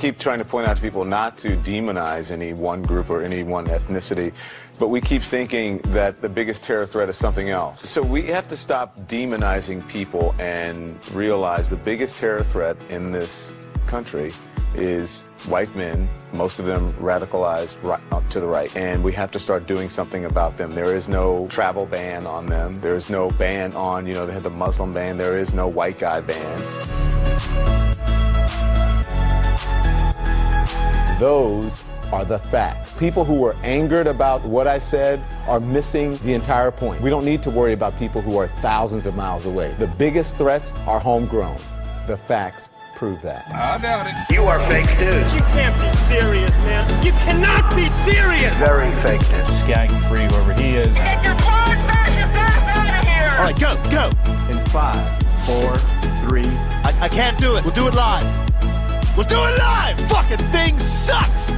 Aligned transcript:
Keep 0.00 0.18
trying 0.18 0.38
to 0.38 0.44
point 0.44 0.66
out 0.66 0.76
to 0.76 0.82
people 0.82 1.04
not 1.04 1.36
to 1.36 1.56
demonize 1.58 2.30
any 2.30 2.54
one 2.54 2.82
group 2.82 3.10
or 3.10 3.22
any 3.22 3.42
one 3.42 3.66
ethnicity, 3.66 4.32
but 4.78 4.88
we 4.88 4.98
keep 4.98 5.22
thinking 5.22 5.76
that 5.92 6.22
the 6.22 6.28
biggest 6.28 6.64
terror 6.64 6.86
threat 6.86 7.10
is 7.10 7.18
something 7.18 7.50
else. 7.50 7.88
So 7.88 8.00
we 8.00 8.22
have 8.22 8.48
to 8.48 8.56
stop 8.56 8.98
demonizing 9.06 9.86
people 9.88 10.34
and 10.40 10.98
realize 11.12 11.68
the 11.68 11.76
biggest 11.76 12.18
terror 12.18 12.42
threat 12.42 12.78
in 12.88 13.12
this 13.12 13.52
country 13.86 14.32
is 14.74 15.22
white 15.48 15.74
men, 15.76 16.08
most 16.32 16.60
of 16.60 16.64
them 16.64 16.92
radicalized 16.94 17.82
right, 17.82 18.00
uh, 18.10 18.22
to 18.30 18.40
the 18.40 18.46
right, 18.46 18.74
and 18.76 19.04
we 19.04 19.12
have 19.12 19.30
to 19.32 19.38
start 19.38 19.66
doing 19.66 19.90
something 19.90 20.24
about 20.24 20.56
them. 20.56 20.74
There 20.74 20.94
is 20.94 21.08
no 21.08 21.46
travel 21.48 21.84
ban 21.84 22.26
on 22.26 22.46
them. 22.46 22.80
There 22.80 22.94
is 22.94 23.10
no 23.10 23.30
ban 23.32 23.74
on, 23.74 24.06
you 24.06 24.14
know, 24.14 24.24
they 24.24 24.32
had 24.32 24.44
the 24.44 24.50
Muslim 24.50 24.92
ban. 24.92 25.18
There 25.18 25.36
is 25.36 25.52
no 25.52 25.68
white 25.68 25.98
guy 25.98 26.20
ban. 26.20 28.19
Those 31.20 31.84
are 32.12 32.24
the 32.24 32.38
facts. 32.38 32.98
People 32.98 33.26
who 33.26 33.34
were 33.34 33.54
angered 33.62 34.06
about 34.06 34.42
what 34.42 34.66
I 34.66 34.78
said 34.78 35.22
are 35.46 35.60
missing 35.60 36.16
the 36.24 36.32
entire 36.32 36.70
point. 36.70 37.02
We 37.02 37.10
don't 37.10 37.26
need 37.26 37.42
to 37.42 37.50
worry 37.50 37.74
about 37.74 37.98
people 37.98 38.22
who 38.22 38.38
are 38.38 38.48
thousands 38.62 39.04
of 39.04 39.14
miles 39.14 39.44
away. 39.44 39.74
The 39.78 39.86
biggest 39.86 40.38
threats 40.38 40.72
are 40.86 40.98
homegrown. 40.98 41.58
The 42.06 42.16
facts 42.16 42.70
prove 42.94 43.20
that. 43.20 43.46
I 43.50 43.76
doubt 43.76 44.06
it. 44.06 44.34
You 44.34 44.44
are 44.44 44.58
fake 44.60 44.88
news. 44.98 45.34
You 45.34 45.40
can't 45.52 45.78
be 45.78 45.94
serious, 45.94 46.56
man. 46.58 47.04
You 47.04 47.12
cannot 47.12 47.76
be 47.76 47.86
serious. 47.88 48.58
Very 48.58 48.90
fake 49.02 49.20
news. 49.30 49.62
gang 49.64 49.90
free 50.08 50.26
wherever 50.28 50.54
he 50.54 50.76
is. 50.76 50.94
Get 50.94 51.22
your 51.22 51.34
punk 51.36 51.78
fascist 51.84 52.34
ass 52.34 52.78
out 52.78 52.98
of 52.98 53.06
here! 53.06 53.36
All 53.36 53.44
right, 53.44 53.60
go, 53.60 53.76
go. 53.90 54.06
In 54.50 54.64
five, 54.70 55.22
four, 55.44 55.76
three. 56.26 56.48
I, 56.82 56.96
I 57.02 57.08
can't 57.10 57.36
do 57.36 57.56
it. 57.56 57.64
We'll 57.64 57.74
do 57.74 57.88
it 57.88 57.94
live. 57.94 58.49
We'll 59.16 59.26
do 59.26 59.36
it 59.36 59.58
live. 59.58 60.00
Fucking 60.08 60.38
thing 60.52 60.78
sucks. 60.78 61.50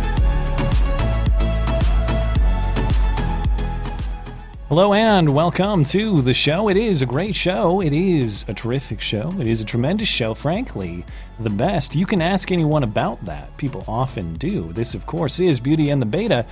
Hello 4.68 4.94
and 4.94 5.34
welcome 5.34 5.84
to 5.84 6.22
the 6.22 6.32
show. 6.32 6.70
It 6.70 6.78
is 6.78 7.02
a 7.02 7.06
great 7.06 7.34
show. 7.36 7.82
It 7.82 7.92
is 7.92 8.46
a 8.48 8.54
terrific 8.54 9.02
show. 9.02 9.30
It 9.38 9.46
is 9.46 9.60
a 9.60 9.66
tremendous 9.66 10.08
show, 10.08 10.32
frankly. 10.32 11.04
The 11.40 11.50
best. 11.50 11.94
You 11.94 12.06
can 12.06 12.22
ask 12.22 12.50
anyone 12.50 12.84
about 12.84 13.22
that. 13.26 13.54
People 13.58 13.84
often 13.86 14.32
do. 14.34 14.72
This, 14.72 14.94
of 14.94 15.06
course, 15.06 15.38
is 15.38 15.60
Beauty 15.60 15.90
and 15.90 16.00
the 16.00 16.06
Beta. 16.06 16.46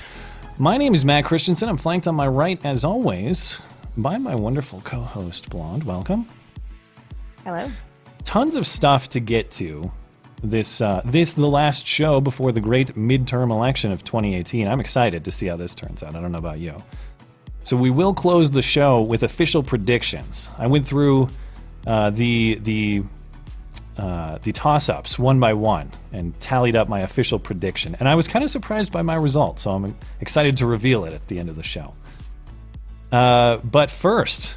My 0.59 0.77
name 0.77 0.93
is 0.95 1.03
Matt 1.03 1.25
Christensen. 1.25 1.71
I'm 1.71 1.78
flanked 1.78 2.09
on 2.09 2.15
my 2.15 2.28
right, 2.28 2.62
as 2.62 2.84
always, 2.84 3.56
by 3.97 4.19
my 4.19 4.34
wonderful 4.34 4.83
co 4.83 5.01
host, 5.01 5.48
Blonde. 5.48 5.84
Welcome. 5.84 6.27
Hello. 7.45 7.71
tons 8.25 8.55
of 8.55 8.67
stuff 8.67 9.09
to 9.09 9.19
get 9.19 9.50
to 9.53 9.91
this 10.43 10.81
uh, 10.81 11.03
this 11.05 11.34
the 11.34 11.47
last 11.47 11.87
show 11.87 12.21
before 12.21 12.53
the 12.53 12.61
great 12.61 12.95
midterm 12.95 13.51
election 13.51 13.93
of 13.93 14.05
2018 14.05 14.67
i'm 14.67 14.81
excited 14.81 15.25
to 15.25 15.33
see 15.33 15.47
how 15.47 15.56
this 15.56 15.75
turns 15.75 16.03
out. 16.03 16.15
I 16.15 16.21
don't 16.21 16.33
know 16.33 16.39
about 16.39 16.59
you. 16.59 16.83
So 17.62 17.77
we 17.77 17.91
will 17.91 18.15
close 18.15 18.50
the 18.50 18.62
show 18.62 19.03
with 19.03 19.23
official 19.23 19.62
predictions. 19.62 20.49
I 20.59 20.67
went 20.67 20.87
through 20.87 21.29
uh, 21.87 22.11
the 22.11 22.55
the 22.62 23.03
uh, 23.99 24.39
the 24.43 24.53
toss-ups 24.53 25.19
one 25.19 25.39
by 25.39 25.53
one 25.53 25.91
and 26.12 26.39
tallied 26.41 26.75
up 26.75 26.89
my 26.89 27.00
official 27.00 27.39
prediction. 27.39 27.97
And 28.00 28.09
i 28.09 28.15
was 28.15 28.27
kind 28.27 28.43
of 28.45 28.50
surprised 28.50 28.91
by 28.93 29.03
my 29.03 29.17
result 29.17 29.61
so 29.61 29.73
i'm 29.73 29.97
excited 30.21 30.56
to 30.59 30.67
reveal 30.67 31.05
it 31.05 31.12
at 31.12 31.27
the 31.29 31.39
end 31.39 31.49
of 31.49 31.56
the 31.56 31.62
show. 31.62 31.93
Uh, 33.12 33.56
but 33.59 33.91
first 33.91 34.56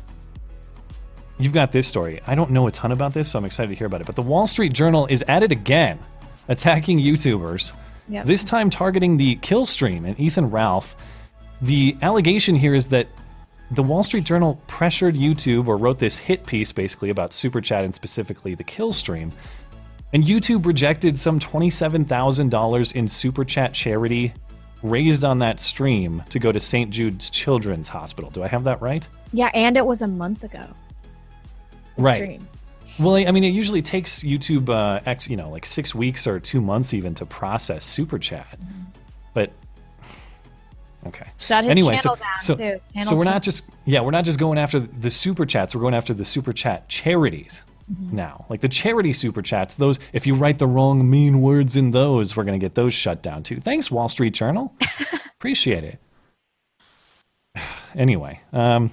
You've 1.40 1.54
got 1.54 1.72
this 1.72 1.88
story. 1.88 2.22
I 2.28 2.36
don't 2.36 2.52
know 2.52 2.68
a 2.68 2.72
ton 2.72 2.92
about 2.92 3.14
this, 3.14 3.32
so 3.32 3.40
I'm 3.40 3.46
excited 3.46 3.70
to 3.70 3.76
hear 3.76 3.88
about 3.88 4.02
it. 4.02 4.08
But 4.08 4.16
the 4.16 4.22
Wall 4.22 4.48
Street 4.48 4.74
Journal 4.74 5.08
is 5.08 5.24
at 5.28 5.44
it 5.44 5.52
again, 5.52 6.00
attacking 6.48 7.00
YouTubers. 7.00 7.74
Yep. 8.10 8.26
This 8.26 8.44
time 8.44 8.70
targeting 8.70 9.18
the 9.18 9.38
Killstream 9.38 10.06
and 10.06 10.20
Ethan 10.20 10.52
Ralph. 10.52 10.96
The 11.62 11.96
allegation 12.02 12.56
here 12.56 12.74
is 12.74 12.88
that 12.88 13.08
the 13.72 13.82
Wall 13.82 14.04
Street 14.04 14.26
Journal 14.26 14.62
pressured 14.68 15.16
YouTube 15.16 15.68
or 15.68 15.78
wrote 15.78 15.98
this 15.98 16.18
hit 16.18 16.46
piece 16.46 16.72
basically 16.72 17.10
about 17.10 17.34
Super 17.34 17.62
Chat 17.62 17.84
and 17.84 17.96
specifically 17.96 18.56
the 18.56 18.64
Killstream. 18.64 19.32
And 20.12 20.24
YouTube 20.24 20.66
rejected 20.66 21.18
some 21.18 21.40
$27,000 21.40 22.96
in 22.96 23.08
Super 23.08 23.44
Chat 23.44 23.74
charity 23.74 24.34
raised 24.84 25.24
on 25.24 25.40
that 25.40 25.60
stream 25.60 26.22
to 26.30 26.38
go 26.38 26.52
to 26.52 26.60
St. 26.60 26.92
Jude's 26.92 27.30
Children's 27.30 27.88
Hospital. 27.88 28.30
Do 28.30 28.44
I 28.44 28.48
have 28.48 28.66
that 28.66 28.82
right? 28.82 29.08
Yeah, 29.32 29.50
and 29.54 29.78
it 29.78 29.86
was 29.86 30.02
a 30.02 30.08
month 30.08 30.44
ago. 30.44 30.68
Right. 31.98 32.16
stream. 32.16 32.48
Well, 33.00 33.16
I 33.16 33.32
mean, 33.32 33.44
it 33.44 33.50
usually 33.50 33.82
takes 33.82 34.20
YouTube, 34.22 34.70
uh, 34.70 35.00
X, 35.06 35.28
you 35.28 35.36
know, 35.36 35.50
like 35.50 35.66
six 35.66 35.96
weeks 35.96 36.28
or 36.28 36.40
two 36.40 36.62
months 36.62 36.94
even 36.94 37.16
to 37.16 37.26
process 37.26 37.84
Super 37.86 38.20
Chat. 38.20 38.60
But 39.34 39.52
okay. 41.08 41.28
Shut 41.40 41.64
his 41.64 41.72
anyway, 41.72 41.98
channel 41.98 42.16
so 42.18 42.24
down 42.24 42.40
so, 42.42 42.56
too. 42.56 42.80
Channel 42.94 43.10
so 43.10 43.16
we're 43.16 43.24
two. 43.24 43.30
not 43.30 43.42
just 43.44 43.70
yeah, 43.86 44.02
we're 44.02 44.12
not 44.12 44.26
just 44.26 44.38
going 44.40 44.58
after 44.60 44.80
the 44.80 45.10
Super 45.10 45.46
Chats. 45.46 45.74
We're 45.74 45.82
going 45.82 45.96
after 45.96 46.14
the 46.14 46.26
Super 46.26 46.54
Chat 46.54 46.88
charities 46.90 47.64
Mm-hmm. 47.92 48.16
now. 48.16 48.46
Like 48.50 48.62
the 48.62 48.70
charity 48.70 49.12
Super 49.12 49.42
Chats. 49.42 49.76
Those, 49.76 50.00
if 50.14 50.26
you 50.26 50.36
write 50.36 50.58
the 50.58 50.66
wrong 50.68 51.10
mean 51.10 51.42
words 51.42 51.76
in 51.76 51.92
those, 51.92 52.34
we're 52.34 52.46
going 52.46 52.58
to 52.58 52.64
get 52.64 52.76
those 52.76 52.94
shut 52.94 53.22
down 53.22 53.44
too. 53.44 53.60
Thanks, 53.60 53.92
Wall 53.92 54.08
Street 54.08 54.34
Journal. 54.34 54.74
Appreciate 55.38 55.84
it. 55.84 56.00
Anyway, 57.96 58.40
um, 58.54 58.90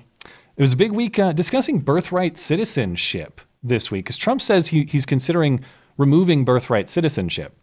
it 0.61 0.63
was 0.63 0.75
a 0.75 0.77
big 0.77 0.93
week 0.93 1.19
uh, 1.19 1.33
discussing 1.33 1.79
birthright 1.79 2.37
citizenship 2.37 3.41
this 3.63 3.91
week 3.91 4.05
because 4.05 4.19
Trump 4.19 4.43
says 4.43 4.67
he, 4.67 4.85
he's 4.85 5.07
considering 5.07 5.65
removing 5.97 6.45
birthright 6.45 6.91
citizenship. 6.91 7.57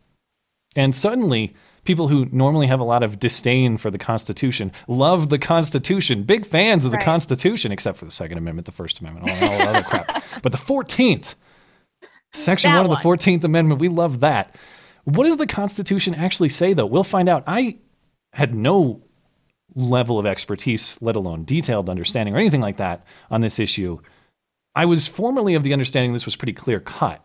And 0.76 0.96
suddenly, 0.96 1.54
people 1.84 2.08
who 2.08 2.26
normally 2.32 2.66
have 2.66 2.80
a 2.80 2.84
lot 2.84 3.04
of 3.04 3.20
disdain 3.20 3.78
for 3.78 3.92
the 3.92 4.00
Constitution 4.00 4.72
love 4.88 5.30
the 5.30 5.38
Constitution, 5.38 6.24
big 6.24 6.44
fans 6.44 6.86
of 6.86 6.92
the 6.92 6.98
Right. 6.98 7.06
Constitution, 7.06 7.72
except 7.72 8.00
for 8.00 8.06
the 8.06 8.10
Second 8.10 8.40
Amendment, 8.40 8.66
the 8.66 8.72
First 8.72 9.00
Amendment, 9.00 9.30
all, 9.30 9.44
all 9.44 9.58
that 9.60 9.68
other 9.68 9.84
crap. 9.84 10.24
But 10.42 10.52
the 10.52 10.58
14th, 10.58 11.36
Section 12.34 12.72
That 12.72 12.82
1 12.82 12.90
of 12.90 12.98
the 12.98 13.08
14th 13.08 13.44
Amendment, 13.44 13.80
we 13.80 13.90
love 13.90 14.22
that. 14.22 14.56
What 15.04 15.26
does 15.26 15.38
the 15.38 15.46
Constitution 15.46 16.16
actually 16.16 16.50
say, 16.50 16.74
though? 16.74 16.88
We'll 16.88 17.04
find 17.04 17.30
out. 17.30 17.44
I 17.46 17.78
had 18.34 18.56
no 18.56 19.04
level 19.78 20.18
of 20.20 20.26
expertise, 20.26 20.98
let 21.02 21.16
alone 21.16 21.46
detailed 21.46 21.90
understanding 21.90 22.36
or 22.36 22.40
anything 22.40 22.62
like 22.62 22.78
that 22.78 23.06
on 23.32 23.42
this 23.42 23.60
issue. 23.60 24.00
I 24.76 24.86
was 24.86 25.08
formerly 25.08 25.54
of 25.54 25.64
the 25.64 25.72
understanding 25.72 26.14
this 26.14 26.26
was 26.26 26.36
pretty 26.36 26.54
clear 26.54 26.80
cut. 26.80 27.24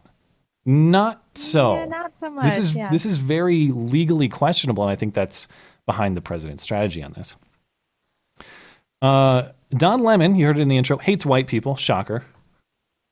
Not 0.64 1.24
so. 1.34 1.74
Yeah, 1.74 1.86
not 1.86 2.16
so 2.16 2.30
much. 2.30 2.44
This 2.44 2.58
is 2.58 2.74
yeah. 2.74 2.90
this 2.90 3.04
is 3.04 3.16
very 3.16 3.68
legally 3.72 4.28
questionable, 4.28 4.84
and 4.84 4.92
I 4.92 4.96
think 4.96 5.12
that's 5.12 5.48
behind 5.86 6.16
the 6.16 6.20
president's 6.20 6.62
strategy 6.62 7.02
on 7.02 7.12
this. 7.12 7.34
Uh, 9.00 9.48
Don 9.70 10.02
Lemon, 10.02 10.36
you 10.36 10.46
heard 10.46 10.58
it 10.58 10.62
in 10.62 10.68
the 10.68 10.76
intro, 10.76 10.98
hates 10.98 11.26
white 11.26 11.48
people. 11.48 11.74
Shocker. 11.74 12.24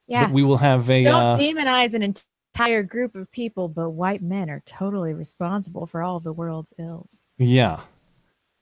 yeah. 0.06 0.26
But 0.26 0.35
we 0.35 0.44
will 0.44 0.59
have 0.59 0.88
a. 0.91 1.03
Don't 1.03 1.35
uh, 1.35 1.37
demonize 1.37 1.94
an 1.94 2.03
entire 2.03 2.85
group 2.85 3.17
of 3.17 3.31
people, 3.32 3.69
but 3.69 3.91
white 3.91 4.23
men 4.23 4.49
are 4.49 4.62
totally 4.64 5.12
responsible 5.12 5.87
for 5.87 6.03
all 6.03 6.17
of 6.17 6.23
the 6.23 6.32
world's 6.32 6.73
ills. 6.79 7.20
Yeah, 7.37 7.81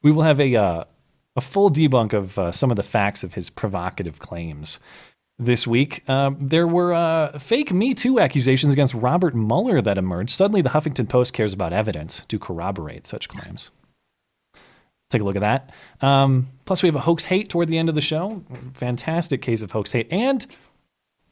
we 0.03 0.12
will 0.12 0.23
have 0.23 0.41
a 0.41 0.55
uh, 0.56 0.85
a 1.37 1.41
full 1.41 1.71
debunk 1.71 2.12
of 2.12 2.39
uh, 2.39 2.53
some 2.53 2.71
of 2.71 2.77
the 2.77 2.83
facts 2.83 3.23
of 3.23 3.35
his 3.35 3.50
provocative 3.50 4.19
claims 4.19 4.79
this 5.39 5.67
week. 5.67 6.09
Um, 6.09 6.37
there 6.41 6.67
were 6.67 6.93
uh, 6.93 7.39
fake 7.39 7.73
Me 7.73 7.95
Too 7.95 8.19
accusations 8.19 8.73
against 8.73 8.95
Robert 8.95 9.35
Mueller 9.35 9.81
that 9.81 9.99
emerged. 9.99 10.31
Suddenly, 10.31 10.62
the 10.62 10.71
Huffington 10.71 11.09
Post 11.09 11.33
cares 11.33 11.53
about 11.53 11.73
evidence 11.73 12.23
to 12.29 12.39
corroborate 12.39 13.06
such 13.06 13.29
claims. 13.29 13.71
Take 15.11 15.23
a 15.23 15.25
look 15.25 15.37
at 15.37 15.41
that. 15.41 15.71
Um, 16.06 16.49
plus, 16.65 16.83
we 16.83 16.89
have 16.89 16.97
a 16.97 17.00
hoax 17.00 17.25
hate 17.25 17.49
toward 17.49 17.69
the 17.69 17.79
end 17.79 17.89
of 17.89 17.95
the 17.95 18.00
show. 18.00 18.43
Fantastic 18.75 19.41
case 19.41 19.62
of 19.62 19.71
hoax 19.71 19.93
hate, 19.93 20.09
and 20.11 20.45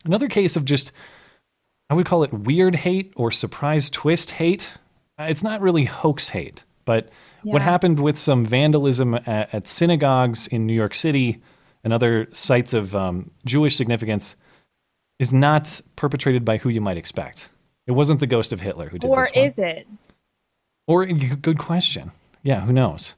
another 0.04 0.28
case 0.28 0.56
of 0.56 0.64
just 0.64 0.92
I 1.90 1.94
would 1.94 2.06
call 2.06 2.22
it 2.22 2.32
weird 2.32 2.74
hate 2.74 3.12
or 3.16 3.30
surprise 3.30 3.90
twist 3.90 4.32
hate. 4.32 4.70
Uh, 5.18 5.24
It's 5.24 5.42
not 5.42 5.60
really 5.60 5.84
hoax 5.84 6.28
hate, 6.30 6.64
but 6.84 7.10
what 7.52 7.62
happened 7.62 8.00
with 8.00 8.18
some 8.18 8.44
vandalism 8.44 9.14
at, 9.14 9.54
at 9.54 9.66
synagogues 9.66 10.46
in 10.46 10.66
New 10.66 10.74
York 10.74 10.94
City 10.94 11.40
and 11.84 11.92
other 11.92 12.28
sites 12.32 12.72
of 12.74 12.94
um, 12.94 13.30
Jewish 13.44 13.76
significance 13.76 14.36
is 15.18 15.32
not 15.32 15.80
perpetrated 15.96 16.44
by 16.44 16.56
who 16.58 16.68
you 16.68 16.80
might 16.80 16.96
expect. 16.96 17.48
It 17.86 17.92
wasn't 17.92 18.20
the 18.20 18.26
ghost 18.26 18.52
of 18.52 18.60
Hitler 18.60 18.88
who 18.88 18.98
did 18.98 19.08
Or 19.08 19.24
this 19.24 19.36
one. 19.36 19.44
is 19.44 19.58
it? 19.58 19.86
Or 20.86 21.06
good 21.06 21.58
question. 21.58 22.12
Yeah, 22.42 22.60
who 22.60 22.72
knows? 22.72 23.14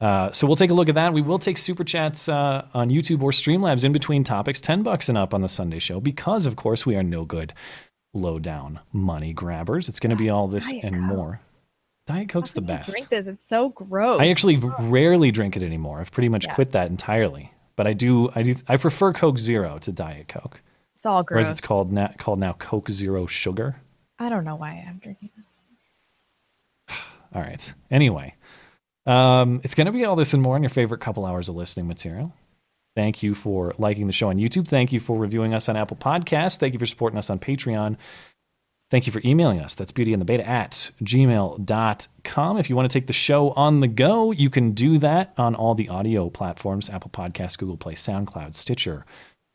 Uh, 0.00 0.32
so 0.32 0.46
we'll 0.46 0.56
take 0.56 0.70
a 0.70 0.74
look 0.74 0.88
at 0.88 0.96
that. 0.96 1.12
We 1.12 1.22
will 1.22 1.38
take 1.38 1.58
super 1.58 1.84
chats 1.84 2.28
uh, 2.28 2.66
on 2.74 2.90
YouTube 2.90 3.22
or 3.22 3.30
Streamlabs 3.30 3.84
in 3.84 3.92
between 3.92 4.24
topics, 4.24 4.60
ten 4.60 4.82
bucks 4.82 5.08
and 5.08 5.16
up 5.16 5.32
on 5.32 5.42
the 5.42 5.48
Sunday 5.48 5.78
show, 5.78 6.00
because 6.00 6.44
of 6.44 6.56
course 6.56 6.84
we 6.84 6.96
are 6.96 7.02
no 7.04 7.24
good 7.24 7.52
low 8.12 8.38
down 8.38 8.80
money 8.92 9.32
grabbers. 9.32 9.88
It's 9.88 10.00
going 10.00 10.10
to 10.10 10.16
be 10.16 10.28
all 10.28 10.48
this 10.48 10.72
and 10.82 11.00
more. 11.00 11.40
Diet 12.06 12.28
Coke's 12.28 12.52
the 12.52 12.60
best. 12.60 12.90
Drink 12.90 13.08
this. 13.08 13.26
It's 13.26 13.44
so 13.44 13.68
gross. 13.70 14.20
I 14.20 14.26
actually 14.28 14.56
rarely 14.56 15.30
drink 15.30 15.56
it 15.56 15.62
anymore. 15.62 16.00
I've 16.00 16.10
pretty 16.10 16.28
much 16.28 16.46
Yeah. 16.46 16.54
quit 16.54 16.72
that 16.72 16.90
entirely. 16.90 17.52
But 17.76 17.86
I 17.86 17.92
do, 17.92 18.30
I 18.34 18.42
do, 18.42 18.54
I 18.68 18.76
prefer 18.76 19.12
Coke 19.12 19.38
Zero 19.38 19.78
to 19.78 19.92
Diet 19.92 20.28
Coke, 20.28 20.60
It's 20.96 21.06
all 21.06 21.20
or 21.20 21.24
gross. 21.24 21.46
as 21.46 21.50
it's 21.52 21.60
called 21.60 21.92
now, 21.92 22.12
called 22.18 22.38
now 22.38 22.52
Coke 22.54 22.90
Zero 22.90 23.26
Sugar. 23.26 23.76
I 24.18 24.28
don't 24.28 24.44
know 24.44 24.56
why 24.56 24.84
I'm 24.86 24.98
drinking 24.98 25.30
this. 25.36 25.60
All 27.34 27.40
right. 27.40 27.74
Anyway, 27.90 28.34
um, 29.06 29.60
it's 29.64 29.74
going 29.74 29.86
to 29.86 29.92
be 29.92 30.04
all 30.04 30.14
this 30.16 30.34
and 30.34 30.42
more 30.42 30.54
in 30.56 30.62
your 30.62 30.70
favorite 30.70 31.00
couple 31.00 31.24
hours 31.24 31.48
of 31.48 31.54
listening 31.56 31.88
material. 31.88 32.32
Thank 32.94 33.22
you 33.22 33.34
for 33.34 33.72
liking 33.78 34.06
the 34.06 34.12
show 34.12 34.28
on 34.28 34.36
YouTube. 34.36 34.68
Thank 34.68 34.92
you 34.92 35.00
for 35.00 35.16
reviewing 35.18 35.54
us 35.54 35.68
on 35.70 35.76
Apple 35.78 35.96
Podcasts. 35.96 36.58
Thank 36.58 36.74
you 36.74 36.78
for 36.78 36.84
supporting 36.86 37.18
us 37.18 37.30
on 37.30 37.38
Patreon. 37.38 37.96
Thank 38.92 39.06
you 39.06 39.12
for 39.14 39.22
emailing 39.24 39.58
us. 39.58 39.74
That's 39.74 39.90
beauty 39.90 40.12
and 40.12 40.20
the 40.20 40.26
beta 40.26 40.46
at 40.46 40.90
gmail.com. 41.02 42.58
If 42.58 42.68
you 42.68 42.76
want 42.76 42.90
to 42.90 42.94
take 42.94 43.06
the 43.06 43.14
show 43.14 43.52
on 43.52 43.80
the 43.80 43.88
go, 43.88 44.32
you 44.32 44.50
can 44.50 44.72
do 44.72 44.98
that 44.98 45.32
on 45.38 45.54
all 45.54 45.74
the 45.74 45.88
audio 45.88 46.28
platforms 46.28 46.90
Apple 46.90 47.08
Podcasts, 47.08 47.56
Google 47.56 47.78
Play, 47.78 47.94
SoundCloud, 47.94 48.54
Stitcher, 48.54 49.06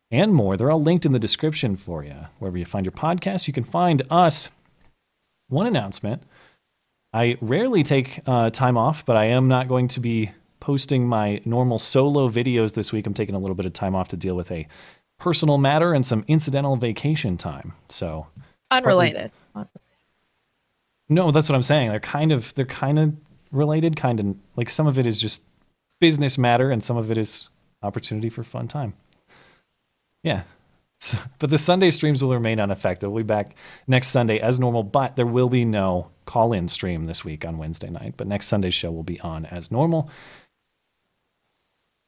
and 0.09 0.33
more. 0.33 0.57
They're 0.57 0.71
all 0.71 0.81
linked 0.81 1.05
in 1.05 1.11
the 1.11 1.19
description 1.19 1.75
for 1.75 2.03
you. 2.03 2.15
Wherever 2.39 2.57
you 2.57 2.65
find 2.65 2.83
your 2.83 2.93
podcast, 2.93 3.45
you 3.45 3.53
can 3.53 3.63
find 3.63 4.01
us. 4.09 4.49
One 5.49 5.67
announcement 5.67 6.23
I 7.13 7.37
rarely 7.39 7.83
take 7.83 8.21
uh, 8.25 8.49
time 8.49 8.75
off, 8.75 9.05
but 9.05 9.17
I 9.17 9.25
am 9.25 9.47
not 9.47 9.67
going 9.67 9.87
to 9.89 9.99
be 9.99 10.31
posting 10.59 11.07
my 11.07 11.43
normal 11.45 11.77
solo 11.77 12.27
videos 12.27 12.73
this 12.73 12.91
week. 12.91 13.05
I'm 13.05 13.13
taking 13.13 13.35
a 13.35 13.39
little 13.39 13.53
bit 13.53 13.67
of 13.67 13.73
time 13.73 13.93
off 13.93 14.07
to 14.07 14.17
deal 14.17 14.35
with 14.35 14.51
a 14.51 14.67
personal 15.19 15.59
matter 15.59 15.93
and 15.93 16.03
some 16.03 16.25
incidental 16.27 16.75
vacation 16.75 17.37
time. 17.37 17.73
So, 17.87 18.25
Unrelated. 18.71 19.31
no, 21.09 21.31
that's 21.31 21.49
what 21.49 21.55
I'm 21.55 21.63
saying. 21.63 21.89
They're 21.89 21.99
kind 21.99 22.31
of 22.31 22.53
they're 22.55 22.65
kind 22.65 22.99
of 22.99 23.15
related, 23.51 23.95
kind 23.95 24.19
of 24.19 24.35
like 24.55 24.69
some 24.69 24.87
of 24.87 24.99
it 24.99 25.05
is 25.05 25.21
just 25.21 25.41
business 25.99 26.37
matter 26.37 26.69
and 26.71 26.83
some 26.83 26.97
of 26.97 27.09
it 27.11 27.17
is 27.17 27.49
opportunity 27.81 28.29
for 28.29 28.43
fun 28.43 28.67
time. 28.67 28.93
Yeah. 30.23 30.43
So, 30.99 31.17
but 31.39 31.49
the 31.49 31.57
Sunday 31.57 31.91
streams 31.91 32.23
will 32.23 32.33
remain 32.33 32.59
unaffected. 32.59 33.09
We'll 33.09 33.23
be 33.23 33.27
back 33.27 33.55
next 33.87 34.09
Sunday 34.09 34.39
as 34.39 34.59
normal, 34.59 34.83
but 34.83 35.15
there 35.15 35.25
will 35.25 35.49
be 35.49 35.65
no 35.65 36.09
call 36.25 36.53
in 36.53 36.67
stream 36.67 37.05
this 37.05 37.23
week 37.23 37.45
on 37.45 37.57
Wednesday 37.57 37.89
night. 37.89 38.15
But 38.17 38.27
next 38.27 38.47
Sunday's 38.47 38.73
show 38.73 38.91
will 38.91 39.03
be 39.03 39.19
on 39.21 39.45
as 39.45 39.71
normal. 39.71 40.09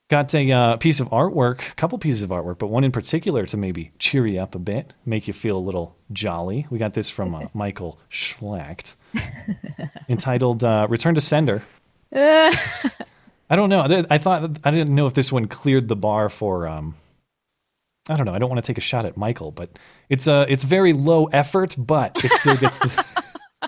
Got 0.10 0.34
a 0.34 0.52
uh, 0.52 0.78
piece 0.78 1.00
of 1.00 1.08
artwork, 1.10 1.72
a 1.72 1.76
couple 1.76 1.98
pieces 2.00 2.24
of 2.24 2.32
artwork, 2.32 2.58
but 2.58 2.68
one 2.68 2.84
in 2.84 2.92
particular 2.92 3.46
to 3.46 3.58
maybe 3.58 3.92
cheer 4.00 4.26
you 4.26 4.40
up 4.40 4.56
a 4.56 4.60
bit, 4.60 4.92
make 5.06 5.28
you 5.28 5.34
feel 5.34 5.56
a 5.56 5.60
little 5.60 5.96
jolly. 6.12 6.66
We 6.72 6.80
got 6.80 6.96
this 6.96 7.12
from 7.12 7.36
uh, 7.36 7.42
Michael 7.54 8.00
Schlacht, 8.12 8.94
entitled 10.10 10.64
uh, 10.64 10.88
"Return 10.90 11.14
to 11.14 11.22
Sender." 11.22 11.62
I 12.12 13.56
don't 13.56 13.70
know. 13.70 13.82
I- 13.82 14.06
I 14.10 14.18
thought 14.18 14.58
I 14.64 14.72
didn't 14.72 14.96
know 14.96 15.06
if 15.06 15.14
this 15.14 15.32
one 15.32 15.48
cleared 15.48 15.88
the 15.88 15.96
bar 15.96 16.30
for. 16.30 16.68
Um, 16.68 16.96
I 18.10 18.16
don't 18.16 18.26
know. 18.26 18.34
I 18.34 18.40
don't 18.40 18.50
want 18.50 18.64
to 18.64 18.68
take 18.68 18.80
a 18.80 18.82
shot 18.82 19.06
at 19.06 19.16
Michael, 19.16 19.52
but 19.52 19.70
it's 20.10 20.28
uh, 20.28 20.46
it's 20.50 20.64
very 20.64 20.92
low 20.94 21.26
effort, 21.26 21.76
but 21.78 22.24
it 22.26 22.32
still 22.34 22.58
gets 22.58 22.80
the 22.80 23.06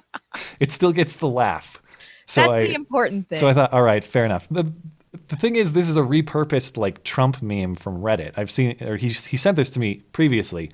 it 0.59 0.71
still 0.71 0.91
gets 0.91 1.17
the 1.17 1.27
laugh. 1.27 1.79
So 2.25 2.41
That's 2.41 2.51
I, 2.51 2.63
the 2.63 2.73
important 2.73 3.29
thing. 3.29 3.37
so 3.37 3.47
I 3.47 3.53
thought, 3.53 3.73
all 3.73 3.83
right, 3.83 4.03
fair 4.03 4.25
enough. 4.25 4.47
The, 4.49 4.71
the 5.31 5.37
thing 5.37 5.55
is, 5.55 5.71
this 5.71 5.87
is 5.87 5.95
a 5.95 6.01
repurposed 6.01 6.75
like 6.75 7.05
Trump 7.05 7.41
meme 7.41 7.75
from 7.75 8.01
Reddit. 8.01 8.33
I've 8.35 8.51
seen, 8.51 8.75
or 8.83 8.97
he 8.97 9.07
he 9.07 9.37
sent 9.37 9.55
this 9.55 9.69
to 9.71 9.79
me 9.79 10.03
previously 10.11 10.71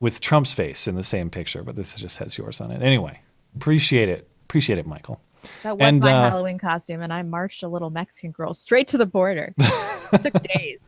with 0.00 0.20
Trump's 0.20 0.52
face 0.52 0.86
in 0.86 0.96
the 0.96 1.02
same 1.02 1.30
picture, 1.30 1.62
but 1.62 1.76
this 1.76 1.94
just 1.94 2.18
has 2.18 2.36
yours 2.36 2.60
on 2.60 2.70
it. 2.70 2.82
Anyway, 2.82 3.18
appreciate 3.56 4.10
it, 4.10 4.28
appreciate 4.44 4.78
it, 4.78 4.86
Michael. 4.86 5.18
that 5.62 5.78
was 5.78 5.88
and, 5.88 6.04
my 6.04 6.12
uh, 6.12 6.30
Halloween 6.30 6.58
costume, 6.58 7.00
and 7.00 7.10
I 7.10 7.22
marched 7.22 7.62
a 7.62 7.68
little 7.68 7.88
Mexican 7.88 8.32
girl 8.32 8.52
straight 8.52 8.86
to 8.88 8.98
the 8.98 9.06
border. 9.06 9.54
Took 10.22 10.42
days. 10.42 10.78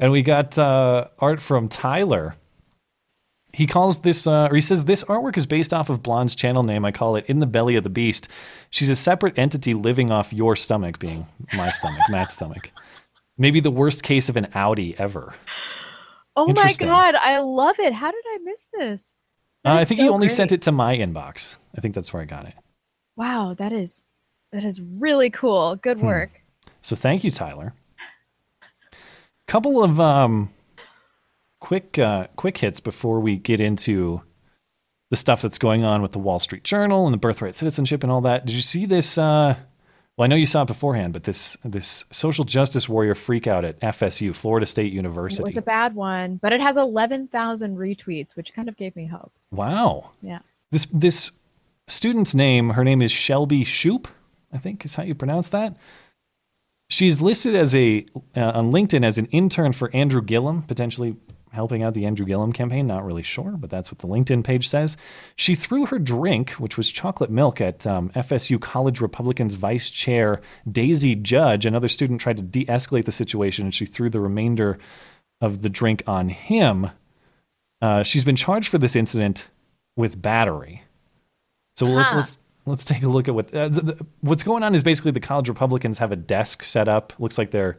And 0.00 0.10
we 0.10 0.22
got 0.22 0.58
uh, 0.58 1.06
art 1.20 1.40
from 1.40 1.68
Tyler. 1.68 2.34
He 3.56 3.66
calls 3.66 4.00
this, 4.00 4.26
uh, 4.26 4.48
or 4.50 4.54
he 4.54 4.60
says, 4.60 4.84
this 4.84 5.02
artwork 5.04 5.38
is 5.38 5.46
based 5.46 5.72
off 5.72 5.88
of 5.88 6.02
Blonde's 6.02 6.34
channel 6.34 6.62
name. 6.62 6.84
I 6.84 6.92
call 6.92 7.16
it 7.16 7.24
In 7.26 7.38
the 7.40 7.46
Belly 7.46 7.74
of 7.76 7.84
the 7.84 7.88
Beast. 7.88 8.28
She's 8.68 8.90
a 8.90 8.94
separate 8.96 9.38
entity 9.38 9.72
living 9.72 10.10
off 10.10 10.30
your 10.30 10.56
stomach, 10.56 10.98
being 10.98 11.26
my 11.54 11.70
stomach, 11.70 12.02
Matt's 12.10 12.34
stomach. 12.34 12.70
Maybe 13.38 13.60
the 13.60 13.70
worst 13.70 14.02
case 14.02 14.28
of 14.28 14.36
an 14.36 14.48
Audi 14.54 14.94
ever. 14.98 15.34
Oh 16.36 16.52
my 16.52 16.74
god, 16.74 17.14
I 17.14 17.38
love 17.38 17.76
it. 17.78 17.94
How 17.94 18.10
did 18.10 18.24
I 18.26 18.38
miss 18.44 18.68
this? 18.78 19.14
Uh, 19.64 19.70
I 19.80 19.86
think 19.86 20.00
so 20.00 20.04
he 20.04 20.10
only 20.10 20.28
sent 20.28 20.52
it 20.52 20.60
to 20.62 20.72
my 20.72 20.94
inbox. 20.94 21.56
I 21.74 21.80
think 21.80 21.94
that's 21.94 22.12
where 22.12 22.20
I 22.20 22.26
got 22.26 22.44
it. 22.44 22.52
Wow, 23.16 23.54
that 23.56 23.72
is 23.72 24.02
that 24.52 24.66
is 24.66 24.82
really 24.82 25.30
cool. 25.30 25.76
Good 25.76 26.00
Hmm. 26.00 26.06
work. 26.06 26.42
So 26.82 26.94
thank 26.94 27.24
you, 27.24 27.30
Tyler. 27.30 27.72
Couple 29.46 29.82
of 29.82 29.98
um, 29.98 30.50
quick 31.66 31.98
uh, 31.98 32.28
quick 32.36 32.58
hits 32.58 32.78
before 32.78 33.18
we 33.18 33.36
get 33.36 33.60
into 33.60 34.22
the 35.10 35.16
stuff 35.16 35.42
that's 35.42 35.58
going 35.58 35.82
on 35.82 36.00
with 36.00 36.12
the 36.12 36.18
Wall 36.20 36.38
Street 36.38 36.62
Journal 36.62 37.06
and 37.08 37.12
the 37.12 37.18
birthright 37.18 37.56
citizenship 37.56 38.04
and 38.04 38.12
all 38.12 38.20
that. 38.20 38.46
Did 38.46 38.54
you 38.54 38.62
see 38.62 38.86
this? 38.86 39.18
Uh, 39.18 39.56
well, 40.16 40.24
I 40.24 40.28
know 40.28 40.36
you 40.36 40.46
saw 40.46 40.62
it 40.62 40.66
beforehand, 40.66 41.12
but 41.12 41.24
this 41.24 41.56
this 41.64 42.04
social 42.12 42.44
justice 42.44 42.88
warrior 42.88 43.16
freak 43.16 43.48
out 43.48 43.64
at 43.64 43.80
FSU, 43.80 44.32
Florida 44.32 44.64
State 44.64 44.92
University. 44.92 45.42
It 45.42 45.44
was 45.44 45.56
a 45.56 45.62
bad 45.62 45.96
one, 45.96 46.36
but 46.36 46.52
it 46.52 46.60
has 46.60 46.76
11,000 46.76 47.76
retweets, 47.76 48.36
which 48.36 48.54
kind 48.54 48.68
of 48.68 48.76
gave 48.76 48.94
me 48.94 49.06
hope. 49.06 49.32
wow. 49.50 50.12
Yeah. 50.22 50.38
This 50.70 50.86
this 50.92 51.32
student's 51.88 52.34
name, 52.34 52.70
her 52.70 52.84
name 52.84 53.02
is 53.02 53.10
Shelby 53.10 53.64
Shoup, 53.64 54.06
I 54.52 54.58
think 54.58 54.84
is 54.84 54.94
how 54.94 55.02
you 55.02 55.16
pronounce 55.16 55.48
that. 55.48 55.76
She's 56.88 57.20
listed 57.20 57.56
as 57.56 57.74
a 57.74 58.06
uh, 58.36 58.52
on 58.54 58.70
LinkedIn 58.70 59.04
as 59.04 59.18
an 59.18 59.26
intern 59.26 59.72
for 59.72 59.90
Andrew 59.92 60.22
Gillum, 60.22 60.62
potentially 60.62 61.16
helping 61.56 61.82
out 61.82 61.94
the 61.94 62.06
Andrew 62.06 62.24
Gillum 62.24 62.52
campaign. 62.52 62.86
Not 62.86 63.04
really 63.04 63.24
sure, 63.24 63.56
but 63.58 63.68
that's 63.68 63.90
what 63.90 63.98
the 63.98 64.06
LinkedIn 64.06 64.44
page 64.44 64.68
says. 64.68 64.96
She 65.34 65.56
threw 65.56 65.86
her 65.86 65.98
drink, 65.98 66.50
which 66.52 66.76
was 66.76 66.88
chocolate 66.88 67.30
milk, 67.30 67.60
at 67.60 67.84
um, 67.86 68.10
FSU 68.10 68.60
College 68.60 69.00
Republicans 69.00 69.54
Vice 69.54 69.90
Chair 69.90 70.40
Daisy 70.70 71.16
Judge. 71.16 71.66
Another 71.66 71.88
student 71.88 72.20
tried 72.20 72.36
to 72.36 72.44
de-escalate 72.44 73.06
the 73.06 73.12
situation, 73.12 73.64
and 73.64 73.74
she 73.74 73.86
threw 73.86 74.08
the 74.08 74.20
remainder 74.20 74.78
of 75.40 75.62
the 75.62 75.68
drink 75.68 76.04
on 76.06 76.28
him. 76.28 76.90
Uh, 77.82 78.04
she's 78.04 78.24
been 78.24 78.36
charged 78.36 78.68
for 78.68 78.78
this 78.78 78.94
incident 78.94 79.48
with 79.96 80.20
battery. 80.22 80.84
So 81.76 81.86
let's 81.86 82.14
let's 82.14 82.38
let's 82.64 82.84
take 82.84 83.02
a 83.02 83.08
look 83.08 83.28
at 83.28 83.34
what 83.34 83.52
uh, 83.54 83.68
the, 83.68 83.80
the, 83.82 84.06
what's 84.20 84.42
going 84.42 84.62
on. 84.62 84.74
Is 84.74 84.82
basically 84.82 85.10
the 85.10 85.20
college 85.20 85.48
Republicans 85.48 85.98
have 85.98 86.12
a 86.12 86.16
desk 86.16 86.62
set 86.62 86.88
up. 86.88 87.12
Looks 87.18 87.38
like 87.38 87.50
they're 87.50 87.76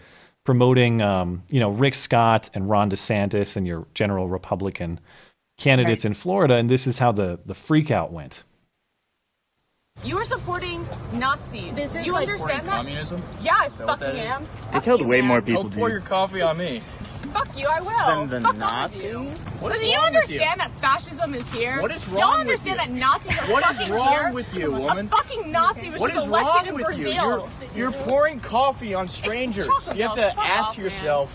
promoting, 0.47 1.01
um, 1.01 1.43
you 1.49 1.59
know, 1.59 1.69
Rick 1.71 1.93
Scott 1.93 2.49
and 2.53 2.69
Ron 2.69 2.89
DeSantis 2.89 3.57
and 3.57 3.67
your 3.67 3.85
general 3.93 4.29
Republican 4.29 4.97
candidates 5.57 6.05
in 6.05 6.13
Florida. 6.13 6.53
And 6.53 6.69
this 6.69 6.87
is 6.87 6.99
how 6.99 7.11
the 7.11 7.37
the 7.45 7.53
freak 7.53 7.91
out 7.91 8.13
went. 8.13 8.43
You 10.05 10.17
are 10.19 10.23
supporting 10.23 10.87
Nazis. 11.11 11.91
Do 11.91 11.99
you 12.01 12.15
understand 12.15 12.65
that? 12.65 12.77
communism? 12.77 13.21
Yeah, 13.41 13.55
I 13.57 13.67
that 13.67 13.99
fucking 13.99 14.19
am. 14.21 14.47
They 14.71 14.79
killed 14.79 15.05
way 15.05 15.19
more 15.19 15.41
people. 15.41 15.63
Don't 15.63 15.73
pour 15.73 15.89
dude. 15.89 15.95
your 15.95 16.01
coffee 16.07 16.41
on 16.41 16.57
me. 16.57 16.81
Fuck 17.33 17.57
you, 17.57 17.67
I 17.67 17.79
will. 17.81 18.25
Than 18.27 18.43
the 18.43 18.49
Fuck 18.49 18.61
off 18.71 18.95
with 18.95 19.03
you. 19.03 19.19
Nazis? 19.23 19.45
What 19.59 19.73
Do 19.73 19.85
you 19.85 19.95
wrong 19.95 20.03
with 20.13 20.31
you? 20.31 20.39
understand 20.41 20.59
that 20.61 20.71
fascism 20.79 21.33
is 21.33 21.49
here? 21.51 21.81
What 21.81 21.91
is 21.91 22.05
Y'all 22.07 22.19
wrong 22.21 22.31
with 22.31 22.39
understand 22.41 22.79
you? 22.81 22.87
that 22.87 22.91
Nazis 22.99 23.37
are 23.37 23.51
What 23.51 23.63
fucking 23.63 23.81
is 23.81 23.89
wrong 23.89 24.09
here? 24.09 24.31
with 24.33 24.53
you, 24.55 24.71
woman? 24.71 25.05
A 25.07 25.09
fucking 25.09 25.51
Nazi 25.51 25.89
was 25.89 26.01
What 26.01 26.11
just 26.13 26.25
is 26.25 26.31
elected 26.31 26.71
wrong 26.71 26.79
in 26.79 26.85
Brazil. 26.85 27.07
you? 27.07 27.13
You're, 27.13 27.49
you're 27.75 27.91
pouring 27.91 28.39
coffee 28.39 28.93
on 28.93 29.07
strangers. 29.07 29.67
You 29.95 30.03
have 30.03 30.15
to. 30.15 30.21
Fuck 30.35 30.37
ask 30.37 30.69
off, 30.69 30.77
man. 30.77 30.83
yourself, 30.85 31.29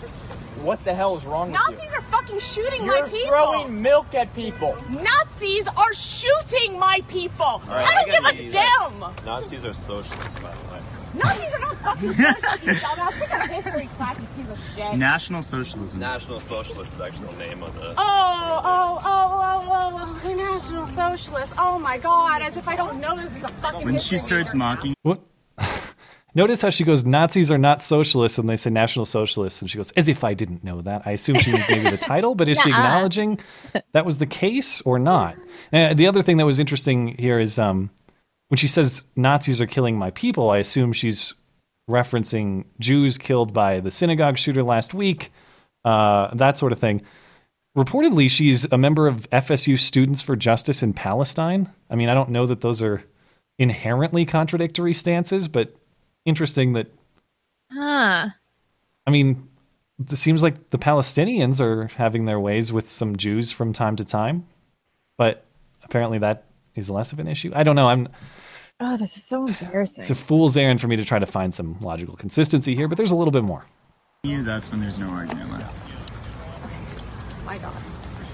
what 0.62 0.82
the 0.84 0.94
hell 0.94 1.16
is 1.16 1.24
wrong 1.24 1.50
with 1.52 1.60
you? 1.60 1.70
Nazis 1.76 1.92
are 1.94 2.02
fucking 2.02 2.38
shooting 2.38 2.84
You're 2.84 3.02
my 3.02 3.08
people. 3.08 3.28
throwing 3.28 3.82
milk 3.82 4.14
at 4.14 4.32
people. 4.34 4.76
Nazis 4.88 5.66
are 5.76 5.92
shooting 5.92 6.78
my 6.78 7.00
people. 7.08 7.60
right, 7.66 7.86
I 7.88 7.94
don't 7.94 7.98
I 7.98 8.04
give 8.04 8.24
a 8.24 8.32
give 8.36 8.44
you 8.46 8.50
that. 8.52 8.90
damn. 9.00 9.24
Nazis 9.26 9.64
are 9.64 9.74
socialists, 9.74 10.40
by 10.42 10.50
the 10.54 10.70
way. 10.72 10.80
Nazis 11.14 11.54
are 11.54 11.58
not 11.58 11.76
fucking 11.78 12.14
socialists, 12.14 12.62
you 12.64 12.72
dumbass. 12.72 13.20
Take 13.20 13.30
a 13.30 13.46
history 13.48 13.86
class, 13.96 14.18
you 14.18 14.26
piece 14.42 14.50
of 14.50 14.58
shit. 14.74 14.98
National 14.98 15.42
Socialism. 15.42 16.00
National 16.00 16.40
Socialist 16.40 16.94
is 16.94 17.00
actually 17.00 17.28
the 17.34 17.46
name 17.46 17.62
of 17.62 17.74
the. 17.74 17.90
Oh, 17.90 17.94
oh, 17.98 18.62
oh, 18.64 19.00
oh, 19.04 19.68
oh, 19.70 20.18
oh, 20.22 20.28
the 20.28 20.34
National 20.34 20.86
Socialists. 20.88 21.54
Oh 21.58 21.78
my 21.78 21.98
god, 21.98 22.42
as 22.42 22.56
if 22.56 22.68
I 22.68 22.76
don't 22.76 23.00
know 23.00 23.16
this 23.16 23.36
is 23.36 23.44
a 23.44 23.48
fucking 23.48 23.84
When 23.84 23.98
she 23.98 24.18
starts 24.18 24.54
mocking, 24.54 24.94
What? 25.02 25.20
Notice 26.34 26.62
how 26.62 26.70
she 26.70 26.84
goes, 26.84 27.04
Nazis 27.04 27.50
are 27.50 27.58
not 27.58 27.82
socialists, 27.82 28.38
and 28.38 28.48
they 28.48 28.56
say 28.56 28.70
National 28.70 29.04
Socialists, 29.04 29.60
and 29.60 29.70
she 29.70 29.76
goes, 29.76 29.90
as 29.92 30.08
if 30.08 30.24
I 30.24 30.32
didn't 30.32 30.64
know 30.64 30.80
that. 30.80 31.02
I 31.04 31.10
assume 31.10 31.34
she 31.36 31.52
means 31.52 31.68
maybe 31.68 31.90
the 31.90 31.96
title, 31.98 32.34
but 32.34 32.48
is 32.48 32.58
she 32.58 32.70
Nuh-uh. 32.70 32.80
acknowledging 32.80 33.38
that 33.92 34.06
was 34.06 34.16
the 34.16 34.24
case 34.24 34.80
or 34.82 34.98
not? 34.98 35.36
And 35.72 35.98
the 35.98 36.06
other 36.06 36.22
thing 36.22 36.38
that 36.38 36.46
was 36.46 36.58
interesting 36.58 37.18
here 37.18 37.38
is 37.38 37.58
um, 37.58 37.90
when 38.52 38.58
she 38.58 38.68
says 38.68 39.04
Nazis 39.16 39.62
are 39.62 39.66
killing 39.66 39.96
my 39.96 40.10
people, 40.10 40.50
I 40.50 40.58
assume 40.58 40.92
she's 40.92 41.32
referencing 41.88 42.66
Jews 42.78 43.16
killed 43.16 43.54
by 43.54 43.80
the 43.80 43.90
synagogue 43.90 44.36
shooter 44.36 44.62
last 44.62 44.92
week, 44.92 45.32
uh, 45.86 46.34
that 46.34 46.58
sort 46.58 46.70
of 46.70 46.78
thing. 46.78 47.00
Reportedly, 47.74 48.28
she's 48.28 48.66
a 48.70 48.76
member 48.76 49.06
of 49.08 49.26
FSU 49.30 49.80
Students 49.80 50.20
for 50.20 50.36
Justice 50.36 50.82
in 50.82 50.92
Palestine. 50.92 51.72
I 51.88 51.96
mean, 51.96 52.10
I 52.10 52.14
don't 52.14 52.28
know 52.28 52.44
that 52.44 52.60
those 52.60 52.82
are 52.82 53.02
inherently 53.58 54.26
contradictory 54.26 54.92
stances, 54.92 55.48
but 55.48 55.74
interesting 56.26 56.74
that 56.74 56.88
Huh. 57.72 58.28
I 59.06 59.10
mean, 59.10 59.48
it 60.10 60.16
seems 60.16 60.42
like 60.42 60.68
the 60.68 60.78
Palestinians 60.78 61.58
are 61.58 61.86
having 61.96 62.26
their 62.26 62.38
ways 62.38 62.70
with 62.70 62.90
some 62.90 63.16
Jews 63.16 63.50
from 63.50 63.72
time 63.72 63.96
to 63.96 64.04
time, 64.04 64.46
but 65.16 65.46
apparently 65.84 66.18
that 66.18 66.44
is 66.74 66.90
less 66.90 67.12
of 67.12 67.18
an 67.18 67.28
issue. 67.28 67.50
I 67.54 67.62
don't 67.62 67.76
know. 67.76 67.88
I'm 67.88 68.08
Oh, 68.80 68.96
this 68.96 69.16
is 69.16 69.24
so 69.24 69.46
embarrassing. 69.46 70.02
it's 70.02 70.10
a 70.10 70.14
fool's 70.14 70.56
errand 70.56 70.80
for 70.80 70.88
me 70.88 70.96
to 70.96 71.04
try 71.04 71.18
to 71.18 71.26
find 71.26 71.54
some 71.54 71.78
logical 71.80 72.16
consistency 72.16 72.74
here, 72.74 72.88
but 72.88 72.96
there's 72.96 73.12
a 73.12 73.16
little 73.16 73.32
bit 73.32 73.44
more. 73.44 73.64
You, 74.24 74.42
that's 74.44 74.70
when 74.70 74.80
there's 74.80 74.98
no 74.98 75.08
argument 75.08 75.50
left. 75.50 75.78
My 77.44 77.58
God. 77.58 77.74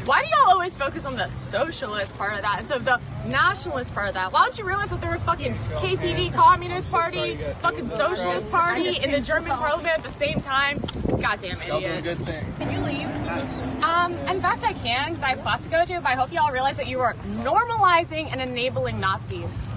Why 0.09 0.23
do 0.23 0.29
y'all 0.29 0.53
always 0.53 0.75
focus 0.75 1.05
on 1.05 1.17
the 1.17 1.29
socialist 1.37 2.17
part 2.17 2.33
of 2.33 2.41
that 2.41 2.61
instead 2.61 2.79
of 2.79 2.87
the 2.87 2.99
nationalist 3.27 3.93
part 3.93 4.09
of 4.09 4.15
that? 4.15 4.33
Why 4.33 4.41
don't 4.41 4.59
you 4.59 4.65
realize 4.65 4.89
that 4.89 5.03
there 5.03 5.11
were 5.11 5.19
fucking 5.19 5.53
KPD, 5.77 6.33
Communist 6.33 6.91
Party, 6.91 7.39
fucking 7.61 7.89
Socialist 7.89 8.51
Party 8.51 8.97
in 8.97 9.11
the 9.11 9.21
German 9.21 9.51
parliament 9.51 9.99
at 9.99 10.03
the 10.03 10.11
same 10.11 10.41
time? 10.41 10.79
Goddamn 11.21 11.59
idiots. 11.61 12.25
Can 12.25 12.73
you 12.73 12.81
leave? 12.87 13.85
Um, 13.85 14.15
in 14.29 14.41
fact, 14.41 14.65
I 14.65 14.73
can 14.73 15.11
because 15.11 15.23
I 15.23 15.29
have 15.29 15.43
class 15.43 15.65
to 15.65 15.69
go 15.69 15.85
to, 15.85 15.95
but 16.01 16.07
I 16.07 16.15
hope 16.15 16.33
y'all 16.33 16.53
realize 16.53 16.79
that 16.79 16.89
you 16.89 17.01
are 17.01 17.13
normalizing 17.43 18.33
and 18.33 18.41
enabling 18.41 18.99
Nazis. 19.01 19.71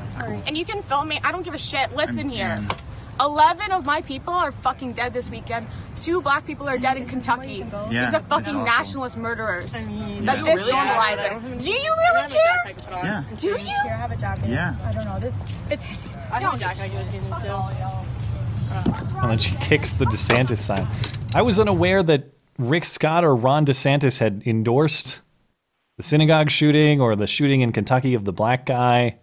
And 0.48 0.58
you 0.58 0.64
can 0.64 0.82
film 0.82 1.10
me. 1.10 1.20
I 1.26 1.34
don't 1.34 1.44
give 1.44 1.56
a 1.56 1.58
shit. 1.58 1.94
Listen 1.94 2.30
here. 2.30 2.58
11 3.22 3.72
of 3.72 3.86
my 3.86 4.02
people 4.02 4.34
are 4.34 4.52
fucking 4.52 4.94
dead 4.94 5.14
this 5.14 5.30
weekend. 5.30 5.68
Two 5.96 6.22
black 6.22 6.46
people 6.46 6.68
are 6.68 6.78
dead 6.78 6.98
in 6.98 7.06
Kentucky. 7.06 7.64
Yeah, 7.90 8.06
These 8.06 8.14
are 8.16 8.20
fucking 8.22 8.30
that's 8.46 8.48
awful. 8.54 8.64
nationalist 8.66 9.18
murderers. 9.18 9.72
that 9.74 9.90
Yeah. 9.92 10.22
this 10.44 10.60
Really? 10.60 10.72
normalizes. 10.72 11.64
Do 11.66 11.72
you 11.72 11.96
really 12.14 12.30
care? 12.30 13.04
Yeah. 13.04 13.24
Do 13.38 13.48
you? 13.48 13.58
Here, 13.58 13.98
have 13.98 14.12
a 14.12 14.16
jacket. 14.16 14.48
Yeah. 14.50 14.76
I 14.86 14.92
don't 14.94 15.06
know. 15.06 15.20
This, 15.20 15.34
It's. 15.70 16.14
I 16.32 16.40
don't 16.40 16.60
jacket. 16.60 16.82
I 16.84 16.88
give 16.88 17.02
it 17.02 17.12
to. 17.42 18.06
And 19.22 19.32
then 19.32 19.38
she 19.38 19.56
kicks 19.58 19.92
the 19.92 20.06
DeSantis 20.06 20.58
sign. 20.60 20.88
I 21.36 21.42
was 21.42 21.60
unaware 21.60 22.02
that 22.04 22.34
Rick 22.58 22.86
Scott 22.86 23.24
or 23.24 23.36
Ron 23.36 23.66
DeSantis 23.66 24.20
had 24.20 24.44
endorsed 24.46 25.22
the 25.98 26.04
synagogue 26.04 26.50
shooting 26.50 27.02
or 27.02 27.16
the 27.16 27.28
shooting 27.28 27.62
in 27.62 27.72
Kentucky 27.74 28.14
of 28.14 28.24
the 28.26 28.32
black 28.34 28.66
guy. 28.66 29.18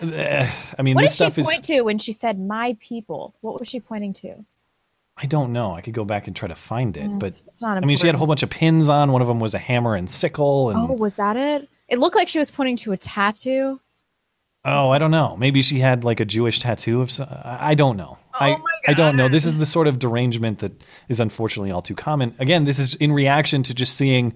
I 0.78 0.82
mean, 0.82 0.94
what 0.94 1.02
this 1.02 1.12
did 1.12 1.16
stuff 1.16 1.34
she 1.34 1.40
is. 1.42 1.46
point 1.46 1.64
to 1.64 1.80
when 1.82 1.98
she 1.98 2.12
said 2.12 2.38
"my 2.40 2.76
people"? 2.80 3.34
What 3.40 3.58
was 3.60 3.68
she 3.68 3.80
pointing 3.80 4.12
to? 4.14 4.44
I 5.16 5.26
don't 5.26 5.52
know. 5.52 5.74
I 5.74 5.82
could 5.82 5.92
go 5.92 6.04
back 6.04 6.26
and 6.26 6.34
try 6.34 6.48
to 6.48 6.54
find 6.54 6.96
it, 6.96 7.04
Mm, 7.04 7.18
but 7.18 7.26
it's- 7.26 7.42
it's 7.46 7.60
not 7.60 7.76
I 7.76 7.80
mean, 7.80 7.98
she 7.98 8.06
had 8.06 8.14
a 8.14 8.18
whole 8.18 8.26
bunch 8.26 8.42
of 8.42 8.48
pins 8.48 8.88
on. 8.88 9.12
One 9.12 9.20
of 9.20 9.28
them 9.28 9.38
was 9.40 9.52
a 9.52 9.58
hammer 9.58 9.94
and 9.94 10.08
sickle, 10.08 10.70
and 10.70 10.78
Oh, 10.90 10.94
was 10.94 11.16
that 11.16 11.36
it? 11.36 11.68
It 11.88 11.98
looked 11.98 12.16
like 12.16 12.28
she 12.28 12.38
was 12.38 12.50
pointing 12.50 12.76
to 12.76 12.92
a 12.92 12.96
tattoo. 12.96 13.80
oh, 14.64 14.90
I 14.90 14.98
don't 14.98 15.10
know. 15.10 15.36
Maybe 15.38 15.60
she 15.62 15.78
had 15.80 16.04
like 16.04 16.20
a 16.20 16.24
Jewish 16.24 16.60
tattoo 16.60 17.00
of. 17.02 17.10
some- 17.10 17.28
I 17.30 17.70
I 17.70 17.74
don't 17.74 17.96
know. 17.98 18.16
Oh 18.34 18.38
I 18.40 18.56
I 18.88 18.94
don't 18.94 19.16
know. 19.16 19.28
This 19.28 19.44
is 19.44 19.58
the 19.58 19.66
sort 19.66 19.86
of 19.86 19.98
derangement 19.98 20.60
that 20.60 20.72
is 21.10 21.20
unfortunately 21.20 21.70
all 21.70 21.82
too 21.82 21.94
common. 21.96 22.34
Again, 22.38 22.64
this 22.64 22.78
is 22.78 22.94
in 22.94 23.12
reaction 23.12 23.62
to 23.64 23.74
just 23.74 23.96
seeing 23.96 24.32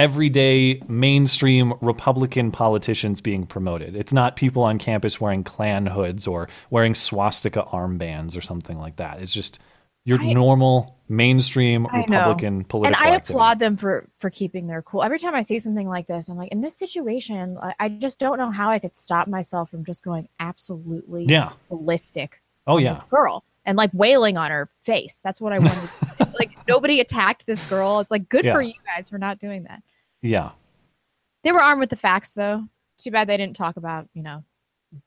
everyday 0.00 0.80
mainstream 0.88 1.74
Republican 1.82 2.50
politicians 2.50 3.20
being 3.20 3.46
promoted. 3.46 3.94
It's 3.94 4.12
not 4.14 4.34
people 4.34 4.62
on 4.62 4.78
campus 4.78 5.20
wearing 5.20 5.44
Klan 5.44 5.84
hoods 5.86 6.26
or 6.26 6.48
wearing 6.70 6.94
swastika 6.94 7.62
armbands 7.64 8.36
or 8.36 8.40
something 8.40 8.78
like 8.78 8.96
that. 8.96 9.20
It's 9.20 9.32
just 9.32 9.58
your 10.06 10.18
I- 10.20 10.32
normal 10.32 10.96
mainstream 11.10 11.86
I 11.88 12.06
know. 12.08 12.18
Republican 12.18 12.64
and 12.72 12.96
I 12.96 13.10
activity. 13.16 13.34
applaud 13.34 13.58
them 13.58 13.76
for 13.76 14.08
for 14.20 14.30
keeping 14.30 14.66
their 14.68 14.80
cool. 14.80 15.02
Every 15.02 15.18
time 15.18 15.34
I 15.34 15.42
see 15.42 15.58
something 15.58 15.86
like 15.86 16.06
this, 16.06 16.28
I'm 16.28 16.36
like, 16.38 16.50
in 16.50 16.62
this 16.62 16.76
situation, 16.76 17.58
I, 17.62 17.74
I 17.78 17.88
just 17.90 18.18
don't 18.18 18.38
know 18.38 18.50
how 18.50 18.70
I 18.70 18.78
could 18.78 18.96
stop 18.96 19.28
myself 19.28 19.70
from 19.70 19.84
just 19.84 20.02
going 20.02 20.28
absolutely 20.40 21.26
Yeah. 21.26 21.52
ballistic. 21.68 22.40
Oh, 22.66 22.78
yeah. 22.78 22.94
this 22.94 23.02
girl 23.04 23.44
and 23.66 23.76
like 23.76 23.90
wailing 23.92 24.38
on 24.38 24.50
her 24.50 24.70
face. 24.84 25.20
That's 25.22 25.40
what 25.40 25.52
I 25.52 25.58
wanted. 25.58 25.90
like 26.38 26.50
nobody 26.66 27.00
attacked 27.00 27.44
this 27.46 27.62
girl. 27.68 28.00
It's 28.00 28.10
like 28.10 28.28
good 28.30 28.46
for 28.46 28.62
you 28.62 28.72
guys 28.86 29.10
for 29.10 29.18
not 29.18 29.38
doing 29.38 29.64
that. 29.64 29.82
Yeah. 30.22 30.50
They 31.44 31.52
were 31.52 31.62
armed 31.62 31.80
with 31.80 31.90
the 31.90 31.96
facts, 31.96 32.32
though. 32.32 32.64
Too 32.98 33.10
bad 33.10 33.28
they 33.28 33.36
didn't 33.36 33.56
talk 33.56 33.76
about 33.76 34.08
you 34.12 34.22
know 34.22 34.44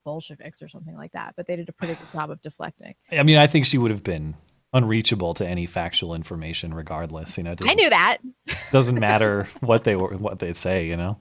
Bolsheviks 0.04 0.62
or 0.62 0.70
something 0.70 0.96
like 0.96 1.12
that. 1.12 1.34
But 1.38 1.48
they 1.48 1.56
did 1.56 1.70
a 1.70 1.74
pretty 1.74 1.94
good 1.94 2.12
job 2.12 2.32
of 2.32 2.42
deflecting. 2.42 2.96
I 3.12 3.24
mean, 3.24 3.38
I 3.38 3.48
think 3.48 3.66
she 3.66 3.78
would 3.78 3.92
have 3.92 4.04
been 4.04 4.36
unreachable 4.74 5.36
to 5.36 5.48
any 5.48 5.68
factual 5.68 6.16
information 6.16 6.74
regardless, 6.74 7.38
you 7.38 7.44
know. 7.44 7.56
I 7.62 7.76
knew 7.76 7.90
that. 7.90 8.18
doesn't 8.72 9.00
matter 9.00 9.48
what 9.60 9.84
they 9.84 9.96
were 9.96 10.18
what 10.18 10.40
they 10.40 10.54
say 10.54 10.88
you 10.88 10.98
know 10.98 11.18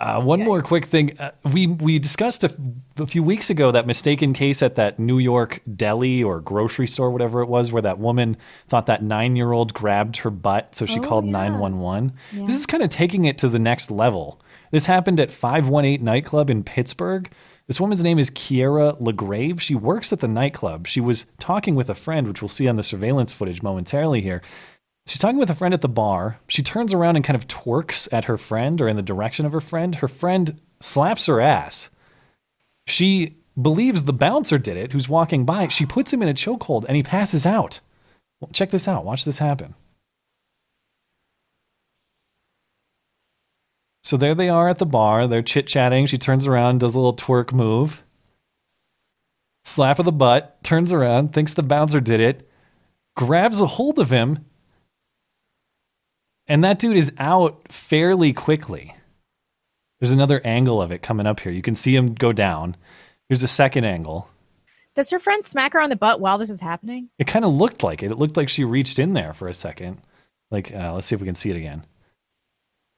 uh, 0.00 0.20
one 0.20 0.40
more 0.40 0.62
quick 0.62 0.86
thing 0.86 1.18
uh, 1.18 1.30
we 1.52 1.66
we 1.66 1.98
discussed 1.98 2.42
a, 2.42 2.54
a 2.98 3.06
few 3.06 3.22
weeks 3.22 3.50
ago 3.50 3.70
that 3.70 3.86
mistaken 3.86 4.32
case 4.32 4.62
at 4.62 4.74
that 4.74 4.98
new 4.98 5.18
york 5.18 5.60
deli 5.76 6.22
or 6.22 6.40
grocery 6.40 6.86
store 6.86 7.10
whatever 7.10 7.42
it 7.42 7.46
was 7.46 7.70
where 7.70 7.82
that 7.82 7.98
woman 7.98 8.36
thought 8.68 8.86
that 8.86 9.02
nine 9.02 9.36
year 9.36 9.52
old 9.52 9.72
grabbed 9.74 10.16
her 10.16 10.30
butt 10.30 10.74
so 10.74 10.86
she 10.86 10.98
Oh, 11.00 11.02
called 11.02 11.24
911 11.24 12.12
this 12.46 12.56
is 12.56 12.66
kind 12.66 12.82
of 12.82 12.90
taking 12.90 13.24
it 13.26 13.38
to 13.38 13.48
the 13.48 13.58
next 13.58 13.90
level 13.90 14.40
this 14.70 14.86
happened 14.86 15.20
at 15.20 15.30
518 15.30 16.02
nightclub 16.04 16.50
in 16.50 16.64
pittsburgh 16.64 17.30
this 17.66 17.80
woman's 17.80 18.02
name 18.02 18.18
is 18.18 18.30
Kiera 18.30 19.00
LaGrave. 19.00 19.60
She 19.60 19.76
works 19.76 20.12
at 20.12 20.18
the 20.18 20.26
nightclub. 20.26 20.88
She 20.88 21.00
was 21.00 21.26
talking 21.38 21.76
with 21.76 21.88
a 21.88 21.94
friend, 21.94 22.26
which 22.26 22.42
we'll 22.42 22.48
see 22.48 22.66
on 22.66 22.74
the 22.74 22.82
surveillance 22.82 23.30
footage 23.30 23.62
momentarily 23.62 24.20
here. 24.20 24.42
She's 25.10 25.18
talking 25.18 25.38
with 25.38 25.50
a 25.50 25.56
friend 25.56 25.74
at 25.74 25.80
the 25.80 25.88
bar. 25.88 26.38
She 26.46 26.62
turns 26.62 26.94
around 26.94 27.16
and 27.16 27.24
kind 27.24 27.34
of 27.34 27.48
twerks 27.48 28.06
at 28.12 28.26
her 28.26 28.38
friend 28.38 28.80
or 28.80 28.88
in 28.88 28.94
the 28.94 29.02
direction 29.02 29.44
of 29.44 29.50
her 29.50 29.60
friend. 29.60 29.96
Her 29.96 30.06
friend 30.06 30.60
slaps 30.78 31.26
her 31.26 31.40
ass. 31.40 31.90
She 32.86 33.34
believes 33.60 34.04
the 34.04 34.12
bouncer 34.12 34.56
did 34.56 34.76
it, 34.76 34.92
who's 34.92 35.08
walking 35.08 35.44
by. 35.44 35.66
She 35.66 35.84
puts 35.84 36.12
him 36.12 36.22
in 36.22 36.28
a 36.28 36.32
chokehold 36.32 36.84
and 36.84 36.94
he 36.94 37.02
passes 37.02 37.44
out. 37.44 37.80
Well, 38.40 38.52
check 38.52 38.70
this 38.70 38.86
out. 38.86 39.04
Watch 39.04 39.24
this 39.24 39.38
happen. 39.38 39.74
So 44.04 44.16
there 44.16 44.36
they 44.36 44.48
are 44.48 44.68
at 44.68 44.78
the 44.78 44.86
bar. 44.86 45.26
They're 45.26 45.42
chit 45.42 45.66
chatting. 45.66 46.06
She 46.06 46.18
turns 46.18 46.46
around, 46.46 46.78
does 46.78 46.94
a 46.94 47.00
little 47.00 47.16
twerk 47.16 47.52
move. 47.52 48.00
Slap 49.64 49.98
of 49.98 50.04
the 50.04 50.12
butt, 50.12 50.62
turns 50.62 50.92
around, 50.92 51.32
thinks 51.32 51.52
the 51.52 51.64
bouncer 51.64 52.00
did 52.00 52.20
it, 52.20 52.48
grabs 53.16 53.60
a 53.60 53.66
hold 53.66 53.98
of 53.98 54.10
him, 54.10 54.46
and 56.50 56.64
that 56.64 56.80
dude 56.80 56.96
is 56.96 57.12
out 57.16 57.72
fairly 57.72 58.32
quickly. 58.32 58.96
There's 60.00 60.10
another 60.10 60.44
angle 60.44 60.82
of 60.82 60.90
it 60.90 61.00
coming 61.00 61.24
up 61.24 61.38
here. 61.38 61.52
You 61.52 61.62
can 61.62 61.76
see 61.76 61.94
him 61.94 62.12
go 62.12 62.32
down. 62.32 62.76
Here's 63.28 63.44
a 63.44 63.48
second 63.48 63.84
angle. 63.84 64.28
Does 64.96 65.10
her 65.10 65.20
friend 65.20 65.44
smack 65.44 65.74
her 65.74 65.80
on 65.80 65.90
the 65.90 65.96
butt 65.96 66.20
while 66.20 66.38
this 66.38 66.50
is 66.50 66.58
happening? 66.58 67.08
It 67.20 67.28
kind 67.28 67.44
of 67.44 67.54
looked 67.54 67.84
like 67.84 68.02
it. 68.02 68.10
It 68.10 68.18
looked 68.18 68.36
like 68.36 68.48
she 68.48 68.64
reached 68.64 68.98
in 68.98 69.12
there 69.12 69.32
for 69.32 69.46
a 69.46 69.54
second. 69.54 70.00
Like, 70.50 70.74
uh, 70.74 70.92
let's 70.92 71.06
see 71.06 71.14
if 71.14 71.20
we 71.20 71.26
can 71.26 71.36
see 71.36 71.50
it 71.50 71.56
again. 71.56 71.86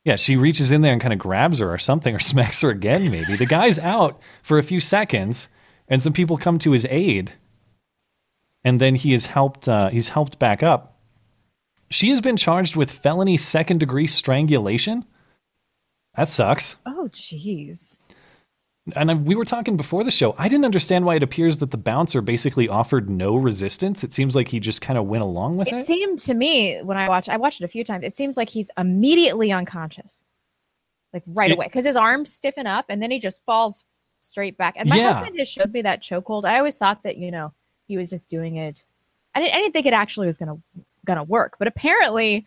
Yeah, 0.07 0.17
she 0.17 0.37
reaches 0.37 0.73
in 0.73 0.81
there 0.81 0.95
and 0.95 1.03
kind 1.03 1.13
of 1.13 1.19
grabs 1.19 1.59
her 1.59 1.71
or 1.71 1.77
something, 1.77 2.15
or 2.15 2.21
smacks 2.21 2.63
her 2.63 2.71
again, 2.71 3.11
maybe. 3.11 3.37
The 3.37 3.45
guy's 3.45 3.79
out 3.79 4.19
for 4.43 4.57
a 4.57 4.63
few 4.63 4.81
seconds, 4.81 5.49
and 5.89 6.01
some 6.01 6.15
people 6.15 6.39
come 6.39 6.59
to 6.61 6.73
his 6.73 6.87
aid, 6.89 7.33
and 8.65 8.81
then 8.81 8.95
he 8.95 9.13
is 9.13 9.27
helped. 9.27 9.69
Uh, 9.69 9.91
he's 9.91 10.09
helped 10.09 10.39
back 10.39 10.63
up. 10.63 10.92
She 11.93 12.11
has 12.11 12.21
been 12.21 12.37
charged 12.37 12.75
with 12.75 12.91
felony 12.91 13.37
second 13.37 13.79
degree 13.81 14.07
strangulation. 14.07 15.05
That 16.17 16.29
sucks. 16.29 16.77
Oh, 16.87 17.09
jeez. 17.13 17.97
And 18.97 19.11
I, 19.11 19.15
we 19.15 19.35
were 19.37 19.45
talking 19.45 19.77
before 19.77 20.03
the 20.03 20.11
show. 20.11 20.35
I 20.39 20.49
didn't 20.49 20.65
understand 20.65 21.05
why 21.07 21.15
it 21.15 21.23
appears 21.23 21.59
that 21.59 21.71
the 21.71 21.77
bouncer 21.77 22.21
basically 22.21 22.69
offered 22.69 23.09
no 23.09 23.37
resistance. 23.37 24.03
It 24.03 24.13
seems 24.13 24.35
like 24.35 24.49
he 24.49 24.59
just 24.59 24.81
kind 24.81 24.99
of 24.99 25.07
went 25.07 25.23
along 25.23 25.57
with 25.57 25.69
It 25.69 25.75
it. 25.75 25.87
seemed 25.87 26.19
to 26.21 26.35
me 26.35 26.81
when 26.83 26.97
I 26.97 27.09
watched, 27.09 27.29
I 27.29 27.37
watched 27.37 27.61
it 27.61 27.65
a 27.65 27.69
few 27.69 27.85
times. 27.85 28.05
It 28.05 28.13
seems 28.13 28.37
like 28.37 28.49
he's 28.49 28.71
immediately 28.77 29.53
unconscious, 29.53 30.25
like 31.13 31.23
right 31.27 31.51
It- 31.51 31.55
away, 31.55 31.67
because 31.67 31.85
his 31.85 31.95
arms 31.95 32.33
stiffen 32.33 32.67
up 32.67 32.87
and 32.89 33.01
then 33.01 33.13
he 33.13 33.21
just 33.21 33.45
falls 33.45 33.85
straight 34.19 34.57
back. 34.59 34.75
And 34.77 34.89
my 34.89 34.97
Yeah. 34.97 35.13
husband 35.13 35.37
just 35.39 35.53
showed 35.53 35.73
me 35.73 35.83
that 35.83 36.03
chokehold. 36.03 36.45
I 36.45 36.59
always 36.59 36.77
thought 36.77 37.05
that 37.05 37.19
you 37.19 37.31
know 37.31 37.53
he 37.87 37.97
was 37.97 38.11
just 38.11 38.29
doing 38.29 38.57
it. 38.57 38.85
I 39.35 39.41
didn't, 39.41 39.55
I 39.55 39.59
didn't 39.59 39.73
think 39.75 39.87
it 39.87 39.93
actually 39.95 40.27
was 40.27 40.39
gonna 40.39 40.57
gonna 41.05 41.25
work, 41.25 41.57
but 41.59 41.69
apparently 41.69 42.47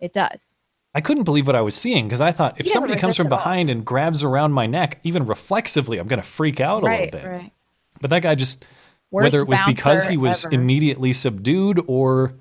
it 0.00 0.12
does. 0.12 0.54
I 0.94 1.00
couldn't 1.00 1.24
believe 1.24 1.46
what 1.46 1.56
I 1.56 1.62
was 1.62 1.74
seeing 1.74 2.06
because 2.06 2.20
I 2.20 2.32
thought 2.32 2.56
if 2.60 2.68
somebody 2.68 2.96
comes 2.96 3.16
from 3.16 3.26
all. 3.26 3.38
behind 3.38 3.70
and 3.70 3.84
grabs 3.84 4.22
around 4.22 4.52
my 4.52 4.66
neck, 4.66 4.98
even 5.04 5.24
reflexively, 5.26 5.98
I'm 5.98 6.08
to 6.08 6.26
freak 6.26 6.60
out 6.60 6.82
a 6.82 6.86
right, 6.86 7.12
little 7.12 7.20
bit. 7.20 7.28
right. 7.28 7.52
But 8.00 8.10
that 8.10 8.22
guy 8.22 8.34
just 8.34 8.64
Worst 9.10 9.24
whether 9.24 9.42
it 9.42 9.48
was 9.48 9.58
because 9.66 10.04
he 10.04 10.16
was 10.16 10.44
ever. 10.44 10.54
immediately 10.54 11.12
subdued 11.12 11.80
or 11.86 12.34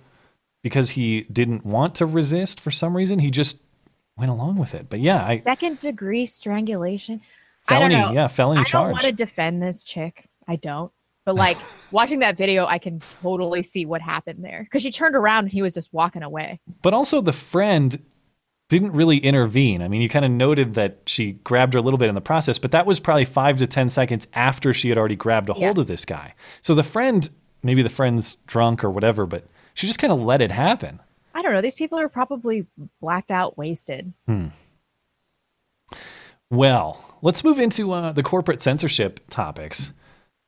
because 0.64 0.92
he 0.92 1.22
didn't 1.22 1.66
want 1.66 1.96
to 1.96 2.06
resist 2.06 2.60
for 2.60 2.72
some 2.72 2.96
reason, 2.96 3.20
he 3.20 3.32
just 3.32 3.62
went 4.18 4.32
along 4.32 4.58
with 4.58 4.74
it. 4.74 4.90
But 4.90 5.00
yeah, 5.00 5.26
I 5.26 5.38
Second 5.38 5.80
degree 5.80 6.26
strangulation. 6.26 7.22
felony, 7.68 7.96
I 7.96 8.00
don't 8.00 8.10
know. 8.10 8.22
yeah, 8.22 8.28
felony 8.28 8.64
charge. 8.64 8.76
I 8.76 8.84
don't 8.84 8.92
want 8.92 9.04
to 9.04 9.12
defend 9.12 9.62
this 9.62 9.84
chick. 9.84 10.28
I 10.48 10.56
don't. 10.58 10.92
But 11.26 11.36
like 11.36 11.58
watching 11.92 12.20
that 12.20 12.36
video, 12.38 12.66
I 12.66 12.80
can 12.80 13.02
totally 13.22 13.62
see 13.64 13.86
what 13.86 14.02
happened 14.02 14.44
there 14.44 14.64
because 14.64 14.82
she 14.82 14.92
turned 14.92 15.16
around 15.16 15.46
and 15.46 15.52
he 15.52 15.62
was 15.62 15.74
just 15.76 15.94
walking 15.94 16.24
away. 16.24 16.60
But 16.82 16.94
also 16.94 17.22
the 17.22 17.34
friend 17.34 18.02
didn't 18.70 18.94
really 18.94 19.18
intervene. 19.18 19.82
I 19.82 19.88
mean, 19.88 20.02
you 20.02 20.10
kind 20.10 20.26
of 20.26 20.32
noted 20.32 20.74
that 20.76 21.00
she 21.06 21.34
grabbed 21.34 21.74
her 21.74 21.80
a 21.80 21.82
little 21.82 21.98
bit 22.00 22.10
in 22.10 22.16
the 22.16 22.22
process, 22.22 22.58
but 22.58 22.72
that 22.72 22.86
was 22.86 23.00
probably 23.00 23.26
five 23.26 23.58
to 23.60 23.68
10 23.68 23.90
seconds 23.90 24.28
after 24.34 24.74
she 24.74 24.90
had 24.90 24.98
already 24.98 25.16
grabbed 25.18 25.50
a 25.50 25.54
hold 25.54 25.78
Yeah. 25.78 25.82
of 25.82 25.88
this 25.88 26.06
guy. 26.06 26.34
So 26.62 26.74
the 26.74 26.84
friend, 26.84 27.30
maybe 27.64 27.84
the 27.84 27.90
friend's 27.90 28.36
drunk 28.48 28.84
or 28.84 28.90
whatever, 28.90 29.26
but 29.26 29.44
she 29.74 29.88
just 29.88 30.00
kind 30.00 30.14
of 30.14 30.22
let 30.22 30.42
it 30.42 30.52
happen. 30.52 31.00
I 31.36 31.42
don't 31.42 31.52
know. 31.54 31.62
These 31.62 31.76
people 31.76 32.00
are 32.00 32.10
probably 32.10 32.66
blacked 33.02 33.30
out, 33.32 33.58
wasted. 33.58 34.12
Hmm. 34.26 34.48
Well, 36.50 37.04
let's 37.22 37.44
move 37.44 37.60
into 37.60 37.92
uh, 37.92 38.12
the 38.12 38.24
corporate 38.24 38.62
censorship 38.62 39.20
topics. 39.30 39.92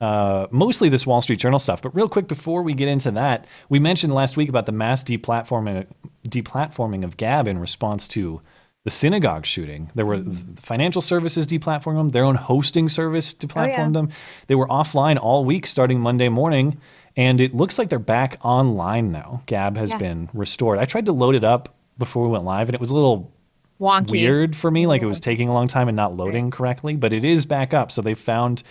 Uh, 0.04 0.48
mostly 0.52 0.90
this 0.90 1.06
Wall 1.08 1.22
Street 1.22 1.40
Journal 1.40 1.60
stuff. 1.60 1.82
But 1.82 1.96
real 1.96 2.10
quick, 2.10 2.28
before 2.28 2.62
we 2.62 2.74
get 2.74 2.90
into 2.90 3.10
that, 3.12 3.46
we 3.70 3.80
mentioned 3.80 4.14
last 4.14 4.36
week 4.36 4.50
about 4.50 4.66
the 4.66 4.74
mass 4.74 5.02
deplatforming, 5.02 5.86
deplatforming 6.28 7.06
of 7.06 7.16
Gab 7.16 7.48
in 7.48 7.58
response 7.58 8.10
to 8.10 8.42
the 8.84 8.90
synagogue 8.92 9.46
shooting. 9.46 9.90
There 9.96 10.06
were 10.06 10.20
the 10.20 10.62
financial 10.62 11.02
services 11.02 11.48
deplatforming 11.48 11.96
them, 11.96 12.10
their 12.10 12.26
own 12.26 12.36
hosting 12.36 12.90
service 12.90 13.34
deplatformed 13.34 13.94
them. 13.94 14.10
They 14.48 14.56
were 14.56 14.68
offline 14.68 15.18
all 15.18 15.46
week 15.46 15.66
starting 15.66 16.02
Monday 16.02 16.28
morning, 16.28 16.80
and 17.16 17.40
it 17.40 17.56
looks 17.56 17.80
like 17.80 17.88
they're 17.88 17.98
back 17.98 18.40
online 18.44 19.10
now. 19.10 19.42
Gab 19.46 19.78
has 19.78 19.92
Yeah. 19.92 20.00
been 20.00 20.30
restored. 20.34 20.80
I 20.80 20.86
tried 20.86 21.06
to 21.06 21.14
load 21.14 21.34
it 21.34 21.46
up 21.46 21.74
before 21.98 22.24
we 22.24 22.30
went 22.30 22.44
live, 22.44 22.68
and 22.68 22.76
it 22.76 22.82
was 22.82 22.92
a 22.92 22.96
little 22.96 23.32
Wonky. 23.80 24.12
weird 24.12 24.54
for 24.54 24.70
me. 24.70 24.86
Like 24.86 25.02
it 25.02 25.06
was 25.06 25.22
taking 25.22 25.48
a 25.48 25.54
long 25.54 25.70
time 25.70 25.88
and 25.88 25.96
not 25.96 26.18
loading 26.18 26.52
correctly, 26.52 26.98
but 26.98 27.14
it 27.14 27.24
is 27.24 27.46
back 27.46 27.74
up. 27.74 27.90
So 27.90 28.02
they 28.02 28.16
found 28.16 28.64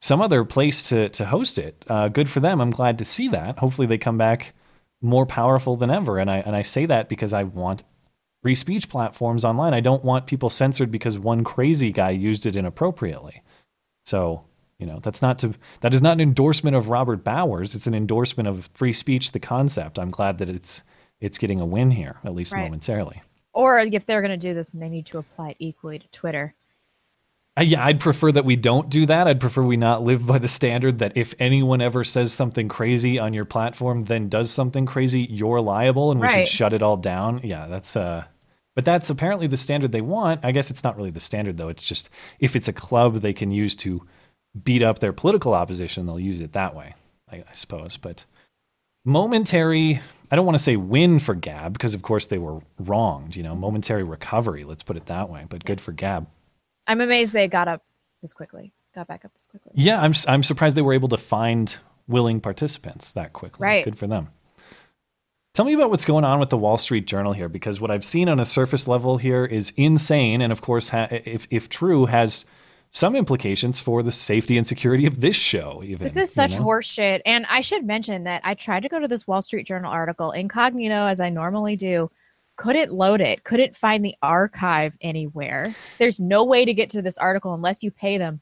some 0.00 0.20
other 0.20 0.44
place 0.44 0.82
to 0.88 1.08
to 1.10 1.24
host 1.26 1.58
it. 1.58 1.84
Uh, 1.88 2.08
good 2.08 2.28
for 2.28 2.40
them. 2.40 2.60
I'm 2.60 2.70
glad 2.70 2.98
to 2.98 3.04
see 3.04 3.28
that. 3.28 3.58
Hopefully 3.58 3.86
they 3.86 3.98
come 3.98 4.18
back 4.18 4.54
more 5.00 5.26
powerful 5.26 5.76
than 5.76 5.90
ever. 5.90 6.18
And 6.18 6.30
I 6.30 6.38
and 6.38 6.54
I 6.56 6.62
say 6.62 6.86
that 6.86 7.08
because 7.08 7.32
I 7.32 7.44
want 7.44 7.84
free 8.42 8.54
speech 8.54 8.88
platforms 8.88 9.44
online. 9.44 9.74
I 9.74 9.80
don't 9.80 10.04
want 10.04 10.26
people 10.26 10.50
censored 10.50 10.90
because 10.90 11.18
one 11.18 11.42
crazy 11.44 11.90
guy 11.90 12.10
used 12.10 12.46
it 12.46 12.56
inappropriately. 12.56 13.42
So 14.06 14.44
you 14.78 14.86
know 14.86 15.00
that's 15.02 15.22
not 15.22 15.40
to 15.40 15.54
that 15.80 15.94
is 15.94 16.02
not 16.02 16.12
an 16.14 16.20
endorsement 16.20 16.76
of 16.76 16.88
Robert 16.88 17.24
Bowers. 17.24 17.74
It's 17.74 17.86
an 17.88 17.94
endorsement 17.94 18.48
of 18.48 18.70
free 18.74 18.92
speech, 18.92 19.32
the 19.32 19.40
concept. 19.40 19.98
I'm 19.98 20.10
glad 20.10 20.38
that 20.38 20.48
it's 20.48 20.82
it's 21.20 21.38
getting 21.38 21.60
a 21.60 21.66
win 21.66 21.90
here, 21.90 22.18
at 22.24 22.34
least 22.34 22.52
Right. 22.52 22.62
momentarily. 22.62 23.20
Or 23.52 23.80
if 23.80 24.06
they're 24.06 24.20
going 24.20 24.30
to 24.30 24.36
do 24.36 24.54
this, 24.54 24.72
and 24.72 24.80
they 24.80 24.88
need 24.88 25.06
to 25.06 25.18
apply 25.18 25.50
it 25.50 25.56
equally 25.58 25.98
to 25.98 26.08
Twitter. 26.10 26.54
Uh, 27.58 27.62
yeah, 27.62 27.84
I'd 27.84 27.98
prefer 27.98 28.30
that 28.30 28.44
we 28.44 28.54
don't 28.54 28.88
do 28.88 29.06
that. 29.06 29.26
I'd 29.26 29.40
prefer 29.40 29.62
we 29.62 29.76
not 29.76 30.04
live 30.04 30.24
by 30.24 30.38
the 30.38 30.46
standard 30.48 31.00
that 31.00 31.16
if 31.16 31.34
anyone 31.40 31.80
ever 31.80 32.04
says 32.04 32.32
something 32.32 32.68
crazy 32.68 33.18
on 33.18 33.34
your 33.34 33.44
platform, 33.44 34.04
then 34.04 34.28
does 34.28 34.50
something 34.50 34.86
crazy, 34.86 35.22
you're 35.28 35.60
liable 35.60 36.12
and 36.12 36.20
we 36.20 36.26
Right. 36.26 36.46
should 36.46 36.54
shut 36.56 36.72
it 36.72 36.82
all 36.82 36.96
down. 36.96 37.40
Yeah, 37.42 37.66
that's 37.66 37.96
uh 37.96 38.24
but 38.76 38.84
that's 38.84 39.10
apparently 39.10 39.48
the 39.48 39.56
standard 39.56 39.90
they 39.90 40.00
want. 40.00 40.44
I 40.44 40.52
guess 40.52 40.70
it's 40.70 40.84
not 40.84 40.96
really 40.96 41.10
the 41.10 41.18
standard 41.18 41.56
though. 41.56 41.68
It's 41.68 41.82
just 41.82 42.10
if 42.38 42.54
it's 42.54 42.68
a 42.68 42.72
club 42.72 43.16
they 43.16 43.32
can 43.32 43.50
use 43.50 43.74
to 43.76 44.06
beat 44.62 44.82
up 44.82 45.00
their 45.00 45.12
political 45.12 45.52
opposition, 45.52 46.06
they'll 46.06 46.20
use 46.20 46.38
it 46.38 46.52
that 46.52 46.76
way, 46.76 46.94
I, 47.28 47.38
I 47.38 47.54
suppose. 47.54 47.96
But 47.96 48.24
momentary 49.04 50.00
I 50.30 50.36
don't 50.36 50.44
want 50.46 50.58
to 50.58 50.62
say 50.62 50.76
win 50.76 51.18
for 51.18 51.34
Gab 51.34 51.72
because 51.72 51.94
of 51.94 52.02
course 52.02 52.26
they 52.26 52.38
were 52.38 52.60
wronged, 52.78 53.34
you 53.34 53.42
know, 53.42 53.56
momentary 53.56 54.04
recovery, 54.04 54.62
let's 54.62 54.84
put 54.84 54.96
it 54.96 55.06
that 55.06 55.28
way. 55.28 55.44
But 55.48 55.64
good 55.64 55.80
for 55.80 55.90
Gab. 55.90 56.28
I'm 56.88 57.00
amazed 57.00 57.32
they 57.32 57.46
got 57.46 57.68
up 57.68 57.82
this 58.22 58.32
quickly, 58.32 58.72
got 58.94 59.06
back 59.06 59.24
up 59.24 59.32
this 59.34 59.46
quickly. 59.46 59.72
Yeah, 59.74 60.00
I'm 60.00 60.14
I'm 60.26 60.42
surprised 60.42 60.76
they 60.76 60.82
were 60.82 60.94
able 60.94 61.08
to 61.10 61.18
find 61.18 61.76
willing 62.08 62.40
participants 62.40 63.12
that 63.12 63.32
quickly. 63.32 63.64
Right. 63.64 63.84
Good 63.84 63.98
for 63.98 64.06
them. 64.08 64.28
Tell 65.54 65.64
me 65.64 65.74
about 65.74 65.90
what's 65.90 66.04
going 66.04 66.24
on 66.24 66.40
with 66.40 66.50
the 66.50 66.56
Wall 66.56 66.78
Street 66.78 67.06
Journal 67.06 67.32
here, 67.32 67.48
because 67.48 67.80
what 67.80 67.90
I've 67.90 68.04
seen 68.04 68.28
on 68.28 68.38
a 68.40 68.44
surface 68.44 68.86
level 68.88 69.18
here 69.18 69.44
is 69.44 69.72
insane, 69.76 70.40
and 70.40 70.52
of 70.52 70.62
course, 70.62 70.88
ha- 70.88 71.08
if 71.10 71.46
if 71.50 71.68
true, 71.68 72.06
has 72.06 72.44
some 72.90 73.14
implications 73.14 73.78
for 73.78 74.02
the 74.02 74.12
safety 74.12 74.56
and 74.56 74.66
security 74.66 75.04
of 75.04 75.20
this 75.20 75.36
show. 75.36 75.82
Even 75.84 76.06
This 76.06 76.16
is 76.16 76.22
you 76.22 76.26
such 76.26 76.54
know? 76.54 76.62
horse 76.62 76.86
shit. 76.86 77.20
And 77.26 77.44
I 77.50 77.60
should 77.60 77.84
mention 77.84 78.24
that 78.24 78.40
I 78.44 78.54
tried 78.54 78.84
to 78.84 78.88
go 78.88 78.98
to 78.98 79.06
this 79.06 79.26
Wall 79.26 79.42
Street 79.42 79.66
Journal 79.66 79.92
article 79.92 80.30
incognito 80.32 81.06
as 81.06 81.20
I 81.20 81.28
normally 81.28 81.76
do. 81.76 82.10
Couldn't 82.58 82.92
load 82.92 83.20
it, 83.22 83.44
couldn't 83.44 83.74
find 83.76 84.04
the 84.04 84.14
archive 84.20 84.92
anywhere. 85.00 85.74
There's 85.98 86.20
no 86.20 86.44
way 86.44 86.64
to 86.66 86.74
get 86.74 86.90
to 86.90 87.00
this 87.02 87.16
article 87.16 87.54
unless 87.54 87.82
you 87.82 87.90
pay 87.90 88.18
them 88.18 88.40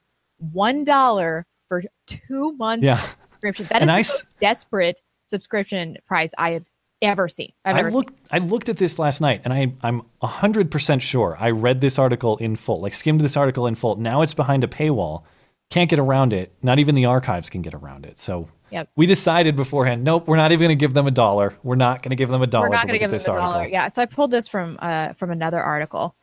$1 0.53 1.43
for 1.69 1.83
two 2.07 2.53
months 2.57 2.83
Yeah. 2.83 3.01
subscription. 3.31 3.67
That 3.69 3.77
is 3.77 3.81
And 3.81 3.89
the 3.89 3.93
I 3.93 3.97
most 3.97 4.25
desperate 4.39 4.99
subscription 5.27 5.97
price 6.05 6.33
I 6.37 6.51
have 6.51 6.65
ever 7.01 7.27
seen. 7.27 7.51
I've 7.63 7.75
I 7.75 7.79
ever 7.79 7.91
looked. 7.91 8.19
I 8.31 8.39
looked 8.39 8.69
at 8.69 8.77
this 8.77 8.97
last 8.97 9.21
night, 9.21 9.41
and 9.43 9.53
I, 9.53 9.71
I'm 9.81 10.01
hundred 10.21 10.71
percent 10.71 11.03
sure 11.03 11.37
I 11.39 11.51
read 11.51 11.79
this 11.81 11.99
article 11.99 12.37
in 12.37 12.55
full, 12.55 12.81
like 12.81 12.93
skimmed 12.95 13.21
this 13.21 13.37
article 13.37 13.67
in 13.67 13.75
full. 13.75 13.97
Now 13.97 14.21
it's 14.23 14.33
behind 14.33 14.63
a 14.63 14.67
paywall. 14.67 15.23
Can't 15.69 15.89
get 15.89 15.99
around 15.99 16.33
it. 16.33 16.53
Not 16.63 16.79
even 16.79 16.95
the 16.95 17.05
archives 17.05 17.49
can 17.51 17.61
get 17.61 17.73
around 17.75 18.05
it. 18.05 18.19
So 18.19 18.47
Yep. 18.71 18.89
we 18.95 19.05
decided 19.05 19.55
beforehand. 19.55 20.03
Nope, 20.03 20.27
we're 20.27 20.37
not 20.37 20.51
even 20.51 20.65
going 20.65 20.77
to 20.77 20.79
give 20.79 20.93
them 20.93 21.07
a 21.07 21.11
dollar. 21.11 21.55
We're 21.63 21.75
not 21.75 22.01
going 22.01 22.09
to 22.09 22.15
give 22.15 22.29
them 22.29 22.41
a 22.41 22.47
dollar. 22.47 22.69
We're 22.69 22.75
not 22.75 22.87
going 22.87 22.99
to 22.99 22.99
give 22.99 23.11
them 23.11 23.35
a 23.35 23.37
dollar. 23.39 23.67
Yeah. 23.67 23.87
So 23.87 24.01
I 24.01 24.05
pulled 24.05 24.31
this 24.31 24.47
from 24.47 24.77
uh 24.81 25.13
from 25.13 25.31
another 25.31 25.59
article. 25.59 26.15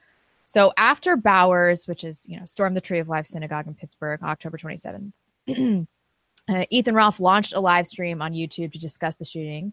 So 0.45 0.73
after 0.77 1.17
Bowers, 1.17 1.87
which 1.87 2.05
is 2.05 2.27
you 2.29 2.39
know 2.39 2.45
storm 2.47 2.75
the 2.75 2.81
Tree 2.81 2.99
of 2.99 3.09
Life 3.09 3.27
Synagogue 3.27 3.67
in 3.67 3.75
Pittsburgh, 3.75 4.21
October 4.23 4.59
27th, 4.59 5.13
uh, 6.49 6.65
Ethan 6.71 6.95
Ralph 6.95 7.21
launched 7.21 7.55
a 7.55 7.61
live 7.61 7.87
stream 7.87 8.21
on 8.21 8.33
YouTube 8.33 8.73
to 8.73 8.79
discuss 8.79 9.17
the 9.17 9.25
shooting. 9.25 9.73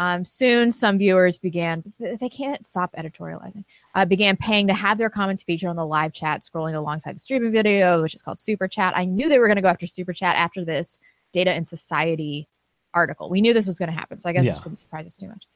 Um, 0.00 0.24
soon, 0.24 0.72
some 0.72 0.96
viewers 0.96 1.36
began, 1.36 1.92
they 1.98 2.30
can't 2.30 2.64
stop 2.64 2.94
editorializing, 2.96 3.64
uh, 3.94 4.06
began 4.06 4.34
paying 4.34 4.66
to 4.68 4.72
have 4.72 4.96
their 4.96 5.10
comments 5.10 5.42
featured 5.42 5.68
on 5.68 5.76
the 5.76 5.84
live 5.84 6.14
chat, 6.14 6.40
scrolling 6.40 6.74
alongside 6.74 7.16
the 7.16 7.20
streaming 7.20 7.52
video, 7.52 8.00
which 8.00 8.14
is 8.14 8.22
called 8.22 8.40
Super 8.40 8.66
Chat. 8.66 8.96
I 8.96 9.04
knew 9.04 9.28
they 9.28 9.38
were 9.38 9.46
going 9.46 9.56
to 9.56 9.62
go 9.62 9.68
after 9.68 9.86
Super 9.86 10.14
Chat 10.14 10.36
after 10.36 10.64
this 10.64 10.98
Data 11.32 11.52
and 11.52 11.66
Society 11.66 12.48
article. 12.92 13.30
We 13.30 13.40
knew 13.40 13.52
this 13.52 13.66
was 13.66 13.78
going 13.78 13.90
to 13.90 13.94
happen. 13.96 14.20
So 14.20 14.28
I 14.28 14.32
guess 14.32 14.44
Yeah. 14.44 14.52
this 14.52 14.64
wouldn't 14.64 14.78
surprise 14.78 15.06
us 15.06 15.16
too 15.16 15.28
much. 15.28 15.46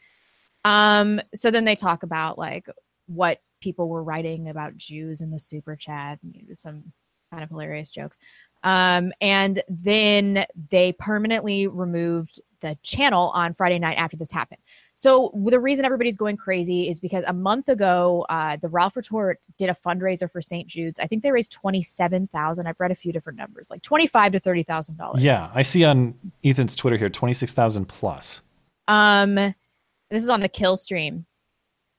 Um, 0.64 1.20
so 1.34 1.50
then 1.50 1.64
they 1.64 1.74
talk 1.74 2.02
about 2.02 2.38
like 2.38 2.66
what 3.06 3.40
people 3.60 3.88
were 3.88 4.02
writing 4.02 4.48
about 4.48 4.76
Jews 4.76 5.20
in 5.20 5.30
the 5.30 5.38
super 5.38 5.76
chat, 5.76 6.18
and, 6.22 6.34
you 6.34 6.46
know, 6.46 6.54
some 6.54 6.92
kind 7.30 7.42
of 7.42 7.50
hilarious 7.50 7.90
jokes. 7.90 8.18
Um, 8.62 9.12
and 9.20 9.62
then 9.68 10.46
they 10.70 10.92
permanently 10.92 11.66
removed 11.66 12.40
the 12.60 12.78
channel 12.82 13.30
on 13.34 13.52
Friday 13.52 13.78
night 13.78 13.98
after 13.98 14.16
this 14.16 14.30
happened. 14.30 14.62
So 14.96 15.32
the 15.48 15.58
reason 15.58 15.84
everybody's 15.84 16.16
going 16.16 16.36
crazy 16.36 16.88
is 16.88 17.00
because 17.00 17.24
a 17.26 17.32
month 17.32 17.68
ago, 17.68 18.24
uh, 18.28 18.56
the 18.62 18.68
Ralph 18.68 18.96
Retort 18.96 19.40
did 19.58 19.68
a 19.68 19.74
fundraiser 19.74 20.30
for 20.30 20.40
St. 20.40 20.68
Jude's. 20.68 21.00
I 21.00 21.06
think 21.06 21.22
they 21.22 21.32
raised 21.32 21.52
twenty 21.52 21.82
seven 21.82 22.28
thousand. 22.28 22.66
I've 22.66 22.78
read 22.78 22.92
a 22.92 22.94
few 22.94 23.12
different 23.12 23.38
numbers, 23.38 23.70
like 23.70 23.82
twenty 23.82 24.06
five 24.06 24.32
to 24.32 24.40
thirty 24.40 24.62
thousand 24.62 24.96
dollars. 24.96 25.22
Yeah, 25.22 25.50
I 25.54 25.62
see 25.62 25.84
on 25.84 26.14
Ethan's 26.44 26.76
Twitter 26.76 26.96
here 26.96 27.08
twenty 27.08 27.34
six 27.34 27.52
thousand 27.52 27.86
plus. 27.86 28.40
Um, 28.86 29.34
this 29.34 30.22
is 30.22 30.28
on 30.28 30.40
the 30.40 30.48
kill 30.48 30.76
stream. 30.76 31.26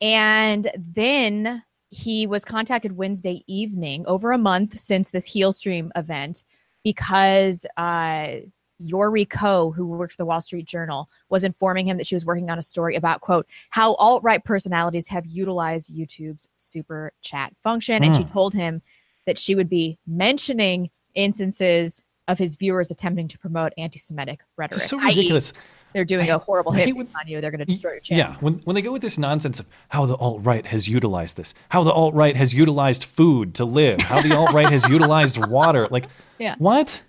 And 0.02 0.70
then 0.78 1.64
he 1.90 2.28
was 2.28 2.44
contacted 2.44 2.98
Wednesday 2.98 3.44
evening, 3.48 4.06
over 4.08 4.32
a 4.32 4.38
month 4.38 4.78
since 4.78 5.10
this 5.10 5.26
heel 5.26 5.52
stream 5.52 5.92
event, 5.96 6.44
because 6.84 7.66
uh, 7.78 8.36
Yoree 8.84 9.30
Koh, 9.30 9.72
who 9.72 9.86
worked 9.88 10.14
for 10.14 10.18
the 10.18 10.26
Wall 10.26 10.42
Street 10.42 10.66
Journal, 10.66 11.10
was 11.30 11.44
informing 11.44 11.88
him 11.88 11.98
that 11.98 12.08
she 12.08 12.16
was 12.16 12.26
working 12.26 12.50
on 12.50 12.58
a 12.60 12.62
story 12.62 12.96
about, 12.96 13.22
quote, 13.22 13.48
how 13.70 13.94
alt 13.96 14.24
right 14.24 14.44
personalities 14.44 15.08
have 15.08 15.26
utilized 15.26 15.94
YouTube's 15.96 16.48
super 16.56 17.14
chat 17.22 17.54
function. 17.64 18.04
And 18.04 18.16
she 18.16 18.24
Hmm. 18.24 18.30
told 18.32 18.54
him 18.54 18.82
that 19.26 19.38
she 19.40 19.56
would 19.56 19.70
be 19.70 19.98
mentioning 20.06 20.90
instances 21.16 22.04
of 22.28 22.38
his 22.38 22.56
viewers 22.56 22.92
attempting 22.92 23.28
to 23.30 23.38
promote 23.40 23.72
anti 23.78 24.00
Semitic 24.00 24.40
rhetoric. 24.58 24.82
It's 24.82 24.90
so 24.90 25.00
ridiculous. 25.00 25.54
they're 25.94 26.04
doing 26.06 26.30
a 26.30 26.38
horrible 26.38 26.72
hit 26.74 26.94
when- 26.96 27.08
on 27.20 27.28
you. 27.28 27.40
They're 27.40 27.52
going 27.52 27.60
to 27.60 27.66
destroy 27.66 27.92
your 27.92 28.00
channel. 28.02 28.34
Yeah, 28.34 28.38
when 28.42 28.56
when 28.66 28.76
they 28.76 28.82
go 28.82 28.92
with 28.92 29.02
this 29.02 29.18
nonsense 29.18 29.60
of 29.62 29.66
how 29.90 30.06
the 30.06 30.16
alt 30.18 30.44
right 30.44 30.66
has 30.66 30.88
utilized 30.90 31.38
this, 31.38 31.54
how 31.70 31.84
the 31.84 31.92
alt 31.94 32.14
right 32.14 32.36
has 32.36 32.54
utilized 32.54 33.04
food 33.06 33.54
to 33.56 33.64
live, 33.66 34.02
how 34.02 34.22
the 34.22 34.36
alt 34.36 34.52
right 34.54 34.70
has 34.70 34.86
utilized 34.90 35.38
water, 35.38 35.88
like 35.92 36.06
Yeah. 36.40 36.56
what? 36.58 37.02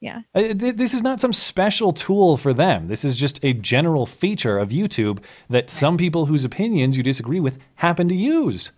Yeah. 0.00 0.22
Uh, 0.34 0.52
This 0.54 0.92
is 0.92 1.02
not 1.02 1.20
some 1.20 1.32
special 1.32 1.92
tool 1.92 2.36
for 2.36 2.52
them. 2.52 2.88
This 2.88 3.04
is 3.04 3.16
just 3.16 3.42
a 3.44 3.52
general 3.54 4.06
feature 4.06 4.58
of 4.58 4.68
YouTube 4.68 5.20
that 5.48 5.70
some 5.70 5.96
people 5.96 6.26
whose 6.26 6.44
opinions 6.44 6.96
you 6.96 7.02
disagree 7.02 7.40
with 7.40 7.58
happen 7.76 8.08
to 8.08 8.14
use. 8.14 8.70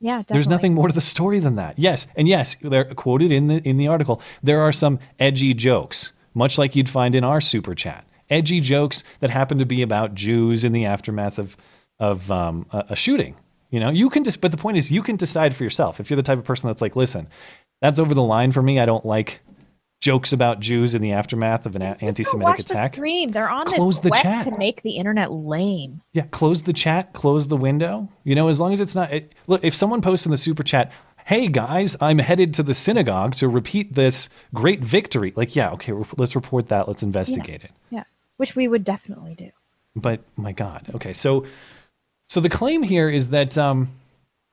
Yeah, 0.00 0.18
definitely. 0.18 0.34
There's 0.34 0.48
nothing 0.48 0.74
more 0.74 0.88
to 0.88 0.94
the 0.94 1.00
story 1.00 1.40
than 1.40 1.56
that. 1.56 1.78
Yes, 1.78 2.06
and 2.16 2.28
yes, 2.28 2.56
they're 2.62 2.84
quoted 2.84 3.32
in 3.32 3.48
the 3.48 3.56
in 3.68 3.76
the 3.78 3.88
article. 3.88 4.22
There 4.42 4.60
are 4.60 4.72
some 4.72 5.00
edgy 5.18 5.54
jokes, 5.54 6.12
much 6.34 6.56
like 6.56 6.76
you'd 6.76 6.88
find 6.88 7.14
in 7.14 7.24
our 7.24 7.40
super 7.40 7.74
chat. 7.74 8.04
Edgy 8.30 8.60
jokes 8.60 9.02
that 9.20 9.30
happen 9.30 9.58
to 9.58 9.66
be 9.66 9.82
about 9.82 10.14
Jews 10.14 10.62
in 10.62 10.72
the 10.72 10.84
aftermath 10.84 11.38
of 11.38 11.56
of 11.98 12.30
um, 12.30 12.66
a, 12.72 12.84
a 12.90 12.96
shooting. 12.96 13.34
You 13.70 13.80
know, 13.80 13.90
you 13.90 14.08
can 14.08 14.22
just. 14.22 14.40
But 14.40 14.52
the 14.52 14.56
point 14.56 14.76
is, 14.76 14.90
you 14.90 15.02
can 15.02 15.16
decide 15.16 15.54
for 15.54 15.64
yourself. 15.64 15.98
If 15.98 16.10
you're 16.10 16.16
the 16.16 16.22
type 16.22 16.38
of 16.38 16.44
person 16.44 16.68
that's 16.68 16.80
like, 16.80 16.94
listen, 16.94 17.26
that's 17.82 17.98
over 17.98 18.14
the 18.14 18.22
line 18.22 18.52
for 18.52 18.62
me. 18.62 18.78
I 18.78 18.86
don't 18.86 19.04
like 19.04 19.40
jokes 20.00 20.32
about 20.32 20.60
Jews 20.60 20.94
in 20.94 21.02
the 21.02 21.12
aftermath 21.12 21.66
of 21.66 21.74
an 21.76 21.82
a- 21.82 21.96
anti-Semitic 22.00 22.42
watch 22.46 22.60
attack. 22.60 22.92
the 22.92 22.96
stream. 22.96 23.30
They're 23.30 23.48
on 23.50 23.66
Close 23.66 23.96
this 23.96 24.04
the 24.04 24.10
quest 24.10 24.24
chat. 24.24 24.44
to 24.44 24.56
make 24.58 24.82
the 24.82 24.92
internet 24.92 25.32
lame. 25.32 26.02
Yeah, 26.12 26.26
close 26.30 26.62
the 26.62 26.72
chat, 26.72 27.12
close 27.12 27.48
the 27.48 27.56
window. 27.56 28.08
You 28.24 28.34
know, 28.34 28.48
as 28.48 28.60
long 28.60 28.72
as 28.72 28.80
it's 28.80 28.94
not. 28.94 29.12
It, 29.12 29.32
look, 29.46 29.64
if 29.64 29.74
someone 29.74 30.00
posts 30.00 30.24
in 30.26 30.30
the 30.30 30.38
super 30.38 30.62
chat, 30.62 30.92
"Hey 31.24 31.48
guys, 31.48 31.96
I'm 32.00 32.18
headed 32.18 32.54
to 32.54 32.62
the 32.62 32.74
synagogue 32.74 33.34
to 33.36 33.48
repeat 33.48 33.94
this 33.94 34.28
great 34.54 34.80
victory," 34.84 35.32
like, 35.36 35.56
yeah, 35.56 35.70
okay, 35.72 35.92
re- 35.92 36.04
let's 36.16 36.34
report 36.36 36.68
that. 36.68 36.86
Let's 36.86 37.02
investigate 37.02 37.64
it. 37.64 37.70
Yeah, 37.90 38.04
which 38.36 38.54
we 38.54 38.68
would 38.68 38.84
definitely 38.84 39.34
do. 39.34 39.50
But 39.96 40.20
my 40.36 40.52
God, 40.52 40.86
okay, 40.94 41.12
so 41.12 41.44
so 42.28 42.40
the 42.40 42.48
claim 42.50 42.82
here 42.84 43.08
is 43.10 43.30
that 43.30 43.58
um, 43.58 43.88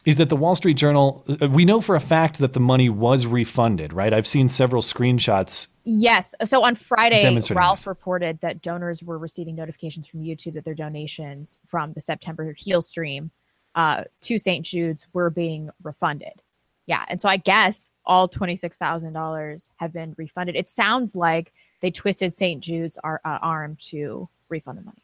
is 0.06 0.18
that 0.18 0.30
the 0.30 0.36
Wall 0.36 0.56
Street 0.56 0.76
Journal. 0.78 1.26
uh, 1.42 1.48
We 1.50 1.66
know 1.66 1.82
for 1.82 1.96
a 1.96 2.00
fact 2.00 2.38
that 2.40 2.54
the 2.54 2.60
money 2.60 2.90
was 2.90 3.26
refunded, 3.26 3.92
right? 3.92 4.14
I've 4.14 4.28
seen 4.28 4.48
several 4.48 4.82
screenshots. 4.82 5.68
Yes. 5.84 6.34
So 6.46 6.64
on 6.64 6.76
Friday, 6.76 7.24
Ralph 7.52 7.80
this. 7.80 7.88
reported 7.88 8.40
that 8.42 8.62
donors 8.62 9.04
were 9.04 9.18
receiving 9.18 9.56
notifications 9.56 10.08
from 10.08 10.22
YouTube 10.22 10.54
that 10.54 10.66
their 10.66 10.74
donations 10.76 11.60
from 11.68 11.94
the 11.94 12.02
September 12.02 12.54
Heal 12.54 12.82
stream 12.82 13.32
uh, 13.76 14.04
to 14.22 14.38
St. 14.38 14.66
Jude's 14.66 15.06
were 15.14 15.30
being 15.30 15.70
refunded. 15.84 16.42
Yeah. 16.88 17.04
And 17.08 17.20
so 17.22 17.28
I 17.30 17.38
guess 17.38 17.92
all 18.06 18.30
$26,000 18.30 19.72
have 19.78 19.92
been 19.94 20.14
refunded. 20.18 20.56
It 20.56 20.70
sounds 20.70 21.16
like 21.16 21.52
they 21.82 21.92
twisted 21.92 22.34
St. 22.34 22.62
Jude's 22.64 22.98
ar- 23.04 23.22
uh, 23.26 23.40
arm 23.42 23.76
to 23.90 24.30
refund 24.50 24.78
the 24.78 24.84
money. 24.84 25.04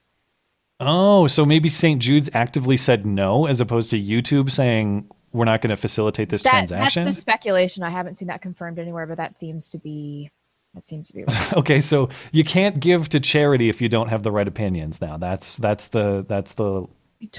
Oh, 0.81 1.27
so 1.27 1.45
maybe 1.45 1.69
St. 1.69 2.01
Jude's 2.01 2.29
actively 2.33 2.75
said 2.75 3.05
no, 3.05 3.45
as 3.45 3.61
opposed 3.61 3.91
to 3.91 4.01
YouTube 4.01 4.51
saying 4.51 5.07
we're 5.31 5.45
not 5.45 5.61
going 5.61 5.69
to 5.69 5.75
facilitate 5.75 6.29
this 6.29 6.43
That, 6.43 6.51
transaction. 6.51 7.05
that's 7.05 7.15
the 7.15 7.21
speculation. 7.21 7.83
I 7.83 7.91
haven't 7.91 8.15
seen 8.15 8.27
that 8.29 8.41
confirmed 8.41 8.79
anywhere, 8.79 9.05
but 9.05 9.17
that 9.17 9.35
seems 9.35 9.69
to 9.69 9.77
be 9.77 10.29
that 10.73 10.83
seems 10.83 11.07
to 11.09 11.13
be 11.13 11.23
right. 11.23 11.53
okay, 11.57 11.81
so 11.81 12.09
you 12.31 12.43
can't 12.43 12.79
give 12.79 13.09
to 13.09 13.19
charity 13.19 13.69
if 13.69 13.81
you 13.81 13.89
don't 13.89 14.07
have 14.09 14.23
the 14.23 14.31
right 14.31 14.47
opinions. 14.47 15.01
Now 15.01 15.17
that's 15.17 15.57
that's 15.57 15.87
the 15.89 16.25
that's 16.27 16.53
the, 16.53 16.87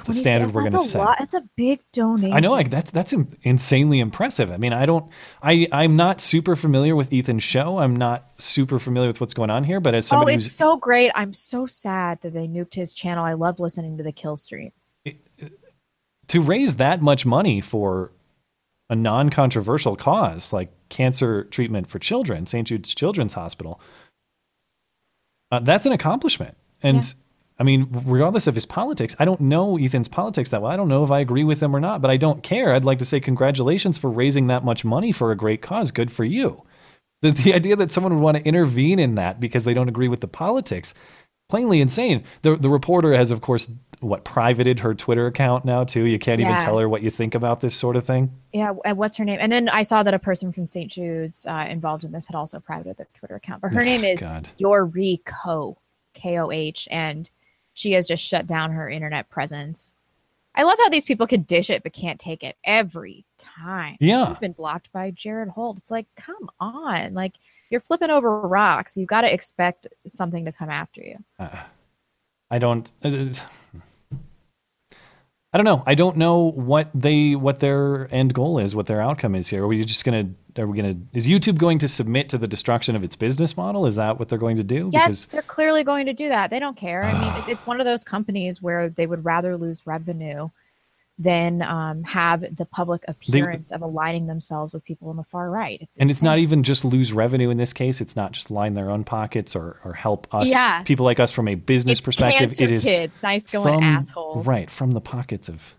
the 0.04 0.14
standard 0.14 0.54
we're 0.54 0.62
going 0.62 0.72
to 0.72 0.80
set. 0.80 0.98
lot. 0.98 1.20
It's 1.20 1.34
a 1.34 1.42
big 1.56 1.80
donation. 1.92 2.32
I 2.32 2.40
know, 2.40 2.50
like 2.50 2.70
that's 2.70 2.90
that's 2.90 3.12
insanely 3.42 4.00
impressive. 4.00 4.50
I 4.50 4.56
mean, 4.56 4.72
I 4.72 4.86
don't, 4.86 5.10
I 5.42 5.66
I'm 5.72 5.96
not 5.96 6.20
super 6.20 6.56
familiar 6.56 6.94
with 6.94 7.12
Ethan's 7.12 7.42
show. 7.42 7.78
I'm 7.78 7.96
not 7.96 8.30
super 8.38 8.78
familiar 8.78 9.08
with 9.08 9.20
what's 9.20 9.34
going 9.34 9.50
on 9.50 9.64
here. 9.64 9.80
But 9.80 9.94
as 9.94 10.06
Oh, 10.06 10.16
somebody 10.16 10.34
it's 10.34 10.44
who's 10.44 10.52
so 10.52 10.76
great. 10.76 11.10
I'm 11.14 11.32
so 11.34 11.66
sad 11.66 12.20
that 12.22 12.32
they 12.32 12.46
nuked 12.46 12.74
his 12.74 12.92
channel. 12.92 13.24
I 13.24 13.32
love 13.32 13.60
listening 13.60 13.96
to 13.98 14.02
the 14.02 14.12
kill 14.12 14.36
stream. 14.36 14.72
to 16.28 16.40
raise 16.40 16.76
that 16.76 17.02
much 17.02 17.26
money 17.26 17.60
for 17.60 18.12
a 18.88 18.94
non-controversial 18.94 19.96
cause 19.96 20.52
like 20.52 20.70
cancer 20.90 21.44
treatment 21.44 21.88
for 21.88 21.98
children, 21.98 22.46
St. 22.46 22.68
Jude's 22.68 22.94
Children's 22.94 23.32
Hospital, 23.32 23.80
uh, 25.50 25.60
that's 25.60 25.86
an 25.86 25.92
accomplishment. 25.92 26.56
And 26.82 27.14
I 27.58 27.64
mean, 27.64 27.88
regardless 28.06 28.46
of 28.46 28.54
his 28.54 28.66
politics, 28.66 29.14
I 29.18 29.24
don't 29.24 29.40
know 29.40 29.78
Ethan's 29.78 30.08
politics 30.08 30.50
that 30.50 30.62
well. 30.62 30.70
I 30.72 30.76
don't 30.76 30.88
know 30.88 31.04
if 31.04 31.10
I 31.10 31.20
agree 31.20 31.44
with 31.44 31.62
him 31.62 31.76
or 31.76 31.80
not, 31.80 32.00
but 32.00 32.10
I 32.10 32.16
don't 32.16 32.42
care. 32.42 32.72
I'd 32.72 32.84
like 32.84 32.98
to 32.98 33.04
say 33.04 33.20
congratulations 33.20 33.98
for 33.98 34.10
raising 34.10 34.46
that 34.48 34.64
much 34.64 34.84
money 34.84 35.12
for 35.12 35.30
a 35.30 35.36
great 35.36 35.62
cause. 35.62 35.90
Good 35.90 36.10
for 36.10 36.24
you. 36.24 36.62
The, 37.20 37.30
the 37.30 37.54
idea 37.54 37.76
that 37.76 37.92
someone 37.92 38.14
would 38.14 38.22
want 38.22 38.36
to 38.38 38.44
intervene 38.44 38.98
in 38.98 39.14
that 39.14 39.38
because 39.38 39.64
they 39.64 39.74
don't 39.74 39.88
agree 39.88 40.08
with 40.08 40.20
the 40.20 40.28
politics, 40.28 40.92
plainly 41.48 41.80
insane. 41.80 42.24
The 42.42 42.56
the 42.56 42.70
reporter 42.70 43.12
has, 43.12 43.30
of 43.30 43.42
course, 43.42 43.70
what 44.00 44.24
privated 44.24 44.80
her 44.80 44.94
Twitter 44.94 45.26
account 45.26 45.64
now 45.64 45.84
too. 45.84 46.04
You 46.04 46.18
can't 46.18 46.40
even 46.40 46.58
tell 46.58 46.78
her 46.78 46.88
what 46.88 47.02
you 47.02 47.10
think 47.10 47.34
about 47.34 47.60
this 47.60 47.76
sort 47.76 47.94
of 47.94 48.04
thing. 48.04 48.32
Yeah, 48.52 48.72
and 48.84 48.98
what's 48.98 49.16
her 49.18 49.24
name? 49.24 49.38
And 49.40 49.52
then 49.52 49.68
I 49.68 49.82
saw 49.82 50.02
that 50.02 50.14
a 50.14 50.18
person 50.18 50.52
from 50.52 50.66
St. 50.66 50.90
Jude's 50.90 51.46
uh, 51.46 51.66
involved 51.70 52.02
in 52.04 52.10
this 52.10 52.26
had 52.26 52.34
also 52.34 52.58
privated 52.58 52.96
their 52.96 53.06
Twitter 53.14 53.36
account. 53.36 53.62
But 53.62 53.72
her 53.74 53.84
name 53.84 54.02
is 54.02 54.18
God. 54.18 54.48
Yoree 54.58 55.20
K 56.14 56.38
O 56.38 56.50
H, 56.50 56.88
and 56.90 57.30
she 57.74 57.92
has 57.92 58.06
just 58.06 58.22
shut 58.22 58.46
down 58.46 58.72
her 58.72 58.88
internet 58.88 59.28
presence. 59.30 59.92
I 60.54 60.64
love 60.64 60.78
how 60.78 60.90
these 60.90 61.04
people 61.06 61.26
can 61.26 61.42
dish 61.42 61.70
it 61.70 61.82
but 61.82 61.92
can't 61.92 62.20
take 62.20 62.42
it 62.44 62.56
every 62.62 63.24
time. 63.38 63.96
Yeah. 64.00 64.28
She's 64.28 64.38
been 64.38 64.52
blocked 64.52 64.92
by 64.92 65.10
Jared 65.10 65.48
Holt. 65.48 65.78
It's 65.78 65.90
like, 65.90 66.06
come 66.16 66.50
on. 66.60 67.14
Like, 67.14 67.32
you're 67.70 67.80
flipping 67.80 68.10
over 68.10 68.40
rocks. 68.42 68.96
You've 68.96 69.08
got 69.08 69.22
to 69.22 69.32
expect 69.32 69.86
something 70.06 70.44
to 70.44 70.52
come 70.52 70.68
after 70.68 71.00
you. 71.00 71.16
I 72.50 72.58
don't. 72.58 72.92
uh, 73.02 73.28
I 75.54 75.58
don't 75.58 75.66
know. 75.66 75.82
I 75.86 75.94
don't 75.94 76.16
know 76.16 76.52
what 76.52 76.88
they 76.94 77.34
what 77.34 77.60
their 77.60 78.08
end 78.10 78.32
goal 78.32 78.58
is, 78.58 78.74
what 78.74 78.86
their 78.86 79.02
outcome 79.02 79.34
is 79.34 79.48
here. 79.48 79.64
Are 79.64 79.68
we 79.68 79.84
just 79.84 80.02
gonna? 80.02 80.30
Are 80.56 80.66
we 80.66 80.76
gonna? 80.78 80.96
Is 81.12 81.26
YouTube 81.26 81.58
going 81.58 81.78
to 81.80 81.88
submit 81.88 82.30
to 82.30 82.38
the 82.38 82.48
destruction 82.48 82.96
of 82.96 83.04
its 83.04 83.16
business 83.16 83.54
model? 83.54 83.84
Is 83.84 83.96
that 83.96 84.18
what 84.18 84.30
they're 84.30 84.38
going 84.38 84.56
to 84.56 84.64
do? 84.64 84.88
Yes, 84.94 85.26
they're 85.26 85.42
clearly 85.42 85.84
going 85.84 86.06
to 86.06 86.14
do 86.14 86.30
that. 86.30 86.48
They 86.48 86.58
don't 86.58 86.76
care. 86.76 87.04
I 87.04 87.12
mean, 87.12 87.22
ah. 87.24 87.44
it's 87.48 87.66
one 87.66 87.80
of 87.80 87.84
those 87.84 88.02
companies 88.02 88.62
where 88.62 88.88
they 88.88 89.06
would 89.06 89.26
rather 89.26 89.58
lose 89.58 89.86
revenue 89.86 90.48
than 91.22 91.62
um, 91.62 92.02
have 92.04 92.40
the 92.56 92.64
public 92.64 93.02
appearance 93.08 93.70
of 93.70 93.82
aligning 93.82 94.26
themselves 94.26 94.74
with 94.74 94.84
people 94.84 95.08
on 95.08 95.16
the 95.16 95.24
far 95.24 95.50
right. 95.50 95.78
It's 95.80 95.98
and 95.98 96.10
it's 96.10 96.22
not 96.22 96.38
even 96.38 96.62
just 96.62 96.84
lose 96.84 97.12
revenue 97.12 97.50
in 97.50 97.56
this 97.58 97.72
case. 97.72 98.00
It's 98.00 98.16
not 98.16 98.32
just 98.32 98.50
line 98.50 98.74
their 98.74 98.90
own 98.90 99.04
pockets 99.04 99.54
or, 99.54 99.78
or 99.84 99.92
help 99.92 100.26
us, 100.34 100.48
Yeah. 100.48 100.82
people 100.82 101.04
like 101.04 101.20
us, 101.20 101.30
from 101.32 101.48
a 101.48 101.54
business 101.54 101.98
It's 101.98 102.04
perspective. 102.04 102.60
it 102.60 102.70
is 102.70 102.84
kids, 102.84 103.14
nice 103.22 103.46
going 103.46 103.74
from, 103.74 103.82
assholes. 103.84 104.46
right 104.46 104.70
from 104.70 104.90
the 104.92 105.00
pockets 105.00 105.48
of 105.48 105.74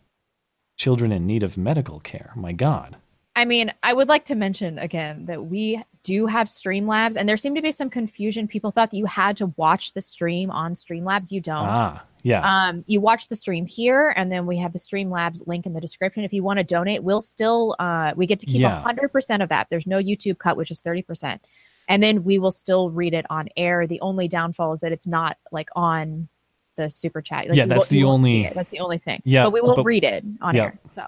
children 0.77 1.11
in 1.11 1.25
need 1.27 1.43
of 1.43 1.57
medical 1.57 1.99
care. 1.99 2.31
My 2.35 2.51
God. 2.53 2.97
I 3.35 3.45
mean, 3.45 3.73
I 3.81 3.93
would 3.93 4.07
like 4.07 4.25
to 4.25 4.35
mention 4.35 4.77
again 4.77 5.25
that 5.25 5.45
we 5.45 5.83
do 6.03 6.25
have 6.27 6.47
Streamlabs, 6.47 7.15
and 7.17 7.27
there 7.27 7.37
seemed 7.37 7.55
to 7.55 7.61
be 7.61 7.71
some 7.71 7.89
confusion. 7.89 8.47
People 8.47 8.71
thought 8.71 8.91
that 8.91 8.97
you 8.97 9.05
had 9.05 9.37
to 9.37 9.47
watch 9.57 9.93
the 9.93 10.01
stream 10.01 10.51
on 10.51 10.73
Streamlabs. 10.73 11.31
You 11.31 11.41
don't. 11.41 11.57
Ah, 11.65 12.03
yeah. 12.23 12.41
Um, 12.41 12.83
you 12.87 12.99
watch 13.01 13.27
the 13.29 13.35
stream 13.35 13.65
here, 13.65 14.13
and 14.15 14.31
then 14.31 14.45
we 14.45 14.57
have 14.57 14.73
the 14.73 14.79
Streamlabs 14.79 15.47
link 15.47 15.65
in 15.65 15.73
the 15.73 15.81
description. 15.81 16.23
If 16.23 16.33
you 16.33 16.43
want 16.43 16.57
to 16.59 16.63
donate, 16.63 17.03
we'll 17.03 17.21
still 17.21 17.75
uh, 17.79 18.13
we 18.15 18.27
get 18.27 18.39
to 18.41 18.45
keep 18.45 18.61
Yeah. 18.61 18.81
hundred 18.81 19.09
percent 19.09 19.41
of 19.41 19.49
that. 19.49 19.67
There's 19.69 19.87
no 19.87 19.97
YouTube 19.97 20.37
cut, 20.37 20.57
which 20.57 20.71
is 20.71 20.81
thirty 20.81 21.01
percent, 21.01 21.41
and 21.87 22.03
then 22.03 22.23
we 22.23 22.37
will 22.39 22.51
still 22.51 22.89
read 22.91 23.13
it 23.13 23.25
on 23.29 23.47
air. 23.57 23.87
The 23.87 24.01
only 24.01 24.27
downfall 24.27 24.73
is 24.73 24.81
that 24.81 24.91
it's 24.91 25.07
not 25.07 25.37
like 25.51 25.69
on 25.75 26.27
the 26.75 26.89
super 26.89 27.21
chat. 27.21 27.47
Like, 27.47 27.55
Yeah, 27.55 27.63
you 27.63 27.69
that's 27.69 27.77
won't- 27.79 27.89
the 27.89 27.97
you 27.99 28.05
won't 28.07 28.23
see 28.23 28.29
only- 28.37 28.45
it. 28.45 28.53
That's 28.55 28.71
the 28.71 28.79
only 28.79 28.97
thing. 28.97 29.21
Yeah, 29.25 29.43
but 29.43 29.53
we 29.53 29.61
will 29.61 29.75
but- 29.75 29.85
read 29.85 30.03
it 30.03 30.23
on 30.41 30.55
yeah. 30.55 30.63
air. 30.63 30.79
So. 30.89 31.05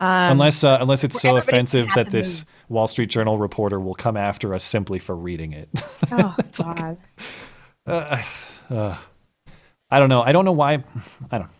Um, 0.00 0.32
unless 0.32 0.64
uh, 0.64 0.78
unless 0.80 1.04
it's 1.04 1.20
so 1.20 1.36
offensive 1.36 1.88
that 1.94 2.10
this 2.10 2.40
move. 2.40 2.48
Wall 2.68 2.86
Street 2.88 3.10
Journal 3.10 3.38
reporter 3.38 3.78
will 3.78 3.94
come 3.94 4.16
after 4.16 4.52
us 4.52 4.64
simply 4.64 4.98
for 4.98 5.16
reading 5.16 5.52
it. 5.52 5.68
Oh 6.10 6.36
God. 6.58 6.98
uh, 7.86 8.22
uh, 8.70 8.96
I 9.90 9.98
don't 9.98 10.08
know. 10.08 10.22
I 10.22 10.32
don't 10.32 10.44
know 10.44 10.52
why. 10.52 10.84
I 11.30 11.38
don't. 11.38 11.50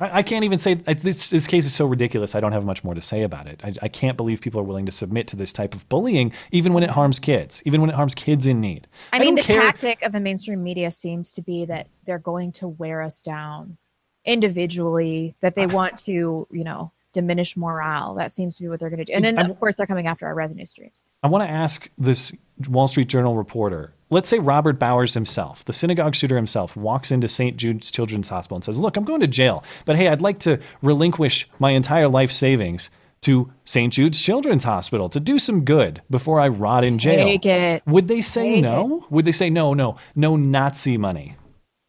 I, 0.00 0.18
I 0.18 0.22
can't 0.22 0.44
even 0.44 0.58
say 0.58 0.80
I, 0.86 0.94
this. 0.94 1.30
This 1.30 1.46
case 1.46 1.64
is 1.64 1.74
so 1.74 1.86
ridiculous. 1.86 2.34
I 2.34 2.40
don't 2.40 2.52
have 2.52 2.64
much 2.64 2.84
more 2.84 2.94
to 2.94 3.00
say 3.00 3.22
about 3.22 3.46
it. 3.46 3.60
I, 3.64 3.72
I 3.82 3.88
can't 3.88 4.16
believe 4.16 4.40
people 4.40 4.60
are 4.60 4.64
willing 4.64 4.86
to 4.86 4.92
submit 4.92 5.28
to 5.28 5.36
this 5.36 5.52
type 5.52 5.74
of 5.74 5.88
bullying, 5.88 6.32
even 6.52 6.72
when 6.72 6.82
it 6.82 6.90
harms 6.90 7.18
kids, 7.18 7.62
even 7.64 7.80
when 7.80 7.90
it 7.90 7.96
harms 7.96 8.14
kids 8.14 8.44
in 8.44 8.60
need. 8.60 8.86
I 9.12 9.18
mean, 9.18 9.34
the 9.34 9.42
care. 9.42 9.60
tactic 9.60 10.02
of 10.02 10.12
the 10.12 10.20
mainstream 10.20 10.62
media 10.62 10.90
seems 10.90 11.32
to 11.32 11.42
be 11.42 11.64
that 11.66 11.88
they're 12.04 12.18
going 12.18 12.52
to 12.52 12.68
wear 12.68 13.00
us 13.00 13.22
down 13.22 13.78
individually, 14.24 15.34
that 15.40 15.54
they 15.54 15.66
want 15.66 15.96
to, 15.98 16.46
you 16.50 16.64
know, 16.64 16.92
diminish 17.12 17.56
morale. 17.56 18.14
That 18.14 18.32
seems 18.32 18.56
to 18.56 18.62
be 18.62 18.68
what 18.68 18.80
they're 18.80 18.90
going 18.90 18.98
to 18.98 19.04
do. 19.04 19.12
And 19.12 19.24
then, 19.24 19.38
of 19.38 19.58
course, 19.58 19.76
they're 19.76 19.86
coming 19.86 20.06
after 20.06 20.26
our 20.26 20.34
revenue 20.34 20.66
streams. 20.66 21.02
I 21.22 21.28
want 21.28 21.46
to 21.46 21.50
ask 21.50 21.88
this 21.98 22.32
Wall 22.68 22.88
Street 22.88 23.08
Journal 23.08 23.36
reporter. 23.36 23.94
Let's 24.10 24.28
say 24.28 24.38
Robert 24.38 24.78
Bowers 24.78 25.14
himself, 25.14 25.64
the 25.64 25.72
synagogue 25.72 26.14
shooter 26.14 26.36
himself, 26.36 26.76
walks 26.76 27.10
into 27.10 27.28
St. 27.28 27.56
Jude's 27.56 27.90
Children's 27.90 28.28
Hospital 28.28 28.56
and 28.56 28.64
says, 28.64 28.78
Look, 28.78 28.96
I'm 28.96 29.04
going 29.04 29.20
to 29.20 29.26
jail, 29.26 29.64
but 29.84 29.96
hey, 29.96 30.08
I'd 30.08 30.22
like 30.22 30.38
to 30.40 30.58
relinquish 30.82 31.48
my 31.58 31.70
entire 31.72 32.08
life 32.08 32.32
savings 32.32 32.90
to 33.22 33.52
St. 33.64 33.92
Jude's 33.92 34.20
Children's 34.20 34.64
Hospital 34.64 35.08
to 35.10 35.20
do 35.20 35.38
some 35.38 35.64
good 35.64 36.02
before 36.08 36.40
I 36.40 36.48
rot 36.48 36.84
in 36.84 36.98
jail. 36.98 37.26
Take 37.26 37.46
it. 37.46 37.82
Would 37.86 38.08
they 38.08 38.20
say 38.22 38.54
Take 38.54 38.62
no? 38.62 39.04
Would 39.10 39.24
they 39.24 39.32
say, 39.32 39.50
No, 39.50 39.74
no, 39.74 39.96
no 40.14 40.36
Nazi 40.36 40.96
money? 40.96 41.36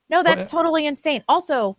No, 0.09 0.23
that's 0.23 0.47
uh, 0.47 0.49
totally 0.49 0.87
insane. 0.87 1.23
Also, 1.29 1.77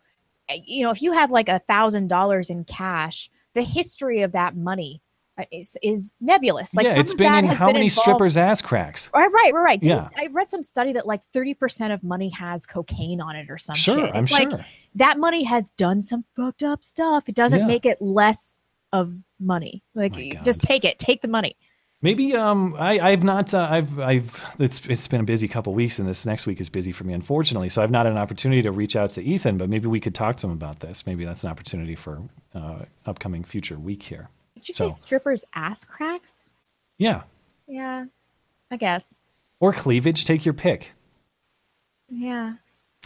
you 0.65 0.83
know, 0.85 0.91
if 0.91 1.03
you 1.03 1.13
have 1.13 1.31
like 1.31 1.49
a 1.49 1.61
thousand 1.61 2.09
dollars 2.09 2.51
in 2.51 2.65
cash, 2.65 3.31
the 3.55 3.63
history 3.63 4.23
of 4.23 4.33
that 4.33 4.57
money 4.57 5.03
uh, 5.39 5.45
is 5.53 5.77
is 5.83 6.13
nebulous. 6.21 6.75
Like 6.75 6.87
yeah, 6.87 6.99
it's 6.99 7.15
been 7.15 7.33
in 7.35 7.47
how 7.47 7.67
been 7.67 7.75
many 7.75 7.87
involved- 7.87 8.01
strippers' 8.03 8.37
ass 8.37 8.61
cracks? 8.61 9.11
Right, 9.15 9.31
right, 9.33 9.53
right, 9.55 9.63
right. 9.63 9.79
Yeah. 9.83 10.09
I 10.17 10.27
read 10.27 10.51
some 10.51 10.63
study 10.63 10.93
that 10.95 11.07
like 11.07 11.23
30% 11.35 11.93
of 11.95 12.03
money 12.03 12.29
has 12.31 12.67
cocaine 12.67 13.21
on 13.21 13.37
it 13.37 13.51
or 13.51 13.59
some 13.59 13.75
Sure, 13.77 13.95
shit. 14.07 14.15
I'm 14.15 14.25
It's 14.25 14.33
like 14.33 14.51
sure. 14.51 14.65
that 14.97 15.19
money 15.19 15.45
has 15.45 15.71
done 15.71 16.03
some 16.03 16.25
fucked 16.37 16.63
up 16.63 16.85
stuff. 16.85 17.29
It 17.29 17.35
doesn't 17.35 17.61
Yeah. 17.61 17.67
make 17.67 17.87
it 17.87 18.01
less 18.03 18.59
of 18.93 19.15
money. 19.39 19.83
Like 19.95 20.15
just 20.45 20.63
take 20.63 20.85
it, 20.85 20.99
take 20.99 21.23
the 21.23 21.29
money. 21.29 21.57
Maybe 22.03 22.35
um 22.35 22.75
I 22.79 22.99
I've 22.99 23.23
not 23.23 23.53
uh, 23.53 23.69
I've 23.71 23.99
I've 23.99 24.45
it's 24.59 24.81
it's 24.87 25.07
been 25.07 25.21
a 25.21 25.25
busy 25.25 25.49
couple 25.49 25.75
weeks 25.75 25.99
and 25.99 26.09
this 26.09 26.25
next 26.25 26.47
week 26.47 26.59
is 26.61 26.71
busy 26.71 26.93
for 26.93 27.05
me 27.05 27.13
unfortunately 27.13 27.69
so 27.69 27.83
I've 27.83 27.91
not 27.91 28.07
had 28.07 28.13
an 28.13 28.19
opportunity 28.19 28.63
to 28.63 28.73
reach 28.73 28.97
out 28.97 29.11
to 29.11 29.23
Ethan 29.23 29.59
but 29.59 29.69
maybe 29.69 29.87
we 29.87 30.01
could 30.01 30.15
talk 30.15 30.37
to 30.39 30.47
him 30.47 30.53
about 30.53 30.81
this 30.81 31.07
maybe 31.07 31.25
that's 31.27 31.45
an 31.45 31.51
opportunity 31.51 31.95
for 31.95 32.23
uh, 32.55 32.81
upcoming 33.05 33.45
future 33.45 33.79
week 33.79 34.03
here. 34.03 34.29
Did 34.57 34.69
you 34.69 34.75
So- 34.75 34.89
say 34.89 34.95
strippers 34.95 35.45
ass 35.55 35.85
cracks? 35.85 36.39
Yeah, 36.97 37.23
Yeah, 37.69 38.07
I 38.71 38.77
guess. 38.77 39.05
or 39.59 39.73
cleavage 39.75 40.25
take 40.25 40.45
your 40.47 40.55
pick. 40.55 40.93
Yeah. 42.09 42.55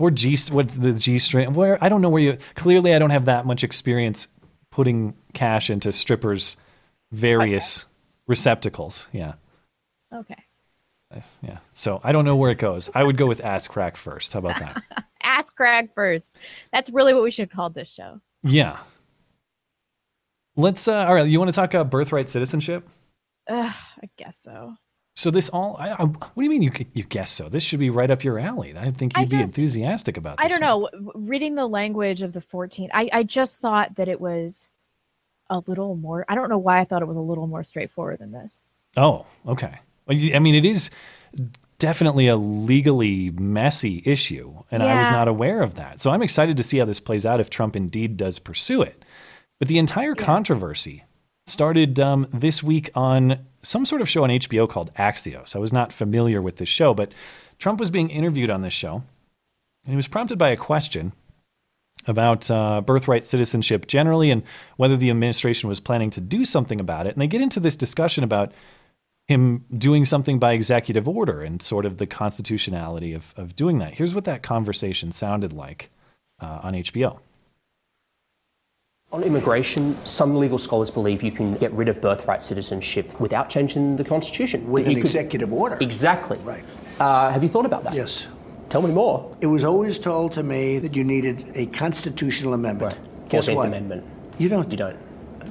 Or 0.00 0.11
G 0.11 0.37
what 0.50 0.68
the 0.68 0.92
G 0.92 1.18
string 1.18 1.52
where 1.54 1.83
I 1.83 1.88
don't 1.88 2.00
know 2.00 2.09
where 2.11 2.22
you 2.22 2.38
clearly 2.54 2.94
I 2.94 2.98
don't 3.00 3.11
have 3.11 3.24
that 3.24 3.44
much 3.44 3.64
experience 3.64 4.28
putting 4.70 5.14
cash 5.33 5.68
into 5.70 5.92
strippers 5.92 6.57
various 7.12 7.85
receptacles. 8.27 9.09
Yeah. 9.13 9.35
Okay. 10.13 10.43
Nice. 11.13 11.39
Yeah. 11.43 11.59
So 11.73 12.01
I 12.03 12.13
don't 12.13 12.25
know 12.25 12.37
where 12.37 12.51
it 12.51 12.59
goes. 12.59 12.91
I 12.95 13.03
would 13.05 13.17
go 13.17 13.27
with 13.27 13.45
ass 13.45 13.69
crack 13.69 13.97
first. 13.97 14.33
How 14.33 14.41
about 14.41 14.59
that? 14.61 14.83
Ass 15.27 15.49
crack 15.49 15.95
first. 15.95 16.31
That's 16.71 16.91
really 16.91 17.15
what 17.15 17.23
we 17.23 17.31
should 17.31 17.51
call 17.51 17.71
this 17.71 17.89
show. 17.89 18.21
Yeah. 18.43 18.79
Let's. 20.55 20.87
Uh, 20.87 21.07
all 21.07 21.15
right. 21.15 21.27
You 21.27 21.39
want 21.39 21.49
to 21.51 21.55
talk 21.55 21.73
about 21.73 21.91
birthright 21.91 22.29
citizenship? 22.29 22.87
Ugh, 23.49 23.75
I 24.03 24.09
guess 24.19 24.37
so. 24.45 24.75
So 25.17 25.31
this 25.31 25.49
all. 25.49 25.77
I, 25.79 25.93
I, 25.93 26.05
what 26.05 26.35
do 26.37 26.43
you 26.45 26.51
mean 26.51 26.63
you 26.63 26.71
you 26.93 27.05
guess 27.05 27.31
so? 27.31 27.49
This 27.49 27.63
should 27.63 27.81
be 27.81 27.89
right 27.91 28.11
up 28.11 28.23
your 28.23 28.39
alley. 28.39 28.75
I 28.77 28.91
think 28.91 29.17
you'd 29.17 29.31
be 29.31 29.39
just- 29.39 29.51
enthusiastic 29.57 30.17
about. 30.17 30.37
This 30.39 30.45
I 30.45 30.49
don't 30.49 30.61
know. 30.61 30.89
Reading 31.15 31.55
the 31.55 31.67
language 31.67 32.21
of 32.23 32.33
the 32.33 32.41
14th, 32.41 32.91
I, 32.93 33.09
I 33.13 33.23
just 33.23 33.61
thought 33.61 33.97
that 33.97 34.09
it 34.09 34.21
was 34.21 34.69
a 35.50 35.62
little 35.66 35.96
more. 35.96 36.24
I 36.28 36.35
don't 36.35 36.48
know 36.48 36.59
why 36.59 36.80
I 36.80 36.85
thought 36.85 37.02
it 37.02 37.09
was 37.09 37.16
a 37.16 37.20
little 37.20 37.46
more 37.46 37.64
straightforward 37.64 38.18
than 38.18 38.33
this. 38.33 38.61
Oh, 38.96 39.26
okay. 39.46 39.78
I 40.09 40.38
mean, 40.38 40.54
it 40.54 40.64
is 40.64 40.90
definitely 41.78 42.28
a 42.28 42.37
legally 42.37 43.30
messy 43.30 44.02
issue, 44.04 44.54
and 44.70 44.83
I 44.83 44.98
was 44.98 45.11
not 45.11 45.28
aware 45.28 45.62
of 45.62 45.74
that. 45.74 46.00
So 46.00 46.11
I'm 46.11 46.22
excited 46.22 46.57
to 46.57 46.62
see 46.62 46.78
how 46.78 46.85
this 46.85 47.00
plays 47.00 47.26
out 47.26 47.40
if 47.40 47.50
Trump 47.50 47.74
indeed 47.74 48.16
does 48.16 48.38
pursue 48.38 48.83
it. 48.83 49.02
But 49.59 49.68
the 49.68 49.78
entire 49.78 50.14
controversy 50.14 51.04
started 51.46 51.98
um, 52.00 52.26
this 52.33 52.62
week 52.62 52.90
on 52.94 53.38
some 53.62 53.87
sort 53.87 54.02
of 54.02 54.09
show 54.09 54.24
on 54.24 54.30
HBO 54.30 54.68
called 54.68 54.94
Axios. 54.94 55.57
I 55.57 55.59
was 55.59 55.72
not 55.72 55.92
familiar 55.92 56.40
with 56.40 56.57
this 56.57 56.68
show, 56.68 56.94
but 56.94 57.12
Trump 57.59 57.80
was 57.80 57.90
being 57.90 58.11
interviewed 58.11 58.50
on 58.50 58.62
this 58.62 58.72
show, 58.72 59.02
and 59.85 59.90
he 59.90 59.96
was 59.96 60.09
prompted 60.09 60.38
by 60.38 60.50
a 60.50 60.57
question 60.57 61.12
about 62.07 62.51
uh, 62.51 62.81
birthright 62.81 63.25
citizenship 63.25 63.87
generally 63.87 64.31
and 64.31 64.43
whether 64.77 64.97
the 64.97 65.11
administration 65.11 65.69
was 65.69 65.81
planning 65.81 66.11
to 66.11 66.21
do 66.21 66.45
something 66.45 66.81
about 66.81 67.07
it. 67.07 67.14
And 67.14 67.23
they 67.23 67.27
get 67.27 67.40
into 67.40 67.61
this 67.61 67.77
discussion 67.77 68.25
about 68.25 68.53
him 69.27 69.64
doing 69.77 70.05
something 70.05 70.38
by 70.38 70.53
executive 70.53 71.09
order 71.09 71.40
and 71.43 71.62
sort 71.62 71.87
of 71.87 71.97
the 71.97 72.07
constitutionality 72.07 73.14
of, 73.14 73.33
of 73.37 73.57
doing 73.57 73.79
that. 73.79 73.95
Here's 73.95 74.14
what 74.14 74.25
that 74.25 74.43
conversation 74.43 75.12
sounded 75.12 75.53
like 75.53 75.90
uh, 76.40 76.61
on 76.62 76.75
HBO. 76.75 77.19
On 79.12 79.23
immigration, 79.23 79.97
some 80.05 80.37
legal 80.37 80.59
scholars 80.59 80.90
believe 80.90 81.23
you 81.23 81.31
can 81.31 81.55
get 81.55 81.73
rid 81.73 81.88
of 81.88 82.01
birthright 82.03 82.43
citizenship 82.43 83.19
without 83.21 83.49
changing 83.49 83.97
the 83.97 84.03
Constitution. 84.05 84.69
With 84.69 84.85
That 84.85 84.90
an 84.90 84.97
could- 84.97 85.05
executive 85.07 85.53
order. 85.53 85.79
Exactly. 85.81 86.37
Right. 86.38 86.64
Uh, 86.99 87.31
have 87.31 87.43
you 87.43 87.49
thought 87.49 87.64
about 87.64 87.85
that? 87.85 87.95
Yes. 87.95 88.27
Tell 88.70 88.83
me 88.83 88.92
more. 88.92 89.35
It 89.40 89.46
was 89.46 89.64
always 89.64 89.98
told 89.98 90.33
to 90.35 90.42
me 90.42 90.79
that 90.79 90.96
you 90.96 91.05
needed 91.05 91.53
a 91.55 91.66
constitutional 91.66 92.55
amendment. 92.55 92.96
Guess 93.29 93.48
14th 93.48 93.57
what? 93.57 93.66
Amendment. 93.68 94.05
You 94.38 94.48
don't. 94.48 94.70
You 94.70 94.77
don't. 94.77 94.96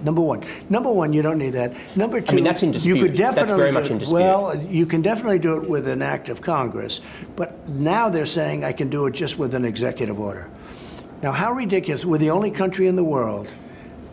Number 0.03 0.21
one. 0.21 0.43
Number 0.69 0.91
one, 0.91 1.13
you 1.13 1.21
don't 1.21 1.37
need 1.37 1.51
that. 1.51 1.73
Number 1.95 2.19
two, 2.19 2.33
I 2.33 2.35
mean, 2.35 2.43
that's 2.43 2.61
in 2.61 2.69
You 2.69 2.73
dispute. 2.73 2.99
could 2.99 3.13
That's 3.13 3.35
definitely 3.35 3.55
very 3.57 3.71
do 3.71 3.79
much 3.79 3.89
in 3.91 3.97
dispute. 3.97 4.19
Well, 4.19 4.61
you 4.61 4.85
can 4.85 5.01
definitely 5.01 5.39
do 5.39 5.55
it 5.55 5.69
with 5.69 5.87
an 5.87 6.01
act 6.01 6.27
of 6.27 6.41
Congress, 6.41 6.99
but 7.37 7.67
now 7.69 8.09
they're 8.09 8.25
saying 8.25 8.65
I 8.65 8.73
can 8.73 8.89
do 8.89 9.05
it 9.05 9.11
just 9.11 9.37
with 9.37 9.55
an 9.55 9.63
executive 9.63 10.19
order. 10.19 10.49
Now, 11.21 11.31
how 11.31 11.53
ridiculous! 11.53 12.03
We're 12.03 12.17
the 12.17 12.31
only 12.31 12.51
country 12.51 12.87
in 12.87 12.97
the 12.97 13.03
world 13.03 13.47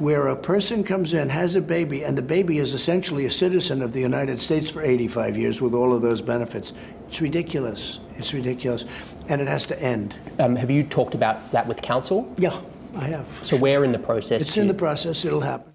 where 0.00 0.28
a 0.28 0.36
person 0.36 0.82
comes 0.82 1.12
in, 1.12 1.28
has 1.28 1.54
a 1.54 1.60
baby, 1.60 2.02
and 2.02 2.16
the 2.16 2.22
baby 2.22 2.58
is 2.58 2.72
essentially 2.72 3.26
a 3.26 3.30
citizen 3.30 3.82
of 3.82 3.92
the 3.92 4.00
United 4.00 4.40
States 4.40 4.70
for 4.70 4.82
85 4.82 5.36
years 5.36 5.60
with 5.60 5.74
all 5.74 5.94
of 5.94 6.00
those 6.00 6.22
benefits. 6.22 6.72
It's 7.06 7.20
ridiculous. 7.20 8.00
It's 8.16 8.32
ridiculous, 8.32 8.86
and 9.28 9.42
it 9.42 9.46
has 9.46 9.66
to 9.66 9.80
end. 9.80 10.14
Um, 10.38 10.56
have 10.56 10.70
you 10.70 10.82
talked 10.84 11.14
about 11.14 11.52
that 11.52 11.66
with 11.66 11.82
counsel? 11.82 12.34
Yeah, 12.38 12.58
I 12.96 13.04
have. 13.04 13.26
So 13.42 13.58
where 13.58 13.84
in 13.84 13.92
the 13.92 13.98
process? 13.98 14.40
It's 14.40 14.54
do 14.54 14.62
in 14.62 14.68
the 14.68 14.74
process. 14.74 15.22
It'll 15.26 15.42
happen. 15.42 15.74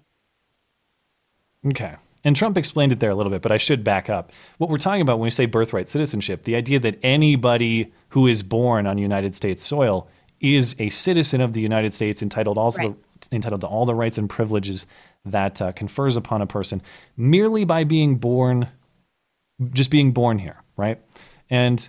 Okay. 1.64 1.94
And 2.24 2.34
Trump 2.34 2.58
explained 2.58 2.90
it 2.90 2.98
there 2.98 3.10
a 3.10 3.14
little 3.14 3.30
bit, 3.30 3.42
but 3.42 3.52
I 3.52 3.58
should 3.58 3.84
back 3.84 4.10
up. 4.10 4.32
What 4.58 4.70
we're 4.70 4.78
talking 4.78 5.02
about 5.02 5.20
when 5.20 5.26
we 5.26 5.30
say 5.30 5.46
birthright 5.46 5.88
citizenship, 5.88 6.42
the 6.42 6.56
idea 6.56 6.80
that 6.80 6.98
anybody 7.04 7.92
who 8.08 8.26
is 8.26 8.42
born 8.42 8.88
on 8.88 8.98
United 8.98 9.36
States 9.36 9.64
soil 9.64 10.08
is 10.40 10.74
a 10.80 10.90
citizen 10.90 11.40
of 11.40 11.52
the 11.52 11.60
United 11.60 11.94
States, 11.94 12.22
entitled 12.22 12.58
all 12.58 12.72
to 12.72 12.78
Right. 12.78 12.88
the, 12.90 13.05
entitled 13.32 13.60
to 13.62 13.66
all 13.66 13.86
the 13.86 13.94
rights 13.94 14.18
and 14.18 14.28
privileges 14.28 14.86
that 15.24 15.60
uh, 15.60 15.72
confers 15.72 16.16
upon 16.16 16.42
a 16.42 16.46
person 16.46 16.80
merely 17.16 17.64
by 17.64 17.84
being 17.84 18.16
born, 18.16 18.68
just 19.72 19.90
being 19.90 20.12
born 20.12 20.38
here, 20.38 20.62
right? 20.76 21.00
And 21.50 21.88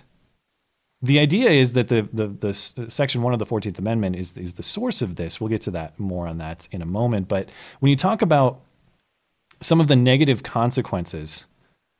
the 1.00 1.18
idea 1.18 1.50
is 1.50 1.74
that 1.74 1.88
the, 1.88 2.08
the, 2.12 2.26
the 2.26 2.54
section 2.54 3.22
one 3.22 3.32
of 3.32 3.38
the 3.38 3.46
14th 3.46 3.78
Amendment 3.78 4.16
is, 4.16 4.36
is 4.36 4.54
the 4.54 4.62
source 4.62 5.00
of 5.00 5.16
this. 5.16 5.40
We'll 5.40 5.48
get 5.48 5.62
to 5.62 5.70
that 5.72 5.98
more 5.98 6.26
on 6.26 6.38
that 6.38 6.66
in 6.72 6.82
a 6.82 6.86
moment. 6.86 7.28
But 7.28 7.48
when 7.78 7.90
you 7.90 7.96
talk 7.96 8.20
about 8.20 8.60
some 9.60 9.80
of 9.80 9.88
the 9.88 9.96
negative 9.96 10.42
consequences 10.42 11.44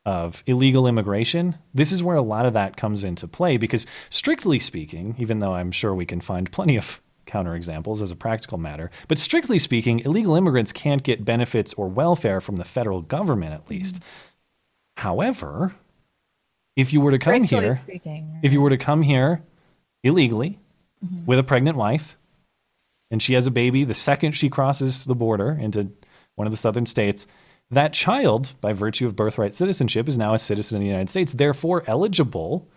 of 0.04 0.42
illegal 0.46 0.86
immigration, 0.86 1.56
this 1.74 1.92
is 1.92 2.02
where 2.02 2.16
a 2.16 2.22
lot 2.22 2.46
of 2.46 2.54
that 2.54 2.76
comes 2.76 3.04
into 3.04 3.28
play 3.28 3.56
because, 3.56 3.86
strictly 4.10 4.58
speaking, 4.58 5.14
even 5.18 5.38
though 5.38 5.54
I'm 5.54 5.70
sure 5.70 5.94
we 5.94 6.06
can 6.06 6.20
find 6.20 6.50
plenty 6.50 6.76
of 6.76 7.00
counterexamples 7.28 8.02
as 8.02 8.10
a 8.10 8.16
practical 8.16 8.58
matter, 8.58 8.90
but 9.06 9.18
strictly 9.18 9.58
speaking, 9.58 10.00
illegal 10.00 10.34
immigrants 10.34 10.72
can't 10.72 11.02
get 11.02 11.24
benefits 11.24 11.74
or 11.74 11.88
welfare 11.88 12.40
from 12.40 12.56
the 12.56 12.64
federal 12.64 13.02
government, 13.02 13.54
at 13.54 13.70
least. 13.70 13.96
Mm-hmm. 13.96 15.02
However, 15.02 15.74
if 16.76 16.92
you 16.92 17.00
were 17.00 17.12
to 17.12 17.18
come 17.18 17.44
here, 17.44 17.76
speaking. 17.76 18.40
if 18.42 18.52
you 18.52 18.60
were 18.60 18.70
to 18.70 18.78
come 18.78 19.02
here 19.02 19.42
illegally 20.02 20.58
mm-hmm. 21.04 21.26
with 21.26 21.38
a 21.38 21.44
pregnant 21.44 21.76
wife, 21.76 22.16
and 23.10 23.22
she 23.22 23.34
has 23.34 23.46
a 23.46 23.50
baby 23.50 23.84
the 23.84 23.94
second 23.94 24.32
she 24.32 24.48
crosses 24.48 25.04
the 25.04 25.14
border 25.14 25.52
into 25.52 25.90
one 26.34 26.46
of 26.46 26.52
the 26.52 26.56
southern 26.56 26.86
states, 26.86 27.26
that 27.70 27.92
child, 27.92 28.54
by 28.60 28.72
virtue 28.72 29.06
of 29.06 29.16
birthright 29.16 29.54
citizenship, 29.54 30.08
is 30.08 30.16
now 30.16 30.34
a 30.34 30.38
citizen 30.38 30.76
of 30.76 30.80
the 30.80 30.86
United 30.86 31.10
States, 31.10 31.32
therefore 31.32 31.84
eligible 31.86 32.68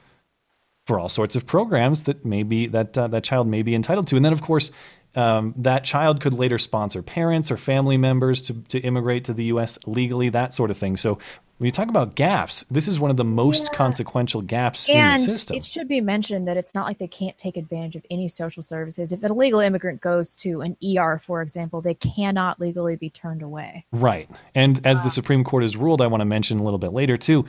for 0.88 1.00
all 1.00 1.10
sorts 1.10 1.36
of 1.36 1.46
programs 1.46 2.04
that 2.04 2.26
maybe 2.26 2.68
that 2.68 2.98
uh, 2.98 3.08
that 3.08 3.24
child 3.24 3.48
may 3.48 3.62
be 3.62 3.76
entitled 3.76 4.08
to. 4.08 4.16
And 4.16 4.26
then, 4.26 4.34
of 4.34 4.42
course, 4.42 4.72
um, 5.16 5.54
that 5.58 5.84
child 5.84 6.22
could 6.22 6.34
later 6.34 6.58
sponsor 6.58 7.02
parents 7.02 7.52
or 7.52 7.58
family 7.58 7.98
members 7.98 8.42
to, 8.44 8.54
to 8.70 8.80
immigrate 8.80 9.26
to 9.26 9.34
the 9.34 9.46
U.S. 9.46 9.78
legally, 9.86 10.30
that 10.30 10.54
sort 10.54 10.72
of 10.72 10.78
thing. 10.78 10.98
So 10.98 11.20
when 11.58 11.66
you 11.66 11.72
talk 11.72 11.90
about 11.90 12.16
gaps, 12.16 12.66
this 12.72 12.88
is 12.88 13.00
one 13.00 13.12
of 13.12 13.18
the 13.18 13.24
most 13.24 13.72
consequential 13.72 14.42
gaps 14.42 14.90
in 14.90 14.96
the 14.96 15.18
system. 15.20 15.58
it 15.58 15.64
should 15.64 15.88
be 15.88 16.02
mentioned 16.02 16.48
that 16.48 16.58
it's 16.58 16.74
not 16.74 16.86
like 16.86 16.98
they 16.98 17.08
can't 17.08 17.38
take 17.38 17.56
advantage 17.56 17.96
of 17.96 18.04
any 18.10 18.28
social 18.30 18.64
services. 18.64 19.12
If 19.12 19.22
an 19.22 19.32
illegal 19.32 19.60
immigrant 19.60 20.02
goes 20.02 20.34
to 20.36 20.62
an 20.62 20.76
ER, 20.84 21.20
for 21.20 21.42
example, 21.42 21.82
they 21.82 21.94
cannot 21.94 22.60
legally 22.60 22.96
be 22.96 23.12
turned 23.12 23.44
away. 23.44 23.86
Right. 23.92 24.28
And 24.56 24.84
as 24.88 25.04
the 25.04 25.12
Supreme 25.12 25.44
Court 25.44 25.62
has 25.62 25.78
ruled, 25.78 26.02
I 26.02 26.08
want 26.08 26.22
to 26.22 26.26
mention 26.26 26.58
a 26.58 26.64
little 26.64 26.80
bit 26.80 26.94
later 26.94 27.16
too. 27.16 27.46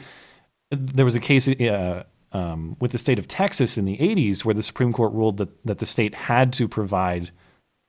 There 0.71 1.07
was 1.07 1.14
a 1.14 1.21
case 1.21 1.49
uh, 1.49 2.03
um, 2.33 2.77
with 2.81 2.92
the 2.92 2.99
state 2.99 3.18
of 3.18 3.29
Texas 3.29 3.77
in 3.77 3.85
the 3.85 3.97
80s 3.99 4.45
where 4.45 4.55
the 4.55 4.62
Supreme 4.62 4.92
Court 4.92 5.12
ruled 5.12 5.37
that, 5.38 5.51
that 5.66 5.79
the 5.79 5.87
state 5.87 6.14
had 6.14 6.53
to 6.55 6.68
provide, 6.68 7.31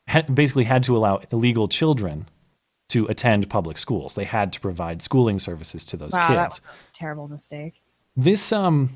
had, 0.07 0.33
basically 0.33 0.65
had 0.65 0.83
to 0.83 0.97
allow 0.97 1.21
illegal 1.31 1.67
children 1.67 2.27
to 2.89 3.05
attend 3.07 3.49
public 3.49 3.77
schools. 3.77 4.15
They 4.15 4.25
had 4.25 4.53
to 4.53 4.59
provide 4.59 5.01
schooling 5.01 5.39
services 5.39 5.83
to 5.85 5.97
those 5.97 6.11
wow, 6.11 6.45
kids. 6.45 6.61
terrible 6.93 7.27
mistake. 7.27 7.81
This 8.15 8.51
um 8.51 8.89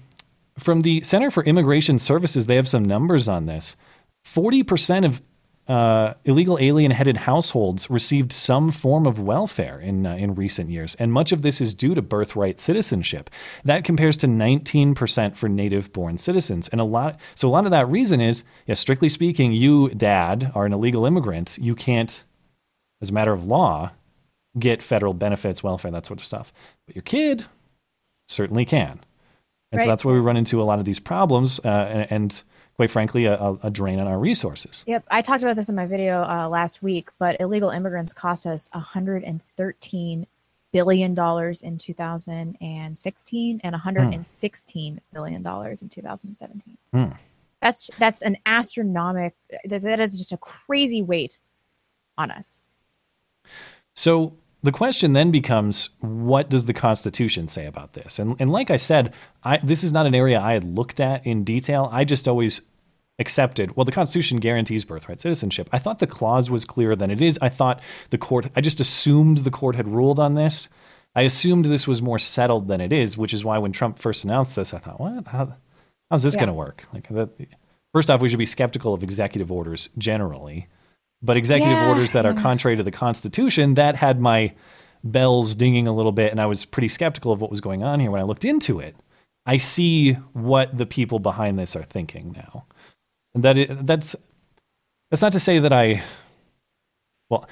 from 0.59 0.81
the 0.81 1.01
Center 1.03 1.31
for 1.31 1.43
Immigration 1.43 1.99
Services, 1.99 2.45
they 2.45 2.55
have 2.55 2.67
some 2.67 2.83
numbers 2.85 3.27
on 3.27 3.45
this. 3.45 3.75
Forty 4.23 4.63
percent 4.63 5.05
of 5.05 5.21
uh, 5.67 6.13
illegal 6.23 6.57
alien-headed 6.59 7.17
households 7.17 7.89
received 7.89 8.31
some 8.31 8.71
form 8.71 9.05
of 9.05 9.19
welfare 9.19 9.79
in 9.79 10.05
uh, 10.05 10.15
in 10.15 10.33
recent 10.35 10.69
years, 10.69 10.95
and 10.95 11.11
much 11.11 11.31
of 11.31 11.41
this 11.41 11.59
is 11.59 11.75
due 11.75 11.93
to 11.93 12.01
birthright 12.01 12.59
citizenship. 12.59 13.29
That 13.65 13.83
compares 13.83 14.15
to 14.17 14.27
19% 14.27 15.35
for 15.35 15.49
native-born 15.49 16.17
citizens, 16.17 16.67
and 16.69 16.79
a 16.79 16.85
lot. 16.85 17.19
So 17.35 17.47
a 17.47 17.51
lot 17.51 17.65
of 17.65 17.71
that 17.71 17.89
reason 17.89 18.21
is, 18.21 18.43
yeah, 18.65 18.75
strictly 18.75 19.09
speaking, 19.09 19.51
you, 19.51 19.89
dad, 19.89 20.51
are 20.55 20.65
an 20.65 20.73
illegal 20.73 21.05
immigrant. 21.05 21.57
You 21.59 21.75
can't, 21.75 22.23
as 23.01 23.09
a 23.09 23.13
matter 23.13 23.33
of 23.33 23.43
law, 23.45 23.91
get 24.57 24.81
federal 24.81 25.13
benefits, 25.13 25.63
welfare, 25.63 25.91
that 25.91 26.05
sort 26.05 26.19
of 26.19 26.25
stuff. 26.25 26.53
But 26.85 26.95
your 26.95 27.03
kid 27.03 27.45
certainly 28.27 28.65
can. 28.65 29.01
And 29.71 29.81
so 29.81 29.87
that's 29.87 30.05
where 30.05 30.15
we 30.15 30.21
run 30.21 30.37
into 30.37 30.61
a 30.61 30.63
lot 30.63 30.79
of 30.79 30.85
these 30.85 30.99
problems. 30.99 31.59
Uh, 31.63 31.67
and, 31.67 32.11
and 32.11 32.43
quite 32.77 32.91
frankly, 32.91 33.25
a, 33.25 33.57
a, 33.63 33.71
drain 33.71 33.99
on 33.99 34.07
our 34.07 34.19
resources. 34.19 34.83
Yep, 34.85 35.05
I 35.09 35.23
talked 35.23 35.41
about 35.41 35.55
this 35.55 35.67
in 35.67 35.75
my 35.75 35.87
video 35.87 36.21
uh, 36.21 36.47
last 36.47 36.83
week, 36.83 37.09
but 37.17 37.35
illegal 37.41 37.71
immigrants 37.71 38.13
cost 38.13 38.45
us 38.45 38.69
113 38.71 40.27
billion 40.71 41.15
dollars 41.15 41.63
in 41.63 41.79
2016 41.79 43.61
and 43.63 43.73
116 43.73 45.01
billion 45.11 45.41
dollars 45.41 45.81
in 45.81 45.89
2017. 45.89 46.77
Hmm. 46.93 47.05
That's 47.63 47.89
that's 47.97 48.21
an 48.21 48.37
astronomic. 48.45 49.35
That, 49.65 49.81
that 49.81 49.99
is 49.99 50.15
just 50.15 50.31
a 50.31 50.37
crazy 50.37 51.01
weight 51.01 51.39
on 52.15 52.29
us. 52.29 52.63
So 53.95 54.33
the 54.67 54.71
question 54.73 55.13
then 55.13 55.31
becomes, 55.31 55.91
what 56.01 56.49
does 56.49 56.65
the 56.65 56.73
Constitution 56.73 57.47
say 57.47 57.67
about 57.67 57.93
this? 57.93 58.19
And, 58.19 58.35
and 58.37 58.51
like 58.51 58.69
I 58.69 58.75
said, 58.75 59.13
I, 59.41 59.59
this 59.63 59.81
is 59.81 59.93
not 59.93 60.05
an 60.05 60.13
area 60.13 60.41
I 60.41 60.51
had 60.51 60.65
looked 60.65 60.99
at 60.99 61.25
in 61.25 61.45
detail. 61.45 61.87
I 61.89 62.03
just 62.03 62.27
always 62.27 62.59
accepted, 63.17 63.77
well, 63.77 63.85
the 63.85 63.93
Constitution 63.93 64.41
guarantees 64.41 64.83
birthright 64.83 65.21
citizenship. 65.21 65.69
I 65.71 65.79
thought 65.79 65.99
the 65.99 66.05
clause 66.05 66.49
was 66.49 66.65
clearer 66.65 66.97
than 66.97 67.09
it 67.09 67.21
is. 67.21 67.39
I 67.41 67.47
thought 67.47 67.79
the 68.09 68.17
court, 68.17 68.49
I 68.57 68.61
just 68.61 68.81
assumed 68.81 69.37
the 69.37 69.51
court 69.51 69.77
had 69.77 69.87
ruled 69.87 70.19
on 70.19 70.33
this. 70.33 70.67
I 71.15 71.21
assumed 71.21 71.63
this 71.63 71.87
was 71.87 72.01
more 72.01 72.19
settled 72.19 72.67
than 72.67 72.81
it 72.81 72.91
is, 72.91 73.17
which 73.17 73.33
is 73.33 73.45
why 73.45 73.59
when 73.59 73.71
Trump 73.71 73.97
first 73.97 74.25
announced 74.25 74.57
this, 74.57 74.73
I 74.73 74.79
thought, 74.79 74.99
what? 74.99 75.27
How, 75.27 75.55
how's 76.11 76.23
this 76.23 76.33
Yeah. 76.33 76.41
going 76.41 76.49
to 76.49 76.53
work? 76.55 76.83
Like, 76.93 77.07
that, 77.07 77.29
first 77.93 78.09
off, 78.09 78.19
we 78.19 78.27
should 78.27 78.37
be 78.37 78.45
skeptical 78.45 78.93
of 78.93 79.01
executive 79.01 79.49
orders 79.49 79.87
generally, 79.97 80.67
but 81.21 81.37
executive 81.37 81.77
Yeah, 81.77 81.89
orders 81.89 82.11
that 82.11 82.25
are 82.25 82.33
contrary 82.33 82.77
to 82.77 82.83
the 82.83 82.91
Constitution, 82.91 83.73
that 83.75 83.95
had 83.95 84.19
my 84.19 84.53
bells 85.03 85.55
dinging 85.55 85.87
a 85.87 85.93
little 85.93 86.11
bit, 86.11 86.31
and 86.31 86.41
I 86.41 86.45
was 86.45 86.65
pretty 86.65 86.87
skeptical 86.87 87.31
of 87.31 87.41
what 87.41 87.49
was 87.49 87.61
going 87.61 87.83
on 87.83 87.99
here 87.99 88.11
when 88.11 88.21
I 88.21 88.23
looked 88.23 88.45
into 88.45 88.79
it. 88.79 88.95
I 89.45 89.57
see 89.57 90.13
what 90.33 90.77
the 90.77 90.85
people 90.85 91.19
behind 91.19 91.57
this 91.57 91.75
are 91.75 91.83
thinking 91.83 92.33
now, 92.35 92.65
and 93.33 93.43
that—that's—that's 93.43 95.21
not 95.21 95.31
to 95.31 95.39
say 95.39 95.59
that 95.59 95.71
I, 95.71 96.03
well, 97.29 97.47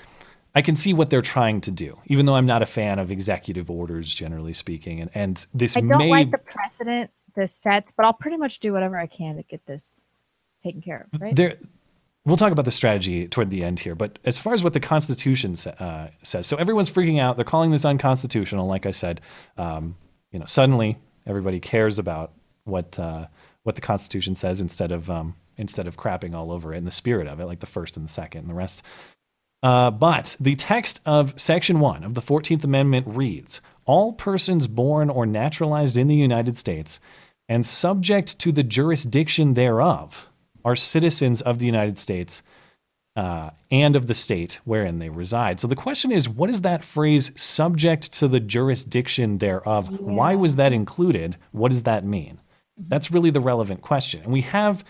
I 0.54 0.62
can 0.62 0.76
see 0.76 0.94
what 0.94 1.10
they're 1.10 1.22
trying 1.22 1.62
to 1.62 1.72
do, 1.72 1.98
even 2.08 2.26
though 2.26 2.36
I'm 2.36 2.46
not 2.46 2.62
a 2.62 2.66
fan 2.66 3.00
of 3.00 3.12
executive 3.12 3.70
orders, 3.70 4.14
generally 4.14 4.54
speaking, 4.54 5.00
and 5.02 5.10
and 5.16 5.46
this 5.54 5.78
I 5.78 5.82
don't 5.82 5.98
may 5.98 6.10
like 6.10 6.32
the 6.32 6.38
precedent 6.38 7.12
this 7.36 7.54
sets, 7.54 7.92
but 7.92 8.06
I'll 8.06 8.14
pretty 8.14 8.38
much 8.38 8.60
do 8.60 8.74
whatever 8.74 8.98
I 8.98 9.08
can 9.08 9.38
to 9.38 9.44
get 9.44 9.66
this 9.66 10.04
taken 10.64 10.82
care 10.82 11.08
of. 11.12 11.22
Right? 11.22 11.36
there 11.36 11.58
we'll 12.26 12.38
talk 12.38 12.52
about 12.52 12.66
the 12.66 12.72
strategy 12.72 13.28
toward 13.28 13.50
the 13.50 13.64
end 13.64 13.80
here 13.80 13.96
but 13.96 14.20
as 14.26 14.38
far 14.38 14.54
as 14.54 14.64
what 14.64 14.74
the 14.74 14.80
constitution 14.80 15.56
uh, 15.80 16.10
says 16.24 16.48
so 16.48 16.58
everyone's 16.58 16.90
freaking 16.90 17.20
out. 17.20 17.36
They're 17.36 17.46
calling 17.46 17.72
this 17.72 17.86
unconstitutional 17.86 18.68
like 18.68 18.86
i 18.86 18.92
said. 18.92 19.22
Um, 19.58 19.96
you 20.32 20.40
know 20.40 20.46
suddenly 20.46 20.98
everybody 21.26 21.60
cares 21.60 21.98
about 21.98 22.34
what 22.66 23.00
uh, 23.00 23.28
what 23.64 23.76
the 23.76 23.82
constitution 23.82 24.36
says 24.36 24.60
instead 24.62 24.92
of 24.92 25.10
um, 25.10 25.36
instead 25.58 25.88
of 25.88 25.98
crapping 25.98 26.34
all 26.36 26.52
over 26.52 26.74
it 26.74 26.78
in 26.78 26.86
the 26.86 26.92
spirit 26.92 27.28
of 27.28 27.40
it 27.40 27.46
like 27.46 27.62
the 27.62 27.66
first 27.66 27.96
and 27.96 28.06
the 28.06 28.12
second 28.12 28.42
and 28.42 28.50
the 28.50 28.54
rest. 28.54 28.84
Uh, 29.64 29.90
but 29.90 30.36
the 30.40 30.56
text 30.56 31.02
of 31.06 31.34
Section 31.40 31.80
1 31.80 32.04
of 32.04 32.14
the 32.14 32.22
14th 32.22 32.64
Amendment 32.64 33.08
reads 33.08 33.62
All 33.86 34.14
persons 34.14 34.68
born 34.68 35.10
or 35.10 35.26
naturalized 35.26 35.98
in 35.98 36.08
the 36.08 36.16
United 36.16 36.58
States 36.58 37.00
and 37.48 37.66
subject 37.66 38.38
to 38.40 38.52
the 38.52 38.64
jurisdiction 38.64 39.54
thereof 39.54 40.30
are 40.66 40.76
citizens 40.76 41.42
of 41.42 41.60
the 41.60 41.66
United 41.66 41.98
States 41.98 42.42
uh, 43.16 43.52
and 43.72 43.96
of 43.96 44.08
the 44.08 44.14
state 44.14 44.60
wherein 44.66 45.00
they 45.00 45.10
reside. 45.10 45.62
So 45.62 45.68
the 45.68 45.76
question 45.76 46.12
is 46.12 46.28
what 46.28 46.50
is 46.50 46.62
that 46.62 46.84
phrase, 46.84 47.32
subject 47.36 48.12
to 48.14 48.28
the 48.28 48.42
jurisdiction 48.42 49.38
thereof? 49.38 50.00
Why 50.02 50.36
was 50.36 50.58
that 50.58 50.74
included? 50.74 51.38
What 51.52 51.72
does 51.72 51.84
that 51.84 52.04
mean? 52.04 52.40
That's 52.78 53.12
really 53.12 53.30
the 53.30 53.40
relevant 53.40 53.82
question. 53.82 54.22
And 54.24 54.34
we 54.34 54.42
have 54.42 54.84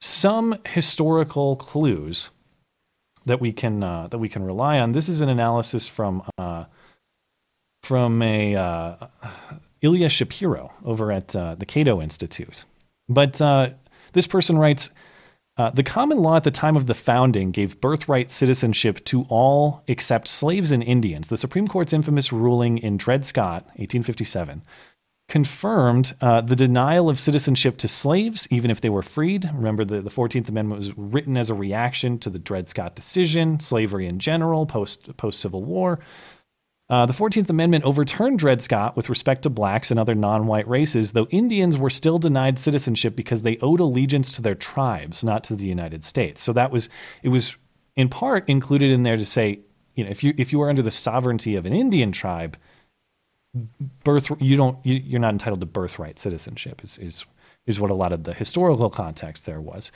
some 0.00 0.58
historical 0.66 1.54
clues 1.54 2.30
that 3.24 3.40
we 3.40 3.52
can 3.52 3.84
uh, 3.84 4.08
that 4.08 4.18
we 4.18 4.28
can 4.28 4.42
rely 4.42 4.80
on. 4.80 4.90
This 4.90 5.08
is 5.08 5.20
an 5.20 5.28
analysis 5.28 5.88
from 5.88 6.24
uh, 6.38 6.64
from 7.84 8.20
a 8.20 8.56
uh, 8.56 9.06
Ilya 9.80 10.08
Shapiro 10.08 10.72
over 10.84 11.12
at 11.12 11.36
uh, 11.36 11.54
the 11.54 11.66
Cato 11.66 12.02
Institute. 12.02 12.64
But 13.08 13.40
uh, 13.40 13.70
this 14.12 14.26
person 14.26 14.58
writes. 14.58 14.90
Uh, 15.58 15.68
the 15.68 15.82
common 15.82 16.16
law 16.16 16.36
at 16.36 16.44
the 16.44 16.50
time 16.50 16.78
of 16.78 16.86
the 16.86 16.94
founding 16.94 17.50
gave 17.50 17.78
birthright 17.78 18.30
citizenship 18.30 19.04
to 19.04 19.26
all 19.28 19.82
except 19.86 20.26
slaves 20.26 20.70
and 20.70 20.82
Indians. 20.82 21.28
The 21.28 21.36
Supreme 21.36 21.68
Court's 21.68 21.92
infamous 21.92 22.32
ruling 22.32 22.78
in 22.78 22.96
Dred 22.96 23.26
Scott, 23.26 23.64
1857, 23.76 24.62
confirmed 25.28 26.14
uh, 26.20 26.40
the 26.40 26.56
denial 26.56 27.08
of 27.08 27.18
citizenship 27.18 27.78
to 27.78 27.88
slaves, 27.88 28.48
even 28.50 28.70
if 28.70 28.80
they 28.80 28.90
were 28.90 29.02
freed. 29.02 29.48
Remember, 29.54 29.84
the, 29.84 30.00
the 30.00 30.10
14th 30.10 30.48
Amendment 30.48 30.78
was 30.78 30.98
written 30.98 31.36
as 31.36 31.50
a 31.50 31.54
reaction 31.54 32.18
to 32.18 32.30
the 32.30 32.38
Dred 32.38 32.68
Scott 32.68 32.94
decision, 32.94 33.60
slavery 33.60 34.06
in 34.06 34.18
general, 34.18 34.66
post 34.66 35.16
post 35.16 35.40
Civil 35.40 35.62
War. 35.62 36.00
Uh, 36.92 37.06
the 37.06 37.12
14th 37.14 37.48
Amendment 37.48 37.84
overturned 37.84 38.38
Dred 38.38 38.60
Scott 38.60 38.98
with 38.98 39.08
respect 39.08 39.44
to 39.44 39.50
blacks 39.50 39.90
and 39.90 39.98
other 39.98 40.14
non 40.14 40.46
white 40.46 40.68
races, 40.68 41.12
though 41.12 41.24
Indians 41.30 41.78
were 41.78 41.88
still 41.88 42.18
denied 42.18 42.58
citizenship 42.58 43.16
because 43.16 43.42
they 43.42 43.56
owed 43.62 43.80
allegiance 43.80 44.36
to 44.36 44.42
their 44.42 44.54
tribes, 44.54 45.24
not 45.24 45.42
to 45.44 45.56
the 45.56 45.64
United 45.64 46.04
States. 46.04 46.42
So 46.42 46.52
that 46.52 46.70
was, 46.70 46.90
it 47.22 47.30
was 47.30 47.56
in 47.96 48.10
part 48.10 48.46
included 48.46 48.90
in 48.90 49.04
there 49.04 49.16
to 49.16 49.24
say, 49.24 49.60
you 49.94 50.04
know, 50.04 50.10
if 50.10 50.22
you, 50.22 50.34
if 50.36 50.52
you 50.52 50.60
are 50.60 50.68
under 50.68 50.82
the 50.82 50.90
sovereignty 50.90 51.56
of 51.56 51.64
an 51.64 51.72
Indian 51.72 52.12
tribe, 52.12 52.58
birth, 54.04 54.30
you 54.38 54.58
don't, 54.58 54.76
you, 54.84 54.96
you're 54.96 55.18
not 55.18 55.32
entitled 55.32 55.60
to 55.60 55.66
birthright 55.66 56.18
citizenship, 56.18 56.84
is, 56.84 56.98
is, 56.98 57.24
is 57.66 57.80
what 57.80 57.90
a 57.90 57.94
lot 57.94 58.12
of 58.12 58.24
the 58.24 58.34
historical 58.34 58.90
context 58.90 59.46
there 59.46 59.62
was. 59.62 59.92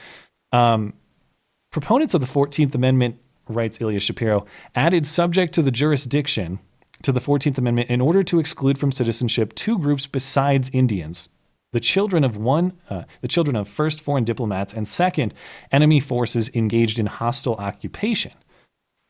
Um, 0.51 0.95
proponents 1.73 2.15
of 2.15 2.23
the 2.23 2.27
14th 2.27 2.75
Amendment, 2.75 3.19
writes 3.49 3.83
Ilya 3.83 4.01
Shapiro, 4.01 4.47
added 4.75 5.07
subject 5.07 5.55
to 5.55 5.63
the 5.63 5.71
jurisdiction 5.71 6.59
to 7.03 7.13
the 7.13 7.21
14th 7.21 7.59
Amendment 7.59 7.91
in 7.91 8.01
order 8.01 8.23
to 8.23 8.39
exclude 8.39 8.79
from 8.79 8.93
citizenship 8.93 9.55
two 9.55 9.79
groups 9.79 10.07
besides 10.07 10.71
Indians. 10.73 11.29
The 11.73 11.81
children 11.81 12.25
of 12.25 12.37
one, 12.37 12.73
uh, 12.89 13.03
the 13.21 13.29
children 13.29 13.57
of 13.57 13.69
first 13.69 14.01
foreign 14.01 14.25
diplomats, 14.25 14.73
and 14.73 14.87
second, 14.89 15.35
enemy 15.71 16.01
forces 16.01 16.51
engaged 16.55 16.99
in 16.99 17.07
hostile 17.07 17.57
occupation. 17.57 18.33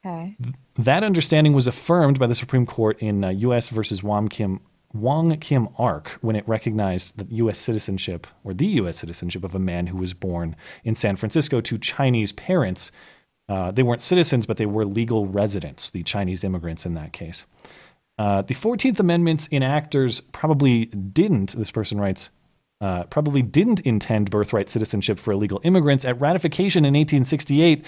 Okay. 0.05 0.37
That 0.79 1.05
understanding 1.05 1.53
was 1.53 1.67
affirmed 1.67 2.19
by 2.19 2.27
the 2.27 2.35
Supreme 2.35 2.67
Court 2.67 2.99
in 3.01 3.25
uh, 3.25 3.29
U.S. 3.31 3.69
versus 3.69 4.03
Wong 4.03 4.29
Kim 4.29 4.61
Wong 4.93 5.37
Kim 5.39 5.69
Ark 5.79 6.17
when 6.21 6.37
it 6.37 6.49
recognized 6.49 7.19
the 7.19 7.27
U.S. 7.37 7.59
citizenship 7.59 8.27
or 8.45 8.55
the 8.55 8.67
U.S. 8.67 8.99
citizenship 8.99 9.45
of 9.45 9.55
a 9.55 9.59
man 9.59 9.89
who 9.89 9.99
was 9.99 10.15
born 10.15 10.57
in 10.85 10.95
San 10.95 11.17
Francisco 11.17 11.61
to 11.61 11.79
Chinese 11.79 12.33
parents. 12.33 12.91
Uh, 13.49 13.71
they 13.71 13.83
weren't 13.83 14.03
citizens, 14.03 14.47
but 14.47 14.57
they 14.57 14.67
were 14.67 14.85
legal 14.85 15.27
residents, 15.27 15.91
the 15.91 16.03
Chinese 16.03 16.43
immigrants 16.43 16.85
in 16.85 16.95
that 16.95 17.13
case. 17.13 17.45
Uh, 18.19 18.43
the 18.43 18.55
14th 18.55 18.99
Amendment's 18.99 19.47
enactors 19.49 20.23
probably 20.33 20.87
didn't, 20.87 21.55
this 21.57 21.71
person 21.71 22.01
writes, 22.01 22.31
uh, 22.81 23.05
probably 23.05 23.43
didn't 23.43 23.81
intend 23.81 24.31
birthright 24.31 24.69
citizenship 24.69 25.19
for 25.19 25.33
illegal 25.33 25.61
immigrants. 25.65 26.05
At 26.05 26.21
ratification 26.21 26.85
in 26.85 26.95
1868, 26.95 27.85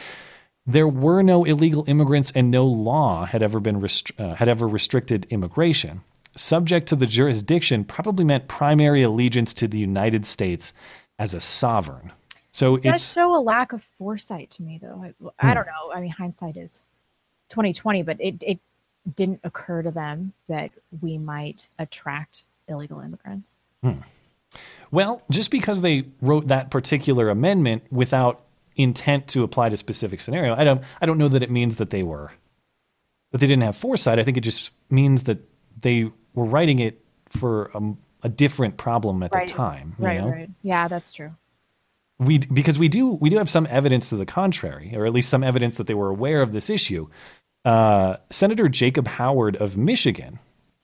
there 0.67 0.89
were 0.89 1.23
no 1.23 1.45
illegal 1.45 1.85
immigrants 1.89 2.31
and 2.35 2.51
no 2.51 2.67
law 2.67 3.25
had 3.25 3.43
ever 3.43 3.61
been 3.61 3.81
rest- 3.81 4.13
uh, 4.19 4.35
had 4.35 4.49
ever 4.49 4.69
restricted 4.69 5.27
immigration. 5.31 6.03
Subject 6.37 6.89
to 6.89 6.97
the 6.97 7.07
jurisdiction 7.07 7.85
probably 7.85 8.25
meant 8.25 8.49
primary 8.49 9.03
allegiance 9.03 9.53
to 9.55 9.67
the 9.67 9.79
United 9.79 10.25
States 10.25 10.73
as 11.19 11.35
a 11.35 11.41
sovereign. 11.41 12.13
So 12.59 12.75
It 12.75 12.83
does 12.83 13.13
show 13.13 13.37
a 13.37 13.39
lack 13.39 13.73
of 13.73 13.85
foresight 13.85 14.51
to 14.51 14.65
me, 14.65 14.81
though. 14.83 15.05
I, 15.05 15.15
I 15.39 15.51
hmm. 15.51 15.55
don't 15.55 15.67
know. 15.67 15.93
I 15.95 16.01
mean, 16.01 16.11
hindsight 16.11 16.57
is 16.57 16.83
twenty 17.49 17.73
twenty, 17.73 18.03
but 18.03 18.21
it 18.21 18.43
it 18.45 18.59
didn't 19.15 19.39
occur 19.45 19.81
to 19.83 19.93
them 19.93 20.33
that 20.49 20.73
we 21.01 21.19
might 21.19 21.69
attract 21.79 22.43
illegal 22.67 22.99
immigrants. 22.99 23.59
Hmm. 23.81 24.01
Well, 24.91 25.23
just 25.31 25.53
because 25.53 25.83
they 25.83 26.07
wrote 26.21 26.49
that 26.49 26.73
particular 26.73 27.31
amendment 27.31 27.85
without 27.93 28.41
intent 28.75 29.29
to 29.29 29.45
apply 29.45 29.69
to 29.69 29.77
specific 29.77 30.21
scenario, 30.21 30.57
I 30.57 30.65
don't 30.65 30.83
I 31.01 31.07
don't 31.07 31.17
know 31.17 31.29
that 31.29 31.45
it 31.45 31.53
means 31.53 31.77
that 31.77 31.91
they 31.91 32.03
were 32.03 32.33
that 33.31 33.39
they 33.39 33.47
didn't 33.47 33.63
have 33.63 33.77
foresight. 33.77 34.19
I 34.19 34.25
think 34.25 34.37
it 34.37 34.41
just 34.41 34.73
means 34.91 35.23
that 35.25 35.39
they 35.81 36.11
were 36.35 36.45
writing 36.45 36.81
it 36.81 37.01
for 37.29 37.71
a, 37.73 37.93
a 38.25 38.29
different 38.29 38.77
problem 38.77 39.23
at 39.23 39.33
right. 39.33 39.47
the 39.47 39.55
time. 39.55 39.95
you 39.97 40.05
Right. 40.05 40.21
know? 40.21 40.29
Right. 40.29 40.51
Yeah, 40.63 40.89
that's 40.89 41.13
true. 41.13 41.31
We 42.19 42.39
because 42.39 42.79
we 42.79 42.89
do 42.89 43.09
we 43.09 43.31
do 43.31 43.39
have 43.39 43.51
some 43.51 43.67
evidence 43.71 44.11
to 44.11 44.17
the 44.17 44.27
contrary, 44.27 44.93
or 44.95 45.07
at 45.07 45.13
least 45.13 45.29
some 45.29 45.45
evidence 45.45 45.77
that 45.77 45.87
they 45.87 45.95
were 45.95 46.09
aware 46.09 46.43
of 46.43 46.53
this 46.53 46.69
issue. 46.69 47.09
Uh, 47.65 48.17
Senator 48.31 48.69
Jacob 48.69 49.07
Howard 49.07 49.57
of 49.57 49.77
Michigan 49.77 50.39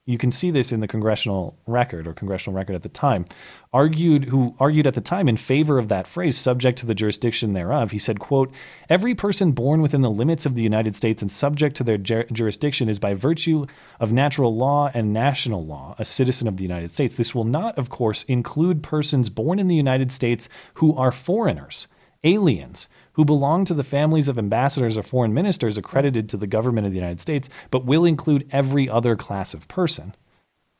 you 0.07 0.19
can 0.19 0.31
see 0.31 0.51
this 0.51 0.71
in 0.71 0.81
the 0.81 0.87
congressional 0.87 1.57
record 1.65 2.07
or 2.07 2.13
congressional 2.13 2.55
record 2.55 2.75
at 2.75 2.83
the 2.83 2.89
time, 2.89 3.25
argued 3.73 4.25
who 4.25 4.55
argued 4.59 4.85
at 4.85 4.93
the 4.93 5.01
time 5.01 5.27
in 5.27 5.35
favor 5.35 5.79
of 5.79 5.87
that 5.87 6.05
phrase, 6.05 6.37
subject 6.37 6.77
to 6.77 6.85
the 6.85 6.93
jurisdiction 6.93 7.53
thereof. 7.53 7.89
He 7.89 7.97
said, 7.97 8.19
quote, 8.19 8.53
every 8.87 9.15
person 9.15 9.51
born 9.51 9.81
within 9.81 10.01
the 10.01 10.11
limits 10.11 10.45
of 10.45 10.53
the 10.53 10.61
United 10.61 10.95
States 10.95 11.23
and 11.23 11.31
subject 11.31 11.75
to 11.77 11.83
their 11.83 11.97
ju- 11.97 12.25
jurisdiction 12.31 12.87
is 12.87 12.99
by 12.99 13.15
virtue 13.15 13.65
of 13.99 14.11
natural 14.11 14.55
law 14.55 14.91
and 14.93 15.11
national 15.11 15.65
law 15.65 15.95
a 15.97 16.05
citizen 16.05 16.47
of 16.47 16.57
the 16.57 16.63
United 16.63 16.91
States. 16.91 17.15
This 17.15 17.33
will 17.33 17.43
not, 17.43 17.75
of 17.75 17.89
course, 17.89 18.23
include 18.23 18.83
persons 18.83 19.29
born 19.29 19.57
in 19.57 19.67
the 19.67 19.75
United 19.75 20.11
States 20.11 20.47
who 20.75 20.95
are 20.95 21.11
foreigners, 21.11 21.87
aliens, 22.23 22.87
who 23.15 23.25
belong 23.25 23.65
to 23.65 23.73
the 23.73 23.83
families 23.83 24.27
of 24.27 24.37
ambassadors 24.37 24.97
or 24.97 25.03
foreign 25.03 25.33
ministers 25.33 25.77
accredited 25.77 26.29
to 26.29 26.37
the 26.37 26.47
government 26.47 26.85
of 26.85 26.91
the 26.93 26.99
United 26.99 27.19
States, 27.19 27.49
but 27.71 27.85
will 27.85 28.05
include 28.05 28.47
every 28.51 28.87
other 28.89 29.15
class 29.15 29.53
of 29.53 29.67
person. 29.67 30.15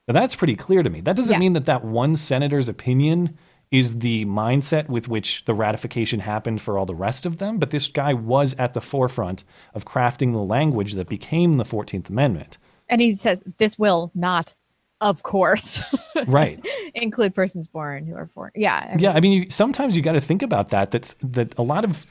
Now, 0.08 0.14
that's 0.14 0.36
pretty 0.36 0.56
clear 0.56 0.84
to 0.84 0.90
me. 0.90 1.02
That 1.02 1.16
doesn't 1.16 1.34
Yeah. 1.34 1.40
mean 1.40 1.54
that 1.54 1.66
that 1.66 1.84
one 1.84 2.16
senator's 2.16 2.70
opinion 2.70 3.38
is 3.72 4.00
the 4.00 4.24
mindset 4.26 4.88
with 4.88 5.08
which 5.08 5.44
the 5.46 5.54
ratification 5.56 6.20
happened 6.20 6.62
for 6.62 6.78
all 6.78 6.86
the 6.86 6.94
rest 6.94 7.26
of 7.26 7.40
them, 7.40 7.58
but 7.58 7.72
this 7.72 7.88
guy 7.88 8.14
was 8.14 8.54
at 8.60 8.74
the 8.76 8.82
forefront 8.82 9.44
of 9.74 9.86
crafting 9.86 10.32
the 10.34 10.38
language 10.44 10.94
that 10.94 11.10
became 11.10 11.54
the 11.54 11.66
14th 11.66 12.08
Amendment. 12.10 12.58
And 12.88 13.02
he 13.02 13.14
says 13.14 13.44
this 13.58 13.80
will 13.80 14.12
not, 14.14 14.54
of 15.02 15.24
course, 15.24 15.82
Right. 16.28 16.64
include 16.94 17.34
persons 17.34 17.68
born 17.68 18.06
who 18.06 18.14
are 18.16 18.28
foreign. 18.36 18.52
Yeah. 18.56 18.92
I 18.94 18.96
yeah, 19.00 19.14
I 19.14 19.20
mean, 19.20 19.32
you, 19.44 19.50
sometimes 19.50 19.98
you 19.98 20.04
got 20.04 20.12
to 20.14 20.22
think 20.22 20.44
about 20.44 20.70
that. 20.70 20.92
That's 20.92 21.16
that 21.24 21.58
a 21.58 21.64
lot 21.64 21.84
of 21.84 22.06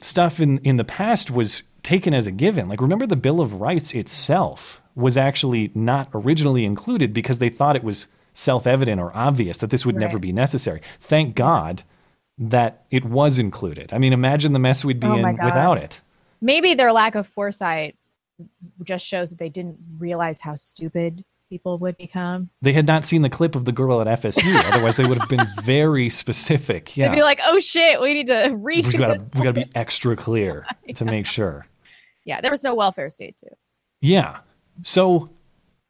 stuff 0.00 0.40
in 0.40 0.58
in 0.58 0.76
the 0.76 0.84
past 0.84 1.30
was 1.30 1.64
taken 1.82 2.14
as 2.14 2.26
a 2.26 2.32
given. 2.32 2.68
Like 2.68 2.80
remember 2.80 3.06
the 3.06 3.16
Bill 3.16 3.40
of 3.40 3.60
Rights 3.60 3.94
itself 3.94 4.80
was 4.94 5.16
actually 5.16 5.70
not 5.74 6.08
originally 6.12 6.64
included 6.64 7.12
because 7.12 7.38
they 7.38 7.48
thought 7.48 7.76
it 7.76 7.84
was 7.84 8.08
self-evident 8.34 9.00
or 9.00 9.10
obvious 9.16 9.58
that 9.58 9.70
this 9.70 9.84
would 9.86 9.96
never 9.96 10.18
be 10.18 10.32
necessary. 10.32 10.80
Thank 11.00 11.34
God 11.34 11.82
that 12.36 12.84
it 12.90 13.04
was 13.04 13.38
included. 13.38 13.92
I 13.92 13.98
mean, 13.98 14.12
imagine 14.12 14.52
the 14.52 14.58
mess 14.58 14.84
we'd 14.84 15.00
be 15.00 15.06
Oh 15.06 15.14
in 15.14 15.36
without 15.36 15.78
it. 15.78 16.00
maybe 16.40 16.74
their 16.74 16.92
lack 16.92 17.14
of 17.14 17.26
foresight 17.26 17.96
just 18.84 19.04
shows 19.04 19.30
that 19.30 19.38
they 19.38 19.48
didn't 19.48 19.78
realize 19.98 20.40
how 20.40 20.54
stupid 20.54 21.24
people 21.48 21.78
would 21.78 21.96
become. 21.96 22.50
They 22.62 22.72
had 22.72 22.86
not 22.86 23.04
seen 23.04 23.22
the 23.22 23.30
clip 23.30 23.54
of 23.54 23.64
the 23.64 23.72
girl 23.72 24.00
at 24.00 24.20
FSU. 24.20 24.54
Otherwise, 24.72 24.96
they 24.96 25.04
would 25.04 25.18
have 25.18 25.28
been 25.28 25.46
very 25.62 26.08
specific. 26.08 26.96
Yeah. 26.96 27.08
They'd 27.08 27.16
be 27.16 27.22
like, 27.22 27.40
"Oh 27.44 27.60
shit, 27.60 28.00
we 28.00 28.14
need 28.14 28.26
to 28.28 28.50
redo 28.50 28.86
we 28.86 28.98
gotta 28.98 29.18
this." 29.18 29.28
we 29.34 29.40
gotta 29.40 29.52
be 29.64 29.70
extra 29.74 30.16
clear 30.16 30.66
to 30.94 31.04
make 31.04 31.26
sure. 31.26 31.66
Yeah, 32.24 32.40
there 32.40 32.50
was 32.50 32.62
no 32.62 32.74
welfare 32.74 33.10
state 33.10 33.36
too. 33.38 33.54
Yeah. 34.00 34.38
So 34.82 35.30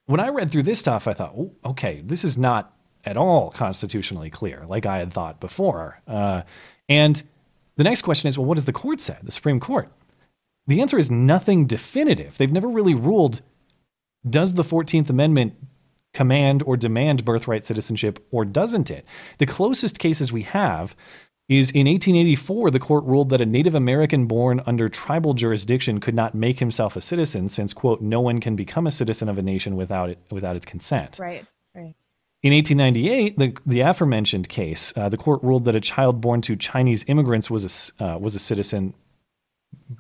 when 0.07 0.21
I 0.21 0.29
read 0.29 0.51
through 0.51 0.63
this 0.63 0.79
stuff, 0.79 1.07
I 1.07 1.13
thought, 1.13 1.35
oh, 1.37 1.53
okay, 1.65 2.03
this 2.05 2.25
is 2.25 2.39
not 2.39 2.73
at 3.05 3.17
all 3.17 3.51
constitutionally 3.51 4.31
clear, 4.31 4.65
like 4.67 4.87
I 4.87 4.99
had 4.99 5.13
thought 5.13 5.41
before. 5.41 6.01
Uh, 6.07 6.43
and 6.89 7.23
the 7.77 7.85
next 7.85 8.03
question 8.03 8.29
is, 8.29 8.39
well, 8.39 8.47
what 8.47 8.55
does 8.55 8.65
the 8.65 8.73
court 8.73 9.01
say, 9.01 9.17
the 9.23 9.33
Supreme 9.33 9.61
Court? 9.61 9.91
The 10.67 10.81
answer 10.81 10.99
is 10.99 11.11
nothing 11.11 11.67
definitive. 11.67 12.39
They've 12.39 12.53
never 12.53 12.69
really 12.69 12.95
ruled 12.95 13.41
does 14.29 14.55
the 14.55 14.62
14th 14.62 15.11
Amendment 15.11 15.55
command 16.14 16.62
or 16.66 16.77
demand 16.77 17.25
birthright 17.25 17.64
citizenship 17.64 18.25
or 18.31 18.45
doesn't 18.45 18.91
it? 18.91 19.05
The 19.39 19.47
closest 19.47 19.99
cases 19.99 20.33
we 20.33 20.43
have 20.43 20.97
is 21.49 21.71
in 21.71 21.87
1884, 21.87 22.71
the 22.71 22.79
court 22.79 23.05
ruled 23.05 23.31
that 23.31 23.41
a 23.41 23.47
Native 23.47 23.75
American 23.75 24.27
born 24.27 24.61
under 24.66 24.89
tribal 24.89 25.33
jurisdiction 25.33 25.99
could 25.99 26.14
not 26.14 26.35
make 26.35 26.59
himself 26.59 26.95
a 26.95 27.01
citizen 27.01 27.49
since, 27.49 27.73
quote, 27.73 28.03
no 28.03 28.21
one 28.21 28.39
can 28.39 28.55
become 28.55 28.87
a 28.87 28.91
citizen 28.91 29.31
of 29.31 29.39
a 29.39 29.43
nation 29.43 29.75
without, 29.75 30.11
it, 30.11 30.19
without 30.31 30.57
its 30.57 30.66
consent. 30.66 31.19
Right. 31.19 31.47
Right. 31.75 31.95
In 32.43 32.53
1898, 32.53 33.39
the, 33.39 33.57
the 33.66 33.81
aforementioned 33.81 34.49
case, 34.49 34.93
uh, 34.95 35.09
the 35.09 35.16
court 35.16 35.43
ruled 35.43 35.64
that 35.64 35.75
a 35.75 35.81
child 35.81 36.21
born 36.21 36.43
to 36.43 36.55
Chinese 36.55 37.05
immigrants 37.09 37.51
was 37.51 37.93
a, 37.99 38.05
uh, 38.05 38.19
was 38.19 38.35
a 38.35 38.39
citizen, 38.39 38.93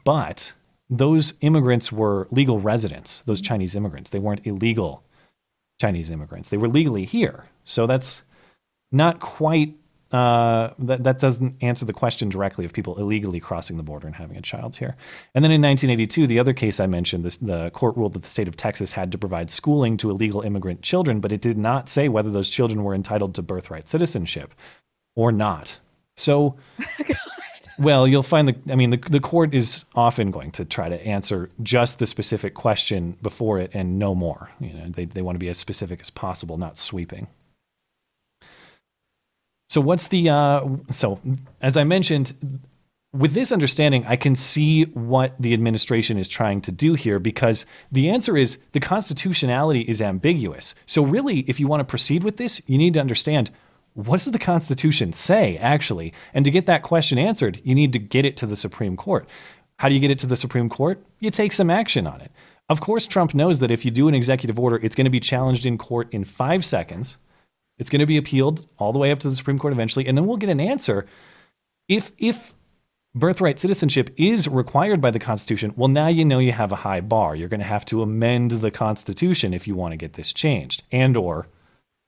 but 0.04 0.52
those 0.90 1.34
immigrants 1.40 1.92
were 1.92 2.26
legal 2.30 2.60
residents, 2.60 3.20
those 3.26 3.40
Chinese 3.40 3.74
immigrants. 3.74 4.10
They 4.10 4.18
weren't 4.18 4.46
illegal 4.46 5.02
Chinese 5.80 6.10
immigrants. 6.10 6.48
They 6.48 6.56
were 6.56 6.68
legally 6.68 7.04
here. 7.04 7.44
So 7.64 7.86
that's 7.86 8.22
not 8.90 9.20
quite, 9.20 9.74
uh, 10.12 10.70
that, 10.78 11.04
that 11.04 11.18
doesn't 11.18 11.62
answer 11.62 11.84
the 11.84 11.92
question 11.92 12.30
directly 12.30 12.64
of 12.64 12.72
people 12.72 12.98
illegally 12.98 13.38
crossing 13.38 13.76
the 13.76 13.82
border 13.82 14.06
and 14.06 14.16
having 14.16 14.38
a 14.38 14.42
child 14.42 14.76
here. 14.76 14.96
And 15.34 15.44
then 15.44 15.52
in 15.52 15.60
1982, 15.60 16.26
the 16.26 16.38
other 16.38 16.54
case 16.54 16.80
I 16.80 16.86
mentioned, 16.86 17.24
this, 17.24 17.36
the 17.36 17.70
court 17.70 17.96
ruled 17.96 18.14
that 18.14 18.22
the 18.22 18.28
state 18.28 18.48
of 18.48 18.56
Texas 18.56 18.92
had 18.92 19.12
to 19.12 19.18
provide 19.18 19.50
schooling 19.50 19.98
to 19.98 20.10
illegal 20.10 20.40
immigrant 20.40 20.80
children, 20.80 21.20
but 21.20 21.32
it 21.32 21.42
did 21.42 21.58
not 21.58 21.90
say 21.90 22.08
whether 22.08 22.30
those 22.30 22.48
children 22.48 22.82
were 22.82 22.94
entitled 22.94 23.34
to 23.34 23.42
birthright 23.42 23.88
citizenship 23.88 24.54
or 25.14 25.30
not. 25.30 25.78
So, 26.16 26.56
well, 27.78 28.08
you'll 28.08 28.22
find 28.22 28.48
the, 28.48 28.56
I 28.70 28.74
mean, 28.74 28.90
the, 28.90 28.96
the 28.96 29.20
court 29.20 29.54
is 29.54 29.84
often 29.94 30.30
going 30.30 30.50
to 30.52 30.64
try 30.64 30.88
to 30.88 31.00
answer 31.06 31.48
just 31.62 31.98
the 31.98 32.06
specific 32.06 32.54
question 32.54 33.16
before 33.22 33.60
it 33.60 33.70
and 33.72 33.98
no 33.98 34.14
more. 34.14 34.50
You 34.60 34.72
know, 34.74 34.88
they, 34.88 35.04
they 35.04 35.22
want 35.22 35.36
to 35.36 35.40
be 35.40 35.48
as 35.48 35.58
specific 35.58 36.00
as 36.00 36.10
possible, 36.10 36.58
not 36.58 36.76
sweeping. 36.76 37.28
So 39.68 39.80
what's 39.80 40.08
the 40.08 40.30
uh, 40.30 40.66
so 40.90 41.20
as 41.60 41.76
I 41.76 41.84
mentioned, 41.84 42.32
with 43.12 43.32
this 43.32 43.52
understanding, 43.52 44.04
I 44.06 44.16
can 44.16 44.34
see 44.34 44.84
what 44.84 45.34
the 45.38 45.54
administration 45.54 46.18
is 46.18 46.28
trying 46.28 46.60
to 46.62 46.72
do 46.72 46.94
here 46.94 47.18
because 47.18 47.64
the 47.92 48.10
answer 48.10 48.36
is 48.36 48.58
the 48.72 48.80
constitutionality 48.80 49.80
is 49.82 50.02
ambiguous. 50.02 50.74
So 50.86 51.02
really, 51.02 51.40
if 51.40 51.60
you 51.60 51.68
want 51.68 51.80
to 51.80 51.84
proceed 51.84 52.22
with 52.24 52.36
this, 52.36 52.60
you 52.66 52.78
need 52.78 52.94
to 52.94 53.00
understand 53.00 53.50
what 53.98 54.20
does 54.20 54.30
the 54.30 54.38
Constitution 54.38 55.12
say 55.12 55.56
actually, 55.56 56.12
and 56.32 56.44
to 56.44 56.52
get 56.52 56.66
that 56.66 56.84
question 56.84 57.18
answered, 57.18 57.60
you 57.64 57.74
need 57.74 57.92
to 57.92 57.98
get 57.98 58.24
it 58.24 58.36
to 58.36 58.46
the 58.46 58.54
Supreme 58.54 58.96
Court. 58.96 59.28
How 59.80 59.88
do 59.88 59.94
you 59.94 60.00
get 60.00 60.12
it 60.12 60.20
to 60.20 60.26
the 60.28 60.36
Supreme 60.36 60.68
Court? 60.68 61.02
You 61.18 61.30
take 61.30 61.52
some 61.52 61.68
action 61.68 62.06
on 62.06 62.20
it. 62.20 62.30
Of 62.68 62.80
course, 62.80 63.06
Trump 63.06 63.34
knows 63.34 63.58
that 63.58 63.72
if 63.72 63.84
you 63.84 63.90
do 63.90 64.06
an 64.06 64.14
executive 64.14 64.58
order, 64.58 64.76
it's 64.76 64.94
going 64.94 65.06
to 65.06 65.10
be 65.10 65.18
challenged 65.18 65.66
in 65.66 65.78
court 65.78 66.08
in 66.12 66.22
five 66.22 66.64
seconds. 66.64 67.18
It's 67.78 67.90
going 67.90 67.98
to 67.98 68.06
be 68.06 68.16
appealed 68.16 68.68
all 68.78 68.92
the 68.92 69.00
way 69.00 69.10
up 69.10 69.18
to 69.20 69.28
the 69.28 69.34
Supreme 69.34 69.58
Court 69.58 69.72
eventually, 69.72 70.06
and 70.06 70.16
then 70.16 70.26
we'll 70.26 70.36
get 70.36 70.50
an 70.50 70.60
answer. 70.60 71.06
If 71.88 72.12
if 72.18 72.54
birthright 73.16 73.58
citizenship 73.58 74.10
is 74.16 74.46
required 74.46 75.00
by 75.00 75.10
the 75.10 75.18
Constitution, 75.18 75.72
well, 75.76 75.88
now 75.88 76.06
you 76.06 76.24
know 76.24 76.38
you 76.38 76.52
have 76.52 76.70
a 76.70 76.76
high 76.76 77.00
bar. 77.00 77.34
You're 77.34 77.48
going 77.48 77.58
to 77.58 77.66
have 77.66 77.84
to 77.86 78.02
amend 78.02 78.52
the 78.52 78.70
Constitution 78.70 79.52
if 79.52 79.66
you 79.66 79.74
want 79.74 79.90
to 79.90 79.96
get 79.96 80.12
this 80.12 80.32
changed, 80.32 80.84
and 80.92 81.16
or 81.16 81.48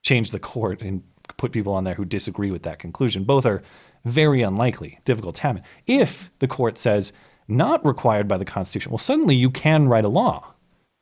change 0.03 0.31
the 0.31 0.39
court 0.39 0.81
and 0.81 1.03
put 1.37 1.51
people 1.51 1.73
on 1.73 1.83
there 1.83 1.93
who 1.95 2.05
disagree 2.05 2.51
with 2.51 2.63
that 2.63 2.79
conclusion. 2.79 3.23
Both 3.23 3.45
are 3.45 3.61
very 4.05 4.41
unlikely, 4.41 4.99
difficult 5.05 5.35
to 5.35 5.41
happen. 5.43 5.63
If 5.87 6.31
the 6.39 6.47
court 6.47 6.77
says 6.77 7.13
not 7.47 7.85
required 7.85 8.27
by 8.27 8.37
the 8.37 8.45
Constitution, 8.45 8.91
well, 8.91 8.97
suddenly 8.97 9.35
you 9.35 9.49
can 9.49 9.87
write 9.87 10.05
a 10.05 10.09
law. 10.09 10.53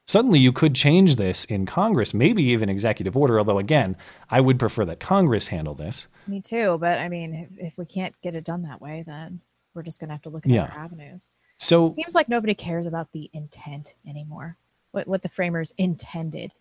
Suddenly 0.07 0.39
you 0.39 0.51
could 0.51 0.73
change 0.73 1.17
this 1.17 1.45
in 1.45 1.67
Congress, 1.67 2.15
maybe 2.15 2.41
even 2.45 2.67
executive 2.67 3.15
order, 3.15 3.37
although 3.37 3.59
again, 3.59 3.95
I 4.31 4.41
would 4.41 4.57
prefer 4.57 4.83
that 4.85 4.99
Congress 4.99 5.47
handle 5.47 5.75
this. 5.75 6.07
Me 6.27 6.41
too. 6.41 6.77
But 6.79 6.97
I 6.97 7.09
mean, 7.09 7.33
if, 7.59 7.67
if 7.67 7.77
we 7.77 7.85
can't 7.85 8.19
get 8.21 8.33
it 8.35 8.43
done 8.43 8.63
that 8.63 8.81
way, 8.81 9.03
then 9.05 9.39
we're 9.75 9.83
just 9.83 9.99
gonna 9.99 10.13
have 10.13 10.23
to 10.23 10.29
look 10.29 10.45
at 10.45 10.51
Yeah. 10.51 10.63
other 10.63 10.73
avenues. 10.73 11.29
So 11.59 11.85
It 11.85 11.91
seems 11.91 12.15
like 12.15 12.27
nobody 12.27 12.55
cares 12.55 12.87
about 12.87 13.11
the 13.11 13.29
intent 13.33 13.97
anymore. 14.07 14.57
What 14.91 15.07
what 15.07 15.21
the 15.21 15.29
framers 15.29 15.73
intended. 15.77 16.53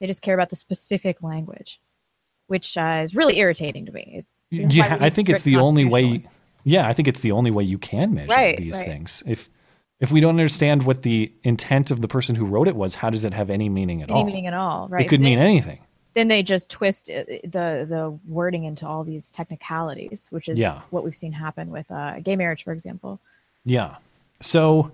They 0.00 0.06
just 0.06 0.22
care 0.22 0.34
about 0.34 0.48
the 0.48 0.56
specific 0.56 1.22
language, 1.22 1.80
which 2.46 2.76
uh, 2.76 3.00
is 3.02 3.14
really 3.14 3.38
irritating 3.38 3.86
to 3.86 3.92
me. 3.92 4.14
It- 4.18 4.26
this 4.52 4.70
is 4.70 4.78
why 4.78 4.86
yeah, 4.86 4.98
I 5.00 5.10
think 5.10 5.28
it's 5.28 5.42
the 5.42 5.56
only 5.56 5.84
way. 5.84 6.22
Yeah, 6.62 6.86
I 6.86 6.92
think 6.92 7.08
it's 7.08 7.18
the 7.20 7.32
only 7.32 7.50
way 7.50 7.64
you 7.64 7.78
can 7.78 8.14
measure 8.14 8.30
Right, 8.30 8.56
these 8.56 8.76
right. 8.76 8.86
things. 8.86 9.22
If 9.26 9.50
if 9.98 10.12
we 10.12 10.20
don't 10.20 10.30
understand 10.30 10.84
what 10.84 11.02
the 11.02 11.32
intent 11.42 11.90
of 11.90 12.00
the 12.00 12.06
person 12.06 12.36
who 12.36 12.44
wrote 12.44 12.68
it 12.68 12.76
was, 12.76 12.94
how 12.94 13.10
does 13.10 13.24
it 13.24 13.34
have 13.34 13.50
any 13.50 13.68
meaning 13.68 14.02
at 14.02 14.10
Any 14.10 14.20
all? 14.20 14.24
meaning 14.24 14.46
at 14.46 14.54
all, 14.54 14.86
right? 14.88 15.04
It 15.04 15.08
could 15.08 15.20
mean 15.20 15.38
anything. 15.40 15.80
Then 16.14 16.28
they 16.28 16.44
just 16.44 16.70
twist 16.70 17.10
uh, 17.10 17.24
the 17.42 17.86
the 17.88 18.16
wording 18.28 18.64
into 18.64 18.86
all 18.86 19.02
these 19.02 19.30
technicalities, 19.30 20.28
which 20.30 20.48
is 20.48 20.58
Yeah. 20.60 20.80
what 20.90 21.02
we've 21.02 21.14
seen 21.14 21.32
happen 21.32 21.70
with 21.70 21.90
uh, 21.90 22.20
gay 22.20 22.36
marriage, 22.36 22.62
for 22.62 22.72
example. 22.72 23.18
Yeah. 23.64 23.96
So, 24.40 24.92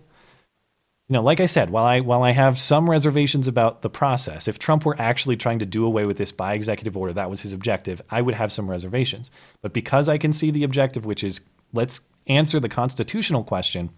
you 1.12 1.18
know, 1.18 1.24
like 1.24 1.40
I 1.40 1.46
said, 1.46 1.68
while 1.68 1.84
I 1.84 2.00
while 2.00 2.22
I 2.22 2.30
have 2.30 2.58
some 2.58 2.88
reservations 2.88 3.46
about 3.46 3.82
the 3.82 3.90
process, 3.90 4.48
if 4.48 4.58
Trump 4.58 4.86
were 4.86 4.98
actually 4.98 5.36
trying 5.36 5.58
to 5.58 5.66
do 5.66 5.84
away 5.84 6.06
with 6.06 6.16
this 6.16 6.32
by 6.32 6.54
executive 6.54 6.96
order, 6.96 7.12
that 7.12 7.28
was 7.28 7.42
his 7.42 7.52
objective, 7.52 8.00
I 8.08 8.22
would 8.22 8.34
have 8.34 8.50
some 8.50 8.70
reservations. 8.70 9.30
But 9.60 9.74
because 9.74 10.08
I 10.08 10.16
can 10.16 10.32
see 10.32 10.50
the 10.50 10.64
objective, 10.64 11.04
which 11.04 11.22
is 11.22 11.42
let's 11.74 12.00
answer 12.28 12.58
the 12.60 12.70
constitutional 12.70 13.44
question, 13.44 13.90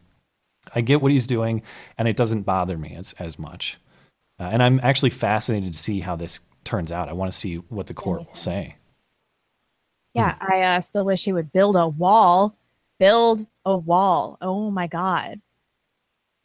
I 0.75 0.81
get 0.81 1.03
what 1.03 1.12
he's 1.12 1.29
doing, 1.29 1.62
and 1.97 2.09
it 2.09 2.17
doesn't 2.17 2.43
bother 2.43 2.77
me 2.77 2.97
as 2.97 3.15
as 3.21 3.39
much. 3.39 3.79
Uh, 4.41 4.51
and 4.51 4.61
I'm 4.61 4.81
actually 4.83 5.11
fascinated 5.11 5.73
to 5.73 5.79
see 5.79 6.01
how 6.01 6.17
this 6.17 6.41
turns 6.65 6.91
out. 6.91 7.09
I 7.09 7.12
want 7.12 7.31
to 7.31 7.39
see 7.39 7.59
what 7.69 7.87
the 7.87 7.95
court 7.95 8.25
will 8.27 8.35
say. 8.35 8.75
Yeah, 10.15 10.35
I 10.41 10.62
uh, 10.62 10.81
still 10.81 11.05
wish 11.05 11.23
he 11.23 11.33
would 11.33 11.53
build 11.53 11.77
a 11.77 11.87
wall. 11.87 12.57
Build 12.99 13.47
a 13.65 13.79
wall. 13.79 14.37
Oh 14.41 14.73
my 14.73 14.89
god. 14.89 15.41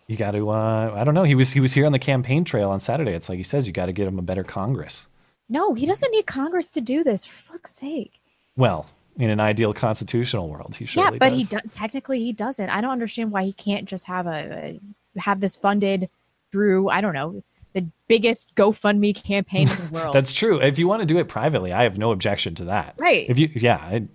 You 0.09 0.17
got 0.17 0.31
to. 0.31 0.49
Uh, 0.49 0.91
I 0.95 1.03
don't 1.03 1.13
know. 1.13 1.23
He 1.23 1.35
was 1.35 1.51
he 1.51 1.59
was 1.59 1.71
here 1.71 1.85
on 1.85 1.91
the 1.91 1.99
campaign 1.99 2.43
trail 2.43 2.71
on 2.71 2.79
Saturday. 2.79 3.11
It's 3.11 3.29
like 3.29 3.37
he 3.37 3.43
says, 3.43 3.67
you 3.67 3.73
got 3.73 3.85
to 3.85 3.93
get 3.93 4.07
him 4.07 4.17
a 4.17 4.23
better 4.23 4.43
Congress. 4.43 5.07
No, 5.47 5.75
he 5.75 5.85
doesn't 5.85 6.09
need 6.11 6.25
Congress 6.25 6.69
to 6.71 6.81
do 6.81 7.03
this. 7.03 7.25
For 7.25 7.53
fuck's 7.53 7.75
sake. 7.75 8.19
Well, 8.57 8.87
in 9.17 9.29
an 9.29 9.39
ideal 9.39 9.71
constitutional 9.71 10.49
world, 10.49 10.75
he 10.75 10.85
yeah, 10.99 11.11
but 11.11 11.29
does. 11.29 11.37
he 11.37 11.43
do- 11.43 11.69
technically 11.69 12.19
he 12.19 12.33
doesn't. 12.33 12.69
I 12.69 12.81
don't 12.81 12.89
understand 12.89 13.31
why 13.31 13.43
he 13.43 13.53
can't 13.53 13.85
just 13.85 14.05
have 14.05 14.25
a, 14.25 14.79
a 15.15 15.19
have 15.19 15.41
this 15.41 15.55
funded 15.55 16.09
through 16.51 16.89
I 16.89 17.01
don't 17.01 17.13
know 17.13 17.43
the 17.73 17.85
biggest 18.07 18.55
GoFundMe 18.55 19.15
campaign 19.15 19.69
in 19.69 19.77
the 19.77 19.87
world. 19.91 20.15
That's 20.15 20.33
true. 20.33 20.59
If 20.59 20.79
you 20.79 20.87
want 20.87 21.01
to 21.01 21.05
do 21.05 21.19
it 21.19 21.27
privately, 21.27 21.71
I 21.71 21.83
have 21.83 21.99
no 21.99 22.11
objection 22.11 22.55
to 22.55 22.65
that. 22.65 22.95
Right. 22.97 23.29
If 23.29 23.37
you, 23.37 23.51
yeah, 23.53 23.75
I, 23.75 24.07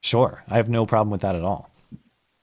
sure, 0.00 0.44
I 0.48 0.58
have 0.58 0.68
no 0.68 0.86
problem 0.86 1.10
with 1.10 1.22
that 1.22 1.34
at 1.34 1.42
all. 1.42 1.73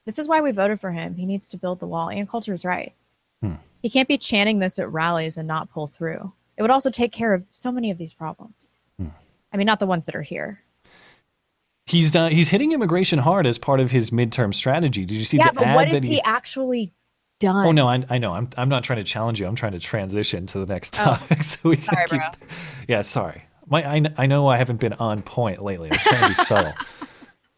This 0.06 0.20
is 0.20 0.28
why 0.28 0.42
we 0.42 0.52
voted 0.52 0.80
for 0.80 0.92
him. 0.92 1.16
He 1.16 1.26
needs 1.26 1.48
to 1.50 1.58
build 1.58 1.80
the 1.80 1.88
wall. 1.88 2.10
Ann 2.10 2.28
is 2.48 2.66
right. 2.66 2.94
Hmm. 3.42 3.56
He 3.82 3.90
can't 3.90 4.08
be 4.08 4.18
chanting 4.18 4.60
this 4.60 4.80
at 4.80 4.92
rallies 4.92 5.38
and 5.38 5.48
not 5.48 5.72
pull 5.72 5.88
through. 5.88 6.32
It 6.58 6.62
would 6.62 6.72
also 6.72 6.90
take 6.90 7.12
care 7.12 7.34
of 7.34 7.44
so 7.52 7.72
many 7.72 7.92
of 7.92 7.98
these 7.98 8.14
problems. 8.14 8.70
Hmm. 9.00 9.08
I 9.54 9.58
mean, 9.58 9.66
not 9.68 9.80
the 9.80 9.86
ones 9.86 10.06
that 10.06 10.16
are 10.16 10.22
here. 10.22 10.62
He's 11.88 12.16
uh, 12.16 12.30
he's 12.30 12.50
hitting 12.50 12.72
immigration 12.72 13.20
hard 13.20 13.46
as 13.48 13.58
part 13.58 13.80
of 13.80 13.92
his 13.92 14.12
midterm 14.12 14.54
strategy. 14.54 15.06
Did 15.06 15.16
you 15.16 15.26
see 15.26 15.38
yeah, 15.38 15.50
the 15.50 15.54
but 15.56 15.64
ad 15.64 15.76
what 15.76 15.86
that 15.86 15.94
has 15.96 16.04
he, 16.04 16.22
actually 16.22 16.94
done? 17.40 17.66
Oh 17.66 17.72
no, 17.72 17.88
I, 17.88 18.06
I 18.10 18.18
know. 18.18 18.34
I'm 18.34 18.50
I'm 18.56 18.70
not 18.70 18.84
trying 18.84 18.98
to 18.98 19.04
challenge 19.04 19.40
you. 19.40 19.48
I'm 19.48 19.56
trying 19.56 19.72
to 19.74 19.80
transition 19.80 20.46
to 20.48 20.60
the 20.60 20.68
next 20.68 20.98
Oh. 21.00 21.04
topic. 21.04 21.44
so 21.44 21.60
we 21.70 21.78
Sorry, 21.78 22.06
keep. 22.08 22.20
bro. 22.20 22.28
Yeah, 22.88 23.02
sorry. 23.02 23.44
My 23.68 23.84
I, 23.96 24.02
I 24.18 24.26
know 24.28 24.48
I 24.48 24.58
haven't 24.58 24.80
been 24.80 24.94
on 24.94 25.22
point 25.24 25.62
lately. 25.64 25.90
I 25.90 25.94
was 25.96 26.02
trying 26.04 26.22
to 26.22 26.28
be 26.30 26.34
subtle. 26.46 26.74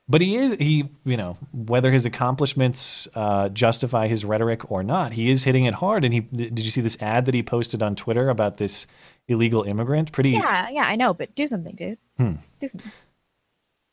But 0.08 0.20
he 0.20 0.36
is 0.36 0.54
he 0.54 0.90
you 1.06 1.16
know 1.16 1.38
whether 1.54 1.92
his 1.92 2.06
accomplishments 2.06 3.08
uh, 3.16 3.50
justify 3.50 4.08
his 4.08 4.26
rhetoric 4.26 4.70
or 4.70 4.84
not, 4.84 5.14
he 5.14 5.32
is 5.32 5.44
hitting 5.44 5.66
it 5.66 5.76
hard. 5.76 6.04
And 6.04 6.14
he 6.14 6.20
did 6.22 6.60
you 6.60 6.72
see 6.72 6.82
this 6.82 6.98
ad 7.02 7.26
that 7.26 7.34
he 7.34 7.42
posted 7.42 7.82
on 7.82 7.96
Twitter 7.96 8.30
about 8.30 8.58
this 8.58 8.86
illegal 9.28 9.64
immigrant? 9.64 10.12
Pretty 10.12 10.32
Yeah, 10.32 10.70
yeah, 10.70 10.84
I 10.84 10.96
know, 10.96 11.14
but 11.14 11.34
do 11.36 11.48
something, 11.48 11.76
dude. 11.76 11.98
Hmm. 12.18 12.34
Do 12.60 12.68
something. 12.68 12.92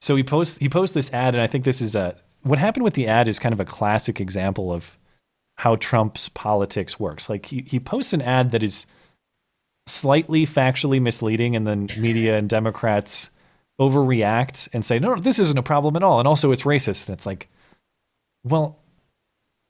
So 0.00 0.16
he 0.16 0.22
posts 0.24 0.58
he 0.58 0.68
posts 0.68 0.94
this 0.94 1.12
ad, 1.12 1.34
and 1.34 1.42
I 1.42 1.46
think 1.46 1.64
this 1.64 1.80
is 1.80 1.94
a 1.94 2.16
what 2.42 2.58
happened 2.58 2.84
with 2.84 2.94
the 2.94 3.06
ad 3.06 3.28
is 3.28 3.38
kind 3.38 3.52
of 3.52 3.60
a 3.60 3.64
classic 3.64 4.20
example 4.20 4.72
of 4.72 4.96
how 5.58 5.76
Trump's 5.76 6.28
politics 6.30 6.98
works. 6.98 7.28
Like 7.28 7.46
he, 7.46 7.62
he 7.66 7.78
posts 7.78 8.12
an 8.14 8.22
ad 8.22 8.50
that 8.52 8.62
is 8.62 8.86
slightly 9.86 10.46
factually 10.46 11.00
misleading, 11.00 11.54
and 11.54 11.66
then 11.66 11.86
media 11.98 12.36
and 12.38 12.48
Democrats 12.48 13.30
overreact 13.80 14.68
and 14.72 14.84
say, 14.84 14.98
"No, 14.98 15.14
no, 15.14 15.20
this 15.20 15.38
isn't 15.38 15.58
a 15.58 15.62
problem 15.62 15.96
at 15.96 16.02
all," 16.02 16.20
and 16.20 16.28
also 16.28 16.52
it's 16.52 16.62
racist. 16.62 17.08
And 17.08 17.14
it's 17.14 17.26
like, 17.26 17.48
well, 18.44 18.78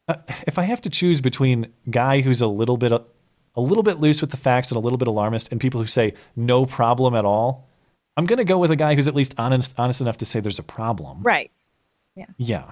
uh, 0.08 0.16
if 0.46 0.58
I 0.58 0.64
have 0.64 0.82
to 0.82 0.90
choose 0.90 1.20
between 1.20 1.72
guy 1.88 2.20
who's 2.20 2.40
a 2.40 2.46
little 2.46 2.76
bit 2.76 2.92
a 2.92 3.60
little 3.60 3.82
bit 3.82 4.00
loose 4.00 4.20
with 4.20 4.30
the 4.30 4.36
facts 4.36 4.70
and 4.70 4.76
a 4.76 4.80
little 4.80 4.98
bit 4.98 5.08
alarmist, 5.08 5.50
and 5.50 5.60
people 5.60 5.80
who 5.80 5.86
say 5.86 6.14
no 6.36 6.66
problem 6.66 7.14
at 7.14 7.24
all. 7.24 7.68
I'm 8.16 8.26
going 8.26 8.38
to 8.38 8.44
go 8.44 8.58
with 8.58 8.70
a 8.70 8.76
guy 8.76 8.94
who's 8.94 9.08
at 9.08 9.14
least 9.14 9.34
honest, 9.38 9.72
honest 9.78 10.00
enough 10.00 10.18
to 10.18 10.26
say 10.26 10.40
there's 10.40 10.58
a 10.58 10.64
problem. 10.64 11.22
Right. 11.22 11.50
Yeah. 12.16 12.26
Yeah. 12.36 12.70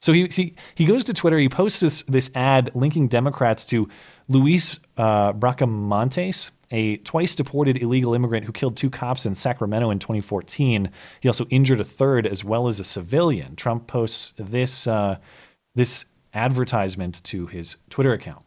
So 0.00 0.12
he, 0.12 0.26
he 0.28 0.54
he 0.74 0.84
goes 0.84 1.04
to 1.04 1.14
Twitter. 1.14 1.38
He 1.38 1.48
posts 1.48 1.80
this 1.80 2.02
this 2.02 2.30
ad 2.34 2.70
linking 2.74 3.08
Democrats 3.08 3.66
to 3.66 3.88
Luis 4.28 4.78
uh, 4.96 5.32
Bracamontes, 5.32 6.50
a 6.70 6.98
twice 6.98 7.34
deported 7.34 7.82
illegal 7.82 8.14
immigrant 8.14 8.44
who 8.44 8.52
killed 8.52 8.76
two 8.76 8.90
cops 8.90 9.26
in 9.26 9.34
Sacramento 9.34 9.90
in 9.90 9.98
2014. 9.98 10.90
He 11.20 11.28
also 11.28 11.46
injured 11.46 11.80
a 11.80 11.84
third 11.84 12.26
as 12.26 12.44
well 12.44 12.68
as 12.68 12.78
a 12.78 12.84
civilian. 12.84 13.56
Trump 13.56 13.86
posts 13.86 14.34
this 14.38 14.86
uh, 14.86 15.18
this 15.74 16.06
advertisement 16.34 17.22
to 17.24 17.46
his 17.46 17.76
Twitter 17.90 18.12
account. 18.12 18.44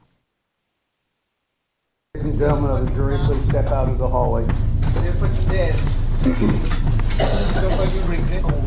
Ladies 2.14 2.32
and 2.32 2.40
gentlemen 2.40 2.72
of 2.72 2.86
the 2.86 2.94
jury, 2.94 3.18
please 3.26 3.44
step 3.46 3.68
out 3.68 3.90
of 3.90 3.98
the 3.98 4.08
hallway. 4.08 4.44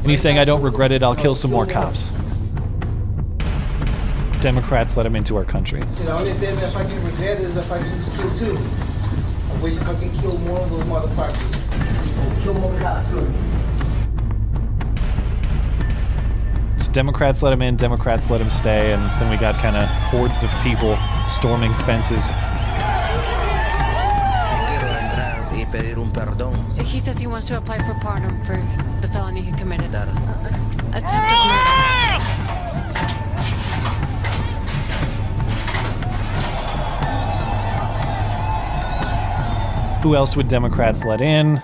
And 0.03 0.11
he's 0.11 0.21
saying, 0.21 0.39
"I 0.39 0.45
don't 0.45 0.63
regret 0.63 0.93
it. 0.93 1.03
I'll 1.03 1.15
kill 1.15 1.35
some 1.35 1.51
more 1.51 1.67
cops." 1.67 2.11
Democrats 4.41 4.97
let 4.97 5.07
him 5.07 5.17
into 5.17 5.37
our 5.37 5.45
country. 5.45 5.81
The 5.81 6.13
only 6.13 6.33
thing 6.33 6.59
if 6.59 6.77
I 6.77 6.85
can 6.85 7.05
regret 7.05 7.39
is 7.39 7.57
if 7.57 7.73
I 7.73 7.79
can 7.79 7.89
just 7.93 8.15
kill 8.15 8.31
two. 8.37 8.94
I 9.65 9.67
wish 9.67 9.79
I 9.79 9.95
can 9.95 10.13
kill 10.19 10.39
more 10.41 10.59
of 10.59 10.69
those 10.69 10.85
motherfuckers. 10.85 12.43
Kill 12.43 12.53
more 12.53 12.79
cops 12.79 13.09
too. 13.09 13.33
So 16.77 16.93
Democrats 16.93 17.43
let 17.43 17.55
him 17.55 17.63
in, 17.63 17.77
Democrats 17.77 18.29
let 18.29 18.43
him 18.43 18.51
stay, 18.51 18.93
and 18.93 19.03
then 19.19 19.31
we 19.31 19.39
got 19.39 19.55
kind 19.63 19.75
of 19.75 19.89
hordes 19.89 20.43
of 20.43 20.51
people 20.63 20.99
storming 21.27 21.73
fences. 21.87 22.33
He 26.85 27.01
says 27.01 27.19
he 27.19 27.27
wants 27.27 27.47
to 27.47 27.57
apply 27.57 27.79
for 27.85 27.95
pardon 28.03 28.45
for 28.45 28.57
the 29.01 29.09
felony 29.09 29.41
he 29.41 29.53
committed. 29.53 29.95
Attempted 29.95 31.39
murder. 31.41 31.65
Ah! 31.73 32.34
Who 40.05 40.15
else 40.15 40.37
would 40.37 40.49
Democrats 40.49 41.03
let 41.03 41.23
in? 41.23 41.63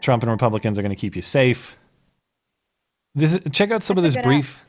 Trump 0.00 0.24
and 0.24 0.32
Republicans 0.32 0.80
are 0.80 0.82
going 0.82 0.90
to 0.90 1.00
keep 1.00 1.14
you 1.14 1.22
safe. 1.22 1.76
This 3.14 3.36
is, 3.36 3.42
check 3.52 3.70
out 3.70 3.84
some 3.84 3.94
That's 3.94 4.16
of 4.16 4.20
this 4.20 4.22
brief 4.24 4.60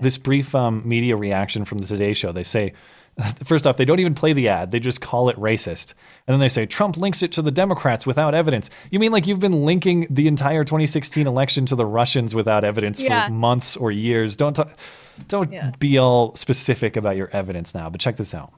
this 0.00 0.16
brief 0.16 0.54
um, 0.54 0.80
media 0.88 1.14
reaction 1.14 1.66
from 1.66 1.76
the 1.76 1.86
Today 1.86 2.14
Show. 2.14 2.32
They 2.32 2.42
say, 2.42 2.72
first 3.44 3.66
off, 3.66 3.76
they 3.76 3.84
don't 3.84 4.00
even 4.00 4.14
play 4.14 4.32
the 4.32 4.48
ad; 4.48 4.70
they 4.70 4.80
just 4.80 5.02
call 5.02 5.28
it 5.28 5.36
racist, 5.36 5.92
and 6.26 6.32
then 6.32 6.40
they 6.40 6.48
say 6.48 6.64
Trump 6.64 6.96
links 6.96 7.22
it 7.22 7.32
to 7.32 7.42
the 7.42 7.50
Democrats 7.50 8.06
without 8.06 8.34
evidence. 8.34 8.70
You 8.90 8.98
mean 8.98 9.12
like 9.12 9.26
you've 9.26 9.38
been 9.40 9.66
linking 9.66 10.06
the 10.08 10.26
entire 10.26 10.64
2016 10.64 11.26
election 11.26 11.66
to 11.66 11.76
the 11.76 11.84
Russians 11.84 12.34
without 12.34 12.64
evidence 12.64 12.98
Yeah. 12.98 13.26
for 13.26 13.32
months 13.34 13.76
or 13.76 13.92
years? 13.92 14.36
Don't 14.36 14.56
t- 14.56 14.62
don't 15.28 15.52
Yeah. 15.52 15.72
be 15.78 15.98
all 15.98 16.34
specific 16.34 16.96
about 16.96 17.16
your 17.16 17.28
evidence 17.34 17.74
now. 17.74 17.90
But 17.90 18.00
check 18.00 18.16
this 18.16 18.32
out. 18.32 18.54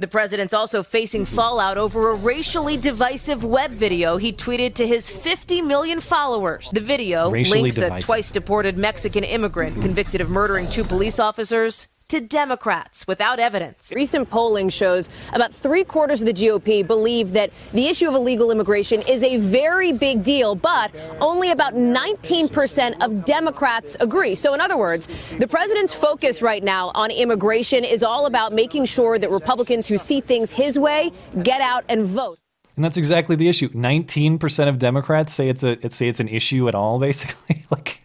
The 0.00 0.06
president's 0.06 0.54
also 0.54 0.84
facing 0.84 1.24
fallout 1.24 1.76
over 1.76 2.10
a 2.10 2.14
racially 2.14 2.76
divisive 2.76 3.42
web 3.42 3.72
video 3.72 4.16
he 4.16 4.32
tweeted 4.32 4.74
to 4.74 4.86
his 4.86 5.10
50 5.10 5.60
million 5.62 5.98
followers. 5.98 6.70
The 6.72 6.80
video 6.80 7.30
Racially 7.30 7.62
links 7.62 7.78
a 7.78 7.98
twice 7.98 8.30
deported 8.30 8.78
Mexican 8.78 9.24
immigrant 9.24 9.82
convicted 9.82 10.20
of 10.20 10.30
murdering 10.30 10.68
two 10.68 10.84
police 10.84 11.18
officers 11.18 11.88
to 12.08 12.20
Democrats 12.22 13.06
without 13.06 13.38
evidence. 13.38 13.92
Recent 13.94 14.30
polling 14.30 14.70
shows 14.70 15.10
about 15.34 15.52
three 15.54 15.84
quarters 15.84 16.22
of 16.22 16.26
the 16.26 16.32
GOP 16.32 16.86
believe 16.86 17.32
that 17.32 17.50
the 17.72 17.86
issue 17.86 18.08
of 18.08 18.14
illegal 18.14 18.50
immigration 18.50 19.02
is 19.02 19.22
a 19.22 19.36
very 19.36 19.92
big 19.92 20.22
deal, 20.22 20.54
but 20.54 20.90
only 21.20 21.50
about 21.50 21.74
19% 21.74 23.02
of 23.02 23.26
Democrats 23.26 23.94
agree. 24.00 24.34
So, 24.34 24.54
in 24.54 24.60
other 24.60 24.78
words, 24.78 25.06
the 25.38 25.46
president's 25.46 25.92
focus 25.92 26.40
right 26.40 26.64
now 26.64 26.92
on 26.94 27.10
immigration 27.10 27.84
is 27.84 28.02
all 28.02 28.24
about 28.24 28.54
making 28.54 28.86
sure 28.86 29.18
that 29.18 29.30
Republicans 29.30 29.86
who 29.86 29.98
see 29.98 30.22
things 30.22 30.50
his 30.50 30.78
way 30.78 31.12
get 31.42 31.60
out 31.60 31.84
and 31.90 32.06
vote. 32.06 32.38
And 32.76 32.84
that's 32.84 32.96
exactly 32.96 33.36
the 33.36 33.48
issue. 33.48 33.68
Nineteen 33.74 34.38
percent 34.38 34.70
of 34.70 34.78
Democrats 34.78 35.34
say 35.34 35.48
it's 35.48 35.62
a 35.64 35.84
it's, 35.84 35.96
say 35.96 36.08
it's 36.08 36.20
an 36.20 36.28
issue 36.28 36.68
at 36.68 36.74
all. 36.74 36.98
Basically, 36.98 37.66
like, 37.70 38.00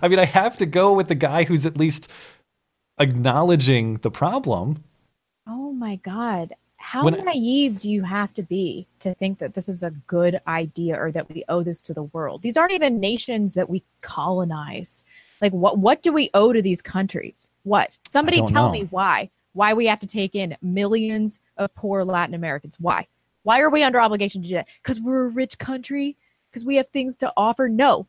I 0.00 0.06
mean, 0.06 0.18
I 0.18 0.26
have 0.26 0.58
to 0.58 0.66
go 0.66 0.92
with 0.92 1.08
the 1.08 1.14
guy 1.14 1.44
who's 1.44 1.66
at 1.66 1.76
least 1.76 2.08
acknowledging 3.00 3.94
the 3.98 4.10
problem. 4.10 4.84
Oh 5.46 5.72
my 5.72 5.96
God. 5.96 6.54
How 6.76 7.04
When- 7.04 7.24
naive 7.24 7.80
do 7.80 7.90
you 7.90 8.02
have 8.02 8.32
to 8.34 8.42
be 8.42 8.86
to 9.00 9.12
think 9.14 9.38
that 9.40 9.54
this 9.54 9.68
is 9.68 9.82
a 9.82 9.90
good 9.90 10.40
idea 10.46 10.98
or 11.00 11.10
that 11.12 11.28
we 11.28 11.44
owe 11.48 11.62
this 11.62 11.80
to 11.82 11.94
the 11.94 12.04
world? 12.04 12.42
These 12.42 12.56
aren't 12.56 12.72
even 12.72 13.00
nations 13.00 13.54
that 13.54 13.68
we 13.68 13.82
colonized. 14.00 15.02
Like 15.40 15.52
what 15.52 15.78
what 15.78 16.02
do 16.02 16.12
we 16.12 16.30
owe 16.34 16.52
to 16.52 16.62
these 16.62 16.80
countries? 16.82 17.48
What? 17.64 17.98
Somebody 18.08 18.42
tell 18.46 18.66
know. 18.66 18.72
me 18.72 18.84
why. 18.84 19.30
Why 19.52 19.74
we 19.74 19.86
have 19.86 19.98
to 20.00 20.06
take 20.06 20.34
in 20.34 20.56
millions 20.62 21.38
of 21.56 21.74
poor 21.74 22.04
Latin 22.04 22.34
Americans. 22.34 22.76
Why? 22.80 23.06
Why 23.42 23.60
are 23.60 23.70
we 23.70 23.82
under 23.82 24.00
obligation 24.00 24.42
to 24.42 24.48
do 24.48 24.54
that? 24.54 24.68
Because 24.82 25.00
we're 25.00 25.24
a 25.26 25.28
rich 25.28 25.58
country? 25.58 26.16
Because 26.50 26.64
we 26.64 26.76
have 26.76 26.88
things 26.88 27.16
to 27.18 27.32
offer? 27.36 27.68
No. 27.68 28.06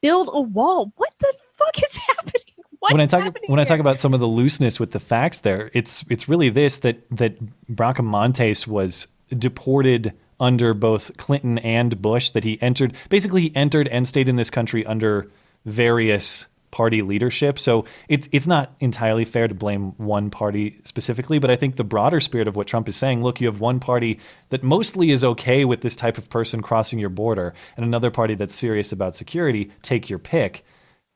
Build 0.00 0.30
a 0.32 0.40
wall. 0.40 0.92
What 0.96 1.12
the 1.18 1.32
fuck 1.54 1.82
is 1.82 1.96
happening? 2.08 2.55
What's 2.86 2.92
when 2.92 3.00
I 3.00 3.06
talk 3.06 3.36
when 3.46 3.58
I 3.58 3.64
talk 3.64 3.80
about 3.80 3.98
some 3.98 4.14
of 4.14 4.20
the 4.20 4.28
looseness 4.28 4.78
with 4.78 4.92
the 4.92 5.00
facts 5.00 5.40
there, 5.40 5.70
it's 5.74 6.04
it's 6.08 6.28
really 6.28 6.50
this 6.50 6.78
that 6.80 7.02
that 7.10 7.36
Bracamontes 7.68 8.66
was 8.66 9.08
deported 9.36 10.12
under 10.38 10.72
both 10.72 11.16
Clinton 11.16 11.58
and 11.58 12.00
Bush. 12.00 12.30
That 12.30 12.44
he 12.44 12.60
entered 12.62 12.94
basically 13.08 13.42
he 13.42 13.56
entered 13.56 13.88
and 13.88 14.06
stayed 14.06 14.28
in 14.28 14.36
this 14.36 14.50
country 14.50 14.86
under 14.86 15.28
various 15.64 16.46
party 16.70 17.02
leadership. 17.02 17.58
So 17.58 17.86
it's 18.08 18.28
it's 18.30 18.46
not 18.46 18.74
entirely 18.78 19.24
fair 19.24 19.48
to 19.48 19.54
blame 19.54 19.92
one 19.96 20.30
party 20.30 20.78
specifically, 20.84 21.40
but 21.40 21.50
I 21.50 21.56
think 21.56 21.74
the 21.74 21.84
broader 21.84 22.20
spirit 22.20 22.46
of 22.46 22.54
what 22.54 22.68
Trump 22.68 22.88
is 22.88 22.94
saying, 22.94 23.22
look, 23.22 23.40
you 23.40 23.48
have 23.48 23.60
one 23.60 23.80
party 23.80 24.20
that 24.50 24.62
mostly 24.62 25.10
is 25.10 25.24
okay 25.24 25.64
with 25.64 25.80
this 25.80 25.96
type 25.96 26.18
of 26.18 26.28
person 26.28 26.62
crossing 26.62 27.00
your 27.00 27.08
border 27.08 27.52
and 27.76 27.84
another 27.84 28.12
party 28.12 28.36
that's 28.36 28.54
serious 28.54 28.92
about 28.92 29.16
security, 29.16 29.72
take 29.82 30.08
your 30.08 30.20
pick. 30.20 30.64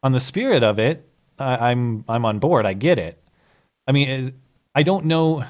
On 0.03 0.13
the 0.13 0.21
spirit 0.21 0.63
of 0.63 0.79
it, 0.79 1.10
I, 1.41 1.71
I'm 1.71 2.05
I'm 2.09 2.25
on 2.25 2.39
board. 2.39 2.67
I 2.67 2.75
get 2.75 2.99
it. 2.99 3.23
I 3.87 3.93
mean, 3.93 4.35
I 4.75 4.83
don't 4.83 5.07
know. 5.07 5.45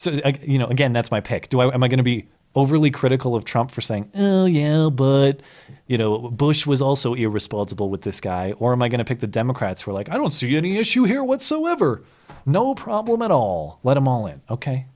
So 0.00 0.20
you 0.42 0.58
know, 0.58 0.66
again, 0.66 0.92
that's 0.92 1.10
my 1.10 1.20
pick. 1.20 1.48
Do 1.48 1.60
I 1.60 1.72
am 1.72 1.82
I 1.82 1.88
going 1.88 1.98
to 1.98 2.04
be 2.04 2.28
overly 2.54 2.90
critical 2.90 3.34
of 3.34 3.44
Trump 3.44 3.70
for 3.70 3.80
saying, 3.80 4.10
"Oh 4.14 4.46
yeah, 4.46 4.88
but 4.90 5.40
you 5.86 5.98
know, 5.98 6.18
Bush 6.30 6.66
was 6.66 6.82
also 6.82 7.14
irresponsible 7.14 7.90
with 7.90 8.02
this 8.02 8.20
guy," 8.20 8.52
or 8.52 8.72
am 8.72 8.82
I 8.82 8.88
going 8.88 8.98
to 8.98 9.04
pick 9.04 9.20
the 9.20 9.26
Democrats 9.26 9.82
who 9.82 9.90
are 9.92 9.94
like, 9.94 10.10
"I 10.10 10.16
don't 10.16 10.32
see 10.32 10.56
any 10.56 10.76
issue 10.76 11.04
here 11.04 11.24
whatsoever, 11.24 12.02
no 12.44 12.74
problem 12.74 13.22
at 13.22 13.30
all, 13.30 13.80
let 13.84 13.94
them 13.94 14.08
all 14.08 14.26
in." 14.26 14.42
Okay, 14.50 14.86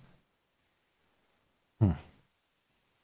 hmm. 1.81 1.93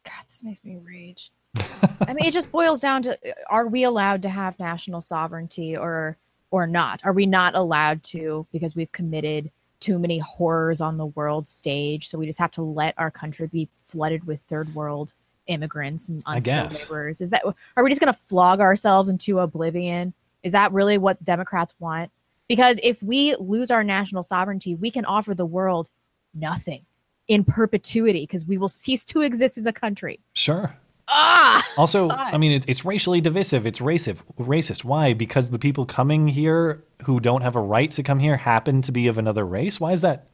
God, 0.04 0.24
this 0.28 0.42
makes 0.42 0.62
me 0.64 0.76
rage. 0.82 1.30
I 2.06 2.12
mean, 2.12 2.26
it 2.26 2.34
just 2.34 2.50
boils 2.50 2.80
down 2.80 3.02
to: 3.02 3.12
uh, 3.12 3.32
Are 3.48 3.68
we 3.68 3.84
allowed 3.84 4.22
to 4.22 4.28
have 4.28 4.58
national 4.58 5.00
sovereignty, 5.00 5.76
or 5.76 6.18
or 6.54 6.68
not? 6.68 7.00
Are 7.02 7.12
we 7.12 7.26
not 7.26 7.56
allowed 7.56 8.04
to 8.04 8.46
because 8.52 8.76
we've 8.76 8.92
committed 8.92 9.50
too 9.80 9.98
many 9.98 10.20
horrors 10.20 10.80
on 10.80 10.96
the 10.96 11.06
world 11.06 11.48
stage? 11.48 12.08
So 12.08 12.16
we 12.16 12.26
just 12.26 12.38
have 12.38 12.52
to 12.52 12.62
let 12.62 12.94
our 12.96 13.10
country 13.10 13.48
be 13.48 13.68
flooded 13.86 14.24
with 14.24 14.42
third 14.42 14.72
world 14.72 15.12
immigrants 15.48 16.08
and 16.08 16.22
unskilled 16.26 16.72
laborers? 16.72 17.20
Is 17.20 17.30
that 17.30 17.42
are 17.76 17.82
we 17.82 17.90
just 17.90 18.00
going 18.00 18.12
to 18.12 18.20
flog 18.28 18.60
ourselves 18.60 19.08
into 19.08 19.40
oblivion? 19.40 20.14
Is 20.44 20.52
that 20.52 20.72
really 20.72 20.96
what 20.96 21.22
Democrats 21.24 21.74
want? 21.80 22.12
Because 22.46 22.78
if 22.84 23.02
we 23.02 23.34
lose 23.40 23.72
our 23.72 23.82
national 23.82 24.22
sovereignty, 24.22 24.76
we 24.76 24.92
can 24.92 25.04
offer 25.06 25.34
the 25.34 25.46
world 25.46 25.90
nothing 26.34 26.84
in 27.26 27.42
perpetuity 27.42 28.22
because 28.22 28.44
we 28.44 28.58
will 28.58 28.68
cease 28.68 29.04
to 29.06 29.22
exist 29.22 29.58
as 29.58 29.66
a 29.66 29.72
country. 29.72 30.20
sure. 30.34 30.76
Ah. 31.08 31.66
Also, 31.76 32.08
God. 32.08 32.34
I 32.34 32.38
mean, 32.38 32.52
it, 32.52 32.64
it's 32.68 32.84
racially 32.84 33.20
divisive. 33.20 33.66
It's 33.66 33.78
racist. 33.78 34.20
Racist. 34.38 34.84
Why? 34.84 35.14
Because 35.14 35.50
the 35.50 35.58
people 35.58 35.84
coming 35.86 36.28
here 36.28 36.84
who 37.04 37.20
don't 37.20 37.42
have 37.42 37.56
a 37.56 37.60
right 37.60 37.90
to 37.92 38.02
come 38.02 38.18
here 38.18 38.36
happen 38.36 38.82
to 38.82 38.92
be 38.92 39.06
of 39.06 39.18
another 39.18 39.44
race. 39.44 39.78
Why 39.78 39.92
is 39.92 40.00
that? 40.00 40.28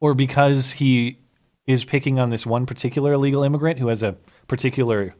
Or 0.00 0.14
because 0.14 0.72
he 0.72 1.18
is 1.66 1.84
picking 1.84 2.18
on 2.18 2.30
this 2.30 2.46
one 2.46 2.66
particular 2.66 3.12
illegal 3.12 3.42
immigrant 3.42 3.78
who 3.78 3.88
has 3.88 4.02
a 4.02 4.16
particular 4.48 5.14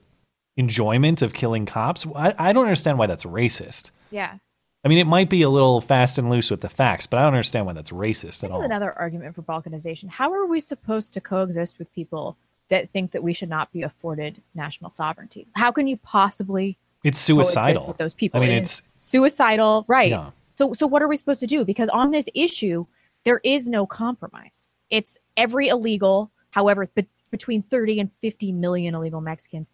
enjoyment 0.56 1.22
of 1.22 1.34
killing 1.34 1.66
cops. 1.66 2.06
I, 2.14 2.34
I 2.38 2.52
don't 2.52 2.64
understand 2.64 2.98
why 2.98 3.06
that's 3.06 3.24
racist. 3.24 3.90
Yeah. 4.10 4.36
I 4.82 4.88
mean, 4.88 4.98
it 4.98 5.06
might 5.06 5.28
be 5.28 5.42
a 5.42 5.50
little 5.50 5.82
fast 5.82 6.16
and 6.16 6.30
loose 6.30 6.50
with 6.50 6.62
the 6.62 6.68
facts, 6.68 7.06
but 7.06 7.18
I 7.18 7.22
don't 7.22 7.34
understand 7.34 7.66
why 7.66 7.74
that's 7.74 7.90
racist 7.90 8.42
at 8.42 8.50
all. 8.50 8.58
This 8.60 8.64
is 8.64 8.70
another 8.70 8.92
argument 8.98 9.34
for 9.34 9.42
balkanization. 9.42 10.08
How 10.08 10.32
are 10.32 10.46
we 10.46 10.58
supposed 10.58 11.12
to 11.14 11.20
coexist 11.20 11.78
with 11.78 11.92
people 11.94 12.38
that 12.70 12.88
think 12.90 13.12
that 13.12 13.22
we 13.22 13.32
should 13.32 13.48
not 13.50 13.70
be 13.72 13.82
afforded 13.82 14.40
national 14.54 14.90
sovereignty? 14.90 15.46
How 15.54 15.70
can 15.70 15.86
you 15.86 15.96
possibly 15.98 16.76
It's 17.04 17.18
suicidal. 17.18 17.86
with 17.86 17.98
those 17.98 18.14
people? 18.14 18.40
I 18.40 18.46
mean, 18.46 18.54
It 18.54 18.62
it's 18.62 18.82
suicidal, 18.96 19.84
right? 19.88 20.10
Yeah. 20.10 20.30
So, 20.54 20.72
so 20.72 20.86
what 20.86 21.02
are 21.02 21.08
we 21.08 21.16
supposed 21.16 21.40
to 21.40 21.46
do? 21.46 21.64
Because 21.64 21.88
on 21.90 22.10
this 22.10 22.28
issue, 22.34 22.86
there 23.24 23.40
is 23.44 23.68
no 23.68 23.86
compromise. 23.86 24.68
It's 24.90 25.18
every 25.36 25.68
illegal, 25.68 26.30
however, 26.50 26.86
be- 26.94 27.06
between 27.30 27.62
30 27.62 28.00
and 28.00 28.10
50 28.20 28.52
million 28.52 28.94
illegal 28.94 29.20
Mexicans. 29.20 29.68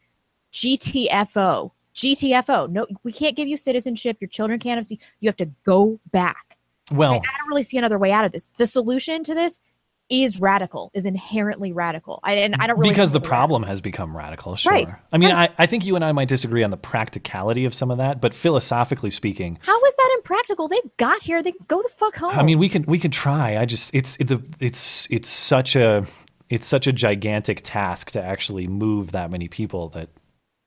GTFO, 0.53 1.71
GTFO. 1.95 2.71
No, 2.71 2.87
we 3.03 3.13
can't 3.13 3.37
give 3.37 3.49
you 3.49 3.57
citizenship. 3.57 4.17
Your 4.21 4.29
children 4.29 4.59
can't 4.59 4.79
have. 4.79 4.99
You 5.21 5.29
have 5.29 5.37
to 5.37 5.51
go 5.65 5.99
back. 6.13 6.57
well. 6.93 7.15
I 7.15 7.39
don't 7.39 7.49
really 7.49 7.63
see 7.63 7.79
another 7.79 7.99
way 7.99 8.13
out 8.13 8.25
of 8.25 8.33
this. 8.33 8.49
The 8.57 8.67
solution 8.67 9.23
to 9.25 9.35
this 9.35 9.59
is 10.09 10.41
radical, 10.41 10.91
is 10.95 11.07
inherently 11.07 11.73
radical. 11.73 12.21
I, 12.23 12.35
and 12.35 12.55
I 12.57 12.67
don't 12.67 12.79
really 12.79 12.91
because 12.91 13.13
the 13.13 13.21
problem 13.21 13.63
has 13.65 13.81
become 13.81 14.17
radical. 14.17 14.55
Sure. 14.57 14.73
Right, 14.73 14.91
I 15.13 15.19
mean, 15.19 15.33
I, 15.33 15.49
I 15.59 15.67
think 15.67 15.85
you 15.85 15.97
and 15.97 16.05
I 16.05 16.13
might 16.13 16.29
disagree 16.29 16.63
on 16.63 16.71
the 16.71 16.77
practicality 16.77 17.65
of 17.65 17.75
some 17.75 17.91
of 17.91 17.99
that, 17.99 18.21
but 18.21 18.33
philosophically 18.33 19.11
speaking, 19.11 19.59
How 19.63 19.85
is 19.85 19.95
that 19.97 20.13
impractical? 20.17 20.69
They 20.69 20.81
got 20.97 21.23
here. 21.23 21.43
They 21.43 21.53
go 21.67 21.83
the 21.83 21.89
fuck 21.89 22.17
home. 22.17 22.39
I 22.39 22.43
mean, 22.43 22.59
we 22.59 22.69
can 22.69 22.85
we 22.85 22.99
can 22.99 23.11
try. 23.11 23.57
I 23.57 23.65
just 23.65 23.95
it's 23.95 24.17
it, 24.17 24.29
the 24.29 24.43
it's 24.61 25.09
it's 25.11 25.29
such 25.29 25.75
a 25.75 26.07
it's 26.49 26.67
such 26.67 26.87
a 26.87 26.93
gigantic 26.93 27.63
task 27.65 28.13
to 28.13 28.23
actually 28.23 28.69
move 28.69 29.13
that 29.13 29.31
many 29.31 29.49
people 29.49 29.89
that 29.91 30.09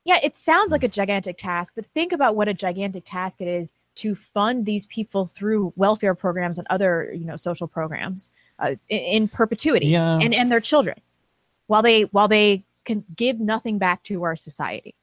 yeah, 0.04 0.18
it 0.22 0.36
sounds 0.36 0.72
like 0.72 0.82
a 0.82 0.88
hmm. 0.88 0.92
gigantic 0.92 1.38
task, 1.38 1.74
but 1.76 1.86
think 1.86 2.12
about 2.12 2.36
what 2.36 2.48
a 2.48 2.54
gigantic 2.54 3.04
task 3.06 3.40
it 3.40 3.48
is 3.48 3.72
to 3.96 4.14
fund 4.14 4.66
these 4.66 4.86
people 4.86 5.26
through 5.26 5.72
welfare 5.76 6.14
programs 6.14 6.58
and 6.58 6.66
other, 6.70 7.12
you 7.12 7.24
know, 7.24 7.36
social 7.36 7.68
programs 7.68 8.30
uh, 8.60 8.74
in, 8.88 9.28
perpetuity, 9.28 9.86
Yeah. 9.88 10.18
and 10.20 10.34
and 10.34 10.50
their 10.50 10.60
children, 10.60 10.96
while 11.66 11.82
they 11.82 12.02
while 12.02 12.28
they 12.28 12.64
can 12.84 13.04
give 13.16 13.40
nothing 13.40 13.78
back 13.78 14.02
to 14.04 14.22
our 14.24 14.36
society. 14.36 14.94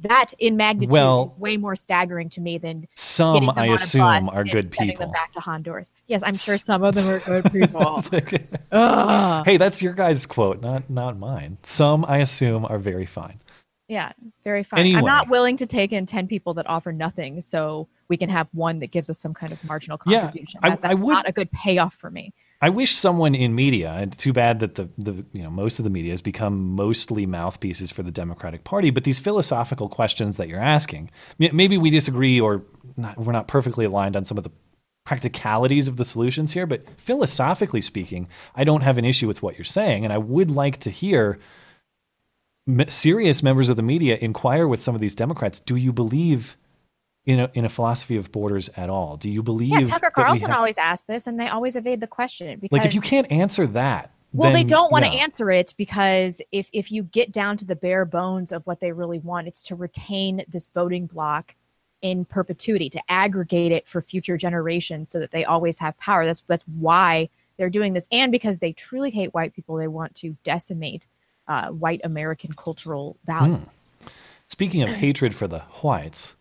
That 0.00 0.32
in 0.40 0.56
magnitude 0.56 0.92
Well- 0.92 1.26
is 1.34 1.38
way 1.40 1.56
more 1.56 1.76
staggering 1.76 2.28
to 2.30 2.40
me 2.40 2.58
than 2.58 2.88
some 2.96 3.48
I 3.50 3.66
assume 3.66 4.28
are 4.28 4.42
good 4.42 4.70
people. 4.72 4.96
them 4.98 5.12
back 5.12 5.32
to 5.34 5.40
Honduras. 5.40 5.92
Yes, 6.08 6.22
I'm 6.26 6.34
sure 6.34 6.58
some 6.58 6.82
of 6.82 6.94
them 6.96 7.06
are 7.08 7.20
good 7.20 7.44
people. 7.52 8.02
Hey, 9.44 9.56
that's 9.56 9.80
your 9.82 9.92
guys' 9.92 10.26
quote, 10.26 10.60
not 10.60 10.90
not 10.90 11.16
mine. 11.18 11.58
Some 11.62 12.04
I 12.06 12.18
assume 12.18 12.64
are 12.64 12.78
very 12.78 13.06
fine. 13.06 13.40
Yeah, 13.86 14.12
very 14.42 14.62
fine. 14.64 14.80
Anyway. 14.80 14.98
I'm 14.98 15.04
not 15.04 15.28
willing 15.28 15.58
to 15.58 15.66
take 15.66 15.92
in 15.92 16.06
10 16.06 16.26
people 16.26 16.54
that 16.54 16.66
offer 16.68 16.90
nothing 16.90 17.40
so 17.42 17.86
we 18.08 18.16
can 18.16 18.30
have 18.30 18.48
one 18.52 18.78
that 18.80 18.90
gives 18.90 19.10
us 19.10 19.18
some 19.18 19.34
kind 19.34 19.52
of 19.52 19.62
marginal 19.62 19.98
Yeah, 20.06 20.22
contribution. 20.22 20.60
I- 20.62 20.70
That- 20.70 20.78
I 20.82 20.88
that's 20.88 21.02
would- 21.02 21.12
not 21.12 21.28
a 21.28 21.32
good 21.32 21.52
payoff 21.52 21.94
for 21.94 22.10
me. 22.10 22.32
I 22.64 22.70
wish 22.70 22.94
someone 22.94 23.34
in 23.34 23.54
media, 23.54 23.92
and 23.92 24.16
too 24.16 24.32
bad 24.32 24.60
that 24.60 24.76
the, 24.76 24.88
the 24.96 25.22
you 25.34 25.42
know 25.42 25.50
most 25.50 25.78
of 25.78 25.84
the 25.84 25.90
media 25.90 26.12
has 26.12 26.22
become 26.22 26.74
mostly 26.74 27.26
mouthpieces 27.26 27.92
for 27.92 28.02
the 28.02 28.10
Democratic 28.10 28.64
Party. 28.64 28.88
But 28.88 29.04
these 29.04 29.18
philosophical 29.18 29.90
questions 29.90 30.38
that 30.38 30.48
you're 30.48 30.62
asking, 30.62 31.10
maybe 31.38 31.76
we 31.76 31.90
disagree 31.90 32.40
or 32.40 32.62
not, 32.96 33.18
we're 33.18 33.34
not 33.34 33.48
perfectly 33.48 33.84
aligned 33.84 34.16
on 34.16 34.24
some 34.24 34.38
of 34.38 34.44
the 34.44 34.50
practicalities 35.04 35.88
of 35.88 35.98
the 35.98 36.06
solutions 36.06 36.54
here. 36.54 36.66
But 36.66 36.86
philosophically 36.98 37.82
speaking, 37.82 38.28
I 38.56 38.64
don't 38.64 38.80
have 38.80 38.96
an 38.96 39.04
issue 39.04 39.26
with 39.26 39.42
what 39.42 39.58
you're 39.58 39.66
saying, 39.66 40.04
and 40.04 40.10
I 40.10 40.16
would 40.16 40.50
like 40.50 40.78
to 40.78 40.90
hear 40.90 41.38
serious 42.88 43.42
members 43.42 43.68
of 43.68 43.76
the 43.76 43.82
media 43.82 44.16
inquire 44.22 44.66
with 44.66 44.80
some 44.80 44.94
of 44.94 45.02
these 45.02 45.14
Democrats. 45.14 45.60
Do 45.60 45.76
you 45.76 45.92
believe? 45.92 46.56
In 47.26 47.40
a, 47.40 47.50
in 47.54 47.64
a 47.64 47.70
philosophy 47.70 48.16
of 48.16 48.30
borders 48.32 48.68
at 48.76 48.90
all? 48.90 49.16
Do 49.16 49.30
you 49.30 49.42
believe? 49.42 49.70
Yeah, 49.70 49.80
Tucker 49.80 50.10
Carlson 50.10 50.50
have- 50.50 50.58
always 50.58 50.76
asks 50.76 51.06
this 51.06 51.26
and 51.26 51.40
they 51.40 51.48
always 51.48 51.74
evade 51.74 52.00
the 52.00 52.06
question 52.06 52.58
because 52.58 52.76
like 52.76 52.86
if 52.86 52.94
you 52.94 53.00
can't 53.00 53.30
answer 53.32 53.66
that 53.68 54.10
well 54.34 54.52
they 54.52 54.64
don't 54.64 54.92
want 54.92 55.04
to 55.04 55.10
answer 55.10 55.50
it 55.50 55.72
because 55.78 56.42
if 56.52 56.68
if 56.72 56.92
you 56.92 57.04
get 57.04 57.32
down 57.32 57.56
to 57.56 57.64
the 57.64 57.76
bare 57.76 58.04
bones 58.04 58.52
of 58.52 58.66
what 58.66 58.80
they 58.80 58.92
really 58.92 59.20
want 59.20 59.46
it's 59.46 59.62
to 59.62 59.74
retain 59.74 60.44
this 60.48 60.68
voting 60.74 61.06
block 61.06 61.54
in 62.02 62.24
perpetuity 62.24 62.90
to 62.90 63.00
aggregate 63.08 63.72
it 63.72 63.86
for 63.86 64.02
future 64.02 64.36
generations 64.36 65.10
so 65.10 65.18
that 65.18 65.30
they 65.30 65.44
always 65.44 65.78
have 65.78 65.96
power 65.98 66.26
that's 66.26 66.42
that's 66.46 66.64
why 66.78 67.28
they're 67.56 67.70
doing 67.70 67.94
this 67.94 68.08
and 68.12 68.30
because 68.32 68.58
they 68.58 68.72
truly 68.72 69.10
hate 69.10 69.32
white 69.32 69.54
people 69.54 69.76
they 69.76 69.88
want 69.88 70.14
to 70.14 70.36
decimate 70.44 71.06
uh, 71.48 71.68
white 71.68 72.00
american 72.04 72.52
cultural 72.52 73.16
values 73.24 73.92
speaking 74.48 74.82
of 74.82 74.90
hatred 74.94 75.34
for 75.34 75.46
the 75.46 75.60
whites 75.82 76.34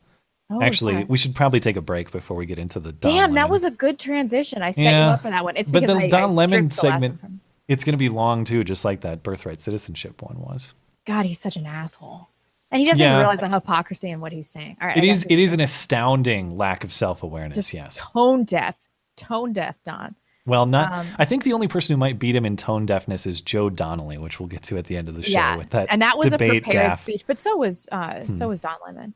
Oh, 0.53 0.61
actually 0.61 1.03
we 1.05 1.17
should 1.17 1.33
probably 1.35 1.59
take 1.59 1.75
a 1.77 1.81
break 1.81 2.11
before 2.11 2.37
we 2.37 2.45
get 2.45 2.59
into 2.59 2.79
the 2.79 2.91
Don 2.91 3.11
damn 3.13 3.33
that 3.33 3.49
was 3.49 3.63
a 3.63 3.71
good 3.71 3.97
transition 3.99 4.61
i 4.61 4.71
set 4.71 4.83
you 4.83 4.89
up 4.89 5.21
for 5.21 5.29
that 5.29 5.43
one 5.43 5.55
it's 5.57 5.71
but 5.71 5.81
because 5.81 5.97
the 5.97 6.03
I, 6.05 6.09
Don 6.09 6.29
I 6.29 6.33
Lemon 6.33 6.71
stripped 6.71 6.81
the 6.81 6.87
last 6.87 7.01
segment 7.01 7.19
from- 7.21 7.39
it's 7.67 7.83
going 7.83 7.93
to 7.93 7.97
be 7.97 8.09
long 8.09 8.43
too 8.45 8.63
just 8.63 8.83
like 8.85 9.01
that 9.01 9.23
birthright 9.23 9.61
citizenship 9.61 10.21
one 10.21 10.39
was 10.39 10.73
god 11.07 11.25
he's 11.25 11.39
such 11.39 11.55
an 11.55 11.65
asshole 11.65 12.27
and 12.71 12.79
he 12.79 12.85
doesn't 12.85 12.99
Yeah. 13.01 13.09
even 13.13 13.19
realize 13.19 13.39
the 13.39 13.49
hypocrisy 13.49 14.09
in 14.09 14.19
what 14.21 14.31
he's 14.31 14.49
saying 14.49 14.77
all 14.81 14.87
right 14.89 14.97
it 14.97 15.03
is 15.03 15.25
it 15.29 15.39
is 15.39 15.53
an 15.53 15.59
astounding 15.61 16.57
lack 16.57 16.83
of 16.83 16.91
self-awareness 16.93 17.73
yes 17.73 17.99
tone 18.13 18.43
deaf, 18.43 18.77
tone 19.15 19.53
deaf, 19.53 19.75
Don. 19.85 20.15
well 20.45 20.65
not 20.65 20.91
um, 20.91 21.07
i 21.17 21.25
think 21.25 21.43
the 21.43 21.53
only 21.53 21.67
person 21.67 21.93
who 21.93 21.97
might 21.97 22.19
beat 22.19 22.35
him 22.35 22.45
in 22.45 22.57
tone 22.57 22.85
deafness 22.85 23.25
is 23.25 23.39
joe 23.41 23.69
donnelly 23.69 24.17
which 24.17 24.39
we'll 24.39 24.49
get 24.49 24.63
to 24.63 24.77
at 24.77 24.85
the 24.85 24.97
end 24.97 25.07
of 25.07 25.15
the 25.15 25.23
show 25.23 25.29
yeah, 25.31 25.55
with 25.57 25.69
that 25.69 25.87
and 25.91 26.01
that 26.01 26.17
was 26.17 26.33
a 26.33 26.37
prepared 26.37 26.63
gaffe. 26.65 26.97
speech, 26.97 27.23
but 27.27 27.39
so 27.39 27.55
was 27.57 27.87
uh, 27.91 28.23
so 28.25 28.45
Hmm. 28.45 28.49
was 28.49 28.59
Don 28.59 28.75
Lemon. 28.85 29.13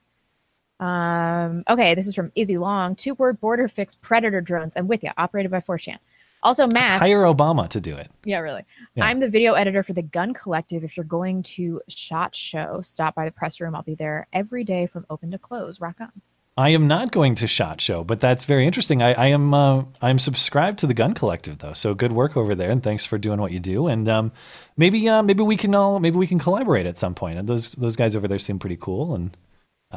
Um, 0.79 1.63
okay, 1.69 1.95
this 1.95 2.07
is 2.07 2.13
from 2.13 2.31
Izzy 2.35 2.57
Long. 2.57 2.95
Two 2.95 3.15
word 3.15 3.39
border 3.39 3.67
fix 3.67 3.95
predator 3.95 4.41
drones. 4.41 4.75
I'm 4.75 4.87
with 4.87 5.03
you. 5.03 5.11
Operated 5.17 5.51
by 5.51 5.61
4chan. 5.61 5.97
Also, 6.43 6.67
Matt. 6.67 7.01
hire 7.01 7.23
obama 7.23 7.67
to 7.67 7.81
do 7.81 7.95
it 7.95 8.09
Yeah, 8.23 8.39
really. 8.39 8.63
Yeah. 8.93 9.05
I'm 9.05 9.19
the 9.19 9.27
video 9.27 9.53
editor 9.53 9.81
for 9.81 9.93
the 9.93 10.03
Gun 10.03 10.33
Collective. 10.33 10.83
If 10.83 10.95
you're 10.95 11.03
going 11.03 11.41
to 11.43 11.81
Shot 11.87 12.35
Show, 12.35 12.81
stop 12.83 13.15
by 13.15 13.25
the 13.25 13.31
press 13.31 13.59
room. 13.59 13.75
I'll 13.75 13.81
be 13.81 13.95
there 13.95 14.27
every 14.31 14.63
day 14.63 14.85
from 14.85 15.05
open 15.09 15.31
to 15.31 15.39
close. 15.39 15.81
Rock 15.81 15.95
on. 15.99 16.11
I 16.55 16.69
am 16.69 16.87
not 16.87 17.11
going 17.11 17.35
to 17.35 17.47
Shot 17.47 17.81
Show, 17.81 18.03
but 18.03 18.19
that's 18.19 18.45
very 18.45 18.65
interesting. 18.65 19.01
I, 19.01 19.13
I 19.13 19.25
am 19.27 19.53
uh, 19.53 19.83
I'm 20.01 20.17
subscribed 20.17 20.79
to 20.79 20.87
the 20.87 20.93
Gun 20.93 21.13
Collective 21.13 21.59
though, 21.59 21.73
so 21.73 21.93
good 21.93 22.11
work 22.11 22.35
over 22.35 22.55
there, 22.55 22.71
and 22.71 22.81
thanks 22.81 23.05
for 23.05 23.17
doing 23.19 23.39
what 23.39 23.51
you 23.51 23.59
do. 23.59 23.87
And 23.87 24.09
um, 24.09 24.31
maybe 24.75 25.07
uh, 25.07 25.21
maybe 25.21 25.43
we 25.43 25.55
can 25.55 25.75
all 25.75 25.99
maybe 25.99 26.17
we 26.17 26.25
can 26.27 26.39
collaborate 26.39 26.87
at 26.87 26.97
some 26.97 27.13
point. 27.13 27.37
And 27.37 27.47
those 27.47 27.73
those 27.73 27.95
guys 27.95 28.15
over 28.15 28.27
there 28.27 28.39
seem 28.39 28.57
pretty 28.57 28.77
cool, 28.77 29.13
and 29.13 29.37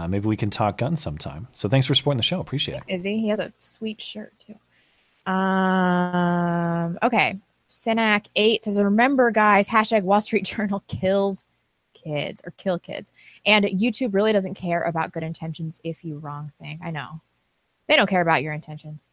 uh, 0.01 0.09
maybe 0.09 0.26
we 0.26 0.36
can 0.36 0.51
talk 0.51 0.78
guns 0.78 1.03
sometime. 1.03 1.46
So 1.53 1.68
thanks 1.68 1.86
for 1.86 1.94
supporting 1.94 2.16
the 2.16 2.22
show. 2.24 2.40
Appreciate 2.40 2.78
it. 2.78 2.84
Izzy. 2.88 3.20
He 3.20 3.28
has 3.28 3.38
a 3.38 3.53
sweet 3.59 4.01
shirt 4.01 4.32
too. 4.38 4.55
Um. 5.30 6.98
Okay. 7.03 7.38
Synac 7.68 8.26
eight 8.34 8.64
says, 8.64 8.80
"Remember, 8.80 9.30
guys, 9.30 9.68
hashtag 9.68 10.03
Wall 10.03 10.20
Street 10.20 10.44
Journal 10.57 10.82
kills 10.88 11.44
kids 11.92 12.40
or 12.44 12.53
kill 12.53 12.78
kids, 12.78 13.12
and 13.44 13.64
YouTube 13.66 14.14
really 14.14 14.32
doesn't 14.32 14.55
care 14.55 14.82
about 14.82 15.12
good 15.12 15.22
intentions 15.22 15.80
if 15.84 16.05
you 16.05 16.18
wrong 16.18 16.51
thing. 16.59 16.80
I 16.82 16.90
know 16.90 17.20
they 17.86 17.96
don't 17.96 18.09
care 18.09 18.22
about 18.22 18.42
your 18.42 18.55
intentions. 18.55 19.07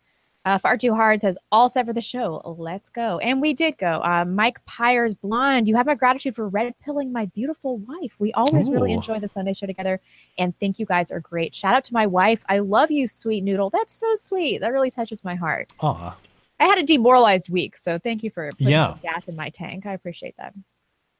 Uh, 0.47 0.57
Far 0.57 0.77
Too 0.77 0.95
Hard 0.95 1.19
says, 1.19 1.37
all 1.51 1.67
set 1.67 1.85
for 1.85 1.91
the 1.91 1.99
show. 1.99 2.41
Let's 2.57 2.87
go. 2.87 3.17
And 3.19 3.41
we 3.41 3.53
did 3.53 3.77
go. 3.77 3.99
Uh, 4.01 4.23
Mike 4.23 4.63
Pyers 4.65 5.13
Blonde, 5.13 5.67
you 5.67 5.75
have 5.75 5.85
my 5.85 5.93
gratitude 5.93 6.35
for 6.37 6.47
red 6.47 6.73
pilling 6.79 7.11
my 7.11 7.25
beautiful 7.25 7.79
wife. 7.79 8.13
We 8.17 8.31
always 8.31 8.69
really 8.69 8.93
enjoy 8.93 9.19
the 9.19 9.27
Sunday 9.27 9.53
show 9.53 9.65
together 9.65 9.99
and 10.37 10.57
think 10.57 10.79
you 10.79 10.85
guys 10.85 11.11
are 11.11 11.19
great. 11.19 11.53
Shout 11.53 11.75
out 11.75 11.83
to 11.83 11.93
my 11.93 12.07
wife. 12.07 12.39
I 12.47 12.59
love 12.59 12.91
you, 12.91 13.09
sweet 13.09 13.43
noodle. 13.43 13.69
That's 13.71 13.93
so 13.93 14.15
sweet. 14.15 14.59
That 14.61 14.71
really 14.71 14.89
touches 14.89 15.21
my 15.21 15.35
heart. 15.35 15.69
Aw. 15.81 16.15
I 16.61 16.65
had 16.65 16.77
a 16.77 16.83
demoralized 16.83 17.49
week, 17.49 17.75
so 17.75 17.99
thank 17.99 18.23
you 18.23 18.29
for 18.31 18.49
putting 18.51 18.69
Yeah. 18.69 18.93
some 18.93 18.99
gas 19.03 19.27
in 19.27 19.35
my 19.35 19.49
tank. 19.49 19.85
I 19.85 19.91
appreciate 19.91 20.37
that. 20.37 20.53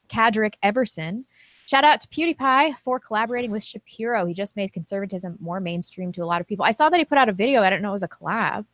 Cadrick 0.08 0.54
Everson. 0.64 1.26
Shout 1.66 1.84
out 1.84 2.00
to 2.00 2.08
PewDiePie 2.08 2.80
for 2.80 2.98
collaborating 2.98 3.52
with 3.52 3.62
Shapiro. 3.66 4.26
He 4.26 4.34
just 4.34 4.56
made 4.56 4.72
conservatism 4.72 5.36
more 5.42 5.60
mainstream 5.60 6.14
to 6.14 6.24
a 6.24 6.26
lot 6.26 6.40
of 6.40 6.48
people. 6.48 6.64
I 6.64 6.72
saw 6.72 6.90
that 6.90 6.98
he 6.98 7.04
put 7.04 7.18
out 7.18 7.28
a 7.28 7.34
video. 7.34 7.62
I 7.62 7.70
didn't 7.70 7.82
know 7.82 7.90
it 7.90 7.92
was 7.92 8.04
a 8.04 8.08
collab. 8.08 8.66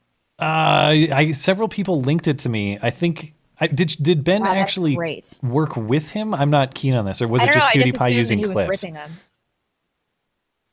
Uh, 0.43 1.15
I 1.15 1.31
several 1.31 1.69
people 1.69 2.01
linked 2.01 2.27
it 2.27 2.39
to 2.39 2.49
me. 2.49 2.77
I 2.81 2.89
think 2.89 3.33
I 3.59 3.67
did. 3.67 3.95
Did 4.01 4.23
Ben 4.25 4.41
Wow, 4.41 4.53
actually 4.53 4.95
great. 4.95 5.39
work 5.41 5.77
with 5.77 6.09
him? 6.09 6.33
I'm 6.33 6.49
not 6.49 6.75
keen 6.75 6.93
on 6.95 7.05
this, 7.05 7.21
or 7.21 7.29
was 7.29 7.41
it 7.43 7.53
just 7.53 7.75
know. 7.75 7.81
PewDiePie 7.81 8.13
using 8.13 8.43
clips? 8.43 8.83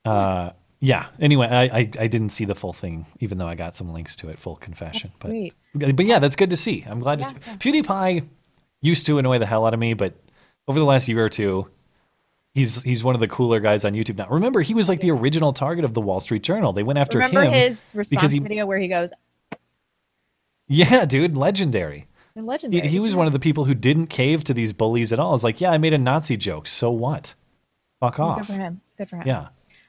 Uh, 0.04 0.50
yeah. 0.80 1.06
Anyway, 1.20 1.46
I, 1.46 1.62
I 1.62 1.78
I 1.78 2.06
didn't 2.08 2.30
see 2.30 2.44
the 2.44 2.54
full 2.56 2.72
thing, 2.72 3.06
even 3.20 3.38
though 3.38 3.46
I 3.46 3.54
got 3.54 3.76
some 3.76 3.92
links 3.92 4.16
to 4.16 4.28
it. 4.28 4.40
Full 4.40 4.56
confession. 4.56 5.02
That's 5.04 5.18
but 5.18 5.28
sweet. 5.28 5.54
but 5.74 6.04
yeah, 6.04 6.18
that's 6.18 6.34
good 6.36 6.50
to 6.50 6.56
see. 6.56 6.84
I'm 6.88 6.98
glad 6.98 7.20
to 7.20 7.26
see. 7.26 7.36
PewDiePie 7.36 8.26
used 8.80 9.06
to 9.06 9.18
annoy 9.18 9.38
the 9.38 9.46
hell 9.46 9.66
out 9.66 9.74
of 9.74 9.78
me, 9.78 9.94
but 9.94 10.14
over 10.66 10.80
the 10.80 10.84
last 10.84 11.06
year 11.06 11.24
or 11.24 11.28
two, 11.28 11.68
he's 12.54 12.82
he's 12.82 13.04
one 13.04 13.14
of 13.14 13.20
the 13.20 13.28
cooler 13.28 13.60
guys 13.60 13.84
on 13.84 13.92
YouTube 13.92 14.16
now. 14.16 14.26
Remember, 14.30 14.62
he 14.62 14.74
was 14.74 14.88
like 14.88 15.00
the 15.00 15.12
original 15.12 15.52
target 15.52 15.84
of 15.84 15.94
the 15.94 16.00
Wall 16.00 16.18
Street 16.18 16.42
Journal. 16.42 16.72
They 16.72 16.82
went 16.82 16.98
after 16.98 17.18
Remember 17.18 17.44
him 17.44 17.52
his 17.52 17.92
response 17.94 18.32
he, 18.32 18.40
video 18.40 18.66
where 18.66 18.78
he 18.78 18.88
goes, 18.88 19.12
yeah, 20.70 21.04
dude, 21.04 21.36
legendary. 21.36 22.06
"I'm 22.36 22.42
He, 22.44 22.48
legendary." 22.48 22.88
he 22.88 23.00
was 23.00 23.14
one 23.14 23.26
of 23.26 23.32
the 23.32 23.38
people 23.38 23.64
who 23.64 23.74
didn't 23.74 24.06
cave 24.06 24.44
to 24.44 24.54
these 24.54 24.72
bullies 24.72 25.12
at 25.12 25.18
all. 25.18 25.34
It's 25.34 25.44
like, 25.44 25.60
yeah, 25.60 25.70
I 25.70 25.78
made 25.78 25.92
a 25.92 25.98
Nazi 25.98 26.36
joke. 26.36 26.66
So 26.66 26.90
what? 26.90 27.34
Fuck 28.00 28.18
off. 28.20 28.38
Good 28.38 28.46
for 28.46 28.52
him. 28.54 28.80
Good 28.96 29.10
for 29.10 29.16
him. 29.16 29.26
Yeah. 29.26 29.48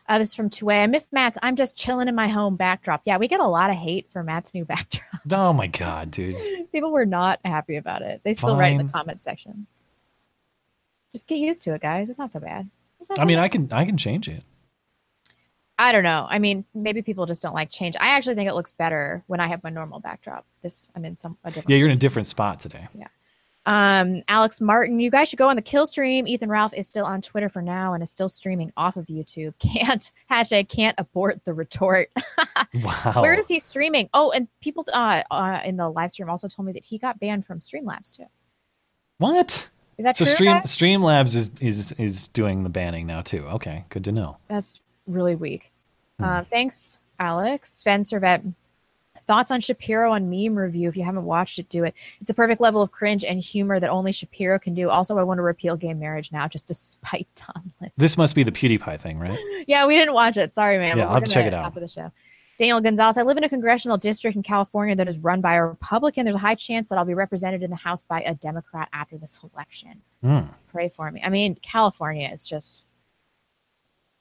Uh, 0.09 0.17
this 0.19 0.29
is 0.29 0.33
from 0.35 0.49
Two 0.49 0.69
I 0.69 0.87
miss 0.87 1.07
Matt's. 1.13 1.37
I'm 1.41 1.55
just 1.55 1.77
chilling 1.77 2.09
in 2.09 2.15
my 2.15 2.27
home 2.27 2.57
backdrop. 2.57 3.03
Yeah, 3.05 3.17
we 3.17 3.29
get 3.29 3.39
a 3.39 3.47
lot 3.47 3.69
of 3.69 3.77
hate 3.77 4.07
for 4.11 4.23
Matt's 4.23 4.53
new 4.53 4.65
backdrop. 4.73 5.05
Oh 5.31 5.53
my 5.53 5.67
god, 5.67 6.11
dude. 6.11 6.37
People 6.71 6.91
were 6.91 7.05
not 7.05 7.39
happy 7.45 7.77
about 7.77 8.01
it. 8.01 8.19
They 8.25 8.33
still 8.33 8.57
write 8.57 8.71
in 8.73 8.77
the 8.79 8.83
Fine. 8.85 8.91
comment 8.91 9.21
section. 9.21 9.67
Just 11.13 11.27
get 11.27 11.37
used 11.37 11.61
to 11.63 11.73
it, 11.75 11.81
guys. 11.81 12.09
It's 12.09 12.17
not 12.19 12.31
so 12.31 12.39
bad. 12.39 12.69
Not 13.09 13.19
I 13.19 13.21
so 13.21 13.25
mean, 13.25 13.37
bad. 13.37 13.43
I 13.43 13.47
can 13.47 13.71
I 13.71 13.85
can 13.85 13.97
change 13.97 14.27
it. 14.27 14.43
I 15.81 15.91
don't 15.91 16.03
know. 16.03 16.27
I 16.29 16.37
mean, 16.37 16.63
maybe 16.75 17.01
people 17.01 17.25
just 17.25 17.41
don't 17.41 17.55
like 17.55 17.71
change. 17.71 17.95
I 17.99 18.09
actually 18.09 18.35
think 18.35 18.47
it 18.47 18.53
looks 18.53 18.71
better 18.71 19.23
when 19.25 19.39
I 19.39 19.47
have 19.47 19.63
my 19.63 19.71
normal 19.71 19.99
backdrop. 19.99 20.45
This 20.61 20.87
I'm 20.95 21.03
in 21.05 21.17
some 21.17 21.39
a 21.43 21.47
different. 21.49 21.71
Yeah, 21.71 21.77
you're 21.77 21.89
in 21.89 21.95
a 21.95 21.99
different 21.99 22.27
spot 22.27 22.59
today. 22.59 22.87
Yeah. 22.93 23.07
Um, 23.65 24.21
Alex 24.27 24.61
Martin, 24.61 24.99
you 24.99 25.09
guys 25.09 25.29
should 25.29 25.39
go 25.39 25.49
on 25.49 25.55
the 25.55 25.61
Killstream. 25.63 26.27
Ethan 26.27 26.49
Ralph 26.49 26.73
is 26.75 26.87
still 26.87 27.05
on 27.05 27.19
Twitter 27.19 27.49
for 27.49 27.63
now 27.63 27.93
and 27.93 28.03
is 28.03 28.11
still 28.11 28.29
streaming 28.29 28.71
off 28.77 28.95
of 28.95 29.07
YouTube. 29.07 29.55
Can't 29.59 30.11
hashtag 30.29 30.69
can't 30.69 30.95
abort 30.99 31.43
the 31.45 31.53
retort. 31.53 32.09
Wow. 32.73 33.21
Where 33.21 33.33
is 33.33 33.49
he 33.49 33.59
streaming? 33.59 34.09
Oh, 34.13 34.31
and 34.31 34.47
people 34.61 34.85
uh, 34.93 35.23
uh 35.29 35.59
in 35.65 35.75
the 35.75 35.89
live 35.89 36.11
stream 36.11 36.29
also 36.29 36.47
told 36.47 36.67
me 36.67 36.71
that 36.71 36.85
he 36.85 36.97
got 36.97 37.19
banned 37.19 37.45
from 37.45 37.59
Streamlabs 37.59 38.15
too. 38.15 38.25
What? 39.17 39.67
Is 39.97 40.05
that 40.05 40.15
so 40.15 40.23
true? 40.23 40.33
Stream 40.35 40.51
guys? 40.51 40.77
Streamlabs 40.77 41.35
is 41.35 41.51
is 41.59 41.91
is 41.93 42.27
doing 42.29 42.63
the 42.63 42.69
banning 42.69 43.07
now 43.07 43.21
too. 43.21 43.45
Okay, 43.47 43.83
good 43.89 44.05
to 44.05 44.13
know. 44.13 44.37
That's 44.47 44.79
really 45.07 45.35
weak. 45.35 45.71
Hmm. 46.19 46.23
Uh, 46.23 46.43
thanks, 46.43 46.99
Alex. 47.19 47.71
Spencer 47.71 48.19
Vet. 48.19 48.43
Thoughts 49.27 49.51
on 49.51 49.61
Shapiro 49.61 50.11
on 50.11 50.29
meme 50.29 50.55
review. 50.55 50.89
If 50.89 50.97
you 50.97 51.03
haven't 51.03 51.23
watched 51.23 51.57
it, 51.59 51.69
do 51.69 51.83
it. 51.83 51.93
It's 52.19 52.29
a 52.29 52.33
perfect 52.33 52.59
level 52.59 52.81
of 52.81 52.91
cringe 52.91 53.23
and 53.23 53.39
humor 53.39 53.79
that 53.79 53.89
only 53.89 54.11
Shapiro 54.11 54.59
can 54.59 54.73
do. 54.73 54.89
Also, 54.89 55.17
I 55.17 55.23
want 55.23 55.37
to 55.37 55.43
repeal 55.43 55.77
gay 55.77 55.93
marriage 55.93 56.31
now 56.31 56.47
just 56.47 56.67
to 56.67 56.73
spite 56.73 57.27
Tomlin. 57.35 57.91
This 57.97 58.17
must 58.17 58.35
be 58.35 58.43
the 58.43 58.51
PewDiePie 58.51 58.99
thing, 58.99 59.19
right? 59.19 59.39
Yeah, 59.67 59.85
we 59.85 59.95
didn't 59.95 60.15
watch 60.15 60.37
it. 60.37 60.55
Sorry, 60.55 60.79
man. 60.79 60.97
Yeah, 60.97 61.03
I'll 61.03 61.09
we're 61.09 61.19
have 61.19 61.23
to 61.25 61.29
check 61.29 61.45
it 61.45 61.53
out. 61.53 61.65
After 61.65 61.79
the 61.79 61.87
show. 61.87 62.11
Daniel 62.57 62.81
Gonzalez. 62.81 63.17
I 63.17 63.23
live 63.23 63.37
in 63.37 63.43
a 63.43 63.49
congressional 63.49 63.97
district 63.97 64.35
in 64.35 64.43
California 64.43 64.95
that 64.95 65.07
is 65.07 65.17
run 65.17 65.41
by 65.41 65.55
a 65.55 65.65
Republican. 65.65 66.25
There's 66.25 66.35
a 66.35 66.39
high 66.39 66.55
chance 66.55 66.89
that 66.89 66.97
I'll 66.97 67.05
be 67.05 67.13
represented 67.13 67.63
in 67.63 67.69
the 67.69 67.75
House 67.75 68.03
by 68.03 68.21
a 68.21 68.35
Democrat 68.35 68.89
after 68.93 69.17
this 69.17 69.39
election. 69.53 70.01
Hmm. 70.23 70.41
Pray 70.71 70.89
for 70.89 71.09
me. 71.09 71.21
I 71.23 71.29
mean, 71.29 71.55
California 71.63 72.29
is 72.31 72.45
just 72.45 72.83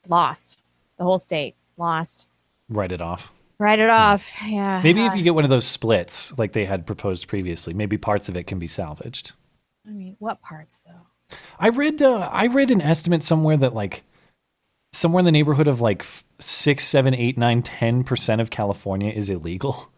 lost. 0.08 0.60
The 1.00 1.04
whole 1.04 1.18
state 1.18 1.56
lost. 1.78 2.26
Write 2.68 2.92
it 2.92 3.00
off. 3.00 3.32
Write 3.58 3.78
it 3.78 3.88
off. 3.88 4.30
Yeah. 4.46 4.82
Maybe 4.84 5.06
if 5.06 5.16
you 5.16 5.22
get 5.22 5.34
one 5.34 5.44
of 5.44 5.50
those 5.50 5.64
splits 5.66 6.36
like 6.38 6.52
they 6.52 6.66
had 6.66 6.86
proposed 6.86 7.26
previously, 7.26 7.72
maybe 7.72 7.96
parts 7.96 8.28
of 8.28 8.36
it 8.36 8.46
can 8.46 8.58
be 8.58 8.66
salvaged. 8.66 9.32
I 9.86 9.92
mean, 9.92 10.16
what 10.18 10.42
parts 10.42 10.82
though? 10.86 11.36
I 11.58 11.70
read 11.70 12.02
uh, 12.02 12.28
I 12.30 12.48
read 12.48 12.70
an 12.70 12.82
estimate 12.82 13.22
somewhere 13.22 13.56
that 13.56 13.72
like 13.74 14.02
somewhere 14.92 15.20
in 15.20 15.24
the 15.24 15.32
neighborhood 15.32 15.68
of 15.68 15.80
like 15.80 16.04
six, 16.38 16.86
seven, 16.86 17.14
eight, 17.14 17.38
nine, 17.38 17.62
ten 17.62 18.04
percent 18.04 18.42
of 18.42 18.50
California 18.50 19.10
is 19.10 19.30
illegal. 19.30 19.90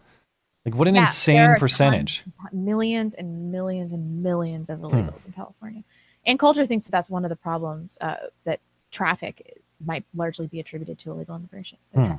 Like 0.65 0.77
what 0.77 0.87
an 0.87 0.95
Yeah, 0.95 1.03
insane 1.07 1.57
percentage. 1.57 2.23
tons- 2.41 2.53
millions 2.53 3.15
and 3.17 3.51
millions 3.51 3.93
and 3.93 4.23
millions 4.23 4.71
of 4.71 4.79
Hmm. 4.79 4.85
illegals 4.87 5.27
in 5.27 5.33
California. 5.33 5.83
Ann 6.25 6.39
Coulter 6.39 6.65
thinks 6.67 6.85
that 6.85 6.93
that's 6.93 7.11
one 7.11 7.25
of 7.25 7.29
the 7.31 7.35
problems 7.37 7.99
uh, 8.01 8.15
that 8.45 8.61
traffic 8.93 9.59
might 9.87 10.05
largely 10.15 10.47
be 10.47 10.61
attributed 10.61 10.99
to 11.01 11.11
illegal 11.11 11.37
immigration. 11.37 11.79
Hmm. 11.95 12.13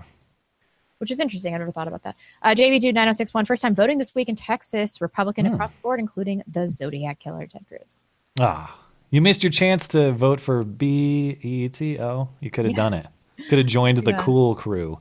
which 0.99 1.11
is 1.11 1.19
interesting. 1.19 1.53
I 1.53 1.57
never 1.57 1.71
thought 1.71 1.89
about 1.89 2.03
that. 2.03 2.15
Uh, 2.41 2.55
JV 2.55 2.79
Dude 2.79 2.95
9061, 2.95 3.43
first 3.43 3.61
time 3.61 3.75
voting 3.75 3.97
this 3.97 4.15
week 4.15 4.29
in 4.29 4.35
Texas, 4.37 5.01
Republican 5.01 5.45
Hmm. 5.45 5.53
across 5.55 5.73
the 5.73 5.81
board, 5.81 5.99
including 5.99 6.43
the 6.47 6.65
Zodiac 6.65 7.19
Killer, 7.19 7.45
Ted 7.45 7.65
Cruz. 7.67 7.99
Ah, 8.39 8.79
you 9.09 9.21
missed 9.21 9.43
your 9.43 9.51
chance 9.51 9.85
to 9.89 10.13
vote 10.13 10.39
for 10.39 10.63
B 10.63 11.37
E 11.41 11.67
T 11.67 11.99
O. 11.99 12.29
You 12.39 12.49
could 12.49 12.63
have 12.63 12.71
Yeah. 12.71 12.75
done 12.77 12.93
it. 12.93 13.07
Could 13.49 13.57
have 13.57 13.67
joined 13.67 13.97
the 14.05 14.11
Yeah. 14.11 14.21
cool 14.21 14.55
crew. 14.55 14.99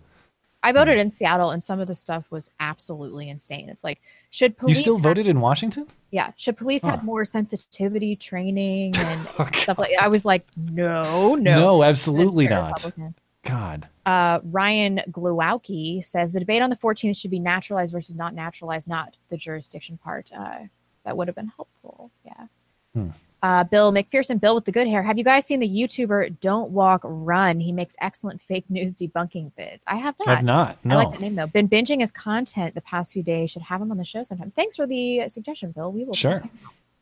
I 0.63 0.73
voted 0.73 0.99
in 0.99 1.11
Seattle, 1.11 1.51
and 1.51 1.63
some 1.63 1.81
of 1.81 1.89
the 1.89 1.95
stuff 1.95 2.25
was 2.31 2.51
absolutely 2.61 3.29
insane. 3.29 3.69
It's 3.69 3.83
like, 3.83 4.01
should 4.31 4.57
police 4.57 4.77
you 4.77 4.81
still 4.81 4.97
have- 4.97 5.03
voted 5.03 5.27
in 5.27 5.41
Washington? 5.41 5.89
Yeah, 6.11 6.31
should 6.37 6.57
police 6.57 6.85
have 6.85 7.03
more 7.05 7.25
sensitivity 7.25 8.15
training 8.17 8.95
and 8.99 9.27
stuff 9.57 9.79
like? 9.79 9.93
I 9.99 10.09
was 10.09 10.25
like, 10.25 10.47
no, 10.57 11.35
no, 11.35 11.59
No, 11.59 11.83
absolutely 11.83 12.47
not. 12.49 12.75
Republican. 12.85 13.15
God. 13.45 13.89
Uh, 14.07 14.39
Ryan 14.45 15.01
Glowowski 15.11 16.05
says 16.05 16.31
the 16.33 16.39
debate 16.39 16.63
on 16.63 16.71
the 16.71 16.77
14th 16.77 17.17
should 17.17 17.31
be 17.31 17.41
naturalized 17.41 17.93
versus 17.93 18.15
not 18.15 18.35
naturalized, 18.35 18.87
not 18.87 19.17
the 19.31 19.37
jurisdiction 19.37 19.99
part. 19.99 20.31
Uh, 20.37 20.59
that 21.05 21.17
would 21.17 21.27
have 21.27 21.35
been 21.35 21.51
helpful. 21.57 22.13
Yeah. 22.25 22.47
Hmm. 22.95 23.09
Uh, 23.43 23.65
Bill 23.65 23.93
McPherson, 23.93 24.41
Bill 24.41 24.55
with 24.55 24.65
the 24.65 24.71
good 24.73 24.87
hair. 24.87 25.03
Have 25.03 25.19
you 25.19 25.25
guys 25.25 25.47
seen 25.47 25.59
the 25.59 25.69
YouTuber 25.69 26.39
Don't 26.41 26.71
Walk 26.71 27.01
Run? 27.05 27.59
He 27.59 27.73
makes 27.73 27.97
excellent 28.01 28.41
fake 28.49 28.65
news 28.69 28.97
debunking 28.97 29.53
vids. 29.59 29.81
I 29.87 29.97
have 29.97 30.15
not. 30.21 30.29
I've 30.29 30.45
not, 30.45 30.85
No. 30.85 30.97
I 30.99 31.05
like 31.05 31.15
the 31.17 31.23
name 31.23 31.35
though. 31.35 31.49
Been 31.49 31.69
binging 31.69 32.01
his 32.01 32.13
content 32.13 32.75
the 32.75 32.81
past 32.83 33.13
few 33.13 33.23
days. 33.23 33.51
Should 33.51 33.63
have 33.63 33.83
him 33.83 33.91
on 33.91 33.97
the 33.99 34.05
show 34.05 34.23
sometime. 34.23 34.53
Thanks 34.55 34.77
for 34.77 34.87
the 34.87 35.29
suggestion, 35.29 35.73
Bill. 35.73 35.91
We 35.91 36.05
will. 36.05 36.15
Sure. 36.15 36.43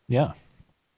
Yeah. 0.09 0.33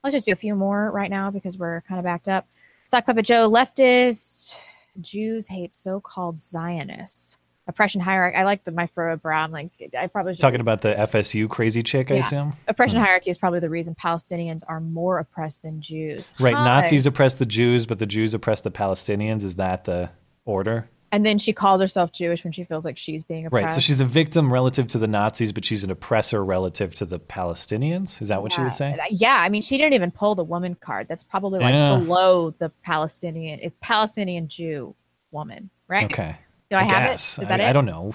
Let's 0.04 0.14
just 0.14 0.26
do 0.26 0.32
a 0.32 0.36
few 0.36 0.54
more 0.54 0.90
right 0.92 1.10
now 1.10 1.30
because 1.30 1.58
we're 1.58 1.80
kind 1.82 1.98
of 1.98 2.04
backed 2.04 2.28
up. 2.28 2.46
Sock 2.86 3.06
Puppet 3.06 3.24
Joe, 3.24 3.50
leftist 3.50 4.56
Jews 5.00 5.48
hate 5.48 5.72
so-called 5.72 6.38
Zionists. 6.40 7.38
Oppression 7.68 8.00
hierarchy. 8.00 8.36
I 8.36 8.44
like 8.44 8.64
the 8.64 8.72
my. 8.72 8.88
I'm 8.96 9.52
like, 9.52 9.70
I 9.96 10.08
probably 10.08 10.34
should. 10.34 10.40
Talking 10.40 10.60
about 10.60 10.82
the 10.82 10.94
FSU 10.94 11.48
crazy 11.48 11.82
chick, 11.82 12.10
I 12.10 12.16
assume. 12.16 12.54
Oppression 12.66 12.98
hmm. 12.98 13.04
hierarchy 13.04 13.30
is 13.30 13.38
probably 13.38 13.60
the 13.60 13.70
reason 13.70 13.94
Palestinians 13.94 14.62
are 14.66 14.80
more 14.80 15.20
oppressed 15.20 15.62
than 15.62 15.80
Jews. 15.80 16.34
Right. 16.40 16.54
Hi. 16.54 16.64
Nazis 16.64 17.06
oppress 17.06 17.34
the 17.34 17.46
Jews, 17.46 17.86
but 17.86 18.00
the 18.00 18.06
Jews 18.06 18.34
oppress 18.34 18.62
the 18.62 18.72
Palestinians. 18.72 19.44
Is 19.44 19.56
that 19.56 19.84
the 19.84 20.10
order? 20.44 20.88
And 21.12 21.26
then 21.26 21.38
she 21.38 21.52
calls 21.52 21.80
herself 21.80 22.10
Jewish 22.10 22.42
when 22.42 22.54
she 22.54 22.64
feels 22.64 22.86
like 22.86 22.96
she's 22.96 23.22
being 23.22 23.44
oppressed. 23.44 23.64
Right. 23.64 23.74
So 23.74 23.80
she's 23.80 24.00
a 24.00 24.04
victim 24.06 24.50
relative 24.50 24.86
to 24.88 24.98
the 24.98 25.06
Nazis, 25.06 25.52
but 25.52 25.62
she's 25.62 25.84
an 25.84 25.90
oppressor 25.90 26.42
relative 26.42 26.94
to 26.96 27.04
the 27.04 27.20
Palestinians. 27.20 28.20
Is 28.22 28.28
that 28.28 28.42
what 28.42 28.52
she 28.52 28.62
would 28.62 28.74
say? 28.74 28.94
Yeah, 28.96 29.04
Yeah, 29.10 29.36
I 29.38 29.50
mean, 29.50 29.60
she 29.60 29.76
didn't 29.76 29.92
even 29.92 30.10
pull 30.10 30.34
the 30.34 30.42
woman 30.42 30.74
card. 30.74 31.08
That's 31.08 31.22
probably 31.22 31.60
like 31.60 31.74
Yeah. 31.74 31.98
below 31.98 32.54
the 32.58 32.70
Palestinian, 32.82 33.60
Palestinian 33.82 34.48
Jew 34.48 34.94
woman, 35.30 35.68
right? 35.86 36.10
Okay. 36.10 36.36
Do 36.72 36.78
I, 36.78 36.84
have 36.84 37.10
guess. 37.10 37.36
it? 37.36 37.42
Is 37.42 37.48
that 37.48 37.60
I, 37.60 37.64
it? 37.64 37.68
I 37.68 37.72
don't 37.74 37.84
know. 37.84 38.14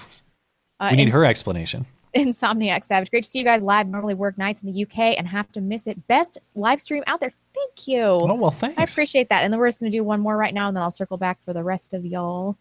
Uh, 0.80 0.88
we 0.90 0.96
need 0.96 1.04
ins- 1.04 1.12
her 1.12 1.24
explanation. 1.24 1.86
Insomniac 2.16 2.84
Savage. 2.84 3.08
Great 3.08 3.22
to 3.22 3.30
see 3.30 3.38
you 3.38 3.44
guys 3.44 3.62
live. 3.62 3.86
Normally 3.86 4.14
work 4.14 4.36
nights 4.36 4.64
in 4.64 4.72
the 4.72 4.82
UK 4.82 5.16
and 5.16 5.28
have 5.28 5.52
to 5.52 5.60
miss 5.60 5.86
it. 5.86 6.08
Best 6.08 6.38
live 6.56 6.80
stream 6.80 7.04
out 7.06 7.20
there. 7.20 7.30
Thank 7.54 7.86
you. 7.86 8.00
Oh, 8.00 8.34
well, 8.34 8.50
thanks. 8.50 8.76
I 8.76 8.82
appreciate 8.82 9.28
that. 9.28 9.44
And 9.44 9.52
then 9.52 9.60
we're 9.60 9.68
just 9.68 9.78
going 9.78 9.92
to 9.92 9.96
do 9.96 10.02
one 10.02 10.18
more 10.18 10.36
right 10.36 10.52
now, 10.52 10.66
and 10.66 10.76
then 10.76 10.82
I'll 10.82 10.90
circle 10.90 11.18
back 11.18 11.38
for 11.44 11.52
the 11.52 11.62
rest 11.62 11.94
of 11.94 12.04
y'all. 12.04 12.56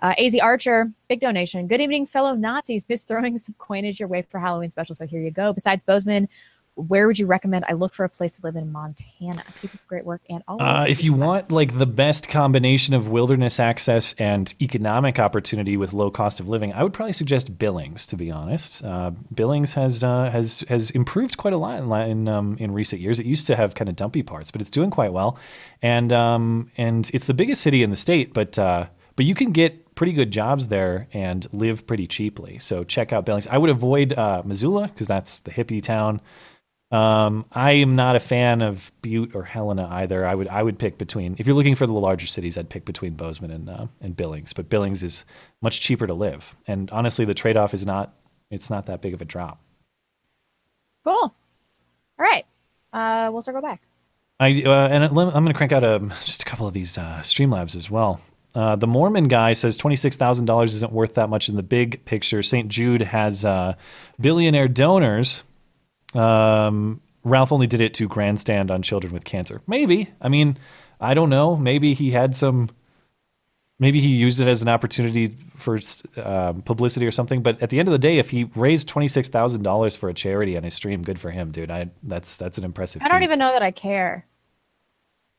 Uh, 0.00 0.14
AZ 0.18 0.34
Archer, 0.34 0.90
big 1.08 1.20
donation. 1.20 1.68
Good 1.68 1.80
evening, 1.80 2.06
fellow 2.06 2.34
Nazis. 2.34 2.84
Miss 2.88 3.04
throwing 3.04 3.38
some 3.38 3.54
coinage 3.58 4.00
your 4.00 4.08
way 4.08 4.22
for 4.22 4.40
Halloween 4.40 4.70
special, 4.70 4.96
so 4.96 5.06
here 5.06 5.20
you 5.20 5.30
go. 5.30 5.52
Besides 5.52 5.84
Bozeman, 5.84 6.28
where 6.76 7.06
would 7.06 7.18
you 7.18 7.26
recommend 7.26 7.64
I 7.66 7.72
look 7.72 7.94
for 7.94 8.04
a 8.04 8.08
place 8.08 8.36
to 8.36 8.42
live 8.44 8.54
in 8.54 8.70
Montana? 8.70 9.42
Great 9.88 10.04
work 10.04 10.20
and 10.28 10.44
all. 10.46 10.62
Uh, 10.62 10.86
if 10.86 11.02
you 11.02 11.14
want 11.14 11.50
like 11.50 11.76
the 11.76 11.86
best 11.86 12.28
combination 12.28 12.94
of 12.94 13.08
wilderness 13.08 13.58
access 13.58 14.12
and 14.14 14.54
economic 14.60 15.18
opportunity 15.18 15.78
with 15.78 15.94
low 15.94 16.10
cost 16.10 16.38
of 16.38 16.48
living, 16.48 16.74
I 16.74 16.82
would 16.82 16.92
probably 16.92 17.14
suggest 17.14 17.58
Billings. 17.58 18.06
To 18.06 18.16
be 18.16 18.30
honest, 18.30 18.84
uh, 18.84 19.10
Billings 19.34 19.72
has 19.72 20.04
uh, 20.04 20.30
has 20.30 20.60
has 20.68 20.90
improved 20.90 21.38
quite 21.38 21.54
a 21.54 21.58
lot 21.58 21.78
in 21.78 21.90
in, 22.10 22.28
um, 22.28 22.56
in 22.60 22.72
recent 22.72 23.00
years. 23.00 23.18
It 23.18 23.26
used 23.26 23.46
to 23.46 23.56
have 23.56 23.74
kind 23.74 23.88
of 23.88 23.96
dumpy 23.96 24.22
parts, 24.22 24.50
but 24.50 24.60
it's 24.60 24.70
doing 24.70 24.90
quite 24.90 25.12
well, 25.12 25.38
and 25.80 26.12
um, 26.12 26.70
and 26.76 27.10
it's 27.14 27.26
the 27.26 27.34
biggest 27.34 27.62
city 27.62 27.82
in 27.82 27.90
the 27.90 27.96
state. 27.96 28.34
But 28.34 28.58
uh, 28.58 28.86
but 29.16 29.24
you 29.24 29.34
can 29.34 29.52
get 29.52 29.94
pretty 29.94 30.12
good 30.12 30.30
jobs 30.30 30.68
there 30.68 31.08
and 31.14 31.46
live 31.54 31.86
pretty 31.86 32.06
cheaply. 32.06 32.58
So 32.58 32.84
check 32.84 33.14
out 33.14 33.24
Billings. 33.24 33.46
I 33.46 33.56
would 33.56 33.70
avoid 33.70 34.12
uh, 34.12 34.42
Missoula 34.44 34.88
because 34.88 35.06
that's 35.06 35.40
the 35.40 35.50
hippie 35.50 35.82
town. 35.82 36.20
Um, 36.92 37.46
I 37.50 37.72
am 37.72 37.96
not 37.96 38.14
a 38.14 38.20
fan 38.20 38.62
of 38.62 38.92
Butte 39.02 39.34
or 39.34 39.42
Helena 39.42 39.88
either. 39.90 40.24
I 40.24 40.34
would 40.34 40.46
I 40.46 40.62
would 40.62 40.78
pick 40.78 40.98
between 40.98 41.34
if 41.38 41.46
you're 41.46 41.56
looking 41.56 41.74
for 41.74 41.86
the 41.86 41.92
larger 41.92 42.26
cities, 42.26 42.56
I'd 42.56 42.68
pick 42.68 42.84
between 42.84 43.14
Bozeman 43.14 43.50
and 43.50 43.68
uh, 43.68 43.86
and 44.00 44.16
Billings. 44.16 44.52
But 44.52 44.68
Billings 44.68 45.02
is 45.02 45.24
much 45.60 45.80
cheaper 45.80 46.06
to 46.06 46.14
live, 46.14 46.54
and 46.66 46.88
honestly, 46.92 47.24
the 47.24 47.34
trade 47.34 47.56
off 47.56 47.74
is 47.74 47.84
not 47.84 48.14
it's 48.50 48.70
not 48.70 48.86
that 48.86 49.00
big 49.02 49.14
of 49.14 49.20
a 49.20 49.24
drop. 49.24 49.60
Cool. 51.04 51.14
All 51.14 51.34
right. 52.18 52.46
Uh, 52.92 53.30
we'll 53.32 53.42
circle 53.42 53.62
back. 53.62 53.82
I 54.38 54.62
uh, 54.64 54.88
and 54.88 55.04
I'm 55.04 55.14
going 55.14 55.46
to 55.46 55.54
crank 55.54 55.72
out 55.72 55.82
a, 55.82 55.98
just 56.24 56.42
a 56.42 56.44
couple 56.44 56.68
of 56.68 56.74
these 56.74 56.96
uh, 56.96 57.20
Streamlabs 57.22 57.74
as 57.74 57.90
well. 57.90 58.20
Uh, 58.54 58.76
the 58.76 58.86
Mormon 58.86 59.26
guy 59.26 59.54
says 59.54 59.76
twenty 59.76 59.96
six 59.96 60.16
thousand 60.16 60.46
dollars 60.46 60.74
isn't 60.74 60.92
worth 60.92 61.14
that 61.14 61.28
much 61.28 61.48
in 61.48 61.56
the 61.56 61.62
big 61.64 62.04
picture. 62.04 62.44
St. 62.44 62.68
Jude 62.68 63.02
has 63.02 63.44
uh, 63.44 63.74
billionaire 64.20 64.68
donors 64.68 65.42
um, 66.14 67.00
Ralph 67.24 67.52
only 67.52 67.66
did 67.66 67.80
it 67.80 67.94
to 67.94 68.08
grandstand 68.08 68.70
on 68.70 68.82
children 68.82 69.12
with 69.12 69.24
cancer. 69.24 69.60
Maybe. 69.66 70.10
I 70.20 70.28
mean, 70.28 70.58
I 71.00 71.14
don't 71.14 71.30
know. 71.30 71.56
Maybe 71.56 71.94
he 71.94 72.10
had 72.10 72.36
some. 72.36 72.70
Maybe 73.78 74.00
he 74.00 74.08
used 74.08 74.40
it 74.40 74.48
as 74.48 74.62
an 74.62 74.68
opportunity 74.68 75.36
for 75.58 75.78
uh, 76.16 76.54
publicity 76.64 77.06
or 77.06 77.10
something. 77.10 77.42
But 77.42 77.60
at 77.60 77.68
the 77.68 77.78
end 77.78 77.88
of 77.88 77.92
the 77.92 77.98
day, 77.98 78.18
if 78.18 78.30
he 78.30 78.44
raised 78.54 78.88
twenty 78.88 79.08
six 79.08 79.28
thousand 79.28 79.62
dollars 79.64 79.96
for 79.96 80.08
a 80.08 80.14
charity 80.14 80.56
on 80.56 80.62
his 80.62 80.72
stream, 80.74 81.02
good 81.02 81.18
for 81.18 81.30
him, 81.30 81.50
dude. 81.50 81.70
I 81.70 81.90
that's 82.02 82.36
that's 82.38 82.56
an 82.56 82.64
impressive. 82.64 83.02
I 83.02 83.08
don't 83.08 83.18
feat. 83.20 83.24
even 83.24 83.38
know 83.38 83.52
that 83.52 83.62
I 83.62 83.72
care. 83.72 84.24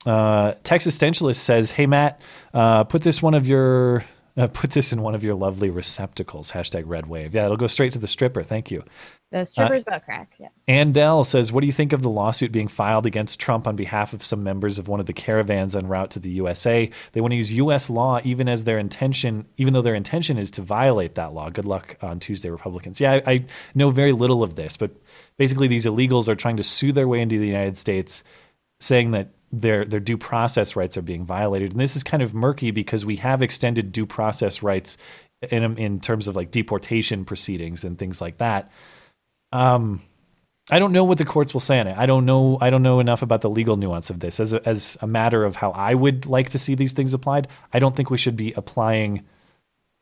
Uh, 0.05 0.53
Texistentialist 0.63 1.37
says, 1.37 1.71
"Hey 1.71 1.87
Matt, 1.87 2.21
uh, 2.53 2.83
put 2.83 3.01
this 3.01 3.21
one 3.21 3.33
of 3.33 3.47
your 3.47 4.03
uh, 4.37 4.47
put 4.47 4.69
this 4.71 4.93
in 4.93 5.01
one 5.01 5.15
of 5.15 5.23
your 5.23 5.33
lovely 5.33 5.71
receptacles." 5.71 6.51
Hashtag 6.51 6.83
Red 6.85 7.07
Wave. 7.07 7.33
Yeah, 7.33 7.45
it'll 7.45 7.57
go 7.57 7.67
straight 7.67 7.93
to 7.93 7.99
the 7.99 8.07
stripper. 8.07 8.43
Thank 8.43 8.69
you. 8.69 8.83
The 9.31 9.39
uh, 9.39 9.45
strippers 9.45 9.83
butt 9.83 10.05
crack. 10.05 10.33
Yeah. 10.39 10.47
Andel 10.69 11.25
says, 11.25 11.51
"What 11.51 11.59
do 11.61 11.67
you 11.67 11.73
think 11.73 11.91
of 11.91 12.01
the 12.01 12.09
lawsuit 12.09 12.51
being 12.51 12.69
filed 12.69 13.05
against 13.05 13.39
Trump 13.39 13.67
on 13.67 13.75
behalf 13.75 14.13
of 14.13 14.23
some 14.23 14.41
members 14.41 14.79
of 14.79 14.87
one 14.87 15.01
of 15.01 15.05
the 15.05 15.13
caravans 15.13 15.75
en 15.75 15.87
route 15.87 16.11
to 16.11 16.19
the 16.19 16.29
USA? 16.29 16.89
They 17.11 17.19
want 17.19 17.33
to 17.33 17.37
use 17.37 17.51
U.S. 17.53 17.89
law, 17.89 18.21
even 18.23 18.47
as 18.47 18.63
their 18.63 18.79
intention, 18.79 19.45
even 19.57 19.73
though 19.73 19.81
their 19.81 19.95
intention 19.95 20.37
is 20.37 20.49
to 20.51 20.61
violate 20.61 21.15
that 21.15 21.33
law. 21.33 21.49
Good 21.49 21.65
luck 21.65 21.97
on 22.01 22.19
Tuesday, 22.19 22.49
Republicans." 22.49 23.01
Yeah, 23.01 23.19
I, 23.25 23.31
I 23.31 23.45
know 23.75 23.89
very 23.89 24.13
little 24.13 24.43
of 24.43 24.55
this, 24.55 24.77
but 24.77 24.91
basically, 25.37 25.67
these 25.67 25.85
illegals 25.85 26.29
are 26.29 26.35
trying 26.35 26.57
to 26.57 26.63
sue 26.63 26.93
their 26.93 27.07
way 27.07 27.19
into 27.19 27.37
the 27.37 27.47
United 27.47 27.77
States, 27.77 28.23
saying 28.79 29.11
that 29.11 29.29
their 29.51 29.83
their 29.83 29.99
due 29.99 30.17
process 30.17 30.77
rights 30.77 30.95
are 30.95 31.01
being 31.01 31.25
violated, 31.25 31.71
and 31.71 31.81
this 31.81 31.97
is 31.97 32.03
kind 32.03 32.23
of 32.23 32.33
murky 32.33 32.71
because 32.71 33.05
we 33.05 33.17
have 33.17 33.41
extended 33.41 33.91
due 33.91 34.05
process 34.05 34.63
rights 34.63 34.97
in 35.51 35.77
in 35.77 35.99
terms 35.99 36.29
of 36.29 36.35
like 36.37 36.51
deportation 36.51 37.25
proceedings 37.25 37.83
and 37.83 37.99
things 37.99 38.21
like 38.21 38.37
that. 38.37 38.71
Um, 39.51 40.01
I 40.69 40.79
don't 40.79 40.91
know 40.91 41.05
what 41.05 41.17
the 41.17 41.25
courts 41.25 41.53
will 41.53 41.61
say 41.61 41.79
on 41.79 41.87
it. 41.87 41.97
I 41.97 42.05
don't 42.05 42.25
know. 42.25 42.57
I 42.59 42.69
don't 42.69 42.83
know 42.83 42.99
enough 42.99 43.21
about 43.21 43.41
the 43.41 43.49
legal 43.49 43.77
nuance 43.77 44.09
of 44.09 44.19
this. 44.19 44.39
As 44.39 44.53
a, 44.53 44.67
as 44.67 44.97
a 45.01 45.07
matter 45.07 45.45
of 45.45 45.55
how 45.55 45.71
I 45.71 45.93
would 45.93 46.25
like 46.25 46.49
to 46.49 46.59
see 46.59 46.75
these 46.75 46.93
things 46.93 47.13
applied, 47.13 47.47
I 47.71 47.79
don't 47.79 47.95
think 47.95 48.09
we 48.09 48.17
should 48.17 48.35
be 48.35 48.51
applying 48.53 49.23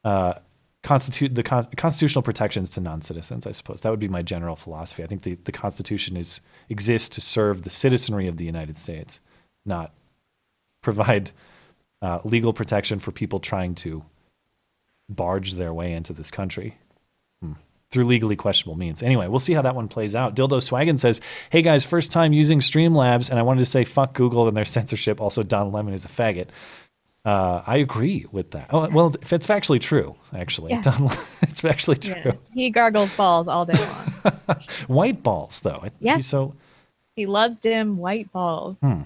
uh, 0.04 0.34
constitute 0.82 1.36
the 1.36 1.43
con- 1.43 1.68
constitutional 1.78 2.22
protections 2.22 2.70
to 2.72 2.82
non-citizens. 2.82 3.46
I 3.46 3.52
suppose 3.52 3.82
that 3.82 3.89
would 3.89 4.00
be 4.00 4.08
my 4.08 4.22
general 4.22 4.56
philosophy. 4.56 5.04
I 5.04 5.08
think 5.08 5.24
the, 5.24 5.36
the 5.43 5.52
Constitution 5.52 6.18
is 6.18 6.41
exists 6.70 7.10
to 7.10 7.22
serve 7.22 7.64
the 7.64 7.70
citizenry 7.70 8.28
of 8.28 8.38
the 8.38 8.46
United 8.46 8.78
States, 8.78 9.20
not 9.66 9.93
provide 10.82 11.32
uh, 12.02 12.20
legal 12.24 12.54
protection 12.54 13.00
for 13.00 13.12
people 13.12 13.39
trying 13.39 13.76
to 13.76 14.04
barge 15.10 15.54
their 15.54 15.74
way 15.74 15.93
into 15.93 16.14
this 16.14 16.32
country 16.32 16.78
through 17.91 18.05
legally 18.05 18.36
questionable 18.36 18.77
means. 18.77 19.01
Anyway, 19.03 19.27
we'll 19.27 19.39
see 19.39 19.53
how 19.53 19.61
that 19.61 19.75
one 19.75 19.88
plays 19.88 20.15
out. 20.15 20.36
Dildo 20.36 20.57
Swaggin 20.59 20.99
says, 20.99 21.21
Hey 21.49 21.61
guys, 21.61 21.86
first 21.86 22.11
time 22.11 22.33
using 22.33 22.59
Streamlabs, 22.59 23.29
and 23.29 23.39
I 23.39 23.43
wanted 23.43 23.59
to 23.61 23.65
say 23.65 23.83
fuck 23.83 24.13
Google 24.13 24.47
and 24.47 24.57
their 24.57 24.65
censorship. 24.75 25.21
Also, 25.21 25.43
Don 25.43 25.71
Lemon 25.71 25.93
is 25.93 26.05
a 26.05 26.09
faggot. 26.09 26.47
Uh, 27.23 27.63
I 27.65 27.77
agree 27.77 28.25
with 28.31 28.51
that. 28.51 28.67
Oh, 28.71 28.88
well, 28.89 29.15
if 29.21 29.33
it's 29.33 29.47
factually 29.47 29.81
true, 29.81 30.15
actually. 30.36 30.71
Yeah. 30.73 30.81
Don, 30.81 31.05
it's 31.41 31.63
actually 31.65 31.97
true. 31.97 32.21
Yeah. 32.23 32.31
He 32.53 32.69
gargles 32.69 33.11
balls 33.17 33.47
all 33.47 33.65
day 33.65 33.79
long. 33.79 34.36
White 34.88 35.23
balls, 35.23 35.59
though. 35.61 35.79
He's 35.83 35.91
Yes. 35.99 36.27
So, 36.27 36.53
he 37.15 37.25
loves 37.25 37.59
dim 37.59 37.97
white 37.97 38.31
balls. 38.31 38.77
hmm. 38.81 39.01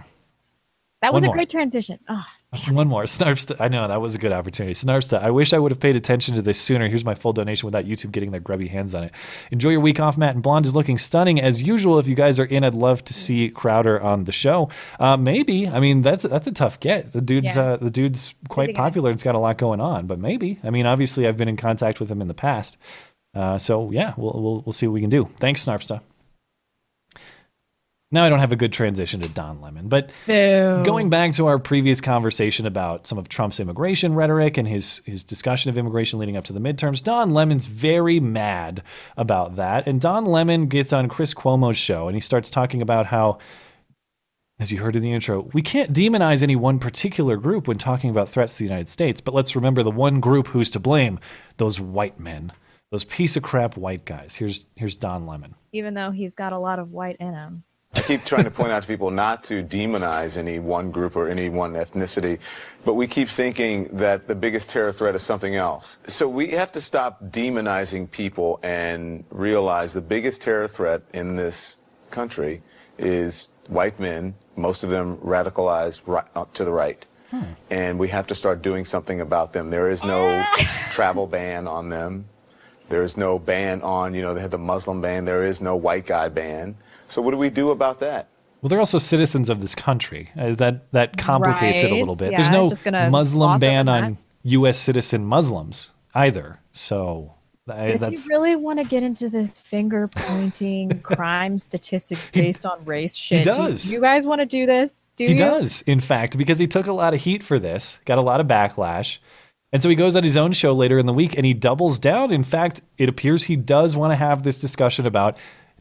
That 1.02 1.14
was 1.14 1.22
One 1.22 1.24
a 1.24 1.28
more. 1.28 1.36
great 1.36 1.50
transition. 1.50 2.00
Oh, 2.10 2.26
One 2.70 2.88
more. 2.88 3.04
Snarpsta. 3.04 3.58
I 3.60 3.68
know 3.68 3.88
that 3.88 4.02
was 4.02 4.16
a 4.16 4.18
good 4.18 4.32
opportunity. 4.32 4.74
Snarpsta. 4.74 5.22
I 5.22 5.30
wish 5.30 5.54
I 5.54 5.60
would 5.60 5.72
have 5.72 5.80
paid 5.80 5.96
attention 5.96 6.34
to 6.36 6.42
this 6.42 6.60
sooner. 6.60 6.88
Here's 6.88 7.06
my 7.06 7.14
full 7.14 7.32
donation 7.32 7.68
without 7.68 7.86
YouTube 7.86 8.12
getting 8.12 8.32
their 8.32 8.40
grubby 8.40 8.68
hands 8.68 8.96
on 8.96 9.04
it. 9.04 9.12
Enjoy 9.52 9.70
your 9.70 9.82
week 9.82 10.00
off, 10.00 10.18
Matt. 10.18 10.34
And 10.34 10.42
Blonde 10.42 10.66
is 10.66 10.76
looking 10.76 10.98
stunning 10.98 11.40
as 11.40 11.62
usual. 11.62 12.00
If 12.00 12.08
you 12.08 12.16
guys 12.16 12.40
are 12.40 12.46
in, 12.46 12.64
I'd 12.64 12.74
love 12.74 13.04
to 13.04 13.14
see 13.14 13.50
Crowder 13.50 14.02
on 14.02 14.24
the 14.24 14.32
show. 14.32 14.70
Uh, 15.00 15.16
maybe. 15.16 15.68
I 15.68 15.80
mean, 15.80 16.02
that's 16.02 16.24
that's 16.24 16.48
a 16.48 16.52
tough 16.52 16.80
get. 16.80 17.12
The 17.12 17.22
dude's 17.22 17.56
Yeah. 17.56 17.74
uh, 17.74 17.78
the 17.78 17.92
dude's 17.92 18.34
quite 18.48 18.70
guy. 18.70 18.74
popular. 18.74 19.12
It's 19.12 19.22
got 19.24 19.36
a 19.36 19.40
lot 19.40 19.60
going 19.60 19.80
on. 19.80 20.08
But 20.08 20.18
maybe. 20.18 20.58
I 20.64 20.72
mean, 20.72 20.88
obviously, 20.88 21.28
I've 21.28 21.38
been 21.38 21.50
in 21.50 21.58
contact 21.58 22.00
with 22.00 22.10
him 22.10 22.20
in 22.20 22.28
the 22.28 22.34
past. 22.34 22.78
Uh, 23.36 23.60
so 23.60 23.92
yeah, 23.92 24.16
we'll, 24.18 24.34
we'll 24.42 24.62
we'll 24.66 24.74
see 24.74 24.88
what 24.88 24.94
we 24.94 25.02
can 25.02 25.12
do. 25.12 25.26
Thanks, 25.38 25.64
Snarpsta. 25.64 26.02
Now 28.12 28.24
I 28.26 28.30
don't 28.30 28.40
have 28.40 28.52
a 28.52 28.56
good 28.56 28.74
transition 28.74 29.20
to 29.22 29.30
Don 29.30 29.62
Lemon, 29.62 29.88
but 29.88 30.10
going 30.26 31.12
back 31.12 31.34
to 31.34 31.46
our 31.46 31.60
previous 31.60 32.02
conversation 32.02 32.66
about 32.66 33.06
some 33.06 33.20
of 33.20 33.30
Trump's 33.30 33.60
immigration 33.60 34.16
rhetoric 34.16 34.58
and 34.58 34.68
his 34.68 35.04
his 35.06 35.24
discussion 35.24 35.70
of 35.70 35.78
immigration 35.78 36.18
leading 36.18 36.36
up 36.36 36.44
to 36.46 36.54
the 36.54 36.60
midterms, 36.60 37.04
Don 37.04 37.34
Lemon's 37.36 37.68
very 37.68 38.20
mad 38.20 38.82
about 39.16 39.58
that, 39.58 39.86
and 39.86 40.02
Don 40.02 40.26
Lemon 40.26 40.66
gets 40.68 40.92
on 40.92 41.08
Chris 41.08 41.36
Cuomo's 41.36 41.78
show 41.78 42.08
and 42.08 42.16
he 42.16 42.22
starts 42.22 42.50
talking 42.50 42.82
about 42.82 43.06
how. 43.08 43.38
As 44.62 44.74
you 44.74 44.80
heard 44.80 44.98
in 44.98 45.02
the 45.02 45.14
intro, 45.14 45.50
we 45.54 45.62
can't 45.62 45.94
demonize 45.94 46.44
any 46.44 46.58
one 46.58 46.80
particular 46.80 47.38
group 47.38 47.66
when 47.66 47.78
talking 47.78 48.10
about 48.10 48.28
threats 48.28 48.58
to 48.58 48.64
the 48.64 48.70
United 48.70 48.90
States, 48.90 49.22
but 49.22 49.34
let's 49.34 49.56
remember 49.56 49.84
the 49.84 49.90
one 49.90 50.20
group 50.20 50.48
who's 50.48 50.70
to 50.72 50.82
blame 50.82 51.18
those 51.56 51.80
white 51.80 52.20
men, 52.20 52.52
those 52.92 53.06
piece 53.06 53.38
of 53.38 53.44
crap 53.44 53.78
white 53.78 54.04
guys. 54.04 54.36
Here's, 54.36 54.66
here's 54.76 54.98
Don 54.98 55.26
Lemon. 55.26 55.56
even 55.72 55.94
though 55.94 56.12
he's 56.12 56.36
got 56.36 56.52
a 56.52 56.60
lot 56.60 56.78
of 56.78 56.92
white 56.92 57.16
in 57.22 57.34
him. 57.34 57.64
I 57.96 58.02
keep 58.02 58.24
trying 58.24 58.44
to 58.44 58.52
point 58.52 58.72
out 58.72 58.84
to 58.84 58.88
people 58.88 59.10
not 59.10 59.44
to 59.46 59.64
demonize 59.64 60.38
any 60.38 60.60
one 60.60 60.92
group 60.92 61.16
or 61.16 61.28
any 61.28 61.50
one 61.50 61.74
ethnicity, 61.74 62.40
but 62.86 62.94
we 62.94 63.08
keep 63.08 63.28
thinking 63.28 63.86
that 63.98 64.28
the 64.28 64.36
biggest 64.36 64.70
terror 64.70 64.92
threat 64.92 65.16
is 65.16 65.24
something 65.24 65.56
else. 65.56 65.98
So 66.08 66.28
we 66.28 66.50
have 66.50 66.72
to 66.74 66.82
stop 66.82 67.24
demonizing 67.26 68.10
people 68.10 68.60
and 68.62 69.24
realize 69.32 69.94
the 69.94 70.02
biggest 70.02 70.42
terror 70.42 70.68
threat 70.68 71.02
in 71.14 71.36
this 71.36 71.78
country 72.12 72.62
is 73.00 73.50
white 73.68 74.00
men, 74.00 74.36
most 74.56 74.84
of 74.84 74.92
them 74.92 75.18
radicalized 75.18 76.02
right, 76.06 76.26
uh, 76.36 76.46
to 76.54 76.64
the 76.64 76.72
right. 76.72 77.06
And 77.70 78.00
we 78.00 78.08
have 78.08 78.26
to 78.28 78.36
start 78.36 78.62
doing 78.62 78.86
something 78.86 79.22
about 79.22 79.54
them. 79.54 79.70
There 79.70 79.90
is 79.90 80.04
no 80.04 80.44
travel 80.92 81.28
ban 81.28 81.68
on 81.68 81.90
them. 81.90 82.26
There 82.90 83.04
is 83.04 83.18
no 83.18 83.38
ban 83.38 83.82
on, 83.84 84.16
you 84.16 84.24
know, 84.24 84.34
they 84.34 84.42
had 84.42 84.50
the 84.52 84.58
Muslim 84.58 85.00
ban. 85.02 85.26
There 85.26 85.44
is 85.44 85.62
no 85.62 85.76
white 85.76 86.08
guy 86.08 86.30
ban. 86.30 86.76
So 87.12 87.22
what 87.22 87.32
do 87.32 87.38
we 87.38 87.50
do 87.50 87.72
about 87.72 88.00
that? 88.00 88.28
Well, 88.62 88.70
they're 88.70 88.80
also 88.80 88.98
citizens 88.98 89.50
of 89.50 89.62
this 89.62 89.74
country. 89.76 90.30
Uh, 90.38 90.54
that 90.56 90.92
that 90.92 91.18
complicates 91.18 91.84
it 91.84 91.92
a 91.92 91.96
little 91.96 92.16
bit. 92.16 92.32
yeah, 92.32 92.42
There's 92.42 92.52
no 92.52 92.70
just 92.70 92.84
gonna 92.84 93.10
Muslim 93.10 93.60
ban 93.60 93.88
on 93.88 94.18
U.S. 94.44 94.78
citizen 94.78 95.26
Muslims 95.26 95.92
either. 96.14 96.60
So 96.72 97.34
I, 97.70 97.86
Does 97.86 98.02
that's 98.02 98.24
he 98.26 98.30
really 98.30 98.56
want 98.56 98.80
to 98.80 98.86
get 98.86 99.04
into 99.04 99.30
this 99.30 99.52
finger 99.52 100.08
pointing 100.08 101.00
crime 101.04 101.58
statistics 101.58 102.30
based 102.32 102.66
on 102.66 102.84
race 102.86 103.16
shit? 103.16 103.44
Do 103.44 103.52
you- 103.52 103.56
does. 103.56 103.84
Do 103.84 103.94
you 103.94 104.02
guys 104.02 104.26
want 104.26 104.42
to 104.42 104.46
do 104.46 104.66
this? 104.66 104.98
Do 105.16 105.26
he 105.26 105.32
you? 105.34 105.38
does, 105.38 105.82
in 105.82 106.00
fact, 106.00 106.38
because 106.38 106.60
he 106.60 106.68
took 106.68 106.88
a 106.88 106.94
lot 106.94 107.14
of 107.14 107.20
heat 107.22 107.44
for 107.44 107.60
this, 107.60 108.00
got 108.06 108.18
a 108.18 108.22
lot 108.22 108.40
of 108.40 108.48
backlash. 108.48 109.18
And 109.74 109.84
so 109.84 109.90
he 109.90 109.96
goes 109.96 110.16
on 110.16 110.24
his 110.24 110.38
own 110.38 110.54
show 110.54 110.74
later 110.74 110.98
in 110.98 111.06
the 111.06 111.14
week 111.14 111.36
and 111.38 111.46
he 111.46 111.54
doubles 111.54 112.00
down. 112.00 112.32
In 112.32 112.44
fact, 112.44 112.82
it 112.98 113.08
appears 113.10 113.44
he 113.44 113.56
does 113.58 113.96
want 113.98 114.12
to 114.12 114.16
have 114.16 114.44
this 114.44 114.60
discussion 114.60 115.06
about 115.06 115.38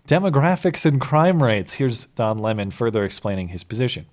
demographics 0.08 0.86
and 0.86 1.00
crime 1.00 1.42
rates. 1.42 1.74
Here's 1.74 2.06
Don 2.06 2.38
Lemon 2.38 2.70
further 2.70 3.04
explaining 3.04 3.48
his 3.48 3.62
position. 3.62 4.06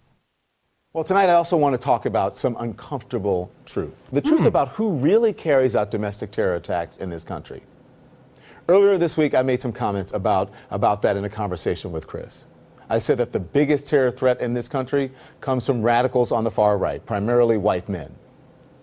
Well, 0.92 1.06
tonight 1.06 1.30
I 1.30 1.34
also 1.34 1.56
want 1.58 1.74
to 1.74 1.82
talk 1.82 2.06
about 2.06 2.36
some 2.36 2.56
uncomfortable 2.60 3.50
truth. 3.66 3.96
The 4.12 4.22
truth 4.22 4.42
hmm. 4.42 4.48
about 4.48 4.70
who 4.70 4.98
really 4.98 5.34
carries 5.34 5.76
out 5.76 5.92
domestic 5.92 6.32
terror 6.32 6.56
attacks 6.56 6.98
in 6.98 7.10
this 7.10 7.24
country. 7.24 7.64
Earlier 8.68 8.98
this 8.98 9.16
week, 9.16 9.34
I 9.36 9.42
made 9.42 9.62
some 9.62 9.72
comments 9.72 10.12
about, 10.12 10.52
about 10.70 11.02
that 11.04 11.16
in 11.16 11.24
a 11.24 11.30
conversation 11.30 11.92
with 11.92 12.08
Chris. 12.08 12.48
I 12.90 13.00
said 13.00 13.18
that 13.20 13.32
the 13.32 13.40
biggest 13.40 13.88
terror 13.88 14.12
threat 14.12 14.42
in 14.42 14.54
this 14.54 14.68
country 14.68 15.12
comes 15.40 15.66
from 15.66 15.82
radicals 15.82 16.32
on 16.32 16.44
the 16.44 16.52
far 16.52 16.78
right, 16.78 17.06
primarily 17.06 17.58
white 17.58 17.88
men. 17.88 18.14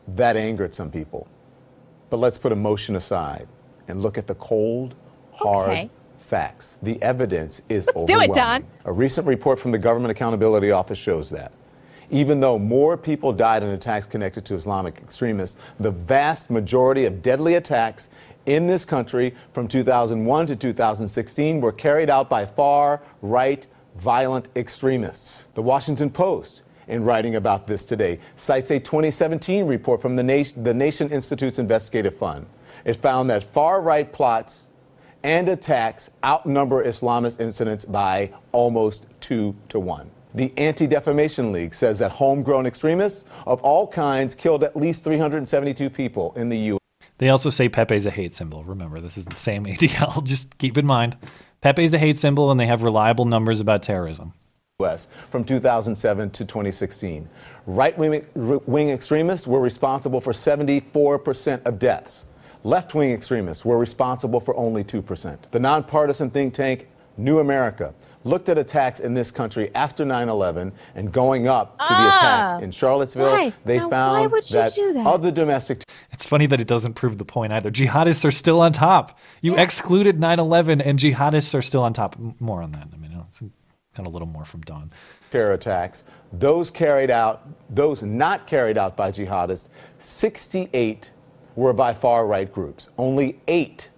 That 0.08 0.36
angered 0.36 0.74
some 0.74 0.90
people. 0.90 1.28
But 2.10 2.18
let's 2.18 2.38
put 2.38 2.52
emotion 2.52 2.96
aside 2.96 3.48
and 3.86 4.02
look 4.02 4.16
at 4.16 4.26
the 4.26 4.34
cold, 4.36 4.94
hard 5.32 5.70
Okay. 5.70 5.90
Facts. 6.32 6.78
The 6.80 7.00
evidence 7.02 7.60
is 7.68 7.86
Let's 7.88 8.06
do 8.06 8.18
it, 8.18 8.30
overwhelming. 8.30 8.62
Don. 8.62 8.66
A 8.86 8.92
recent 8.92 9.26
report 9.26 9.58
from 9.58 9.70
the 9.70 9.76
Government 9.76 10.10
Accountability 10.10 10.70
Office 10.70 10.98
shows 10.98 11.28
that. 11.28 11.52
Even 12.10 12.40
though 12.40 12.58
more 12.58 12.96
people 12.96 13.34
died 13.34 13.62
in 13.62 13.68
attacks 13.68 14.06
connected 14.06 14.42
to 14.46 14.54
Islamic 14.54 14.96
extremists, 14.96 15.58
the 15.78 15.90
vast 15.90 16.50
majority 16.50 17.04
of 17.04 17.20
deadly 17.20 17.56
attacks 17.56 18.08
in 18.46 18.66
this 18.66 18.82
country 18.82 19.34
from 19.52 19.68
2001 19.68 20.46
to 20.46 20.56
2016 20.56 21.60
were 21.60 21.70
carried 21.70 22.08
out 22.08 22.30
by 22.30 22.46
far 22.46 23.02
right 23.20 23.66
violent 23.98 24.48
extremists. 24.56 25.48
The 25.52 25.62
Washington 25.62 26.08
Post, 26.08 26.62
in 26.88 27.04
writing 27.04 27.36
about 27.36 27.66
this 27.66 27.84
today, 27.84 28.18
cites 28.36 28.70
a 28.70 28.80
2017 28.80 29.66
report 29.66 30.00
from 30.00 30.16
the 30.16 30.22
Nation, 30.22 30.64
the 30.64 30.72
Nation 30.72 31.10
Institute's 31.10 31.58
Investigative 31.58 32.16
Fund. 32.16 32.46
It 32.86 32.94
found 32.94 33.28
that 33.28 33.44
far 33.44 33.82
right 33.82 34.10
plots 34.10 34.61
and 35.22 35.48
attacks 35.48 36.10
outnumber 36.24 36.84
Islamist 36.84 37.40
incidents 37.40 37.84
by 37.84 38.32
almost 38.52 39.06
two 39.20 39.54
to 39.68 39.78
one. 39.78 40.10
The 40.34 40.52
Anti 40.56 40.86
Defamation 40.86 41.52
League 41.52 41.74
says 41.74 41.98
that 41.98 42.10
homegrown 42.10 42.66
extremists 42.66 43.26
of 43.46 43.60
all 43.62 43.86
kinds 43.86 44.34
killed 44.34 44.64
at 44.64 44.76
least 44.76 45.04
372 45.04 45.90
people 45.90 46.32
in 46.36 46.48
the 46.48 46.58
U.S. 46.58 46.78
They 47.18 47.28
also 47.28 47.50
say 47.50 47.68
Pepe's 47.68 48.06
a 48.06 48.10
hate 48.10 48.34
symbol. 48.34 48.64
Remember, 48.64 49.00
this 49.00 49.18
is 49.18 49.26
the 49.26 49.36
same 49.36 49.64
ADL. 49.66 50.24
Just 50.24 50.56
keep 50.58 50.78
in 50.78 50.86
mind, 50.86 51.16
Pepe's 51.60 51.92
a 51.92 51.98
hate 51.98 52.18
symbol, 52.18 52.50
and 52.50 52.58
they 52.58 52.66
have 52.66 52.82
reliable 52.82 53.26
numbers 53.26 53.60
about 53.60 53.82
terrorism. 53.82 54.32
US 54.80 55.08
from 55.30 55.44
2007 55.44 56.30
to 56.30 56.44
2016. 56.44 57.28
Right 57.66 57.96
wing 57.96 58.90
extremists 58.90 59.46
were 59.46 59.60
responsible 59.60 60.20
for 60.20 60.32
74% 60.32 61.64
of 61.64 61.78
deaths. 61.78 62.24
Left 62.64 62.94
wing 62.94 63.10
extremists 63.12 63.64
were 63.64 63.78
responsible 63.78 64.40
for 64.40 64.56
only 64.56 64.84
2%. 64.84 65.36
The 65.50 65.60
nonpartisan 65.60 66.30
think 66.30 66.54
tank 66.54 66.88
New 67.16 67.40
America 67.40 67.92
looked 68.24 68.48
at 68.48 68.56
attacks 68.56 69.00
in 69.00 69.14
this 69.14 69.32
country 69.32 69.70
after 69.74 70.04
9 70.04 70.28
11 70.28 70.72
and 70.94 71.10
going 71.12 71.48
up 71.48 71.72
to 71.78 71.84
the 71.88 71.94
Ah. 71.94 72.16
attack 72.56 72.62
in 72.62 72.70
Charlottesville. 72.70 73.32
Why? 73.32 73.52
They 73.64 73.78
Now, 73.78 73.84
why 73.86 73.90
found 73.90 74.32
would 74.32 74.48
you 74.48 74.54
that, 74.56 74.74
do 74.74 74.92
that? 74.92 75.06
of 75.06 75.22
the 75.22 75.32
domestic 75.32 75.82
It's 76.12 76.24
funny 76.24 76.46
that 76.46 76.60
it 76.60 76.68
doesn't 76.68 76.94
prove 76.94 77.18
the 77.18 77.24
point 77.24 77.52
either. 77.52 77.70
Jihadists 77.70 78.24
are 78.24 78.30
still 78.30 78.60
on 78.60 78.72
top. 78.72 79.18
You 79.40 79.56
excluded 79.56 80.20
9 80.20 80.38
11, 80.38 80.80
and 80.80 80.98
jihadists 81.00 81.52
are 81.58 81.62
still 81.62 81.82
on 81.82 81.92
top. 81.92 82.16
More 82.38 82.62
on 82.62 82.70
that. 82.72 82.86
I 82.92 82.96
mean, 82.96 83.10
it's 83.28 83.40
kind 83.40 83.50
of 83.98 84.06
a 84.06 84.10
little 84.10 84.28
more 84.28 84.44
from 84.44 84.60
Don. 84.60 84.90
terror 85.32 85.52
attacks, 85.54 86.04
those 86.32 86.70
carried 86.70 87.10
out, 87.10 87.42
those 87.70 88.02
not 88.04 88.46
carried 88.46 88.78
out 88.78 88.96
by 88.96 89.10
jihadists, 89.10 89.68
68 89.98 91.10
were 91.56 91.72
by 91.72 91.94
far 91.94 92.26
right 92.26 92.50
groups. 92.50 92.88
Only 92.98 93.40
eight 93.48 93.90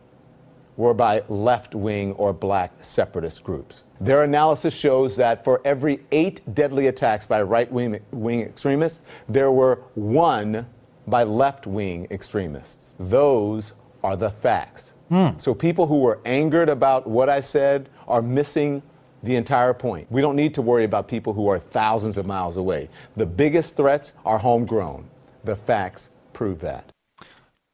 were 0.77 0.95
by 0.95 1.23
left 1.29 1.75
wing 1.75 2.13
or 2.15 2.33
black 2.33 2.73
separatist 2.83 3.45
groups. 3.45 3.85
Their 4.01 4.25
analysis 4.25 4.75
shows 4.75 5.17
that 5.17 5.45
for 5.45 5.61
every 5.65 6.01
eight 6.11 6.41
deadly 6.55 6.89
attacks 6.89 7.27
by 7.27 7.43
right 7.43 7.71
wing 7.71 8.41
extremists, 8.43 9.05
there 9.29 9.53
were 9.53 9.83
one 9.95 10.67
by 11.07 11.23
left 11.23 11.67
wing 11.67 12.07
extremists. 12.11 12.97
Those 12.99 13.75
are 14.03 14.17
the 14.17 14.31
facts. 14.31 14.95
Hmm. 15.11 15.31
So 15.39 15.55
people 15.55 15.87
who 15.87 16.01
were 16.01 16.21
angered 16.25 16.69
about 16.69 17.07
what 17.07 17.29
I 17.29 17.41
said 17.41 17.89
are 18.09 18.23
missing 18.23 18.83
the 19.23 19.37
entire 19.37 19.75
point. 19.75 20.11
We 20.11 20.21
don't 20.21 20.37
need 20.37 20.55
to 20.55 20.63
worry 20.63 20.85
about 20.85 21.09
people 21.09 21.33
who 21.33 21.49
are 21.49 21.59
thousands 21.59 22.19
of 22.19 22.27
miles 22.27 22.57
away. 22.57 22.91
The 23.17 23.27
biggest 23.27 23.77
threats 23.77 24.13
are 24.25 24.39
homegrown. 24.39 25.09
The 25.45 25.57
facts 25.57 26.11
prove 26.33 26.61
that. 26.61 26.94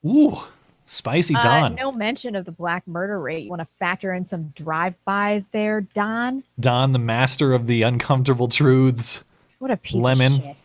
Ooh, 0.06 0.36
spicy 0.86 1.34
Uh, 1.34 1.42
Don. 1.42 1.74
no 1.74 1.92
mention 1.92 2.34
of 2.34 2.44
the 2.44 2.52
black 2.52 2.86
murder 2.86 3.20
rate. 3.20 3.44
You 3.44 3.50
want 3.50 3.60
to 3.62 3.68
factor 3.78 4.12
in 4.14 4.24
some 4.24 4.52
drive-bys 4.56 5.48
there, 5.48 5.82
Don? 5.82 6.42
Don, 6.58 6.92
the 6.92 6.98
master 6.98 7.52
of 7.52 7.66
the 7.66 7.82
uncomfortable 7.82 8.48
truths. 8.48 9.22
What 9.58 9.70
a 9.70 9.76
piece 9.76 10.02
Lemon. 10.02 10.34
of 10.34 10.42
shit. 10.42 10.60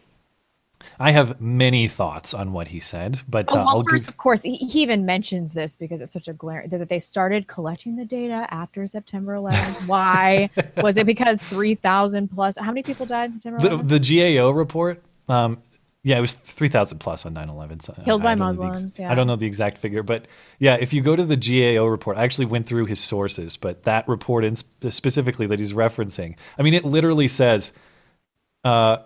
I 0.99 1.11
have 1.11 1.41
many 1.41 1.87
thoughts 1.87 2.33
on 2.33 2.53
what 2.53 2.69
he 2.69 2.79
said, 2.79 3.19
but 3.27 3.47
Oh, 3.49 3.59
uh, 3.59 3.65
well, 3.65 3.83
first, 3.89 4.05
give, 4.05 4.13
of 4.13 4.17
course, 4.17 4.43
he, 4.43 4.55
he 4.55 4.81
even 4.83 5.05
mentions 5.05 5.51
this 5.53 5.75
because 5.75 5.99
it's 5.99 6.13
such 6.13 6.27
a 6.27 6.33
glare 6.33 6.65
that 6.69 6.87
they 6.87 6.99
started 6.99 7.47
collecting 7.47 7.95
the 7.95 8.05
data 8.05 8.47
after 8.51 8.87
September 8.87 9.33
11th. 9.33 9.87
Why 9.87 10.49
was 10.77 10.97
it? 10.97 11.05
Because 11.05 11.41
3,000 11.43 12.29
plus. 12.29 12.57
How 12.57 12.67
many 12.71 12.83
people 12.83 13.05
died 13.05 13.33
September 13.33 13.59
the, 13.77 13.99
the 13.99 14.37
GAO 14.37 14.51
report. 14.51 15.01
Um, 15.27 15.57
yeah, 16.07 16.19
it 16.19 16.21
was 16.21 16.33
3,000 16.33 16.99
plus 16.99 17.25
on 17.25 17.33
9 17.33 17.49
11. 17.49 17.79
So 17.79 17.93
Killed 18.05 18.21
by 18.21 18.35
the 18.35 18.43
ex- 18.45 18.59
Muslims, 18.59 18.99
yeah. 18.99 19.11
I 19.11 19.15
don't 19.15 19.25
know 19.25 19.35
the 19.35 19.47
exact 19.47 19.79
figure, 19.79 20.03
but 20.03 20.27
yeah, 20.59 20.75
if 20.79 20.93
you 20.93 21.01
go 21.01 21.15
to 21.15 21.25
the 21.25 21.35
GAO 21.35 21.87
report, 21.87 22.17
I 22.17 22.23
actually 22.23 22.45
went 22.45 22.67
through 22.67 22.85
his 22.85 22.99
sources, 22.99 23.57
but 23.57 23.83
that 23.85 24.07
report 24.07 24.45
in 24.45 24.55
sp- 24.55 24.69
specifically 24.91 25.47
that 25.47 25.57
he's 25.57 25.73
referencing, 25.73 26.37
I 26.59 26.61
mean, 26.61 26.75
it 26.75 26.85
literally 26.85 27.27
says 27.27 27.71
uh, 28.63 28.97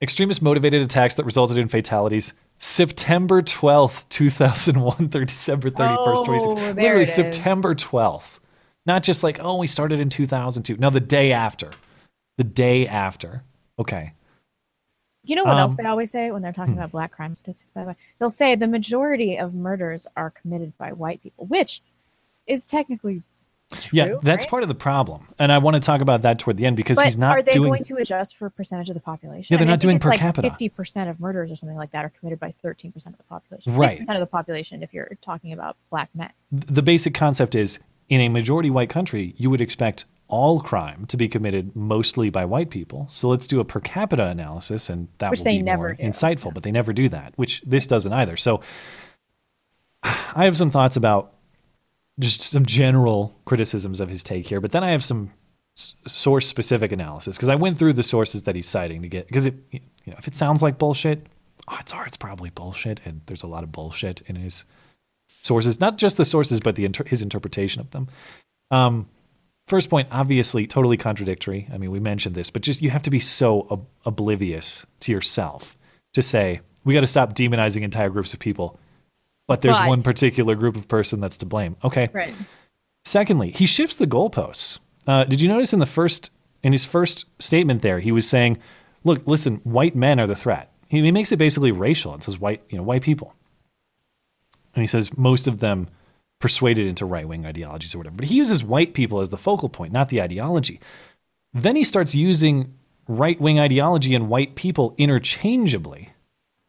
extremist 0.00 0.40
motivated 0.40 0.80
attacks 0.82 1.16
that 1.16 1.24
resulted 1.24 1.58
in 1.58 1.66
fatalities. 1.66 2.32
September 2.58 3.42
12th, 3.42 4.08
2001 4.08 5.08
through 5.08 5.24
December 5.24 5.70
31st, 5.70 5.96
Oh, 5.98 6.24
2016. 6.24 6.76
there 6.76 6.84
Literally. 6.84 7.06
September 7.06 7.74
12th. 7.74 8.38
Not 8.86 9.02
just 9.02 9.24
like, 9.24 9.38
oh, 9.42 9.56
we 9.56 9.66
started 9.66 9.98
in 9.98 10.08
2002. 10.08 10.76
No, 10.76 10.90
the 10.90 11.00
day 11.00 11.32
after. 11.32 11.70
The 12.36 12.44
day 12.44 12.86
after. 12.86 13.42
Okay. 13.78 14.12
You 15.28 15.36
know 15.36 15.44
what 15.44 15.58
else 15.58 15.72
Um, 15.72 15.76
they 15.76 15.84
always 15.84 16.10
say 16.10 16.30
when 16.30 16.40
they're 16.40 16.52
talking 16.52 16.74
hmm. 16.74 16.80
about 16.80 16.92
black 16.92 17.12
crime 17.12 17.34
statistics, 17.34 17.70
by 17.74 17.82
the 17.82 17.88
way? 17.88 17.96
They'll 18.18 18.30
say 18.30 18.54
the 18.54 18.66
majority 18.66 19.38
of 19.38 19.54
murders 19.54 20.06
are 20.16 20.30
committed 20.30 20.76
by 20.78 20.92
white 20.92 21.22
people, 21.22 21.44
which 21.46 21.82
is 22.46 22.64
technically 22.64 23.22
True, 23.70 23.98
yeah, 23.98 24.14
that's 24.22 24.44
right? 24.44 24.50
part 24.50 24.62
of 24.62 24.70
the 24.70 24.74
problem. 24.74 25.28
And 25.38 25.52
I 25.52 25.58
want 25.58 25.74
to 25.74 25.80
talk 25.80 26.00
about 26.00 26.22
that 26.22 26.38
toward 26.38 26.56
the 26.56 26.64
end 26.64 26.76
because 26.76 26.96
but 26.96 27.04
he's 27.04 27.18
not 27.18 27.36
are 27.36 27.42
they 27.42 27.52
doing 27.52 27.68
going 27.68 27.84
to 27.84 27.96
adjust 27.96 28.38
for 28.38 28.48
percentage 28.48 28.88
of 28.88 28.94
the 28.94 29.00
population? 29.00 29.52
Yeah, 29.52 29.58
they're 29.58 29.64
I 29.64 29.66
mean, 29.66 29.72
not 29.72 29.80
doing 29.80 29.98
per 29.98 30.08
like 30.08 30.20
capita. 30.20 30.48
Fifty 30.48 30.70
percent 30.70 31.10
of 31.10 31.20
murders 31.20 31.50
or 31.50 31.56
something 31.56 31.76
like 31.76 31.90
that 31.90 32.02
are 32.02 32.08
committed 32.08 32.40
by 32.40 32.54
thirteen 32.62 32.92
percent 32.92 33.14
of 33.14 33.18
the 33.18 33.24
population. 33.24 33.74
Right. 33.74 33.90
Six 33.90 34.00
percent 34.00 34.16
of 34.16 34.20
the 34.20 34.26
population, 34.26 34.82
if 34.82 34.94
you're 34.94 35.10
talking 35.20 35.52
about 35.52 35.76
black 35.90 36.08
men. 36.14 36.30
the 36.50 36.80
basic 36.80 37.12
concept 37.12 37.54
is 37.54 37.78
in 38.08 38.22
a 38.22 38.30
majority 38.30 38.70
white 38.70 38.88
country, 38.88 39.34
you 39.36 39.50
would 39.50 39.60
expect 39.60 40.06
all 40.28 40.60
crime 40.60 41.06
to 41.06 41.16
be 41.16 41.28
committed 41.28 41.74
mostly 41.74 42.30
by 42.30 42.44
white 42.44 42.70
people. 42.70 43.06
So 43.08 43.28
let's 43.28 43.46
do 43.46 43.60
a 43.60 43.64
per 43.64 43.80
capita 43.80 44.26
analysis, 44.26 44.88
and 44.88 45.08
that 45.18 45.30
Which 45.30 45.40
will 45.40 45.46
be 45.46 45.62
more 45.62 45.94
do, 45.94 46.02
insightful. 46.02 46.52
But 46.52 46.62
they 46.62 46.72
never 46.72 46.92
do 46.92 47.08
that, 47.08 47.32
which 47.36 47.62
this 47.66 47.86
doesn't 47.86 48.12
either. 48.12 48.36
So 48.36 48.60
I 50.02 50.44
have 50.44 50.56
some 50.56 50.70
thoughts 50.70 50.96
about 50.96 51.32
just 52.20 52.42
some 52.42 52.66
general 52.66 53.34
criticisms 53.44 54.00
of 54.00 54.08
his 54.08 54.22
take 54.22 54.46
here, 54.46 54.60
but 54.60 54.72
then 54.72 54.84
I 54.84 54.90
have 54.90 55.04
some 55.04 55.32
source 56.06 56.46
specific 56.46 56.90
analysis 56.90 57.36
because 57.36 57.48
I 57.48 57.54
went 57.54 57.78
through 57.78 57.92
the 57.92 58.02
sources 58.02 58.42
that 58.42 58.56
he's 58.56 58.66
citing 58.66 59.02
to 59.02 59.08
get 59.08 59.28
because 59.28 59.46
it 59.46 59.54
you 59.70 59.80
know 60.06 60.16
if 60.18 60.26
it 60.26 60.36
sounds 60.36 60.62
like 60.62 60.78
bullshit, 60.78 61.26
odds 61.68 61.92
are 61.92 62.06
it's 62.06 62.16
probably 62.16 62.50
bullshit, 62.50 63.00
and 63.04 63.20
there's 63.26 63.42
a 63.42 63.46
lot 63.46 63.64
of 63.64 63.72
bullshit 63.72 64.22
in 64.26 64.36
his 64.36 64.64
sources, 65.42 65.80
not 65.80 65.96
just 65.96 66.16
the 66.16 66.24
sources, 66.24 66.60
but 66.60 66.76
the 66.76 66.84
inter- 66.84 67.04
his 67.04 67.22
interpretation 67.22 67.80
of 67.80 67.90
them. 67.90 68.08
Um, 68.70 69.08
first 69.68 69.90
point, 69.90 70.08
obviously, 70.10 70.66
totally 70.66 70.96
contradictory. 70.96 71.68
I 71.72 71.78
mean, 71.78 71.90
we 71.90 72.00
mentioned 72.00 72.34
this, 72.34 72.50
but 72.50 72.62
just 72.62 72.82
you 72.82 72.90
have 72.90 73.02
to 73.02 73.10
be 73.10 73.20
so 73.20 73.66
ob- 73.70 73.86
oblivious 74.04 74.86
to 75.00 75.12
yourself 75.12 75.76
to 76.14 76.22
say 76.22 76.60
we 76.84 76.94
got 76.94 77.00
to 77.00 77.06
stop 77.06 77.34
demonizing 77.34 77.82
entire 77.82 78.10
groups 78.10 78.32
of 78.32 78.40
people, 78.40 78.78
but 79.46 79.60
there's 79.62 79.78
But- 79.78 79.88
one 79.88 80.02
particular 80.02 80.54
group 80.54 80.76
of 80.76 80.88
person 80.88 81.20
that's 81.20 81.38
to 81.38 81.46
blame. 81.46 81.76
Okay. 81.84 82.08
Right. 82.12 82.34
Secondly, 83.04 83.50
he 83.50 83.66
shifts 83.66 83.96
the 83.96 84.06
goalposts. 84.06 84.78
Uh, 85.06 85.24
did 85.24 85.40
you 85.40 85.48
notice 85.48 85.72
in 85.72 85.78
the 85.78 85.86
first 85.86 86.30
in 86.62 86.72
his 86.72 86.84
first 86.84 87.24
statement 87.38 87.82
there, 87.82 88.00
he 88.00 88.10
was 88.12 88.28
saying, 88.28 88.58
"Look, 89.04 89.26
listen, 89.26 89.56
white 89.64 89.94
men 89.96 90.18
are 90.20 90.26
the 90.26 90.34
threat." 90.36 90.72
He, 90.88 91.00
he 91.02 91.10
makes 91.12 91.30
it 91.32 91.36
basically 91.36 91.72
racial 91.72 92.12
and 92.12 92.22
says 92.22 92.38
white, 92.40 92.62
you 92.68 92.76
know, 92.76 92.82
white 92.82 93.02
people, 93.02 93.34
and 94.74 94.82
he 94.82 94.86
says 94.86 95.16
most 95.16 95.46
of 95.46 95.60
them 95.60 95.88
persuaded 96.40 96.86
into 96.86 97.04
right 97.04 97.26
wing 97.26 97.44
ideologies 97.46 97.94
or 97.94 97.98
whatever. 97.98 98.16
But 98.16 98.26
he 98.26 98.34
uses 98.36 98.62
white 98.62 98.94
people 98.94 99.20
as 99.20 99.28
the 99.30 99.36
focal 99.36 99.68
point, 99.68 99.92
not 99.92 100.08
the 100.08 100.22
ideology. 100.22 100.80
Then 101.52 101.76
he 101.76 101.84
starts 101.84 102.14
using 102.14 102.74
right 103.08 103.40
wing 103.40 103.58
ideology 103.58 104.14
and 104.14 104.28
white 104.28 104.54
people 104.54 104.94
interchangeably. 104.98 106.10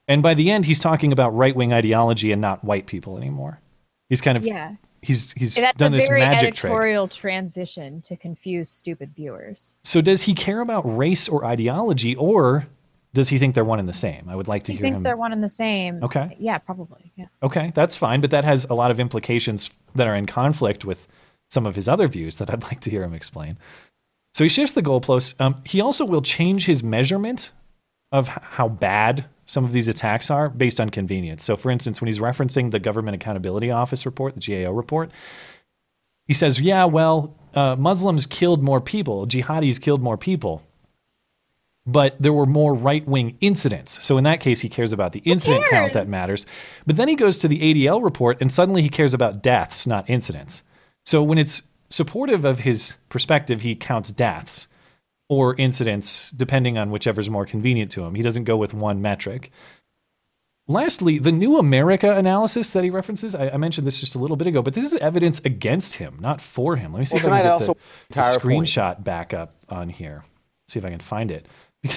And 0.07 0.24
by 0.24 0.34
the 0.34 0.49
end, 0.49 0.65
he's 0.65 0.80
talking 0.80 1.11
about 1.11 1.36
right 1.36 1.55
wing 1.55 1.72
ideology 1.74 2.32
and 2.32 2.41
not 2.41 2.63
white 2.63 2.88
people 2.88 3.17
anymore. 3.17 3.59
He's 4.09 4.22
kind 4.22 4.38
of 4.38 4.45
Yeah. 4.45 4.76
he's 5.03 5.34
he's 5.34 5.53
That's 5.55 5.78
done 5.78 5.93
a 5.93 5.97
this 5.97 6.07
very 6.07 6.22
magic 6.22 6.55
trick. 6.55 6.72
editorial 6.72 7.07
transition 7.07 8.01
to 8.01 8.15
confuse 8.17 8.70
stupid 8.70 9.13
viewers. 9.15 9.76
So 9.84 10.01
does 10.01 10.24
he 10.24 10.34
care 10.34 10.61
about 10.61 10.82
race 10.97 11.30
or 11.30 11.45
ideology, 11.45 12.15
or 12.15 12.65
does 13.14 13.30
he 13.30 13.39
think 13.39 13.55
they're 13.55 13.66
one 13.66 13.80
and 13.80 13.89
the 13.89 13.93
same? 13.93 14.30
I 14.30 14.36
would 14.36 14.47
like 14.47 14.64
to 14.66 14.72
He 14.72 14.78
hear 14.78 14.86
He 14.86 14.88
thinks 14.88 14.99
him. 14.99 15.03
they're 15.05 15.18
one 15.18 15.34
and 15.34 15.43
the 15.43 15.49
same. 15.49 16.03
Okay. 16.03 16.36
Yeah, 16.39 16.57
probably. 16.60 17.12
Yeah. 17.16 17.26
Okay, 17.41 17.72
that's 17.74 17.95
fine, 17.95 18.22
but 18.22 18.32
that 18.32 18.43
has 18.45 18.66
a 18.66 18.74
lot 18.76 18.91
of 18.91 18.99
implications 18.99 19.72
that 19.95 20.07
are 20.07 20.16
in 20.16 20.26
conflict 20.28 20.86
with 20.86 21.07
some 21.49 21.66
of 21.66 21.76
his 21.76 21.88
other 21.88 22.07
views 22.07 22.38
that 22.38 22.49
I'd 22.51 22.64
like 22.70 22.82
to 22.82 22.89
hear 22.89 23.03
him 23.03 23.14
explain. 23.14 23.57
So 24.36 24.43
he 24.43 24.49
shifts 24.49 24.74
the 24.74 24.84
goalposts. 24.84 25.34
Um, 25.41 25.55
he 25.66 25.82
also 25.82 26.05
will 26.05 26.22
change 26.22 26.66
his 26.66 26.84
measurement 26.84 27.51
of 28.12 28.28
how 28.28 28.68
bad 28.70 29.26
some 29.45 29.66
of 29.66 29.72
these 29.74 29.88
attacks 29.88 30.30
are 30.30 30.47
based 30.49 30.80
on 30.80 30.91
convenience. 30.91 31.43
So, 31.43 31.55
for 31.57 31.72
instance, 31.72 31.99
when 31.99 32.07
he's 32.07 32.20
referencing 32.20 32.70
the 32.70 32.80
Government 32.80 33.16
Accountability 33.16 33.72
Office 33.72 34.05
report, 34.05 34.36
the 34.36 34.41
GAO 34.64 34.72
report, 34.72 35.10
he 36.28 36.36
says, 36.36 36.60
"Yeah, 36.62 36.86
well, 36.86 37.36
uh, 37.55 37.76
Muslims 37.76 38.28
killed 38.28 38.62
more 38.64 38.80
people, 38.80 39.26
jihadis 39.26 39.82
killed 39.82 40.03
more 40.03 40.18
people." 40.18 40.62
But 41.86 42.15
there 42.21 42.34
were 42.34 42.45
more 42.45 42.73
right 42.75 43.07
wing 43.07 43.38
incidents. 43.41 44.03
So 44.05 44.17
in 44.17 44.23
that 44.25 44.41
case, 44.41 44.59
he 44.59 44.69
cares 44.69 44.93
about 44.93 45.11
the 45.13 45.19
incident 45.25 45.65
count 45.69 45.93
that 45.93 46.07
matters. 46.07 46.45
But 46.86 46.97
then 46.97 47.07
he 47.07 47.15
goes 47.15 47.38
to 47.39 47.47
the 47.47 47.59
ADL 47.59 48.03
report 48.03 48.38
and 48.41 48.51
suddenly 48.51 48.82
he 48.82 48.89
cares 48.89 49.13
about 49.13 49.41
deaths, 49.41 49.88
not 49.88 50.07
incidents. 50.09 50.61
So 51.05 51.23
when 51.23 51.38
it's 51.39 51.63
supportive 51.89 52.45
of 52.45 52.59
his 52.59 52.95
perspective, 53.09 53.61
he 53.61 53.75
counts 53.75 54.11
deaths 54.11 54.67
or 55.30 55.55
incidents, 55.55 56.30
depending 56.32 56.77
on 56.77 56.91
whichever's 56.91 57.30
more 57.30 57.45
convenient 57.45 57.89
to 57.91 58.03
him. 58.03 58.13
He 58.13 58.21
doesn't 58.21 58.43
go 58.43 58.57
with 58.57 58.73
one 58.73 59.01
metric. 59.01 59.51
Lastly, 60.67 61.17
the 61.17 61.32
New 61.32 61.57
America 61.57 62.15
analysis 62.15 62.69
that 62.71 62.84
he 62.84 62.91
references, 62.91 63.34
I, 63.34 63.49
I 63.49 63.57
mentioned 63.57 63.88
this 63.88 63.99
just 63.99 64.13
a 64.13 64.19
little 64.19 64.38
bit 64.38 64.45
ago, 64.45 64.61
but 64.61 64.75
this 64.75 64.91
is 64.93 64.99
evidence 64.99 65.39
against 65.43 65.95
him, 65.95 66.17
not 66.19 66.39
for 66.41 66.75
him. 66.75 66.93
Let 66.93 66.99
me 66.99 67.05
see 67.05 67.15
Well, 67.15 67.25
if 67.25 67.32
I 67.32 67.38
can 67.38 67.45
get 67.45 67.51
also- 67.51 67.73
the, 67.73 67.80
the 68.13 68.19
entire 68.19 68.39
point. 68.39 68.67
screenshot 68.67 69.03
back 69.03 69.34
up 69.34 69.55
on 69.69 69.89
here. 69.89 70.23
See 70.67 70.77
if 70.77 70.86
I 70.86 70.91
can 70.91 70.99
find 70.99 71.32
it. 71.32 71.47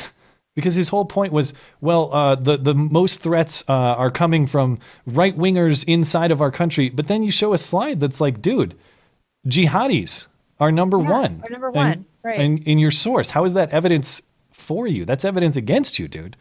Because 0.55 0.75
his 0.75 0.91
whole 0.91 1.07
point 1.07 1.33
was, 1.33 1.55
well, 1.81 2.13
uh, 2.13 2.35
the 2.35 2.59
the 2.59 2.75
most 2.75 3.23
threats 3.23 3.65
uh, 3.69 3.73
are 3.73 4.11
coming 4.11 4.47
from 4.47 4.81
right 5.07 5.35
wingers 5.37 5.83
inside 5.87 6.31
of 6.31 6.43
our 6.43 6.51
country. 6.51 6.91
But 6.91 7.07
then 7.07 7.23
you 7.23 7.33
show 7.33 7.55
a 7.55 7.59
slide 7.59 8.01
that's 8.01 8.21
like, 8.21 8.43
dude, 8.43 8.75
jihadis 9.47 10.27
are 10.61 10.71
number 10.71 10.99
Yeah, 10.99 11.11
one. 11.11 11.43
are 11.43 11.49
number 11.51 11.69
And- 11.69 11.77
one, 11.77 12.05
right. 12.23 12.39
And 12.39 12.59
in 12.65 12.79
your 12.79 12.91
source, 12.91 13.31
how 13.31 13.45
is 13.45 13.55
that 13.55 13.71
evidence 13.71 14.21
for 14.51 14.87
you? 14.87 15.07
That's 15.07 15.25
evidence 15.25 15.57
against 15.57 15.99
you, 15.99 16.07
dude. 16.07 16.37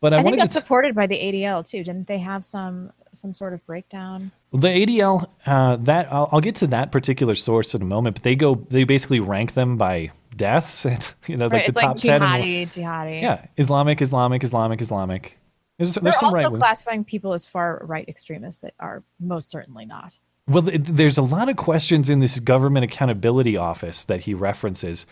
But 0.00 0.12
I, 0.12 0.18
I, 0.18 0.22
think 0.22 0.36
that's 0.36 0.54
to 0.54 0.60
supported 0.60 0.94
by 0.94 1.08
the 1.08 1.16
ADL 1.16 1.68
too. 1.68 1.82
Didn't 1.82 2.06
they 2.06 2.18
have 2.18 2.44
some 2.44 2.92
some 3.12 3.34
sort 3.34 3.52
of 3.52 3.66
breakdown? 3.66 4.30
The 4.52 4.68
ADL, 4.68 5.26
uh, 5.44 5.76
that 5.76 6.12
I'll, 6.12 6.28
I'll 6.30 6.40
get 6.40 6.54
to 6.56 6.68
that 6.68 6.92
particular 6.92 7.34
source 7.34 7.74
in 7.74 7.82
a 7.82 7.86
moment, 7.86 8.14
but 8.14 8.22
they 8.22 8.36
go, 8.36 8.54
they 8.68 8.84
basically 8.84 9.18
rank 9.20 9.54
them 9.54 9.76
by 9.76 10.12
deaths 10.36 10.84
and 10.84 11.14
you 11.26 11.36
know, 11.36 11.48
right, 11.48 11.66
like 11.66 11.74
the 11.74 11.80
top 11.80 11.96
like 11.96 12.02
ten. 12.02 12.22
and 12.22 12.42
jihadi, 12.42 12.68
jihadi. 12.72 13.22
yeah, 13.22 13.46
Islamic, 13.56 14.00
Islamic, 14.02 14.44
Islamic, 14.44 14.80
Islamic. 14.80 15.38
There's, 15.78 15.94
They're 15.94 16.12
some 16.12 16.34
also 16.34 16.36
right. 16.36 16.54
classifying 16.54 17.04
people 17.04 17.34
as 17.34 17.44
far 17.44 17.82
right 17.84 18.08
extremists 18.08 18.60
that 18.62 18.74
are 18.80 19.02
most 19.20 19.50
certainly 19.50 19.84
not. 19.84 20.18
Well, 20.48 20.62
th- 20.62 20.80
there's 20.82 21.18
a 21.18 21.22
lot 21.22 21.48
of 21.48 21.56
questions 21.56 22.08
in 22.08 22.20
this 22.20 22.38
government 22.38 22.84
accountability 22.84 23.56
office 23.56 24.04
that 24.04 24.20
he 24.20 24.32
references. 24.32 25.06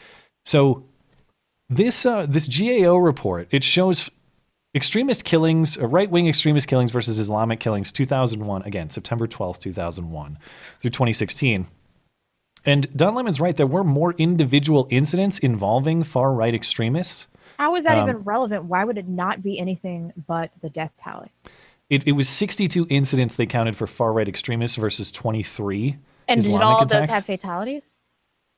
So 0.45 0.85
this 1.69 2.07
uh, 2.07 2.27
this 2.27 2.49
GAO 2.49 2.97
report 2.97 3.49
it 3.51 3.65
shows 3.65 4.11
extremist 4.75 5.25
killings, 5.25 5.79
uh, 5.79 5.87
right 5.87 6.11
wing 6.11 6.29
extremist 6.29 6.69
killings 6.69 6.91
versus 6.91 7.19
Islamic 7.19 7.61
killings, 7.61 7.93
2001 7.93 8.63
again, 8.63 8.91
September 8.91 9.27
12th, 9.27 9.61
2001 9.61 10.39
through 10.81 10.91
2016. 10.91 11.67
And 12.67 12.95
Don 12.97 13.15
Lemon's 13.15 13.41
right. 13.41 13.57
There 13.57 13.67
were 13.67 13.85
more 13.85 14.15
individual 14.19 14.87
incidents 14.91 15.39
involving 15.39 16.03
far 16.03 16.33
right 16.33 16.55
extremists. 16.55 17.27
How 17.59 17.77
is 17.77 17.85
that 17.85 17.99
Um, 17.99 18.09
even 18.09 18.23
relevant? 18.25 18.65
Why 18.65 18.85
would 18.85 18.99
it 18.99 19.09
not 19.09 19.43
be 19.43 19.59
anything 19.59 20.13
but 20.27 20.51
the 20.61 20.71
death 20.71 20.93
tally? 20.99 21.33
It, 21.91 22.07
it 22.09 22.13
was 22.13 22.29
62 22.29 22.87
incidents 22.89 23.37
they 23.37 23.47
counted 23.47 23.77
for 23.77 23.87
far 23.87 24.13
right 24.13 24.29
extremists 24.29 24.77
versus 24.77 25.13
23 25.13 25.99
And 26.27 26.41
did 26.41 26.49
Islamic 26.49 26.67
all 26.67 26.83
of 26.83 26.89
those 26.89 27.09
have 27.09 27.27
fatalities? 27.27 27.99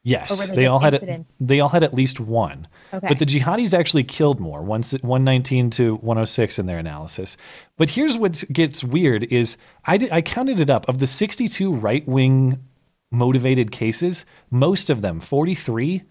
Yes, 0.05 0.39
they 0.39 0.55
they 0.55 0.63
just 0.63 0.71
all 0.71 0.79
had 0.79 0.95
incidents? 0.95 1.41
At, 1.41 1.49
they 1.49 1.59
all 1.59 1.69
had 1.69 1.83
at 1.83 1.93
least 1.93 2.21
one. 2.21 2.69
Okay. 2.95 3.09
But 3.09 3.19
the 3.19 3.27
jihadis 3.27 3.77
actually 3.77 4.05
killed 4.05 4.39
more, 4.39 4.63
one, 4.63 4.83
119 4.83 5.71
to 5.71 5.97
106 5.97 6.61
in 6.61 6.67
their 6.67 6.79
analysis. 6.79 7.37
But 7.77 7.91
here's 7.91 8.17
what 8.17 8.45
gets 8.53 8.85
weird 8.85 9.25
is 9.33 9.57
I 9.85 9.97
did, 9.97 10.13
I 10.13 10.23
counted 10.23 10.61
it 10.61 10.71
up 10.71 10.89
of 10.89 11.01
the 11.01 11.09
62 11.09 11.75
right-wing 11.75 12.65
motivated 13.11 13.71
cases, 13.71 14.25
most 14.51 14.91
of 14.91 15.03
them, 15.03 15.21
43 15.21 16.03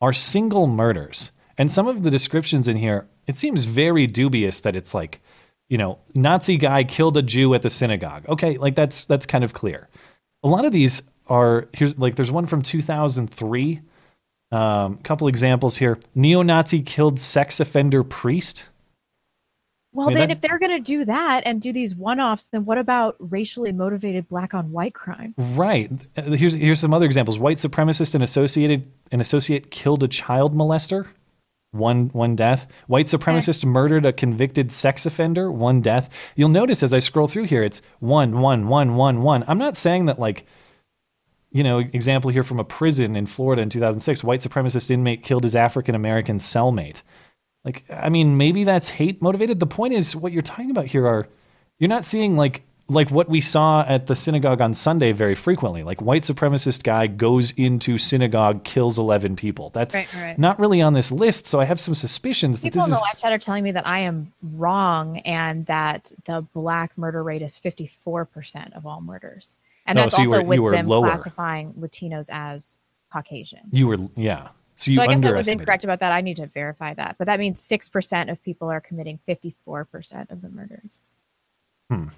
are 0.00 0.12
single 0.12 0.66
murders. 0.66 1.30
And 1.58 1.70
some 1.70 1.88
of 1.88 2.02
the 2.02 2.10
descriptions 2.10 2.68
in 2.68 2.76
here, 2.76 3.08
it 3.26 3.36
seems 3.36 3.64
very 3.64 4.06
dubious 4.06 4.60
that 4.60 4.76
it's 4.76 4.94
like, 4.94 5.20
you 5.68 5.78
know, 5.78 5.98
Nazi 6.14 6.58
guy 6.58 6.84
killed 6.84 7.16
a 7.16 7.22
Jew 7.22 7.54
at 7.54 7.62
the 7.62 7.70
synagogue. 7.70 8.28
Okay, 8.28 8.56
like 8.58 8.74
that's 8.74 9.04
that's 9.04 9.26
kind 9.26 9.42
of 9.42 9.52
clear. 9.52 9.88
A 10.42 10.48
lot 10.48 10.64
of 10.64 10.72
these 10.72 11.02
are 11.26 11.68
here's 11.72 11.98
like 11.98 12.14
there's 12.14 12.30
one 12.30 12.46
from 12.46 12.62
2003. 12.62 13.80
Um, 14.52 14.98
couple 14.98 15.26
examples 15.26 15.76
here. 15.76 15.98
Neo-Nazi 16.14 16.82
killed 16.82 17.18
sex 17.18 17.58
offender 17.58 18.04
priest. 18.04 18.68
Well, 19.96 20.06
I 20.06 20.10
mean, 20.10 20.18
then, 20.18 20.28
that- 20.28 20.36
if 20.36 20.40
they're 20.42 20.58
going 20.58 20.72
to 20.76 20.80
do 20.80 21.04
that 21.06 21.42
and 21.46 21.60
do 21.60 21.72
these 21.72 21.96
one-offs, 21.96 22.48
then 22.48 22.64
what 22.64 22.78
about 22.78 23.16
racially 23.18 23.72
motivated 23.72 24.28
black-on-white 24.28 24.94
crime? 24.94 25.34
Right. 25.38 25.90
Uh, 26.16 26.22
Here's 26.32 26.52
here's 26.52 26.80
some 26.80 26.92
other 26.92 27.06
examples. 27.06 27.38
White 27.38 27.56
supremacist 27.56 28.14
and 28.14 28.22
associated 28.22 28.90
an 29.10 29.20
associate 29.20 29.70
killed 29.70 30.02
a 30.02 30.08
child 30.08 30.54
molester. 30.54 31.06
One 31.72 32.08
one 32.08 32.36
death. 32.36 32.66
White 32.86 33.06
supremacist 33.06 33.64
murdered 33.64 34.06
a 34.06 34.12
convicted 34.12 34.70
sex 34.70 35.04
offender. 35.06 35.50
One 35.50 35.80
death. 35.82 36.08
You'll 36.34 36.48
notice 36.48 36.82
as 36.82 36.94
I 36.94 37.00
scroll 37.00 37.26
through 37.26 37.44
here, 37.44 37.62
it's 37.62 37.82
one 37.98 38.40
one 38.40 38.68
one 38.68 38.96
one 38.96 39.22
one. 39.22 39.44
I'm 39.48 39.58
not 39.58 39.76
saying 39.76 40.06
that 40.06 40.18
like, 40.18 40.46
you 41.50 41.62
know, 41.62 41.78
example 41.78 42.30
here 42.30 42.42
from 42.42 42.60
a 42.60 42.64
prison 42.64 43.14
in 43.16 43.26
Florida 43.26 43.62
in 43.62 43.68
2006. 43.70 44.24
White 44.24 44.40
supremacist 44.40 44.90
inmate 44.90 45.22
killed 45.22 45.42
his 45.44 45.56
African 45.56 45.94
American 45.94 46.38
cellmate. 46.38 47.02
Like, 47.66 47.84
I 47.90 48.08
mean, 48.08 48.36
maybe 48.38 48.64
that's 48.64 48.88
hate 48.88 49.20
motivated. 49.20 49.60
The 49.60 49.66
point 49.66 49.92
is, 49.92 50.16
what 50.16 50.32
you're 50.32 50.40
talking 50.40 50.70
about 50.70 50.86
here 50.86 51.06
are 51.06 51.26
you're 51.78 51.88
not 51.88 52.04
seeing 52.06 52.36
like 52.36 52.62
like 52.88 53.10
what 53.10 53.28
we 53.28 53.40
saw 53.40 53.82
at 53.88 54.06
the 54.06 54.14
synagogue 54.14 54.60
on 54.60 54.72
Sunday 54.72 55.10
very 55.10 55.34
frequently. 55.34 55.82
Like 55.82 56.00
white 56.00 56.22
supremacist 56.22 56.84
guy 56.84 57.08
goes 57.08 57.50
into 57.56 57.98
synagogue, 57.98 58.62
kills 58.62 58.96
11 59.00 59.34
people. 59.34 59.70
That's 59.70 59.96
Right, 59.96 60.06
right. 60.14 60.38
not 60.38 60.60
really 60.60 60.80
on 60.80 60.92
this 60.92 61.10
list. 61.10 61.48
So 61.48 61.58
I 61.58 61.64
have 61.64 61.80
some 61.80 61.96
suspicions 61.96 62.60
that 62.60 62.62
this 62.62 62.68
is. 62.68 62.72
People 62.74 62.86
this 62.86 62.88
in 62.88 62.90
the 62.92 63.00
live 63.00 63.18
chat 63.18 63.32
are 63.32 63.38
telling 63.38 63.64
me 63.64 63.72
that 63.72 63.84
I 63.88 63.98
am 64.02 64.32
wrong 64.40 65.18
and 65.18 65.66
that 65.66 66.12
the 66.26 66.42
black 66.54 66.96
murder 66.96 67.24
rate 67.24 67.42
is 67.42 67.58
54% 67.58 68.76
of 68.76 68.86
all 68.86 69.00
murders. 69.00 69.56
And 69.84 69.98
Oh, 69.98 70.02
that's 70.02 70.14
so 70.14 70.22
also 70.22 70.42
were- 70.44 70.54
you 70.54 70.62
with 70.62 70.74
them 70.74 70.86
lower. 70.86 71.08
classifying 71.08 71.72
Latinos 71.74 72.28
as 72.32 72.78
Caucasian. 73.12 73.62
you 73.72 73.88
were 73.88 73.98
yeah. 74.14 74.48
So 74.76 74.90
you 74.90 74.96
so 74.96 75.02
I 75.02 75.06
guess 75.08 75.24
I 75.24 75.32
was 75.32 75.48
incorrect 75.48 75.84
about 75.84 76.00
that. 76.00 76.12
I 76.12 76.20
need 76.20 76.36
to 76.36 76.46
verify 76.46 76.94
that. 76.94 77.16
But 77.18 77.26
that 77.26 77.40
means 77.40 77.60
6% 77.62 78.30
of 78.30 78.42
people 78.42 78.68
are 78.68 78.80
committing 78.80 79.18
54% 79.26 80.30
of 80.30 80.42
the 80.42 80.48
murders. 80.50 81.02
Hmm. 81.90 82.08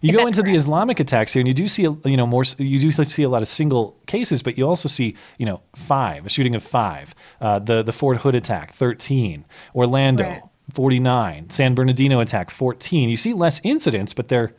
You 0.00 0.10
If 0.10 0.16
go 0.16 0.26
into 0.26 0.42
the 0.42 0.54
Islamic 0.56 0.98
attacks 1.00 1.32
here, 1.32 1.40
and 1.40 1.46
you 1.48 1.54
do 1.54 1.68
see, 1.68 1.84
a- 1.84 1.96
you 2.04 2.16
know, 2.16 2.26
more. 2.26 2.42
You 2.58 2.78
do 2.80 2.90
see 3.04 3.22
a 3.22 3.28
lot 3.28 3.42
of 3.42 3.46
single 3.48 3.96
cases, 4.06 4.42
but 4.42 4.58
you 4.58 4.66
also 4.66 4.88
see, 4.88 5.14
you 5.38 5.46
know, 5.46 5.62
five, 5.76 6.26
a 6.26 6.28
shooting 6.28 6.56
of 6.56 6.64
five, 6.64 7.14
uh, 7.40 7.60
the 7.60 7.82
the 7.84 7.92
Fort 7.92 8.16
Hood 8.18 8.34
attack, 8.34 8.72
thirteen, 8.72 9.44
Orlando, 9.76 10.24
Right. 10.24 10.42
forty 10.72 10.98
nine, 10.98 11.50
San 11.50 11.76
Bernardino 11.76 12.18
attack, 12.18 12.50
fourteen. 12.50 13.08
You 13.08 13.16
see 13.16 13.32
less 13.32 13.60
incidents, 13.62 14.12
but 14.12 14.26
they're 14.26 14.52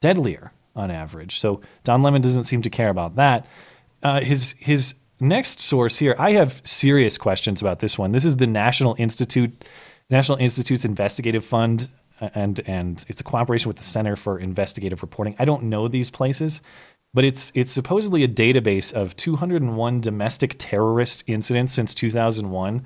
deadlier 0.00 0.50
on 0.74 0.90
average. 0.90 1.38
So 1.38 1.60
Don 1.84 2.02
Lemon 2.02 2.20
doesn't 2.20 2.44
seem 2.44 2.60
to 2.62 2.70
care 2.70 2.88
about 2.88 3.14
that. 3.14 3.46
Uh, 4.02 4.20
his 4.20 4.56
his 4.58 4.94
next 5.24 5.60
source 5.60 5.98
here, 5.98 6.14
I 6.18 6.32
have 6.32 6.62
serious 6.64 7.18
questions 7.18 7.60
about 7.60 7.80
this 7.80 7.98
one. 7.98 8.12
This 8.12 8.24
is 8.24 8.36
the 8.36 8.46
National 8.46 8.94
Institute, 8.98 9.68
National 10.10 10.38
Institute's 10.38 10.84
Investigative 10.84 11.44
Fund, 11.44 11.88
uh, 12.20 12.30
and 12.34 12.60
and 12.66 13.04
it's 13.08 13.20
a 13.20 13.24
cooperation 13.24 13.68
with 13.68 13.76
the 13.76 13.82
Center 13.82 14.14
for 14.16 14.38
Investigative 14.38 15.02
Reporting. 15.02 15.34
I 15.38 15.44
don't 15.44 15.64
know 15.64 15.88
these 15.88 16.10
places, 16.10 16.60
but 17.12 17.24
it's 17.24 17.50
it's 17.54 17.72
supposedly 17.72 18.22
a 18.22 18.28
database 18.28 18.92
of 18.92 19.16
201 19.16 20.00
domestic 20.00 20.56
terrorist 20.58 21.24
incidents 21.26 21.72
since 21.72 21.94
2001. 21.94 22.84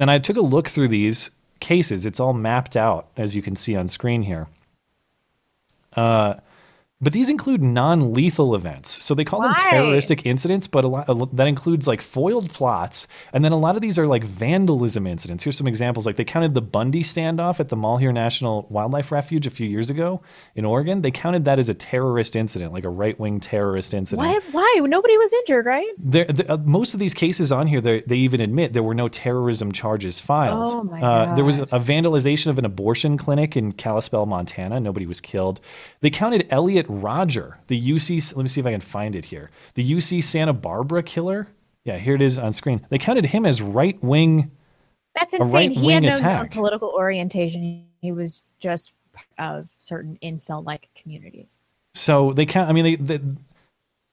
And 0.00 0.10
I 0.10 0.18
took 0.18 0.36
a 0.36 0.40
look 0.40 0.68
through 0.68 0.88
these 0.88 1.30
cases. 1.60 2.06
It's 2.06 2.20
all 2.20 2.32
mapped 2.32 2.76
out 2.76 3.08
as 3.16 3.36
you 3.36 3.42
can 3.42 3.56
see 3.56 3.76
on 3.76 3.88
screen 3.88 4.22
here. 4.22 4.48
Uh, 5.94 6.34
But 7.02 7.12
these 7.12 7.28
include 7.28 7.62
non-lethal 7.64 8.54
events, 8.54 9.02
so 9.02 9.12
they 9.12 9.24
call 9.24 9.42
them 9.42 9.54
terroristic 9.58 10.24
incidents. 10.24 10.68
But 10.68 10.84
a 10.84 10.88
lot 10.88 11.08
a 11.08 11.26
that 11.32 11.48
includes 11.48 11.88
like 11.88 12.00
foiled 12.00 12.50
plots, 12.50 13.08
and 13.32 13.44
then 13.44 13.50
a 13.50 13.58
lot 13.58 13.74
of 13.74 13.82
these 13.82 13.98
are 13.98 14.06
like 14.06 14.22
vandalism 14.22 15.08
incidents. 15.08 15.42
Here's 15.42 15.56
some 15.56 15.66
examples: 15.66 16.06
like 16.06 16.14
they 16.14 16.24
counted 16.24 16.54
the 16.54 16.62
Bundy 16.62 17.02
standoff 17.02 17.58
at 17.58 17.70
the 17.70 17.76
Malheur 17.76 18.12
National 18.12 18.68
Wildlife 18.70 19.10
Refuge 19.10 19.48
a 19.48 19.50
few 19.50 19.66
years 19.68 19.90
ago 19.90 20.22
in 20.54 20.64
Oregon. 20.64 21.02
They 21.02 21.10
counted 21.10 21.44
that 21.46 21.58
as 21.58 21.68
a 21.68 21.74
terrorist 21.74 22.36
incident, 22.36 22.72
like 22.72 22.84
a 22.84 22.88
right-wing 22.88 23.40
terrorist 23.40 23.94
incident. 23.94 24.28
Why? 24.28 24.38
Why? 24.52 24.86
Nobody 24.86 25.18
was 25.18 25.32
injured, 25.32 25.66
right? 25.66 25.90
There, 25.98 26.26
the, 26.26 26.52
uh, 26.52 26.56
most 26.58 26.94
of 26.94 27.00
these 27.00 27.14
cases 27.14 27.50
on 27.50 27.66
here, 27.66 27.80
they 27.80 28.02
they 28.02 28.16
even 28.18 28.40
admit 28.40 28.74
there 28.74 28.82
were 28.84 28.94
no 28.94 29.08
terrorism 29.08 29.72
charges 29.72 30.20
filed. 30.20 30.70
Oh, 30.70 30.82
my 30.84 31.02
uh, 31.02 31.34
there 31.34 31.44
was 31.44 31.58
a, 31.58 31.62
a 31.64 31.80
vandalization 31.80 32.46
of 32.46 32.58
an 32.58 32.64
abortion 32.64 33.18
clinic 33.18 33.56
in 33.56 33.72
Kalispell, 33.72 34.24
Montana. 34.24 34.78
Nobody 34.78 35.06
was 35.06 35.20
killed. 35.20 35.60
They 36.00 36.10
counted 36.10 36.46
Elliot 36.50 36.91
Rodger, 37.00 37.58
the 37.66 37.90
UC. 37.90 38.36
Let 38.36 38.42
me 38.42 38.48
see 38.48 38.60
if 38.60 38.66
I 38.66 38.72
can 38.72 38.80
find 38.80 39.14
it 39.14 39.24
here. 39.24 39.50
The 39.74 39.92
UC 39.92 40.24
Santa 40.24 40.52
Barbara 40.52 41.02
killer. 41.02 41.48
Yeah, 41.84 41.98
here 41.98 42.14
it 42.14 42.22
is 42.22 42.38
on 42.38 42.52
screen. 42.52 42.84
They 42.90 42.98
counted 42.98 43.26
him 43.26 43.44
as 43.44 43.60
right 43.60 44.02
wing. 44.02 44.50
That's 45.14 45.34
insane. 45.34 45.72
He 45.72 45.90
had 45.90 46.02
no 46.02 46.16
attack. 46.16 46.52
political 46.52 46.88
orientation. 46.90 47.86
He 48.00 48.12
was 48.12 48.42
just 48.60 48.92
of 49.38 49.68
certain 49.78 50.18
incel-like 50.22 50.88
communities. 50.94 51.60
So 51.94 52.32
they 52.32 52.46
count. 52.46 52.68
I 52.68 52.72
mean, 52.72 52.84
they. 52.84 52.96
they 52.96 53.20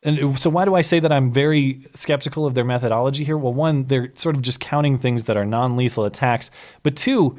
and 0.02 0.40
so 0.40 0.50
why 0.50 0.64
do 0.64 0.76
I 0.76 0.82
say 0.82 1.02
that 1.02 1.12
I'm 1.12 1.30
very 1.30 1.86
skeptical 1.94 2.46
of 2.46 2.54
their 2.54 2.64
methodology 2.64 3.26
here? 3.26 3.38
Well, 3.38 3.54
one, 3.54 3.84
they're 3.84 4.14
sort 4.16 4.38
of 4.38 4.42
just 4.42 4.62
counting 4.62 4.98
things 4.98 5.26
that 5.26 5.36
are 5.36 5.44
non-lethal 5.44 6.06
attacks, 6.06 6.52
but 6.84 6.96
two, 6.96 7.38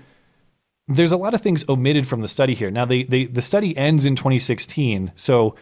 there's 0.90 1.12
a 1.12 1.16
lot 1.16 1.34
of 1.34 1.40
things 1.42 1.64
omitted 1.68 2.06
from 2.06 2.20
the 2.20 2.28
study 2.28 2.54
here. 2.54 2.70
Now, 2.70 2.84
they, 2.84 3.04
they 3.04 3.24
the 3.26 3.42
study 3.42 3.76
ends 3.76 4.04
in 4.04 4.16
2016, 4.16 5.12
so 5.16 5.54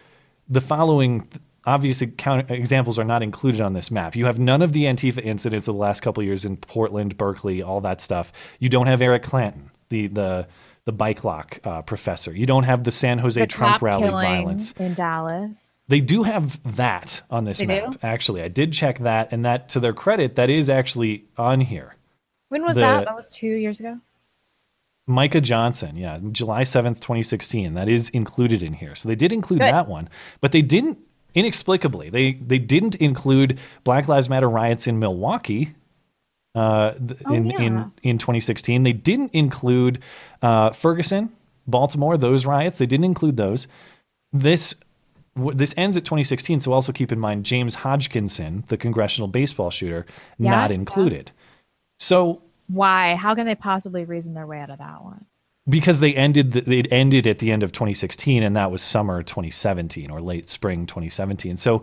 the 0.48 0.60
following 0.60 1.28
obvious 1.66 2.02
count, 2.16 2.50
examples 2.50 2.98
are 2.98 3.04
not 3.04 3.22
included 3.22 3.60
on 3.60 3.74
this 3.74 3.90
map. 3.90 4.16
You 4.16 4.24
have 4.26 4.38
none 4.38 4.62
of 4.62 4.72
the 4.72 4.84
Antifa 4.84 5.22
incidents 5.22 5.68
of 5.68 5.74
the 5.74 5.80
last 5.80 6.00
couple 6.00 6.22
years 6.22 6.44
in 6.46 6.56
Portland, 6.56 7.16
Berkeley, 7.18 7.62
all 7.62 7.80
that 7.82 8.00
stuff. 8.00 8.32
You 8.58 8.68
don't 8.70 8.86
have 8.86 9.02
Eric 9.02 9.22
Clanton, 9.22 9.70
the 9.90 10.06
the 10.08 10.46
the 10.86 10.92
bike 10.92 11.22
lock 11.22 11.60
uh, 11.64 11.82
professor. 11.82 12.32
You 12.34 12.46
don't 12.46 12.62
have 12.62 12.82
the 12.84 12.90
San 12.90 13.18
Jose 13.18 13.38
The 13.38 13.46
Trump 13.46 13.82
rally 13.82 14.08
violence. 14.08 14.72
in 14.78 14.94
Dallas. 14.94 15.76
They 15.88 16.00
do 16.00 16.22
have 16.22 16.58
that 16.76 17.20
on 17.28 17.44
this 17.44 17.58
They 17.58 17.66
map. 17.66 17.92
do? 17.92 17.98
Actually, 18.02 18.40
I 18.42 18.48
did 18.48 18.72
check 18.72 19.00
that, 19.00 19.30
and 19.30 19.44
that 19.44 19.68
to 19.70 19.80
their 19.80 19.92
credit, 19.92 20.36
that 20.36 20.48
is 20.48 20.70
actually 20.70 21.26
on 21.36 21.60
here. 21.60 21.94
When 22.48 22.62
was 22.64 22.76
The- 22.76 22.80
that? 22.80 23.04
That 23.04 23.14
was 23.14 23.28
two 23.28 23.46
years 23.48 23.80
ago. 23.80 23.98
Micah 25.08 25.40
Johnson, 25.40 25.96
yeah, 25.96 26.18
July 26.30 26.62
7th, 26.62 26.96
2016. 26.96 27.74
That 27.74 27.88
is 27.88 28.10
included 28.10 28.62
in 28.62 28.74
here. 28.74 28.94
So 28.94 29.08
they 29.08 29.14
did 29.16 29.32
include 29.32 29.60
Good. 29.60 29.72
that 29.72 29.88
one, 29.88 30.08
but 30.40 30.52
they 30.52 30.62
didn't 30.62 30.98
inexplicably. 31.34 32.10
They 32.10 32.32
they 32.34 32.58
didn't 32.58 32.96
include 32.96 33.58
Black 33.84 34.06
Lives 34.06 34.28
Matter 34.28 34.48
riots 34.48 34.86
in 34.86 34.98
Milwaukee. 34.98 35.74
Uh, 36.54 36.94
Oh, 37.26 37.34
in, 37.34 37.46
yeah. 37.46 37.60
in 37.60 37.92
in 38.02 38.18
2016, 38.18 38.82
they 38.82 38.92
didn't 38.92 39.32
include 39.34 40.00
uh, 40.42 40.70
Ferguson, 40.70 41.30
Baltimore, 41.66 42.16
those 42.16 42.46
riots. 42.46 42.78
They 42.78 42.86
didn't 42.86 43.04
include 43.04 43.36
those. 43.36 43.66
This 44.32 44.74
this 45.36 45.72
ends 45.76 45.96
at 45.96 46.04
2016, 46.04 46.60
so 46.60 46.72
also 46.72 46.90
keep 46.92 47.12
in 47.12 47.18
mind 47.20 47.44
James 47.44 47.76
Hodgkinson, 47.76 48.64
the 48.68 48.76
congressional 48.76 49.28
baseball 49.28 49.70
shooter, 49.70 50.04
Yeah, 50.38 50.50
not 50.50 50.70
yeah. 50.70 50.74
included. 50.74 51.30
So 52.00 52.42
Why? 52.68 53.16
How 53.16 53.34
can 53.34 53.46
they 53.46 53.54
possibly 53.54 54.04
reason 54.04 54.34
their 54.34 54.46
way 54.46 54.60
out 54.60 54.70
of 54.70 54.78
that 54.78 55.02
one? 55.02 55.26
because 55.68 56.00
they 56.00 56.14
ended 56.14 56.52
the, 56.52 56.78
it 56.78 56.88
ended 56.90 57.26
at 57.26 57.38
the 57.38 57.50
end 57.50 57.62
of 57.62 57.72
2016 57.72 58.42
and 58.42 58.56
that 58.56 58.70
was 58.70 58.82
summer 58.82 59.22
2017 59.22 60.10
or 60.10 60.20
late 60.20 60.48
spring 60.48 60.86
2017 60.86 61.56
so 61.56 61.82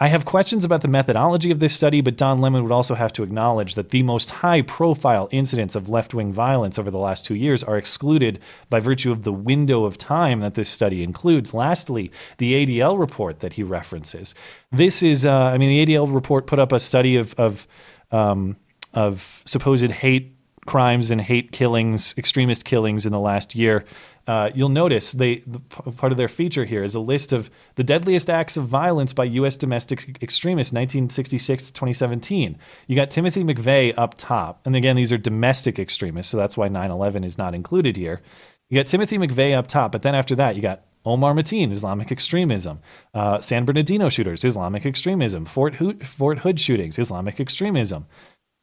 i 0.00 0.08
have 0.08 0.24
questions 0.24 0.64
about 0.64 0.82
the 0.82 0.88
methodology 0.88 1.50
of 1.50 1.58
this 1.58 1.72
study 1.72 2.00
but 2.00 2.16
don 2.16 2.40
lemon 2.40 2.62
would 2.62 2.72
also 2.72 2.94
have 2.94 3.12
to 3.12 3.22
acknowledge 3.22 3.74
that 3.74 3.90
the 3.90 4.02
most 4.02 4.30
high 4.30 4.62
profile 4.62 5.28
incidents 5.30 5.74
of 5.74 5.88
left-wing 5.88 6.32
violence 6.32 6.78
over 6.78 6.90
the 6.90 6.98
last 6.98 7.24
two 7.24 7.34
years 7.34 7.64
are 7.64 7.78
excluded 7.78 8.38
by 8.68 8.80
virtue 8.80 9.12
of 9.12 9.22
the 9.22 9.32
window 9.32 9.84
of 9.84 9.96
time 9.96 10.40
that 10.40 10.54
this 10.54 10.68
study 10.68 11.02
includes 11.02 11.54
lastly 11.54 12.10
the 12.38 12.52
adl 12.54 12.98
report 12.98 13.40
that 13.40 13.54
he 13.54 13.62
references 13.62 14.34
this 14.70 15.02
is 15.02 15.24
uh, 15.24 15.32
i 15.32 15.56
mean 15.56 15.68
the 15.68 15.94
adl 15.94 16.12
report 16.12 16.46
put 16.46 16.58
up 16.58 16.72
a 16.72 16.80
study 16.80 17.16
of 17.16 17.34
of 17.38 17.66
um, 18.10 18.56
of 18.94 19.42
supposed 19.46 19.90
hate 19.90 20.36
crimes 20.66 21.10
and 21.10 21.20
hate 21.20 21.52
killings, 21.52 22.14
extremist 22.16 22.64
killings 22.64 23.06
in 23.06 23.12
the 23.12 23.18
last 23.20 23.54
year. 23.54 23.84
Uh, 24.28 24.50
you'll 24.54 24.68
notice 24.68 25.12
they 25.12 25.42
the, 25.48 25.58
part 25.58 26.12
of 26.12 26.18
their 26.18 26.28
feature 26.28 26.64
here 26.64 26.84
is 26.84 26.94
a 26.94 27.00
list 27.00 27.32
of 27.32 27.50
the 27.74 27.82
deadliest 27.82 28.30
acts 28.30 28.56
of 28.56 28.66
violence 28.66 29.12
by 29.12 29.24
U.S. 29.24 29.56
domestic 29.56 30.22
extremists, 30.22 30.72
1966 30.72 31.64
to 31.66 31.72
2017. 31.72 32.56
You 32.86 32.94
got 32.94 33.10
Timothy 33.10 33.42
McVeigh 33.42 33.94
up 33.96 34.14
top, 34.16 34.64
and 34.64 34.76
again, 34.76 34.94
these 34.94 35.12
are 35.12 35.18
domestic 35.18 35.80
extremists, 35.80 36.30
so 36.30 36.36
that's 36.36 36.56
why 36.56 36.68
9/11 36.68 37.24
is 37.24 37.36
not 37.36 37.52
included 37.52 37.96
here. 37.96 38.20
You 38.68 38.78
got 38.78 38.86
Timothy 38.86 39.18
McVeigh 39.18 39.56
up 39.56 39.66
top, 39.66 39.90
but 39.90 40.02
then 40.02 40.14
after 40.14 40.36
that, 40.36 40.54
you 40.54 40.62
got 40.62 40.84
Omar 41.04 41.34
Mateen, 41.34 41.72
Islamic 41.72 42.12
extremism. 42.12 42.80
Uh, 43.12 43.40
San 43.40 43.64
Bernardino 43.64 44.08
shooters, 44.08 44.44
Islamic 44.44 44.86
extremism. 44.86 45.44
Fort 45.46 45.74
Hood, 45.74 46.06
Fort 46.06 46.38
Hood 46.38 46.60
shootings, 46.60 46.98
Islamic 46.98 47.40
extremism. 47.40 48.06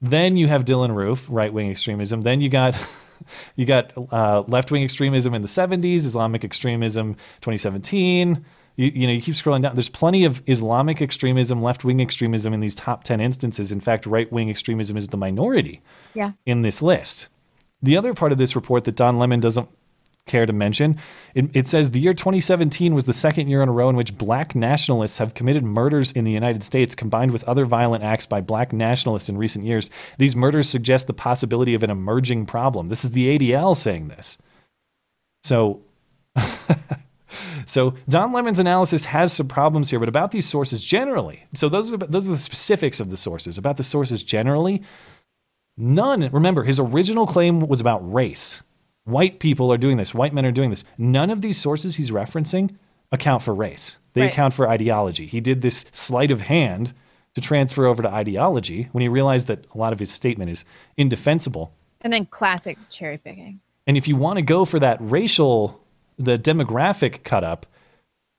Then 0.02 0.38
you 0.38 0.48
have 0.48 0.66
Dylann 0.66 0.96
Roof, 0.96 1.26
right 1.30 1.52
wing 1.54 1.70
extremism. 1.70 2.22
Then 2.22 2.42
you 2.42 2.50
got 2.50 2.78
you 3.56 3.66
got 3.66 3.92
uh, 4.12 4.44
left 4.48 4.72
wing 4.72 4.84
extremism 4.84 5.34
in 5.34 5.42
the 5.42 5.48
70s, 5.48 5.96
Islamic 5.98 6.44
extremism 6.44 7.16
2017. 7.42 8.46
You, 8.78 8.86
you 8.96 9.08
know, 9.08 9.14
you 9.14 9.22
keep 9.22 9.36
scrolling 9.36 9.62
down. 9.64 9.76
There's 9.76 9.90
plenty 9.90 10.24
of 10.24 10.42
Islamic 10.48 11.02
extremism, 11.02 11.62
left 11.62 11.84
wing 11.84 12.00
extremism 12.00 12.54
in 12.54 12.62
these 12.62 12.76
top 12.76 13.04
10 13.04 13.20
instances. 13.20 13.74
In 13.74 13.82
fact, 13.82 14.06
right 14.06 14.32
wing 14.32 14.50
extremism 14.50 14.96
is 14.96 15.10
the 15.10 15.18
minority 15.18 15.82
Yeah. 16.14 16.32
in 16.46 16.62
this 16.62 16.82
list. 16.82 17.28
The 17.82 17.98
other 17.98 18.14
part 18.14 18.32
of 18.32 18.38
this 18.38 18.56
report 18.56 18.86
that 18.86 18.96
Don 18.96 19.20
Lemon 19.20 19.42
doesn't 19.42 19.68
care 20.30 20.46
to 20.46 20.54
mention, 20.54 20.98
it, 21.36 21.50
it 21.54 21.68
says 21.68 21.92
the 21.92 22.00
year 22.00 22.14
2017 22.14 22.96
was 22.96 23.04
the 23.04 23.12
second 23.14 23.50
year 23.50 23.62
in 23.62 23.68
a 23.68 23.72
row 23.74 23.90
in 23.90 23.98
which 23.98 24.18
black 24.18 24.56
nationalists 24.56 25.18
have 25.18 25.34
committed 25.34 25.64
murders 25.64 26.14
in 26.14 26.24
the 26.24 26.32
United 26.32 26.64
States 26.64 26.96
combined 26.96 27.32
with 27.32 27.44
other 27.44 27.66
violent 27.66 28.04
acts 28.04 28.26
by 28.26 28.40
black 28.40 28.72
nationalists 28.72 29.28
in 29.28 29.38
recent 29.38 29.66
years. 29.66 29.90
These 30.18 30.36
murders 30.36 30.70
suggest 30.70 31.08
the 31.08 31.14
possibility 31.14 31.74
of 31.74 31.84
an 31.84 31.90
emerging 31.90 32.46
problem. 32.46 32.88
This 32.88 33.04
is 33.04 33.12
the 33.12 33.38
ADL 33.38 33.76
saying 33.76 34.08
this. 34.08 34.38
So 35.44 35.82
so 37.66 37.94
Don 38.08 38.32
Lemon's 38.32 38.60
analysis 38.60 39.06
has 39.06 39.34
some 39.34 39.48
problems 39.48 39.90
here, 39.90 40.00
but 40.00 40.10
about 40.10 40.32
these 40.32 40.48
sources 40.48 40.84
generally. 40.84 41.44
So 41.54 41.70
those 41.70 41.94
are 41.94 41.98
those 41.98 42.28
are 42.28 42.32
the 42.32 42.38
specifics 42.38 43.00
of 43.00 43.10
the 43.10 43.18
sources. 43.18 43.58
About 43.58 43.78
the 43.78 43.84
sources 43.84 44.24
generally, 44.24 44.84
none. 45.78 46.30
Remember, 46.32 46.64
his 46.64 46.80
original 46.80 47.28
claim 47.28 47.62
was 47.62 47.82
about 47.82 48.14
race. 48.14 48.62
White 49.10 49.40
people 49.40 49.72
are 49.74 49.78
doing 49.78 49.98
this. 49.98 50.14
White 50.14 50.34
men 50.34 50.46
are 50.46 50.52
doing 50.52 50.70
this. 50.70 50.84
None 50.98 51.30
of 51.30 51.42
these 51.42 51.58
sources 51.58 51.96
he's 51.96 52.12
referencing 52.12 52.76
account 53.12 53.44
for 53.44 53.54
race. 53.54 53.98
They 54.14 54.22
Right. 54.22 54.32
account 54.32 54.54
for 54.54 54.70
ideology. 54.70 55.26
He 55.26 55.40
did 55.42 55.62
this 55.62 55.86
sleight 55.92 56.32
of 56.32 56.42
hand 56.42 56.94
to 57.36 57.42
transfer 57.42 57.86
over 57.86 58.04
to 58.04 58.12
ideology 58.12 58.90
when 58.92 59.02
he 59.02 59.08
realized 59.08 59.48
that 59.48 59.66
a 59.74 59.78
lot 59.78 59.94
of 59.94 60.00
his 60.00 60.12
statement 60.12 60.52
is 60.52 60.66
indefensible. 60.98 61.72
And 62.02 62.14
then 62.14 62.26
classic 62.26 62.78
cherry 62.90 63.18
picking. 63.18 63.60
And 63.88 63.98
if 63.98 64.08
you 64.08 64.16
want 64.16 64.38
to 64.38 64.42
go 64.44 64.66
for 64.66 64.80
that 64.80 64.98
racial, 65.02 65.82
the 66.18 66.38
demographic 66.38 67.24
cut 67.24 67.44
up, 67.44 67.66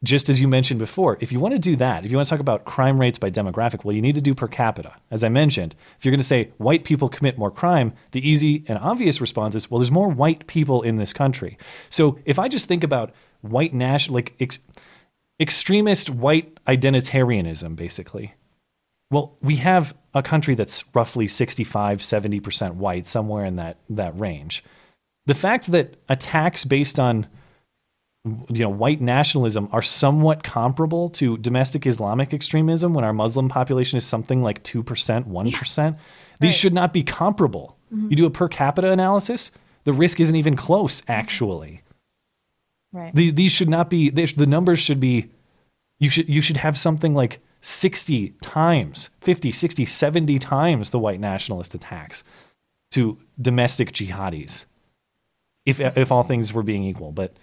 just 0.03 0.31
as 0.31 0.41
you 0.41 0.49
mentioned 0.49 0.81
before, 0.81 1.19
if 1.21 1.31
you 1.31 1.39
want 1.41 1.53
to 1.53 1.59
do 1.59 1.77
that, 1.77 2.05
if 2.05 2.11
you 2.11 2.17
want 2.17 2.27
to 2.27 2.31
talk 2.31 2.41
about 2.41 2.65
crime 2.65 2.99
rates 2.99 3.19
by 3.19 3.31
demographic, 3.31 3.85
well, 3.85 3.95
you 3.95 4.01
need 4.01 4.15
to 4.15 4.21
do 4.23 4.35
per 4.35 4.49
capita. 4.49 4.95
As 5.11 5.23
I 5.23 5.29
mentioned, 5.29 5.75
if 5.99 6.05
you're 6.05 6.13
going 6.13 6.21
to 6.21 6.25
say 6.25 6.53
white 6.57 6.85
people 6.85 7.11
commit 7.11 7.37
more 7.37 7.51
crime, 7.51 7.93
the 8.13 8.27
easy 8.27 8.65
and 8.67 8.79
obvious 8.79 9.21
response 9.21 9.55
is, 9.55 9.71
well, 9.71 9.79
there's 9.79 9.91
more 9.91 10.09
white 10.09 10.47
people 10.47 10.81
in 10.83 10.97
this 10.97 11.13
country. 11.13 11.59
So 11.91 12.19
if 12.25 12.39
I 12.39 12.49
just 12.49 12.67
think 12.67 12.83
about 12.83 13.13
white 13.43 13.75
national, 13.75 14.15
like 14.15 14.35
ex- 14.41 14.61
extremist 15.39 16.09
white 16.09 16.59
identitarianism, 16.65 17.77
basically, 17.77 18.35
well, 19.11 19.37
we 19.43 19.57
have 19.57 19.95
a 20.15 20.23
country 20.23 20.55
that's 20.55 20.85
roughly 20.95 21.29
65, 21.29 21.99
70% 21.99 22.75
white, 22.77 23.07
somewhere 23.07 23.45
in 23.45 23.57
that, 23.57 23.77
that 23.91 24.19
range. 24.19 24.65
The 25.27 25.35
fact 25.35 25.71
that 25.73 25.97
attacks 26.09 26.65
based 26.65 26.99
on 26.99 27.27
you 28.25 28.63
know 28.63 28.69
white 28.69 29.01
nationalism 29.01 29.69
are 29.73 29.83
somewhat 29.83 30.43
comparable 30.43 31.09
to 31.09 31.39
domestic 31.39 31.87
Islamic 31.87 32.35
extremism 32.35 32.93
when 32.93 33.05
our 33.05 33.15
Muslim 33.15 33.49
population 33.49 33.97
is 33.97 34.05
something 34.05 34.43
like 34.43 34.63
2%, 34.63 34.85
1%. 34.85 35.99
These 36.39 36.55
should 36.55 36.75
not 36.75 36.93
be 36.93 37.03
comparable. 37.03 37.77
Mhm. 37.93 38.11
You 38.11 38.17
do 38.17 38.27
a 38.27 38.31
per 38.31 38.49
capita 38.49 38.91
analysis, 38.91 39.51
the 39.85 39.93
risk 39.93 40.21
isn't 40.21 40.37
even 40.37 40.57
close 40.57 41.03
actually. 41.09 41.83
Right. 42.93 43.15
The, 43.15 43.31
these 43.31 43.53
should 43.53 43.69
not 43.69 43.89
be 43.89 44.11
they, 44.11 44.27
the 44.27 44.47
numbers 44.47 44.81
should 44.81 45.01
be 45.01 45.31
you 45.99 46.11
should 46.11 46.29
you 46.29 46.43
should 46.43 46.57
have 46.59 46.77
something 46.77 47.15
like 47.15 47.41
60 47.63 48.35
times 48.43 49.11
50 49.21 49.53
60 49.53 49.85
70 49.87 50.39
times 50.39 50.91
the 50.91 50.99
white 50.99 51.21
nationalist 51.21 51.75
attacks 51.75 52.25
to 52.91 53.19
domestic 53.41 53.93
jihadis 53.93 54.65
if 55.67 55.79
if 55.79 56.11
all 56.11 56.23
things 56.23 56.53
were 56.53 56.63
being 56.63 56.83
equal 56.83 57.13
but 57.13 57.35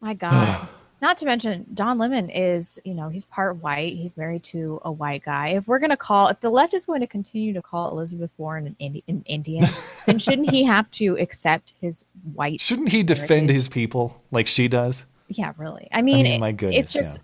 My 0.00 0.14
God. 0.14 0.68
Not 1.02 1.18
to 1.18 1.26
mention, 1.26 1.66
Don 1.74 1.98
Lemon 1.98 2.30
is, 2.30 2.78
you 2.84 2.94
know, 2.94 3.10
he's 3.10 3.26
part 3.26 3.58
white. 3.58 3.94
He's 3.94 4.16
married 4.16 4.42
to 4.44 4.80
a 4.82 4.90
white 4.90 5.24
guy. 5.24 5.48
If 5.48 5.68
we're 5.68 5.78
going 5.78 5.90
to 5.90 5.96
call, 5.96 6.28
if 6.28 6.40
the 6.40 6.48
left 6.48 6.72
is 6.72 6.86
going 6.86 7.00
to 7.00 7.06
continue 7.06 7.52
to 7.52 7.60
call 7.60 7.90
Elizabeth 7.90 8.30
Warren 8.38 8.66
an, 8.66 8.76
Indi- 8.78 9.04
an 9.06 9.22
Indian, 9.26 9.68
then 10.06 10.18
shouldn't 10.18 10.50
he 10.50 10.64
have 10.64 10.90
to 10.92 11.18
accept 11.18 11.74
his 11.82 12.06
white? 12.32 12.62
Shouldn't 12.62 12.88
he 12.88 13.02
defend 13.02 13.50
his 13.50 13.68
people 13.68 14.22
like 14.30 14.46
she 14.46 14.68
does? 14.68 15.04
Yeah, 15.28 15.52
really. 15.58 15.88
I 15.92 16.00
mean, 16.00 16.24
mean, 16.24 16.40
my 16.40 16.52
goodness, 16.52 16.78
it's 16.78 16.92
just, 16.94 17.20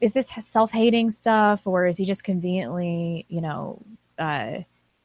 is 0.00 0.12
this 0.12 0.28
self-hating 0.28 1.10
stuff, 1.10 1.66
or 1.66 1.86
is 1.86 1.96
he 1.96 2.04
just 2.04 2.24
conveniently, 2.24 3.24
you 3.28 3.40
know, 3.40 3.82
uh, 4.18 4.58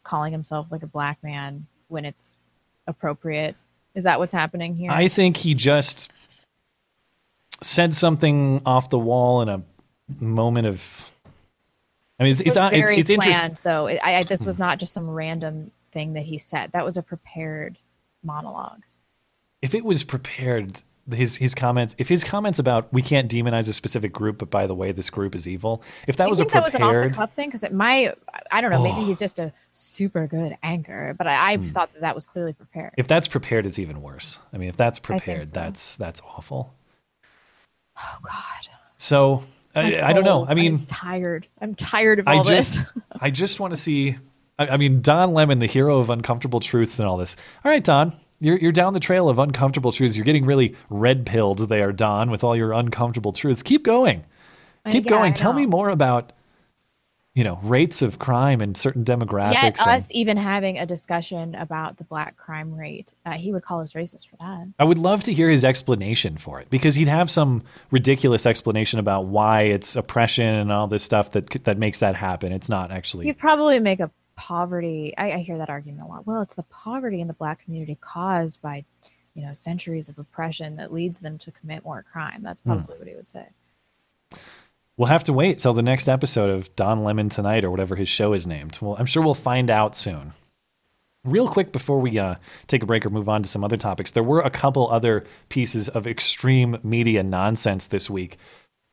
calling 0.03 0.33
himself 0.33 0.67
like 0.71 0.83
a 0.83 0.87
black 0.87 1.23
man 1.23 1.67
when 1.87 2.03
it's 2.03 2.35
appropriate? 2.85 3.55
Is 3.95 4.03
that 4.03 4.19
what's 4.19 4.33
happening 4.33 4.75
here? 4.75 4.91
I 4.91 5.07
think 5.07 5.37
he 5.37 5.53
just 5.53 6.11
said 7.61 7.93
something 7.93 8.61
off 8.65 8.89
the 8.89 8.99
wall 8.99 9.41
in 9.41 9.49
a 9.49 9.63
moment 10.19 10.67
of. 10.67 11.09
I 12.19 12.23
mean, 12.23 12.31
it's 12.31 12.41
It 12.41 12.47
it's 12.47 12.57
uh, 12.57 12.69
it's, 12.73 12.89
very 12.89 12.97
interesting. 12.97 13.17
planned, 13.33 13.61
though. 13.63 13.87
I, 13.87 13.99
I, 14.17 14.23
this 14.23 14.43
was 14.43 14.57
not 14.57 14.79
just 14.79 14.93
some 14.93 15.09
random 15.09 15.71
thing 15.91 16.13
that 16.13 16.23
he 16.23 16.37
said. 16.37 16.71
That 16.73 16.83
was 16.83 16.97
a 16.97 17.03
prepared 17.03 17.77
monologue. 18.23 18.83
If 19.61 19.75
it 19.75 19.85
was 19.85 20.03
prepared, 20.03 20.81
his 21.11 21.37
his 21.37 21.53
comments. 21.53 21.95
If 21.99 22.09
his 22.09 22.23
comments 22.23 22.57
about 22.59 22.91
we 22.91 23.01
can't 23.03 23.29
demonize 23.31 23.69
a 23.69 23.73
specific 23.73 24.13
group, 24.13 24.39
but 24.39 24.49
by 24.49 24.65
the 24.67 24.73
way, 24.75 24.91
this 24.91 25.09
group 25.09 25.35
is 25.35 25.47
evil. 25.47 25.83
If 26.07 26.17
that 26.17 26.23
Do 26.25 26.27
you 26.27 26.31
was 26.31 26.39
a 26.39 26.43
think 26.43 26.53
that 26.53 26.63
was 26.63 26.75
an 26.75 26.81
off 26.81 26.87
the 26.89 26.93
prepared, 26.95 27.13
cuff 27.13 27.33
thing? 27.33 27.49
Because 27.49 27.63
it 27.63 27.73
might. 27.73 28.15
I 28.51 28.61
don't 28.61 28.71
know. 28.71 28.81
Maybe 28.81 29.03
he's 29.03 29.19
just 29.19 29.37
a 29.39 29.53
super 29.71 30.25
good 30.27 30.57
anchor, 30.63 31.13
but 31.17 31.27
I, 31.27 31.53
I 31.53 31.57
Hmm. 31.57 31.67
thought 31.67 31.93
that 31.93 32.01
that 32.01 32.15
was 32.15 32.25
clearly 32.25 32.53
prepared. 32.53 32.93
if 32.97 33.07
that's 33.07 33.27
prepared, 33.27 33.65
it's 33.65 33.77
even 33.79 34.01
worse. 34.01 34.39
I 34.53 34.57
mean, 34.57 34.69
if 34.69 34.77
that's 34.77 34.99
prepared, 34.99 35.49
so. 35.49 35.53
that's 35.53 35.97
that's 35.97 36.21
awful. 36.21 36.73
Oh 37.97 38.17
God. 38.23 38.73
So 38.97 39.43
I, 39.75 40.01
I 40.01 40.13
don't 40.13 40.23
know. 40.23 40.45
I 40.47 40.53
mean, 40.53 40.73
is 40.73 40.85
tired. 40.85 41.47
I'm 41.61 41.75
tired 41.75 42.19
of 42.19 42.27
I 42.27 42.37
all 42.37 42.43
just, 42.43 42.75
this. 42.75 42.85
I 43.21 43.29
just 43.29 43.59
want 43.59 43.73
to 43.73 43.77
see. 43.77 44.17
I, 44.57 44.69
I 44.69 44.77
mean, 44.77 45.01
Don 45.01 45.33
Lemon, 45.33 45.59
the 45.59 45.67
hero 45.67 45.99
of 45.99 46.09
uncomfortable 46.09 46.59
truths 46.59 46.99
and 46.99 47.07
all 47.07 47.17
this. 47.17 47.35
All 47.63 47.71
right, 47.71 47.83
Don, 47.83 48.17
you're 48.39 48.57
you're 48.57 48.71
down 48.71 48.93
the 48.93 48.99
trail 48.99 49.29
of 49.29 49.39
uncomfortable 49.39 49.91
truths. 49.91 50.15
You're 50.15 50.25
getting 50.25 50.45
really 50.45 50.75
red 50.89 51.25
pilled 51.25 51.69
there, 51.69 51.91
Don, 51.91 52.31
with 52.31 52.43
all 52.43 52.55
your 52.55 52.73
uncomfortable 52.73 53.33
truths. 53.33 53.61
Keep 53.63 53.83
going. 53.83 54.23
Uh, 54.85 54.91
Keep 54.91 55.05
yeah, 55.05 55.11
going. 55.11 55.31
I 55.31 55.35
Tell 55.35 55.53
me 55.53 55.65
more 55.65 55.89
about, 55.89 56.33
you 57.37 57.43
know, 57.43 57.59
rates 57.61 58.01
of 58.01 58.17
crime 58.17 58.63
in 58.63 58.73
certain 58.73 59.05
demographics. 59.05 59.53
Yet 59.53 59.79
and- 59.79 59.89
us 59.91 60.09
even 60.11 60.37
having 60.37 60.79
a 60.79 60.87
discussion 60.87 61.53
about 61.53 61.97
the 61.97 62.03
black 62.03 62.35
crime 62.35 62.73
rate, 62.73 63.13
uh, 63.27 63.33
he 63.33 63.53
would 63.53 63.61
call 63.61 63.79
us 63.81 63.93
racist 63.93 64.27
for 64.27 64.37
that. 64.37 64.67
I 64.79 64.83
would 64.83 64.97
love 64.97 65.21
to 65.25 65.33
hear 65.33 65.47
his 65.47 65.63
explanation 65.63 66.37
for 66.37 66.59
it 66.59 66.67
because 66.71 66.95
he'd 66.95 67.07
have 67.07 67.29
some 67.29 67.61
ridiculous 67.91 68.47
explanation 68.47 68.97
about 68.97 69.25
why 69.27 69.61
it's 69.61 69.95
oppression 69.95 70.47
and 70.47 70.71
all 70.71 70.87
this 70.87 71.03
stuff 71.03 71.29
that 71.33 71.63
that 71.65 71.77
makes 71.77 71.99
that 71.99 72.15
happen. 72.15 72.51
It's 72.51 72.69
not 72.69 72.89
actually. 72.91 73.27
You'd 73.27 73.37
probably 73.37 73.79
make 73.79 73.99
a 73.99 74.09
poverty. 74.35 75.13
I, 75.15 75.33
I 75.33 75.37
hear 75.37 75.59
that 75.59 75.69
argument 75.69 76.01
a 76.01 76.07
lot. 76.07 76.25
Well, 76.25 76.41
it's 76.41 76.55
the 76.55 76.63
poverty 76.63 77.21
in 77.21 77.27
the 77.27 77.33
black 77.35 77.63
community 77.63 77.99
caused 78.01 78.63
by, 78.63 78.83
you 79.35 79.45
know, 79.45 79.53
centuries 79.53 80.09
of 80.09 80.17
oppression 80.17 80.75
that 80.77 80.91
leads 80.91 81.19
them 81.19 81.37
to 81.37 81.51
commit 81.51 81.83
more 81.83 82.03
crime. 82.11 82.41
That's 82.41 82.63
Hmm. 82.63 82.69
probably 82.71 82.97
what 82.97 83.07
he 83.07 83.13
would 83.13 83.29
say. 83.29 83.45
We'll 84.97 85.07
have 85.07 85.23
to 85.25 85.33
wait 85.33 85.59
till 85.59 85.73
the 85.73 85.83
next 85.83 86.09
episode 86.09 86.49
of 86.49 86.75
Don 86.75 87.03
Lemon 87.03 87.29
Tonight 87.29 87.63
or 87.63 87.69
whatever 87.69 87.95
his 87.95 88.09
show 88.09 88.33
is 88.33 88.47
named. 88.47 88.79
Well, 88.81 88.95
I'm 88.97 89.05
sure 89.05 89.21
we'll 89.21 89.35
find 89.35 89.69
out 89.69 89.95
soon. 89.95 90.33
Real 91.23 91.47
quick 91.47 91.71
before 91.71 91.99
we 91.99 92.17
uh, 92.17 92.35
take 92.67 92.81
a 92.81 92.85
break 92.85 93.05
or 93.05 93.09
move 93.11 93.29
on 93.29 93.43
to 93.43 93.49
some 93.49 93.63
other 93.63 93.77
topics, 93.77 94.11
there 94.11 94.23
were 94.23 94.39
a 94.41 94.49
couple 94.49 94.89
other 94.89 95.25
pieces 95.49 95.87
of 95.89 96.07
extreme 96.07 96.77
media 96.83 97.21
nonsense 97.21 97.87
this 97.87 98.09
week, 98.09 98.37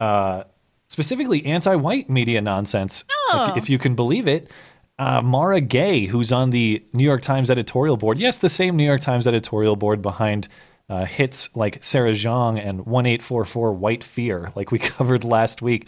uh, 0.01 0.43
specifically 0.89 1.45
anti 1.47 1.75
white 1.77 2.11
media 2.11 2.41
nonsense, 2.43 3.05
Oh. 3.33 3.53
if, 3.53 3.65
if 3.65 3.71
you 3.71 3.79
can 3.79 3.95
believe 3.95 4.29
it. 4.29 4.51
Uh, 4.99 5.21
Mara 5.23 5.61
Gay, 5.61 6.05
who's 6.05 6.31
on 6.33 6.51
the 6.51 6.85
New 6.93 7.03
York 7.05 7.23
Times 7.23 7.51
editorial 7.51 7.97
board, 7.97 8.19
yes, 8.19 8.39
the 8.39 8.49
same 8.51 8.77
New 8.77 8.85
York 8.85 9.01
Times 9.01 9.27
editorial 9.27 9.75
board 9.75 10.03
behind 10.03 10.47
uh, 10.89 11.05
hits 11.05 11.51
like 11.55 11.83
Sarah 11.83 12.13
Jeong 12.13 12.59
and 12.59 12.87
1844 12.87 13.73
White 13.73 14.05
Fear, 14.05 14.53
like 14.55 14.71
we 14.71 14.79
covered 14.97 15.25
last 15.25 15.63
week. 15.63 15.87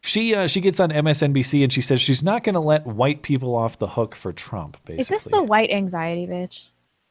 She 0.00 0.34
uh, 0.34 0.46
she 0.46 0.60
gets 0.60 0.78
on 0.78 0.90
MSNBC 0.90 1.62
and 1.64 1.72
she 1.72 1.82
says 1.82 2.00
she's 2.00 2.22
not 2.22 2.44
going 2.44 2.54
to 2.54 2.60
let 2.60 2.86
white 2.86 3.22
people 3.22 3.54
off 3.56 3.78
the 3.78 3.88
hook 3.88 4.14
for 4.14 4.32
Trump. 4.32 4.76
Basically, 4.84 5.00
Is 5.00 5.08
this 5.08 5.24
the 5.24 5.42
white 5.42 5.70
anxiety, 5.70 6.26
bitch? 6.26 6.66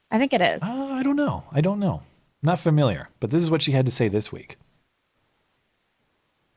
I 0.09 0.17
think 0.19 0.31
it 0.31 0.41
is. 0.41 0.63
Uh, 0.63 0.93
I 0.93 1.03
don't 1.03 1.17
know. 1.17 1.43
I 1.51 1.59
don't 1.59 1.79
know. 1.79 2.01
Not 2.41 2.59
familiar, 2.59 3.09
but 3.19 3.29
this 3.29 3.43
is 3.43 3.49
what 3.49 3.61
she 3.61 3.71
had 3.73 3.85
to 3.87 3.91
say 3.91 4.07
this 4.07 4.31
week. 4.31 4.57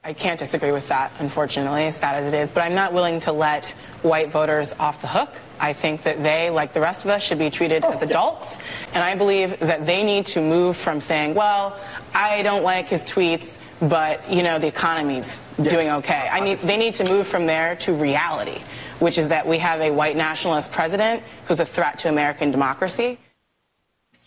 I 0.03 0.15
can't 0.15 0.39
disagree 0.39 0.73
with 0.73 0.89
that, 0.89 1.13
unfortunately, 1.19 1.85
as 1.85 1.97
sad 1.99 2.15
as 2.15 2.33
it 2.33 2.35
is, 2.35 2.51
but 2.51 2.63
I'm 2.63 2.75
not 2.75 2.95
willing 2.95 3.21
to 3.21 3.33
let 3.33 3.69
white 4.01 4.31
voters 4.31 4.73
off 4.73 5.03
the 5.03 5.07
hook. 5.07 5.29
I 5.59 5.75
think 5.75 6.05
that 6.05 6.23
they, 6.23 6.49
like 6.49 6.73
the 6.73 6.81
rest 6.81 7.05
of 7.05 7.11
us, 7.11 7.23
should 7.23 7.39
be 7.39 7.51
treated 7.51 7.85
oh, 7.85 7.93
as 7.93 8.01
adults, 8.01 8.59
and 8.95 9.05
I 9.05 9.15
believe 9.15 9.59
that 9.61 9.85
they 9.85 10.03
need 10.03 10.25
to 10.27 10.41
move 10.41 10.79
from 10.79 11.03
saying, 11.03 11.35
well, 11.35 11.79
I 12.15 12.41
don't 12.43 12.63
like 12.63 12.87
his 12.87 13.05
tweets, 13.05 13.59
but, 13.79 14.27
you 14.31 14.43
know, 14.43 14.59
the 14.59 14.69
economy's 14.69 15.43
doing 15.63 15.91
okay. 15.91 16.31
I 16.33 16.41
need, 16.41 16.61
they 16.61 16.79
need 16.79 16.95
to 16.95 17.05
move 17.05 17.27
from 17.27 17.45
there 17.45 17.77
to 17.77 17.93
reality, 17.93 18.59
which 19.01 19.19
is 19.19 19.29
that 19.29 19.47
we 19.47 19.59
have 19.59 19.83
a 19.83 19.91
white 19.91 20.17
nationalist 20.17 20.73
president 20.73 21.23
who's 21.45 21.61
a 21.61 21.67
threat 21.67 21.99
to 21.99 22.09
American 22.09 22.51
democracy. 22.51 23.19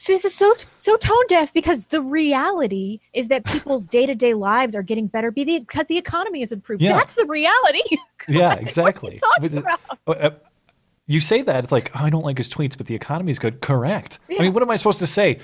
So 0.03 0.11
this 0.11 0.25
is 0.25 0.35
so 0.35 0.53
so 0.75 0.97
tone 0.97 1.23
deaf 1.30 1.53
because 1.53 1.85
the 1.85 2.01
reality 2.01 2.99
is 3.13 3.30
that 3.30 3.45
people's 3.45 3.85
day 3.85 4.05
to 4.05 4.13
day 4.13 4.34
lives 4.34 4.75
are 4.75 4.84
getting 4.84 5.07
better 5.07 5.31
because 5.31 5.88
the 5.88 5.97
economy 5.97 6.41
is 6.41 6.51
improved. 6.51 6.81
Yeah. 6.81 6.97
That's 6.97 7.15
the 7.15 7.25
reality. 7.25 7.84
Yeah, 8.27 8.53
exactly. 8.53 9.17
talking 9.17 9.41
With 9.43 9.53
it- 9.53 9.57
about? 9.59 9.80
uh, 10.07 10.11
uh, 10.11 10.30
you 11.07 11.19
say 11.21 11.41
that 11.41 11.63
it's 11.63 11.71
like 11.73 11.91
oh, 11.95 11.99
I 12.03 12.09
don't 12.09 12.23
like 12.23 12.38
his 12.38 12.49
tweets, 12.49 12.77
but 12.77 12.88
the 12.88 12.95
economy 12.95 13.31
is 13.31 13.39
good. 13.39 13.61
Correct. 13.61 14.19
I 14.30 14.41
mean, 14.43 14.53
what 14.53 14.61
am 14.63 14.69
I 14.69 14.75
supposed 14.77 14.99
to 14.99 15.07
say? 15.07 15.39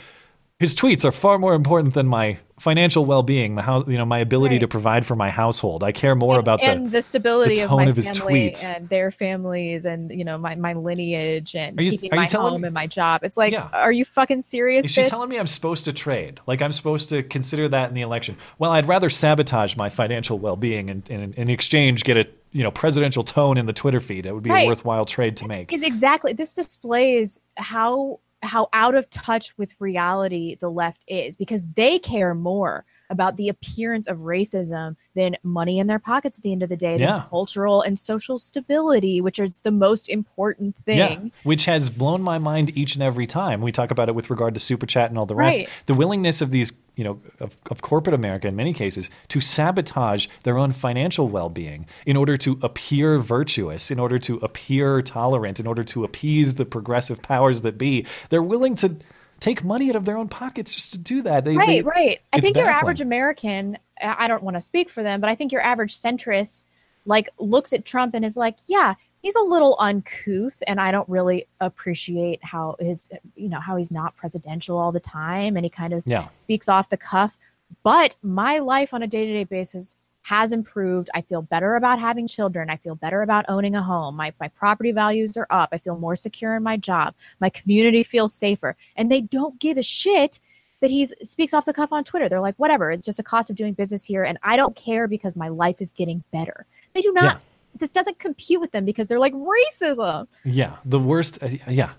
His 0.59 0.75
tweets 0.75 1.03
are 1.05 1.11
far 1.13 1.39
more 1.39 1.53
important 1.55 1.93
than 1.93 2.07
my 2.07 2.37
financial 2.59 3.05
well-being, 3.05 3.55
the 3.55 3.61
house, 3.61 3.87
you 3.87 3.97
know, 3.97 4.05
my 4.05 4.19
ability 4.19 4.55
Right. 4.55 4.61
to 4.61 4.67
provide 4.67 5.05
for 5.05 5.15
my 5.15 5.29
household. 5.29 5.83
I 5.83 5.91
care 5.91 6.15
more 6.15 6.39
about 6.39 6.61
and 6.63 6.87
the 6.87 6.89
the 6.97 7.01
stability 7.01 7.55
the 7.55 7.61
of 7.63 7.69
tone 7.69 7.85
my 7.85 7.89
of 7.89 7.95
his 7.95 8.09
family 8.09 8.51
tweets. 8.51 8.63
and 8.67 8.87
their 8.89 9.11
families 9.11 9.85
and 9.85 10.11
you 10.11 10.23
know 10.23 10.37
my, 10.37 10.55
my 10.55 10.73
lineage 10.73 11.55
and 11.55 11.79
you- 11.79 11.91
keeping 11.91 12.15
my 12.15 12.25
home 12.25 12.61
me- 12.61 12.67
and 12.67 12.73
my 12.73 12.87
job. 12.87 13.23
It's 13.23 13.37
like, 13.37 13.53
are 13.73 13.91
you 13.91 14.05
fucking 14.05 14.41
serious? 14.41 14.85
Is 14.85 14.91
she 14.91 15.01
bitch? 15.01 15.09
telling 15.09 15.29
me 15.29 15.37
I'm 15.39 15.47
supposed 15.47 15.85
to 15.85 15.93
trade? 15.93 16.39
Like 16.47 16.61
I'm 16.61 16.71
supposed 16.71 17.09
to 17.09 17.23
consider 17.23 17.67
that 17.69 17.89
in 17.89 17.95
the 17.95 18.01
election? 18.01 18.37
Well, 18.57 18.71
I'd 18.71 18.87
rather 18.87 19.09
sabotage 19.09 19.75
my 19.75 19.89
financial 19.89 20.37
well-being 20.39 20.89
and, 20.89 21.09
and 21.09 21.33
in 21.35 21.49
exchange 21.49 22.03
get 22.03 22.17
a 22.17 22.27
you 22.51 22.63
know 22.63 22.71
presidential 22.71 23.23
tone 23.23 23.57
in 23.57 23.65
the 23.67 23.73
Twitter 23.73 23.99
feed. 23.99 24.25
It 24.25 24.33
would 24.33 24.43
be 24.43 24.49
Right. 24.49 24.65
a 24.65 24.67
worthwhile 24.67 25.05
trade 25.05 25.37
to 25.37 25.47
make. 25.47 25.71
is 25.71 25.83
exactly 25.83 26.33
this 26.33 26.53
displays 26.53 27.39
how 27.57 28.19
how 28.41 28.69
out 28.73 28.95
of 28.95 29.09
touch 29.09 29.57
with 29.57 29.73
reality 29.79 30.55
the 30.59 30.69
left 30.69 31.03
is 31.07 31.35
because 31.35 31.67
they 31.75 31.99
care 31.99 32.33
more 32.33 32.85
about 33.09 33.37
the 33.37 33.49
appearance 33.49 34.07
of 34.07 34.17
racism 34.17 34.95
than 35.15 35.35
money 35.43 35.79
in 35.79 35.87
their 35.87 35.99
pockets 35.99 36.37
at 36.37 36.43
the 36.43 36.51
end 36.51 36.63
of 36.63 36.69
the 36.69 36.77
day 36.77 36.97
than 36.97 37.23
cultural 37.29 37.81
and 37.81 37.99
social 37.99 38.37
stability 38.37 39.21
which 39.21 39.39
is 39.39 39.51
the 39.63 39.71
most 39.71 40.09
important 40.09 40.75
thing 40.85 40.97
Yeah, 40.97 41.19
which 41.43 41.65
has 41.65 41.89
blown 41.89 42.21
my 42.21 42.37
mind 42.37 42.75
each 42.77 42.95
and 42.95 43.03
every 43.03 43.27
time 43.27 43.61
we 43.61 43.71
talk 43.71 43.91
about 43.91 44.09
it 44.09 44.15
with 44.15 44.29
regard 44.29 44.53
to 44.53 44.59
super 44.59 44.85
chat 44.85 45.09
and 45.09 45.17
all 45.17 45.25
the 45.25 45.35
rest. 45.35 45.57
Right. 45.57 45.69
The 45.85 45.93
willingness 45.93 46.41
of 46.41 46.51
these, 46.51 46.73
you 46.95 47.03
know, 47.03 47.21
of, 47.39 47.57
of 47.69 47.81
corporate 47.81 48.13
America 48.13 48.47
in 48.47 48.55
many 48.55 48.73
cases 48.73 49.09
to 49.29 49.41
sabotage 49.41 50.27
their 50.43 50.57
own 50.57 50.71
financial 50.71 51.29
well-being 51.29 51.87
in 52.05 52.17
order 52.17 52.37
to 52.37 52.59
appear 52.61 53.19
virtuous, 53.19 53.91
in 53.91 53.99
order 53.99 54.19
to 54.19 54.37
appear 54.37 55.01
tolerant, 55.01 55.59
in 55.59 55.67
order 55.67 55.83
to 55.83 56.03
appease 56.03 56.55
the 56.55 56.65
progressive 56.65 57.21
powers 57.21 57.61
that 57.61 57.77
be. 57.77 58.05
They're 58.29 58.43
willing 58.43 58.75
to 58.75 58.95
take 59.39 59.63
money 59.63 59.89
out 59.89 59.95
of 59.95 60.05
their 60.05 60.17
own 60.17 60.27
pockets 60.27 60.73
just 60.73 60.91
to 60.91 60.97
do 60.97 61.21
that. 61.23 61.45
They, 61.45 61.55
right 61.55 61.67
they- 61.67 61.81
right 61.81 62.19
i 62.33 62.39
think 62.39 62.55
your 62.57 62.67
average 62.67 63.01
american 63.01 63.77
i 64.01 64.25
I 64.25 64.27
don't 64.27 64.43
want 64.43 64.55
to 64.55 64.61
speak 64.61 64.89
for 64.89 65.03
them 65.03 65.19
but 65.21 65.29
i 65.29 65.35
think 65.35 65.51
your 65.51 65.61
average 65.61 65.95
centrist 65.97 66.65
like 67.05 67.29
looks 67.39 67.73
at 67.73 67.85
trump 67.85 68.13
and 68.15 68.23
is 68.25 68.37
like 68.37 68.57
yeah 68.67 68.93
he's 69.21 69.35
a 69.35 69.41
little 69.41 69.75
uncouth 69.79 70.61
and 70.67 70.79
i 70.79 70.91
don't 70.91 71.07
really 71.09 71.47
appreciate 71.61 72.39
how 72.43 72.75
his 72.79 73.09
you 73.35 73.49
know 73.49 73.59
how 73.59 73.75
he's 73.77 73.91
not 73.91 74.15
presidential 74.15 74.77
all 74.77 74.91
the 74.91 74.99
time 74.99 75.55
and 75.57 75.65
he 75.65 75.69
kind 75.69 75.93
of 75.93 76.03
Yeah. 76.05 76.27
speaks 76.37 76.67
off 76.69 76.89
the 76.89 76.97
cuff 76.97 77.37
but 77.83 78.15
my 78.23 78.59
life 78.59 78.93
on 78.93 79.03
a 79.03 79.07
day-to-day 79.07 79.43
basis 79.45 79.95
has 80.29 80.53
improved. 80.53 81.09
I 81.15 81.21
feel 81.21 81.41
better 81.41 81.75
about 81.75 81.99
having 81.99 82.27
children. 82.27 82.69
I 82.69 82.77
feel 82.77 82.93
better 82.93 83.23
about 83.23 83.45
owning 83.49 83.75
a 83.75 83.81
home. 83.81 84.15
My, 84.15 84.31
my 84.39 84.47
property 84.49 84.91
values 84.91 85.35
are 85.37 85.47
up. 85.49 85.69
I 85.71 85.79
feel 85.79 85.97
more 85.97 86.15
secure 86.15 86.55
in 86.55 86.61
my 86.61 86.77
job. 86.77 87.15
My 87.39 87.49
community 87.49 88.03
feels 88.03 88.31
safer. 88.31 88.77
And 88.95 89.11
they 89.11 89.21
don't 89.21 89.59
give 89.59 89.79
a 89.79 89.81
shit 89.81 90.39
that 90.81 90.91
he 90.91 91.07
speaks 91.23 91.51
off 91.55 91.65
the 91.65 91.73
cuff 91.73 91.91
on 91.91 92.03
twitter. 92.03 92.29
They're 92.29 92.41
like 92.41 92.57
whatever. 92.57 92.91
It's 92.91 93.07
just 93.07 93.19
a 93.19 93.23
cost 93.23 93.49
of 93.49 93.55
doing 93.55 93.73
business 93.73 94.05
here 94.05 94.23
and 94.23 94.37
i 94.43 94.55
don't 94.55 94.75
care 94.75 95.07
because 95.07 95.35
my 95.35 95.47
life 95.47 95.81
is 95.81 95.91
getting 95.91 96.23
better. 96.31 96.67
They 96.93 97.01
do 97.01 97.11
not. 97.11 97.41
This 97.79 97.89
doesn't 97.89 98.19
compute 98.19 98.61
with 98.61 98.71
them 98.71 98.85
because 98.85 99.07
they're 99.07 99.19
like 99.19 99.33
racism. 99.33 100.27
Yeah, 100.45 100.77
the 100.85 100.99
worst. 100.99 101.41
Uh, 101.41 101.49
yeah, 101.67 101.93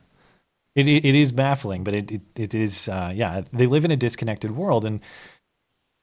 it, 0.76 0.86
it 0.86 1.04
it 1.04 1.14
is 1.14 1.32
baffling, 1.32 1.82
but 1.84 1.94
it 1.94 2.12
it, 2.12 2.22
it 2.36 2.54
is. 2.54 2.88
Uh, 2.88 3.12
yeah, 3.14 3.42
they 3.52 3.66
live 3.66 3.84
in 3.84 3.90
a 3.90 3.96
disconnected 3.96 4.50
world, 4.50 4.84
and 4.84 5.00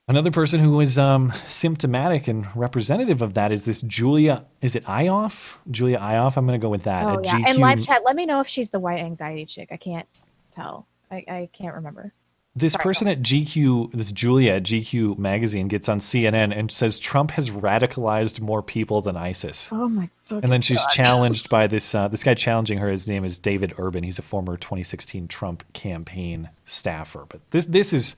Another 0.09 0.31
person 0.31 0.61
who 0.61 0.79
is 0.79 0.97
um, 0.97 1.34
symptomatic 1.49 2.29
and 2.29 2.47
representative 2.55 3.21
of 3.21 3.34
that 3.34 3.51
is 3.51 3.65
this 3.65 3.81
Julia. 3.81 4.45
Is 4.61 4.75
it 4.75 4.85
Ioffe? 4.85 5.57
Julia 5.69 5.99
Ioffe. 5.99 6.38
I'm 6.38 6.47
going 6.47 6.57
to 6.57 6.63
go 6.63 6.69
with 6.69 6.84
that. 6.84 7.05
Oh 7.05 7.19
yeah, 7.21 7.34
GQ 7.34 7.43
and 7.45 7.57
live 7.59 7.85
chat. 7.85 8.03
Let 8.05 8.15
me 8.15 8.25
know 8.25 8.39
if 8.39 8.47
she's 8.47 8.69
the 8.69 8.79
white 8.79 9.01
anxiety 9.01 9.45
chick. 9.45 9.67
I 9.69 9.75
can't 9.75 10.07
tell. 10.49 10.88
I, 11.11 11.25
I 11.27 11.49
can't 11.51 11.75
remember. 11.75 12.13
This 12.55 12.73
Sorry, 12.73 12.84
person 12.84 13.07
at 13.09 13.21
GQ, 13.21 13.91
this 13.93 14.11
Julia 14.13 14.53
at 14.53 14.63
GQ 14.63 15.17
magazine, 15.19 15.67
gets 15.67 15.89
on 15.89 15.99
CNN 15.99 16.57
and 16.57 16.71
says 16.71 16.99
Trump 16.99 17.31
has 17.31 17.49
radicalized 17.49 18.39
more 18.39 18.63
people 18.63 19.01
than 19.01 19.17
ISIS. 19.17 19.69
Oh 19.73 19.89
my. 19.89 20.09
and 20.31 20.51
then 20.51 20.61
she's 20.61 20.79
God. 20.79 20.89
challenged 20.89 21.49
by 21.49 21.67
this 21.67 21.93
uh, 21.93 22.07
this 22.07 22.23
guy 22.23 22.34
challenging 22.34 22.77
her. 22.77 22.89
His 22.89 23.09
name 23.09 23.25
is 23.25 23.38
David 23.39 23.73
Urban. 23.77 24.03
He's 24.05 24.19
a 24.19 24.23
former 24.23 24.55
2016 24.55 25.27
Trump 25.27 25.65
campaign 25.73 26.49
staffer. 26.63 27.25
But 27.27 27.41
this 27.51 27.65
this 27.65 27.91
is 27.91 28.15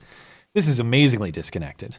this 0.54 0.66
is 0.66 0.80
amazingly 0.80 1.30
disconnected. 1.30 1.98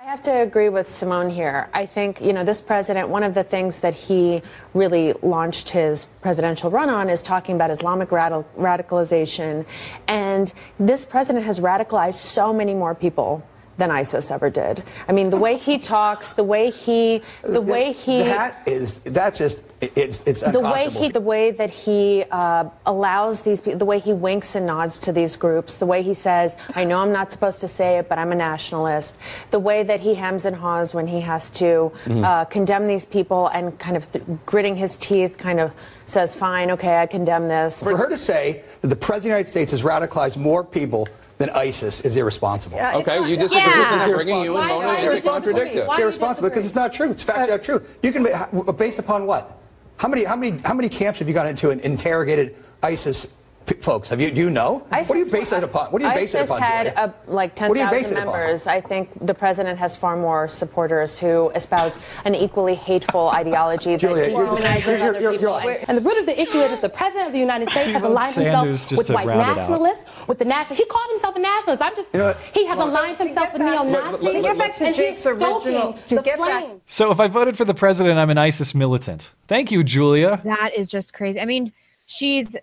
I 0.00 0.04
have 0.10 0.22
to 0.22 0.42
agree 0.42 0.68
with 0.68 0.88
Symone 0.88 1.32
here. 1.32 1.68
I 1.74 1.86
think, 1.86 2.20
you 2.20 2.32
know, 2.32 2.44
this 2.44 2.60
president, 2.60 3.08
one 3.08 3.22
of 3.22 3.34
the 3.34 3.42
things 3.42 3.80
that 3.80 3.94
he 3.94 4.42
really 4.72 5.14
launched 5.14 5.70
his 5.70 6.06
presidential 6.22 6.70
run 6.70 6.88
on 6.88 7.08
is 7.08 7.22
talking 7.22 7.56
about 7.56 7.70
Islamic 7.70 8.12
radical, 8.12 8.46
radicalization. 8.56 9.66
And 10.06 10.52
this 10.78 11.04
president 11.04 11.44
has 11.44 11.58
radicalized 11.58 12.14
so 12.14 12.52
many 12.52 12.72
more 12.72 12.94
people 12.94 13.44
than 13.78 13.90
ISIS 13.90 14.30
ever 14.30 14.50
did. 14.50 14.82
I 15.08 15.12
mean, 15.12 15.30
the 15.30 15.36
way 15.36 15.56
he 15.56 15.78
talks, 15.78 16.32
the 16.32 16.44
way 16.44 16.70
he, 16.70 17.22
the 17.42 17.60
way 17.60 17.92
he. 17.92 18.20
That 18.20 18.62
is, 18.66 19.00
that's 19.00 19.38
just, 19.38 19.62
it's, 19.80 20.22
it's 20.26 20.40
the 20.40 20.60
way 20.60 20.88
he 20.88 21.10
the 21.10 21.20
way 21.20 21.50
that 21.50 21.68
he 21.68 22.24
uh, 22.30 22.64
allows 22.86 23.42
these 23.42 23.60
people 23.60 23.78
the 23.78 23.84
way 23.84 23.98
he 23.98 24.14
winks 24.14 24.54
and 24.54 24.64
nods 24.66 24.98
to 25.00 25.12
these 25.12 25.36
groups 25.36 25.76
the 25.76 25.84
way 25.84 26.00
he 26.00 26.14
says 26.14 26.56
i 26.74 26.82
know 26.82 26.98
i'm 27.00 27.12
not 27.12 27.30
supposed 27.30 27.60
to 27.60 27.68
say 27.68 27.98
it 27.98 28.08
but 28.08 28.18
i'm 28.18 28.32
a 28.32 28.34
nationalist 28.34 29.18
the 29.50 29.58
way 29.58 29.82
that 29.82 30.00
he 30.00 30.14
hems 30.14 30.46
and 30.46 30.56
haws 30.56 30.94
when 30.94 31.06
he 31.06 31.20
has 31.20 31.50
to 31.50 31.92
Mhm. 32.06 32.24
uh, 32.24 32.44
condemn 32.46 32.86
these 32.86 33.04
people 33.04 33.48
and 33.48 33.78
kind 33.78 33.98
of 33.98 34.10
th- 34.12 34.24
gritting 34.46 34.76
his 34.76 34.96
teeth 34.96 35.36
kind 35.36 35.60
of 35.60 35.70
says 36.06 36.34
fine 36.34 36.70
okay 36.70 36.96
i 36.96 37.06
condemn 37.06 37.46
this 37.48 37.82
For 37.82 37.98
her 37.98 38.08
to 38.08 38.16
say 38.16 38.62
that 38.80 38.88
the 38.88 38.96
President 38.96 39.16
of 39.18 39.22
the 39.24 39.28
United 39.28 39.50
States 39.50 39.70
has 39.72 39.82
radicalized 39.82 40.38
more 40.38 40.64
people 40.64 41.06
than 41.38 41.50
ISIS 41.50 42.00
is 42.00 42.16
irresponsible. 42.16 42.76
Yeah, 42.78 42.96
okay, 42.96 43.18
not- 43.20 43.28
you 43.28 43.36
disagree. 43.36 43.62
Yeah. 43.66 44.04
It's 44.06 44.14
Bringing 44.14 44.42
you 44.42 44.56
and. 44.56 44.68
Mona 44.68 44.92
It's 44.92 45.00
into 45.02 45.10
irresponsible. 45.10 45.54
contradict. 45.58 45.74
It's 45.90 45.98
irresponsible 46.02 46.48
because 46.48 46.64
it's 46.66 46.74
not 46.74 46.92
true. 46.92 47.10
It's 47.10 47.24
factually 47.24 47.48
not 47.50 47.62
true. 47.62 47.82
You 48.02 48.12
can, 48.12 48.24
be- 48.24 48.72
based 48.72 48.98
upon 48.98 49.26
what? 49.26 49.58
How 49.98 50.08
many, 50.08 50.24
how 50.24 50.36
many, 50.36 50.58
how 50.64 50.74
many 50.74 50.88
camps 50.88 51.18
have 51.18 51.28
you 51.28 51.34
gone 51.34 51.46
into 51.46 51.70
and 51.70 51.80
interrogated 51.82 52.56
ISIS 52.82 53.26
p- 53.26 53.32
folks? 53.74 54.08
Have 54.08 54.20
you, 54.20 54.30
do 54.30 54.40
you 54.40 54.50
know? 54.50 54.78
what 54.88 55.06
do 55.08 55.18
you 55.18 55.30
base 55.30 55.52
it 55.52 55.62
upon? 55.62 55.90
What 55.90 56.00
do 56.00 56.06
you 56.08 56.14
base 56.14 56.34
it 56.34 56.38
ISIS 56.38 56.50
upon? 56.50 56.62
had 56.62 56.86
Julia? 56.86 57.14
uh, 57.26 57.32
like 57.32 57.58
What 57.58 57.74
do 57.74 57.80
you 57.80 57.90
base 57.90 58.08
10,000 58.10 58.14
members. 58.24 58.66
I 58.66 58.80
think 58.80 59.10
the 59.26 59.34
president 59.34 59.78
has 59.78 59.96
far 59.96 60.16
more 60.16 60.48
supporters 60.48 61.18
who 61.18 61.50
espouse 61.50 61.98
an 62.24 62.34
equally 62.34 62.74
hateful 62.74 63.28
ideology 63.30 63.96
Julia, 63.96 64.16
that 64.16 64.30
you're- 64.30 64.46
dehumanizes 64.46 64.84
you're- 64.86 64.98
you're- 64.98 65.08
other 65.08 65.20
you're- 65.20 65.38
people. 65.38 65.60
you're- 65.62 65.76
and- 65.78 65.88
And 65.88 65.98
the 65.98 66.02
root 66.02 66.18
of 66.18 66.26
the 66.26 66.40
issue 66.40 66.58
is 66.58 66.70
that 66.70 66.80
the 66.82 66.88
president 66.88 67.26
of 67.28 67.32
the 67.32 67.38
United 67.38 67.68
States 67.70 67.86
has 67.86 68.02
aligned 68.02 68.32
Sanders 68.34 68.88
himself 68.88 68.98
with 68.98 69.10
white 69.10 69.26
round 69.26 69.40
it 69.40 69.46
out. 69.48 69.56
nationalists, 69.56 70.04
with 70.28 70.38
the 70.38 70.44
national. 70.44 70.76
He 70.76 70.84
called 70.84 71.10
himself 71.10 71.36
a 71.36 71.38
nationalist. 71.40 71.82
I'm 71.82 71.96
just. 71.96 72.08
You 72.12 72.18
know 72.20 72.34
he 72.52 72.66
has 72.66 72.78
Well, 72.78 72.88
aligned 72.90 73.16
himself 73.18 73.52
with 73.52 73.62
neo 73.62 73.82
let- 73.82 73.90
Nazis. 73.90 74.32
To 74.34 74.42
get 74.42 74.58
back 74.58 74.76
to 74.76 74.84
and 74.86 74.94
Jake's 74.94 75.16
he's 75.24 75.34
stoking 75.36 75.74
original- 75.74 75.92
the 76.08 76.16
to 76.16 76.22
get 76.22 76.38
back- 76.38 76.62
flame. 76.64 76.80
So 76.86 77.10
if 77.10 77.20
I 77.20 77.26
voted 77.28 77.56
for 77.56 77.64
the 77.64 77.74
president, 77.74 78.18
I'm 78.18 78.30
an 78.30 78.38
ISIS 78.38 78.74
militant. 78.74 79.32
Thank 79.48 79.70
you, 79.70 79.82
Julia. 79.82 80.40
That 80.44 80.72
is 80.76 80.88
just 80.88 81.12
crazy. 81.14 81.40
I 81.40 81.44
mean, 81.44 81.72
she's 82.06 82.56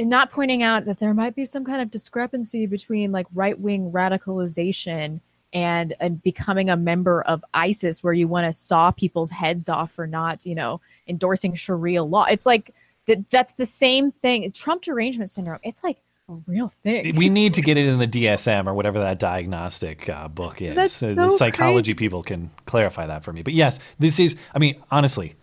not 0.00 0.30
pointing 0.30 0.62
out 0.62 0.84
that 0.84 0.98
there 0.98 1.14
might 1.14 1.34
be 1.34 1.44
some 1.44 1.64
kind 1.64 1.80
of 1.80 1.90
discrepancy 1.90 2.66
between 2.66 3.12
like 3.12 3.26
right 3.34 3.58
wing 3.58 3.90
radicalization 3.92 5.20
and, 5.52 5.94
and 6.00 6.22
becoming 6.22 6.68
a 6.70 6.76
member 6.76 7.22
of 7.22 7.44
ISIS, 7.54 8.02
where 8.02 8.12
you 8.12 8.28
want 8.28 8.46
to 8.46 8.52
saw 8.52 8.90
people's 8.90 9.30
heads 9.30 9.68
off 9.68 9.92
for 9.92 10.06
not, 10.06 10.44
you 10.44 10.54
know, 10.54 10.80
endorsing 11.08 11.54
Sharia 11.54 12.02
law. 12.02 12.24
It's 12.24 12.46
like 12.46 12.74
that. 13.06 13.30
That's 13.30 13.54
the 13.54 13.66
same 13.66 14.10
thing. 14.10 14.50
Trump 14.52 14.82
derangement 14.82 15.30
syndrome. 15.30 15.60
It's 15.62 15.82
like 15.82 15.98
a 16.28 16.34
real 16.46 16.72
thing. 16.82 17.14
We 17.14 17.28
need 17.28 17.54
to 17.54 17.62
get 17.62 17.76
it 17.76 17.86
in 17.86 17.98
the 17.98 18.08
DSM 18.08 18.66
or 18.66 18.74
whatever 18.74 18.98
that 18.98 19.18
diagnostic 19.18 20.08
uh, 20.08 20.28
book 20.28 20.60
is. 20.60 20.74
That's 20.74 21.02
Uh, 21.02 21.14
the 21.14 21.30
so 21.30 21.36
psychology 21.36 21.94
people 21.94 22.22
can 22.22 22.50
clarify 22.66 23.06
that 23.06 23.24
for 23.24 23.32
me. 23.32 23.42
But 23.42 23.54
yes, 23.54 23.78
this 23.98 24.18
is, 24.18 24.34
I 24.54 24.58
mean, 24.58 24.82
honestly, 24.90 25.36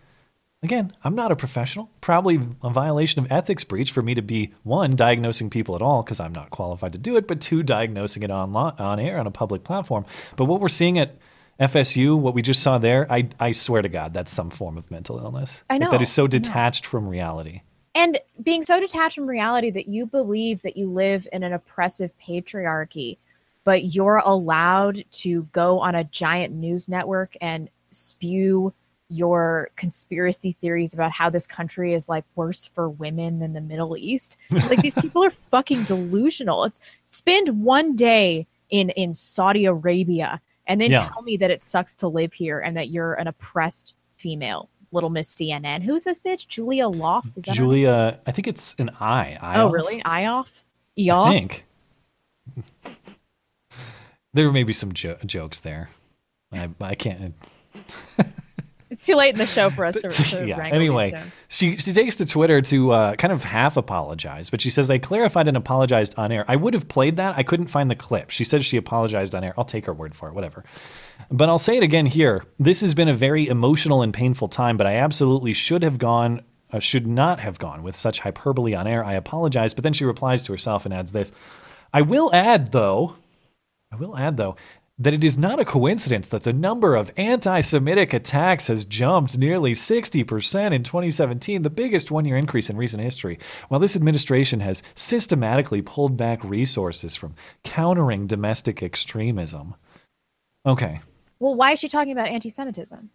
again, 0.64 0.92
I'm 1.04 1.14
not 1.14 1.30
a 1.32 1.36
professional. 1.36 1.90
Probably 2.00 2.40
a 2.62 2.70
violation 2.70 3.22
of 3.24 3.30
ethics 3.30 3.64
breach 3.64 3.92
for 3.92 4.02
me 4.02 4.14
to 4.14 4.22
be 4.22 4.52
one, 4.62 4.90
diagnosing 4.96 5.50
people 5.50 5.74
at 5.76 5.82
all 5.82 6.02
because 6.02 6.20
I'm 6.20 6.32
not 6.32 6.50
qualified 6.50 6.92
to 6.92 6.98
do 6.98 7.16
it, 7.16 7.26
but 7.28 7.40
two, 7.40 7.62
diagnosing 7.62 8.22
it 8.22 8.30
on, 8.30 8.54
on 8.56 9.00
air 9.00 9.18
on 9.18 9.26
a 9.26 9.30
public 9.30 9.64
platform. 9.64 10.04
But 10.36 10.46
what 10.46 10.60
we're 10.60 10.68
seeing 10.68 10.98
at 10.98 11.16
FSU, 11.60 12.18
what 12.18 12.34
we 12.34 12.42
just 12.42 12.62
saw 12.62 12.78
there, 12.78 13.06
I, 13.10 13.28
I 13.38 13.52
swear 13.52 13.82
to 13.82 13.88
God, 13.88 14.12
that's 14.12 14.32
some 14.32 14.50
form 14.50 14.76
of 14.76 14.90
mental 14.90 15.18
illness. 15.18 15.62
I 15.70 15.74
Like, 15.74 15.82
know, 15.82 15.90
that 15.92 16.02
is 16.02 16.10
so 16.10 16.26
detached 16.26 16.84
from 16.86 17.06
reality. 17.08 17.62
and 17.94 18.18
being 18.42 18.62
so 18.64 18.80
detached 18.80 19.14
from 19.14 19.26
reality 19.26 19.70
that 19.70 19.86
you 19.86 20.04
believe 20.06 20.62
that 20.62 20.76
you 20.76 20.90
live 20.90 21.28
in 21.32 21.42
an 21.44 21.52
oppressive 21.52 22.10
patriarchy 22.20 23.18
but 23.62 23.84
you're 23.94 24.20
allowed 24.26 25.02
to 25.10 25.44
go 25.52 25.78
on 25.80 25.94
a 25.94 26.04
giant 26.04 26.52
news 26.52 26.86
network 26.86 27.34
and 27.40 27.70
spew 27.92 28.74
your 29.08 29.68
conspiracy 29.76 30.56
theories 30.60 30.94
about 30.94 31.12
how 31.12 31.28
this 31.30 31.46
country 31.46 31.92
is 31.94 32.08
like 32.08 32.24
worse 32.36 32.66
for 32.74 32.88
women 32.88 33.38
than 33.38 33.52
the 33.52 33.60
Middle 33.60 33.96
East. 33.96 34.36
Like 34.50 34.80
these 34.80 34.94
people 35.00 35.22
are 35.24 35.30
fucking 35.30 35.84
delusional. 35.84 36.64
It's 36.64 36.80
spend 37.06 37.62
one 37.64 37.96
day 37.96 38.46
in 38.70 38.90
in 38.90 39.12
Saudi 39.14 39.66
Arabia 39.66 40.40
and 40.66 40.80
then 40.80 40.90
Yeah. 40.90 41.08
tell 41.10 41.22
me 41.22 41.36
that 41.36 41.50
it 41.50 41.62
sucks 41.62 41.94
to 41.96 42.08
live 42.08 42.32
here 42.32 42.60
and 42.60 42.76
that 42.76 42.88
you're 42.88 43.14
an 43.14 43.26
oppressed 43.26 43.94
female. 44.16 44.70
Little 44.90 45.10
Miss 45.10 45.32
CNN. 45.34 45.82
Who's 45.82 46.04
this 46.04 46.18
bitch? 46.20 46.46
Julia 46.46 46.88
Loft? 46.88 47.38
Julia, 47.42 48.18
I 48.26 48.30
think 48.32 48.46
it's 48.46 48.74
an 48.78 48.90
I. 49.00 49.36
Oh, 49.42 49.68
Ioffe? 49.68 49.72
really? 49.72 50.02
I 50.04 50.22
Eoff? 50.22 51.28
think. 51.32 51.64
there 54.32 54.50
may 54.52 54.62
be 54.62 54.72
some 54.72 54.92
jo- 54.92 55.18
jokes 55.26 55.60
there. 55.60 55.90
I, 56.52 56.70
I 56.80 56.94
can't. 56.94 57.34
It's 58.94 59.06
too 59.06 59.16
late 59.16 59.34
in 59.34 59.38
the 59.38 59.46
show 59.46 59.70
for 59.70 59.84
us 59.84 59.94
to, 60.02 60.08
to 60.08 60.46
yeah. 60.46 60.64
Anyway, 60.66 61.20
she 61.48 61.78
she 61.78 61.92
takes 61.92 62.14
to 62.16 62.26
Twitter 62.26 62.62
to 62.62 62.92
uh, 62.92 63.16
kind 63.16 63.32
of 63.32 63.42
half 63.42 63.76
apologize, 63.76 64.50
but 64.50 64.60
she 64.60 64.70
says 64.70 64.88
I 64.88 64.98
clarified 64.98 65.48
and 65.48 65.56
apologized 65.56 66.14
on 66.16 66.30
air. 66.30 66.44
I 66.46 66.54
would 66.54 66.74
have 66.74 66.86
played 66.86 67.16
that. 67.16 67.36
I 67.36 67.42
couldn't 67.42 67.66
find 67.66 67.90
the 67.90 67.96
clip. 67.96 68.30
She 68.30 68.44
says 68.44 68.64
she 68.64 68.76
apologized 68.76 69.34
on 69.34 69.42
air. 69.42 69.52
I'll 69.58 69.64
take 69.64 69.86
her 69.86 69.92
word 69.92 70.14
for 70.14 70.28
it. 70.28 70.34
Whatever. 70.34 70.62
But 71.28 71.48
I'll 71.48 71.58
say 71.58 71.76
it 71.76 71.82
again 71.82 72.06
here. 72.06 72.44
This 72.60 72.82
has 72.82 72.94
been 72.94 73.08
a 73.08 73.14
very 73.14 73.48
emotional 73.48 74.02
and 74.02 74.14
painful 74.14 74.46
time, 74.46 74.76
but 74.76 74.86
I 74.86 74.94
absolutely 74.94 75.54
should 75.54 75.82
have 75.82 75.98
gone. 75.98 76.42
Uh, 76.72 76.78
should 76.78 77.08
not 77.08 77.40
have 77.40 77.58
gone 77.58 77.82
with 77.82 77.96
such 77.96 78.20
hyperbole 78.20 78.74
on 78.74 78.86
air. 78.86 79.04
I 79.04 79.14
apologize. 79.14 79.74
But 79.74 79.82
then 79.82 79.92
she 79.92 80.04
replies 80.04 80.44
to 80.44 80.52
herself 80.52 80.84
and 80.84 80.94
adds 80.94 81.10
this. 81.10 81.32
I 81.92 82.02
will 82.02 82.32
add, 82.32 82.70
though, 82.70 83.16
I 83.92 83.96
will 83.96 84.16
add, 84.16 84.36
though, 84.36 84.56
that 84.98 85.14
it 85.14 85.24
is 85.24 85.36
not 85.36 85.58
a 85.58 85.64
coincidence 85.64 86.28
that 86.28 86.44
the 86.44 86.52
number 86.52 86.94
of 86.94 87.10
anti 87.16 87.60
Semitic 87.60 88.12
attacks 88.12 88.68
has 88.68 88.84
jumped 88.84 89.36
nearly 89.36 89.72
60% 89.72 90.72
in 90.72 90.82
2017, 90.84 91.62
the 91.62 91.70
biggest 91.70 92.10
one 92.10 92.24
year 92.24 92.36
increase 92.36 92.70
in 92.70 92.76
recent 92.76 93.02
history, 93.02 93.38
while 93.68 93.80
this 93.80 93.96
administration 93.96 94.60
has 94.60 94.82
systematically 94.94 95.82
pulled 95.82 96.16
back 96.16 96.42
resources 96.44 97.16
from 97.16 97.34
countering 97.64 98.26
domestic 98.26 98.82
extremism. 98.82 99.74
Okay, 100.64 101.00
Well, 101.40 101.54
why 101.54 101.72
is 101.72 101.80
she 101.80 101.88
talking 101.88 102.12
about 102.12 102.28
anti-Semitism? 102.28 103.10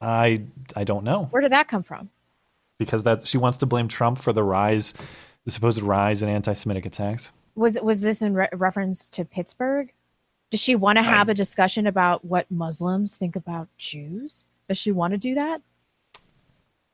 I, 0.00 0.42
I 0.74 0.82
don't 0.82 1.04
know. 1.04 1.28
Where 1.30 1.42
did 1.42 1.52
that 1.52 1.68
come 1.68 1.84
from? 1.84 2.10
Because 2.78 3.04
that 3.04 3.28
she 3.28 3.38
wants 3.38 3.58
to 3.58 3.66
blame 3.66 3.86
Trump 3.86 4.18
for 4.18 4.32
the 4.32 4.42
rise, 4.42 4.94
the 5.44 5.50
supposed 5.50 5.80
rise 5.82 6.22
in 6.22 6.28
anti 6.28 6.54
Semitic 6.54 6.86
attacks. 6.86 7.30
Was 7.54 7.78
was 7.82 8.00
this 8.00 8.22
in 8.22 8.32
re- 8.32 8.48
reference 8.54 9.10
to 9.10 9.26
Pittsburgh? 9.26 9.92
Does 10.52 10.60
she 10.60 10.74
want 10.74 10.98
to 10.98 11.02
have 11.02 11.30
a 11.30 11.34
discussion 11.34 11.86
about 11.86 12.26
what 12.26 12.50
Muslims 12.50 13.16
think 13.16 13.36
about 13.36 13.68
Jews? 13.78 14.46
Does 14.68 14.76
she 14.76 14.92
want 14.92 15.12
to 15.12 15.18
do 15.18 15.34
that? 15.34 15.62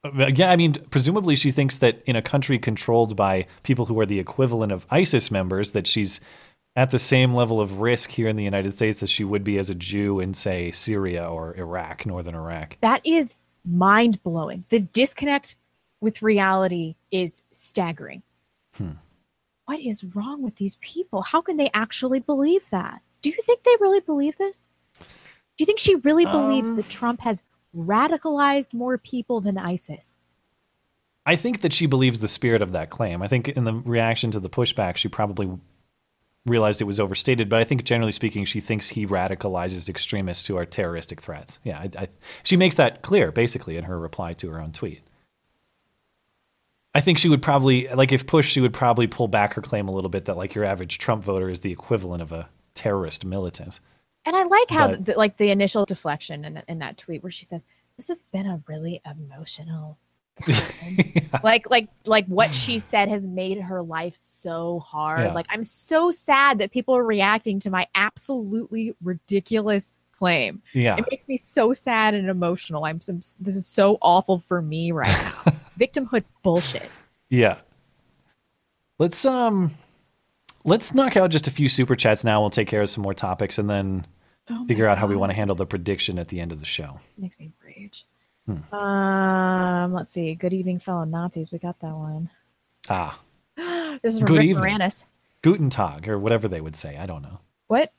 Uh, 0.04 0.26
Yeah, 0.28 0.52
I 0.52 0.54
mean, 0.54 0.74
presumably 0.90 1.34
she 1.34 1.50
thinks 1.50 1.78
that 1.78 2.00
in 2.06 2.14
a 2.14 2.22
country 2.22 2.60
controlled 2.60 3.16
by 3.16 3.48
people 3.64 3.84
who 3.84 3.98
are 3.98 4.06
the 4.06 4.20
equivalent 4.20 4.70
of 4.70 4.86
ISIS 4.92 5.32
members, 5.32 5.72
that 5.72 5.88
she's 5.88 6.20
at 6.76 6.92
the 6.92 7.00
same 7.00 7.34
level 7.34 7.60
of 7.60 7.80
risk 7.80 8.10
here 8.10 8.28
in 8.28 8.36
the 8.36 8.44
United 8.44 8.76
States 8.76 9.02
as 9.02 9.10
she 9.10 9.24
would 9.24 9.42
be 9.42 9.58
as 9.58 9.70
a 9.70 9.74
Jew 9.74 10.20
in, 10.20 10.34
say, 10.34 10.70
Syria 10.70 11.28
or 11.28 11.56
Iraq, 11.56 12.06
northern 12.06 12.36
Iraq. 12.36 12.76
That 12.80 13.04
is 13.04 13.34
mind 13.64 14.22
blowing. 14.22 14.66
The 14.68 14.82
disconnect 14.82 15.56
with 16.00 16.22
reality 16.22 16.94
is 17.10 17.42
staggering. 17.50 18.22
Hmm. 18.76 18.92
What 19.64 19.80
is 19.80 20.04
wrong 20.04 20.42
with 20.42 20.54
these 20.54 20.76
people? 20.76 21.22
How 21.22 21.40
can 21.40 21.56
they 21.56 21.70
actually 21.74 22.20
believe 22.20 22.70
that? 22.70 23.02
Do 23.22 23.30
you 23.30 23.42
think 23.42 23.62
they 23.62 23.76
really 23.80 24.00
believe 24.00 24.36
this? 24.38 24.66
Do 25.00 25.04
you 25.58 25.66
think 25.66 25.78
she 25.78 25.96
really 25.96 26.24
believes 26.24 26.70
Um, 26.70 26.76
that 26.76 26.88
Trump 26.88 27.20
has 27.20 27.42
radicalized 27.76 28.72
more 28.72 28.96
people 28.96 29.40
than 29.40 29.58
ISIS? 29.58 30.16
I 31.26 31.36
think 31.36 31.60
that 31.60 31.72
she 31.72 31.86
believes 31.86 32.20
the 32.20 32.28
spirit 32.28 32.62
of 32.62 32.72
that 32.72 32.90
claim. 32.90 33.22
I 33.22 33.28
think 33.28 33.48
in 33.48 33.64
the 33.64 33.74
reaction 33.74 34.30
to 34.30 34.40
the 34.40 34.48
pushback, 34.48 34.96
she 34.96 35.08
probably 35.08 35.50
realized 36.46 36.80
it 36.80 36.84
was 36.84 37.00
overstated. 37.00 37.48
But 37.48 37.60
I 37.60 37.64
think 37.64 37.84
generally 37.84 38.12
speaking, 38.12 38.44
she 38.44 38.60
thinks 38.60 38.88
he 38.88 39.06
radicalizes 39.06 39.88
extremists 39.88 40.46
who 40.46 40.56
are 40.56 40.64
terroristic 40.64 41.20
threats. 41.20 41.58
Yeah, 41.64 41.78
I, 41.78 41.90
I, 42.02 42.08
she 42.44 42.56
makes 42.56 42.76
that 42.76 43.02
clear 43.02 43.30
basically 43.32 43.76
in 43.76 43.84
her 43.84 43.98
reply 43.98 44.32
to 44.34 44.48
her 44.50 44.60
own 44.60 44.72
tweet. 44.72 45.02
I 46.94 47.00
think 47.00 47.18
she 47.18 47.28
would 47.28 47.42
probably 47.42 47.88
like 47.88 48.12
if 48.12 48.26
pushed, 48.26 48.50
she 48.50 48.60
would 48.60 48.72
probably 48.72 49.06
pull 49.06 49.28
back 49.28 49.54
her 49.54 49.62
claim 49.62 49.88
a 49.88 49.92
little 49.92 50.08
bit 50.08 50.24
that 50.24 50.36
like 50.36 50.54
your 50.54 50.64
average 50.64 50.98
Trump 50.98 51.22
voter 51.22 51.50
is 51.50 51.60
the 51.60 51.70
equivalent 51.70 52.22
of 52.22 52.32
a 52.32 52.48
terrorist 52.78 53.24
militant. 53.24 53.80
And 54.24 54.36
I 54.36 54.44
like 54.44 54.70
how 54.70 54.88
But- 54.88 55.04
the, 55.04 55.14
like 55.14 55.36
the 55.36 55.50
initial 55.50 55.84
deflection 55.84 56.44
in, 56.44 56.62
in 56.68 56.78
that 56.78 56.96
tweet 56.96 57.22
where 57.22 57.30
she 57.32 57.44
says, 57.44 57.64
"This 57.96 58.08
has 58.08 58.18
been 58.32 58.46
a 58.46 58.62
really 58.66 59.00
emotional 59.04 59.98
time." 60.36 61.12
Like 61.42 61.68
like 61.70 61.88
like 62.04 62.26
what 62.26 62.54
she 62.54 62.78
said 62.92 63.08
has 63.08 63.26
made 63.26 63.60
her 63.60 63.82
life 63.82 64.14
so 64.14 64.78
hard. 64.80 65.20
Yeah. 65.26 65.32
Like 65.34 65.46
I'm 65.50 65.62
so 65.62 66.10
sad 66.10 66.58
that 66.58 66.72
people 66.72 66.96
are 66.96 67.04
reacting 67.04 67.60
to 67.60 67.70
my 67.70 67.86
absolutely 67.94 68.94
ridiculous 69.02 69.92
claim. 70.12 70.62
Yeah. 70.72 70.96
It 70.96 71.04
makes 71.10 71.28
me 71.28 71.36
so 71.36 71.72
sad 71.72 72.14
and 72.14 72.28
emotional. 72.28 72.84
I'm 72.84 73.00
so, 73.00 73.20
this 73.40 73.54
is 73.56 73.66
so 73.66 73.98
awful 74.02 74.38
for 74.40 74.60
me 74.62 74.90
right 74.92 75.06
now. 75.06 75.52
Victimhood 75.78 76.24
bullshit. 76.42 76.90
Yeah. 77.30 77.58
Let's 78.98 79.24
um 79.24 79.74
let's 80.68 80.94
knock 80.94 81.16
out 81.16 81.30
just 81.30 81.48
a 81.48 81.50
few 81.50 81.68
super 81.68 81.96
chats 81.96 82.24
now. 82.24 82.40
We'll 82.40 82.50
take 82.50 82.68
care 82.68 82.82
of 82.82 82.90
some 82.90 83.02
more 83.02 83.14
topics 83.14 83.58
and 83.58 83.68
then 83.68 84.06
Oh 84.50 84.64
figure 84.66 84.86
out 84.86 84.96
how 84.98 85.06
we 85.06 85.16
want 85.16 85.30
to 85.30 85.36
handle 85.36 85.56
the 85.56 85.66
prediction 85.66 86.18
at 86.18 86.28
the 86.28 86.40
end 86.40 86.52
of 86.52 86.60
the 86.60 86.66
show. 86.66 86.98
Makes 87.18 87.38
me 87.38 87.52
rage. 87.64 88.06
Hmm. 88.46 88.74
Um, 88.74 89.92
let's 89.92 90.10
see. 90.10 90.34
Good 90.34 90.54
evening, 90.54 90.78
fellow 90.78 91.04
Nazis. 91.04 91.52
We 91.52 91.58
got 91.58 91.78
that 91.80 91.94
one. 91.94 92.30
Ah, 92.88 93.18
This 94.02 94.14
is 94.14 94.18
from 94.20 94.28
Good 94.28 94.38
Rick 94.38 94.46
evening. 94.46 94.64
Moranis. 94.78 95.04
Guten 95.42 95.68
Tag 95.70 96.08
or 96.08 96.18
whatever 96.18 96.48
they 96.48 96.60
would 96.60 96.76
say. 96.76 96.96
I 96.96 97.04
don't 97.06 97.22
know. 97.22 97.40
What? 97.66 97.92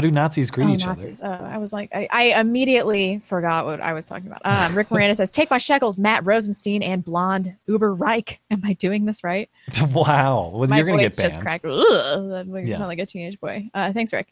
How 0.00 0.08
do 0.08 0.10
Nazis 0.10 0.50
greet 0.50 0.64
oh, 0.64 0.72
each 0.72 0.86
Nazis. 0.86 1.20
Oh, 1.22 1.28
I 1.28 1.58
was 1.58 1.74
like, 1.74 1.90
I, 1.94 2.08
I 2.10 2.40
immediately 2.40 3.20
forgot 3.26 3.66
what 3.66 3.82
I 3.82 3.92
was 3.92 4.06
talking 4.06 4.28
about. 4.28 4.40
Um, 4.44 4.74
Rick 4.74 4.88
Moranis 4.88 5.16
says, 5.16 5.30
"Take 5.30 5.50
my 5.50 5.58
shekels, 5.58 5.98
Matt 5.98 6.24
Rosenstein 6.24 6.82
and 6.82 7.04
blonde 7.04 7.54
Uber 7.66 7.94
Reich." 7.94 8.40
Am 8.50 8.62
I 8.64 8.72
doing 8.72 9.04
this 9.04 9.22
right? 9.22 9.50
wow. 9.92 10.52
Well, 10.54 10.70
my 10.70 10.78
you're 10.78 10.86
going 10.86 10.96
to 11.00 11.04
voice 11.04 11.16
get 11.16 11.22
just 11.24 11.34
banned. 11.36 11.46
cracked. 11.46 11.66
Ugh, 11.66 12.30
that 12.30 12.66
Yeah. 12.66 12.76
sound 12.76 12.88
like 12.88 12.98
a 12.98 13.04
teenage 13.04 13.38
boy. 13.38 13.68
Uh, 13.74 13.92
thanks, 13.92 14.10
Rick. 14.14 14.28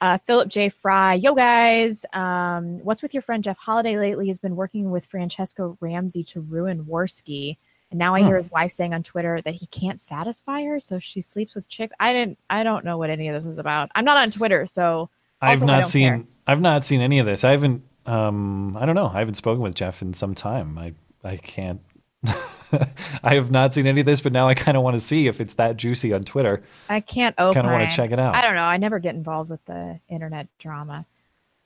Uh, 0.00 0.18
Philip 0.26 0.48
J. 0.48 0.68
Fry. 0.68 1.14
Yo, 1.14 1.32
guys. 1.36 2.04
Um, 2.12 2.80
what's 2.82 3.00
with 3.00 3.14
your 3.14 3.22
friend 3.22 3.44
Jeff 3.44 3.56
Holiday 3.56 3.96
lately? 3.96 4.26
He's 4.26 4.40
been 4.40 4.56
working 4.56 4.90
with 4.90 5.08
Franchesca 5.08 5.76
Ramsey 5.78 6.24
to 6.24 6.40
ruin 6.40 6.86
Warski. 6.86 7.58
And 7.94 7.98
now 8.00 8.16
I 8.16 8.22
Hmm. 8.22 8.26
hear 8.26 8.36
his 8.38 8.50
wife 8.50 8.72
saying 8.72 8.92
on 8.92 9.04
Twitter 9.04 9.40
that 9.42 9.54
he 9.54 9.66
can't 9.66 10.00
satisfy 10.00 10.64
her, 10.64 10.80
so 10.80 10.98
she 10.98 11.22
sleeps 11.22 11.54
with 11.54 11.68
chicks. 11.68 11.94
I 12.00 12.12
didn't. 12.12 12.40
I 12.50 12.64
don't 12.64 12.84
know 12.84 12.98
what 12.98 13.08
any 13.08 13.28
of 13.28 13.36
this 13.36 13.46
is 13.46 13.58
about. 13.58 13.88
I'm 13.94 14.04
not 14.04 14.16
on 14.16 14.32
Twitter, 14.32 14.66
so 14.66 15.10
I've 15.40 15.62
not 15.62 15.88
seen 15.88 16.08
care. 16.08 16.24
I've 16.48 16.60
not 16.60 16.82
seen 16.82 17.00
any 17.00 17.20
of 17.20 17.26
this. 17.26 17.44
I 17.44 17.52
haven't 17.52 17.84
um 18.04 18.76
I 18.76 18.84
don't 18.84 18.96
know. 18.96 19.06
I 19.14 19.20
haven't 19.20 19.36
spoken 19.36 19.62
with 19.62 19.76
Jeff 19.76 20.02
in 20.02 20.12
some 20.12 20.34
time. 20.34 20.76
I 20.76 20.92
I 21.22 21.36
can't 21.36 21.80
I 23.22 23.34
have 23.34 23.52
not 23.52 23.72
seen 23.72 23.86
any 23.86 24.00
of 24.00 24.06
this, 24.06 24.20
but 24.20 24.32
now 24.32 24.48
I 24.48 24.54
kind 24.54 24.76
of 24.76 24.82
want 24.82 24.94
to 24.96 25.00
see 25.00 25.28
if 25.28 25.40
it's 25.40 25.54
that 25.54 25.76
juicy 25.76 26.12
on 26.12 26.24
Twitter. 26.24 26.64
I 26.88 26.98
can't 26.98 27.36
open. 27.38 27.62
Kinda 27.62 27.72
wanna 27.72 27.88
check 27.90 28.10
it 28.10 28.18
out. 28.18 28.34
I 28.34 28.40
don't 28.42 28.56
know. 28.56 28.62
I 28.62 28.76
never 28.76 28.98
get 28.98 29.14
involved 29.14 29.50
with 29.50 29.64
the 29.66 30.00
internet 30.08 30.48
drama. 30.58 31.06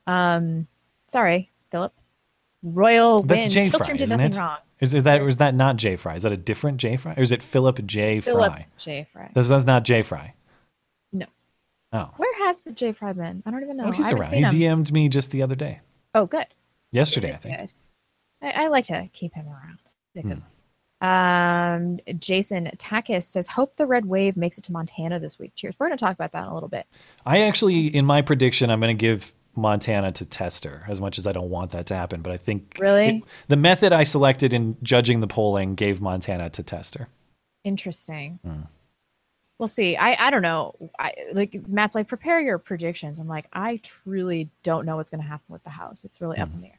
Um, 0.06 0.66
sorry, 1.06 1.50
Philip. 1.70 1.94
Royal 2.62 3.22
That's 3.22 3.44
wins. 3.44 3.54
J 3.54 3.66
Killstream 3.70 3.86
Fry, 3.86 3.96
did 3.96 4.08
nothing 4.10 4.26
it? 4.26 4.36
wrong. 4.36 4.58
Is, 4.80 4.94
is 4.94 5.04
that 5.04 5.20
or 5.20 5.28
is 5.28 5.38
that 5.38 5.54
not 5.54 5.76
J 5.76 5.96
Fry? 5.96 6.14
Is 6.14 6.22
that 6.22 6.32
a 6.32 6.36
different 6.36 6.78
J 6.78 6.96
Fry? 6.96 7.14
Or 7.16 7.22
is 7.22 7.32
it 7.32 7.42
Philip 7.42 7.84
J 7.86 8.20
Philip 8.20 8.52
Fry? 8.52 8.66
J. 8.78 9.06
Fry. 9.12 9.30
That's, 9.34 9.48
that's 9.48 9.64
not 9.64 9.84
J 9.84 10.02
Fry. 10.02 10.34
No. 11.12 11.26
Oh. 11.92 12.10
Where 12.16 12.46
has 12.46 12.62
J. 12.74 12.92
Fry 12.92 13.12
been? 13.12 13.42
I 13.46 13.50
don't 13.50 13.62
even 13.62 13.76
know. 13.76 13.86
Oh, 13.86 13.90
he's 13.90 14.10
around. 14.10 14.32
He 14.32 14.42
him. 14.42 14.82
DM'd 14.82 14.92
me 14.92 15.08
just 15.08 15.30
the 15.30 15.42
other 15.42 15.54
day. 15.54 15.80
Oh, 16.14 16.26
good. 16.26 16.46
Yesterday, 16.90 17.32
I 17.32 17.36
think. 17.36 17.58
Good. 17.58 17.72
I, 18.42 18.64
I 18.64 18.68
like 18.68 18.84
to 18.86 19.08
keep 19.12 19.34
him 19.34 19.46
around. 19.46 19.78
Hmm. 20.14 20.42
Um, 21.00 22.00
Jason 22.18 22.70
Takis 22.76 23.24
says, 23.24 23.46
"Hope 23.46 23.76
the 23.76 23.86
red 23.86 24.06
wave 24.06 24.36
makes 24.36 24.58
it 24.58 24.64
to 24.64 24.72
Montana 24.72 25.20
this 25.20 25.38
week." 25.38 25.52
Cheers. 25.54 25.76
We're 25.78 25.86
going 25.86 25.96
to 25.98 26.04
talk 26.04 26.14
about 26.14 26.32
that 26.32 26.44
in 26.44 26.48
a 26.48 26.54
little 26.54 26.68
bit. 26.68 26.86
I 27.24 27.42
actually, 27.42 27.86
in 27.86 28.04
my 28.04 28.20
prediction, 28.22 28.68
I'm 28.68 28.80
going 28.80 28.96
to 28.96 29.00
give 29.00 29.32
Montana 29.58 30.12
to 30.12 30.24
Tester 30.24 30.84
as 30.88 31.00
much 31.00 31.18
as 31.18 31.26
I 31.26 31.32
don't 31.32 31.50
want 31.50 31.72
that 31.72 31.86
to 31.86 31.94
happen. 31.94 32.22
But 32.22 32.32
I 32.32 32.36
think 32.38 32.76
Really? 32.80 33.06
it- 33.18 33.24
the 33.48 33.56
method 33.56 33.92
I 33.92 34.04
selected 34.04 34.52
in 34.54 34.76
judging 34.82 35.20
the 35.20 35.26
polling 35.26 35.74
gave 35.74 36.00
Montana 36.00 36.48
to 36.50 36.62
Tester. 36.62 37.08
Interesting. 37.64 38.38
Hmm. 38.44 38.60
We'll 39.58 39.68
see. 39.68 39.96
I 39.96 40.28
I 40.28 40.30
don't 40.30 40.42
know. 40.42 40.76
I 40.98 41.12
like 41.32 41.66
Matt's 41.66 41.94
like 41.96 42.06
prepare 42.06 42.40
your 42.40 42.58
predictions. 42.58 43.18
I'm 43.18 43.26
like 43.26 43.46
I 43.52 43.80
truly 43.82 44.50
don't 44.62 44.86
know 44.86 44.96
what's 44.96 45.10
going 45.10 45.20
to 45.22 45.28
happen 45.28 45.46
with 45.52 45.64
the 45.64 45.70
house. 45.70 46.04
It's 46.04 46.20
really 46.20 46.36
Hmm. 46.36 46.42
up 46.44 46.52
in 46.54 46.60
the 46.60 46.66
air. 46.68 46.78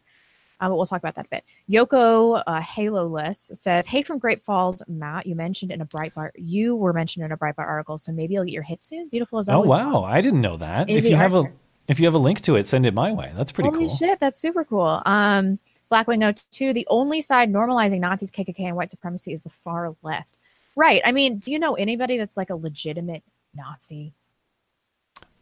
Uh, 0.61 0.67
but 0.67 0.75
we'll 0.75 0.85
talk 0.85 0.99
about 1.01 1.15
that 1.15 1.25
a 1.25 1.29
bit. 1.29 1.45
Yoko 1.69 2.43
uh, 2.45 2.59
Halo-less 2.59 3.49
says, 3.53 3.87
"Hey 3.87 4.03
from 4.03 4.17
Great 4.17 4.43
Falls, 4.43 4.81
Matt. 4.89 5.25
You 5.25 5.33
mentioned 5.35 5.71
in 5.71 5.79
a 5.79 5.85
Breitbart. 5.85 6.31
You 6.35 6.75
were 6.75 6.91
mentioned 6.91 7.23
in 7.23 7.31
a 7.31 7.37
Breitbart 7.37 7.67
article, 7.67 7.97
so 7.97 8.11
maybe 8.11 8.33
you'll 8.33 8.43
get 8.43 8.51
your 8.53 8.63
hit 8.63 8.81
soon. 8.81 9.07
Beautiful 9.07 9.39
as 9.39 9.47
always. 9.47 9.71
Oh 9.71 9.73
wow, 9.73 10.03
I 10.03 10.19
didn't 10.21 10.41
know 10.41 10.57
that. 10.57 10.89
If 10.89 11.05
you 11.05 11.15
have 11.15 11.33
a. 11.33 11.43
if 11.89 11.99
you 11.99 12.05
have 12.05 12.13
a 12.13 12.19
link 12.19 12.39
to 12.41 12.55
it, 12.55 12.67
send 12.67 12.85
it 12.85 12.93
my 12.93 13.11
way. 13.11 13.31
That's 13.35 13.51
pretty 13.51 13.69
cool. 13.69 13.79
Holy 13.79 13.87
cool. 13.87 13.97
shit, 13.97 14.19
that's 14.19 14.39
super 14.39 14.63
cool. 14.63 15.01
Um, 15.05 15.57
Blackwing 15.91 16.35
02, 16.51 16.71
the 16.71 16.85
only 16.87 17.19
side 17.19 17.51
normalizing 17.51 17.99
Nazis, 17.99 18.29
KKK, 18.29 18.59
and 18.59 18.75
white 18.75 18.91
supremacy 18.91 19.33
is 19.33 19.43
the 19.43 19.49
far 19.49 19.95
left. 20.03 20.37
Right. 20.75 21.01
I 21.03 21.11
mean, 21.11 21.39
do 21.39 21.51
you 21.51 21.57
know 21.57 21.73
anybody 21.73 22.17
that's 22.17 22.37
like 22.37 22.51
a 22.51 22.55
legitimate 22.55 23.23
Nazi? 23.55 24.13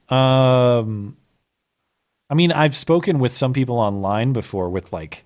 Um, 0.07 1.17
I 2.29 2.33
mean, 2.33 2.53
I've 2.53 2.77
spoken 2.77 3.19
with 3.19 3.33
some 3.33 3.51
people 3.51 3.77
online 3.77 4.31
before 4.31 4.69
with 4.69 4.93
like 4.93 5.25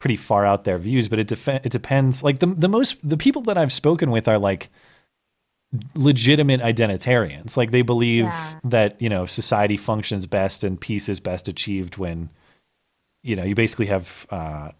pretty 0.00 0.16
far 0.16 0.44
out 0.44 0.64
their 0.64 0.78
views, 0.78 1.08
but 1.08 1.20
it 1.20 1.28
def- 1.28 1.48
it 1.48 1.70
depends. 1.70 2.24
Like 2.24 2.40
the 2.40 2.48
the 2.48 2.68
most 2.68 2.96
the 3.08 3.16
people 3.16 3.42
that 3.42 3.56
I've 3.56 3.72
spoken 3.72 4.10
with 4.10 4.26
are 4.26 4.38
like 4.38 4.70
legitimate 5.94 6.60
identitarians. 6.60 7.56
Like 7.56 7.70
they 7.70 7.82
believe 7.82 8.24
Yeah. 8.24 8.54
that 8.64 9.00
you 9.00 9.08
know 9.08 9.26
society 9.26 9.76
functions 9.76 10.26
best 10.26 10.64
and 10.64 10.80
peace 10.80 11.08
is 11.08 11.20
best 11.20 11.48
achieved 11.48 11.96
when 11.96 12.28
you 13.22 13.36
know 13.36 13.44
you 13.44 13.54
basically 13.54 13.86
have 13.86 14.26
uh, 14.30 14.70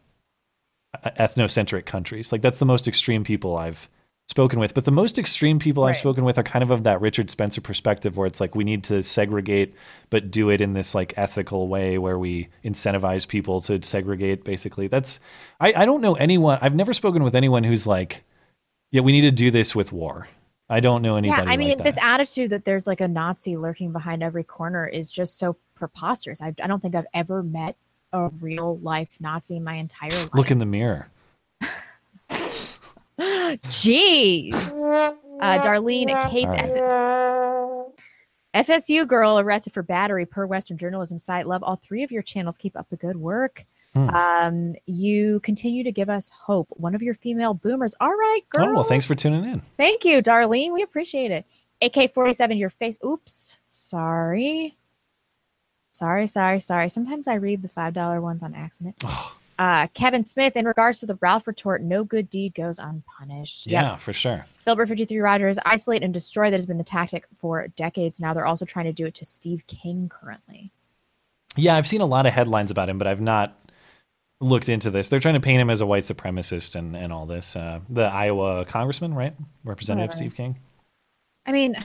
ethnocentric 1.18 1.86
countries. 1.86 2.32
Like 2.32 2.42
that's 2.42 2.58
the 2.58 2.66
most 2.66 2.86
extreme 2.88 3.24
people 3.24 3.56
I've 3.56 3.88
spoken 4.28 4.60
with. 4.60 4.72
But 4.74 4.84
the 4.84 4.90
most 4.92 5.18
extreme 5.18 5.58
people 5.58 5.84
I've 5.84 5.96
spoken 5.96 6.24
with 6.24 6.38
are 6.38 6.42
kind 6.42 6.62
of 6.62 6.70
of 6.70 6.84
that 6.84 7.00
Richard 7.00 7.30
Spencer 7.30 7.60
perspective, 7.60 8.16
where 8.16 8.26
it's 8.26 8.40
like 8.40 8.54
we 8.54 8.64
need 8.64 8.84
to 8.84 9.02
segregate, 9.02 9.74
but 10.10 10.30
do 10.30 10.50
it 10.50 10.60
in 10.60 10.74
this 10.74 10.94
like 10.94 11.14
ethical 11.16 11.68
way 11.68 11.98
where 11.98 12.18
we 12.18 12.48
incentivize 12.64 13.26
people 13.26 13.60
to 13.62 13.82
segregate. 13.82 14.44
Basically, 14.44 14.86
that's 14.86 15.20
I, 15.60 15.72
I 15.74 15.84
don't 15.84 16.00
know 16.02 16.14
anyone. 16.14 16.58
I've 16.60 16.74
never 16.74 16.92
spoken 16.92 17.24
with 17.24 17.34
anyone 17.34 17.64
who's 17.64 17.86
like, 17.86 18.24
yeah, 18.90 19.00
we 19.00 19.12
need 19.12 19.22
to 19.22 19.30
do 19.30 19.50
this 19.50 19.74
with 19.74 19.92
war. 19.92 20.28
I 20.68 20.80
don't 20.80 21.02
know 21.02 21.16
anybody. 21.16 21.42
yeah, 21.42 21.48
I 21.50 21.56
mean, 21.56 21.68
like 21.70 21.82
this 21.84 21.98
attitude 22.00 22.50
that 22.50 22.64
there's 22.64 22.86
like 22.86 23.00
a 23.00 23.08
Nazi 23.08 23.56
lurking 23.56 23.92
behind 23.92 24.22
every 24.22 24.44
corner 24.44 24.86
is 24.86 25.10
just 25.10 25.38
so 25.38 25.56
preposterous. 25.74 26.40
I, 26.40 26.54
I 26.62 26.66
don't 26.66 26.80
think 26.80 26.94
I've 26.94 27.06
ever 27.12 27.42
met 27.42 27.76
a 28.12 28.28
real 28.40 28.78
life 28.78 29.16
Nazi 29.20 29.56
in 29.56 29.64
my 29.64 29.74
entire 29.74 30.10
life. 30.10 30.30
Look 30.34 30.50
in 30.50 30.58
the 30.58 30.66
mirror. 30.66 31.08
Jeez. 33.18 34.54
Uh, 35.40 35.60
Darlene 35.62 36.28
hates 36.30 36.54
F- 38.54 38.66
FSU 38.66 39.06
girl 39.06 39.38
arrested 39.38 39.72
for 39.72 39.82
battery 39.82 40.26
per 40.26 40.46
Western 40.46 40.76
journalism 40.78 41.18
site. 41.18 41.46
Love 41.46 41.62
all 41.62 41.76
three 41.76 42.02
of 42.02 42.10
your 42.12 42.22
channels. 42.22 42.56
Keep 42.58 42.76
up 42.76 42.88
the 42.88 42.96
good 42.96 43.16
work. 43.16 43.64
Hmm. 43.94 44.08
Um, 44.08 44.74
you 44.86 45.40
continue 45.40 45.84
to 45.84 45.92
give 45.92 46.08
us 46.08 46.30
hope. 46.30 46.68
One 46.70 46.94
of 46.94 47.02
your 47.02 47.14
female 47.14 47.54
boomers. 47.54 47.94
All 48.00 48.12
right, 48.12 48.40
girl. 48.48 48.68
Oh 48.68 48.72
well, 48.74 48.84
thanks 48.84 49.04
for 49.04 49.14
tuning 49.14 49.44
in. 49.44 49.60
Thank 49.76 50.04
you, 50.04 50.22
Darlene. 50.22 50.72
We 50.72 50.82
appreciate 50.82 51.30
it. 51.30 51.44
AK 51.82 52.14
47, 52.14 52.56
your 52.56 52.70
face. 52.70 52.98
Oops. 53.04 53.58
Sorry. 53.68 54.76
Sorry, 55.90 56.26
sorry, 56.26 56.60
sorry. 56.60 56.88
Sometimes 56.88 57.28
I 57.28 57.34
read 57.34 57.60
the 57.60 57.68
$5 57.68 58.22
ones 58.22 58.42
on 58.42 58.54
accident. 58.54 59.02
Uh, 59.58 59.86
Kevin 59.88 60.24
Smith, 60.24 60.56
in 60.56 60.64
regards 60.64 61.00
to 61.00 61.06
the 61.06 61.18
Ralph 61.20 61.46
retort, 61.46 61.82
no 61.82 62.02
good 62.02 62.30
deed 62.30 62.54
goes 62.54 62.78
unpunished. 62.78 63.66
Yep. 63.66 63.82
Yeah, 63.82 63.96
for 63.96 64.12
sure. 64.12 64.46
Filbert 64.64 64.88
53 64.88 65.18
Rogers, 65.18 65.58
isolate 65.66 66.02
and 66.02 66.14
destroy. 66.14 66.50
That 66.50 66.56
has 66.56 66.66
been 66.66 66.78
the 66.78 66.84
tactic 66.84 67.26
for 67.38 67.68
decades 67.68 68.20
now. 68.20 68.32
They're 68.32 68.46
also 68.46 68.64
trying 68.64 68.86
to 68.86 68.92
do 68.92 69.04
it 69.06 69.14
to 69.16 69.24
Steve 69.24 69.64
King 69.66 70.08
currently. 70.08 70.70
Yeah, 71.56 71.76
I've 71.76 71.86
seen 71.86 72.00
a 72.00 72.06
lot 72.06 72.24
of 72.24 72.32
headlines 72.32 72.70
about 72.70 72.88
him, 72.88 72.96
but 72.96 73.06
I've 73.06 73.20
not 73.20 73.54
looked 74.42 74.68
into 74.68 74.90
this. 74.90 75.08
They're 75.08 75.20
trying 75.20 75.34
to 75.34 75.40
paint 75.40 75.60
him 75.60 75.70
as 75.70 75.80
a 75.80 75.86
white 75.86 76.02
supremacist 76.02 76.74
and, 76.74 76.96
and 76.96 77.12
all 77.12 77.26
this. 77.26 77.56
Uh, 77.56 77.80
the 77.88 78.02
Iowa 78.02 78.64
congressman, 78.64 79.14
right? 79.14 79.34
Representative 79.64 80.08
Whatever. 80.08 80.16
Steve 80.16 80.34
King. 80.34 80.58
I 81.46 81.52
mean, 81.52 81.76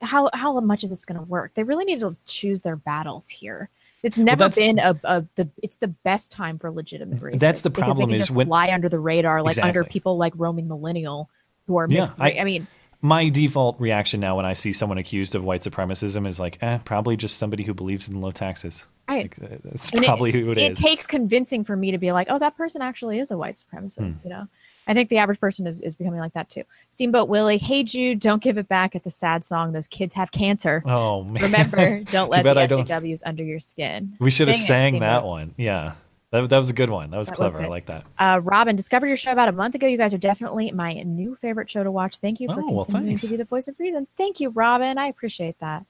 how 0.00 0.30
how 0.32 0.58
much 0.60 0.84
is 0.84 0.90
this 0.90 1.04
going 1.04 1.18
to 1.18 1.24
work? 1.24 1.52
They 1.54 1.62
really 1.62 1.84
need 1.84 2.00
to 2.00 2.16
choose 2.26 2.62
their 2.62 2.76
battles 2.76 3.28
here. 3.28 3.70
It's 4.02 4.18
never 4.18 4.48
that's- 4.48 4.56
been 4.56 4.78
a, 4.78 4.98
a 5.04 5.24
the 5.36 5.48
it's 5.62 5.76
the 5.76 5.88
best 5.88 6.32
time 6.32 6.58
for 6.58 6.70
legitimate 6.70 7.20
racists. 7.20 7.38
That's 7.38 7.62
the 7.62 7.70
problem 7.70 8.08
they 8.10 8.14
can 8.14 8.20
is 8.20 8.26
just 8.26 8.36
when- 8.36 8.48
fly 8.48 8.72
under 8.72 8.88
the 8.88 8.98
radar, 8.98 9.42
like 9.42 9.58
under 9.58 9.84
people 9.84 10.16
like 10.16 10.32
roaming 10.36 10.68
millennial 10.68 11.30
who 11.66 11.76
are 11.76 11.86
mixed. 11.86 12.14
I- 12.18 12.32
I, 12.32 12.40
I 12.40 12.44
mean, 12.44 12.66
my 13.00 13.28
default 13.28 13.80
reaction 13.80 14.20
now 14.20 14.36
when 14.36 14.46
I 14.46 14.54
see 14.54 14.72
someone 14.72 14.98
accused 14.98 15.34
of 15.34 15.44
white 15.44 15.62
supremacism 15.62 16.26
is 16.26 16.38
like, 16.40 16.58
eh, 16.62 16.78
probably 16.84 17.16
just 17.16 17.36
somebody 17.36 17.64
who 17.64 17.74
believes 17.74 18.08
in 18.08 18.20
low 18.20 18.30
taxes. 18.30 18.86
Right. 19.08 19.32
Like, 19.40 19.62
that's 19.62 19.90
And 19.90 20.04
probably 20.04 20.32
who 20.32 20.50
it 20.52 20.58
it 20.58 20.72
is. 20.72 20.78
takes 20.78 21.06
convincing 21.06 21.64
for 21.64 21.76
me 21.76 21.90
to 21.90 21.98
be 21.98 22.12
like, 22.12 22.28
oh, 22.30 22.38
that 22.38 22.56
person 22.56 22.80
actually 22.82 23.18
is 23.18 23.30
a 23.30 23.36
white 23.36 23.56
supremacist. 23.62 24.20
Hmm. 24.22 24.28
You 24.28 24.30
know, 24.34 24.48
I 24.86 24.94
think 24.94 25.10
the 25.10 25.18
average 25.18 25.38
person 25.40 25.66
is, 25.66 25.80
is 25.80 25.94
becoming 25.94 26.20
like 26.20 26.32
that 26.34 26.48
too. 26.48 26.62
Steamboat 26.88 27.28
Willie, 27.28 27.58
hey 27.58 27.82
Jude, 27.84 28.20
don't 28.20 28.42
give 28.42 28.58
it 28.58 28.68
back. 28.68 28.94
It's 28.94 29.06
a 29.06 29.10
sad 29.10 29.44
song. 29.44 29.72
Those 29.72 29.88
kids 29.88 30.14
have 30.14 30.30
cancer. 30.32 30.82
oh 30.86 31.24
man. 31.24 31.42
Remember, 31.42 32.00
don't 32.10 32.30
let 32.30 32.42
the 32.44 32.66
don't- 32.66 33.22
under 33.26 33.44
your 33.44 33.60
skin. 33.60 34.16
We 34.18 34.30
should 34.30 34.48
have 34.48 34.56
Sing 34.56 34.64
it, 34.64 34.66
sang 34.92 35.00
that 35.00 35.24
one. 35.24 35.54
Yeah. 35.56 35.92
That, 36.30 36.48
that 36.48 36.56
was 36.58 36.70
a 36.70 36.72
good 36.72 36.88
one. 36.88 37.10
That 37.10 37.18
was 37.18 37.26
That 37.26 37.38
was 37.38 37.52
clever. 37.52 37.62
I 37.62 37.68
like 37.68 37.84
that. 37.86 38.06
Uh, 38.18 38.40
Robin, 38.42 38.74
discovered 38.74 39.08
your 39.08 39.18
show 39.18 39.32
about 39.32 39.50
a 39.50 39.52
month 39.52 39.74
ago. 39.74 39.86
You 39.86 39.98
guys 39.98 40.14
are 40.14 40.18
definitely 40.18 40.70
my 40.72 40.94
new 41.02 41.34
favorite 41.34 41.70
show 41.70 41.84
to 41.84 41.90
watch. 41.90 42.16
Thank 42.16 42.40
you 42.40 42.48
for 42.48 42.62
Oh, 42.62 42.84
continuing 42.84 43.18
to 43.18 43.26
be 43.28 43.36
the 43.36 43.44
voice 43.44 43.68
of 43.68 43.78
reason. 43.78 44.06
Thank 44.16 44.40
you, 44.40 44.48
Robin. 44.48 44.96
I 44.96 45.08
appreciate 45.08 45.58
that. 45.60 45.84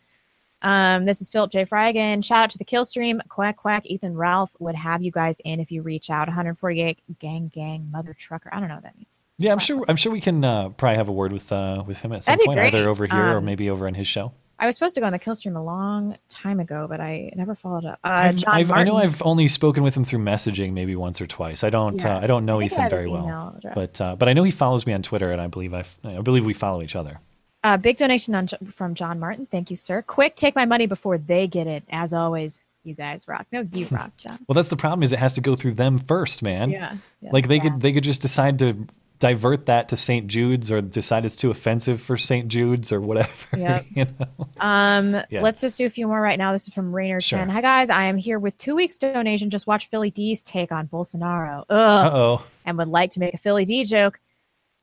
Um, 0.62 1.05
this 1.05 1.20
is 1.20 1.28
Philip 1.28 1.51
J. 1.51 1.64
Fry 1.64 1.89
again. 1.89 2.22
Shout 2.22 2.44
out 2.44 2.51
to 2.51 2.59
the 2.59 2.64
Killstream. 2.64 3.20
Quack 3.28 3.56
quack. 3.56 3.84
Ethan 3.86 4.16
Ralph 4.16 4.52
would 4.59 4.74
have 4.74 5.02
you 5.02 5.10
guys 5.10 5.39
in 5.44 5.60
if 5.60 5.70
you 5.70 5.82
reach 5.82 6.09
out. 6.09 6.28
148 6.28 6.98
gang 7.18 7.48
gang 7.52 7.89
mother 7.90 8.14
trucker. 8.18 8.48
I 8.52 8.60
don't 8.60 8.68
know 8.68 8.76
what 8.76 8.84
that 8.84 8.97
means. 8.97 9.18
Yeah, 9.39 9.52
I'm 9.52 9.59
sure. 9.59 9.84
I'm 9.89 9.97
sure 9.97 10.12
we 10.12 10.20
can 10.20 10.44
uh, 10.44 10.68
probably 10.70 10.97
have 10.97 11.09
a 11.09 11.12
word 11.12 11.32
with 11.32 11.51
uh, 11.51 11.82
with 11.86 11.98
him 11.98 12.12
at 12.12 12.24
some 12.24 12.39
point, 12.44 12.60
either 12.60 12.89
over 12.89 13.06
here 13.06 13.16
or 13.16 13.39
Um, 13.39 13.44
maybe 13.44 13.68
over 13.70 13.86
on 13.86 13.94
his 13.94 14.06
show. 14.06 14.32
I 14.59 14.66
was 14.66 14.76
supposed 14.76 14.94
to 14.94 15.01
go 15.01 15.06
on 15.06 15.12
the 15.12 15.18
Killstream 15.18 15.56
a 15.56 15.60
long 15.60 16.16
time 16.28 16.60
ago, 16.60 16.86
but 16.89 17.01
I 17.01 17.32
never 17.34 17.56
followed 17.56 17.84
up. 17.84 17.98
Uh, 18.05 18.32
I've, 18.47 18.70
I 18.70 18.84
know 18.84 18.94
I've 18.97 19.20
only 19.22 19.48
spoken 19.48 19.82
with 19.82 19.97
him 19.97 20.05
through 20.05 20.20
messaging 20.20 20.72
maybe 20.72 20.94
once 20.94 21.20
or 21.20 21.26
twice. 21.26 21.64
I 21.64 21.70
don't. 21.70 22.01
Yeah. 22.01 22.18
Uh, 22.18 22.20
I 22.20 22.26
don't 22.28 22.44
know 22.44 22.60
I 22.60 22.64
Ethan 22.66 22.89
very 22.89 23.09
well, 23.09 23.55
address. 23.56 23.74
but 23.74 24.01
uh, 24.01 24.14
but 24.14 24.28
I 24.28 24.34
know 24.34 24.44
he 24.44 24.52
follows 24.52 24.86
me 24.86 24.93
on 24.93 25.02
Twitter, 25.02 25.32
and 25.32 25.40
I 25.40 25.48
believe 25.48 25.74
I 25.74 25.84
I 26.05 26.20
believe 26.20 26.44
we 26.44 26.52
follow 26.52 26.82
each 26.82 26.94
other. 26.94 27.18
Uh, 27.64 27.76
big 27.76 27.97
donation 27.97 28.34
on, 28.34 28.48
from 28.72 28.94
John 28.94 29.20
Martin. 29.20 29.47
Thank 29.47 29.70
you, 29.70 29.76
sir. 29.76 30.02
Quick, 30.02 30.34
take 30.34 30.55
my 30.56 30.64
money 30.64 30.86
before 30.86 31.18
they 31.18 31.47
get 31.47 31.66
it. 31.66 31.84
As 31.90 32.12
always, 32.12 32.62
you 32.84 32.94
guys 32.94 33.28
rock. 33.28 33.47
No, 33.52 33.66
you 33.72 33.86
rock, 33.90 34.10
John. 34.16 34.39
Well, 34.48 34.55
that's 34.55 34.68
the 34.68 34.76
problem. 34.76 35.02
Is 35.02 35.12
it 35.12 35.18
has 35.18 35.34
to 35.34 35.40
go 35.40 35.55
through 35.55 35.72
them 35.74 35.98
first, 36.01 36.43
man. 36.43 36.70
Yeah, 36.70 36.97
yeah. 37.20 37.30
like 37.32 37.48
they 37.48 37.60
could 37.60 37.80
they 37.80 37.93
could 37.93 38.05
just 38.05 38.20
decide 38.22 38.59
to 38.60 38.86
divert 39.20 39.66
that 39.66 39.89
to 39.90 39.97
St. 39.97 40.26
Jude's 40.26 40.72
or 40.72 40.80
decide 40.80 41.24
it's 41.24 41.36
too 41.36 41.52
offensive 41.52 42.01
for 42.02 42.16
St. 42.16 42.48
Jude's 42.48 42.90
or 42.90 43.01
whatever. 43.01 43.28
Yep. 43.56 43.86
you 43.94 44.05
know? 44.18 44.47
Um, 44.59 45.14
Yeah. 45.30 45.43
let's 45.43 45.60
just 45.60 45.78
do 45.78 45.86
a 45.86 45.90
few 45.90 46.09
more 46.09 46.20
right 46.20 46.36
now. 46.36 46.51
This 46.51 46.66
is 46.66 46.74
from 46.74 46.93
Rainer 46.93 47.20
Sure. 47.20 47.39
10. 47.39 47.48
Hi 47.51 47.60
guys, 47.60 47.89
I 47.89 48.06
am 48.06 48.16
here 48.16 48.40
with 48.40 48.59
two 48.59 48.74
weeks 48.74 48.98
donation. 48.98 49.48
Just 49.48 49.68
watch 49.68 49.89
Philly 49.90 50.10
D's 50.10 50.43
take 50.43 50.72
on 50.72 50.89
Bolsonaro. 50.89 51.60
Ugh. 51.70 52.06
Uh-oh. 52.06 52.47
And 52.64 52.76
would 52.78 52.89
like 52.89 53.12
to 53.12 53.20
make 53.20 53.32
a 53.32 53.39
Philly 53.39 53.64
D 53.64 53.84
joke. 53.84 54.18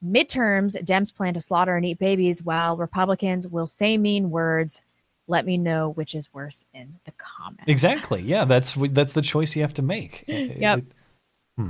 Midterms, 0.05 0.81
Dems 0.83 1.13
plan 1.13 1.33
to 1.33 1.41
slaughter 1.41 1.75
and 1.75 1.85
eat 1.85 1.99
babies, 1.99 2.41
while 2.43 2.77
Republicans 2.77 3.47
will 3.47 3.67
say 3.67 3.97
mean 3.97 4.29
words. 4.31 4.81
Let 5.27 5.45
me 5.45 5.57
know 5.57 5.89
which 5.91 6.15
is 6.15 6.33
worse 6.33 6.65
in 6.73 6.95
the 7.05 7.11
comments. 7.17 7.65
Exactly. 7.67 8.21
Yeah, 8.21 8.45
that's 8.45 8.73
that's 8.73 9.13
the 9.13 9.21
choice 9.21 9.55
you 9.55 9.61
have 9.61 9.73
to 9.75 9.81
make. 9.81 10.23
Yep. 10.27 10.83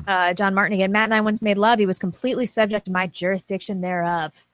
Uh, 0.07 0.35
John 0.35 0.53
Martin 0.53 0.73
again. 0.75 0.91
Matt 0.91 1.05
and 1.05 1.15
I 1.15 1.21
once 1.21 1.41
made 1.41 1.57
love. 1.57 1.79
He 1.79 1.87
was 1.87 1.97
completely 1.97 2.45
subject 2.45 2.85
to 2.85 2.91
my 2.91 3.07
jurisdiction 3.07 3.81
thereof. 3.81 4.45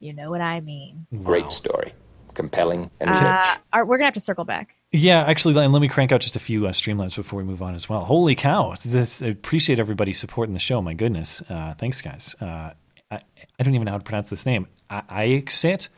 You 0.00 0.12
know 0.12 0.28
what 0.28 0.40
I 0.40 0.58
mean. 0.60 1.06
Great 1.22 1.52
story. 1.52 1.92
Compelling 2.34 2.90
and 3.00 3.08
Uh, 3.10 3.56
rich. 3.78 3.86
we're 3.86 3.96
gonna 3.96 4.06
have 4.06 4.14
to 4.14 4.20
circle 4.20 4.44
back. 4.44 4.74
Yeah, 4.90 5.22
actually, 5.22 5.54
let, 5.54 5.70
let 5.70 5.80
me 5.80 5.86
crank 5.88 6.10
out 6.10 6.20
just 6.20 6.34
a 6.34 6.40
few 6.40 6.66
uh, 6.66 6.72
Streamlabs 6.72 7.14
before 7.14 7.36
we 7.38 7.44
move 7.44 7.62
on 7.62 7.74
as 7.76 7.88
well. 7.88 8.04
Holy 8.04 8.34
cow! 8.34 8.74
This, 8.84 9.22
I 9.22 9.26
appreciate 9.28 9.78
everybody 9.78 10.12
supporting 10.12 10.52
the 10.52 10.58
show. 10.60 10.82
My 10.82 10.94
goodness, 10.94 11.42
uh, 11.48 11.74
thanks, 11.74 12.00
guys. 12.00 12.34
Uh, 12.40 12.72
I, 13.12 13.20
I 13.58 13.62
don't 13.62 13.74
even 13.74 13.84
know 13.84 13.92
how 13.92 13.98
to 13.98 14.04
pronounce 14.04 14.30
this 14.30 14.46
name. 14.46 14.66
I, 14.88 15.24
accept 15.24 15.90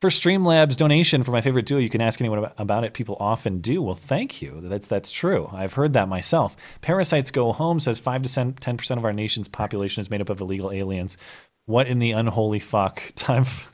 for 0.00 0.08
Streamlabs 0.08 0.76
donation 0.76 1.22
for 1.22 1.30
my 1.30 1.42
favorite 1.42 1.66
duo. 1.66 1.78
You 1.78 1.90
can 1.90 2.00
ask 2.00 2.20
anyone 2.20 2.38
about, 2.38 2.54
about 2.56 2.84
it. 2.84 2.94
People 2.94 3.16
often 3.20 3.60
do. 3.60 3.82
Well, 3.82 3.94
thank 3.94 4.40
you. 4.40 4.60
That's 4.62 4.86
that's 4.86 5.10
true. 5.10 5.48
I've 5.52 5.74
heard 5.74 5.92
that 5.92 6.08
myself. 6.08 6.56
Parasites 6.80 7.30
Go 7.30 7.52
Home 7.52 7.78
says 7.78 8.00
five 8.00 8.22
to 8.22 8.54
ten 8.58 8.76
percent 8.76 8.98
of 8.98 9.04
our 9.04 9.12
nation's 9.12 9.48
population 9.48 10.00
is 10.00 10.10
made 10.10 10.20
up 10.20 10.30
of 10.30 10.40
illegal 10.40 10.72
aliens. 10.72 11.18
What 11.66 11.86
in 11.86 11.98
the 11.98 12.12
unholy 12.12 12.58
fuck? 12.58 13.02
Time. 13.16 13.42
f- 13.42 13.68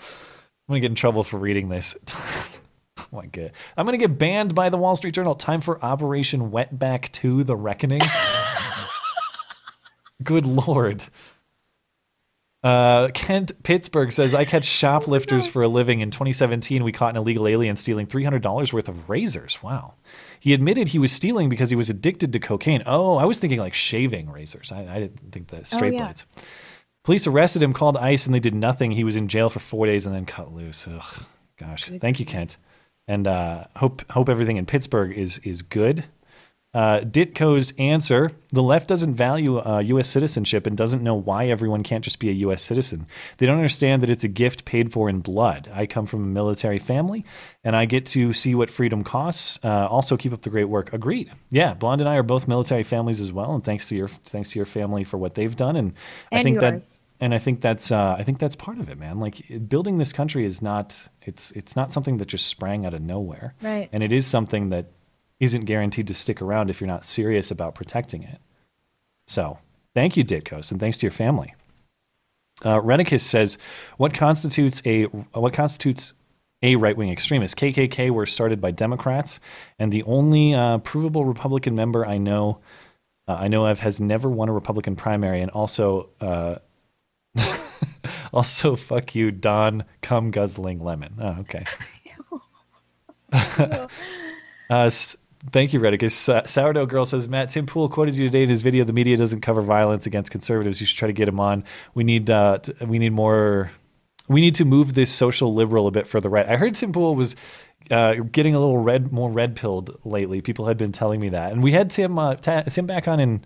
I'm 0.00 0.74
gonna 0.74 0.80
get 0.80 0.92
in 0.92 0.94
trouble 0.94 1.24
for 1.24 1.38
reading 1.38 1.68
this. 1.68 1.96
oh 2.98 3.04
my 3.12 3.26
god! 3.26 3.52
I'm 3.76 3.86
gonna 3.86 3.98
get 3.98 4.18
banned 4.18 4.54
by 4.54 4.68
the 4.68 4.78
Wall 4.78 4.96
Street 4.96 5.14
Journal. 5.14 5.34
Time 5.34 5.60
for 5.62 5.82
Operation 5.82 6.50
Wetback 6.50 7.12
2: 7.12 7.44
The 7.44 7.56
Reckoning. 7.56 8.02
Good 10.22 10.46
lord. 10.46 11.02
Uh, 12.62 13.08
Kent 13.08 13.60
Pittsburgh 13.64 14.12
says, 14.12 14.34
I 14.34 14.44
catch 14.44 14.64
shoplifters 14.80 15.48
for 15.48 15.62
a 15.62 15.68
living. 15.68 16.00
In 16.00 16.10
2017, 16.10 16.84
we 16.84 16.92
caught 16.92 17.10
an 17.10 17.16
illegal 17.16 17.48
alien 17.48 17.76
stealing 17.76 18.06
$300 18.06 18.72
worth 18.72 18.88
of 18.88 19.10
razors. 19.10 19.62
Wow. 19.62 19.94
He 20.38 20.52
admitted 20.52 20.88
he 20.88 20.98
was 20.98 21.10
stealing 21.10 21.48
because 21.48 21.70
he 21.70 21.76
was 21.76 21.90
addicted 21.90 22.32
to 22.32 22.38
cocaine. 22.38 22.82
Oh, 22.86 23.16
I 23.16 23.24
was 23.24 23.38
thinking 23.38 23.58
like 23.58 23.74
shaving 23.74 24.30
razors. 24.30 24.70
I, 24.70 24.86
I 24.86 25.00
didn't 25.00 25.32
think 25.32 25.48
the 25.48 25.64
straight 25.64 25.94
yeah. 25.94 26.04
blades. 26.04 26.24
Police 27.04 27.26
arrested 27.26 27.62
him, 27.64 27.72
called 27.72 27.96
ICE, 27.96 28.26
and 28.26 28.34
they 28.34 28.40
did 28.40 28.54
nothing. 28.54 28.92
He 28.92 29.02
was 29.02 29.16
in 29.16 29.26
jail 29.26 29.50
for 29.50 29.58
four 29.58 29.86
days 29.86 30.06
and 30.06 30.14
then 30.14 30.24
cut 30.24 30.52
loose. 30.54 30.86
Ugh, 30.86 31.24
gosh. 31.58 31.90
Thank 32.00 32.20
you, 32.20 32.26
Kent. 32.26 32.58
And 33.08 33.26
uh, 33.26 33.64
hope 33.74 34.08
hope 34.12 34.28
everything 34.28 34.56
in 34.56 34.66
Pittsburgh 34.66 35.12
is 35.18 35.38
is 35.38 35.62
good. 35.62 36.04
Uh, 36.74 37.00
Ditko's 37.00 37.72
answer: 37.78 38.32
The 38.48 38.62
left 38.62 38.88
doesn't 38.88 39.14
value 39.14 39.58
uh, 39.58 39.80
U.S. 39.80 40.08
citizenship 40.08 40.66
and 40.66 40.76
doesn't 40.76 41.02
know 41.02 41.14
why 41.14 41.48
everyone 41.48 41.82
can't 41.82 42.02
just 42.02 42.18
be 42.18 42.30
a 42.30 42.32
U.S. 42.32 42.62
citizen. 42.62 43.06
They 43.36 43.46
don't 43.46 43.56
understand 43.56 44.02
that 44.02 44.10
it's 44.10 44.24
a 44.24 44.28
gift 44.28 44.64
paid 44.64 44.92
for 44.92 45.08
in 45.08 45.20
blood. 45.20 45.68
I 45.72 45.86
come 45.86 46.06
from 46.06 46.22
a 46.22 46.26
military 46.26 46.78
family, 46.78 47.24
and 47.62 47.76
I 47.76 47.84
get 47.84 48.06
to 48.06 48.32
see 48.32 48.54
what 48.54 48.70
freedom 48.70 49.04
costs. 49.04 49.58
Uh, 49.62 49.86
also, 49.86 50.16
keep 50.16 50.32
up 50.32 50.42
the 50.42 50.50
great 50.50 50.64
work. 50.64 50.92
Agreed. 50.92 51.30
Yeah, 51.50 51.74
Blonde 51.74 52.00
and 52.00 52.08
I 52.08 52.16
are 52.16 52.22
both 52.22 52.48
military 52.48 52.84
families 52.84 53.20
as 53.20 53.32
well, 53.32 53.54
and 53.54 53.62
thanks 53.62 53.88
to 53.88 53.96
your 53.96 54.08
thanks 54.08 54.50
to 54.52 54.58
your 54.58 54.66
family 54.66 55.04
for 55.04 55.18
what 55.18 55.34
they've 55.34 55.54
done. 55.54 55.76
And, 55.76 55.94
I 56.30 56.42
think 56.42 56.60
yours. 56.60 56.92
that 56.94 56.98
and 57.22 57.32
I 57.32 57.38
think 57.38 57.60
that's 57.60 57.92
uh, 57.92 58.16
I 58.18 58.24
think 58.24 58.40
that's 58.40 58.56
part 58.56 58.78
of 58.78 58.88
it, 58.88 58.98
man. 58.98 59.20
Like 59.20 59.68
building 59.68 59.98
this 59.98 60.12
country 60.12 60.44
is 60.44 60.60
not 60.60 61.08
it's 61.20 61.52
it's 61.52 61.76
not 61.76 61.92
something 61.92 62.16
that 62.16 62.26
just 62.26 62.46
sprang 62.46 62.84
out 62.84 62.94
of 62.94 63.00
nowhere, 63.00 63.54
Right. 63.62 63.88
And 63.92 64.02
it 64.02 64.10
is 64.10 64.26
something 64.26 64.70
that 64.70 64.86
isn't 65.42 65.64
guaranteed 65.64 66.06
to 66.06 66.14
stick 66.14 66.40
around 66.40 66.70
if 66.70 66.80
you're 66.80 66.86
not 66.86 67.04
serious 67.04 67.50
about 67.50 67.74
protecting 67.74 68.22
it. 68.22 68.38
So, 69.26 69.58
thank 69.92 70.16
you, 70.16 70.24
Ditkos, 70.24 70.70
and 70.70 70.80
thanks 70.80 70.98
to 70.98 71.06
your 71.06 71.10
family. 71.10 71.56
Uh, 72.64 72.80
Renicus 72.80 73.22
says, 73.22 73.58
"What 73.96 74.14
constitutes 74.14 74.80
a 74.86 75.04
what 75.04 75.52
constitutes 75.52 76.14
a 76.62 76.76
right 76.76 76.96
wing 76.96 77.10
extremist? 77.10 77.56
KKK 77.56 78.10
were 78.10 78.24
started 78.24 78.60
by 78.60 78.70
Democrats, 78.70 79.40
and 79.80 79.90
the 79.90 80.04
only 80.04 80.54
uh, 80.54 80.78
provable 80.78 81.24
Republican 81.24 81.74
member 81.74 82.06
I 82.06 82.18
know 82.18 82.60
uh, 83.26 83.34
I 83.34 83.48
know 83.48 83.66
of 83.66 83.80
has 83.80 84.00
never 84.00 84.28
won 84.30 84.48
a 84.48 84.52
Republican 84.52 84.94
primary, 84.94 85.40
and 85.40 85.50
also." 85.50 86.08
Uh, 86.20 86.56
also, 88.32 88.76
fuck 88.76 89.16
you, 89.16 89.32
Don, 89.32 89.84
come 90.02 90.30
guzzling 90.30 90.78
lemon. 90.78 91.16
Oh, 91.18 91.38
okay. 91.40 91.64
uh, 94.70 94.90
thank 95.50 95.72
you, 95.72 95.80
Redicus. 95.80 96.28
Uh, 96.28 96.46
Sourdough 96.46 96.86
Girl 96.86 97.04
says, 97.04 97.28
Matt, 97.28 97.50
Tim 97.50 97.66
Pool 97.66 97.88
quoted 97.88 98.16
you 98.16 98.26
today 98.26 98.42
in 98.42 98.48
his 98.48 98.62
video. 98.62 98.84
The 98.84 98.92
media 98.92 99.16
doesn't 99.16 99.40
cover 99.40 99.62
violence 99.62 100.06
against 100.06 100.30
conservatives. 100.30 100.80
You 100.80 100.86
should 100.86 100.98
try 100.98 101.06
to 101.08 101.12
get 101.12 101.28
him 101.28 101.40
on. 101.40 101.64
We 101.94 102.04
need, 102.04 102.30
uh, 102.30 102.58
t- 102.58 102.72
we 102.84 102.98
need 102.98 103.12
more. 103.12 103.70
We 104.28 104.40
need 104.40 104.54
to 104.56 104.64
move 104.64 104.94
this 104.94 105.10
social 105.10 105.52
liberal 105.52 105.86
a 105.88 105.90
bit 105.90 106.06
further 106.06 106.28
right. 106.28 106.48
I 106.48 106.56
heard 106.56 106.74
Tim 106.74 106.92
Pool 106.92 107.16
was 107.16 107.34
uh, 107.90 108.14
getting 108.14 108.54
a 108.54 108.60
little 108.60 108.78
red, 108.78 109.12
more 109.12 109.30
red 109.30 109.56
pilled 109.56 109.98
lately. 110.04 110.40
People 110.40 110.66
had 110.66 110.78
been 110.78 110.92
telling 110.92 111.20
me 111.20 111.28
that, 111.30 111.52
and 111.52 111.62
we 111.62 111.72
had 111.72 111.90
Tim, 111.90 112.18
uh, 112.18 112.36
Tim 112.36 112.86
back 112.86 113.08
on 113.08 113.18
in 113.18 113.44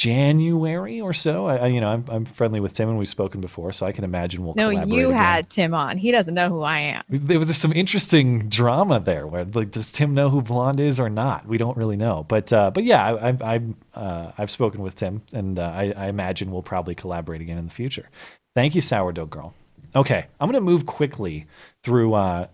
January 0.00 0.98
or 0.98 1.12
so. 1.12 1.44
I, 1.46 1.56
I 1.56 1.66
you 1.66 1.78
know, 1.78 1.90
I'm, 1.90 2.04
I'm 2.08 2.24
friendly 2.24 2.58
with 2.58 2.72
Tim, 2.72 2.88
and 2.88 2.98
we've 2.98 3.06
spoken 3.06 3.42
before, 3.42 3.70
so 3.72 3.84
I 3.84 3.92
can 3.92 4.02
imagine 4.02 4.42
we'll 4.42 4.54
No, 4.54 4.70
you 4.70 5.08
again. 5.08 5.12
had 5.12 5.50
Tim 5.50 5.74
on. 5.74 5.98
He 5.98 6.10
doesn't 6.10 6.32
know 6.32 6.48
who 6.48 6.62
I 6.62 6.78
am. 6.78 7.02
There 7.10 7.38
was 7.38 7.54
some 7.58 7.70
interesting 7.72 8.48
drama 8.48 8.98
there, 8.98 9.26
where 9.26 9.44
like, 9.44 9.72
does 9.72 9.92
Tim 9.92 10.14
know 10.14 10.30
who 10.30 10.40
Blonde 10.40 10.80
is 10.80 10.98
or 10.98 11.10
not? 11.10 11.46
We 11.46 11.58
don't 11.58 11.76
really 11.76 11.98
know, 11.98 12.24
but 12.28 12.50
uh, 12.50 12.70
but 12.70 12.84
yeah, 12.84 13.04
I, 13.04 13.28
I, 13.28 13.36
I'm 13.54 13.76
uh, 13.94 14.32
I've 14.38 14.50
spoken 14.50 14.80
with 14.80 14.94
Tim, 14.94 15.20
and 15.34 15.58
uh, 15.58 15.64
I, 15.64 15.92
I 15.94 16.06
imagine 16.08 16.50
we'll 16.50 16.62
probably 16.62 16.94
collaborate 16.94 17.42
again 17.42 17.58
in 17.58 17.66
the 17.66 17.74
future. 17.74 18.08
Thank 18.54 18.74
you, 18.74 18.80
Sourdough 18.80 19.26
Girl. 19.26 19.52
Okay, 19.94 20.26
I'm 20.40 20.48
gonna 20.48 20.62
move 20.62 20.86
quickly 20.86 21.46
through 21.82 22.14
uh, 22.14 22.46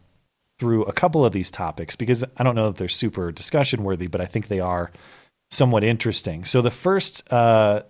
through 0.59 0.83
a 0.85 0.93
couple 0.93 1.25
of 1.25 1.33
these 1.33 1.51
topics 1.51 1.95
because 1.95 2.25
I 2.37 2.43
don't 2.43 2.57
know 2.57 2.67
that 2.67 2.77
they're 2.77 2.89
super 2.89 3.31
discussion 3.31 3.85
worthy, 3.85 4.09
but 4.09 4.21
I 4.21 4.27
think 4.27 4.49
they 4.49 4.59
are 4.61 4.91
somewhat 5.51 5.85
interesting. 5.85 6.45
So 6.45 6.63
the 6.63 6.71
first 6.71 7.31
uh, 7.33 7.83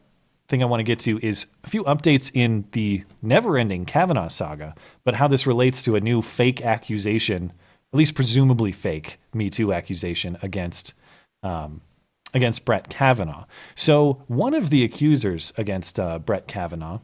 thing 0.48 0.62
I 0.62 0.66
want 0.66 0.80
to 0.80 0.84
get 0.84 0.98
to 1.00 1.18
is 1.26 1.46
a 1.64 1.70
few 1.70 1.84
updates 1.84 2.30
in 2.34 2.66
the 2.72 3.04
never-ending 3.22 3.86
Kavanaugh 3.86 4.28
saga, 4.28 4.74
but 5.04 5.14
how 5.14 5.28
this 5.28 5.46
relates 5.46 5.82
to 5.84 5.96
a 5.96 6.00
new 6.00 6.22
fake 6.22 6.62
accusation, 6.62 7.52
at 7.92 7.96
least 7.96 8.14
presumably 8.14 8.72
fake 8.72 9.18
Me 9.32 9.50
Too 9.50 9.72
accusation 9.72 10.38
against 10.42 10.94
um, 11.42 11.80
against 12.34 12.64
Brett 12.64 12.88
Kavanaugh. 12.88 13.46
So 13.74 14.22
one 14.26 14.52
of 14.54 14.70
the 14.70 14.84
accusers 14.84 15.52
against 15.56 15.98
uh, 15.98 16.18
Brett 16.18 16.46
Kavanaugh, 16.46 17.00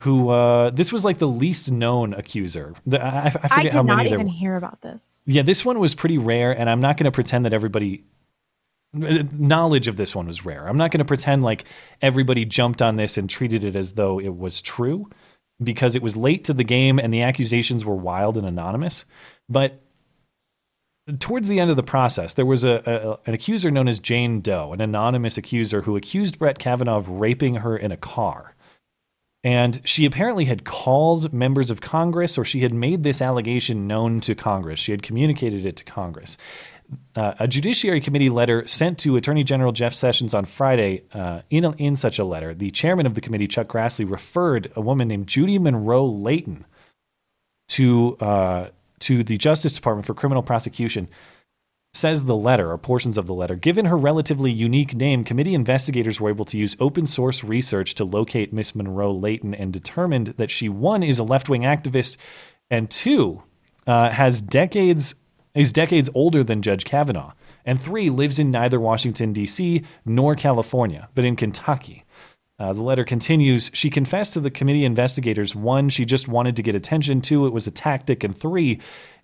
who 0.00 0.30
uh, 0.30 0.70
this 0.70 0.90
was 0.90 1.04
like 1.04 1.18
the 1.18 1.28
least 1.28 1.70
known 1.70 2.14
accuser. 2.14 2.74
The, 2.86 3.04
I, 3.04 3.26
I 3.26 3.30
forget 3.30 3.52
I 3.52 3.62
did 3.64 3.72
how 3.72 3.82
many 3.82 3.96
not 3.96 4.06
even 4.06 4.26
were. 4.26 4.32
hear 4.32 4.56
about 4.56 4.80
this. 4.80 5.16
Yeah, 5.26 5.42
this 5.42 5.64
one 5.64 5.78
was 5.78 5.94
pretty 5.94 6.18
rare, 6.18 6.52
and 6.52 6.70
I'm 6.70 6.80
not 6.80 6.96
going 6.96 7.04
to 7.04 7.12
pretend 7.12 7.44
that 7.44 7.52
everybody 7.52 8.04
knowledge 8.94 9.88
of 9.88 9.96
this 9.96 10.14
one 10.14 10.26
was 10.26 10.44
rare. 10.44 10.68
I'm 10.68 10.76
not 10.76 10.90
going 10.90 10.98
to 10.98 11.04
pretend 11.04 11.42
like 11.42 11.64
everybody 12.00 12.44
jumped 12.44 12.82
on 12.82 12.96
this 12.96 13.16
and 13.16 13.28
treated 13.28 13.64
it 13.64 13.74
as 13.74 13.92
though 13.92 14.20
it 14.20 14.36
was 14.36 14.60
true 14.60 15.08
because 15.62 15.94
it 15.94 16.02
was 16.02 16.16
late 16.16 16.44
to 16.44 16.52
the 16.52 16.64
game 16.64 16.98
and 16.98 17.12
the 17.12 17.22
accusations 17.22 17.84
were 17.84 17.94
wild 17.94 18.36
and 18.36 18.46
anonymous. 18.46 19.04
But 19.48 19.80
towards 21.18 21.48
the 21.48 21.60
end 21.60 21.70
of 21.70 21.76
the 21.76 21.82
process, 21.82 22.34
there 22.34 22.46
was 22.46 22.64
a, 22.64 22.82
a 22.86 23.28
an 23.28 23.34
accuser 23.34 23.70
known 23.70 23.88
as 23.88 23.98
Jane 23.98 24.40
Doe, 24.40 24.72
an 24.72 24.80
anonymous 24.80 25.38
accuser 25.38 25.82
who 25.82 25.96
accused 25.96 26.38
Brett 26.38 26.58
Kavanaugh 26.58 26.98
of 26.98 27.08
raping 27.08 27.56
her 27.56 27.76
in 27.76 27.92
a 27.92 27.96
car. 27.96 28.54
And 29.44 29.80
she 29.84 30.04
apparently 30.04 30.44
had 30.44 30.64
called 30.64 31.32
members 31.32 31.70
of 31.70 31.80
Congress, 31.80 32.38
or 32.38 32.44
she 32.44 32.60
had 32.60 32.72
made 32.72 33.02
this 33.02 33.20
allegation 33.20 33.88
known 33.88 34.20
to 34.20 34.36
Congress. 34.36 34.78
She 34.78 34.92
had 34.92 35.02
communicated 35.02 35.66
it 35.66 35.76
to 35.78 35.84
Congress. 35.84 36.36
Uh, 37.14 37.34
a 37.38 37.48
Judiciary 37.48 38.00
Committee 38.00 38.30
letter 38.30 38.66
sent 38.66 38.98
to 38.98 39.16
Attorney 39.16 39.44
General 39.44 39.72
Jeff 39.72 39.94
Sessions 39.94 40.34
on 40.34 40.44
Friday. 40.44 41.04
Uh, 41.12 41.42
in, 41.50 41.64
a, 41.64 41.72
in 41.72 41.96
such 41.96 42.18
a 42.18 42.24
letter, 42.24 42.54
the 42.54 42.70
chairman 42.70 43.06
of 43.06 43.14
the 43.14 43.20
committee, 43.20 43.48
Chuck 43.48 43.68
Grassley, 43.68 44.10
referred 44.10 44.72
a 44.76 44.80
woman 44.80 45.08
named 45.08 45.26
Judy 45.26 45.58
Monroe 45.58 46.06
Layton 46.06 46.64
to 47.70 48.16
uh, 48.18 48.68
to 49.00 49.22
the 49.22 49.36
Justice 49.36 49.72
Department 49.72 50.06
for 50.06 50.14
criminal 50.14 50.42
prosecution. 50.42 51.08
Says 51.94 52.24
the 52.24 52.36
letter, 52.36 52.70
or 52.70 52.78
portions 52.78 53.18
of 53.18 53.26
the 53.26 53.34
letter, 53.34 53.54
given 53.54 53.84
her 53.84 53.98
relatively 53.98 54.50
unique 54.50 54.94
name, 54.94 55.24
committee 55.24 55.54
investigators 55.54 56.18
were 56.22 56.30
able 56.30 56.46
to 56.46 56.56
use 56.56 56.74
open 56.80 57.06
source 57.06 57.44
research 57.44 57.94
to 57.96 58.04
locate 58.04 58.50
Miss 58.50 58.74
Monroe 58.74 59.12
Layton 59.12 59.54
and 59.54 59.74
determined 59.74 60.28
that 60.38 60.50
she, 60.50 60.70
one, 60.70 61.02
is 61.02 61.18
a 61.18 61.22
left 61.22 61.50
wing 61.50 61.62
activist, 61.62 62.16
and 62.70 62.88
two, 62.88 63.42
uh, 63.86 64.08
has 64.08 64.40
decades 64.40 65.14
is 65.54 65.72
decades 65.72 66.08
older 66.14 66.42
than 66.42 66.62
Judge 66.62 66.84
Kavanaugh, 66.84 67.32
and 67.64 67.80
three, 67.80 68.10
lives 68.10 68.38
in 68.38 68.50
neither 68.50 68.80
Washington, 68.80 69.32
D.C. 69.32 69.82
nor 70.04 70.34
California, 70.34 71.08
but 71.14 71.24
in 71.24 71.36
Kentucky. 71.36 72.04
Uh, 72.58 72.72
the 72.72 72.82
letter 72.82 73.04
continues 73.04 73.70
She 73.74 73.90
confessed 73.90 74.34
to 74.34 74.40
the 74.40 74.50
committee 74.50 74.84
investigators 74.84 75.54
one, 75.54 75.88
she 75.88 76.04
just 76.04 76.28
wanted 76.28 76.56
to 76.56 76.62
get 76.62 76.74
attention, 76.74 77.20
two, 77.20 77.46
it 77.46 77.52
was 77.52 77.66
a 77.66 77.72
tactic, 77.72 78.22
and 78.22 78.36
three, 78.36 78.78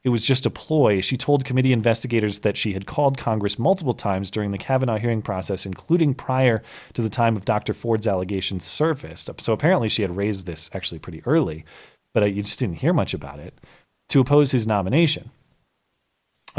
it 0.05 0.09
was 0.09 0.25
just 0.25 0.47
a 0.47 0.51
ploy. 0.51 1.01
She 1.01 1.17
told 1.17 1.45
committee 1.45 1.73
investigators 1.73 2.41
that 2.41 2.57
she 2.57 2.73
had 2.73 2.87
called 2.87 3.19
Congress 3.19 3.59
multiple 3.59 3.93
times 3.93 4.31
during 4.31 4.51
the 4.51 4.59
Kavanaugh 4.59 4.99
hearing 4.99 5.23
process, 5.23 5.67
including 5.67 6.15
prior 6.15 6.63
to 6.95 7.03
the 7.03 7.09
time 7.09 7.37
of 7.37 7.45
Dr. 7.45 7.75
Ford's 7.75 8.07
allegations 8.07 8.65
surfaced. 8.65 9.31
So 9.41 9.53
apparently 9.53 9.89
she 9.89 10.03
had 10.03 10.17
raised 10.17 10.47
this 10.47 10.71
actually 10.73 11.01
pretty 11.01 11.23
early, 11.27 11.65
but 12.15 12.33
you 12.33 12.43
just 12.43 12.59
didn't 12.59 12.77
hear 12.77 12.93
much 12.93 13.13
about 13.13 13.41
it, 13.41 13.59
to 14.09 14.21
oppose 14.21 14.53
his 14.53 14.67
nomination. 14.67 15.31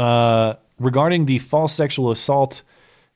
Uh, 0.00 0.56
regarding 0.78 1.26
the 1.26 1.38
false 1.38 1.74
sexual 1.74 2.10
assault 2.10 2.62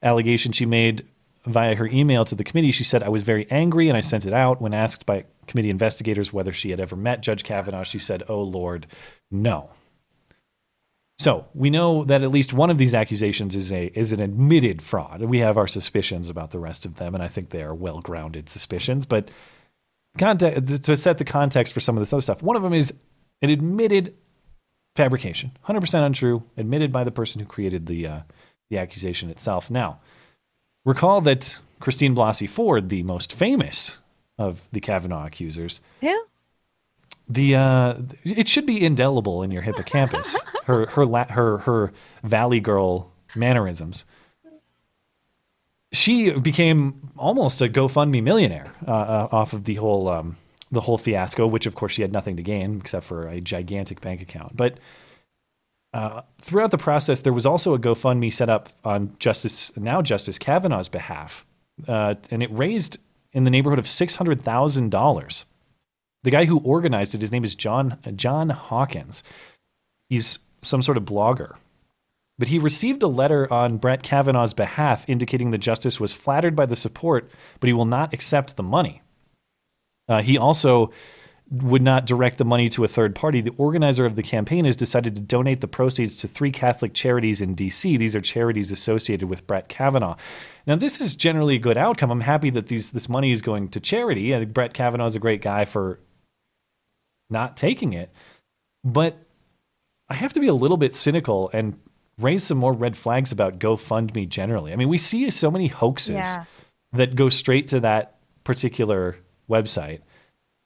allegation 0.03 0.53
she 0.53 0.67
made 0.67 1.07
via 1.47 1.75
her 1.75 1.87
email 1.87 2.27
to 2.27 2.35
the 2.35 2.45
committee, 2.45 2.73
she 2.73 2.85
said, 2.85 3.03
I 3.03 3.09
was 3.09 3.23
very 3.23 3.51
angry 3.51 3.89
and 3.89 3.97
I 3.97 4.03
sent 4.03 4.27
it 4.27 4.35
out. 4.35 4.61
When 4.61 4.75
asked 4.75 5.07
by 5.07 5.25
committee 5.47 5.71
investigators 5.71 6.31
whether 6.31 6.53
she 6.53 6.69
had 6.69 6.81
ever 6.81 6.95
met 6.95 7.23
Judge 7.23 7.43
Kavanaugh, 7.43 7.85
she 7.85 7.99
said, 7.99 8.23
Oh 8.29 8.43
Lord, 8.43 8.87
no. 9.31 9.71
So 11.19 11.47
we 11.55 11.71
know 11.71 12.05
that 12.05 12.23
at 12.23 12.31
least 12.31 12.53
one 12.53 12.69
of 12.69 12.77
these 12.77 12.93
accusations 12.93 13.55
is 13.55 13.73
a 13.73 13.87
is 13.99 14.13
an 14.13 14.21
admitted 14.21 14.83
fraud. 14.83 15.23
We 15.23 15.39
have 15.39 15.57
our 15.57 15.69
suspicions 15.69 16.29
about 16.29 16.51
the 16.51 16.59
rest 16.59 16.85
of 16.85 16.97
them, 16.97 17.15
and 17.15 17.25
I 17.25 17.29
think 17.29 17.49
they 17.49 17.63
are 17.63 17.75
well 17.75 18.01
grounded 18.01 18.51
suspicions. 18.51 19.07
But 19.07 19.31
context, 20.19 20.85
to 20.85 20.97
set 20.99 21.17
the 21.17 21.25
context 21.25 21.73
for 21.73 21.81
some 21.81 21.97
of 21.97 22.03
this 22.03 22.13
other 22.13 22.21
stuff, 22.21 22.43
one 22.43 22.57
of 22.57 22.63
them 22.63 22.75
is 22.75 22.93
an 23.41 23.49
admitted 23.49 24.17
fabrication, 24.97 25.53
hundred 25.63 25.81
percent 25.81 26.05
untrue, 26.05 26.43
admitted 26.57 26.93
by 26.93 27.05
the 27.05 27.11
person 27.11 27.41
who 27.41 27.47
created 27.47 27.87
the 27.87 28.07
uh, 28.07 28.21
the 28.71 28.79
accusation 28.79 29.31
itself. 29.31 29.71
Now, 29.71 29.99
recall 30.85 31.21
that 31.23 31.59
Christine 31.81 32.15
Blasey 32.15 32.49
Ford, 32.49 32.89
the 32.89 33.03
most 33.03 33.33
famous 33.33 33.99
of 34.39 34.67
the 34.73 34.81
Kavanaugh 34.81 35.27
accusers, 35.27 35.81
Yeah. 36.01 36.17
the 37.29 37.55
uh, 37.57 37.95
it 38.25 38.49
should 38.49 38.67
be 38.67 38.85
indelible 38.85 39.43
in 39.43 39.51
your 39.51 39.63
hippocampus. 39.63 40.39
her 40.65 40.87
her 40.87 41.05
la- 41.07 41.27
her 41.31 41.59
her 41.59 41.93
Valley 42.23 42.61
Girl 42.61 43.11
mannerisms. 43.35 44.05
She 45.93 46.31
became 46.33 47.11
almost 47.17 47.63
a 47.63 47.69
GoFundMe 47.69 48.21
millionaire 48.23 48.73
uh, 48.87 48.91
uh, 48.91 49.29
off 49.31 49.53
of 49.53 49.65
the 49.65 49.75
whole 49.77 50.09
um, 50.09 50.37
the 50.75 50.81
whole 50.83 50.99
fiasco, 50.99 51.47
which 51.47 51.67
of 51.67 51.75
course 51.75 51.93
she 51.93 52.03
had 52.03 52.13
nothing 52.13 52.37
to 52.37 52.43
gain 52.43 52.81
except 52.81 53.07
for 53.07 53.27
a 53.29 53.41
gigantic 53.41 54.01
bank 54.01 54.21
account. 54.21 54.57
But 54.57 54.79
uh, 55.93 56.23
throughout 56.41 56.71
the 56.71 56.79
process, 56.79 57.21
there 57.21 57.33
was 57.33 57.47
also 57.47 57.75
a 57.75 57.79
GoFundMe 57.79 58.33
set 58.33 58.49
up 58.49 58.69
on 58.85 59.15
Justice 59.19 59.75
now 59.77 60.03
Justice 60.03 60.39
Kavanaugh's 60.39 60.89
behalf, 60.89 61.47
uh, 61.87 62.17
and 62.31 62.43
it 62.43 62.53
raised 62.53 62.99
in 63.33 63.45
the 63.45 63.51
neighborhood 63.51 63.79
of 63.79 63.87
six 63.87 64.17
hundred 64.17 64.43
thousand 64.43 64.91
dollars. 64.91 65.45
The 66.25 66.31
guy 66.31 66.47
who 66.47 66.59
organized 66.61 67.15
it, 67.15 67.21
his 67.21 67.33
name 67.33 67.45
is 67.45 67.55
John 67.55 67.99
John 68.17 68.51
Hawkins. 68.51 69.23
He's 70.09 70.39
some 70.63 70.83
sort 70.83 70.97
of 70.97 71.05
blogger. 71.05 71.57
But 72.37 72.49
he 72.49 72.59
received 72.59 73.03
a 73.05 73.07
letter 73.07 73.51
on 73.53 73.77
Brett 73.77 74.03
Kavanaugh's 74.03 74.55
behalf 74.55 75.09
indicating 75.09 75.51
the 75.51 75.59
justice 75.59 76.01
was 76.01 76.13
flattered 76.13 76.57
by 76.57 76.67
the 76.67 76.75
support, 76.75 77.31
but 77.61 77.69
he 77.69 77.73
will 77.73 77.85
not 77.85 78.13
accept 78.13 78.57
the 78.57 78.63
money. 78.63 79.03
Uh, 80.09 80.23
he 80.23 80.37
also 80.39 80.91
would 81.51 81.83
not 81.83 82.07
direct 82.07 82.39
the 82.39 82.45
money 82.45 82.69
to 82.71 82.85
a 82.85 82.89
third 82.89 83.15
party. 83.15 83.41
The 83.41 83.55
organizer 83.59 84.07
of 84.07 84.17
the 84.17 84.23
campaign 84.23 84.65
has 84.65 84.77
decided 84.77 85.15
to 85.15 85.23
donate 85.23 85.61
the 85.61 85.69
proceeds 85.69 86.17
to 86.19 86.29
three 86.29 86.51
Catholic 86.51 86.95
charities 86.95 87.41
in 87.41 87.55
D.C. 87.55 87.97
These 87.97 88.17
are 88.17 88.21
charities 88.21 88.73
associated 88.73 89.29
with 89.29 89.47
Brett 89.47 89.69
Kavanaugh. 89.69 90.17
Now, 90.67 90.77
this 90.77 91.01
is 91.01 91.15
generally 91.15 91.57
a 91.57 91.59
good 91.61 91.77
outcome. 91.77 92.11
I'm 92.11 92.23
happy 92.23 92.51
that 92.51 92.69
these 92.69 92.93
this 92.93 93.09
money 93.09 93.31
is 93.31 93.43
going 93.43 93.69
to 93.71 93.81
charity. 93.81 94.35
I 94.35 94.39
think 94.41 94.55
Brett 94.55 94.73
Kavanaugh 94.73 95.07
is 95.07 95.17
a 95.17 95.21
great 95.21 95.43
guy 95.43 95.65
for 95.67 96.01
not 97.29 97.57
taking 97.57 97.93
it, 97.93 98.11
but 98.83 99.17
I 100.09 100.15
have 100.15 100.33
to 100.35 100.41
be 100.41 100.49
a 100.49 100.55
little 100.55 100.77
bit 100.77 100.95
cynical 100.95 101.51
and 101.53 101.79
raise 102.19 102.45
some 102.45 102.59
more 102.59 102.73
red 102.73 102.97
flags 102.97 103.33
about 103.33 103.59
GoFundMe 103.59 104.29
generally. 104.29 104.73
I 104.73 104.77
mean, 104.77 104.89
we 104.89 104.99
see 104.99 105.29
so 105.31 105.51
many 105.51 105.67
hoaxes 105.67 106.15
Yeah. 106.15 106.45
that 106.93 107.17
go 107.17 107.29
straight 107.29 107.69
to 107.69 107.81
that 107.81 108.17
particular 108.45 109.17
website. 109.49 110.01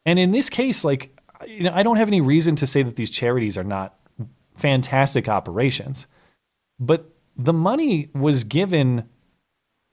And 0.06 0.18
in 0.18 0.30
this 0.30 0.48
case, 0.48 0.84
like, 0.84 1.16
you 1.46 1.64
know, 1.64 1.72
I 1.72 1.82
don't 1.82 1.96
have 1.96 2.08
any 2.08 2.20
reason 2.20 2.56
to 2.56 2.66
say 2.66 2.82
that 2.82 2.96
these 2.96 3.10
charities 3.10 3.56
are 3.56 3.64
not 3.64 3.98
fantastic 4.56 5.28
operations, 5.28 6.06
but 6.80 7.10
the 7.36 7.52
money 7.52 8.10
was 8.14 8.44
given 8.44 9.08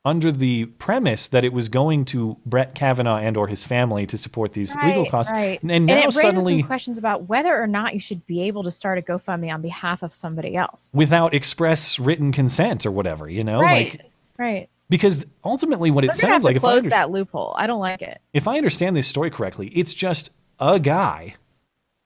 under 0.06 0.32
the 0.32 0.66
premise 0.66 1.30
that 1.30 1.44
it 1.44 1.52
was 1.52 1.68
going 1.68 2.06
to 2.06 2.38
Brett 2.45 2.76
Kavanaugh 2.76 3.18
and 3.18 3.36
or 3.36 3.48
his 3.48 3.64
family 3.64 4.06
to 4.06 4.20
support 4.20 4.53
these 4.53 4.76
legal 4.84 5.07
costs. 5.07 5.32
Right. 5.32 5.60
And 5.64 5.88
now 5.88 5.95
it 5.98 6.06
raises 6.06 6.22
suddenly 6.22 6.60
some 6.60 6.68
questions 6.68 6.98
about 6.99 7.28
whether 7.28 7.60
or 7.60 7.66
not 7.66 7.95
you 7.95 7.99
should 7.99 8.26
be 8.28 8.44
able 8.44 8.62
to 8.64 8.72
start 8.72 8.99
a 8.99 9.02
GoFundMe 9.02 9.52
on 9.52 9.64
behalf 9.64 10.03
of 10.03 10.14
somebody 10.14 10.56
else. 10.56 10.91
without 10.94 11.34
express 11.34 11.98
written 11.98 12.32
consent 12.32 12.86
or 12.86 12.91
whatever, 12.91 13.28
you 13.28 13.44
know? 13.44 13.60
right. 13.60 13.94
Like 13.94 14.12
right. 14.38 14.70
Because 14.90 15.26
ultimately 15.44 15.91
what 15.91 16.03
it 16.03 16.12
They're 16.14 16.30
have 16.30 16.41
sounds 16.41 16.44
like 16.44 16.57
close 16.57 16.80
under- 16.84 16.90
that 16.90 17.12
loophole. 17.12 17.53
I 17.57 17.68
don't 17.68 17.80
like 17.80 18.02
it. 18.02 18.22
if 18.34 18.48
I 18.48 18.57
understand 18.57 18.95
this 18.95 19.07
story 19.07 19.30
correctly, 19.30 19.68
it's 19.70 19.94
just 19.94 20.32
a 20.60 20.80
guy 20.80 21.36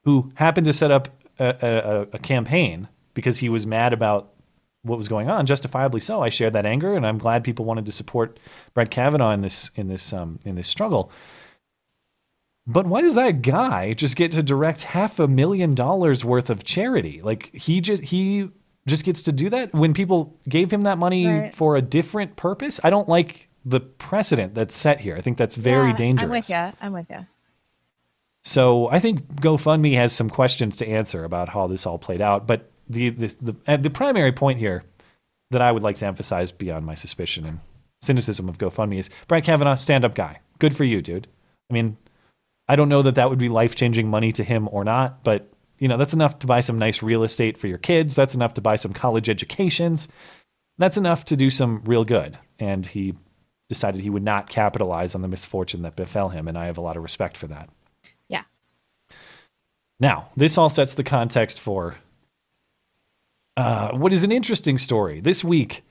who 0.03 0.31
happened 0.35 0.65
to 0.65 0.73
set 0.73 0.91
up 0.91 1.09
a, 1.39 1.55
a, 1.61 2.01
a 2.13 2.19
campaign 2.19 2.87
because 3.13 3.37
he 3.39 3.49
was 3.49 3.65
mad 3.65 3.93
about 3.93 4.33
what 4.83 4.97
was 4.97 5.09
going 5.09 5.29
on, 5.29 5.45
justifiably 5.45 5.99
so. 5.99 6.21
I 6.21 6.29
shared 6.29 6.53
that 6.53 6.65
anger, 6.65 6.95
and 6.95 7.05
I'm 7.05 7.17
glad 7.17 7.43
people 7.43 7.65
wanted 7.65 7.85
to 7.85 7.91
support 7.91 8.39
Brett 8.73 8.89
Kavanaugh 8.91 9.31
in 9.31 9.41
this 9.41 9.71
in 9.75 9.87
this 9.89 10.13
um, 10.13 10.39
in 10.45 10.55
this 10.55 10.67
struggle. 10.69 11.11
But 12.65 12.85
why 12.85 13.01
does 13.01 13.15
that 13.15 13.41
guy 13.41 13.93
just 13.93 14.15
get 14.15 14.31
to 14.33 14.43
direct 14.43 14.83
half 14.83 15.19
a 15.19 15.27
million 15.27 15.73
dollars 15.73 16.23
worth 16.23 16.49
of 16.49 16.63
charity? 16.63 17.21
Like 17.21 17.53
he 17.53 17.81
just 17.81 18.03
he 18.03 18.51
just 18.87 19.03
gets 19.03 19.21
to 19.23 19.31
do 19.31 19.49
that 19.49 19.73
when 19.73 19.93
people 19.93 20.35
gave 20.47 20.71
him 20.71 20.81
that 20.81 20.97
money 20.97 21.27
Right. 21.27 21.55
for 21.55 21.75
a 21.75 21.81
different 21.81 22.35
purpose. 22.35 22.79
I 22.83 22.89
don't 22.89 23.07
like 23.09 23.47
the 23.65 23.79
precedent 23.79 24.55
that's 24.55 24.75
set 24.75 24.99
here. 25.01 25.15
I 25.15 25.21
think 25.21 25.37
that's 25.37 25.55
very 25.55 25.89
Yeah, 25.89 25.95
dangerous. 25.95 26.23
I'm 26.23 26.29
with 26.29 26.49
you. 26.49 26.77
I'm 26.81 26.93
with 26.93 27.09
you. 27.09 27.25
So 28.43 28.89
I 28.89 28.99
think 28.99 29.25
GoFundMe 29.35 29.95
has 29.95 30.13
some 30.13 30.29
questions 30.29 30.75
to 30.77 30.87
answer 30.87 31.23
about 31.25 31.49
how 31.49 31.67
this 31.67 31.85
all 31.85 31.97
played 31.97 32.21
out. 32.21 32.47
But 32.47 32.69
the 32.87 33.09
the 33.09 33.35
the, 33.65 33.77
the 33.77 33.89
primary 33.89 34.31
point 34.31 34.59
here 34.59 34.83
that 35.51 35.61
I 35.61 35.71
would 35.71 35.83
like 35.83 35.97
to 35.97 36.05
emphasize 36.05 36.51
beyond 36.51 36.85
my 36.85 36.95
suspicion 36.95 37.45
and 37.45 37.59
cynicism 38.01 38.47
of 38.47 38.57
GoFundMe 38.57 38.97
is 38.99 39.09
Brett 39.27 39.43
Kavanaugh, 39.43 39.75
stand 39.75 40.05
up 40.05 40.15
guy. 40.15 40.39
Good 40.59 40.75
for 40.75 40.83
you, 40.85 41.01
dude. 41.01 41.27
I 41.69 41.73
mean, 41.73 41.97
I 42.67 42.75
don't 42.75 42.89
know 42.89 43.01
that 43.01 43.15
that 43.15 43.29
would 43.29 43.39
be 43.39 43.49
life 43.49 43.75
changing 43.75 44.09
money 44.09 44.31
to 44.33 44.43
him 44.43 44.69
or 44.71 44.83
not, 44.83 45.23
but 45.23 45.51
you 45.79 45.87
know 45.87 45.97
that's 45.97 46.13
enough 46.13 46.39
to 46.39 46.47
buy 46.47 46.59
some 46.59 46.77
nice 46.77 47.01
real 47.01 47.23
estate 47.23 47.57
for 47.57 47.67
your 47.67 47.77
kids. 47.77 48.15
That's 48.15 48.35
enough 48.35 48.53
to 48.55 48.61
buy 48.61 48.75
some 48.75 48.93
college 48.93 49.29
educations. 49.29 50.07
That's 50.77 50.97
enough 50.97 51.25
to 51.25 51.35
do 51.35 51.49
some 51.49 51.81
real 51.85 52.05
good. 52.05 52.37
And 52.59 52.85
he 52.85 53.15
decided 53.67 54.01
he 54.01 54.09
would 54.09 54.23
not 54.23 54.49
capitalize 54.49 55.15
on 55.15 55.21
the 55.21 55.27
misfortune 55.27 55.83
that 55.83 55.95
befell 55.95 56.29
him, 56.29 56.47
and 56.47 56.57
I 56.57 56.65
have 56.65 56.77
a 56.77 56.81
lot 56.81 56.97
of 56.97 57.03
respect 57.03 57.37
for 57.37 57.47
that. 57.47 57.69
Yeah, 58.27 58.43
Now, 59.99 60.29
this 60.35 60.57
all 60.57 60.69
sets 60.69 60.95
the 60.95 61.03
context 61.03 61.59
for 61.59 61.95
uh, 63.57 63.91
what 63.91 64.13
is 64.13 64.23
an 64.23 64.31
interesting 64.31 64.77
story. 64.77 65.19
This 65.19 65.43
week, 65.43 65.83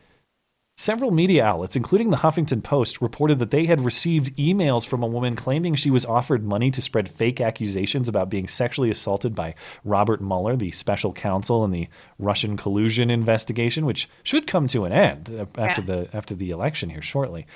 several 0.79 1.11
media 1.11 1.45
outlets, 1.45 1.75
including 1.75 2.11
the 2.11 2.19
Huffington 2.19 2.63
Post, 2.63 3.03
reported 3.03 3.41
that 3.41 3.51
they 3.51 3.67
had 3.67 3.81
received 3.81 4.35
emails 4.37 4.87
from 4.87 5.03
a 5.03 5.09
woman 5.09 5.35
claiming 5.35 5.75
she 5.75 5.91
was 5.91 6.07
offered 6.07 6.45
money 6.45 6.71
to 6.71 6.81
spread 6.81 7.09
fake 7.09 7.41
accusations 7.41 8.09
about 8.09 8.31
being 8.31 8.47
sexually 8.47 8.89
assaulted 8.89 9.35
by 9.35 9.57
Robert 9.85 10.23
Mueller, 10.23 10.57
the 10.57 10.71
special 10.71 11.13
counsel 11.13 11.65
in 11.65 11.73
the 11.73 11.89
Russian 12.19 12.57
collusion 12.57 13.11
investigation, 13.11 13.87
which 13.87 14.09
should 14.23 14.47
come 14.47 14.69
to 14.69 14.85
an 14.85 14.93
end 14.93 15.35
uh, 15.37 15.47
after 15.61 15.83
the 15.83 16.09
after 16.13 16.35
the 16.35 16.51
election 16.51 16.91
here 16.91 17.03
shortly. 17.03 17.47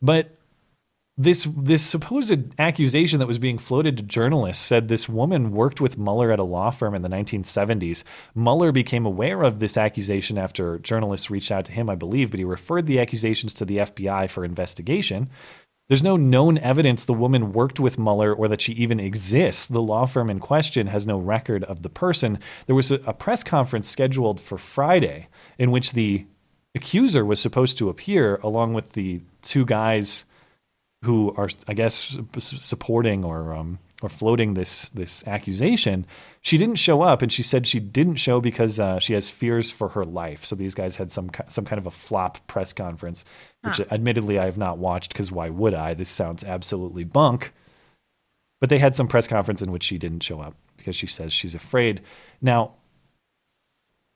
But 0.00 0.35
this 1.18 1.48
this 1.56 1.82
supposed 1.82 2.52
accusation 2.60 3.20
that 3.20 3.26
was 3.26 3.38
being 3.38 3.56
floated 3.56 3.96
to 3.96 4.02
journalists 4.02 4.62
said 4.62 4.88
this 4.88 5.08
woman 5.08 5.50
worked 5.50 5.80
with 5.80 5.96
Mueller 5.96 6.30
at 6.30 6.38
a 6.38 6.44
law 6.44 6.70
firm 6.70 6.94
in 6.94 7.00
the 7.00 7.08
1970s. 7.08 8.02
Mueller 8.34 8.70
became 8.70 9.06
aware 9.06 9.42
of 9.42 9.58
this 9.58 9.78
accusation 9.78 10.36
after 10.36 10.78
journalists 10.78 11.30
reached 11.30 11.50
out 11.50 11.64
to 11.64 11.72
him, 11.72 11.88
I 11.88 11.94
believe, 11.94 12.30
but 12.30 12.38
he 12.38 12.44
referred 12.44 12.86
the 12.86 13.00
accusations 13.00 13.54
to 13.54 13.64
the 13.64 13.78
FBI 13.78 14.28
for 14.28 14.44
investigation. 14.44 15.30
There's 15.88 16.02
no 16.02 16.16
known 16.16 16.58
evidence 16.58 17.04
the 17.04 17.14
woman 17.14 17.52
worked 17.52 17.80
with 17.80 17.98
Mueller 17.98 18.34
or 18.34 18.48
that 18.48 18.60
she 18.60 18.72
even 18.72 19.00
exists. 19.00 19.68
The 19.68 19.80
law 19.80 20.04
firm 20.04 20.28
in 20.28 20.40
question 20.40 20.88
has 20.88 21.06
no 21.06 21.16
record 21.16 21.64
of 21.64 21.82
the 21.82 21.88
person. 21.88 22.40
There 22.66 22.76
was 22.76 22.90
a, 22.90 22.96
a 23.06 23.14
press 23.14 23.42
conference 23.42 23.88
scheduled 23.88 24.40
for 24.40 24.58
Friday 24.58 25.28
in 25.58 25.70
which 25.70 25.92
the 25.92 26.26
accuser 26.74 27.24
was 27.24 27.40
supposed 27.40 27.78
to 27.78 27.88
appear 27.88 28.36
along 28.42 28.74
with 28.74 28.92
the 28.92 29.22
two 29.40 29.64
guys 29.64 30.24
who 31.06 31.32
are, 31.36 31.48
I 31.66 31.72
guess, 31.74 32.18
supporting 32.38 33.24
or 33.24 33.54
um, 33.54 33.78
or 34.02 34.08
floating 34.10 34.54
this 34.54 34.90
this 34.90 35.26
accusation. 35.26 36.04
She 36.42 36.58
didn't 36.58 36.76
show 36.76 37.00
up, 37.02 37.22
and 37.22 37.32
she 37.32 37.42
said 37.42 37.66
she 37.66 37.80
didn't 37.80 38.16
show 38.16 38.40
because 38.40 38.78
uh, 38.78 38.98
she 39.00 39.14
has 39.14 39.30
fears 39.30 39.70
for 39.70 39.88
her 39.90 40.04
life. 40.04 40.44
So 40.44 40.54
these 40.54 40.74
guys 40.74 40.96
had 40.96 41.10
some 41.10 41.30
some 41.48 41.64
kind 41.64 41.78
of 41.78 41.86
a 41.86 41.90
flop 41.90 42.46
press 42.46 42.72
conference, 42.74 43.24
which 43.62 43.78
Huh. 43.78 43.84
admittedly 43.90 44.38
I 44.38 44.44
have 44.44 44.58
not 44.58 44.78
watched 44.78 45.12
because 45.12 45.32
why 45.32 45.48
would 45.48 45.72
I? 45.74 45.94
This 45.94 46.10
sounds 46.10 46.44
absolutely 46.44 47.04
bunk. 47.04 47.52
But 48.60 48.70
they 48.70 48.78
had 48.78 48.94
some 48.94 49.08
press 49.08 49.26
conference 49.26 49.60
in 49.62 49.70
which 49.72 49.84
she 49.84 49.98
didn't 49.98 50.22
show 50.22 50.40
up 50.40 50.54
because 50.76 50.96
she 50.96 51.06
says 51.06 51.32
she's 51.32 51.54
afraid. 51.54 52.00
Now, 52.40 52.72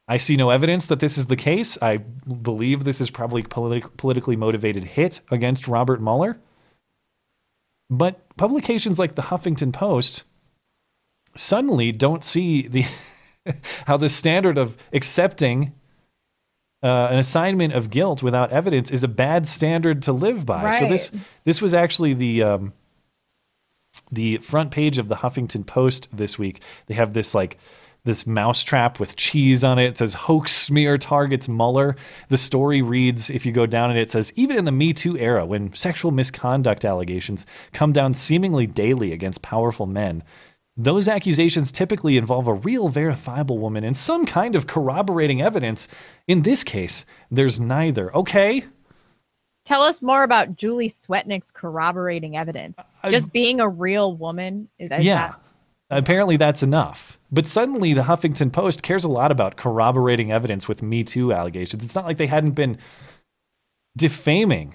I 0.09 0.17
see 0.17 0.35
no 0.37 0.51
evidence 0.51 0.87
that 0.87 0.99
this 1.01 1.19
is 1.19 1.27
the 1.27 1.37
case. 1.37 1.77
I 1.83 1.99
believe 1.99 2.83
this 2.85 3.01
is 3.01 3.11
probably 3.11 3.43
politi- 3.43 3.97
politically 3.97 4.37
motivated 4.37 4.85
hit 4.85 5.21
against 5.31 5.69
Robert 5.69 6.01
Mueller. 6.01 6.39
But 7.91 8.37
publications 8.37 8.99
like 8.99 9.17
the 9.17 9.23
Huffington 9.23 9.73
Post 9.73 10.23
suddenly 11.35 11.93
don't 11.93 12.25
see 12.25 12.69
the 12.69 12.87
how 13.87 13.97
the 13.97 14.09
standard 14.09 14.57
of 14.57 14.77
accepting 14.93 15.73
uh, 16.83 17.09
an 17.11 17.19
assignment 17.19 17.75
of 17.75 17.91
guilt 17.91 18.23
without 18.23 18.53
evidence 18.53 18.91
is 18.91 19.05
a 19.05 19.09
bad 19.09 19.47
standard 19.47 20.03
to 20.03 20.13
live 20.13 20.47
by. 20.47 20.65
Right. 20.65 20.79
So 20.79 20.89
this 20.89 21.11
this 21.45 21.61
was 21.61 21.75
actually 21.75 22.15
the 22.15 22.43
um, 22.43 22.73
the 24.11 24.39
front 24.39 24.71
page 24.71 24.99
of 24.99 25.09
the 25.09 25.17
Huffington 25.17 25.67
Post 25.67 26.09
this 26.13 26.39
week. 26.39 26.63
They 26.87 26.95
have 26.95 27.13
this 27.13 27.35
like 27.35 27.59
this 28.05 28.27
mousetrap 28.27 28.99
with 28.99 29.17
cheese 29.17 29.63
on 29.63 29.79
it. 29.79 29.85
It 29.89 29.99
says 29.99 30.15
hoax 30.15 30.53
smear 30.53 30.97
targets 30.99 31.49
Mueller. 31.49 31.97
The 32.29 32.39
story 32.39 32.83
reads, 32.83 33.29
if 33.31 33.45
you 33.45 33.53
go 33.53 33.67
down 33.67 33.91
and 33.91 33.99
it 33.99 34.11
says 34.11 34.33
even 34.37 34.57
in 34.57 34.65
the 34.65 34.73
Me 34.73 34.93
Too 34.93 35.19
era, 35.19 35.45
when 35.45 35.73
sexual 35.75 36.11
misconduct 36.11 36.85
allegations 36.85 37.47
come 37.73 37.93
down 37.93 38.15
seemingly 38.15 38.67
daily 38.67 39.13
against 39.13 39.43
powerful 39.43 39.87
men, 39.87 40.23
those 40.77 41.09
accusations 41.09 41.71
typically 41.71 42.17
involve 42.17 42.49
a 42.49 42.55
real 42.55 42.89
verifiable 42.89 43.59
woman 43.59 43.85
and 43.85 43.97
some 43.97 44.25
kind 44.25 44.57
of 44.57 44.67
corroborating 44.67 45.43
evidence. 45.43 45.87
In 46.27 46.43
this 46.43 46.65
case, 46.65 47.05
there's 47.31 47.61
neither. 47.61 48.15
Okay, 48.17 48.65
Tell 49.67 49.83
us 49.83 50.01
more 50.03 50.23
about 50.25 50.57
Julie 50.57 50.89
Swetnick's 50.89 51.51
corroborating 51.51 52.37
evidence. 52.37 52.79
Just 53.09 53.31
being 53.31 53.61
a 53.61 53.69
real 53.69 54.17
woman. 54.17 54.69
Yeah. 54.79 54.89
that- 54.99 55.41
Apparently 55.91 56.37
that's 56.39 56.63
enough. 56.63 57.19
But 57.33 57.47
suddenly 57.47 57.95
the 57.95 58.03
Huffington 58.03 58.53
Post 58.53 58.83
cares 58.83 59.05
a 59.05 59.09
lot 59.09 59.31
about 59.31 59.57
corroborating 59.57 60.33
evidence 60.33 60.67
with 60.67 60.83
Me 60.83 61.05
Too 61.05 61.33
allegations. 61.33 61.85
It's 61.85 61.95
not 61.95 62.05
like 62.05 62.19
they 62.19 62.27
hadn't 62.27 62.53
been 62.53 62.79
defaming 63.97 64.75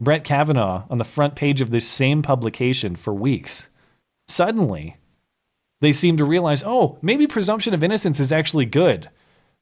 Brett 0.00 0.24
Kavanaugh 0.24 0.84
on 0.90 0.98
the 0.98 1.04
front 1.04 1.34
page 1.34 1.60
of 1.60 1.70
this 1.70 1.88
same 1.88 2.22
publication 2.22 2.94
for 2.94 3.12
weeks. 3.12 3.68
Suddenly, 4.28 4.96
they 5.80 5.92
seem 5.92 6.16
to 6.18 6.24
realize, 6.24 6.62
oh, 6.64 6.98
maybe 7.02 7.26
presumption 7.26 7.74
of 7.74 7.82
innocence 7.82 8.20
is 8.20 8.32
actually 8.32 8.66
good. 8.66 9.10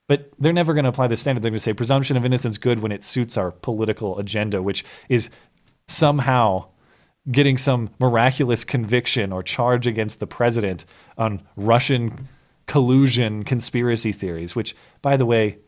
But 0.07 0.31
they're 0.39 0.53
never 0.53 0.75
going 0.75 0.85
to 0.85 0.91
apply 0.91 1.07
the 1.07 1.17
standard. 1.17 1.43
They're 1.43 1.51
going 1.51 1.59
to 1.59 1.65
say 1.65 1.73
presumption 1.73 2.19
of 2.19 2.27
innocence 2.27 2.55
is 2.55 2.59
good 2.59 2.81
when 2.81 2.93
it 2.93 3.03
suits 3.03 3.39
our 3.39 3.51
political 3.51 4.19
agenda, 4.19 4.63
which 4.63 4.85
is 5.09 5.31
somehow 5.89 6.69
getting 7.31 7.57
some 7.57 7.91
miraculous 7.99 8.65
conviction 8.65 9.33
or 9.33 9.43
charge 9.43 9.87
against 9.87 10.21
the 10.21 10.27
president 10.27 10.85
on 11.17 11.43
Russian 11.57 12.29
collusion 12.67 13.45
conspiracy 13.45 14.13
theories, 14.13 14.55
which, 14.55 14.75
by 15.03 15.17
the 15.17 15.27
way, 15.27 15.59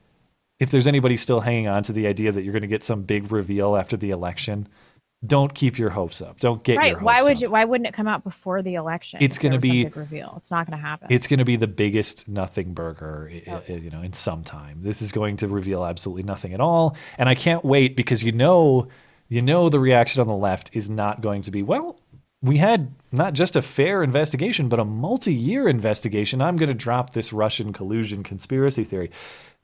if 0.59 0.71
there's 0.71 0.87
anybody 0.87 1.17
still 1.17 1.41
hanging 1.41 1.69
on 1.69 1.83
to 1.85 1.93
the 1.93 2.07
idea 2.07 2.33
that 2.33 2.43
you're 2.43 2.53
going 2.53 2.63
to 2.63 2.69
get 2.69 2.85
some 2.85 3.03
big 3.03 3.31
reveal 3.31 3.77
after 3.77 3.97
the 3.97 4.11
election, 4.11 4.69
don't 5.25 5.55
keep 5.55 5.79
your 5.79 5.91
hopes 5.91 6.21
up. 6.21 6.39
Don't 6.41 6.63
get 6.63 6.75
your 6.75 6.83
right. 6.83 7.03
Why 7.03 7.23
would 7.23 7.37
up. 7.37 7.41
you? 7.41 7.51
Why 7.51 7.65
wouldn't 7.65 7.89
it 7.89 7.95
come 7.95 8.07
out 8.07 8.23
before 8.23 8.63
the 8.63 8.75
election? 8.75 9.19
It's 9.23 9.39
was 9.39 9.51
some 9.51 9.61
be- 9.61 9.85
big 9.85 9.97
reveal. 9.97 10.35
It's 10.37 10.51
not 10.51 10.67
going 10.67 10.79
to 10.79 10.85
happen. 10.85 11.09
It's 11.11 11.27
going 11.27 11.39
to 11.39 11.45
be 11.45 11.57
the 11.57 11.67
biggest 11.67 12.29
nothing 12.29 12.75
burger, 12.75 13.31
you 13.67 13.91
know, 13.91 14.03
in 14.03 14.13
some 14.13 14.45
time. 14.45 14.81
This 14.83 15.03
is 15.03 15.13
going 15.13 15.39
to 15.39 15.49
reveal 15.49 15.85
absolutely 15.85 16.23
nothing 16.23 16.53
at 16.53 16.61
all, 16.61 16.97
and 17.19 17.29
I 17.29 17.35
can't 17.35 17.65
wait 17.65 17.97
because 17.97 18.23
you 18.23 18.33
know, 18.33 18.89
you 19.29 19.43
know, 19.43 19.69
the 19.69 19.81
reaction 19.81 20.21
on 20.21 20.29
the 20.29 20.37
left 20.37 20.71
is 20.73 20.89
not 20.89 21.21
going 21.21 21.43
to 21.43 21.51
be 21.51 21.63
well. 21.63 21.99
We 22.43 22.59
had 22.59 22.95
not 23.13 23.33
just 23.33 23.57
a 23.57 23.63
fair 23.63 24.03
investigation, 24.03 24.69
but 24.69 24.79
a 24.79 24.85
multi-year 24.85 25.69
investigation. 25.69 26.41
I'm 26.41 26.57
going 26.57 26.69
to 26.69 26.75
drop 26.75 27.13
this 27.13 27.33
Russian 27.33 27.73
collusion 27.73 28.23
conspiracy 28.23 28.85
theory. 28.85 29.11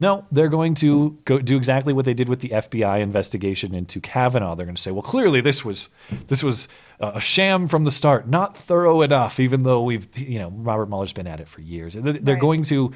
No, 0.00 0.26
they're 0.32 0.48
going 0.48 0.74
to 0.76 1.16
go 1.24 1.38
do 1.38 1.56
exactly 1.56 1.92
what 1.92 2.04
they 2.04 2.14
did 2.14 2.28
with 2.28 2.40
the 2.40 2.48
FBI 2.48 3.00
investigation 3.00 3.72
into 3.72 4.00
Kavanaugh. 4.00 4.56
They're 4.56 4.66
going 4.66 4.74
to 4.74 4.82
say, 4.82 4.90
"Well, 4.90 5.02
clearly 5.02 5.40
this 5.40 5.64
was 5.64 5.90
this 6.26 6.42
was 6.42 6.66
a 6.98 7.20
sham 7.20 7.68
from 7.68 7.84
the 7.84 7.92
start, 7.92 8.28
not 8.28 8.56
thorough 8.56 9.02
enough." 9.02 9.38
Even 9.38 9.62
though 9.62 9.82
we've, 9.84 10.08
you 10.18 10.40
know, 10.40 10.50
Robert 10.50 10.88
Mueller's 10.88 11.12
been 11.12 11.28
at 11.28 11.38
it 11.38 11.46
for 11.46 11.60
years. 11.60 11.94
They're 11.94 12.14
they're 12.14 12.36
going 12.36 12.64
to 12.64 12.92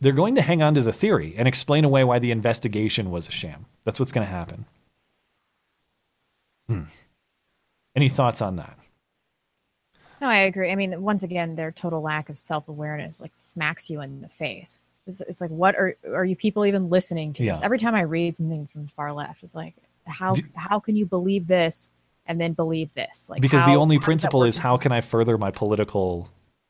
they're 0.00 0.12
going 0.12 0.34
to 0.34 0.42
hang 0.42 0.60
on 0.60 0.74
to 0.74 0.82
the 0.82 0.92
theory 0.92 1.34
and 1.38 1.48
explain 1.48 1.84
away 1.84 2.04
why 2.04 2.18
the 2.18 2.30
investigation 2.30 3.10
was 3.10 3.26
a 3.26 3.32
sham. 3.32 3.64
That's 3.84 3.98
what's 3.98 4.12
going 4.12 4.26
to 4.26 4.32
happen. 4.32 4.66
Hmm. 6.70 6.84
Any 7.96 8.08
thoughts 8.08 8.40
on 8.40 8.56
that? 8.56 8.78
No, 10.20 10.28
I 10.28 10.40
agree. 10.40 10.70
I 10.70 10.76
mean, 10.76 11.00
once 11.02 11.22
again, 11.22 11.56
their 11.56 11.72
total 11.72 12.02
lack 12.02 12.28
of 12.28 12.38
self 12.38 12.68
awareness 12.68 13.20
like 13.20 13.32
smacks 13.36 13.90
you 13.90 14.00
in 14.02 14.20
the 14.20 14.28
face. 14.28 14.78
It's, 15.06 15.20
it's 15.22 15.40
like, 15.40 15.50
what 15.50 15.74
are 15.76 15.96
are 16.06 16.24
you 16.24 16.36
people 16.36 16.66
even 16.66 16.90
listening 16.90 17.32
to? 17.34 17.44
Yeah. 17.44 17.58
Every 17.62 17.78
time 17.78 17.94
I 17.94 18.02
read 18.02 18.36
something 18.36 18.66
from 18.66 18.84
the 18.84 18.90
far 18.90 19.12
left, 19.12 19.42
it's 19.42 19.54
like, 19.54 19.74
how 20.06 20.36
how 20.54 20.78
can 20.78 20.94
you 20.94 21.06
believe 21.06 21.46
this 21.46 21.88
and 22.26 22.40
then 22.40 22.52
believe 22.52 22.92
this? 22.94 23.28
Like, 23.28 23.40
because 23.40 23.62
how- 23.62 23.72
the 23.72 23.80
only 23.80 23.96
how 23.96 24.00
does 24.00 24.02
that 24.02 24.06
principle 24.06 24.44
is 24.44 24.56
how 24.58 24.76
can 24.76 24.92
I 24.92 25.00
further 25.00 25.38
my 25.38 25.50
political 25.50 26.28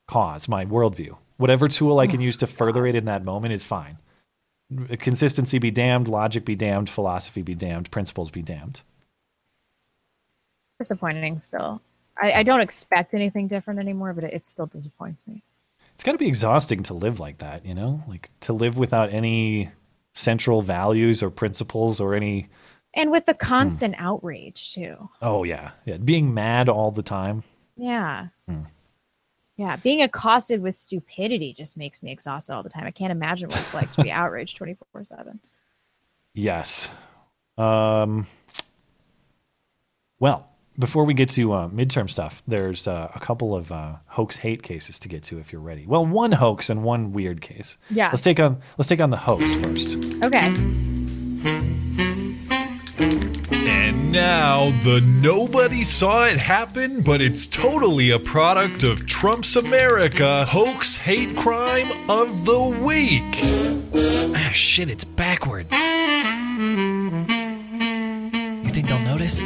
cause, 0.08 0.48
my 0.48 0.64
worldview. 0.64 1.16
Whatever 1.36 1.68
tool 1.68 1.98
I 2.00 2.06
can 2.06 2.20
use 2.20 2.36
to 2.38 2.46
further 2.46 2.86
it 2.86 2.94
in 2.94 3.06
that 3.06 3.24
moment 3.24 3.54
is 3.54 3.64
fine. 3.64 3.98
Consistency 4.98 5.58
be 5.58 5.70
damned, 5.70 6.06
logic 6.08 6.44
be 6.44 6.54
damned, 6.54 6.90
philosophy 6.90 7.42
be 7.42 7.54
damned, 7.54 7.90
principles 7.90 8.30
be 8.30 8.42
damned. 8.42 8.82
Disappointing. 10.80 11.38
Still, 11.40 11.82
I, 12.20 12.32
I 12.32 12.42
don't 12.42 12.60
expect 12.60 13.12
anything 13.14 13.46
different 13.46 13.78
anymore, 13.78 14.14
but 14.14 14.24
it, 14.24 14.32
it 14.32 14.48
still 14.48 14.66
disappoints 14.66 15.22
me. 15.26 15.42
It's 15.94 16.02
got 16.02 16.12
to 16.12 16.18
be 16.18 16.26
exhausting 16.26 16.82
to 16.84 16.94
live 16.94 17.20
like 17.20 17.38
that, 17.38 17.66
you 17.66 17.74
know? 17.74 18.02
Like 18.08 18.30
to 18.40 18.54
live 18.54 18.78
without 18.78 19.12
any 19.12 19.70
central 20.14 20.62
values 20.62 21.22
or 21.22 21.28
principles 21.30 22.00
or 22.00 22.14
any 22.14 22.48
And 22.94 23.10
with 23.10 23.26
the 23.26 23.34
constant 23.34 23.94
outrage 23.98 24.72
too. 24.72 25.10
Oh 25.20 25.44
yeah. 25.44 25.72
Yeah, 25.84 25.98
being 25.98 26.32
mad 26.32 26.70
all 26.70 26.90
the 26.90 27.02
time. 27.02 27.42
Yeah. 27.76 28.28
Hmm. 28.48 28.62
Yeah. 29.58 29.76
Being 29.76 30.00
accosted 30.00 30.62
with 30.62 30.74
stupidity 30.74 31.52
just 31.52 31.76
makes 31.76 32.02
me 32.02 32.10
exhausted 32.10 32.54
all 32.54 32.62
the 32.62 32.70
time. 32.70 32.86
I 32.86 32.90
can't 32.90 33.12
imagine 33.12 33.50
what 33.50 33.60
it's 33.60 33.74
like 33.74 33.92
to 33.92 34.02
be 34.02 34.10
outraged 34.20 34.56
24 34.56 35.04
7. 35.04 35.38
Yes. 36.32 36.88
Um, 37.58 38.26
well, 40.18 40.49
before 40.80 41.04
we 41.04 41.14
get 41.14 41.28
to 41.30 41.52
uh, 41.52 41.68
midterm 41.68 42.10
stuff, 42.10 42.42
there's 42.48 42.88
uh, 42.88 43.10
a 43.14 43.20
couple 43.20 43.54
of 43.54 43.70
uh, 43.70 43.96
hoax 44.06 44.36
hate 44.36 44.62
cases 44.62 44.98
to 45.00 45.08
get 45.08 45.22
to 45.24 45.38
if 45.38 45.52
you're 45.52 45.60
ready. 45.60 45.86
Well, 45.86 46.04
one 46.04 46.32
hoax 46.32 46.70
and 46.70 46.82
one 46.82 47.12
weird 47.12 47.40
case. 47.40 47.78
Yeah. 47.90 48.08
Let's 48.08 48.22
take 48.22 48.40
on 48.40 48.60
let's 48.78 48.88
take 48.88 49.00
on 49.00 49.10
the 49.10 49.16
hoax 49.16 49.54
first. 49.56 49.96
Okay. 50.24 50.46
And 53.62 54.10
And 54.12 54.12
now, 54.12 54.70
the 54.84 55.00
nobody 55.00 55.84
saw 55.84 56.24
it 56.26 56.38
happen, 56.38 57.02
but 57.02 57.20
it's 57.20 57.46
totally 57.46 58.10
a 58.10 58.18
product 58.18 58.82
of 58.82 59.06
Trump's 59.06 59.56
America 59.56 60.44
hoax 60.46 60.96
hate 60.96 61.36
crime 61.36 61.88
of 62.08 62.44
the 62.44 62.60
week. 62.82 63.38
Ah, 64.34 64.50
shit, 64.52 64.90
it's 64.90 65.04
backwards. 65.04 65.74
You 68.64 68.70
think 68.70 68.88
they'll 68.88 68.98
notice? 69.00 69.42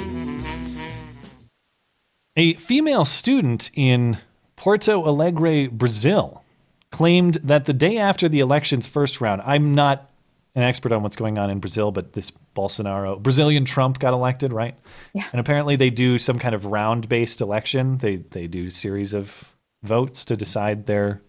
A 2.37 2.55
female 2.55 3.05
student 3.05 3.71
in 3.75 4.19
Porto 4.57 5.05
Alegre, 5.07 5.69
Brazil, 5.69 6.43
claimed 6.91 7.35
that 7.45 7.67
the 7.67 7.73
day 7.73 7.99
after 7.99 8.29
the 8.29 8.41
election's 8.41 8.87
first 8.87 9.21
round, 9.21 9.43
I'm 9.45 9.75
not 9.75 10.11
an 10.55 10.63
expert 10.63 10.93
on 10.93 11.03
what's 11.03 11.17
going 11.17 11.39
on 11.39 11.51
in 11.51 11.59
Brazil, 11.59 11.91
but 11.91 12.13
this 12.13 12.33
Bolsonaro, 12.57 13.21
Brazilian 13.21 13.65
Trump 13.65 13.99
got 13.99 14.15
elected, 14.15 14.53
right? 14.53 14.77
Yeah. 15.13 15.27
And 15.33 15.41
apparently 15.41 15.77
they 15.77 15.91
do 15.91 16.19
some 16.19 16.39
kind 16.39 16.55
of 16.55 16.67
round 16.67 17.09
based 17.09 17.41
election. 17.41 17.99
They 17.99 18.17
they 18.17 18.47
do 18.47 18.67
a 18.67 18.71
series 18.71 19.13
of 19.13 19.45
votes 19.83 20.25
to 20.27 20.37
decide 20.37 20.87
their, 20.87 21.21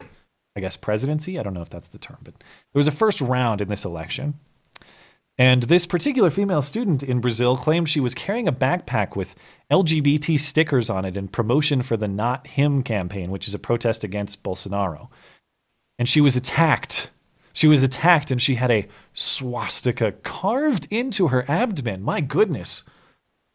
I 0.55 0.59
guess, 0.59 0.75
presidency. 0.75 1.39
I 1.39 1.43
don't 1.43 1.53
know 1.53 1.63
if 1.63 1.69
that's 1.69 1.87
the 1.87 1.97
term, 1.97 2.17
but 2.23 2.35
there 2.37 2.79
was 2.79 2.87
a 2.87 2.91
first 2.91 3.21
round 3.21 3.61
in 3.61 3.67
this 3.67 3.85
election. 3.85 4.35
And 5.37 5.63
this 5.63 5.85
particular 5.85 6.29
female 6.29 6.61
student 6.61 7.03
in 7.03 7.19
Brazil 7.19 7.57
claimed 7.57 7.89
she 7.89 7.99
was 7.99 8.13
carrying 8.13 8.47
a 8.47 8.53
backpack 8.53 9.15
with 9.15 9.35
LGBT 9.69 10.39
stickers 10.39 10.89
on 10.89 11.03
it 11.03 11.17
in 11.17 11.27
promotion 11.27 11.81
for 11.81 11.97
the 11.97 12.07
Not 12.07 12.47
Him 12.47 12.83
campaign, 12.83 13.31
which 13.31 13.47
is 13.47 13.53
a 13.53 13.59
protest 13.59 14.03
against 14.03 14.43
Bolsonaro. 14.43 15.09
And 15.99 16.07
she 16.07 16.21
was 16.21 16.37
attacked. 16.37 17.09
She 17.51 17.67
was 17.67 17.83
attacked 17.83 18.31
and 18.31 18.41
she 18.41 18.55
had 18.55 18.71
a 18.71 18.87
swastika 19.13 20.13
carved 20.23 20.87
into 20.89 21.27
her 21.27 21.49
abdomen. 21.49 22.01
My 22.01 22.21
goodness. 22.21 22.83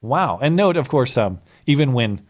Wow. 0.02 0.38
And 0.40 0.56
note, 0.56 0.76
of 0.76 0.88
course, 0.88 1.16
um, 1.16 1.40
even 1.66 1.92
when 1.92 2.26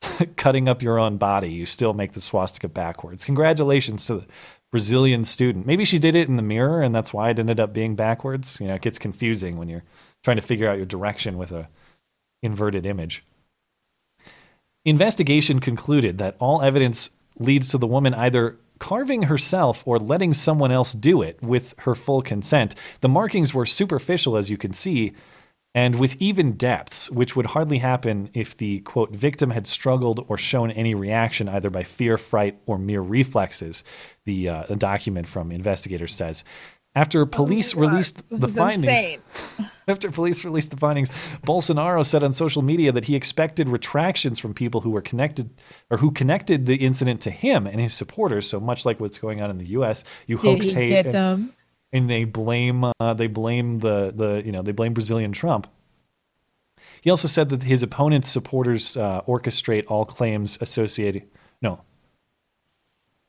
cutting 0.36 0.68
up 0.68 0.82
your 0.82 0.98
own 0.98 1.16
body, 1.16 1.50
you 1.50 1.66
still 1.66 1.92
make 1.92 2.12
the 2.12 2.20
swastika 2.20 2.68
backwards. 2.68 3.24
Congratulations 3.24 4.06
to 4.06 4.16
the 4.16 4.26
Brazilian 4.70 5.24
student. 5.24 5.66
Maybe 5.66 5.84
she 5.84 5.98
did 5.98 6.14
it 6.14 6.28
in 6.28 6.36
the 6.36 6.42
mirror 6.42 6.82
and 6.82 6.94
that's 6.94 7.12
why 7.12 7.30
it 7.30 7.38
ended 7.38 7.60
up 7.60 7.72
being 7.72 7.94
backwards. 7.94 8.60
You 8.60 8.68
know, 8.68 8.74
it 8.74 8.82
gets 8.82 8.98
confusing 8.98 9.56
when 9.56 9.68
you're 9.68 9.84
trying 10.22 10.36
to 10.36 10.42
figure 10.42 10.68
out 10.68 10.76
your 10.76 10.86
direction 10.86 11.38
with 11.38 11.52
a 11.52 11.68
inverted 12.42 12.86
image. 12.86 13.24
Investigation 14.84 15.60
concluded 15.60 16.18
that 16.18 16.36
all 16.38 16.62
evidence 16.62 17.10
leads 17.38 17.68
to 17.68 17.78
the 17.78 17.86
woman 17.86 18.14
either 18.14 18.56
carving 18.78 19.22
herself 19.22 19.82
or 19.86 19.98
letting 19.98 20.32
someone 20.32 20.70
else 20.70 20.92
do 20.92 21.22
it 21.22 21.40
with 21.42 21.74
her 21.78 21.94
full 21.94 22.22
consent. 22.22 22.74
The 23.00 23.08
markings 23.08 23.52
were 23.52 23.66
superficial, 23.66 24.36
as 24.36 24.50
you 24.50 24.56
can 24.56 24.72
see, 24.72 25.12
and 25.74 25.98
with 25.98 26.16
even 26.18 26.52
depths, 26.52 27.10
which 27.10 27.36
would 27.36 27.46
hardly 27.46 27.78
happen 27.78 28.30
if 28.34 28.56
the 28.56 28.80
quote 28.80 29.14
victim 29.14 29.50
had 29.50 29.66
struggled 29.66 30.24
or 30.28 30.38
shown 30.38 30.70
any 30.70 30.94
reaction 30.94 31.48
either 31.48 31.70
by 31.70 31.82
fear, 31.82 32.16
fright, 32.18 32.58
or 32.66 32.78
mere 32.78 33.02
reflexes. 33.02 33.84
The, 34.24 34.48
uh, 34.48 34.62
the 34.68 34.76
document 34.76 35.26
from 35.26 35.50
investigators 35.52 36.14
says. 36.14 36.44
After 36.94 37.24
police 37.26 37.74
released 37.74 38.18
Oh 38.18 38.24
This 38.30 38.40
the 38.40 38.48
findings, 38.48 39.22
after 39.88 40.10
police 40.10 40.44
released 40.44 40.70
the 40.70 40.76
findings, 40.76 41.10
Bolsonaro 41.46 42.04
said 42.04 42.24
on 42.24 42.32
social 42.32 42.62
media 42.62 42.90
that 42.90 43.04
he 43.04 43.14
expected 43.14 43.68
retractions 43.68 44.38
from 44.38 44.52
people 44.52 44.80
who 44.80 44.90
were 44.90 45.00
connected 45.00 45.50
or 45.90 45.98
who 45.98 46.10
connected 46.10 46.66
the 46.66 46.76
incident 46.76 47.20
to 47.20 47.30
him 47.30 47.66
and 47.66 47.80
his 47.80 47.94
supporters. 47.94 48.48
So 48.48 48.58
much 48.58 48.84
like 48.84 48.98
what's 48.98 49.18
going 49.18 49.40
on 49.40 49.48
in 49.48 49.58
the 49.58 49.68
U.S., 49.68 50.02
you 50.26 50.38
Did 50.38 50.46
hoax 50.46 50.66
he 50.66 50.74
hate 50.74 50.88
get 50.88 51.06
and, 51.06 51.14
them? 51.14 51.54
And 51.92 52.08
they 52.08 52.24
blame 52.24 52.84
uh, 53.00 53.14
they 53.14 53.26
blame 53.26 53.78
the 53.80 54.12
the 54.14 54.42
you 54.44 54.52
know 54.52 54.62
they 54.62 54.72
blame 54.72 54.94
Brazilian 54.94 55.32
Trump. 55.32 55.66
He 57.00 57.10
also 57.10 57.28
said 57.28 57.48
that 57.50 57.62
his 57.62 57.82
opponent's 57.82 58.28
supporters 58.28 58.96
uh, 58.96 59.22
orchestrate 59.22 59.84
all 59.88 60.04
claims 60.04 60.58
associated. 60.60 61.24
No, 61.62 61.80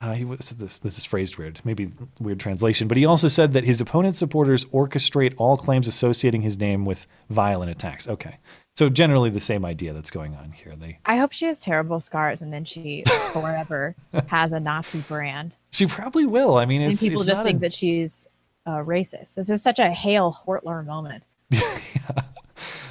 uh, 0.02 0.14
he 0.14 0.24
was 0.24 0.52
this. 0.52 0.80
This 0.80 0.98
is 0.98 1.04
phrased 1.04 1.38
weird, 1.38 1.60
maybe 1.66 1.92
weird 2.22 2.40
translation. 2.40 2.88
But 2.88 2.96
he 2.98 3.06
also 3.06 3.28
said 3.28 3.52
that 3.54 3.66
his 3.66 3.82
opponent's 3.82 4.18
supporters 4.18 4.64
orchestrate 4.66 5.34
all 5.38 5.58
claims 5.58 5.88
associating 5.90 6.42
his 6.42 6.58
name 6.58 6.86
with 6.86 7.06
violent 7.30 7.70
attacks. 7.70 8.08
Okay, 8.08 8.38
so 8.76 8.88
generally 8.88 9.30
the 9.30 9.42
same 9.42 9.66
idea 9.66 9.92
that's 9.92 10.10
going 10.10 10.36
on 10.36 10.54
here. 10.54 10.74
They 10.78 11.00
I 11.06 11.18
hope 11.18 11.34
she 11.34 11.46
has 11.48 11.60
terrible 11.60 12.00
scars 12.00 12.42
and 12.42 12.54
then 12.54 12.64
she 12.64 13.04
forever 13.34 13.94
has 14.28 14.54
a 14.54 14.60
Nazi 14.60 15.00
brand. 15.02 15.58
she 15.72 15.86
probably 15.86 16.26
will. 16.26 16.56
I 16.56 16.66
mean, 16.66 16.82
and 16.82 16.98
people 16.98 17.24
just 17.26 17.44
think 17.44 17.58
a- 17.58 17.62
that 17.62 17.74
she's 17.74 18.26
uh, 18.66 18.78
racist. 18.84 19.36
This 19.36 19.50
is 19.50 19.62
such 19.64 19.80
a 19.80 19.90
Hale 19.92 20.38
Hortler 20.46 20.86
moment. 20.86 21.26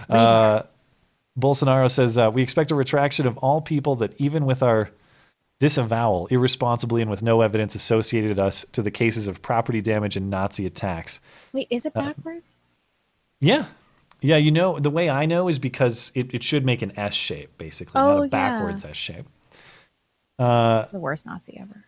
Uh, 0.08 0.62
Bolsonaro 1.38 1.90
says 1.90 2.16
uh, 2.16 2.30
we 2.32 2.40
expect 2.42 2.70
a 2.70 2.74
retraction 2.74 3.26
of 3.26 3.36
all 3.38 3.60
people 3.60 3.96
that 3.96 4.14
even 4.18 4.46
with 4.46 4.62
our 4.62 4.88
disavowal, 5.60 6.26
irresponsibly 6.28 7.02
and 7.02 7.10
with 7.10 7.20
no 7.22 7.42
evidence 7.42 7.74
associated 7.74 8.38
us 8.38 8.64
to 8.72 8.80
the 8.82 8.90
cases 8.90 9.28
of 9.28 9.42
property 9.42 9.82
damage 9.82 10.16
and 10.16 10.30
Nazi 10.30 10.64
attacks. 10.64 11.20
Wait, 11.52 11.66
is 11.70 11.84
it 11.84 11.92
Uh, 11.94 12.00
backwards? 12.06 12.54
Yeah. 13.40 13.66
Yeah, 14.22 14.36
you 14.38 14.50
know, 14.50 14.78
the 14.78 14.88
way 14.90 15.10
I 15.10 15.26
know 15.26 15.46
is 15.48 15.58
because 15.58 16.10
it, 16.14 16.32
it 16.34 16.42
should 16.42 16.64
make 16.64 16.80
an 16.80 16.98
S 16.98 17.12
shape, 17.14 17.58
basically, 17.58 18.00
Oh, 18.00 18.06
not 18.14 18.20
a 18.20 18.24
yeah. 18.24 18.28
backwards 18.30 18.84
S 18.86 18.96
shape. 18.96 19.26
Uh, 20.38 20.86
the 20.90 20.98
worst 20.98 21.26
Nazi 21.26 21.58
ever. 21.60 21.84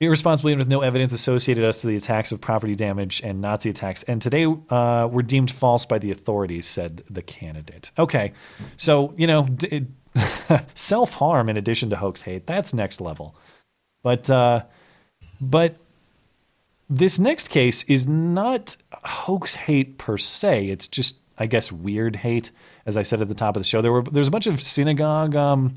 Irresponsibly 0.00 0.52
and 0.52 0.58
with 0.58 0.68
no 0.68 0.80
evidence 0.80 1.12
associated 1.12 1.62
us 1.62 1.82
to 1.82 1.86
the 1.86 1.96
attacks 1.96 2.32
of 2.32 2.40
property 2.40 2.74
damage 2.74 3.20
and 3.22 3.40
Nazi 3.40 3.68
attacks. 3.70 4.02
And 4.04 4.20
today 4.20 4.46
uh, 4.70 5.08
were 5.10 5.22
deemed 5.22 5.50
false 5.50 5.84
by 5.84 5.98
the 5.98 6.10
authorities, 6.10 6.66
said 6.66 7.04
the 7.10 7.22
candidate. 7.22 7.90
Okay, 7.98 8.32
so, 8.78 9.14
you 9.16 9.26
know, 9.26 9.44
d- 9.44 9.86
self 10.74 11.12
harm 11.12 11.48
in 11.48 11.56
addition 11.56 11.90
to 11.90 11.96
hoax 11.96 12.22
hate, 12.22 12.46
that's 12.46 12.72
next 12.72 13.00
level. 13.00 13.36
But, 14.02 14.30
uh, 14.30 14.62
but 15.40 15.76
this 16.88 17.18
next 17.18 17.48
case 17.48 17.84
is 17.84 18.06
not 18.06 18.76
hoax 19.04 19.54
hate 19.54 19.98
per 19.98 20.16
se. 20.16 20.68
It's 20.68 20.86
just, 20.86 21.16
I 21.38 21.46
guess, 21.46 21.70
weird 21.70 22.16
hate. 22.16 22.50
As 22.86 22.96
I 22.96 23.02
said 23.02 23.20
at 23.20 23.28
the 23.28 23.34
top 23.34 23.54
of 23.54 23.60
the 23.60 23.68
show, 23.68 23.82
there 23.82 23.92
were 23.92 24.02
there's 24.02 24.26
a 24.26 24.32
bunch 24.32 24.46
of 24.46 24.60
synagogue 24.60 25.36
um, 25.36 25.74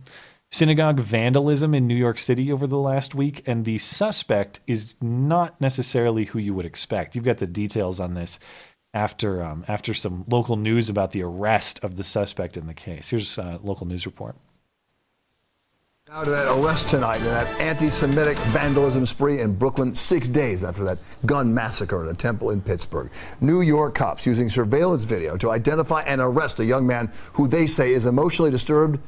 synagogue 0.53 0.99
vandalism 0.99 1.73
in 1.73 1.87
New 1.87 1.95
York 1.95 2.19
City 2.19 2.51
over 2.51 2.67
the 2.67 2.77
last 2.77 3.15
week, 3.15 3.41
and 3.47 3.65
the 3.65 3.79
suspect 3.79 4.59
is 4.67 4.95
not 5.01 5.59
necessarily 5.59 6.25
who 6.25 6.37
you 6.37 6.53
would 6.53 6.65
expect. 6.65 7.15
You've 7.15 7.25
got 7.25 7.39
the 7.39 7.47
details 7.47 7.99
on 7.99 8.13
this 8.13 8.37
after 8.93 9.41
um, 9.41 9.65
after 9.67 9.95
some 9.95 10.23
local 10.27 10.55
news 10.55 10.89
about 10.89 11.11
the 11.11 11.23
arrest 11.23 11.83
of 11.83 11.95
the 11.95 12.03
suspect 12.03 12.55
in 12.55 12.67
the 12.67 12.73
case. 12.75 13.09
Here's 13.09 13.39
a 13.39 13.59
local 13.63 13.87
news 13.87 14.05
report. 14.05 14.35
Now 16.07 16.23
to 16.23 16.29
that 16.29 16.47
arrest 16.55 16.89
tonight 16.89 17.17
in 17.17 17.25
that 17.25 17.47
anti-Semitic 17.59 18.37
vandalism 18.37 19.07
spree 19.07 19.39
in 19.39 19.55
Brooklyn, 19.55 19.95
six 19.95 20.27
days 20.27 20.63
after 20.63 20.83
that 20.83 20.99
gun 21.25 21.51
massacre 21.51 22.03
at 22.03 22.11
a 22.11 22.13
temple 22.15 22.51
in 22.51 22.61
Pittsburgh. 22.61 23.09
New 23.41 23.61
York 23.61 23.95
cops 23.95 24.27
using 24.27 24.47
surveillance 24.47 25.05
video 25.05 25.35
to 25.37 25.49
identify 25.49 26.03
and 26.03 26.21
arrest 26.21 26.59
a 26.59 26.65
young 26.65 26.85
man 26.85 27.11
who 27.33 27.47
they 27.47 27.65
say 27.65 27.93
is 27.93 28.05
emotionally 28.05 28.51
disturbed 28.51 28.99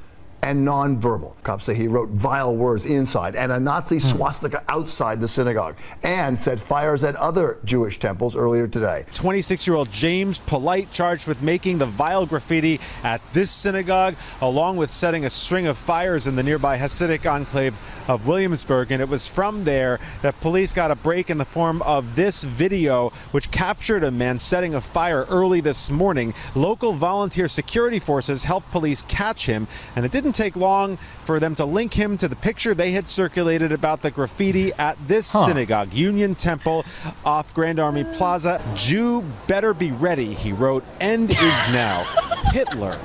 and 0.46 0.66
nonverbal. 0.66 1.34
Cops 1.42 1.66
say 1.66 1.74
he 1.74 1.88
wrote 1.88 2.10
vile 2.10 2.56
words 2.56 2.86
inside 2.86 3.36
and 3.36 3.52
a 3.52 3.60
Nazi 3.60 3.96
hmm. 3.96 4.02
swastika 4.02 4.64
outside 4.70 5.20
the 5.20 5.28
synagogue 5.28 5.76
and 6.04 6.40
set 6.40 6.60
fires 6.60 7.04
at 7.04 7.16
other 7.16 7.58
Jewish 7.66 7.98
temples 7.98 8.36
earlier 8.36 8.68
today. 8.68 9.06
26 9.14 9.66
year 9.66 9.76
old 9.76 9.92
James 9.92 10.40
Polite 10.40 10.92
charged 10.92 11.28
with 11.28 11.42
making 11.42 11.80
the 11.80 11.88
vile 11.88 12.28
graffiti 12.28 12.80
at 13.04 13.22
this 13.34 13.50
synagogue, 13.50 14.16
along 14.42 14.78
with 14.78 14.92
setting 14.92 15.26
a 15.26 15.30
string 15.30 15.66
of 15.66 15.78
fires 15.78 16.28
in 16.28 16.36
the 16.36 16.44
nearby 16.44 16.78
Hasidic 16.78 17.30
enclave 17.30 17.76
of 18.08 18.28
Williamsburg. 18.28 18.92
And 18.92 19.02
it 19.02 19.10
was 19.10 19.26
from 19.26 19.64
there 19.64 20.00
that 20.22 20.40
police 20.42 20.74
got 20.74 20.92
a 20.92 20.96
break 20.96 21.32
in 21.32 21.40
the 21.40 21.46
form 21.46 21.82
of 21.82 22.16
this 22.16 22.44
video, 22.44 23.10
which 23.32 23.50
captured 23.50 24.04
a 24.04 24.12
man 24.12 24.38
setting 24.38 24.76
a 24.76 24.82
fire 24.82 25.26
early 25.28 25.60
this 25.60 25.90
morning. 25.90 26.36
Local 26.54 26.94
volunteer 26.94 27.48
security 27.48 27.98
forces 27.98 28.44
helped 28.44 28.70
police 28.70 29.02
catch 29.08 29.48
him, 29.48 29.68
and 29.96 30.06
it 30.06 30.12
didn't 30.12 30.35
take 30.36 30.56
long 30.56 30.98
for 31.24 31.40
them 31.40 31.56
to 31.56 31.66
link 31.66 31.94
him 31.94 32.18
to 32.18 32.28
the 32.28 32.36
picture 32.36 32.74
they 32.74 32.92
had 32.92 33.08
circulated 33.08 33.72
about 33.72 34.02
the 34.02 34.12
graffiti 34.12 34.72
at 34.74 34.98
this 35.08 35.32
Huh. 35.32 35.46
synagogue, 35.46 35.94
Union 35.94 36.36
Temple 36.36 36.86
off 37.26 37.54
Grand 37.54 37.80
Army 37.80 38.04
Plaza. 38.04 38.62
Jew 38.76 39.24
better 39.48 39.74
be 39.74 39.92
ready, 39.92 40.34
he 40.34 40.52
wrote. 40.52 40.84
End 41.00 41.32
is 41.32 41.74
now. 41.74 42.04
Hitler. 42.54 43.00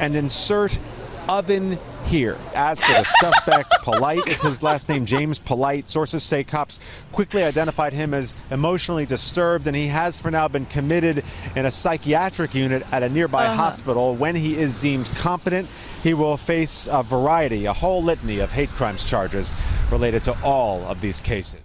And 0.00 0.14
insert 0.16 0.78
oven 1.28 1.78
here. 2.04 2.36
As 2.54 2.82
for 2.82 2.92
the 2.92 3.04
suspect, 3.04 3.72
Polite 3.82 4.26
is 4.28 4.40
his 4.42 4.62
last 4.62 4.88
name, 4.88 5.04
James 5.04 5.38
Polite. 5.38 5.88
Sources 5.88 6.22
say 6.22 6.44
cops 6.44 6.78
quickly 7.12 7.42
identified 7.42 7.92
him 7.92 8.14
as 8.14 8.34
emotionally 8.50 9.06
disturbed, 9.06 9.66
and 9.66 9.76
he 9.76 9.86
has 9.88 10.20
for 10.20 10.30
now 10.30 10.46
been 10.48 10.66
committed 10.66 11.24
in 11.56 11.66
a 11.66 11.70
psychiatric 11.70 12.54
unit 12.54 12.82
at 12.92 13.02
a 13.02 13.08
nearby 13.08 13.46
Uh-huh. 13.46 13.56
hospital. 13.56 14.14
When 14.14 14.36
he 14.36 14.56
is 14.58 14.74
deemed 14.76 15.06
competent, 15.16 15.68
he 16.02 16.14
will 16.14 16.36
face 16.36 16.88
a 16.90 17.02
variety, 17.02 17.66
a 17.66 17.72
whole 17.72 18.02
litany 18.02 18.38
of 18.38 18.52
hate 18.52 18.70
crimes 18.70 19.04
charges 19.04 19.54
related 19.90 20.22
to 20.24 20.36
all 20.42 20.82
of 20.84 21.00
these 21.00 21.20
cases. 21.20 21.60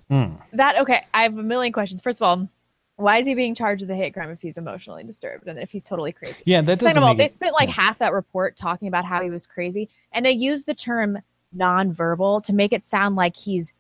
That 0.54 0.78
okay. 0.80 1.06
I 1.14 1.24
have 1.24 1.38
a 1.38 1.44
million 1.44 1.74
questions. 1.74 2.02
First 2.02 2.22
of 2.22 2.28
all, 2.28 2.48
Why 2.96 3.20
is 3.20 3.26
he 3.26 3.34
being 3.34 3.56
charged 3.56 3.82
with 3.82 3.90
a 3.92 3.96
hate 3.96 4.14
crime 4.14 4.30
if 4.30 4.42
he's 4.42 4.58
emotionally 4.58 5.06
disturbed 5.06 5.48
and 5.48 5.58
if 5.58 5.72
he's 5.72 5.86
totally 5.86 6.12
crazy? 6.12 6.44
Yeah, 6.46 6.60
that 6.64 6.82
Second 6.82 6.86
doesn't 6.88 6.98
of 6.98 7.04
all, 7.08 7.14
make 7.14 7.18
they 7.20 7.26
it- 7.28 7.32
spent 7.32 7.54
like 7.54 7.70
half 7.70 7.98
that 8.00 8.12
report 8.12 8.58
talking 8.58 8.90
about 8.90 9.06
how 9.06 9.22
he 9.24 9.30
was 9.30 9.48
crazy, 9.48 9.88
and 10.12 10.26
they 10.26 10.32
use 10.32 10.66
the 10.66 10.76
term 10.76 11.18
nonverbal 11.56 12.44
to 12.44 12.54
make 12.54 12.74
it 12.74 12.86
sound 12.86 13.16
like 13.16 13.36
he's 13.36 13.74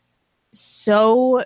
so 0.51 1.43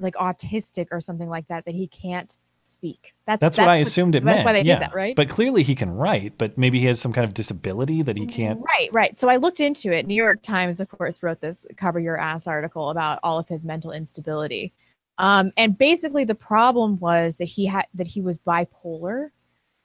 like 0.00 0.14
autistic 0.14 0.88
or 0.90 1.00
something 1.00 1.28
like 1.28 1.48
that 1.48 1.64
that 1.64 1.74
he 1.74 1.86
can't 1.88 2.36
speak. 2.64 3.14
That's 3.26 3.40
That's, 3.40 3.58
what 3.58 3.68
I 3.68 3.76
assumed 3.76 4.14
it 4.14 4.24
that's 4.24 4.36
meant. 4.36 4.46
why 4.46 4.52
they 4.52 4.62
yeah. 4.62 4.74
did 4.76 4.82
that, 4.82 4.94
right? 4.94 5.14
But 5.14 5.28
clearly 5.28 5.62
he 5.62 5.74
can 5.74 5.90
write, 5.90 6.36
but 6.38 6.56
maybe 6.58 6.80
he 6.80 6.86
has 6.86 7.00
some 7.00 7.12
kind 7.12 7.26
of 7.26 7.34
disability 7.34 8.02
that 8.02 8.16
he 8.16 8.26
can't. 8.26 8.60
Right, 8.60 8.88
right. 8.92 9.18
So 9.18 9.28
I 9.28 9.36
looked 9.36 9.60
into 9.60 9.92
it. 9.92 10.06
New 10.06 10.14
York 10.14 10.42
Times, 10.42 10.80
of 10.80 10.88
course, 10.88 11.22
wrote 11.22 11.40
this 11.40 11.66
cover 11.76 12.00
your 12.00 12.16
ass 12.16 12.46
article 12.46 12.90
about 12.90 13.20
all 13.22 13.38
of 13.38 13.48
his 13.48 13.64
mental 13.64 13.92
instability. 13.92 14.72
Um, 15.18 15.52
and 15.56 15.78
basically 15.78 16.24
the 16.24 16.34
problem 16.34 16.98
was 16.98 17.36
that 17.36 17.44
he 17.44 17.66
had 17.66 17.86
that 17.94 18.06
he 18.06 18.20
was 18.20 18.38
bipolar. 18.38 19.30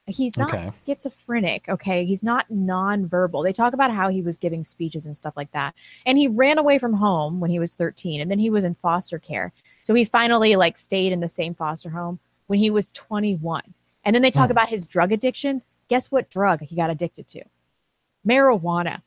He's 0.10 0.38
not 0.38 0.54
Okay. 0.54 0.70
schizophrenic, 0.86 1.68
okay? 1.70 2.06
He's 2.06 2.24
not 2.24 2.48
nonverbal. 2.52 3.44
They 3.44 3.54
talk 3.54 3.74
about 3.74 3.92
how 3.92 4.10
he 4.10 4.22
was 4.22 4.38
giving 4.38 4.66
speeches 4.66 5.06
and 5.06 5.16
stuff 5.16 5.36
like 5.38 5.52
that. 5.52 5.74
And 6.06 6.18
he 6.18 6.28
ran 6.28 6.58
away 6.58 6.78
from 6.80 6.94
home 6.94 7.40
when 7.40 7.52
he 7.52 7.60
was 7.60 7.76
13 7.76 8.22
and 8.22 8.30
then 8.30 8.40
he 8.40 8.50
was 8.50 8.66
in 8.66 8.76
foster 8.76 9.20
care. 9.20 9.52
So 9.84 9.94
he 9.94 10.06
finally 10.06 10.56
like 10.56 10.78
stayed 10.78 11.12
in 11.12 11.20
the 11.20 11.28
same 11.28 11.54
foster 11.54 11.90
home 11.90 12.20
when 12.48 12.60
he 12.60 12.70
was 12.70 12.92
21. 12.92 13.62
And 14.04 14.16
then 14.16 14.22
they 14.22 14.32
talk 14.32 14.48
Hmm. 14.48 14.52
about 14.52 14.70
his 14.70 14.88
drug 14.88 15.12
addictions. 15.12 15.66
Guess 15.88 16.12
what 16.12 16.30
drug 16.30 16.62
he 16.62 16.76
got 16.76 16.90
addicted 16.90 17.28
to? 17.30 17.44
Marijuana. 18.28 19.02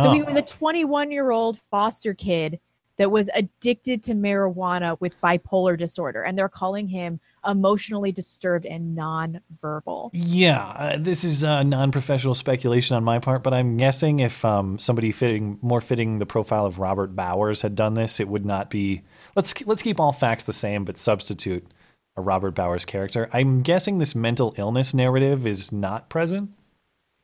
So 0.00 0.12
he 0.12 0.22
Oh. 0.22 0.26
was 0.26 0.36
a 0.36 0.42
21 0.42 1.10
year 1.10 1.30
old 1.30 1.58
foster 1.70 2.14
kid 2.14 2.60
that 2.96 3.10
was 3.10 3.28
addicted 3.34 4.02
to 4.04 4.12
marijuana 4.14 4.98
with 5.00 5.20
bipolar 5.20 5.76
disorder. 5.78 6.22
And 6.22 6.38
they're 6.38 6.48
calling 6.48 6.88
him 6.88 7.20
emotionally 7.46 8.12
disturbed 8.12 8.66
and 8.66 8.96
nonverbal. 8.96 10.10
Yeah, 10.12 10.64
uh, 10.66 10.96
this 10.98 11.24
is 11.24 11.42
uh, 11.44 11.62
non-professional 11.62 12.34
speculation 12.34 12.96
on 12.96 13.04
my 13.04 13.18
part, 13.18 13.42
but 13.42 13.52
I'm 13.54 13.76
guessing 13.76 14.20
if 14.20 14.44
um, 14.44 14.78
somebody 14.78 15.12
fitting 15.12 15.58
more 15.62 15.80
fitting 15.80 16.18
the 16.18 16.26
profile 16.26 16.66
of 16.66 16.78
Robert 16.78 17.16
Bowers 17.16 17.62
had 17.62 17.74
done 17.74 17.94
this, 17.94 18.20
it 18.20 18.28
would 18.28 18.46
not 18.46 18.70
be. 18.70 19.02
Let's 19.34 19.54
let's 19.66 19.82
keep 19.82 19.98
all 19.98 20.12
facts 20.12 20.44
the 20.44 20.52
same, 20.52 20.84
but 20.84 20.98
substitute 20.98 21.66
a 22.16 22.20
Robert 22.22 22.54
Bowers 22.54 22.84
character. 22.84 23.28
I'm 23.32 23.62
guessing 23.62 23.98
this 23.98 24.14
mental 24.14 24.54
illness 24.58 24.92
narrative 24.92 25.46
is 25.46 25.72
not 25.72 26.08
present. 26.10 26.50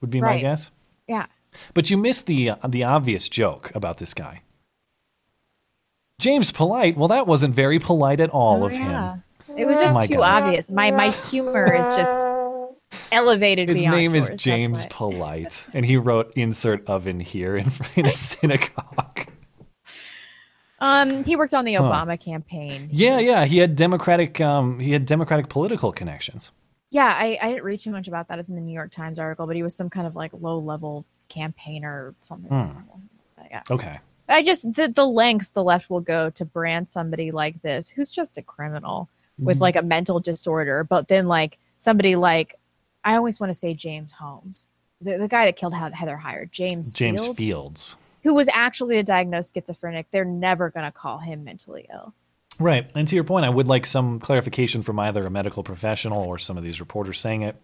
Would 0.01 0.11
be 0.11 0.21
my 0.21 0.39
guess. 0.39 0.71
Yeah. 1.07 1.27
But 1.75 1.91
you 1.91 1.97
missed 1.97 2.27
the 2.27 2.51
uh, 2.51 2.57
the 2.69 2.85
obvious 2.85 3.29
joke 3.29 3.71
about 3.75 3.99
this 3.99 4.15
guy. 4.15 4.43
James 6.21 6.51
Polite. 6.51 6.97
Well, 6.97 7.09
that 7.09 7.27
wasn't 7.27 7.55
very 7.55 7.79
polite 7.79 8.21
at 8.21 8.31
all 8.31 8.63
Oh, 8.63 8.67
of 8.67 8.73
yeah. 8.73 9.13
him. 9.15 9.25
It 9.59 9.67
was 9.67 9.79
Oh 9.79 9.83
just 9.83 9.95
my 9.95 10.07
too 10.07 10.15
God. 10.17 10.43
obvious. 10.45 10.71
My 10.71 10.91
my 10.91 11.11
humor 11.11 11.75
is 11.75 11.87
just 11.97 12.27
elevated 13.13 13.69
His 13.69 13.79
beyond 13.81 13.97
name 13.97 14.15
yours, 14.15 14.31
is 14.31 14.41
James 14.41 14.83
why. 14.85 14.89
Polite, 14.91 15.67
and 15.75 15.85
he 15.85 15.97
wrote 15.97 16.33
"insert 16.37 16.87
oven 16.89 17.21
here" 17.21 17.57
in, 17.57 17.71
in 17.97 18.07
a 18.07 18.13
synagogue. 18.13 19.29
Um, 20.81 21.25
he 21.25 21.35
worked 21.35 21.55
on 21.55 21.65
the 21.65 21.75
Huh. 21.75 21.83
Obama 21.83 22.19
campaign. 22.21 22.89
Yeah, 22.93 23.19
yeah, 23.19 23.45
he 23.47 23.59
had 23.59 23.75
democratic, 23.75 24.41
um, 24.41 24.79
he 24.79 24.93
had 24.93 25.07
democratic 25.07 25.49
political 25.49 25.91
connections. 25.93 26.53
Yeah, 26.91 27.07
I, 27.19 27.37
I 27.43 27.49
didn't 27.49 27.65
read 27.65 27.81
too 27.81 27.91
much 27.91 28.07
about 28.07 28.29
that. 28.29 28.39
It's 28.39 28.49
in 28.49 28.55
the 28.55 28.61
New 28.61 28.73
York 28.73 28.93
Times 28.93 29.19
article, 29.19 29.47
but 29.49 29.57
he 29.57 29.63
was 29.65 29.75
some 29.75 29.91
kind 29.91 30.07
of 30.07 30.15
like 30.15 30.31
low 30.41 30.59
level 30.61 31.05
campaigner 31.29 31.91
or 31.93 32.15
something. 32.23 32.49
Hmm. 32.49 32.79
Yeah. 33.51 33.63
Okay. 33.71 33.99
I 34.29 34.43
just 34.43 34.73
the, 34.73 34.89
the 34.89 35.07
lengths 35.07 35.51
the 35.51 35.65
left 35.65 35.91
will 35.91 36.01
go 36.01 36.31
to 36.31 36.45
brand 36.45 36.89
somebody 36.89 37.31
like 37.33 37.61
this 37.63 37.89
who's 37.89 38.11
just 38.11 38.37
a 38.39 38.43
criminal 38.43 39.09
with 39.39 39.59
Mhm. 39.59 39.61
like 39.61 39.77
a 39.77 39.83
mental 39.83 40.21
disorder, 40.21 40.85
but 40.85 41.09
then 41.09 41.29
like 41.29 41.59
somebody 41.77 42.17
like 42.17 42.57
I 43.05 43.17
always 43.17 43.39
want 43.41 43.51
to 43.51 43.55
say 43.55 43.75
James 43.75 44.13
Holmes, 44.13 44.69
the, 45.01 45.17
the 45.19 45.29
guy 45.29 45.47
that 45.47 45.57
killed 45.57 45.73
Heather 45.75 46.21
Heyer, 46.23 46.51
James 46.51 46.93
James 46.93 47.23
Fields, 47.25 47.37
Fields. 47.39 47.97
who 48.25 48.35
was 48.35 48.49
actually 48.53 48.99
a 48.99 49.03
diagnosed 49.05 49.55
schizophrenic. 49.55 50.07
They're 50.11 50.25
never 50.25 50.71
gonna 50.71 50.93
call 50.93 51.19
him 51.19 51.45
mentally 51.45 51.87
ill. 51.93 52.13
Right. 52.59 52.91
And 52.97 53.07
to 53.07 53.15
your 53.15 53.23
point, 53.25 53.47
I 53.47 53.51
would 53.51 53.69
like 53.69 53.87
some 53.87 54.19
clarification 54.19 54.83
from 54.83 54.99
either 54.99 55.25
a 55.25 55.31
medical 55.31 55.63
professional 55.63 56.23
or 56.25 56.39
some 56.39 56.57
of 56.59 56.65
these 56.65 56.81
reporters 56.81 57.21
saying 57.21 57.43
it. 57.43 57.55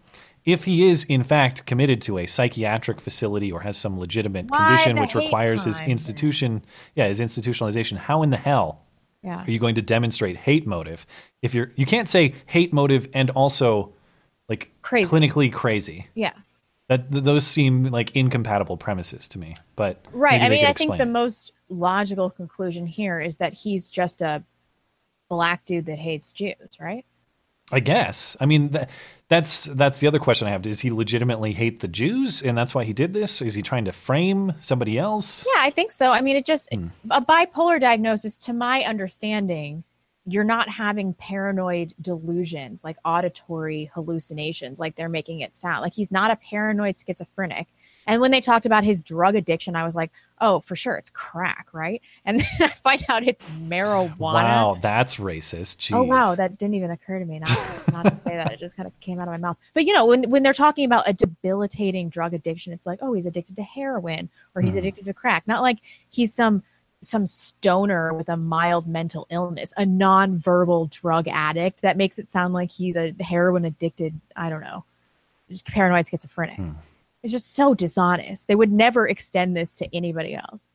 If 0.45 0.63
he 0.63 0.87
is, 0.87 1.03
in 1.05 1.23
fact, 1.23 1.65
committed 1.65 2.01
to 2.03 2.19
a 2.19 2.25
psychiatric 2.27 3.01
facility 3.01 3.51
or 3.51 3.59
has 3.61 3.77
some 3.77 3.99
legitimate 3.99 4.45
Why 4.49 4.57
condition 4.67 4.99
which 5.01 5.15
requires 5.15 5.63
his 5.65 5.81
institution, 5.81 6.63
yeah, 6.95 7.07
his 7.07 7.19
institutionalization, 7.19 7.97
how 7.97 8.21
in 8.23 8.29
the 8.29 8.37
hell 8.37 8.83
Yeah. 9.23 9.43
are 9.43 9.49
you 9.51 9.59
going 9.59 9.75
to 9.75 9.81
demonstrate 9.81 10.37
hate 10.37 10.65
motive 10.67 11.05
if 11.45 11.53
you're 11.53 11.71
you 11.75 11.85
can't 11.85 12.09
say 12.09 12.33
hate 12.47 12.73
motive 12.73 13.07
and 13.13 13.29
also 13.29 13.93
like 14.49 14.71
Crazy. 14.81 15.09
clinically 15.09 15.51
crazy. 15.53 16.07
Yeah. 16.15 16.33
That 16.89 17.11
th- 17.11 17.23
those 17.23 17.47
seem 17.47 17.85
like 17.85 18.15
incompatible 18.15 18.77
premises 18.77 19.27
to 19.29 19.39
me. 19.39 19.55
But 19.75 20.03
Right. 20.11 20.41
I 20.41 20.49
mean, 20.49 20.65
I 20.65 20.73
think 20.73 20.97
the 20.97 21.05
most 21.05 21.51
logical 21.69 22.29
conclusion 22.29 22.85
here 22.85 23.19
is 23.19 23.37
that 23.37 23.53
he's 23.53 23.87
just 23.87 24.21
a 24.21 24.43
black 25.29 25.65
dude 25.65 25.85
that 25.87 25.97
hates 25.97 26.31
Jews, 26.31 26.77
right? 26.79 27.05
I 27.71 27.79
guess. 27.79 28.37
I 28.39 28.45
mean, 28.45 28.69
that, 28.69 28.91
that's 29.27 29.63
that's 29.65 29.99
the 29.99 30.05
other 30.05 30.19
question 30.19 30.47
I 30.47 30.51
have. 30.51 30.61
Does 30.61 30.79
he 30.81 30.91
legitimately 30.91 31.53
hate 31.53 31.79
the 31.79 31.87
Jews, 31.87 32.43
and 32.43 32.55
that's 32.55 32.75
why 32.75 32.83
he 32.83 32.93
did 32.93 33.13
this? 33.13 33.41
Is 33.41 33.55
he 33.55 33.63
trying 33.63 33.85
to 33.85 33.91
frame 33.91 34.53
somebody 34.61 34.99
else? 34.99 35.43
Yeah, 35.47 35.61
I 35.63 35.71
think 35.71 35.91
so. 35.91 36.11
I 36.11 36.21
mean, 36.21 36.35
it 36.35 36.45
just 36.45 36.71
Hmm. 36.71 36.89
a 37.09 37.19
bipolar 37.23 37.81
diagnosis, 37.81 38.37
to 38.39 38.53
my 38.53 38.83
understanding, 38.83 39.83
you're 40.27 40.43
not 40.43 40.67
having 40.69 41.13
paranoid 41.13 41.93
delusions 42.01 42.83
like 42.83 42.97
auditory 43.05 43.91
hallucinations, 43.93 44.79
like 44.79 44.95
they're 44.95 45.09
making 45.09 45.41
it 45.41 45.55
sound. 45.55 45.81
Like 45.81 45.93
he's 45.93 46.11
not 46.11 46.31
a 46.31 46.35
paranoid 46.35 46.95
schizophrenic. 46.99 47.67
And 48.07 48.21
when 48.21 48.29
they 48.29 48.39
talked 48.41 48.67
about 48.67 48.83
his 48.83 49.01
drug 49.01 49.35
addiction, 49.35 49.75
I 49.75 49.83
was 49.83 49.95
like, 49.95 50.11
oh, 50.39 50.59
for 50.59 50.75
sure, 50.75 50.95
it's 50.95 51.09
crack, 51.09 51.67
right? 51.73 52.01
And 52.25 52.39
then 52.39 52.47
I 52.59 52.67
find 52.69 53.03
out 53.09 53.23
it's 53.27 53.47
marijuana. 53.59 54.17
Wow, 54.19 54.77
that's 54.81 55.15
racist. 55.15 55.77
Jeez. 55.77 55.95
Oh 55.95 56.03
wow, 56.03 56.35
that 56.35 56.57
didn't 56.57 56.75
even 56.75 56.91
occur 56.91 57.17
to 57.19 57.25
me. 57.25 57.39
Not, 57.39 57.87
not 57.91 58.03
to 58.05 58.15
say 58.27 58.35
that, 58.35 58.51
it 58.51 58.59
just 58.59 58.75
kind 58.75 58.85
of 58.87 58.99
came 58.99 59.19
out 59.19 59.27
of 59.27 59.31
my 59.31 59.37
mouth. 59.37 59.57
But 59.73 59.85
you 59.85 59.93
know, 59.93 60.05
when 60.05 60.29
when 60.29 60.43
they're 60.43 60.53
talking 60.53 60.85
about 60.85 61.07
a 61.07 61.13
debilitating 61.13 62.09
drug 62.09 62.33
addiction, 62.33 62.73
it's 62.73 62.85
like, 62.85 62.99
oh, 63.01 63.13
he's 63.13 63.25
addicted 63.25 63.55
to 63.57 63.63
heroin 63.63 64.29
or 64.55 64.61
he's 64.61 64.73
Hmm. 64.73 64.79
addicted 64.79 65.05
to 65.05 65.13
crack. 65.13 65.47
Not 65.47 65.61
like 65.61 65.79
he's 66.09 66.33
some 66.33 66.63
some 67.05 67.27
stoner 67.27 68.13
with 68.13 68.29
a 68.29 68.37
mild 68.37 68.87
mental 68.87 69.27
illness, 69.29 69.73
a 69.77 69.85
non-verbal 69.85 70.87
drug 70.87 71.27
addict. 71.27 71.81
That 71.81 71.97
makes 71.97 72.19
it 72.19 72.29
sound 72.29 72.53
like 72.53 72.71
he's 72.71 72.95
a 72.95 73.13
heroin 73.19 73.65
addicted. 73.65 74.19
I 74.35 74.49
don't 74.49 74.61
know, 74.61 74.83
just 75.49 75.65
paranoid 75.65 76.07
schizophrenic. 76.07 76.57
Hmm. 76.57 76.71
It's 77.23 77.31
just 77.31 77.55
so 77.55 77.73
dishonest. 77.73 78.47
They 78.47 78.55
would 78.55 78.71
never 78.71 79.07
extend 79.07 79.55
this 79.57 79.75
to 79.77 79.95
anybody 79.95 80.35
else. 80.35 80.71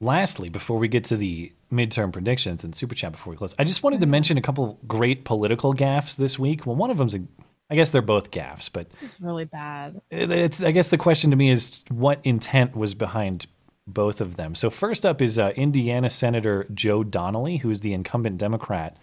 Lastly, 0.00 0.48
before 0.48 0.78
we 0.78 0.88
get 0.88 1.04
to 1.04 1.16
the 1.16 1.52
midterm 1.70 2.10
predictions 2.12 2.64
and 2.64 2.74
super 2.74 2.94
chat 2.94 3.12
before 3.12 3.30
we 3.32 3.36
close, 3.36 3.54
I 3.58 3.64
just 3.64 3.82
wanted 3.82 4.00
to 4.00 4.06
mention 4.06 4.38
a 4.38 4.42
couple 4.42 4.78
great 4.88 5.24
political 5.24 5.74
gaffes 5.74 6.16
this 6.16 6.38
week. 6.38 6.64
Well, 6.64 6.74
one 6.74 6.90
of 6.90 6.96
them's 6.96 7.14
a, 7.14 7.20
I 7.68 7.74
guess 7.76 7.90
they're 7.90 8.00
both 8.00 8.30
gaffes, 8.30 8.70
but 8.72 8.88
This 8.90 9.02
is 9.02 9.20
really 9.20 9.44
bad. 9.44 10.00
it's 10.10 10.62
I 10.62 10.70
guess 10.70 10.88
the 10.88 10.96
question 10.98 11.30
to 11.30 11.36
me 11.36 11.50
is 11.50 11.84
what 11.90 12.18
intent 12.24 12.74
was 12.74 12.94
behind 12.94 13.46
both 13.92 14.20
of 14.20 14.36
them. 14.36 14.54
So 14.54 14.70
first 14.70 15.04
up 15.04 15.20
is 15.20 15.38
uh, 15.38 15.52
Indiana 15.56 16.10
Senator 16.10 16.66
Joe 16.72 17.04
Donnelly, 17.04 17.58
who's 17.58 17.80
the 17.80 17.92
incumbent 17.92 18.38
Democrat 18.38 18.96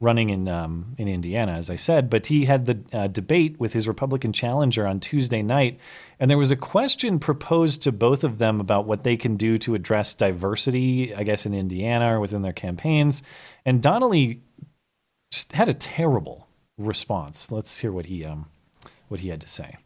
running 0.00 0.30
in 0.30 0.46
um, 0.46 0.94
in 0.96 1.08
Indiana, 1.08 1.52
as 1.52 1.70
I 1.70 1.76
said. 1.76 2.08
But 2.08 2.26
he 2.26 2.44
had 2.44 2.66
the 2.66 2.78
uh, 2.96 3.06
debate 3.08 3.58
with 3.58 3.72
his 3.72 3.88
Republican 3.88 4.32
challenger 4.32 4.86
on 4.86 5.00
Tuesday 5.00 5.42
night, 5.42 5.80
and 6.20 6.30
there 6.30 6.38
was 6.38 6.50
a 6.50 6.56
question 6.56 7.18
proposed 7.18 7.82
to 7.82 7.92
both 7.92 8.24
of 8.24 8.38
them 8.38 8.60
about 8.60 8.86
what 8.86 9.04
they 9.04 9.16
can 9.16 9.36
do 9.36 9.58
to 9.58 9.74
address 9.74 10.14
diversity, 10.14 11.14
I 11.14 11.24
guess, 11.24 11.46
in 11.46 11.54
Indiana 11.54 12.14
or 12.14 12.20
within 12.20 12.42
their 12.42 12.52
campaigns. 12.52 13.22
And 13.64 13.82
Donnelly 13.82 14.42
just 15.32 15.52
had 15.52 15.68
a 15.68 15.74
terrible 15.74 16.48
response. 16.78 17.50
Let's 17.50 17.78
hear 17.78 17.92
what 17.92 18.06
he 18.06 18.24
um 18.24 18.46
what 19.08 19.20
he 19.20 19.28
had 19.28 19.40
to 19.40 19.48
say. 19.48 19.76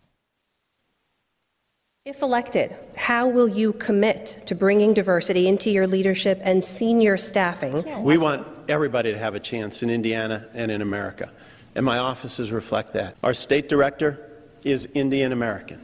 If 2.04 2.20
elected, 2.20 2.76
how 2.96 3.28
will 3.28 3.46
you 3.46 3.74
commit 3.74 4.42
to 4.46 4.56
bringing 4.56 4.92
diversity 4.92 5.46
into 5.46 5.70
your 5.70 5.86
leadership 5.86 6.40
and 6.42 6.64
senior 6.64 7.16
staffing? 7.16 8.02
We 8.02 8.18
want 8.18 8.44
everybody 8.68 9.12
to 9.12 9.18
have 9.20 9.36
a 9.36 9.38
chance 9.38 9.84
in 9.84 9.88
Indiana 9.88 10.48
and 10.52 10.72
in 10.72 10.82
America, 10.82 11.30
and 11.76 11.86
my 11.86 11.98
offices 11.98 12.50
reflect 12.50 12.94
that. 12.94 13.14
Our 13.22 13.34
state 13.34 13.68
director 13.68 14.18
is 14.64 14.86
Indian 14.94 15.30
American, 15.30 15.80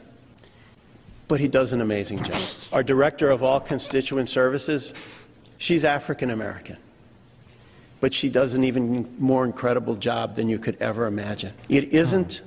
but 1.29 1.39
he 1.39 1.47
does 1.47 1.71
an 1.71 1.79
amazing 1.79 2.21
job. 2.21 2.41
Our 2.73 2.83
director 2.83 3.29
of 3.29 3.41
all 3.41 3.61
constituent 3.61 4.27
services, 4.27 4.93
she's 5.57 5.85
African 5.85 6.31
American, 6.31 6.75
but 8.01 8.13
she 8.13 8.27
does 8.27 8.55
an 8.55 8.65
even 8.65 9.15
more 9.19 9.45
incredible 9.45 9.95
job 9.95 10.35
than 10.35 10.49
you 10.49 10.59
could 10.59 10.75
ever 10.81 11.05
imagine. 11.05 11.53
It 11.69 11.93
isn't 11.93 12.41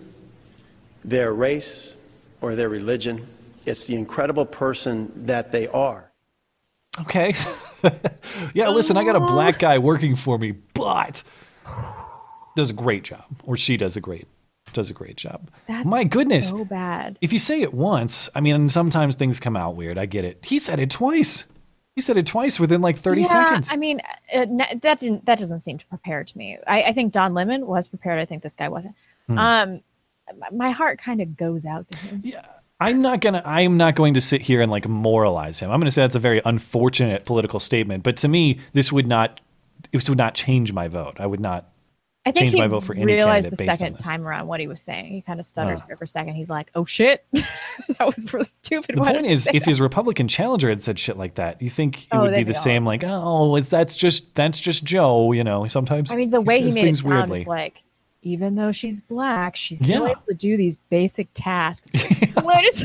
their 1.02 1.32
race 1.32 1.94
or 2.42 2.54
their 2.54 2.68
religion, 2.68 3.28
it's 3.66 3.84
the 3.84 3.96
incredible 3.96 4.46
person 4.46 5.12
that 5.26 5.52
they 5.52 5.68
are. 5.68 6.12
Okay. 7.00 7.34
yeah, 8.54 8.68
listen, 8.68 8.96
I 8.96 9.04
got 9.04 9.16
a 9.16 9.20
black 9.20 9.58
guy 9.58 9.78
working 9.78 10.14
for 10.14 10.38
me, 10.38 10.52
but 10.74 11.22
does 12.54 12.70
a 12.70 12.74
great 12.74 13.04
job, 13.04 13.24
or 13.44 13.56
she 13.56 13.76
does 13.76 13.96
a 13.96 14.00
great 14.00 14.26
does 14.72 14.88
a 14.88 14.94
great 14.94 15.16
job. 15.16 15.50
That's 15.68 15.84
My 15.84 16.04
goodness, 16.04 16.48
so 16.48 16.64
bad. 16.64 17.18
if 17.20 17.32
you 17.32 17.38
say 17.38 17.60
it 17.60 17.74
once, 17.74 18.30
I 18.34 18.40
mean, 18.40 18.68
sometimes 18.70 19.16
things 19.16 19.38
come 19.38 19.56
out 19.56 19.76
weird. 19.76 19.98
I 19.98 20.06
get 20.06 20.24
it. 20.24 20.44
He 20.44 20.58
said 20.58 20.80
it 20.80 20.90
twice. 20.90 21.44
He 21.94 22.00
said 22.00 22.16
it 22.16 22.26
twice 22.26 22.58
within 22.58 22.80
like 22.80 22.98
thirty 22.98 23.22
yeah, 23.22 23.28
seconds. 23.28 23.68
I 23.70 23.76
mean, 23.76 24.00
uh, 24.34 24.46
that 24.82 24.98
didn't 24.98 25.26
that 25.26 25.38
doesn't 25.38 25.60
seem 25.60 25.78
to 25.78 25.86
prepare 25.86 26.24
to 26.24 26.38
me. 26.38 26.58
I, 26.66 26.84
I 26.84 26.92
think 26.92 27.12
Don 27.12 27.34
Lemon 27.34 27.66
was 27.66 27.86
prepared. 27.88 28.18
I 28.18 28.24
think 28.24 28.42
this 28.42 28.56
guy 28.56 28.68
wasn't. 28.68 28.94
Hmm. 29.26 29.38
Um, 29.38 29.80
my 30.52 30.70
heart 30.70 30.98
kind 30.98 31.20
of 31.20 31.36
goes 31.36 31.64
out 31.64 31.90
to 31.90 31.98
him. 31.98 32.22
Yeah. 32.24 32.46
I'm 32.86 33.02
not 33.02 33.20
gonna. 33.20 33.42
I'm 33.44 33.76
not 33.76 33.94
going 33.94 34.14
to 34.14 34.20
sit 34.20 34.40
here 34.40 34.60
and 34.60 34.70
like 34.70 34.88
moralize 34.88 35.60
him. 35.60 35.70
I'm 35.70 35.78
going 35.80 35.86
to 35.86 35.90
say 35.90 36.02
that's 36.02 36.16
a 36.16 36.20
very 36.20 36.40
unfortunate 36.44 37.24
political 37.24 37.60
statement. 37.60 38.02
But 38.02 38.16
to 38.18 38.28
me, 38.28 38.60
this 38.72 38.90
would 38.92 39.06
not. 39.06 39.40
This 39.92 40.08
would 40.08 40.18
not 40.18 40.34
change 40.34 40.72
my 40.72 40.88
vote. 40.88 41.16
I 41.18 41.26
would 41.26 41.40
not 41.40 41.68
I 42.24 42.30
think 42.30 42.42
change 42.44 42.52
he 42.52 42.60
my 42.60 42.68
vote 42.68 42.84
for 42.84 42.94
any 42.94 43.04
realized 43.04 43.50
the 43.50 43.56
second 43.56 43.98
time 43.98 44.24
around 44.26 44.46
what 44.46 44.60
he 44.60 44.68
was 44.68 44.80
saying. 44.80 45.12
He 45.12 45.22
kind 45.22 45.40
of 45.40 45.44
stutters 45.46 45.80
Ah. 45.82 45.86
there 45.88 45.96
for 45.96 46.04
a 46.04 46.08
second. 46.08 46.34
He's 46.34 46.48
like, 46.50 46.70
"Oh 46.74 46.84
shit, 46.84 47.24
that 47.32 48.00
was 48.06 48.32
real 48.32 48.44
stupid." 48.44 48.96
The 48.96 49.00
point 49.00 49.26
is, 49.26 49.46
if 49.48 49.52
that?" 49.54 49.64
his 49.66 49.80
Republican 49.80 50.28
challenger 50.28 50.68
had 50.68 50.80
said 50.80 50.98
shit 50.98 51.16
like 51.16 51.34
that, 51.34 51.60
you 51.60 51.68
think 51.70 52.02
it 52.04 52.08
Oh, 52.12 52.22
would 52.22 52.30
be 52.30 52.44
the 52.44 52.52
be 52.52 52.54
same? 52.54 52.86
Like, 52.86 53.02
oh, 53.04 53.56
it's 53.56 53.68
that's 53.70 53.94
just 53.94 54.34
that's 54.36 54.60
just 54.60 54.84
Joe. 54.84 55.32
You 55.32 55.42
know, 55.44 55.66
sometimes. 55.66 56.12
I 56.12 56.16
mean, 56.16 56.30
the 56.30 56.40
way 56.40 56.60
he 56.62 56.70
made 56.72 56.86
it 56.88 56.96
sound 56.98 57.12
weirdly. 57.12 57.40
is 57.40 57.46
like, 57.46 57.82
even 58.22 58.54
though 58.54 58.72
she's 58.72 59.00
black, 59.00 59.56
she's 59.56 59.78
still 59.78 60.04
Yeah. 60.06 60.12
able 60.12 60.22
to 60.28 60.34
do 60.34 60.56
these 60.56 60.78
basic 60.90 61.28
tasks. 61.34 61.88
What 62.42 62.64
is? 62.64 62.84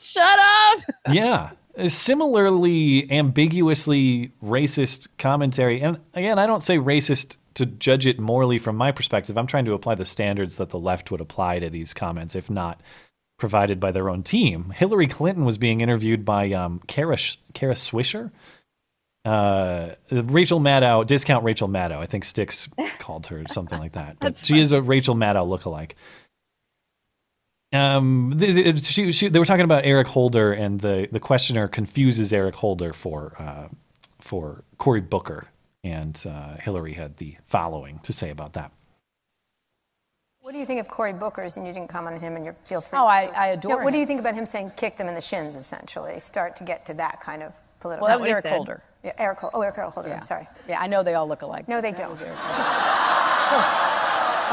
Shut 0.00 0.38
up! 0.38 0.78
yeah. 1.10 1.50
Similarly, 1.88 3.10
ambiguously 3.10 4.30
racist 4.42 5.08
commentary. 5.18 5.80
And 5.80 5.98
again, 6.14 6.38
I 6.38 6.46
don't 6.46 6.62
say 6.62 6.76
racist 6.78 7.38
to 7.54 7.66
judge 7.66 8.06
it 8.06 8.20
morally 8.20 8.58
from 8.58 8.76
my 8.76 8.92
perspective. 8.92 9.36
I'm 9.38 9.46
trying 9.46 9.64
to 9.64 9.72
apply 9.72 9.94
the 9.96 10.04
standards 10.04 10.58
that 10.58 10.70
the 10.70 10.78
left 10.78 11.10
would 11.10 11.20
apply 11.20 11.58
to 11.60 11.70
these 11.70 11.94
comments, 11.94 12.34
if 12.36 12.50
not 12.50 12.80
provided 13.38 13.80
by 13.80 13.90
their 13.90 14.08
own 14.10 14.22
team. 14.22 14.70
Hillary 14.76 15.08
Clinton 15.08 15.44
was 15.44 15.58
being 15.58 15.80
interviewed 15.80 16.24
by 16.24 16.52
um, 16.52 16.80
Kara, 16.86 17.16
Kara 17.52 17.74
Swisher. 17.74 18.30
Uh, 19.24 19.94
Rachel 20.10 20.60
Maddow, 20.60 21.06
discount 21.06 21.44
Rachel 21.44 21.68
Maddow. 21.68 21.98
I 21.98 22.06
think 22.06 22.24
Styx 22.24 22.68
called 22.98 23.26
her 23.28 23.42
something 23.48 23.78
like 23.78 23.92
that. 23.92 24.18
But 24.18 24.34
That's 24.34 24.46
she 24.46 24.60
is 24.60 24.72
a 24.72 24.82
Rachel 24.82 25.14
Maddow 25.14 25.46
lookalike. 25.48 25.92
Um, 27.72 28.36
th- 28.38 28.54
th- 28.54 28.84
she, 28.84 29.10
she, 29.12 29.28
they 29.28 29.38
were 29.38 29.44
talking 29.44 29.64
about 29.64 29.84
Eric 29.84 30.06
Holder, 30.06 30.52
and 30.52 30.80
the, 30.80 31.08
the 31.10 31.18
questioner 31.18 31.66
confuses 31.66 32.32
Eric 32.32 32.54
Holder 32.54 32.92
for 32.92 33.34
uh, 33.38 33.68
for 34.20 34.62
Cory 34.78 35.00
Booker, 35.00 35.48
and 35.82 36.22
uh, 36.28 36.56
Hillary 36.56 36.92
had 36.92 37.16
the 37.16 37.36
following 37.48 37.98
to 38.04 38.12
say 38.12 38.30
about 38.30 38.52
that. 38.52 38.70
What 40.40 40.52
do 40.52 40.58
you 40.58 40.66
think 40.66 40.78
of 40.80 40.88
Cory 40.88 41.14
Booker's? 41.14 41.56
And 41.56 41.66
you 41.66 41.72
didn't 41.72 41.88
comment 41.88 42.14
on 42.16 42.20
him, 42.20 42.36
and 42.36 42.44
you 42.44 42.54
feel 42.66 42.80
free. 42.82 42.98
Oh, 42.98 43.06
I- 43.06 43.26
to. 43.26 43.38
I 43.38 43.46
adore 43.48 43.78
No, 43.78 43.84
What 43.84 43.92
do 43.92 43.98
you 43.98 44.06
think 44.06 44.20
about 44.20 44.34
him 44.34 44.44
saying 44.46 44.72
"kick 44.76 44.96
them 44.96 45.08
in 45.08 45.14
the 45.14 45.20
shins"? 45.20 45.56
Essentially, 45.56 46.18
start 46.20 46.54
to 46.56 46.64
get 46.64 46.84
to 46.86 46.94
that 46.94 47.20
kind 47.20 47.42
of 47.42 47.54
political. 47.84 48.06
Well, 48.08 48.18
that 48.18 48.20
was 48.20 48.20
Not 48.20 48.20
what 48.20 48.26
he 48.26 48.32
Eric 48.32 48.42
said. 48.42 48.52
Holder. 48.56 48.82
Yeah, 49.04 49.12
Eric. 49.18 49.38
Hol- 49.40 49.50
Oh, 49.54 49.60
Eric 49.60 49.76
Holder. 49.76 50.08
Yeah. 50.08 50.16
I'm 50.16 50.22
sorry. 50.22 50.48
Yeah, 50.68 50.80
I 50.80 50.86
know 50.86 51.02
they 51.02 51.14
all 51.14 51.28
look 51.28 51.42
alike. 51.42 51.68
No, 51.68 51.80
they 51.80 51.92
don't. 51.92 52.18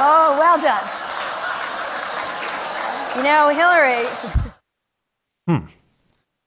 Oh, 0.03 0.35
well 0.39 0.57
done. 0.61 0.87
You 3.17 3.23
know, 3.23 3.49
Hillary. 3.49 4.07
Hmm. 5.47 5.65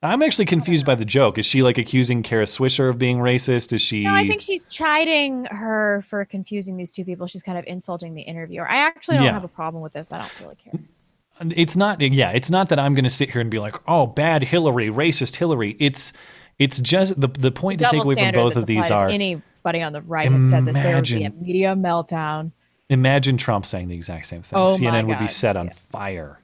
I'm 0.02 0.22
actually 0.22 0.44
confused 0.46 0.84
by 0.86 0.94
the 0.94 1.04
joke. 1.04 1.38
Is 1.38 1.46
she 1.46 1.62
like 1.62 1.76
accusing 1.78 2.22
Kara 2.22 2.44
Swisher 2.44 2.88
of 2.90 2.98
being 2.98 3.18
racist? 3.18 3.72
Is 3.72 3.80
she? 3.82 4.04
No, 4.04 4.12
I 4.14 4.26
think 4.26 4.40
she's 4.42 4.64
chiding 4.66 5.44
her 5.46 6.02
for 6.08 6.24
confusing 6.24 6.76
these 6.76 6.90
two 6.90 7.04
people. 7.04 7.26
She's 7.26 7.42
kind 7.42 7.58
of 7.58 7.64
insulting 7.66 8.14
the 8.14 8.22
interviewer. 8.22 8.68
I 8.68 8.76
actually 8.76 9.16
don't 9.16 9.26
Yeah. 9.26 9.32
have 9.32 9.44
a 9.44 9.48
problem 9.48 9.82
with 9.82 9.92
this. 9.92 10.10
I 10.12 10.18
don't 10.18 10.32
really 10.40 10.56
care. 10.56 10.72
it's 11.56 11.74
not 11.76 12.00
yeah 12.00 12.30
it's 12.30 12.48
not 12.48 12.68
that 12.68 12.78
i'm 12.78 12.94
going 12.94 13.02
to 13.02 13.10
sit 13.10 13.28
here 13.28 13.40
and 13.40 13.50
be 13.50 13.58
like 13.58 13.74
oh 13.88 14.06
bad 14.06 14.40
hillary 14.44 14.88
racist 14.88 15.34
hillary 15.34 15.74
it's 15.80 16.12
it's 16.58 16.78
just 16.78 17.20
the 17.20 17.28
the 17.28 17.50
point 17.50 17.80
to 17.80 17.86
take 17.86 18.04
away 18.04 18.14
from 18.14 18.32
both 18.32 18.56
of 18.56 18.66
these 18.66 18.90
are 18.90 19.08
anybody 19.08 19.82
on 19.82 19.92
the 19.92 20.02
right 20.02 20.30
had 20.30 20.46
said 20.46 20.64
this, 20.64 20.74
there 20.74 20.96
would 20.96 21.04
be 21.04 21.24
a 21.24 21.30
media 21.30 21.74
meltdown. 21.74 22.52
imagine 22.88 23.36
trump 23.36 23.66
saying 23.66 23.88
the 23.88 23.94
exact 23.96 24.26
same 24.26 24.42
thing. 24.42 24.58
Oh 24.58 24.76
cnn 24.78 25.06
would 25.06 25.18
be 25.18 25.28
set 25.28 25.56
on 25.56 25.70
fire. 25.90 26.40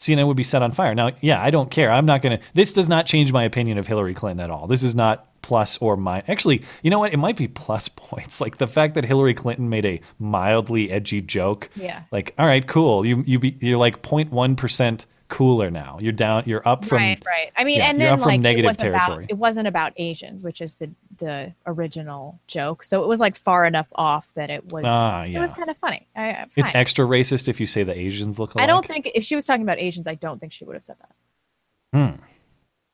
Cnn 0.00 0.26
would 0.26 0.36
be 0.36 0.42
set 0.42 0.62
on 0.62 0.72
fire. 0.72 0.94
Now 0.94 1.10
yeah 1.20 1.40
i 1.40 1.50
don't 1.50 1.70
care. 1.70 1.90
I'm 1.90 2.06
not 2.06 2.22
going 2.22 2.38
to 2.38 2.44
this 2.54 2.72
does 2.72 2.88
not 2.88 3.06
change 3.06 3.32
my 3.32 3.44
opinion 3.44 3.78
of 3.78 3.86
hillary 3.86 4.14
clinton 4.14 4.42
at 4.42 4.50
all. 4.50 4.66
This 4.66 4.82
is 4.82 4.94
not 4.96 5.28
plus 5.42 5.78
or 5.78 5.96
minus 5.96 6.28
actually 6.28 6.62
you 6.82 6.90
know 6.90 6.98
what? 6.98 7.12
It 7.12 7.18
might 7.18 7.36
be 7.36 7.48
plus 7.48 7.88
points. 7.96 8.40
Like 8.40 8.58
the 8.58 8.66
fact 8.66 8.94
that 8.94 9.04
hillary 9.04 9.34
clinton 9.34 9.68
made 9.68 9.86
a 9.86 10.00
mildly 10.18 10.90
edgy 10.90 11.20
joke 11.20 11.68
Yeah. 11.76 12.02
like 12.10 12.34
all 12.38 12.46
right 12.46 12.66
cool. 12.66 13.06
You 13.06 13.22
you 13.26 13.38
be, 13.38 13.56
you're 13.60 13.78
like 13.78 14.02
0.1 14.02 14.56
percent 14.56 15.06
cooler 15.32 15.70
now 15.70 15.96
you're 16.00 16.12
down 16.12 16.42
you're 16.44 16.66
up 16.68 16.84
from 16.84 16.98
right, 16.98 17.22
right. 17.24 17.50
I 17.56 17.64
mean, 17.64 17.78
yeah, 17.78 17.86
and 17.90 17.98
then 18.00 18.20
like 18.20 18.40
negative 18.40 18.66
it 18.66 18.68
wasn't 18.68 18.92
territory 18.92 19.24
about 19.24 19.30
it 19.30 19.38
wasn't 19.38 19.66
about 19.66 19.92
Asians, 19.96 20.44
which 20.44 20.60
is 20.60 20.74
the 20.74 20.90
the 21.18 21.54
original 21.66 22.38
joke. 22.46 22.82
So 22.82 23.02
it 23.02 23.08
was 23.08 23.18
like 23.18 23.36
far 23.36 23.64
enough 23.64 23.86
off 23.94 24.26
that 24.34 24.50
it 24.50 24.70
was 24.70 24.84
Ah, 24.86 25.24
it 25.24 25.38
was 25.38 25.52
kind 25.54 25.70
of 25.70 25.76
funny. 25.78 26.06
I, 26.14 26.44
It's 26.54 26.70
extra 26.74 27.06
racist 27.06 27.48
if 27.48 27.58
you 27.60 27.66
say 27.66 27.82
the 27.82 27.98
Asians 27.98 28.38
look 28.38 28.54
alike. 28.54 28.64
I 28.64 28.66
don't 28.66 28.86
think 28.86 29.10
if 29.14 29.24
she 29.24 29.34
was 29.34 29.46
talking 29.46 29.62
about 29.62 29.78
Asians, 29.78 30.06
I 30.06 30.16
don't 30.16 30.38
think 30.38 30.52
she 30.52 30.64
would 30.66 30.74
have 30.74 30.84
said 30.84 30.96
that. 31.00 32.22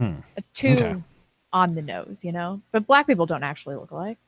Hmm. 0.00 0.04
Hmm. 0.04 0.20
It's 0.36 0.52
too 0.52 0.68
Okay. 0.68 1.02
on 1.52 1.74
the 1.74 1.82
nose, 1.82 2.24
you 2.24 2.30
know. 2.30 2.60
But 2.70 2.86
black 2.86 3.06
people 3.08 3.26
don't 3.26 3.42
actually 3.42 3.74
look 3.74 3.90
alike. 3.90 4.18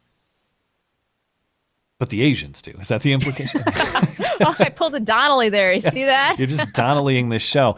But 2.00 2.08
the 2.08 2.22
Asians 2.22 2.62
do. 2.62 2.70
Is 2.80 2.88
that 2.88 3.02
the 3.02 3.12
implication? 3.12 3.62
oh, 3.66 4.56
I 4.58 4.70
pulled 4.74 4.94
a 4.94 5.00
Donnelly 5.00 5.50
there. 5.50 5.70
You 5.74 5.80
see 5.96 6.04
that? 6.06 6.36
You're 6.38 6.46
just 6.46 6.66
Donnellying 6.72 7.28
this 7.28 7.42
show. 7.42 7.76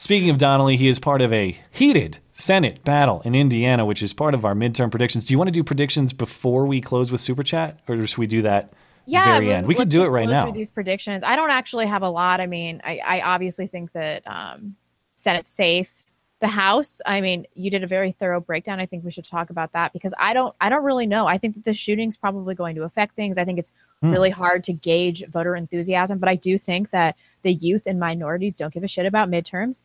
Speaking 0.00 0.30
of 0.30 0.38
Donnelly, 0.38 0.78
he 0.78 0.88
is 0.88 0.98
part 0.98 1.20
of 1.20 1.30
a 1.30 1.60
heated 1.70 2.16
Senate 2.32 2.82
battle 2.84 3.20
in 3.26 3.34
Indiana, 3.34 3.84
which 3.84 4.02
is 4.02 4.14
part 4.14 4.32
of 4.32 4.46
our 4.46 4.54
midterm 4.54 4.90
predictions. 4.90 5.26
Do 5.26 5.34
you 5.34 5.38
want 5.38 5.48
to 5.48 5.52
do 5.52 5.62
predictions 5.62 6.14
before 6.14 6.64
we 6.64 6.80
close 6.80 7.12
with 7.12 7.20
Super 7.20 7.42
Chat, 7.42 7.80
or 7.86 8.06
should 8.06 8.16
we 8.16 8.26
do 8.26 8.40
that 8.40 8.72
yeah, 9.04 9.26
very 9.26 9.52
end? 9.52 9.66
We 9.66 9.74
can 9.74 9.88
do 9.88 10.02
it 10.02 10.08
right 10.08 10.26
now. 10.26 10.50
These 10.52 10.70
predictions. 10.70 11.22
I 11.22 11.36
don't 11.36 11.50
actually 11.50 11.84
have 11.84 12.00
a 12.00 12.08
lot. 12.08 12.40
I 12.40 12.46
mean, 12.46 12.80
I, 12.82 12.98
I 13.06 13.20
obviously 13.20 13.66
think 13.66 13.92
that 13.92 14.26
um, 14.26 14.74
Senate's 15.16 15.50
safe. 15.50 15.92
The 16.40 16.48
House. 16.48 17.02
I 17.04 17.20
mean, 17.20 17.46
you 17.52 17.70
did 17.70 17.84
a 17.84 17.86
very 17.86 18.12
thorough 18.12 18.40
breakdown. 18.40 18.80
I 18.80 18.86
think 18.86 19.04
we 19.04 19.10
should 19.10 19.26
talk 19.26 19.50
about 19.50 19.74
that 19.74 19.92
because 19.92 20.14
I 20.18 20.32
don't. 20.32 20.56
I 20.62 20.70
don't 20.70 20.84
really 20.84 21.06
know. 21.06 21.26
I 21.26 21.36
think 21.36 21.56
that 21.56 21.66
the 21.66 21.74
shooting's 21.74 22.16
probably 22.16 22.54
going 22.54 22.74
to 22.76 22.84
affect 22.84 23.16
things. 23.16 23.36
I 23.36 23.44
think 23.44 23.58
it's 23.58 23.70
Hmm. 24.00 24.12
really 24.12 24.30
hard 24.30 24.64
to 24.64 24.72
gauge 24.72 25.22
voter 25.26 25.54
enthusiasm, 25.54 26.18
but 26.18 26.28
I 26.30 26.36
do 26.36 26.56
think 26.56 26.90
that 26.90 27.16
the 27.42 27.52
youth 27.52 27.82
and 27.86 27.98
minorities 27.98 28.56
don't 28.56 28.72
give 28.72 28.84
a 28.84 28.88
shit 28.88 29.06
about 29.06 29.30
midterms. 29.30 29.82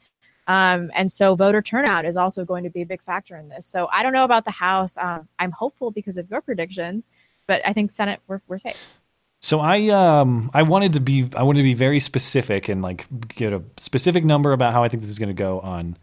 Um, 0.47 0.91
and 0.93 1.11
so 1.11 1.35
voter 1.35 1.61
turnout 1.61 2.05
is 2.05 2.17
also 2.17 2.45
going 2.45 2.63
to 2.65 2.69
be 2.69 2.83
a 2.83 2.85
big 2.85 3.01
factor 3.01 3.35
in 3.35 3.49
this. 3.49 3.65
So 3.65 3.87
I 3.91 4.03
don't 4.03 4.13
know 4.13 4.25
about 4.25 4.45
the 4.45 4.51
House. 4.51 4.97
Um, 4.97 5.27
I'm 5.39 5.51
hopeful 5.51 5.89
because 5.91 6.17
of 6.17 6.29
your 6.29 6.41
predictions, 6.41 7.05
but 7.47 7.61
I 7.65 7.73
think 7.73 7.91
Senate 7.91 8.19
we're, 8.27 8.41
we're 8.47 8.59
safe. 8.59 8.77
So 9.41 9.59
I 9.59 9.89
um 9.89 10.49
I 10.53 10.63
wanted 10.63 10.93
to 10.93 10.99
be 10.99 11.29
I 11.35 11.43
wanted 11.43 11.59
to 11.59 11.63
be 11.63 11.73
very 11.75 11.99
specific 11.99 12.69
and 12.69 12.81
like 12.81 13.05
get 13.27 13.53
a 13.53 13.61
specific 13.77 14.25
number 14.25 14.53
about 14.53 14.73
how 14.73 14.83
I 14.83 14.89
think 14.89 15.01
this 15.01 15.09
is 15.09 15.19
going 15.19 15.29
to 15.29 15.35
go 15.35 15.59
on 15.59 15.97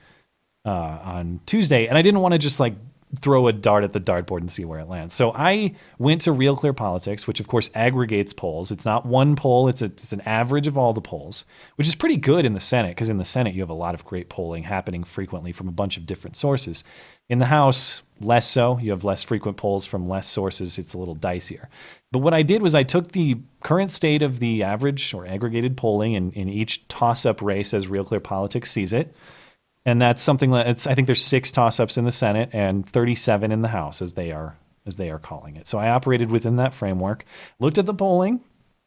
uh, 0.65 0.71
on 0.71 1.41
Tuesday, 1.47 1.87
and 1.87 1.99
I 1.99 2.03
didn't 2.03 2.21
want 2.21 2.33
to 2.33 2.39
just 2.39 2.61
like 2.61 2.75
throw 3.21 3.47
a 3.47 3.53
dart 3.53 3.85
at 3.85 3.93
the 3.93 4.01
dartboard 4.01 4.41
and 4.41 4.51
see 4.51 4.65
where 4.65 4.81
it 4.81 4.89
lands. 4.89 5.15
So 5.15 5.33
I 5.33 5.75
went 5.99 6.23
to 6.23 6.33
Real 6.33 6.57
Clear 6.57 6.73
Politics, 6.73 7.27
which 7.27 7.41
of 7.41 7.49
course 7.49 7.71
aggregates 7.75 8.33
polls. 8.33 8.71
It's 8.71 8.85
not 8.85 9.05
one 9.05 9.37
poll; 9.37 9.69
it's 9.69 9.83
a, 9.83 9.87
it's 9.87 10.13
an 10.13 10.23
average 10.23 10.67
of 10.67 10.79
all 10.79 10.93
the 10.93 11.01
polls, 11.01 11.45
which 11.77 11.87
is 11.87 11.95
pretty 11.95 12.17
good 12.17 12.45
in 12.45 12.55
the 12.55 12.61
Senate 12.61 12.97
because 12.97 13.09
in 13.09 13.19
the 13.19 13.25
Senate 13.25 13.55
you 13.55 13.61
have 13.61 13.71
a 13.71 13.75
lot 13.75 13.95
of 13.95 14.05
great 14.05 14.29
polling 14.29 14.63
happening 14.63 15.05
frequently 15.05 15.53
from 15.53 15.69
a 15.69 15.73
bunch 15.73 15.97
of 15.97 16.07
different 16.07 16.37
sources. 16.37 16.85
In 17.29 17.39
the 17.39 17.47
House, 17.47 18.03
less 18.21 18.49
so. 18.49 18.79
You 18.79 18.91
have 18.91 19.05
less 19.05 19.23
frequent 19.23 19.57
polls 19.57 19.87
from 19.87 20.09
less 20.09 20.29
sources. 20.29 20.79
It's 20.79 20.95
a 20.95 20.99
little 20.99 21.17
dicier. 21.17 21.67
But 22.11 22.21
what 22.21 22.35
I 22.35 22.43
did 22.43 22.63
was 22.63 22.75
I 22.75 22.83
took 22.83 23.13
the 23.13 23.39
current 23.63 23.91
state 23.91 24.23
of 24.23 24.41
the 24.41 24.63
average 24.63 25.15
or 25.15 25.27
aggregated 25.27 25.77
polling 25.77 26.15
in, 26.15 26.33
in 26.33 26.49
each 26.49 26.87
toss 26.89 27.25
up 27.25 27.43
race 27.43 27.75
as 27.75 27.89
Real 27.89 28.05
Clear 28.05 28.21
Politics 28.21 28.71
sees 28.71 28.93
it. 28.93 29.15
And 29.85 30.01
that's 30.01 30.23
something 30.23 30.53
that 30.53 30.69
it's 30.69 30.87
I 30.87 30.95
think 30.95 31.07
there's 31.07 31.25
six 31.25 31.51
toss 31.51 31.81
ups 31.81 31.97
in 31.97 32.05
the 32.05 32.13
Senate 32.13 32.51
and 32.53 32.89
37 32.89 33.51
in 33.51 33.63
the 33.63 33.69
House 33.69 34.01
as 34.01 34.15
they 34.15 34.31
are 34.31 34.57
as 34.87 34.97
they 34.97 35.11
are 35.11 35.19
calling 35.19 35.57
it. 35.57 35.67
So 35.69 35.79
I 35.79 35.91
operated 35.91 36.31
within 36.31 36.57
that 36.57 36.75
framework, 36.75 37.25
looked 37.61 37.79
at 37.79 37.87
the 37.87 37.95
polling, 37.95 38.41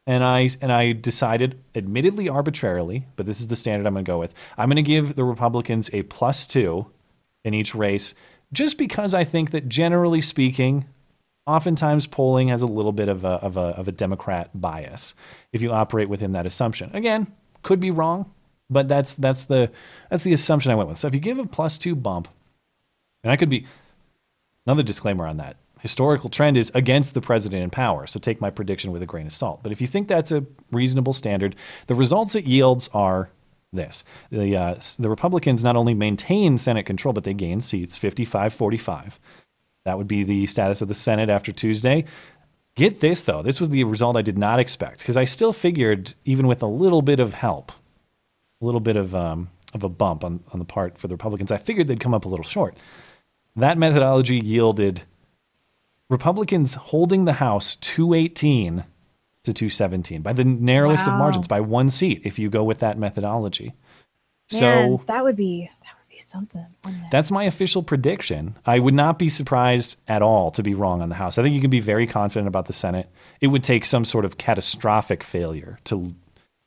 and 0.08 0.24
I 0.24 0.50
and 0.62 0.72
I 0.72 0.94
decided, 0.94 1.62
admittedly 1.74 2.30
arbitrarily, 2.30 3.06
but 3.16 3.26
this 3.26 3.42
is 3.42 3.48
the 3.48 3.56
standard 3.56 3.88
I'm 3.88 3.94
going 3.94 4.06
to 4.06 4.12
go 4.12 4.20
with. 4.20 4.34
I'm 4.58 4.70
going 4.70 4.76
to 4.78 4.84
give 4.84 5.16
the 5.16 5.24
Republicans 5.24 5.90
a 5.94 6.04
plus 6.04 6.46
two 6.48 6.88
in 7.44 7.54
each 7.54 7.76
race, 7.76 8.14
just 8.54 8.78
because 8.78 9.14
I 9.14 9.24
think 9.24 9.52
that 9.52 9.68
generally 9.68 10.22
speaking, 10.22 10.86
oftentimes 11.48 12.08
polling 12.08 12.50
has 12.50 12.62
a 12.62 12.68
little 12.68 12.92
bit 12.92 13.10
of 13.10 13.26
a 13.26 13.30
of 13.30 13.58
a 13.58 13.62
of 13.62 13.88
a 13.88 13.92
Democrat 13.92 14.50
bias 14.54 15.14
if 15.52 15.62
you 15.62 15.72
operate 15.72 16.10
within 16.10 16.34
that 16.34 16.46
assumption. 16.46 16.92
Again, 16.96 17.28
could 17.64 17.80
be 17.80 17.92
wrong, 17.92 18.32
but 18.70 18.88
that's 18.88 19.14
that's 19.16 19.46
the 19.46 19.72
that's 20.10 20.24
the 20.24 20.34
assumption 20.34 20.72
I 20.72 20.76
went 20.76 20.90
with. 20.90 20.98
So 20.98 21.08
if 21.08 21.14
you 21.14 21.20
give 21.20 21.40
a 21.40 21.46
plus 21.46 21.78
two 21.78 21.96
bump, 21.96 22.28
and 23.24 23.32
I 23.32 23.38
could 23.38 23.50
be 23.50 23.66
another 24.66 24.84
disclaimer 24.84 25.26
on 25.26 25.38
that. 25.38 25.58
historical 25.82 26.30
trend 26.30 26.58
is 26.58 26.72
against 26.74 27.14
the 27.14 27.22
president 27.22 27.64
in 27.64 27.70
power. 27.70 28.08
So 28.08 28.20
take 28.20 28.42
my 28.42 28.50
prediction 28.50 28.92
with 28.92 29.04
a 29.04 29.06
grain 29.06 29.28
of 29.28 29.34
salt. 29.34 29.62
But 29.62 29.72
if 29.72 29.82
you 29.82 29.88
think 29.88 30.08
that's 30.08 30.32
a 30.32 30.46
reasonable 30.72 31.14
standard, 31.14 31.56
the 31.88 31.96
results 31.96 32.36
it 32.36 32.46
yields 32.46 32.90
are 32.94 33.30
this. 33.72 34.04
The, 34.32 34.56
uh, 34.56 34.76
the 34.98 35.10
Republicans 35.10 35.64
not 35.64 35.76
only 35.76 35.94
maintain 35.94 36.58
Senate 36.58 36.86
control, 36.86 37.14
but 37.14 37.24
they 37.24 37.34
gain 37.34 37.62
seats 37.62 37.98
55 37.98 38.54
45. 38.54 39.20
That 39.84 39.98
would 39.98 40.08
be 40.08 40.24
the 40.24 40.48
status 40.48 40.82
of 40.82 40.88
the 40.88 40.96
Senate 40.96 41.30
after 41.30 41.52
Tuesday. 41.52 42.06
Get 42.76 43.00
this, 43.00 43.24
though. 43.24 43.42
This 43.42 43.60
was 43.60 43.70
the 43.70 43.84
result 43.84 44.18
I 44.18 44.22
did 44.22 44.38
not 44.38 44.60
expect 44.60 45.00
because 45.00 45.16
I 45.16 45.26
still 45.26 45.54
figured, 45.54 46.14
even 46.26 46.48
with 46.48 46.62
a 46.62 46.68
little 46.68 47.02
bit 47.02 47.20
of 47.20 47.34
help, 47.34 47.72
a 48.62 48.66
little 48.66 48.80
bit 48.80 48.96
of, 48.96 49.14
um, 49.16 49.50
of 49.74 49.84
a 49.84 49.90
bump 49.90 50.24
on, 50.24 50.42
on 50.54 50.60
the 50.60 50.66
part 50.66 50.98
for 50.98 51.08
the 51.08 51.14
Republicans, 51.16 51.52
I 51.52 51.58
figured 51.58 51.88
they'd 51.88 52.00
come 52.00 52.14
up 52.14 52.26
a 52.26 52.30
little 52.30 52.44
short. 52.46 52.78
That 53.56 53.78
methodology 53.78 54.38
yielded 54.40 55.04
Republicans 56.10 56.74
holding 56.76 57.26
the 57.26 57.34
House 57.34 57.76
218 57.78 58.84
to 59.44 59.54
217 59.54 60.22
by 60.22 60.34
the 60.34 60.44
narrowest 60.44 61.08
Wow. 61.08 61.14
of 61.14 61.20
margins, 61.20 61.48
by 61.48 61.62
one 61.62 61.90
seat, 61.90 62.22
if 62.24 62.38
you 62.40 62.50
go 62.50 62.64
with 62.64 62.80
that 62.80 62.98
methodology. 62.98 63.74
Man, 64.52 64.60
so 65.00 65.02
that 65.08 65.24
would 65.24 65.36
be 65.36 65.70
that 65.84 65.90
would 65.98 66.10
be 66.10 66.20
something. 66.20 66.66
that's 67.12 67.32
my 67.32 67.44
official 67.46 67.82
prediction. 67.82 68.56
I 68.66 68.78
would 68.80 68.94
not 68.94 69.18
be 69.18 69.30
surprised 69.30 69.98
at 70.08 70.22
all 70.22 70.52
to 70.52 70.62
be 70.64 70.74
wrong 70.76 71.02
on 71.02 71.10
the 71.10 71.16
House. 71.16 71.38
I 71.38 71.44
think 71.44 71.56
you 71.56 71.62
can 71.62 71.72
be 71.72 71.80
very 71.80 72.06
confident 72.08 72.48
about 72.48 72.68
the 72.68 72.74
Senate. 72.74 73.10
It 73.42 73.48
would 73.48 73.64
take 73.64 73.86
some 73.86 74.06
sort 74.06 74.26
of 74.26 74.38
catastrophic 74.38 75.24
failure 75.24 75.80
to 75.86 76.14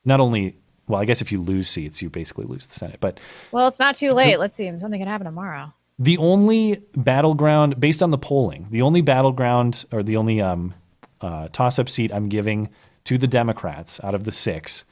not 0.04 0.18
only, 0.20 0.56
well, 0.88 1.00
I 1.00 1.04
guess 1.04 1.20
if 1.20 1.30
you 1.30 1.40
lose 1.40 1.68
seats, 1.68 2.02
you 2.02 2.10
basically 2.10 2.46
lose 2.46 2.66
the 2.66 2.74
Senate, 2.74 2.98
but 3.00 3.20
Well, 3.52 3.68
it's 3.68 3.78
not 3.78 3.94
too 3.94 4.12
late. 4.12 4.38
Let's 4.38 4.56
see. 4.56 4.70
Something 4.78 5.00
could 5.00 5.08
happen 5.08 5.26
tomorrow. 5.26 5.72
the 5.98 6.18
only 6.18 6.82
battleground, 6.96 7.78
based 7.78 8.02
on 8.02 8.10
the 8.10 8.18
polling, 8.18 8.68
the 8.70 8.82
only 8.82 9.00
battleground 9.00 9.84
or 9.92 10.02
the 10.02 10.16
only 10.16 10.40
um, 10.40 10.74
uh, 11.20 11.48
toss 11.52 11.78
up 11.78 11.88
seat 11.88 12.12
I'm 12.12 12.28
giving 12.28 12.68
to 13.04 13.18
the 13.18 13.26
Democrats 13.26 14.00
out 14.04 14.14
of 14.14 14.24
the 14.24 14.32
six 14.32 14.84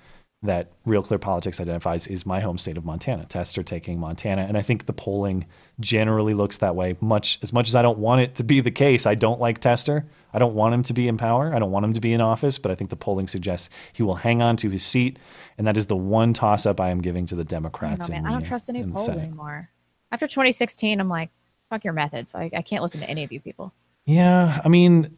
that 0.43 0.73
Real 0.85 1.03
Clear 1.03 1.19
Politics 1.19 1.61
identifies 1.61 2.07
is 2.07 2.27
my 2.27 2.41
home 2.41 2.59
state 2.59 2.77
of 2.77 2.85
Montana. 2.85 3.25
Tester 3.27 3.63
taking 3.63 3.99
Montana. 3.99 4.43
And 4.43 4.57
I 4.57 4.63
think 4.63 4.87
the 4.87 4.93
polling 4.93 5.47
generally 5.81 6.35
looks 6.35 6.59
that 6.59 6.75
way. 6.75 6.97
Much 7.01 7.39
as 7.43 7.53
much 7.53 7.69
as 7.69 7.75
I 7.75 7.83
don't 7.83 7.99
want 7.99 8.21
it 8.23 8.35
to 8.37 8.45
be 8.45 8.61
the 8.61 8.71
case, 8.71 9.07
I 9.07 9.15
don't 9.15 9.41
like 9.41 9.59
Tester. 9.61 10.07
I 10.33 10.39
don't 10.39 10.55
want 10.55 10.75
him 10.75 10.83
to 10.85 10.93
be 10.93 11.09
in 11.09 11.17
power. 11.17 11.55
I 11.55 11.59
don't 11.59 11.71
want 11.71 11.85
him 11.85 11.93
to 11.95 12.01
be 12.01 12.13
in 12.13 12.21
office, 12.21 12.59
but 12.59 12.71
I 12.71 12.75
think 12.75 12.91
the 12.91 12.97
polling 12.97 13.27
suggests 13.29 13.71
he 13.93 14.03
will 14.03 14.17
hang 14.17 14.43
on 14.43 14.57
to 14.59 14.71
his 14.71 14.85
seat. 14.85 15.19
And 15.57 15.67
that 15.67 15.77
is 15.77 15.87
the 15.87 15.97
one 15.97 16.33
toss 16.35 16.67
up 16.67 16.81
I 16.81 16.91
am 16.91 17.01
giving 17.01 17.27
to 17.27 17.35
the 17.35 17.41
I 17.41 17.45
don't 17.45 17.49
Democrats. 17.49 18.09
know, 18.09 18.15
man. 18.15 18.25
in 18.25 18.27
I 18.27 18.33
don't 18.33 18.45
trust 18.45 18.69
any 18.69 18.83
the 18.83 18.97
Senate. 18.99 19.23
anymore. 19.23 19.71
After 20.13 20.27
2016, 20.27 21.01
I'm 21.01 21.09
like, 21.09 21.31
fuck 21.71 21.85
your 21.85 21.95
methods. 21.95 22.35
I, 22.35 22.51
I 22.55 22.63
can't 22.63 22.83
listen 22.83 23.01
to 23.01 23.09
any 23.09 23.25
of 23.25 23.33
you 23.33 23.41
people. 23.41 23.73
Yeah, 24.05 24.61
I 24.65 24.69
mean, 24.69 25.17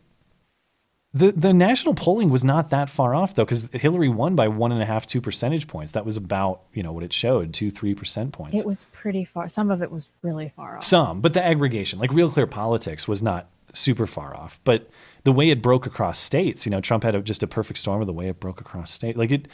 the 1.19 1.33
the 1.33 1.53
national 1.53 1.95
polling 1.95 2.31
was 2.31 2.45
not 2.45 2.71
that 2.71 2.89
far 2.89 3.15
off 3.15 3.35
though, 3.35 3.45
because 3.45 3.69
Hillary 3.73 4.09
won 4.09 4.35
by 4.35 4.49
one 4.49 4.73
and 4.73 4.83
a 4.83 4.87
half, 4.87 5.07
two 5.07 5.21
percentage 5.21 5.67
points. 5.67 5.93
That 5.93 6.05
was 6.05 6.17
about 6.17 6.63
you 6.73 6.83
know 6.83 6.93
what 6.93 7.03
it 7.03 7.13
showed, 7.13 7.53
two, 7.53 7.71
three 7.71 7.95
percent 7.95 8.33
points. 8.33 8.59
It 8.59 8.67
was 8.67 8.85
pretty 8.93 9.25
far. 9.25 9.49
Some 9.49 9.71
of 9.71 9.83
it 9.83 9.91
was 9.91 10.09
really 10.23 10.49
far 10.49 10.77
off. 10.77 10.85
Some, 10.85 11.21
but 11.21 11.33
the 11.33 11.45
aggregation, 11.45 11.99
like 11.99 12.13
Real 12.13 12.31
Clear 12.31 12.47
Politics, 12.47 13.07
was 13.09 13.23
not 13.23 13.49
super 13.75 14.07
far 14.07 14.37
off. 14.37 14.61
But 14.65 14.91
the 15.25 15.33
way 15.33 15.51
it 15.51 15.63
broke 15.63 15.87
across 15.87 16.19
states, 16.19 16.65
you 16.65 16.71
know, 16.71 16.81
Trump 16.81 17.05
had 17.05 17.15
a, 17.15 17.21
just 17.21 17.43
a 17.43 17.47
perfect 17.47 17.79
storm 17.79 18.01
of 18.01 18.07
the 18.07 18.13
way 18.13 18.29
it 18.29 18.41
broke 18.41 18.61
across 18.61 18.91
state. 18.91 19.17
Like 19.17 19.31
it, 19.31 19.49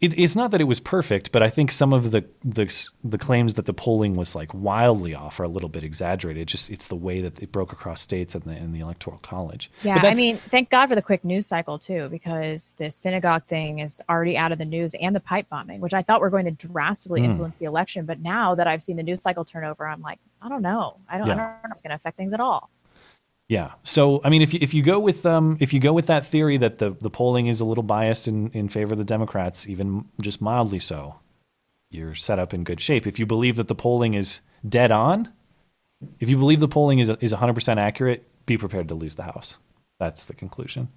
it, 0.00 0.18
it's 0.18 0.36
not 0.36 0.50
that 0.50 0.60
it 0.60 0.64
was 0.64 0.78
perfect, 0.78 1.32
but 1.32 1.42
I 1.42 1.48
think 1.48 1.70
some 1.70 1.94
of 1.94 2.10
the, 2.10 2.22
the 2.44 2.66
the 3.02 3.16
claims 3.16 3.54
that 3.54 3.64
the 3.64 3.72
polling 3.72 4.14
was 4.14 4.34
like 4.34 4.52
wildly 4.52 5.14
off 5.14 5.40
are 5.40 5.44
a 5.44 5.48
little 5.48 5.70
bit 5.70 5.84
exaggerated. 5.84 6.42
It's 6.42 6.52
just 6.52 6.70
it's 6.70 6.86
the 6.88 6.96
way 6.96 7.22
that 7.22 7.38
it 7.42 7.50
broke 7.50 7.72
across 7.72 8.02
states 8.02 8.34
and 8.34 8.44
the 8.44 8.54
in 8.56 8.72
the 8.72 8.80
electoral 8.80 9.16
college. 9.18 9.70
Yeah, 9.82 9.98
But 10.02 10.10
I 10.12 10.14
mean, 10.14 10.36
thank 10.50 10.68
God 10.68 10.88
for 10.88 10.94
the 10.96 11.00
quick 11.02 11.24
news 11.24 11.46
cycle 11.46 11.78
too, 11.78 12.08
because 12.10 12.74
this 12.76 12.94
synagogue 12.94 13.44
thing 13.46 13.78
is 13.78 14.02
already 14.10 14.36
out 14.36 14.52
of 14.52 14.58
the 14.58 14.66
news, 14.66 14.94
and 15.00 15.16
the 15.16 15.20
pipe 15.20 15.48
bombing, 15.48 15.80
which 15.80 15.94
I 15.94 16.02
thought 16.02 16.20
were 16.20 16.30
going 16.30 16.44
to 16.44 16.50
drastically 16.68 17.20
Hmm. 17.22 17.30
influence 17.30 17.56
the 17.56 17.64
election. 17.64 18.04
But 18.04 18.20
now 18.20 18.54
that 18.54 18.66
I've 18.66 18.82
seen 18.82 18.96
the 18.96 19.02
news 19.02 19.22
cycle 19.22 19.46
turn 19.46 19.64
over, 19.64 19.86
I'm 19.88 20.02
like, 20.02 20.18
I 20.42 20.50
don't 20.50 20.62
know. 20.62 20.98
I 21.08 21.16
don't, 21.16 21.26
I 21.30 21.34
don't 21.34 21.38
know 21.38 21.56
if 21.64 21.70
it's 21.70 21.80
going 21.82 21.90
to 21.90 21.96
affect 21.96 22.18
things 22.18 22.34
at 22.34 22.40
all. 22.40 22.68
Yeah. 23.48 23.72
So 23.84 24.20
I 24.24 24.30
mean, 24.30 24.42
if 24.42 24.52
you, 24.52 24.58
if 24.60 24.74
you 24.74 24.82
go 24.82 24.98
with 24.98 25.24
um 25.24 25.56
if 25.60 25.72
you 25.72 25.80
go 25.80 25.92
with 25.92 26.06
that 26.06 26.26
theory 26.26 26.56
that 26.58 26.78
the 26.78 26.90
the 27.00 27.10
polling 27.10 27.46
is 27.46 27.60
a 27.60 27.64
little 27.64 27.84
biased 27.84 28.26
in 28.26 28.50
in 28.50 28.68
favor 28.68 28.94
of 28.94 28.98
the 28.98 29.04
Democrats, 29.04 29.68
even 29.68 30.06
just 30.20 30.40
mildly 30.40 30.80
so, 30.80 31.16
you're 31.90 32.14
set 32.14 32.38
up 32.38 32.52
in 32.52 32.64
good 32.64 32.80
shape. 32.80 33.06
If 33.06 33.18
you 33.18 33.26
believe 33.26 33.56
that 33.56 33.68
the 33.68 33.74
polling 33.74 34.14
is 34.14 34.40
dead 34.68 34.90
on, 34.90 35.32
if 36.18 36.28
you 36.28 36.36
believe 36.36 36.60
the 36.60 36.68
polling 36.68 36.98
is 36.98 37.08
is 37.08 37.32
100% 37.32 37.76
accurate, 37.76 38.24
be 38.46 38.58
prepared 38.58 38.88
to 38.88 38.94
lose 38.94 39.14
the 39.14 39.22
House. 39.22 39.56
That's 39.98 40.24
the 40.24 40.34
conclusion. 40.34 40.88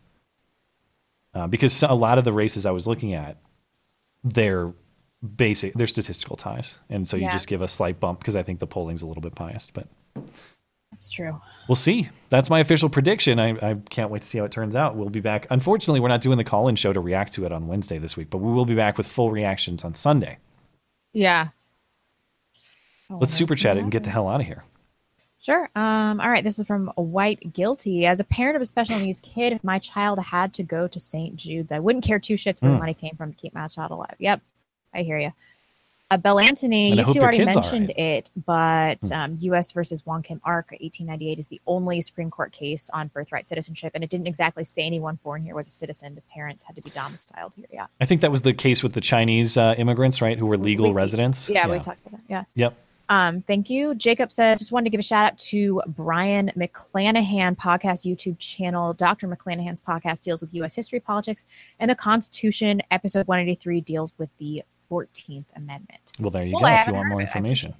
Uh, 1.33 1.45
because 1.45 1.83
a 1.83 1.93
lot 1.93 2.17
of 2.17 2.23
the 2.23 2.33
races 2.33 2.65
I 2.65 2.71
was 2.71 2.87
looking 2.87 3.13
at, 3.13 3.37
they're 4.23 4.73
basic, 5.35 5.75
they're 5.75 5.85
statistical 5.85 6.35
ties, 6.35 6.79
and 6.89 7.07
so 7.07 7.15
you 7.15 7.29
just 7.29 7.47
give 7.47 7.61
a 7.61 7.67
slight 7.67 7.99
bump 7.99 8.19
because 8.19 8.35
I 8.35 8.41
think 8.41 8.57
the 8.57 8.65
polling's 8.65 9.03
a 9.03 9.05
little 9.05 9.21
bit 9.21 9.35
biased, 9.35 9.73
but. 9.73 9.87
That's 10.99 11.07
true. 11.07 11.39
We'll 11.69 11.77
see. 11.77 12.09
That's 12.27 12.49
my 12.49 12.59
official 12.59 12.89
prediction. 12.89 13.39
I, 13.39 13.51
I 13.71 13.75
can't 13.89 14.11
wait 14.11 14.21
to 14.23 14.27
see 14.27 14.37
how 14.37 14.43
it 14.43 14.51
turns 14.51 14.75
out. 14.75 14.97
We'll 14.97 15.07
be 15.07 15.21
back. 15.21 15.47
Unfortunately, 15.49 16.01
we're 16.01 16.09
not 16.09 16.19
doing 16.19 16.37
the 16.37 16.43
call 16.43 16.67
in 16.67 16.75
show 16.75 16.91
to 16.91 16.99
react 16.99 17.31
to 17.35 17.45
it 17.45 17.53
on 17.53 17.67
Wednesday 17.67 17.99
this 17.99 18.17
week, 18.17 18.29
but 18.29 18.39
we 18.39 18.51
will 18.51 18.65
be 18.65 18.75
back 18.75 18.97
with 18.97 19.07
full 19.07 19.31
reactions 19.31 19.85
on 19.85 19.95
Sunday. 19.95 20.39
Yeah. 21.13 21.47
Let's 23.09 23.33
super 23.33 23.55
chat 23.55 23.77
it 23.77 23.79
and 23.83 23.91
get 23.93 24.03
the 24.03 24.09
hell 24.09 24.27
out 24.27 24.41
of 24.41 24.45
here. 24.45 24.65
Sure. 25.41 25.69
Um, 25.73 26.19
all 26.19 26.29
right. 26.29 26.43
This 26.43 26.59
is 26.59 26.67
from 26.67 26.91
a 26.97 27.01
White 27.01 27.53
Guilty. 27.53 28.05
As 28.05 28.19
a 28.19 28.25
parent 28.25 28.57
of 28.57 28.61
a 28.61 28.65
special 28.65 28.99
needs 28.99 29.21
kid, 29.21 29.53
if 29.53 29.63
my 29.63 29.79
child 29.79 30.19
had 30.19 30.53
to 30.55 30.63
go 30.63 30.89
to 30.89 30.99
St. 30.99 31.37
Jude's, 31.37 31.71
I 31.71 31.79
wouldn't 31.79 32.03
care 32.03 32.19
two 32.19 32.33
shits 32.33 32.61
where 32.61 32.71
the 32.71 32.77
Mm. 32.77 32.81
money 32.81 32.93
came 32.93 33.15
from 33.15 33.31
to 33.31 33.37
keep 33.39 33.53
my 33.55 33.67
child 33.67 33.91
alive. 33.91 34.15
Yep. 34.19 34.41
I 34.93 35.03
hear 35.03 35.17
you. 35.17 35.31
Uh, 36.11 36.17
Bell 36.17 36.39
Antony, 36.39 36.89
And 36.97 37.07
you 37.07 37.13
two 37.13 37.19
already 37.19 37.45
mentioned 37.45 37.89
right. 37.95 37.99
it, 37.99 38.31
but 38.45 38.97
Hmm. 39.05 39.13
um, 39.13 39.37
U.S. 39.41 39.71
versus 39.71 40.03
Wong 40.07 40.23
Kim 40.23 40.41
Ark, 40.43 40.71
1898, 40.71 41.37
is 41.37 41.47
the 41.47 41.61
only 41.67 42.01
Supreme 42.01 42.31
Court 42.31 42.51
case 42.51 42.89
on 42.91 43.09
birthright 43.09 43.45
citizenship, 43.45 43.91
and 43.93 44.03
it 44.03 44.09
didn't 44.09 44.25
exactly 44.25 44.63
say 44.63 44.81
anyone 44.83 45.19
born 45.23 45.43
here 45.43 45.53
was 45.53 45.67
a 45.67 45.71
citizen. 45.71 46.15
The 46.15 46.21
parents 46.21 46.63
had 46.63 46.75
to 46.77 46.81
be 46.81 46.89
domiciled 46.89 47.53
here. 47.55 47.67
Yeah. 47.71 47.85
I 48.01 48.05
think 48.05 48.21
that 48.21 48.31
was 48.31 48.41
the 48.41 48.53
case 48.53 48.81
with 48.81 48.93
the 48.93 49.01
Chinese 49.01 49.55
uh, 49.55 49.75
immigrants, 49.77 50.19
right, 50.19 50.35
who 50.37 50.47
were 50.47 50.57
legal 50.57 50.87
We- 50.87 50.93
residents. 50.93 51.47
Yeah, 51.47 51.67
we 51.67 51.77
talked 51.77 52.01
about 52.01 52.19
that. 52.21 52.23
Yeah. 52.27 52.43
Yep. 52.55 52.75
Um, 53.09 53.41
thank 53.43 53.69
you. 53.69 53.93
Jacob 53.95 54.31
says, 54.31 54.57
just 54.59 54.71
wanted 54.71 54.85
to 54.85 54.89
give 54.91 54.99
a 54.99 55.03
shout 55.03 55.25
out 55.25 55.37
to 55.39 55.81
Brian 55.87 56.51
McClanahan 56.55 57.55
podcast 57.55 58.05
YouTube 58.05 58.37
channel. 58.39 58.93
Dr. 58.93 59.27
McClanahan's 59.27 59.81
podcast 59.81 60.21
deals 60.23 60.41
with 60.41 60.53
U.S. 60.55 60.73
history, 60.75 60.99
politics, 60.99 61.45
and 61.79 61.89
the 61.89 61.95
Constitution. 61.95 62.81
Episode 62.91 63.27
183 63.27 63.81
deals 63.81 64.13
with 64.19 64.29
the 64.39 64.63
14th 64.89 65.45
Amendment. 65.55 66.11
Well, 66.19 66.31
there 66.31 66.43
you 66.43 66.53
Well, 66.53 66.61
go. 66.61 66.67
I 66.67 66.81
If 66.81 66.87
you 66.87 66.93
want 66.93 67.09
more 67.09 67.19
of 67.19 67.23
it. 67.23 67.23
I 67.23 67.27
information. 67.27 67.75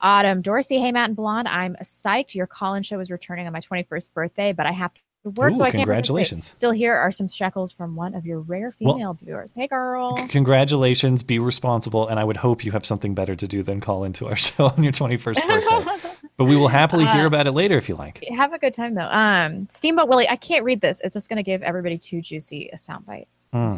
Autumn 0.00 0.42
Dorsey, 0.42 0.78
hey 0.78 0.92
Matt 0.92 1.08
and 1.10 1.16
Blonde, 1.16 1.48
I'm 1.48 1.76
psyched. 1.82 2.34
Your 2.34 2.46
call-in 2.46 2.82
show 2.82 3.00
is 3.00 3.10
returning 3.10 3.46
on 3.46 3.52
my 3.52 3.60
21st 3.60 4.12
birthday, 4.12 4.52
but 4.52 4.66
I 4.66 4.72
have 4.72 4.92
to 4.94 5.00
work, 5.40 5.52
Ooh, 5.52 5.56
so 5.56 5.64
I 5.64 5.70
can't. 5.70 5.80
congratulations. 5.80 6.50
Still, 6.54 6.72
here 6.72 6.94
are 6.94 7.10
some 7.10 7.28
shekels 7.28 7.72
from 7.72 7.96
one 7.96 8.14
of 8.14 8.26
your 8.26 8.40
rare 8.40 8.74
Well- 8.80 8.94
female 8.96 9.14
viewers. 9.14 9.52
Hey, 9.56 9.66
girl. 9.66 10.26
Congratulations. 10.28 11.22
Be 11.22 11.38
responsible. 11.38 12.08
And 12.08 12.20
I 12.20 12.24
would 12.24 12.36
hope 12.36 12.66
you 12.66 12.72
have 12.72 12.84
something 12.84 13.14
better 13.14 13.34
to 13.34 13.48
do 13.48 13.62
than 13.62 13.80
call 13.80 14.04
into 14.04 14.26
our 14.26 14.36
show 14.46 14.66
on 14.66 14.82
your 14.82 14.92
21st 14.92 15.46
birthday. 15.46 16.10
but 16.36 16.44
we 16.44 16.56
will 16.56 16.68
happily 16.68 17.06
hear 17.06 17.22
Uh, 17.22 17.28
about 17.28 17.46
it 17.46 17.52
later 17.52 17.78
if 17.78 17.88
you 17.88 17.94
like. 17.94 18.22
Have 18.36 18.52
a 18.52 18.58
good 18.58 18.74
time 18.74 18.92
though. 18.94 19.08
Um, 19.10 19.66
Steamboat 19.70 20.08
Willie, 20.08 20.28
I 20.28 20.36
can't 20.36 20.64
read 20.64 20.82
this. 20.82 21.00
It's 21.02 21.14
just 21.14 21.30
going 21.30 21.38
to 21.38 21.42
give 21.42 21.62
everybody 21.62 21.96
too 21.96 22.20
juicy 22.20 22.68
a 22.74 22.76
soundbite. 22.76 23.28
Hmm. 23.54 23.70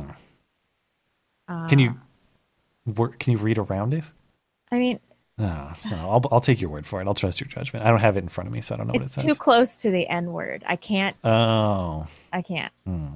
Uh, 1.46 1.68
Can 1.68 1.78
you 1.78 1.94
work? 2.86 3.18
Can 3.18 3.32
you 3.32 3.38
read 3.38 3.58
around 3.58 3.94
it? 3.94 4.04
I 4.70 4.78
mean, 4.78 5.00
No, 5.38 5.70
so 5.78 5.96
I'll, 5.96 6.22
I'll 6.32 6.40
take 6.40 6.60
your 6.60 6.70
word 6.70 6.86
for 6.86 7.00
it. 7.00 7.06
I'll 7.06 7.14
trust 7.14 7.40
your 7.40 7.48
judgment. 7.48 7.84
I 7.84 7.90
don't 7.90 8.00
have 8.00 8.16
it 8.16 8.22
in 8.22 8.28
front 8.28 8.48
of 8.48 8.52
me, 8.52 8.60
so 8.62 8.74
I 8.74 8.78
don't 8.78 8.86
know 8.86 8.92
what 8.94 9.02
it 9.02 9.06
it's 9.06 9.14
says. 9.14 9.24
too 9.24 9.34
close 9.34 9.76
to 9.78 9.90
the 9.90 10.06
N 10.08 10.32
word. 10.32 10.64
I 10.66 10.76
can't. 10.76 11.14
oh. 11.24 12.06
I 12.32 12.42
can't. 12.42 12.72
Hmm. 12.86 13.06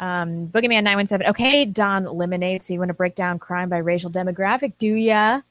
Um, 0.00 0.46
Boogeyman 0.48 0.82
nine 0.84 0.96
one 0.96 1.06
seven. 1.08 1.26
Okay, 1.28 1.66
Don 1.66 2.04
Lemonade. 2.04 2.64
So 2.64 2.72
you 2.72 2.78
want 2.78 2.88
to 2.88 2.94
break 2.94 3.14
down 3.14 3.38
crime 3.38 3.68
by 3.68 3.76
racial 3.78 4.10
demographic? 4.10 4.72
Do 4.78 4.94
ya? 4.94 5.42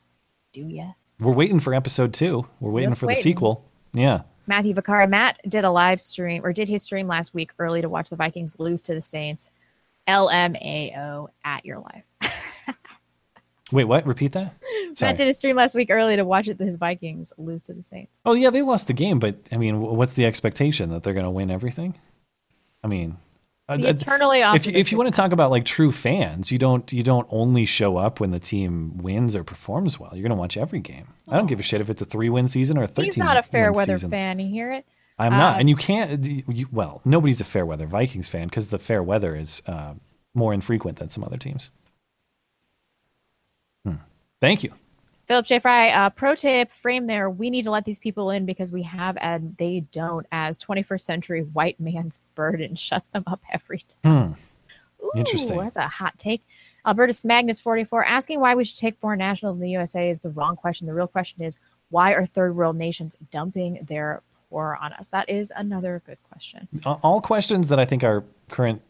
Do 0.54 0.62
ya? 0.62 0.94
We're 1.20 1.34
waiting 1.34 1.60
for 1.60 1.74
episode 1.76 2.14
two. 2.16 2.48
We're 2.60 2.72
waiting 2.72 2.90
Just 2.90 3.00
for 3.00 3.06
waiting. 3.06 3.20
the 3.20 3.24
sequel. 3.24 3.64
Yeah. 3.94 4.22
Matthew 4.48 4.74
Vicari. 4.74 5.08
Matt 5.08 5.40
did 5.48 5.66
a 5.66 5.70
live 5.70 6.02
stream 6.02 6.44
or 6.44 6.52
did 6.52 6.68
his 6.68 6.82
stream 6.82 7.08
last 7.08 7.36
week 7.36 7.52
early 7.60 7.82
to 7.84 7.90
watch 7.90 8.10
the 8.10 8.16
Vikings 8.16 8.56
lose 8.58 8.82
to 8.84 8.96
the 8.96 9.02
Saints. 9.02 9.52
LMAO 10.08 11.28
at 11.44 11.66
your 11.66 11.80
life. 11.80 12.04
Wait, 13.72 13.84
what? 13.86 14.06
Repeat 14.06 14.32
that? 14.34 14.56
Sorry. 14.96 15.10
Matt 15.12 15.18
did 15.18 15.28
a 15.28 15.34
stream 15.34 15.56
last 15.56 15.76
week 15.76 15.90
early 15.92 16.16
to 16.16 16.26
watch 16.26 16.48
it. 16.48 16.60
His 16.60 16.76
Vikings 16.76 17.32
lose 17.38 17.62
to 17.64 17.74
the 17.74 17.84
Saints. 17.84 18.12
Oh 18.26 18.34
yeah, 18.34 18.50
they 18.50 18.62
lost 18.62 18.88
the 18.88 18.94
game, 18.94 19.20
but 19.20 19.36
I 19.52 19.58
mean, 19.58 19.80
what's 19.80 20.14
the 20.14 20.26
expectation 20.26 20.90
that 20.90 21.04
they're 21.04 21.14
going 21.14 21.26
to 21.26 21.30
win 21.30 21.52
everything? 21.52 21.96
I 22.84 22.88
mean, 22.88 23.18
uh, 23.68 23.74
uh, 23.74 23.78
eternally 23.90 24.42
if 24.42 24.66
you, 24.66 24.74
if 24.74 24.92
you 24.92 24.98
want 24.98 25.14
to 25.14 25.16
talk 25.16 25.32
about 25.32 25.52
like 25.52 25.66
true 25.66 25.92
fans, 25.92 26.52
you 26.52 26.58
don't 26.58 26.92
you 26.92 27.04
don't 27.04 27.28
only 27.30 27.66
show 27.68 27.98
up 27.98 28.20
when 28.20 28.32
the 28.32 28.40
team 28.40 28.98
wins 28.98 29.36
or 29.36 29.44
performs 29.44 30.00
well. 30.00 30.10
You're 30.14 30.24
going 30.24 30.36
to 30.36 30.36
watch 30.36 30.58
every 30.58 30.80
game. 30.80 31.08
I 31.28 31.38
don't 31.38 31.46
give 31.46 31.60
a 31.60 31.64
shit 31.64 31.80
if 31.82 31.90
it's 31.90 32.02
a 32.02 32.06
three 32.06 32.30
win 32.30 32.48
season 32.48 32.78
or 32.78 32.84
a 32.84 32.88
thirteen. 32.88 33.06
He's 33.06 33.18
not 33.18 33.38
a 33.38 33.44
fair 33.44 33.72
weather 33.72 33.98
season. 33.98 34.10
fan. 34.10 34.40
You 34.40 34.50
hear 34.50 34.72
it? 34.72 34.86
I'm 35.20 35.34
not, 35.34 35.58
Uh, 35.58 35.60
and 35.60 35.70
you 35.70 35.76
can't. 35.76 36.26
You, 36.26 36.68
well, 36.72 37.02
nobody's 37.06 37.42
a 37.42 37.46
fair 37.46 37.66
weather 37.66 37.86
Vikings 37.86 38.30
fan 38.30 38.48
because 38.48 38.70
the 38.70 38.80
fair 38.80 39.04
weather 39.04 39.36
is 39.36 39.62
uh, 39.68 39.94
more 40.34 40.54
infrequent 40.54 40.98
than 40.98 41.10
some 41.10 41.24
other 41.24 41.38
teams. 41.38 41.70
Thank 44.42 44.64
you. 44.64 44.72
Philip 45.28 45.46
J. 45.46 45.60
Fry, 45.60 45.90
uh, 45.90 46.10
pro 46.10 46.34
tip, 46.34 46.72
frame 46.72 47.06
there. 47.06 47.30
We 47.30 47.52
need 47.52 47.66
to 47.66 47.72
let 47.72 47.86
these 47.86 48.00
people 48.00 48.32
in 48.32 48.48
because 48.48 48.72
we 48.72 48.82
have 48.84 49.16
and 49.22 49.56
they 49.60 49.82
don't 49.92 50.26
as 50.32 50.58
21st 50.58 51.02
century 51.02 51.42
white 51.44 51.80
man's 51.80 52.20
burden 52.36 52.76
shuts 52.76 53.10
them 53.10 53.24
up 53.28 53.42
every 53.52 53.86
time. 54.04 54.36
Hmm. 54.36 55.06
Ooh, 55.06 55.12
Interesting. 55.16 55.60
that's 55.60 55.78
a 55.78 55.88
hot 55.88 56.18
take. 56.18 56.46
Albertus 56.86 57.24
Magnus 57.24 57.60
44, 57.60 58.04
asking 58.06 58.40
why 58.40 58.56
we 58.56 58.66
should 58.66 58.78
take 58.78 58.98
foreign 59.00 59.20
nationals 59.20 59.56
in 59.56 59.62
the 59.62 59.70
USA 59.70 60.10
is 60.10 60.20
the 60.20 60.30
wrong 60.30 60.56
question. 60.56 60.88
The 60.88 60.94
real 60.94 61.08
question 61.08 61.44
is 61.44 61.58
why 61.90 62.14
are 62.14 62.26
third 62.26 62.56
world 62.56 62.76
nations 62.76 63.16
dumping 63.32 63.86
their 63.88 64.24
poor 64.50 64.78
on 64.82 64.94
us? 64.94 65.08
That 65.10 65.30
is 65.30 65.54
another 65.56 66.02
good 66.06 66.18
question. 66.30 66.68
All 66.86 67.22
questions 67.22 67.70
that 67.70 67.80
I 67.80 67.86
think 67.86 68.04
our 68.04 68.24
current 68.50 68.82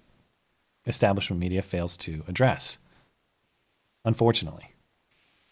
establishment 0.87 1.39
media 1.39 1.61
fails 1.61 1.97
to 1.97 2.23
address. 2.27 2.77
Unfortunately. 4.05 4.68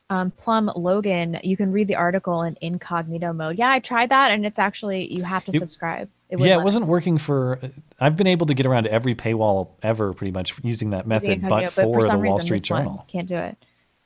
Um, 0.09 0.31
Plum 0.31 0.71
Logan, 0.75 1.39
you 1.43 1.57
can 1.57 1.71
read 1.73 1.87
the 1.89 1.95
article 1.95 2.41
in 2.43 2.57
incognito 2.61 3.33
mode. 3.33 3.57
Yeah, 3.57 3.69
I 3.69 3.79
tried 3.79 4.09
that, 4.09 4.31
and 4.31 4.45
it's 4.45 4.57
actually 4.59 5.13
you 5.13 5.23
have 5.23 5.43
to 5.45 5.51
It- 5.53 5.59
subscribe. 5.59 6.09
yeah, 6.29 6.59
it 6.59 6.63
wasn't 6.63 6.83
us- 6.83 6.89
working 6.89 7.17
for. 7.17 7.59
I've 7.99 8.15
been 8.15 8.27
able 8.27 8.45
to 8.47 8.53
get 8.53 8.65
around 8.65 8.83
to 8.85 8.91
every 8.91 9.15
paywall 9.15 9.67
ever, 9.83 10.13
pretty 10.13 10.31
much 10.31 10.55
using 10.63 10.91
that 10.91 11.07
method, 11.07 11.31
incognito, 11.31 11.71
but 11.75 11.83
for, 11.83 12.01
some 12.01 12.21
the 12.21 12.27
Wall 12.27 12.35
reason 12.37 12.47
Street 12.47 12.63
Journal. 12.63 13.03
can't 13.09 13.27
do 13.27 13.35
it. 13.35 13.57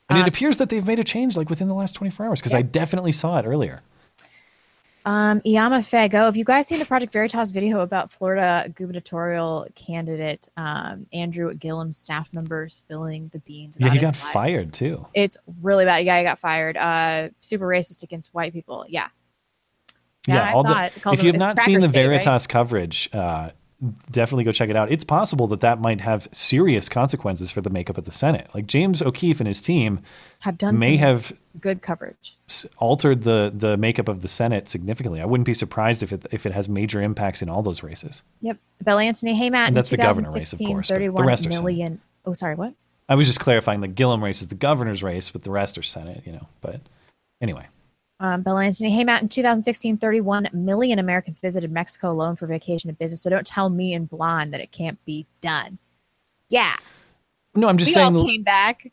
And 0.09 0.19
Uh, 0.19 0.21
it 0.23 0.27
appears 0.27 0.57
that 0.57 0.69
they've 0.69 0.85
made 0.85 0.99
a 0.99 1.03
change 1.03 1.37
like 1.37 1.49
within 1.51 1.67
the 1.67 1.75
last 1.75 1.93
24 1.93 2.25
hours 2.25 2.39
because 2.41 2.53
I 2.55 2.63
definitely 2.63 3.11
saw 3.11 3.37
it 3.37 3.45
earlier. 3.45 3.81
Um, 5.03 5.41
Iyama 5.41 5.79
Fago, 5.79 6.25
have 6.25 6.37
you 6.37 6.43
guys 6.45 6.67
seen 6.67 6.77
the 6.77 6.85
Project 6.85 7.11
Veritas 7.11 7.49
video 7.49 7.79
about 7.79 8.11
Florida 8.11 8.71
gubernatorial 8.75 9.67
candidate 9.75 10.47
um, 10.57 11.07
Andrew 11.11 11.53
Gillum's 11.55 11.97
staff 11.97 12.29
member 12.33 12.69
spilling 12.69 13.29
the 13.33 13.39
beans? 13.39 13.77
Yeah, 13.79 13.89
he 13.89 13.97
got 13.97 14.13
lies? 14.21 14.33
fired 14.33 14.73
too. 14.73 15.07
It's 15.15 15.37
really 15.61 15.85
bad. 15.85 16.05
Yeah, 16.05 16.19
he 16.19 16.23
got 16.23 16.39
fired. 16.39 16.77
Uh, 16.77 17.29
super 17.41 17.65
racist 17.67 18.03
against 18.03 18.31
white 18.33 18.53
people. 18.53 18.85
Yeah. 18.87 19.07
Yeah, 20.27 20.49
I 20.49 20.53
all 20.53 20.63
saw 20.63 20.73
the- 20.73 20.85
it. 20.85 20.93
If 21.13 21.23
you 21.23 21.31
have 21.31 21.39
not 21.39 21.59
seen 21.59 21.79
the 21.79 21.87
State, 21.89 22.01
right? 22.01 22.09
Veritas 22.23 22.45
coverage, 22.45 23.09
uh, 23.11 23.49
definitely 24.11 24.43
go 24.43 24.51
check 24.51 24.69
it 24.69 24.75
out. 24.75 24.91
It's 24.91 25.03
possible 25.03 25.47
that 25.47 25.61
that 25.61 25.79
might 25.81 26.01
have 26.01 26.27
serious 26.31 26.87
consequences 26.89 27.51
for 27.51 27.61
the 27.61 27.69
makeup 27.69 27.97
of 27.97 28.05
the 28.05 28.11
Senate. 28.11 28.47
Like 28.53 28.67
James 28.67 29.01
O'Keefe 29.01 29.39
and 29.39 29.47
his 29.47 29.61
team 29.61 30.01
Have 30.39 30.57
done 30.57 30.77
may 30.77 30.97
have 30.97 31.33
good 31.59 31.81
coverage. 31.81 32.37
altered 32.77 33.23
the 33.23 33.51
the 33.55 33.77
makeup 33.77 34.07
of 34.07 34.21
the 34.21 34.27
Senate 34.27 34.67
significantly. 34.67 35.21
I 35.21 35.25
wouldn't 35.25 35.45
be 35.45 35.53
surprised 35.53 36.03
if 36.03 36.11
it 36.13 36.25
if 36.31 36.45
it 36.45 36.51
has 36.53 36.69
major 36.69 37.01
impacts 37.01 37.41
in 37.41 37.49
all 37.49 37.63
those 37.63 37.81
races. 37.83 38.21
Yep. 38.41 38.57
Bell 38.83 38.99
Anthony, 38.99 39.33
hey 39.35 39.49
Matt, 39.49 39.69
And 39.69 39.77
that's 39.77 39.89
the 39.89 39.97
governor 39.97 40.29
race, 40.29 40.53
of 40.53 40.59
2016, 40.59 40.67
course, 40.75 40.87
the 40.87 40.93
31 40.95 41.25
rest 41.25 41.47
are 41.47 41.51
Senate. 41.51 41.63
million. 41.63 42.01
Oh, 42.25 42.33
sorry, 42.33 42.55
what? 42.55 42.73
I 43.09 43.15
was 43.15 43.27
just 43.27 43.39
clarifying 43.39 43.81
the 43.81 43.87
Gillum 43.87 44.23
race 44.23 44.41
is 44.41 44.47
the 44.47 44.55
governor's 44.55 45.01
race, 45.03 45.29
but 45.29 45.43
the 45.43 45.51
rest 45.51 45.77
are 45.77 45.83
Senate. 45.83 46.21
You 46.25 46.33
know, 46.33 46.47
but 46.61 46.81
anyway. 47.41 47.65
Um, 48.21 48.43
Bell 48.43 48.59
Anthony, 48.59 48.91
hey 48.91 49.03
Matt, 49.03 49.23
in 49.23 49.29
2016, 49.29 49.97
31 49.97 50.49
million 50.53 50.99
Americans 50.99 51.39
visited 51.39 51.71
Mexico 51.71 52.11
alone 52.11 52.35
for 52.35 52.45
vacation 52.45 52.87
and 52.87 52.97
business. 52.99 53.23
So 53.23 53.31
don't 53.31 53.47
tell 53.47 53.71
me 53.71 53.95
and 53.95 54.07
Blonde 54.07 54.53
that 54.53 54.61
it 54.61 54.71
can't 54.71 55.03
be 55.05 55.25
done. 55.41 55.79
Yeah. 56.47 56.75
No, 57.55 57.67
I'm 57.67 57.79
just 57.79 57.89
we 57.89 57.93
saying. 57.93 58.15
all 58.15 58.27
came 58.27 58.43
back. 58.43 58.91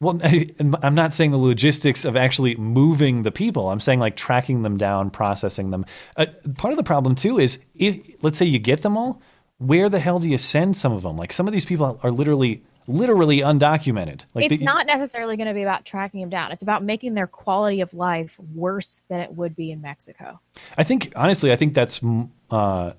Well, 0.00 0.18
I, 0.24 0.48
I'm 0.82 0.96
not 0.96 1.14
saying 1.14 1.30
the 1.30 1.38
logistics 1.38 2.04
of 2.04 2.16
actually 2.16 2.56
moving 2.56 3.22
the 3.22 3.30
people. 3.30 3.70
I'm 3.70 3.78
saying 3.78 4.00
like 4.00 4.16
tracking 4.16 4.62
them 4.62 4.76
down, 4.76 5.10
processing 5.10 5.70
them. 5.70 5.86
Uh, 6.16 6.26
part 6.58 6.72
of 6.72 6.76
the 6.76 6.82
problem 6.82 7.14
too 7.14 7.38
is 7.38 7.60
if 7.76 8.00
let's 8.20 8.36
say 8.36 8.46
you 8.46 8.58
get 8.58 8.82
them 8.82 8.96
all, 8.96 9.22
where 9.58 9.88
the 9.88 10.00
hell 10.00 10.18
do 10.18 10.28
you 10.28 10.38
send 10.38 10.76
some 10.76 10.92
of 10.92 11.02
them? 11.02 11.16
Like 11.16 11.32
some 11.32 11.46
of 11.46 11.52
these 11.52 11.64
people 11.64 12.00
are 12.02 12.10
literally, 12.10 12.64
literally 12.90 13.38
undocumented. 13.38 14.22
Like 14.34 14.46
it's 14.50 14.58
they- 14.58 14.64
not 14.64 14.86
necessarily 14.86 15.36
going 15.36 15.48
to 15.48 15.54
be 15.54 15.62
about 15.62 15.84
tracking 15.84 16.20
them 16.20 16.30
down. 16.30 16.52
It's 16.52 16.62
about 16.62 16.82
making 16.82 17.14
their 17.14 17.26
quality 17.26 17.80
of 17.80 17.94
life 17.94 18.36
worse 18.54 19.02
than 19.08 19.20
it 19.20 19.32
would 19.34 19.54
be 19.56 19.70
in 19.70 19.80
Mexico. 19.80 20.40
I 20.76 20.84
think 20.84 21.12
honestly, 21.16 21.52
I 21.52 21.56
think 21.56 21.74
that's 21.74 22.00
mm, 22.00 22.28
uh, 22.50 22.92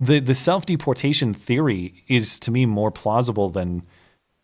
the 0.00 0.20
the 0.20 0.34
self 0.34 0.66
deportation 0.66 1.32
theory 1.32 2.04
is 2.08 2.38
to 2.40 2.50
me 2.50 2.66
more 2.66 2.90
plausible 2.90 3.48
than 3.50 3.82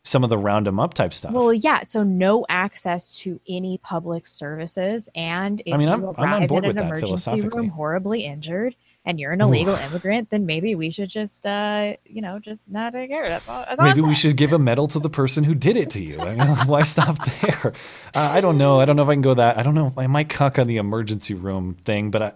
some 0.05 0.25
of 0.25 0.31
the 0.31 0.39
round 0.39 0.67
them 0.67 0.81
up 0.81 0.95
type 0.95 1.15
stuff. 1.15 1.33
Well, 1.33 1.53
yeah. 1.53 1.85
So 1.85 2.03
no 2.03 2.45
access 2.49 3.17
to 3.21 3.41
any 3.49 3.79
public 3.79 4.27
services, 4.27 5.09
and 5.15 5.61
if 5.65 5.75
I 5.75 5.77
mean, 5.77 5.89
you 5.89 5.95
I'm- 5.95 6.15
I'm 6.19 6.33
on 6.43 6.47
board 6.49 6.65
at 6.65 6.69
with 6.69 6.77
an 6.79 6.89
that 6.89 6.97
emergency 6.99 7.41
room 7.43 7.69
horribly 7.69 8.25
injured, 8.25 8.75
and 9.05 9.19
you're 9.19 9.33
an 9.33 9.41
illegal 9.41 9.75
immigrant, 9.75 10.31
then 10.31 10.47
maybe 10.47 10.75
we 10.75 10.91
should 10.91 11.09
just, 11.09 11.45
uh, 11.45 11.95
you 12.05 12.23
know, 12.23 12.39
just 12.39 12.71
not 12.71 12.93
take 12.93 13.11
care. 13.11 13.27
That's 13.27 13.49
all. 13.49 13.65
That's 13.67 13.81
all 13.81 13.87
I'm 13.87 13.97
Maybe 13.97 14.07
we 14.07 14.15
should 14.15 14.37
give 14.37 14.53
a 14.53 14.59
medal 14.59 14.87
to 14.89 14.99
the 14.99 15.11
person 15.11 15.43
who 15.43 15.55
did 15.55 15.77
it 15.77 15.91
to 15.91 16.03
you. 16.03 16.21
I 16.21 16.35
mean, 16.35 16.57
why 16.67 16.83
stop 16.83 17.19
there? 17.41 17.73
Uh, 18.15 18.21
I 18.21 18.41
don't 18.41 18.59
know. 18.59 18.79
I 18.79 18.85
don't 18.85 18.97
know 18.97 19.03
if 19.03 19.09
I 19.09 19.15
can 19.15 19.23
go 19.23 19.35
that. 19.35 19.59
I 19.59 19.63
don't 19.63 19.75
know. 19.75 19.93
I 19.97 20.07
might 20.07 20.29
cuck 20.29 20.59
on 20.59 20.67
the 20.67 20.77
emergency 20.77 21.35
room 21.35 21.75
thing, 21.75 22.11
but 22.11 22.23
I, 22.23 22.33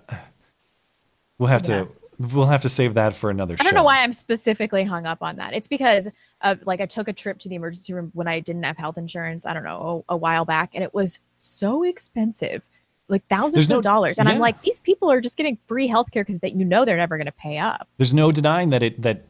we'll 1.38 1.48
have 1.48 1.62
to 1.64 1.88
we'll 2.18 2.46
have 2.46 2.62
to 2.62 2.68
save 2.68 2.94
that 2.94 3.14
for 3.14 3.30
another 3.30 3.56
I 3.60 3.64
don't 3.64 3.74
know 3.74 3.84
why 3.84 4.02
I'm 4.02 4.12
specifically 4.12 4.84
hung 4.84 5.06
up 5.06 5.22
on 5.22 5.36
that. 5.36 5.52
It's 5.52 5.68
because 5.68 6.08
of 6.40 6.66
like 6.66 6.80
I 6.80 6.86
took 6.86 7.08
a 7.08 7.12
trip 7.12 7.38
to 7.40 7.48
the 7.48 7.54
emergency 7.54 7.92
room 7.92 8.10
when 8.14 8.26
I 8.26 8.40
didn't 8.40 8.62
have 8.62 8.76
health 8.76 8.98
insurance. 8.98 9.46
I 9.46 9.54
don't 9.54 9.64
know 9.64 10.04
a, 10.08 10.14
a 10.14 10.16
while 10.16 10.44
back, 10.44 10.70
and 10.74 10.82
it 10.82 10.94
was 10.94 11.20
so 11.36 11.82
expensive, 11.82 12.66
like 13.08 13.26
thousands 13.28 13.68
no- 13.68 13.78
of 13.78 13.82
dollars. 13.84 14.18
And 14.18 14.28
I'm 14.28 14.38
like, 14.38 14.62
these 14.62 14.78
people 14.80 15.10
are 15.10 15.20
just 15.20 15.36
getting 15.36 15.58
free 15.66 15.88
healthcare 15.88 16.22
because 16.22 16.40
that 16.40 16.54
you 16.54 16.64
know 16.64 16.84
they're 16.84 16.96
never 16.96 17.16
going 17.16 17.26
to 17.26 17.32
pay 17.32 17.58
up. 17.58 17.88
There's 17.98 18.14
no 18.14 18.32
denying 18.32 18.70
that 18.70 18.82
it 18.82 19.02
that 19.02 19.24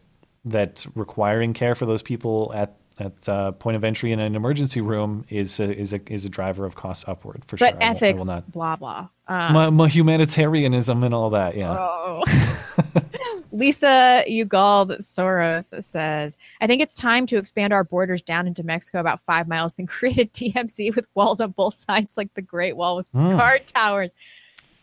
that 0.44 0.86
requiring 0.94 1.53
care 1.53 1.74
for 1.74 1.86
those 1.86 2.03
people 2.03 2.53
at 2.55 2.77
at 2.98 3.28
uh, 3.28 3.53
point 3.53 3.77
of 3.77 3.85
entry 3.85 4.12
in 4.12 4.20
an 4.20 4.35
emergency 4.35 4.81
room 4.81 5.24
is 5.28 5.61
a, 5.61 5.77
is 5.77 5.93
a 5.93 6.01
is 6.11 6.24
a 6.24 6.28
driver 6.31 6.65
of 6.65 6.74
costs 6.77 7.05
upward 7.07 7.44
for 7.47 7.57
but 7.57 7.59
sure. 7.59 7.69
I 7.69 7.73
will- 7.73 7.82
I 7.82 7.86
ethics, 7.97 8.19
will 8.20 8.27
not. 8.27 8.51
blah 8.51 8.77
blah. 8.77 9.09
Um, 9.28 9.53
my, 9.55 9.70
my 9.70 9.89
humanitarianism 9.89 11.03
and 11.03 11.12
all 11.15 11.31
that. 11.31 11.57
Yeah. 11.57 11.74
Oh. 11.78 12.23
Lisa 13.53 14.23
Ugald 14.28 14.98
Soros 15.01 15.82
says, 15.82 16.36
I 16.61 16.66
think 16.66 16.82
it's 16.82 16.94
time 16.97 17.27
to 17.27 17.39
expand 17.39 17.73
our 17.73 17.85
borders 17.85 18.20
down 18.23 18.47
into 18.47 18.62
Mexico 18.62 19.01
about 19.01 19.20
five 19.23 19.48
miles, 19.48 19.74
then 19.74 19.86
create 19.86 20.19
a 20.19 20.24
TMC 20.27 20.94
with 20.94 21.07
walls 21.15 21.40
on 21.40 21.53
both 21.53 21.74
sides, 21.74 22.16
like 22.16 22.32
the 22.35 22.43
Great 22.43 22.77
Wall 22.77 22.97
with 22.97 23.07
Hmm. 23.12 23.31
guard 23.36 23.66
towers. 23.66 24.12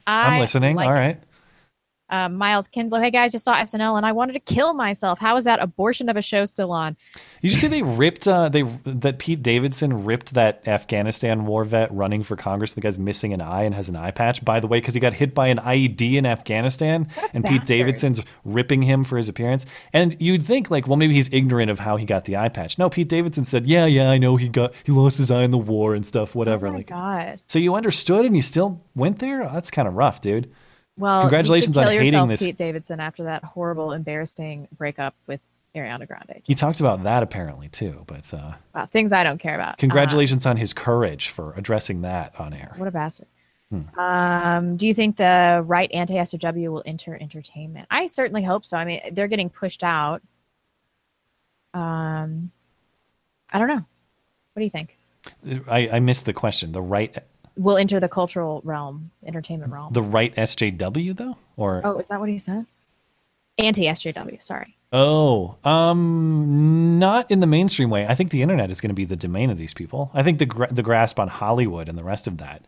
I 0.08 0.36
I'm 0.36 0.40
listening. 0.42 0.76
like 0.76 0.88
all 0.88 0.96
it. 0.96 1.20
Uh, 2.14 2.30
Miles 2.30 2.68
Kinslow, 2.68 3.00
hey 3.00 3.10
guys, 3.10 3.32
just 3.32 3.44
saw 3.44 3.56
SNL 3.56 3.98
and 3.98 4.06
I 4.06 4.12
wanted 4.12 4.34
to 4.34 4.40
kill 4.40 4.76
myself. 4.76 5.18
How 5.18 5.36
is 5.36 5.46
that 5.46 5.60
abortion 5.60 6.10
of 6.10 6.16
a 6.16 6.22
show 6.22 6.46
still 6.46 6.72
on? 6.72 6.96
Did 7.42 7.50
you 7.50 7.58
see 7.58 7.66
they 7.66 7.82
ripped 7.82 8.28
uh, 8.28 8.50
they 8.50 8.62
that 8.86 9.18
Pete 9.18 9.42
Davidson 9.42 10.06
ripped 10.06 10.36
that 10.36 10.62
Afghanistan 10.68 11.48
war 11.48 11.64
vet 11.64 11.92
running 11.92 12.22
for 12.22 12.36
Congress? 12.36 12.74
The 12.74 12.82
guy's 12.82 13.00
missing 13.00 13.34
an 13.34 13.42
eye 13.42 13.64
and 13.64 13.74
has 13.74 13.90
an 13.90 13.96
eye 13.96 14.12
patch. 14.12 14.46
By 14.46 14.60
the 14.60 14.68
way, 14.68 14.78
because 14.78 14.94
he 14.94 15.00
got 15.00 15.16
hit 15.16 15.34
by 15.34 15.48
an 15.48 15.58
IED 15.58 16.14
in 16.14 16.28
Afghanistan, 16.28 17.08
and 17.34 17.44
Pete. 17.44 17.64
Davidson's 17.66 18.22
ripping 18.46 18.84
him 18.84 19.04
for 19.04 19.18
his 19.18 19.28
appearance. 19.28 19.66
And 19.92 20.16
you'd 20.20 20.46
think 20.46 20.70
like, 20.70 20.88
well, 20.88 20.98
maybe 20.98 21.16
he's 21.16 21.34
ignorant 21.34 21.72
of 21.72 21.80
how 21.80 21.96
he 21.96 22.06
got 22.06 22.26
the 22.26 22.38
eye 22.38 22.50
patch. 22.50 22.78
No, 22.78 22.90
Pete 22.90 23.10
Davidson 23.10 23.46
said, 23.46 23.66
yeah, 23.66 23.86
yeah, 23.86 24.12
I 24.12 24.20
know 24.20 24.36
he 24.36 24.50
got 24.50 24.74
he 24.84 24.92
lost 24.92 25.18
his 25.18 25.32
eye 25.32 25.42
in 25.42 25.50
the 25.50 25.58
war 25.58 25.96
and 25.96 26.06
stuff, 26.06 26.36
whatever. 26.36 26.68
Oh 26.68 26.72
my 26.72 26.78
like, 26.78 26.88
God. 26.88 27.40
so 27.48 27.58
you 27.58 27.74
understood 27.74 28.26
and 28.26 28.36
you 28.36 28.44
still 28.44 28.82
went 28.94 29.18
there? 29.18 29.50
That's 29.52 29.72
kind 29.72 29.88
of 29.88 29.96
rough, 29.96 30.22
dude. 30.22 30.52
Well, 30.98 31.22
congratulations 31.22 31.76
you 31.76 31.82
on 31.82 31.88
hating 31.88 32.06
yourself, 32.08 32.30
this. 32.30 32.44
Pete 32.44 32.58
Davidson, 32.58 33.00
after 33.00 33.24
that 33.24 33.44
horrible, 33.44 33.94
embarrassing 33.94 34.68
breakup 34.78 35.16
with 35.28 35.40
Ariana 35.76 36.08
Grande. 36.08 36.42
He 36.44 36.54
talked 36.54 36.80
about 36.80 37.04
that 37.04 37.24
apparently 37.24 37.68
too, 37.70 38.04
but 38.06 38.32
uh, 38.34 38.54
Wow, 38.76 38.86
things 38.86 39.12
I 39.12 39.24
don't 39.24 39.40
care 39.40 39.56
about. 39.56 39.80
congratulations 39.80 40.46
on 40.46 40.58
his 40.58 40.74
courage 40.74 41.30
for 41.30 41.54
addressing 41.54 42.02
that 42.04 42.40
on 42.40 42.54
air. 42.54 42.74
Uh, 42.76 42.80
what 42.80 42.88
a 42.88 42.92
bastard. 42.92 43.28
Hmm. 43.72 44.00
Um, 44.00 44.78
do 44.78 44.86
you 44.86 44.94
think 44.94 45.18
the 45.18 45.64
right 45.66 45.92
anti 45.92 46.14
SJW 46.14 46.72
will 46.72 46.84
enter 46.86 47.18
entertainment? 47.20 47.88
I 47.90 48.06
certainly 48.06 48.44
hope 48.44 48.66
so. 48.66 48.78
I 48.78 48.86
mean, 48.86 49.02
they're 49.14 49.28
getting 49.28 49.50
pushed 49.50 49.84
out. 49.84 50.22
Um, 51.74 52.52
I 53.52 53.58
don't 53.58 53.68
know. 53.68 53.84
What 54.54 54.60
do 54.60 54.64
you 54.64 54.70
think? 54.70 54.98
I, 55.68 55.90
I 55.94 56.00
missed 56.00 56.26
the 56.26 56.34
question. 56.34 56.72
The 56.72 56.82
right 56.82 57.18
Will 57.56 57.78
enter 57.78 58.00
the 58.00 58.10
cultural 58.10 58.62
realm, 58.64 59.12
entertainment 59.26 59.72
realm. 59.72 59.94
the 59.94 60.02
right 60.02 60.36
SJW 60.36 61.16
though, 61.16 61.38
or 61.56 61.82
oh, 61.84 62.00
is 62.00 62.08
that 62.08 62.20
what 62.20 62.30
he 62.30 62.38
said? 62.38 62.66
Anti 63.58 63.84
SJW. 63.84 64.42
Sorry. 64.42 64.76
Oh, 64.92 65.56
um, 65.64 67.00
not 67.00 67.30
in 67.32 67.40
the 67.40 67.48
mainstream 67.48 67.90
way. 67.90 68.06
I 68.06 68.14
think 68.14 68.30
the 68.30 68.44
internet 68.44 68.70
is 68.70 68.80
going 68.80 68.90
to 68.90 68.96
be 68.96 69.06
the 69.06 69.16
domain 69.16 69.50
of 69.50 69.58
these 69.58 69.74
people. 69.74 70.12
I 70.14 70.22
think 70.22 70.40
the 70.40 70.46
gra- 70.46 70.72
the 70.72 70.84
grasp 70.84 71.20
on 71.20 71.28
Hollywood 71.28 71.90
and 71.90 71.98
the 71.98 72.04
rest 72.04 72.28
of 72.28 72.38
that, 72.38 72.64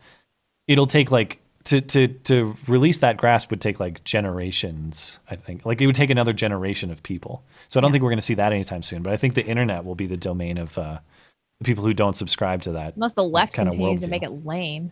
it'll 0.68 0.88
take 0.88 1.12
like 1.12 1.40
to 1.66 1.82
to 1.82 2.08
to 2.08 2.56
release 2.68 3.00
that 3.00 3.18
grasp 3.18 3.52
would 3.52 3.62
take 3.62 3.80
like 3.80 4.04
generations. 4.04 5.20
I 5.30 5.36
think 5.36 5.66
like 5.66 5.82
it 5.82 5.86
would 5.86 5.96
take 5.96 6.10
another 6.10 6.34
generation 6.34 6.90
of 6.90 7.04
people. 7.04 7.44
So 7.68 7.80
I 7.80 7.82
don't 7.82 7.92
think 7.92 8.04
we're 8.04 8.12
going 8.12 8.18
to 8.18 8.26
see 8.26 8.36
that 8.36 8.54
anytime 8.54 8.84
soon. 8.84 9.04
But 9.04 9.14
I 9.14 9.18
think 9.18 9.36
the 9.36 9.46
internet 9.46 9.86
will 9.86 9.96
be 9.96 10.08
the 10.08 10.18
domain 10.18 10.58
of 10.58 10.78
uh, 10.78 11.00
the 11.60 11.66
people 11.66 11.84
who 11.84 11.94
don't 11.94 12.16
subscribe 12.16 12.62
to 12.64 12.74
that. 12.74 12.96
Unless 12.96 13.14
the 13.14 13.24
left 13.24 13.54
kind 13.54 13.68
of 13.68 13.74
continues 13.74 14.02
to 14.02 14.08
make 14.08 14.24
it 14.24 14.46
lame. 14.46 14.92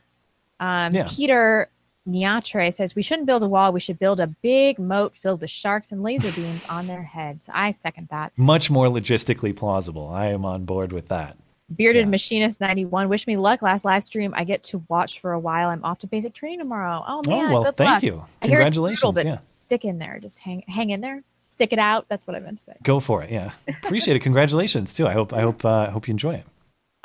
Um, 0.59 0.93
Yeah. 0.95 1.07
Peter 1.09 1.69
Niatre 2.07 2.73
says 2.73 2.95
we 2.95 3.01
shouldn't 3.01 3.25
build 3.27 3.43
a 3.43 3.47
wall. 3.47 3.71
We 3.71 3.79
should 3.79 3.99
build 3.99 4.19
a 4.19 4.27
big 4.27 4.77
moat 4.79 5.15
filled 5.15 5.41
with 5.41 5.49
sharks 5.49 5.91
and 5.91 6.03
laser 6.03 6.31
beams 6.41 6.67
on 6.69 6.87
their 6.87 7.03
heads. 7.03 7.49
I 7.53 7.71
second 7.71 8.09
that. 8.11 8.33
Much 8.37 8.69
more 8.69 8.87
logistically 8.87 9.55
plausible. 9.55 10.09
I 10.09 10.27
am 10.27 10.45
on 10.45 10.65
board 10.65 10.91
with 10.91 11.07
that. 11.09 11.37
Bearded 11.73 12.07
Machinist 12.07 12.59
91. 12.61 13.07
Wish 13.09 13.25
me 13.25 13.37
luck. 13.37 13.61
Last 13.61 13.83
live 13.85 14.03
stream 14.03 14.33
I 14.35 14.43
get 14.43 14.63
to 14.63 14.83
watch 14.89 15.21
for 15.21 15.31
a 15.31 15.39
while. 15.39 15.69
I'm 15.69 15.83
off 15.83 15.99
to 15.99 16.07
basic 16.07 16.33
training 16.33 16.59
tomorrow. 16.59 17.03
Oh 17.07 17.21
man, 17.25 17.51
well, 17.51 17.63
good 17.63 17.77
thank 17.77 17.89
luck. 17.89 18.03
you. 18.03 18.23
I 18.41 18.47
hear 18.47 18.59
it's 18.59 18.73
Congratulations, 18.73 19.13
brutal, 19.13 19.31
yeah. 19.31 19.37
stick 19.63 19.85
in 19.85 19.97
there. 19.97 20.19
Just 20.21 20.39
hang 20.39 20.63
hang 20.67 20.89
in 20.91 20.99
there. 21.01 21.23
Stick 21.49 21.71
it 21.71 21.79
out. 21.79 22.05
That's 22.09 22.27
what 22.27 22.35
I 22.35 22.39
meant 22.39 22.57
to 22.57 22.63
say. 22.63 22.73
Go 22.83 22.99
for 22.99 23.23
it. 23.23 23.31
Yeah, 23.31 23.51
appreciate 23.67 24.15
it. 24.17 24.19
Congratulations 24.19 24.93
too. 24.93 25.07
I 25.07 25.13
hope 25.13 25.31
I 25.33 25.41
hope 25.41 25.63
uh, 25.63 25.89
hope 25.89 26.07
you 26.07 26.11
enjoy 26.11 26.35
it. 26.35 26.45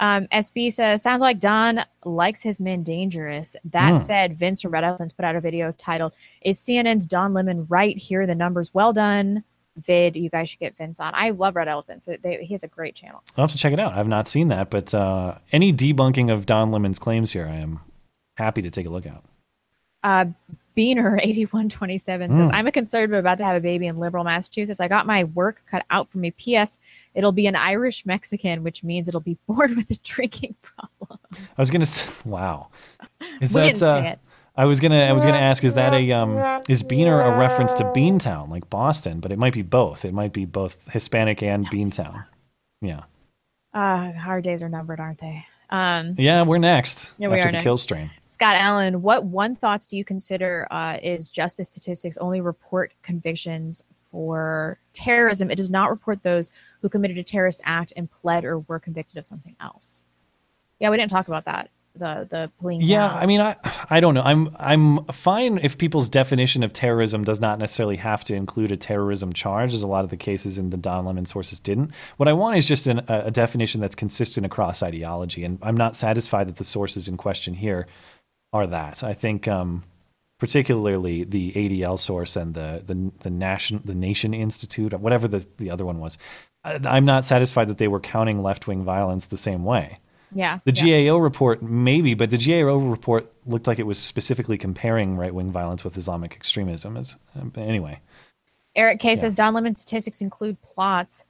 Um, 0.00 0.26
SB 0.28 0.72
says, 0.72 1.02
sounds 1.02 1.20
like 1.20 1.40
Don 1.40 1.80
likes 2.04 2.42
his 2.42 2.60
men 2.60 2.82
dangerous. 2.82 3.56
That 3.64 3.92
Hmm. 3.92 3.96
said, 3.96 4.38
Vince 4.38 4.62
from 4.62 4.70
Red 4.72 4.84
Elephants 4.84 5.12
put 5.12 5.24
out 5.24 5.34
a 5.36 5.40
video 5.40 5.72
titled, 5.72 6.12
Is 6.42 6.58
CNN's 6.60 7.04
Don 7.06 7.32
Lemon 7.34 7.66
right? 7.68 7.96
Here 7.96 8.26
the 8.26 8.34
numbers. 8.34 8.72
Well 8.72 8.92
done. 8.92 9.42
Vid, 9.76 10.16
you 10.16 10.28
guys 10.28 10.50
should 10.50 10.58
get 10.58 10.76
Vince 10.76 10.98
on. 10.98 11.12
I 11.14 11.30
love 11.30 11.54
Red 11.56 11.68
Elephants. 11.68 12.04
They, 12.04 12.16
they- 12.16 12.44
he 12.44 12.54
has 12.54 12.62
a 12.64 12.68
great 12.68 12.94
channel. 12.96 13.22
I'll 13.36 13.44
have 13.44 13.52
to 13.52 13.58
check 13.58 13.72
it 13.72 13.78
out. 13.80 13.94
I've 13.94 14.08
not 14.08 14.26
seen 14.28 14.48
that, 14.48 14.70
but 14.70 14.92
uh, 14.94 15.38
any 15.52 15.72
debunking 15.72 16.32
of 16.32 16.46
Don 16.46 16.70
Lemon's 16.72 16.98
claims 16.98 17.32
here, 17.32 17.46
I 17.46 17.56
am 17.56 17.80
happy 18.36 18.62
to 18.62 18.70
take 18.70 18.86
a 18.86 18.90
look 18.90 19.06
at. 19.06 19.22
Uh, 20.02 20.26
Beaner 20.78 21.18
eighty 21.22 21.44
one 21.44 21.68
twenty 21.68 21.98
seven 21.98 22.30
says, 22.30 22.48
Mm. 22.48 22.54
"I'm 22.54 22.66
a 22.68 22.72
conservative 22.72 23.18
about 23.18 23.38
to 23.38 23.44
have 23.44 23.56
a 23.56 23.60
baby 23.60 23.86
in 23.86 23.98
liberal 23.98 24.22
Massachusetts. 24.24 24.80
I 24.80 24.86
got 24.88 25.06
my 25.06 25.24
work 25.24 25.62
cut 25.70 25.84
out 25.90 26.08
for 26.10 26.18
me. 26.18 26.30
P.S. 26.30 26.78
It'll 27.14 27.32
be 27.32 27.46
an 27.48 27.56
Irish 27.56 28.06
Mexican, 28.06 28.62
which 28.62 28.84
means 28.84 29.08
it'll 29.08 29.20
be 29.20 29.36
born 29.48 29.74
with 29.76 29.90
a 29.90 29.96
drinking 30.04 30.54
problem. 30.62 31.18
I 31.36 31.60
was 31.60 31.70
gonna. 31.70 31.86
Say, 31.86 32.08
wow. 32.24 32.68
Is 33.40 33.50
We 33.52 33.60
that? 33.60 33.66
didn't 33.66 33.78
say 33.78 33.88
uh, 33.88 34.02
it. 34.12 34.18
I 34.56 34.64
was 34.64 34.80
gonna. 34.80 35.00
I 35.00 35.12
was 35.12 35.24
gonna 35.24 35.36
ask. 35.38 35.64
Is 35.64 35.74
that 35.74 35.94
a 35.94 36.12
um? 36.12 36.36
Is 36.68 36.82
Beaner 36.82 37.20
a 37.34 37.38
reference 37.38 37.74
to 37.74 37.84
Beantown, 37.84 38.48
like 38.48 38.68
Boston? 38.70 39.20
But 39.20 39.32
it 39.32 39.38
might 39.38 39.52
be 39.54 39.62
both. 39.62 40.04
It 40.04 40.12
might 40.14 40.32
be 40.32 40.44
both 40.44 40.76
Hispanic 40.90 41.42
and 41.42 41.66
Beantown. 41.70 42.24
Yeah. 42.80 43.02
Uh, 43.74 44.12
our 44.26 44.40
days 44.40 44.62
are 44.62 44.68
numbered, 44.68 44.98
aren't 45.00 45.20
they? 45.20 45.44
Um, 45.70 46.14
Yeah. 46.18 46.42
We're 46.42 46.58
next. 46.58 47.12
Yeah, 47.18 47.28
we 47.28 47.34
after 47.38 47.48
are 47.48 47.52
the 47.52 47.58
next. 47.58 47.66
Killstream. 47.66 48.10
Scott 48.38 48.54
Allen, 48.54 49.02
what 49.02 49.24
one 49.24 49.56
thoughts 49.56 49.88
do 49.88 49.96
you 49.96 50.04
consider 50.04 50.68
uh, 50.70 50.96
is 51.02 51.28
justice 51.28 51.70
statistics 51.70 52.16
only 52.18 52.40
report 52.40 52.94
convictions 53.02 53.82
for 53.92 54.78
terrorism? 54.92 55.50
It 55.50 55.56
does 55.56 55.70
not 55.70 55.90
report 55.90 56.22
those 56.22 56.52
who 56.80 56.88
committed 56.88 57.18
a 57.18 57.24
terrorist 57.24 57.60
act 57.64 57.92
and 57.96 58.08
pled 58.08 58.44
or 58.44 58.60
were 58.60 58.78
convicted 58.78 59.18
of 59.18 59.26
something 59.26 59.56
else. 59.60 60.04
Yeah, 60.78 60.90
we 60.90 60.98
didn't 60.98 61.10
talk 61.10 61.26
about 61.26 61.46
that. 61.46 61.70
The 61.96 62.28
the 62.30 62.52
pleading. 62.60 62.86
Yeah, 62.86 63.08
down. 63.08 63.16
I 63.16 63.26
mean, 63.26 63.40
I 63.40 63.56
I 63.90 63.98
don't 63.98 64.14
know. 64.14 64.22
I'm 64.22 64.54
I'm 64.56 65.04
fine 65.06 65.58
if 65.58 65.76
people's 65.76 66.08
definition 66.08 66.62
of 66.62 66.72
terrorism 66.72 67.24
does 67.24 67.40
not 67.40 67.58
necessarily 67.58 67.96
have 67.96 68.22
to 68.24 68.36
include 68.36 68.70
a 68.70 68.76
terrorism 68.76 69.32
charge, 69.32 69.74
as 69.74 69.82
a 69.82 69.88
lot 69.88 70.04
of 70.04 70.10
the 70.10 70.16
cases 70.16 70.58
in 70.58 70.70
the 70.70 70.76
Don 70.76 71.06
Lemon 71.06 71.26
sources 71.26 71.58
didn't. 71.58 71.90
What 72.18 72.28
I 72.28 72.34
want 72.34 72.56
is 72.56 72.68
just 72.68 72.86
an, 72.86 73.00
a, 73.08 73.22
a 73.24 73.30
definition 73.32 73.80
that's 73.80 73.96
consistent 73.96 74.46
across 74.46 74.80
ideology, 74.80 75.42
and 75.42 75.58
I'm 75.60 75.76
not 75.76 75.96
satisfied 75.96 76.46
that 76.46 76.54
the 76.54 76.62
sources 76.62 77.08
in 77.08 77.16
question 77.16 77.54
here 77.54 77.88
are 78.52 78.66
that. 78.66 79.02
I 79.02 79.14
think, 79.14 79.46
um, 79.48 79.84
particularly 80.38 81.24
the 81.24 81.52
ADL 81.52 81.98
source 81.98 82.36
and 82.36 82.54
the 82.54 82.82
the 82.86 83.12
the 83.20 83.30
nation 83.30 83.80
the 83.84 83.94
Nation 83.94 84.34
Institute, 84.34 84.94
or 84.94 84.98
whatever 84.98 85.28
the 85.28 85.46
the 85.56 85.70
other 85.70 85.84
one 85.84 85.98
was. 85.98 86.18
I'm 86.64 87.04
not 87.04 87.24
satisfied 87.24 87.68
that 87.68 87.78
they 87.78 87.88
were 87.88 88.00
counting 88.00 88.42
left 88.42 88.66
wing 88.66 88.84
violence 88.84 89.28
the 89.28 89.36
same 89.36 89.64
way. 89.64 89.98
yeah. 90.32 90.58
The 90.64 90.72
yeah. 90.72 91.08
GAO 91.08 91.18
report, 91.18 91.62
maybe, 91.62 92.14
but 92.14 92.30
the 92.30 92.36
GAO 92.36 92.76
report 92.76 93.32
looked 93.46 93.66
like 93.66 93.78
it 93.78 93.86
was 93.86 93.98
specifically 93.98 94.58
comparing 94.58 95.16
right 95.16 95.32
wing 95.32 95.50
violence 95.52 95.84
with 95.84 95.96
Islamic 95.96 96.34
extremism. 96.34 96.96
As 96.96 97.16
anyway, 97.56 98.00
Eric 98.74 99.00
K 99.00 99.16
says 99.16 99.34
Don 99.34 99.54
Lemon 99.54 99.74
statistics 99.74 100.20
include 100.20 100.60
plots. 100.62 101.24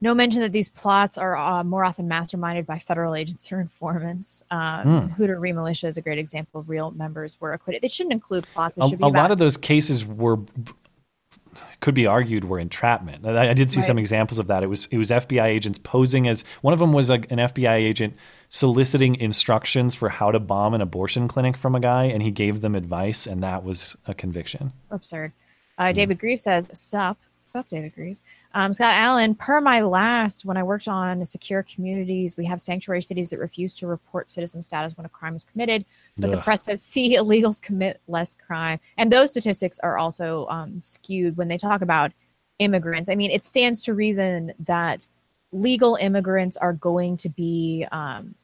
No 0.00 0.14
mention 0.14 0.42
that 0.42 0.52
these 0.52 0.68
plots 0.68 1.18
are 1.18 1.36
uh, 1.36 1.64
more 1.64 1.84
often 1.84 2.08
masterminded 2.08 2.66
by 2.66 2.78
federal 2.78 3.14
agents 3.16 3.50
or 3.50 3.60
informants. 3.68 4.42
Um, 4.50 5.08
Hmm. 5.08 5.22
Hutaree 5.22 5.54
Militia 5.54 5.88
is 5.88 5.96
a 5.96 6.02
great 6.02 6.18
example 6.18 6.62
real 6.62 6.90
members 6.92 7.40
were 7.40 7.52
acquitted. 7.52 7.82
They 7.82 7.88
shouldn't 7.88 8.12
include 8.12 8.46
plots. 8.54 8.78
It 8.78 8.84
a, 8.84 8.88
should 8.88 8.98
be 8.98 9.04
a 9.04 9.08
about 9.08 9.22
lot 9.22 9.30
of 9.32 9.38
those 9.38 9.56
cases 9.56 10.04
were 10.04 10.38
could 11.80 11.94
be 11.94 12.06
argued 12.06 12.44
were 12.44 12.58
entrapment. 12.60 13.26
I, 13.26 13.50
I 13.50 13.54
did 13.54 13.70
see 13.72 13.82
some 13.82 13.98
examples 13.98 14.38
of 14.38 14.46
that. 14.46 14.62
It 14.62 14.68
was 14.68 14.86
it 14.92 14.98
was 14.98 15.10
FBI 15.10 15.44
agents 15.46 15.78
posing 15.82 16.28
as 16.28 16.44
one 16.60 16.72
of 16.72 16.78
them 16.78 16.92
was 16.92 17.10
a, 17.10 17.14
an 17.14 17.38
FBI 17.38 17.74
agent 17.74 18.14
soliciting 18.48 19.16
instructions 19.16 19.94
for 19.96 20.08
how 20.08 20.30
to 20.30 20.38
bomb 20.38 20.74
an 20.74 20.80
abortion 20.80 21.26
clinic 21.26 21.56
from 21.56 21.74
a 21.74 21.80
guy, 21.80 22.04
and 22.04 22.22
he 22.22 22.30
gave 22.30 22.60
them 22.60 22.74
advice, 22.76 23.26
and 23.26 23.42
that 23.42 23.64
was 23.64 23.96
a 24.06 24.14
conviction. 24.14 24.72
absurd. 24.90 25.32
Hmm. 25.76 25.82
Uh, 25.84 25.92
David 25.92 26.18
Greaves 26.18 26.42
says, 26.44 26.70
"Sup, 26.72 27.18
sup, 27.48 27.68
David 27.68 27.94
Greaves." 27.94 28.22
Um, 28.54 28.72
Scott 28.72 28.94
Allen, 28.94 29.34
per 29.34 29.60
my 29.60 29.80
last, 29.80 30.44
when 30.44 30.56
I 30.56 30.62
worked 30.62 30.88
on 30.88 31.24
secure 31.24 31.62
communities, 31.62 32.36
we 32.36 32.44
have 32.44 32.60
sanctuary 32.62 33.02
cities 33.02 33.30
that 33.30 33.38
refuse 33.38 33.74
to 33.74 33.86
report 33.86 34.30
citizen 34.30 34.62
status 34.62 34.96
when 34.96 35.06
a 35.06 35.08
crime 35.08 35.34
is 35.34 35.44
committed, 35.44 35.84
but 36.16 36.30
the 36.30 36.38
press 36.38 36.62
says, 36.62 36.82
"See, 36.82 37.16
illegals 37.18 37.60
commit 37.60 38.00
less 38.08 38.34
crime," 38.34 38.80
and 38.96 39.12
those 39.12 39.30
statistics 39.30 39.78
are 39.80 39.98
also 39.98 40.46
um, 40.48 40.82
skewed 40.82 41.36
when 41.36 41.48
they 41.48 41.58
talk 41.58 41.82
about 41.82 42.12
immigrants. 42.58 43.08
I 43.08 43.14
mean, 43.14 43.30
it 43.30 43.44
stands 43.44 43.82
to 43.84 43.94
reason 43.94 44.52
that 44.60 45.06
legal 45.52 45.96
immigrants 45.96 46.56
are 46.56 46.72
going 46.72 47.16
to 47.18 47.28
be 47.28 47.86
um, 47.92 48.34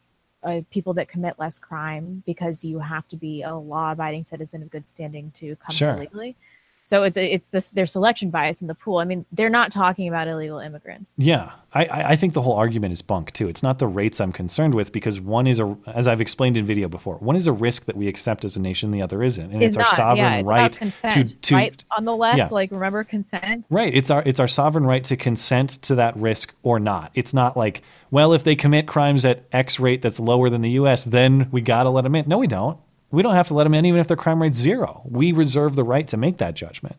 uh, 0.42 0.60
people 0.70 0.94
that 0.94 1.08
commit 1.08 1.38
less 1.38 1.58
crime 1.58 2.22
because 2.26 2.64
you 2.64 2.78
have 2.78 3.08
to 3.08 3.16
be 3.16 3.42
a 3.42 3.54
law-abiding 3.54 4.24
citizen 4.24 4.62
of 4.62 4.70
good 4.70 4.86
standing 4.86 5.30
to 5.32 5.56
come 5.56 5.74
Sure. 5.74 5.92
here 5.92 6.00
legally. 6.00 6.36
So 6.84 7.02
it's 7.02 7.16
it's 7.16 7.48
this 7.48 7.70
their 7.70 7.86
selection 7.86 8.28
bias 8.28 8.60
in 8.60 8.68
the 8.68 8.74
pool. 8.74 8.98
I 8.98 9.04
mean, 9.04 9.24
they're 9.32 9.48
not 9.48 9.72
talking 9.72 10.06
about 10.06 10.28
illegal 10.28 10.58
immigrants. 10.58 11.14
Yeah, 11.16 11.52
I, 11.72 11.86
I 11.86 12.16
think 12.16 12.34
the 12.34 12.42
whole 12.42 12.52
argument 12.52 12.92
is 12.92 13.00
bunk 13.00 13.32
too. 13.32 13.48
It's 13.48 13.62
not 13.62 13.78
the 13.78 13.86
rates 13.86 14.20
I'm 14.20 14.32
concerned 14.32 14.74
with 14.74 14.92
because 14.92 15.18
one 15.18 15.46
is 15.46 15.60
a, 15.60 15.76
as 15.86 16.06
I've 16.06 16.20
explained 16.20 16.58
in 16.58 16.66
video 16.66 16.88
before, 16.88 17.16
one 17.16 17.36
is 17.36 17.46
a 17.46 17.52
risk 17.52 17.86
that 17.86 17.96
we 17.96 18.06
accept 18.06 18.44
as 18.44 18.56
a 18.56 18.60
nation, 18.60 18.90
the 18.90 19.00
other 19.00 19.22
isn't, 19.22 19.50
and 19.50 19.62
it's, 19.62 19.76
It's 19.76 19.82
our 19.82 19.96
sovereign 19.96 20.18
yeah, 20.18 20.38
it's 20.40 20.46
right 20.46 20.76
consent, 20.76 21.28
to 21.28 21.34
to 21.36 21.54
right 21.54 21.84
on 21.96 22.04
the 22.04 22.14
left. 22.14 22.36
Yeah. 22.36 22.48
Like 22.50 22.70
remember 22.70 23.02
consent. 23.02 23.66
Right. 23.70 23.94
It's 23.94 24.10
our 24.10 24.22
it's 24.26 24.38
our 24.38 24.48
sovereign 24.48 24.84
right 24.84 25.04
to 25.04 25.16
consent 25.16 25.70
to 25.82 25.94
that 25.94 26.14
risk 26.18 26.54
or 26.62 26.78
not. 26.78 27.12
It's 27.14 27.32
not 27.32 27.56
like, 27.56 27.80
well, 28.10 28.34
if 28.34 28.44
they 28.44 28.56
commit 28.56 28.86
crimes 28.86 29.24
at 29.24 29.44
X 29.52 29.80
rate 29.80 30.02
that's 30.02 30.20
lower 30.20 30.50
than 30.50 30.60
the 30.60 30.72
US, 30.72 31.04
then 31.04 31.48
we 31.50 31.62
gotta 31.62 31.88
let 31.88 32.04
them 32.04 32.14
in. 32.14 32.28
No, 32.28 32.36
we 32.36 32.46
don't. 32.46 32.78
We 33.14 33.22
don't 33.22 33.34
have 33.34 33.48
to 33.48 33.54
let 33.54 33.64
them 33.64 33.74
in 33.74 33.86
even 33.86 34.00
if 34.00 34.08
their 34.08 34.16
crime 34.16 34.42
rate's 34.42 34.58
zero. 34.58 35.02
We 35.04 35.32
reserve 35.32 35.74
the 35.76 35.84
right 35.84 36.06
to 36.08 36.16
make 36.16 36.38
that 36.38 36.54
judgment. 36.54 36.96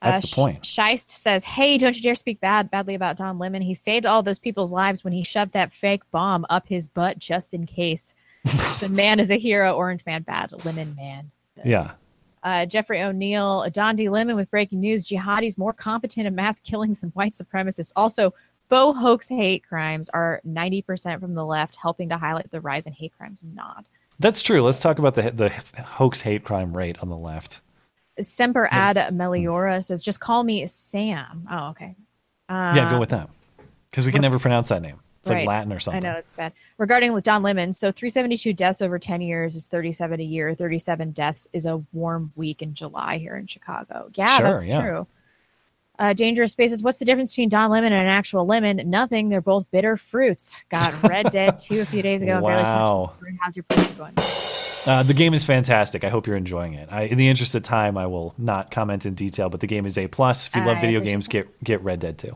That's 0.00 0.18
Uh, 0.18 0.28
the 0.28 0.34
point. 0.34 0.62
Scheist 0.62 1.08
says, 1.08 1.42
"Hey, 1.42 1.76
don't 1.76 1.96
you 1.96 2.02
dare 2.02 2.14
speak 2.14 2.40
bad 2.40 2.70
badly 2.70 2.94
about 2.94 3.16
Don 3.16 3.38
Lemon. 3.38 3.62
He 3.62 3.74
saved 3.74 4.06
all 4.06 4.22
those 4.22 4.38
people's 4.38 4.72
lives 4.72 5.02
when 5.02 5.12
he 5.12 5.24
shoved 5.24 5.52
that 5.52 5.72
fake 5.72 6.02
bomb 6.12 6.46
up 6.48 6.68
his 6.68 6.86
butt 6.86 7.18
just 7.18 7.52
in 7.52 7.66
case. 7.66 8.14
the 8.80 8.88
man 8.88 9.18
is 9.18 9.30
a 9.30 9.38
hero. 9.38 9.72
Orange 9.74 10.06
man 10.06 10.22
bad. 10.22 10.52
Lemon 10.64 10.94
man. 10.96 11.30
Yeah. 11.64 11.92
Uh, 12.44 12.64
Jeffrey 12.66 13.02
O'Neill, 13.02 13.68
Don 13.72 13.96
D. 13.96 14.08
Lemon 14.08 14.36
with 14.36 14.50
breaking 14.50 14.80
news: 14.80 15.08
Jihadis 15.08 15.58
more 15.58 15.72
competent 15.72 16.28
in 16.28 16.34
mass 16.34 16.60
killings 16.60 17.00
than 17.00 17.10
white 17.10 17.32
supremacists. 17.32 17.92
Also, 17.96 18.32
faux 18.68 18.96
hoax 18.96 19.28
hate 19.28 19.66
crimes 19.66 20.08
are 20.10 20.40
ninety 20.44 20.80
percent 20.80 21.20
from 21.20 21.34
the 21.34 21.44
left, 21.44 21.74
helping 21.74 22.08
to 22.10 22.16
highlight 22.18 22.50
the 22.52 22.60
rise 22.60 22.86
in 22.86 22.92
hate 22.92 23.12
crimes. 23.18 23.40
Not 23.42 23.88
That's 24.18 24.42
true. 24.42 24.62
Let's 24.62 24.80
talk 24.80 24.98
about 24.98 25.14
the 25.14 25.30
the 25.30 25.48
hoax 25.82 26.20
hate 26.20 26.44
crime 26.44 26.76
rate 26.76 26.98
on 27.00 27.08
the 27.08 27.16
left. 27.16 27.60
Semper 28.20 28.68
Ad 28.70 28.96
Meliora 29.14 29.84
says, 29.84 30.02
"Just 30.02 30.20
call 30.20 30.42
me 30.42 30.66
Sam." 30.66 31.46
Oh, 31.50 31.68
okay. 31.70 31.94
Uh, 32.48 32.72
yeah, 32.74 32.90
go 32.90 32.98
with 32.98 33.10
that. 33.10 33.28
Because 33.90 34.04
we 34.04 34.12
can 34.12 34.22
never 34.22 34.38
pronounce 34.38 34.68
that 34.68 34.82
name. 34.82 35.00
It's 35.20 35.30
like 35.30 35.46
Latin 35.46 35.72
or 35.72 35.80
something. 35.80 36.04
I 36.04 36.12
know 36.12 36.18
it's 36.18 36.32
bad. 36.32 36.52
Regarding 36.78 37.18
Don 37.20 37.42
Lemon, 37.42 37.72
so 37.72 37.90
372 37.90 38.52
deaths 38.52 38.80
over 38.80 38.98
10 38.98 39.20
years 39.20 39.56
is 39.56 39.66
37 39.66 40.20
a 40.20 40.22
year. 40.22 40.54
37 40.54 41.10
deaths 41.10 41.48
is 41.52 41.66
a 41.66 41.78
warm 41.92 42.32
week 42.36 42.62
in 42.62 42.74
July 42.74 43.18
here 43.18 43.36
in 43.36 43.46
Chicago. 43.46 44.10
Yeah, 44.14 44.38
Sure, 44.38 44.52
that's 44.52 44.68
yeah. 44.68 44.80
true. 44.80 45.06
Uh, 45.98 46.12
Dangerous 46.12 46.52
Spaces. 46.52 46.82
What's 46.82 46.98
the 46.98 47.04
difference 47.04 47.32
between 47.32 47.48
Don 47.48 47.70
Lemon 47.70 47.92
and 47.92 48.02
an 48.02 48.08
actual 48.08 48.46
lemon? 48.46 48.80
Nothing. 48.88 49.28
They're 49.28 49.40
both 49.40 49.68
bitter 49.70 49.96
fruits. 49.96 50.62
Got 50.68 51.02
Red 51.02 51.30
Dead 51.32 51.58
2 51.58 51.80
a 51.80 51.84
few 51.84 52.02
days 52.02 52.22
ago. 52.22 52.36
and 52.36 52.46
barely 52.46 52.62
touched 52.62 52.74
Wow. 52.76 53.14
How's 53.40 53.56
your 53.56 53.64
play 53.64 53.84
going? 53.96 54.14
Uh, 54.86 55.02
the 55.02 55.12
game 55.12 55.34
is 55.34 55.44
fantastic. 55.44 56.04
I 56.04 56.08
hope 56.08 56.26
you're 56.26 56.36
enjoying 56.36 56.74
it. 56.74 56.88
I, 56.90 57.02
in 57.02 57.18
the 57.18 57.28
interest 57.28 57.54
of 57.56 57.62
time, 57.62 57.98
I 57.98 58.06
will 58.06 58.32
not 58.38 58.70
comment 58.70 59.06
in 59.06 59.14
detail, 59.14 59.48
but 59.50 59.60
the 59.60 59.66
game 59.66 59.86
is 59.86 59.98
a 59.98 60.06
plus. 60.06 60.46
If 60.46 60.54
you 60.54 60.64
love 60.64 60.78
I 60.78 60.80
video 60.80 61.00
games, 61.00 61.26
get 61.26 61.62
get 61.64 61.82
Red 61.82 62.00
Dead 62.00 62.16
2. 62.16 62.34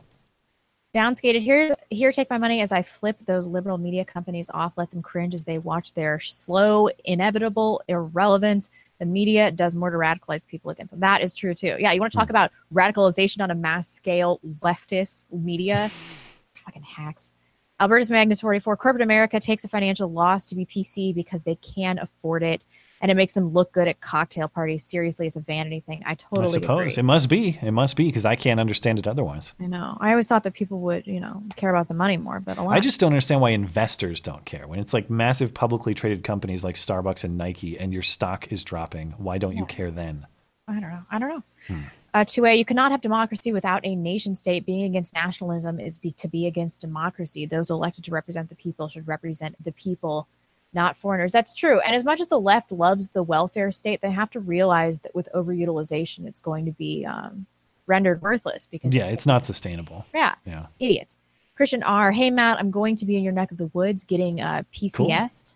Downskated. 0.94 1.40
Here, 1.40 1.74
here, 1.88 2.12
take 2.12 2.28
my 2.28 2.36
money 2.36 2.60
as 2.60 2.70
I 2.70 2.82
flip 2.82 3.16
those 3.24 3.46
liberal 3.46 3.78
media 3.78 4.04
companies 4.04 4.50
off. 4.52 4.74
Let 4.76 4.90
them 4.90 5.00
cringe 5.00 5.34
as 5.34 5.44
they 5.44 5.56
watch 5.56 5.94
their 5.94 6.20
slow, 6.20 6.90
inevitable 7.04 7.80
irrelevance. 7.88 8.68
The 9.02 9.06
media 9.06 9.50
does 9.50 9.74
more 9.74 9.90
to 9.90 9.96
radicalize 9.96 10.46
people 10.46 10.70
against 10.70 10.92
them. 10.92 11.00
That 11.00 11.22
is 11.22 11.34
true 11.34 11.56
too. 11.56 11.74
Yeah, 11.76 11.90
you 11.90 11.98
want 11.98 12.12
to 12.12 12.16
talk 12.16 12.28
hmm. 12.28 12.36
about 12.36 12.52
radicalization 12.72 13.42
on 13.42 13.50
a 13.50 13.54
mass 13.56 13.90
scale, 13.90 14.38
leftist 14.60 15.24
media, 15.32 15.88
fucking 16.64 16.84
hacks. 16.84 17.32
Albertus 17.80 18.10
Magnus 18.10 18.40
44. 18.42 18.76
Corporate 18.76 19.02
America 19.02 19.40
takes 19.40 19.64
a 19.64 19.68
financial 19.68 20.08
loss 20.08 20.46
to 20.46 20.54
be 20.54 20.64
PC 20.64 21.12
because 21.12 21.42
they 21.42 21.56
can 21.56 21.98
afford 21.98 22.44
it 22.44 22.64
and 23.02 23.10
it 23.10 23.16
makes 23.16 23.34
them 23.34 23.52
look 23.52 23.72
good 23.72 23.88
at 23.88 24.00
cocktail 24.00 24.46
parties. 24.46 24.84
Seriously, 24.84 25.26
it's 25.26 25.34
a 25.34 25.40
vanity 25.40 25.80
thing. 25.80 26.02
I 26.06 26.14
totally 26.14 26.48
I 26.48 26.52
suppose 26.52 26.92
agree. 26.92 27.00
it 27.00 27.02
must 27.02 27.28
be. 27.28 27.58
It 27.60 27.72
must 27.72 27.96
be 27.96 28.06
because 28.06 28.24
I 28.24 28.36
can't 28.36 28.60
understand 28.60 29.00
it 29.00 29.08
otherwise. 29.08 29.54
I 29.60 29.66
know. 29.66 29.98
I 30.00 30.10
always 30.10 30.28
thought 30.28 30.44
that 30.44 30.54
people 30.54 30.80
would, 30.82 31.06
you 31.06 31.18
know, 31.18 31.42
care 31.56 31.70
about 31.70 31.88
the 31.88 31.94
money 31.94 32.16
more, 32.16 32.38
but 32.38 32.58
a 32.58 32.62
lot. 32.62 32.74
I 32.74 32.80
just 32.80 33.00
don't 33.00 33.12
understand 33.12 33.40
why 33.40 33.50
investors 33.50 34.20
don't 34.20 34.44
care 34.44 34.68
when 34.68 34.78
it's 34.78 34.94
like 34.94 35.10
massive 35.10 35.52
publicly 35.52 35.94
traded 35.94 36.22
companies 36.22 36.62
like 36.62 36.76
Starbucks 36.76 37.24
and 37.24 37.36
Nike, 37.36 37.76
and 37.76 37.92
your 37.92 38.02
stock 38.02 38.52
is 38.52 38.62
dropping. 38.62 39.14
Why 39.18 39.36
don't 39.36 39.56
you 39.56 39.66
care 39.66 39.90
then? 39.90 40.26
I 40.68 40.74
don't 40.74 40.90
know. 40.90 41.02
I 41.10 41.18
don't 41.18 41.28
know. 41.28 41.42
Hmm. 41.66 41.80
Uh, 42.14 42.20
2A, 42.20 42.56
you 42.56 42.64
cannot 42.64 42.92
have 42.92 43.00
democracy 43.00 43.52
without 43.52 43.80
a 43.84 43.96
nation 43.96 44.36
state. 44.36 44.64
Being 44.64 44.84
against 44.84 45.14
nationalism 45.14 45.80
is 45.80 45.98
be, 45.98 46.12
to 46.12 46.28
be 46.28 46.46
against 46.46 46.80
democracy. 46.80 47.46
Those 47.46 47.70
elected 47.70 48.04
to 48.04 48.10
represent 48.12 48.48
the 48.48 48.54
people 48.54 48.88
should 48.88 49.08
represent 49.08 49.56
the 49.64 49.72
people, 49.72 50.28
not 50.74 50.96
foreigners. 50.96 51.32
That's 51.32 51.52
true. 51.52 51.80
And 51.80 51.94
as 51.94 52.04
much 52.04 52.20
as 52.20 52.28
the 52.28 52.40
left 52.40 52.72
loves 52.72 53.08
the 53.10 53.22
welfare 53.22 53.70
state, 53.72 54.00
they 54.00 54.10
have 54.10 54.30
to 54.30 54.40
realize 54.40 55.00
that 55.00 55.14
with 55.14 55.28
overutilization, 55.34 56.26
it's 56.26 56.40
going 56.40 56.64
to 56.66 56.72
be 56.72 57.04
um, 57.04 57.46
rendered 57.86 58.22
worthless 58.22 58.66
because 58.66 58.94
Yeah, 58.94 59.06
it's 59.06 59.26
not 59.26 59.44
sustainable. 59.44 60.06
yeah, 60.14 60.34
Yeah. 60.46 60.66
idiots. 60.78 61.18
Christian 61.54 61.82
R. 61.82 62.12
Hey 62.12 62.30
Matt, 62.30 62.58
I'm 62.58 62.70
going 62.70 62.96
to 62.96 63.04
be 63.06 63.16
in 63.16 63.22
your 63.22 63.32
neck 63.34 63.50
of 63.52 63.58
the 63.58 63.66
woods 63.74 64.04
getting 64.04 64.40
uh, 64.40 64.62
PCS, 64.74 65.54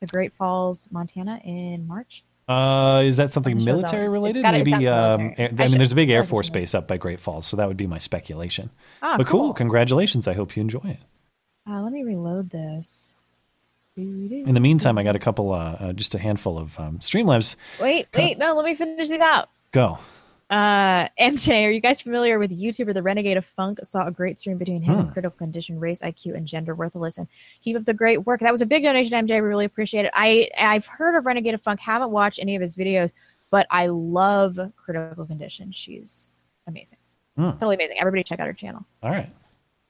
the 0.00 0.06
Great 0.06 0.32
Falls, 0.32 0.88
Montana, 0.90 1.38
in 1.44 1.86
March. 1.86 2.24
Uh, 2.48 3.02
is 3.04 3.18
that 3.18 3.30
something 3.30 3.62
military 3.62 4.02
always- 4.04 4.14
related? 4.14 4.42
gotta- 4.42 4.58
Maybe. 4.58 4.88
Um, 4.88 5.20
military. 5.20 5.48
I 5.58 5.62
I, 5.64 5.68
mean, 5.68 5.78
there's 5.78 5.92
a 5.92 5.94
big 5.96 6.10
Air 6.10 6.24
Force 6.24 6.48
base 6.50 6.74
up 6.74 6.88
by 6.88 6.96
Great 6.96 7.20
Falls, 7.20 7.46
so 7.46 7.56
that 7.58 7.68
would 7.68 7.76
be 7.76 7.86
my 7.86 7.98
speculation. 7.98 8.70
Ah, 9.02 9.16
but 9.18 9.26
cool. 9.26 9.40
cool. 9.42 9.52
Congratulations. 9.54 10.26
I 10.26 10.32
hope 10.32 10.56
you 10.56 10.60
enjoy 10.62 10.80
it. 10.84 10.98
Uh, 11.70 11.82
let 11.82 11.92
me 11.92 12.02
reload 12.02 12.50
this. 12.50 13.16
In 13.96 14.54
the 14.54 14.60
meantime, 14.60 14.96
I 14.96 15.02
got 15.02 15.16
a 15.16 15.18
couple, 15.18 15.52
uh, 15.52 15.76
uh, 15.78 15.92
just 15.92 16.14
a 16.14 16.18
handful 16.18 16.58
of 16.58 16.78
um, 16.78 16.98
Streamlabs. 16.98 17.56
Wait, 17.80 18.06
wait, 18.14 18.38
no, 18.38 18.54
let 18.54 18.64
me 18.64 18.74
finish 18.74 19.10
these 19.10 19.20
out. 19.20 19.48
Go. 19.72 19.98
Uh, 20.48 21.08
MJ, 21.20 21.66
are 21.66 21.70
you 21.70 21.80
guys 21.80 22.00
familiar 22.00 22.38
with 22.38 22.50
YouTuber 22.50 22.94
The 22.94 23.02
Renegade 23.02 23.36
of 23.36 23.44
Funk? 23.44 23.80
Saw 23.82 24.06
a 24.06 24.10
great 24.10 24.40
stream 24.40 24.56
between 24.56 24.80
him 24.82 24.94
and 24.98 25.06
Hmm. 25.08 25.12
Critical 25.12 25.36
Condition, 25.36 25.78
Race 25.78 26.00
IQ, 26.00 26.34
and 26.36 26.46
Gender 26.46 26.74
Worthless. 26.74 27.18
And 27.18 27.28
keep 27.62 27.76
up 27.76 27.84
the 27.84 27.92
great 27.94 28.24
work. 28.26 28.40
That 28.40 28.50
was 28.52 28.62
a 28.62 28.66
big 28.66 28.82
donation, 28.82 29.12
MJ. 29.26 29.34
We 29.34 29.40
really 29.40 29.66
appreciate 29.66 30.06
it. 30.06 30.10
I 30.14 30.48
I've 30.58 30.86
heard 30.86 31.14
of 31.16 31.26
Renegade 31.26 31.54
of 31.54 31.60
Funk, 31.62 31.78
haven't 31.80 32.10
watched 32.12 32.38
any 32.38 32.56
of 32.56 32.62
his 32.62 32.74
videos, 32.74 33.12
but 33.50 33.66
I 33.70 33.86
love 33.88 34.58
Critical 34.76 35.26
Condition. 35.26 35.70
She's 35.72 36.32
amazing, 36.66 36.98
Hmm. 37.36 37.50
totally 37.52 37.74
amazing. 37.76 37.98
Everybody 37.98 38.22
check 38.24 38.40
out 38.40 38.46
her 38.46 38.52
channel. 38.54 38.84
All 39.02 39.10
right. 39.10 39.28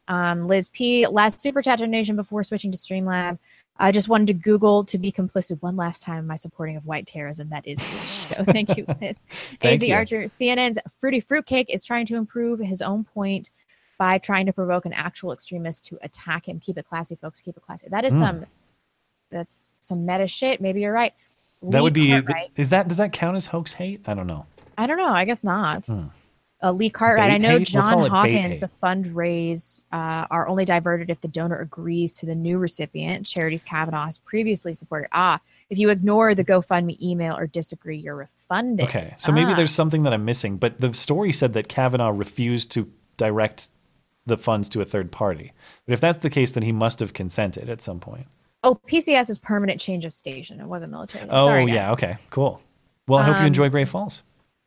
Um, 0.08 0.48
Liz 0.48 0.68
P. 0.70 1.06
Last 1.06 1.38
super 1.40 1.62
chat 1.62 1.78
donation 1.78 2.16
before 2.16 2.42
switching 2.42 2.72
to 2.72 2.76
Streamlab. 2.76 3.38
I 3.78 3.90
just 3.90 4.08
wanted 4.08 4.26
to 4.28 4.34
Google 4.34 4.84
to 4.84 4.98
be 4.98 5.10
complicit 5.10 5.60
one 5.62 5.76
last 5.76 6.02
time 6.02 6.18
in 6.18 6.26
my 6.26 6.36
supporting 6.36 6.76
of 6.76 6.86
white 6.86 7.06
terrorism. 7.06 7.48
That 7.50 7.66
is 7.66 7.82
so. 7.82 8.44
Thank 8.46 8.76
you, 8.76 8.84
Liz. 9.00 9.16
Thank 9.60 9.82
AZ 9.82 9.88
you. 9.88 9.94
Archer. 9.94 10.22
CNN's 10.24 10.78
Fruity 11.00 11.20
Fruitcake 11.20 11.66
is 11.68 11.84
trying 11.84 12.06
to 12.06 12.16
improve 12.16 12.60
his 12.60 12.82
own 12.82 13.04
point 13.04 13.50
by 13.98 14.18
trying 14.18 14.46
to 14.46 14.52
provoke 14.52 14.84
an 14.84 14.92
actual 14.92 15.32
extremist 15.32 15.86
to 15.86 15.98
attack 16.02 16.48
him. 16.48 16.60
Keep 16.60 16.78
it 16.78 16.86
classy, 16.86 17.16
folks. 17.16 17.40
Keep 17.40 17.56
it 17.56 17.62
classy. 17.64 17.88
That 17.88 18.04
is 18.04 18.12
Hmm. 18.14 18.18
some. 18.20 18.46
That's 19.30 19.64
some 19.80 20.04
meta 20.04 20.26
shit. 20.28 20.60
Maybe 20.60 20.82
you're 20.82 20.92
right. 20.92 21.14
That 21.62 21.78
Lee 21.78 21.82
would 21.82 21.92
be. 21.94 22.08
Cartwright- 22.10 22.50
Is 22.56 22.70
that 22.70 22.88
does 22.88 22.98
that 22.98 23.12
count 23.12 23.36
as 23.36 23.46
hoax 23.46 23.72
hate? 23.72 24.00
I 24.06 24.14
don't 24.14 24.26
know. 24.26 24.46
I 24.76 24.86
don't 24.86 24.98
know. 24.98 25.12
I 25.12 25.24
guess 25.24 25.42
not. 25.42 25.86
Hmm. 25.86 26.06
Uh, 26.62 26.70
Lee 26.70 26.90
Cartwright. 26.90 27.30
I 27.30 27.38
know 27.38 27.48
hate? 27.58 27.72
We'll 27.74 27.82
John 27.82 28.02
bait 28.04 28.08
Hawkins. 28.10 28.60
The 28.60 28.70
fundraise 28.82 29.82
uh, 29.92 30.26
are 30.30 30.46
only 30.48 30.64
diverted 30.64 31.10
if 31.10 31.20
the 31.20 31.28
donor 31.28 31.58
agrees 31.58 32.14
to 32.18 32.26
the 32.26 32.34
new 32.34 32.58
recipient. 32.58 33.26
Charities 33.26 33.62
Kavanaugh 33.62 34.04
has 34.04 34.18
previously 34.18 34.72
supported. 34.72 35.08
Ah, 35.12 35.40
if 35.70 35.78
you 35.78 35.90
ignore 35.90 36.34
the 36.34 36.44
GoFundMe 36.44 37.00
email 37.00 37.36
or 37.36 37.46
disagree, 37.46 37.96
you're 37.98 38.14
refunded. 38.14 38.86
Okay, 38.86 39.14
so 39.18 39.32
maybe 39.32 39.52
Ah. 39.52 39.56
there's 39.56 39.72
something 39.72 40.04
that 40.04 40.12
I'm 40.12 40.24
missing, 40.24 40.56
but 40.56 40.80
the 40.80 40.94
story 40.94 41.32
said 41.32 41.52
that 41.54 41.68
Kavanaugh 41.68 42.10
refused 42.10 42.70
to 42.72 42.88
direct 43.16 43.68
the 44.26 44.38
funds 44.38 44.68
to 44.68 44.80
a 44.80 44.84
third 44.84 45.10
party. 45.10 45.52
But 45.86 45.94
if 45.94 46.00
that's 46.00 46.18
the 46.18 46.30
case, 46.30 46.52
then 46.52 46.62
he 46.62 46.70
must 46.72 47.00
have 47.00 47.12
consented 47.12 47.68
at 47.68 47.82
some 47.82 47.98
point. 47.98 48.26
Oh, 48.62 48.76
PCS 48.86 49.28
is 49.30 49.40
permanent 49.40 49.80
change 49.80 50.04
of 50.04 50.12
station. 50.12 50.60
It 50.60 50.66
wasn't 50.66 50.92
military. 50.92 51.28
Oh, 51.28 51.46
Sorry, 51.46 51.64
yeah. 51.64 51.90
Okay, 51.92 52.18
cool. 52.30 52.60
Well, 53.08 53.18
I 53.18 53.24
hope 53.24 53.34
you 53.36 53.40
Um, 53.40 53.46
enjoy 53.46 53.68
Great 53.68 53.88
Falls. 53.88 54.22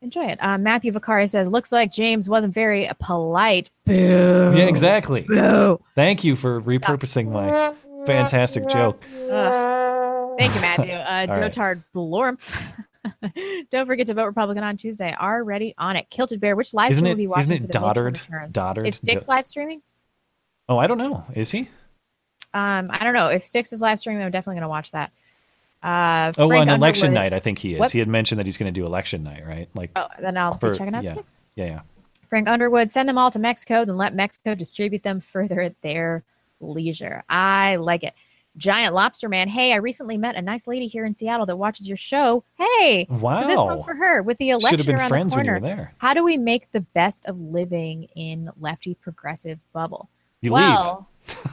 Enjoy 0.06 0.24
it. 0.24 0.38
Uh, 0.40 0.56
Matthew 0.56 0.92
Vicari 0.92 1.28
says, 1.28 1.48
"Looks 1.48 1.72
like 1.72 1.90
James 1.90 2.28
wasn't 2.28 2.54
very 2.54 2.88
polite." 3.00 3.72
Boo. 3.86 4.52
Yeah, 4.54 4.66
exactly. 4.66 5.22
Boo. 5.22 5.80
Thank 5.96 6.22
you 6.22 6.36
for 6.36 6.62
repurposing 6.62 7.32
my 7.32 7.74
fantastic 8.06 8.68
joke. 8.68 9.02
Thank 9.02 10.54
you, 10.54 10.60
Matthew. 10.60 10.92
Uh, 10.92 11.26
right. 11.28 11.52
Dotard 11.52 11.82
Blormp. 11.92 12.40
Don't 13.72 13.86
forget 13.88 14.06
to 14.06 14.14
vote 14.14 14.26
Republican 14.26 14.62
on 14.62 14.76
Tuesday. 14.76 15.12
Already 15.12 15.74
on 15.76 15.96
it. 15.96 16.08
Kilted 16.08 16.40
Bear, 16.40 16.54
which 16.54 16.72
live 16.72 16.94
stream 16.94 17.08
will 17.08 17.16
be 17.16 17.26
watching 17.26 17.50
isn't 17.50 17.64
it 17.64 17.72
Doddard? 17.72 18.20
Doddard? 18.52 18.86
Is 18.86 18.94
Styx 18.94 19.26
Do- 19.26 19.32
live 19.32 19.44
streaming? 19.44 19.82
Oh, 20.68 20.78
I 20.78 20.86
don't 20.86 20.98
know. 20.98 21.24
Is 21.34 21.50
he? 21.50 21.68
Um, 22.54 22.90
I 22.92 23.02
don't 23.02 23.14
know. 23.14 23.26
If 23.26 23.44
Styx 23.44 23.72
is 23.72 23.80
live 23.80 23.98
streaming, 23.98 24.22
I'm 24.22 24.30
definitely 24.30 24.54
going 24.54 24.62
to 24.62 24.68
watch 24.68 24.92
that. 24.92 25.10
Uh, 25.82 26.32
Oh, 26.38 26.48
Frank 26.48 26.68
on 26.70 26.76
election 26.76 27.08
Underwood- 27.08 27.22
night, 27.24 27.32
I 27.32 27.40
think 27.40 27.58
he 27.58 27.74
is. 27.74 27.80
What? 27.80 27.92
He 27.92 27.98
had 27.98 28.08
mentioned 28.08 28.38
that 28.38 28.46
he's 28.46 28.56
going 28.56 28.72
to 28.72 28.80
do 28.80 28.86
election 28.86 29.22
night, 29.22 29.46
right? 29.46 29.68
Like, 29.74 29.90
Oh, 29.96 30.08
then 30.20 30.36
I'll 30.36 30.58
for- 30.58 30.70
be 30.72 30.78
checking 30.78 30.94
out 30.94 31.04
yeah, 31.04 31.12
Styx. 31.12 31.34
yeah, 31.54 31.64
yeah. 31.66 31.80
Frank 32.28 32.48
Underwood, 32.48 32.90
send 32.90 33.08
them 33.08 33.18
all 33.18 33.30
to 33.30 33.38
Mexico, 33.38 33.84
then 33.84 33.96
let 33.96 34.14
Mexico 34.14 34.54
distribute 34.56 35.02
them 35.04 35.20
further 35.20 35.60
at 35.60 35.80
their 35.82 36.24
leisure. 36.60 37.22
I 37.28 37.76
like 37.76 38.02
it. 38.02 38.14
Giant 38.56 38.94
Lobster 38.94 39.28
Man, 39.28 39.48
hey, 39.48 39.74
I 39.74 39.76
recently 39.76 40.16
met 40.16 40.34
a 40.34 40.40
nice 40.42 40.66
lady 40.66 40.86
here 40.86 41.04
in 41.04 41.14
Seattle 41.14 41.44
that 41.46 41.56
watches 41.56 41.86
your 41.86 41.98
show. 41.98 42.42
Hey, 42.56 43.06
wow. 43.10 43.34
so 43.34 43.46
this 43.46 43.58
one's 43.58 43.84
for 43.84 43.94
her. 43.94 44.22
With 44.22 44.38
the 44.38 44.46
Should 44.48 44.52
have 44.54 44.60
election 44.62 44.86
been 44.86 44.96
around 44.96 45.10
the 45.30 45.36
you 45.36 45.42
corner, 45.44 45.52
were 45.54 45.60
there. 45.60 45.92
how 45.98 46.14
do 46.14 46.24
we 46.24 46.38
make 46.38 46.72
the 46.72 46.80
best 46.80 47.26
of 47.26 47.38
living 47.38 48.04
in 48.16 48.50
lefty 48.58 48.94
progressive 48.94 49.58
bubble? 49.74 50.08
You 50.40 50.52
well, 50.54 51.06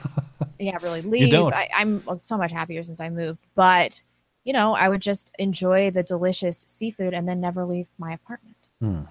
yeah, 0.59 0.77
really 0.81 1.01
leave. 1.01 1.29
don't. 1.29 1.53
I, 1.53 1.69
I'm 1.75 2.03
so 2.17 2.37
much 2.37 2.51
happier 2.53 2.83
since 2.83 2.99
I 3.01 3.09
moved, 3.09 3.39
but 3.53 4.01
you 4.43 4.53
know, 4.53 4.73
I 4.73 4.89
would 4.89 5.01
just 5.01 5.31
enjoy 5.39 5.91
the 5.91 6.03
delicious 6.03 6.65
seafood 6.67 7.13
and 7.13 7.27
then 7.27 7.39
never 7.41 7.65
leave 7.65 7.87
my 7.97 8.13
apartment, 8.13 8.57
Hmm. 8.79 9.01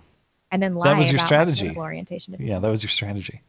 and 0.51 0.63
then 0.63 0.75
lie 0.75 0.89
That 0.89 0.99
was 0.99 1.11
your 1.11 1.21
strategy. 1.21 1.75
orientation. 1.77 2.37
Yeah, 2.39 2.59
that 2.59 2.69
was 2.71 2.83
your 2.83 2.91
strategy. 2.91 3.41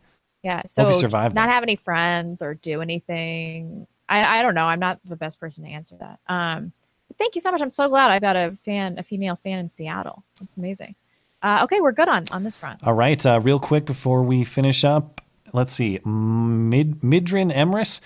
yeah. 0.43 0.61
So 0.65 0.83
not 0.89 1.33
that. 1.33 1.49
have 1.49 1.63
any 1.63 1.75
friends 1.75 2.41
or 2.41 2.53
do 2.53 2.81
anything. 2.81 3.87
I, 4.09 4.39
I 4.39 4.41
don't 4.41 4.55
know. 4.55 4.65
I'm 4.65 4.79
not 4.79 4.99
the 5.05 5.15
best 5.15 5.39
person 5.39 5.63
to 5.63 5.69
answer 5.69 5.95
that. 5.99 6.19
Um, 6.27 6.71
thank 7.17 7.35
you 7.35 7.41
so 7.41 7.51
much. 7.51 7.61
I'm 7.61 7.71
so 7.71 7.87
glad 7.89 8.11
I 8.11 8.19
got 8.19 8.35
a 8.35 8.57
fan, 8.65 8.97
a 8.99 9.03
female 9.03 9.35
fan 9.37 9.59
in 9.59 9.69
Seattle. 9.69 10.23
That's 10.39 10.57
amazing. 10.57 10.95
Uh, 11.41 11.61
okay, 11.63 11.81
we're 11.81 11.91
good 11.91 12.07
on 12.09 12.25
on 12.31 12.43
this 12.43 12.55
front. 12.57 12.83
All 12.83 12.93
right, 12.93 13.23
uh, 13.25 13.39
real 13.41 13.59
quick 13.59 13.85
before 13.85 14.23
we 14.23 14.43
finish 14.45 14.83
up, 14.85 15.19
let's 15.53 15.71
see. 15.73 15.99
Mid 16.05 17.01
Midrin 17.01 17.53
Emrys. 17.53 17.99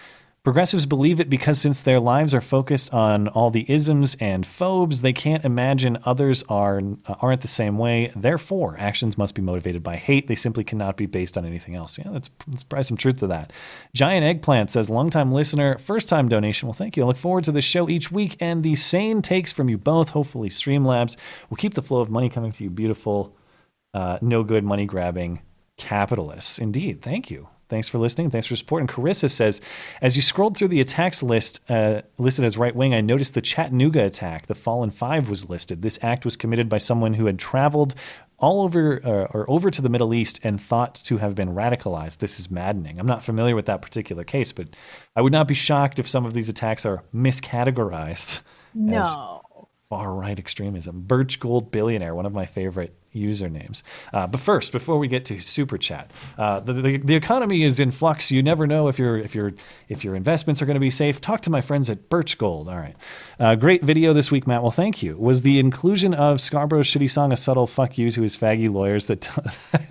Progressives 0.44 0.86
believe 0.86 1.20
it 1.20 1.30
because 1.30 1.60
since 1.60 1.82
their 1.82 2.00
lives 2.00 2.34
are 2.34 2.40
focused 2.40 2.94
on 2.94 3.28
all 3.28 3.52
the 3.52 3.70
isms 3.70 4.16
and 4.22 4.46
phobes, 4.46 5.02
they 5.02 5.12
can't 5.12 5.44
imagine 5.44 5.98
others 6.06 6.42
are 6.48 6.82
uh, 7.06 7.16
aren't 7.22 7.42
the 7.42 7.50
same 7.50 7.78
way. 7.78 8.14
Therefore, 8.16 8.78
actions 8.80 9.18
must 9.18 9.36
be 9.36 9.42
motivated 9.42 9.84
by 9.84 9.98
hate. 9.98 10.28
They 10.28 10.36
simply 10.36 10.64
cannot 10.64 10.96
be 10.96 11.06
based 11.06 11.38
on 11.38 11.46
anything 11.46 11.76
else. 11.76 11.98
Yeah, 11.98 12.12
that's, 12.12 12.30
that's 12.48 12.64
probably 12.64 12.84
some 12.84 12.96
truth 12.96 13.18
to 13.18 13.28
that. 13.28 13.52
Giant 13.94 14.24
Eggplant 14.24 14.72
says, 14.72 14.90
longtime 14.90 15.34
listener, 15.34 15.78
first 15.80 16.08
time 16.08 16.30
donation. 16.30 16.68
Well, 16.68 16.74
thank 16.74 16.96
you. 16.96 17.04
I 17.04 17.08
look 17.08 17.18
forward 17.18 17.44
to 17.44 17.52
the 17.52 17.62
show 17.62 17.90
each 17.90 18.10
week 18.10 18.38
and 18.40 18.64
the 18.64 18.78
sane 18.78 19.22
takes 19.22 19.52
from 19.52 19.68
you 19.68 19.78
both. 19.78 20.10
Hopefully, 20.10 20.48
Streamlabs 20.48 21.18
will 21.50 21.58
keep 21.58 21.74
the 21.74 21.82
flow 21.82 22.00
of 22.00 22.10
money 22.10 22.30
coming 22.30 22.54
to 22.54 22.64
you, 22.64 22.70
beautiful 22.70 23.36
uh, 23.94 24.20
no 24.22 24.44
good 24.44 24.64
money 24.64 24.86
grabbing 24.86 25.42
capitalists. 25.76 26.60
Indeed. 26.60 27.02
Thank 27.02 27.32
you. 27.32 27.50
Thanks 27.70 27.90
for 27.90 27.98
listening. 27.98 28.30
Thanks 28.32 28.48
for 28.48 28.56
support. 28.56 28.82
And 28.82 28.90
Carissa 28.90 29.30
says, 29.30 29.60
as 30.02 30.16
you 30.16 30.22
scrolled 30.22 30.58
through 30.58 30.70
the 30.70 30.80
attacks 30.80 31.22
list 31.22 31.60
uh, 31.70 32.02
listed 32.18 32.46
as 32.46 32.58
right 32.58 32.76
wing, 32.76 32.94
I 32.94 33.02
noticed 33.02 33.34
the 33.34 33.42
Chattanooga 33.42 34.04
attack. 34.06 34.48
The 34.48 34.56
Fallen 34.56 34.90
Five 34.92 35.30
was 35.30 35.50
listed. 35.50 35.82
This 35.82 36.00
act 36.02 36.24
was 36.26 36.38
committed 36.38 36.70
by 36.70 36.78
someone 36.78 37.14
who 37.16 37.26
had 37.26 37.38
traveled 37.40 37.94
all 38.40 38.62
over 38.62 39.02
uh, 39.04 39.10
or 39.36 39.50
over 39.50 39.72
to 39.72 39.82
the 39.82 39.90
Middle 39.90 40.14
East 40.14 40.40
and 40.44 40.62
thought 40.62 40.94
to 40.96 41.18
have 41.18 41.34
been 41.36 41.50
radicalized. 41.56 42.20
This 42.20 42.40
is 42.40 42.52
maddening. 42.52 43.00
I'm 43.00 43.08
not 43.08 43.24
familiar 43.24 43.56
with 43.56 43.66
that 43.66 43.82
particular 43.82 44.24
case, 44.24 44.52
but 44.52 44.68
I 45.16 45.22
would 45.22 45.34
not 45.34 45.48
be 45.48 45.56
shocked 45.56 45.98
if 46.00 46.08
some 46.08 46.24
of 46.26 46.34
these 46.34 46.48
attacks 46.48 46.86
are 46.86 47.04
miscategorized. 47.14 48.42
as 48.74 48.74
No. 48.76 49.42
far 49.90 50.14
right 50.14 50.38
extremism. 50.38 51.02
Birch 51.02 51.40
Gold 51.40 51.72
Billionaire, 51.72 52.14
one 52.14 52.26
of 52.28 52.34
my 52.34 52.46
favorite 52.46 52.96
usernames. 53.18 53.84
Uh, 54.14 54.28
but 54.28 54.40
first, 54.40 54.72
before 54.72 54.98
we 54.98 55.08
get 55.08 55.26
to 55.26 55.40
super 55.40 55.78
chat, 55.78 56.12
uh, 56.38 56.60
the, 56.60 56.74
the 56.74 56.98
the 56.98 57.16
economy 57.16 57.64
is 57.64 57.80
in 57.80 57.92
flux. 57.92 58.32
You 58.32 58.44
never 58.44 58.68
know 58.68 58.88
if 58.88 59.00
your 59.00 59.18
if 59.18 59.36
your 59.36 59.54
if 59.90 60.04
your 60.04 60.16
investments 60.16 60.62
are 60.62 60.66
going 60.66 60.76
to 60.76 60.82
be 60.82 60.92
safe. 60.92 61.20
Talk 61.22 61.42
to 61.42 61.50
my 61.50 61.62
friends 61.62 61.90
at 61.90 62.10
Birch 62.10 62.38
Gold. 62.38 62.70
All 62.70 62.78
right, 62.78 62.96
uh, 63.40 63.56
great 63.56 63.84
video 63.84 64.14
this 64.14 64.32
week, 64.32 64.48
Matt. 64.48 64.62
Well, 64.62 64.72
thank 64.72 65.02
you. 65.02 65.18
Was 65.18 65.42
the 65.42 65.60
inclusion 65.60 66.14
of 66.14 66.40
Scarborough's 66.40 66.88
shitty 66.88 67.10
song 67.10 67.32
a 67.32 67.38
subtle 67.38 67.68
fuck 67.68 67.98
you 67.98 68.12
to 68.12 68.22
his 68.22 68.38
faggy 68.38 68.72
lawyers 68.72 69.08
that 69.08 69.28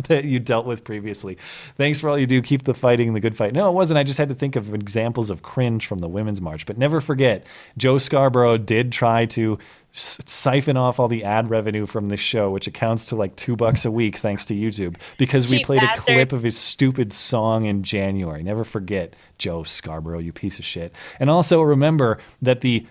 that 0.08 0.24
you 0.24 0.38
dealt 0.38 0.66
with 0.66 0.84
previously? 0.84 1.38
Thanks 1.76 2.00
for 2.00 2.08
all 2.08 2.18
you 2.18 2.26
do. 2.26 2.42
Keep 2.42 2.64
the 2.64 2.74
fighting, 2.74 3.14
the 3.14 3.20
good 3.20 3.36
fight. 3.36 3.52
No, 3.52 3.68
it 3.68 3.72
wasn't. 3.72 3.98
I 3.98 4.04
just 4.04 4.18
had 4.18 4.28
to 4.28 4.34
think 4.34 4.56
of 4.56 4.74
examples 4.74 5.30
of 5.30 5.42
cringe 5.42 5.86
from 5.86 5.98
the 5.98 6.08
Women's 6.08 6.40
March. 6.40 6.66
But 6.66 6.78
never 6.78 7.00
forget, 7.00 7.46
Joe 7.76 7.98
Scarborough 7.98 8.58
did 8.58 8.92
try 8.92 9.26
to 9.26 9.58
siphon 9.96 10.76
off 10.76 11.00
all 11.00 11.08
the 11.08 11.24
ad 11.24 11.48
revenue 11.48 11.86
from 11.86 12.08
this 12.08 12.20
show, 12.20 12.50
which 12.50 12.66
accounts 12.66 13.06
to 13.06 13.16
like 13.16 13.34
two 13.36 13.56
bucks 13.56 13.84
a 13.84 13.90
week, 13.90 14.18
thanks 14.18 14.44
to 14.44 14.54
YouTube, 14.54 14.96
because 15.16 15.50
we 15.50 15.64
played 15.64 15.80
bastard. 15.80 16.12
a 16.12 16.16
clip 16.16 16.32
of 16.32 16.42
his 16.42 16.56
stupid 16.56 17.12
song 17.12 17.64
in 17.64 17.82
January. 17.82 18.42
Never 18.42 18.64
forget, 18.64 19.14
Joe 19.38 19.62
Scarborough, 19.62 20.18
you 20.18 20.32
piece 20.32 20.58
of 20.58 20.64
shit. 20.64 20.94
And 21.18 21.30
also 21.30 21.62
remember 21.62 22.18
that 22.42 22.60
the 22.60 22.86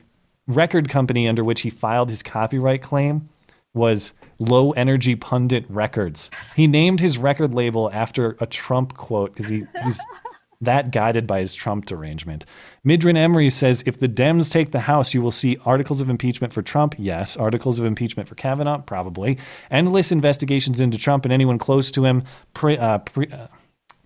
record 0.48 0.90
company 0.90 1.28
under 1.28 1.44
which 1.44 1.62
he 1.62 1.70
filed 1.70 2.10
his 2.10 2.24
copyright 2.24 2.82
claim 2.82 3.30
was 3.74 4.14
Low 4.40 4.72
Energy 4.72 5.16
Pundit 5.16 5.66
Records. 5.70 6.32
He 6.56 6.66
named 6.66 7.00
his 7.00 7.18
record 7.18 7.54
label 7.54 7.92
after 7.94 8.38
a 8.40 8.46
Trump 8.46 8.96
quote 8.96 9.34
because 9.34 9.50
he, 9.50 9.64
he's 9.84 10.00
that 10.66 10.92
guided 10.92 11.26
by 11.26 11.40
his 11.40 11.54
Trump 11.54 11.86
derangement. 11.86 12.46
Midrin 12.86 13.18
Emery 13.18 13.50
says 13.50 13.84
if 13.86 14.00
the 14.00 14.10
Dems 14.10 14.52
take 14.52 14.72
the 14.72 14.82
House, 14.82 15.14
you 15.14 15.22
will 15.22 15.32
see 15.32 15.58
articles 15.66 16.02
of 16.02 16.10
impeachment 16.10 16.54
for 16.54 16.62
Trump. 16.62 16.96
Yes. 16.98 17.38
Articles 17.38 17.80
of 17.80 17.86
impeachment 17.86 18.30
for 18.30 18.36
Kavanaugh. 18.36 18.80
Probably. 18.80 19.38
Endless 19.72 20.12
investigations 20.12 20.80
into 20.80 20.98
Trump 20.98 21.26
and 21.26 21.34
anyone 21.34 21.58
close 21.58 21.92
to 21.92 22.06
him. 22.06 22.24
Pre, 22.54 22.78
uh, 22.78 23.00
pre, 23.00 23.28
uh, 23.28 23.48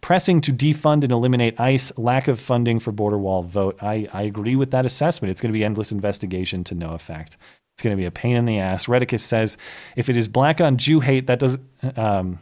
pressing 0.01 0.41
to 0.41 0.53
defund 0.53 1.03
and 1.03 1.11
eliminate 1.11 1.59
ICE, 1.59 1.91
lack 1.97 2.27
of 2.27 2.39
funding 2.39 2.79
for 2.79 2.91
border 2.91 3.17
wall 3.17 3.43
vote. 3.43 3.77
I, 3.81 4.07
I 4.13 4.23
agree 4.23 4.55
with 4.55 4.71
that 4.71 4.85
assessment. 4.85 5.31
It's 5.31 5.41
going 5.41 5.51
to 5.51 5.57
be 5.57 5.65
endless 5.65 5.91
investigation 5.91 6.63
to 6.65 6.75
no 6.75 6.91
effect. 6.91 7.37
It's 7.75 7.83
going 7.83 7.95
to 7.95 8.01
be 8.01 8.05
a 8.05 8.11
pain 8.11 8.35
in 8.35 8.45
the 8.45 8.59
ass. 8.59 8.87
Redicus 8.87 9.21
says 9.21 9.57
if 9.95 10.09
it 10.09 10.17
is 10.17 10.27
black 10.27 10.59
on 10.59 10.77
Jew 10.77 10.99
hate, 10.99 11.27
that 11.27 11.39
does 11.39 11.57
um, 11.95 12.39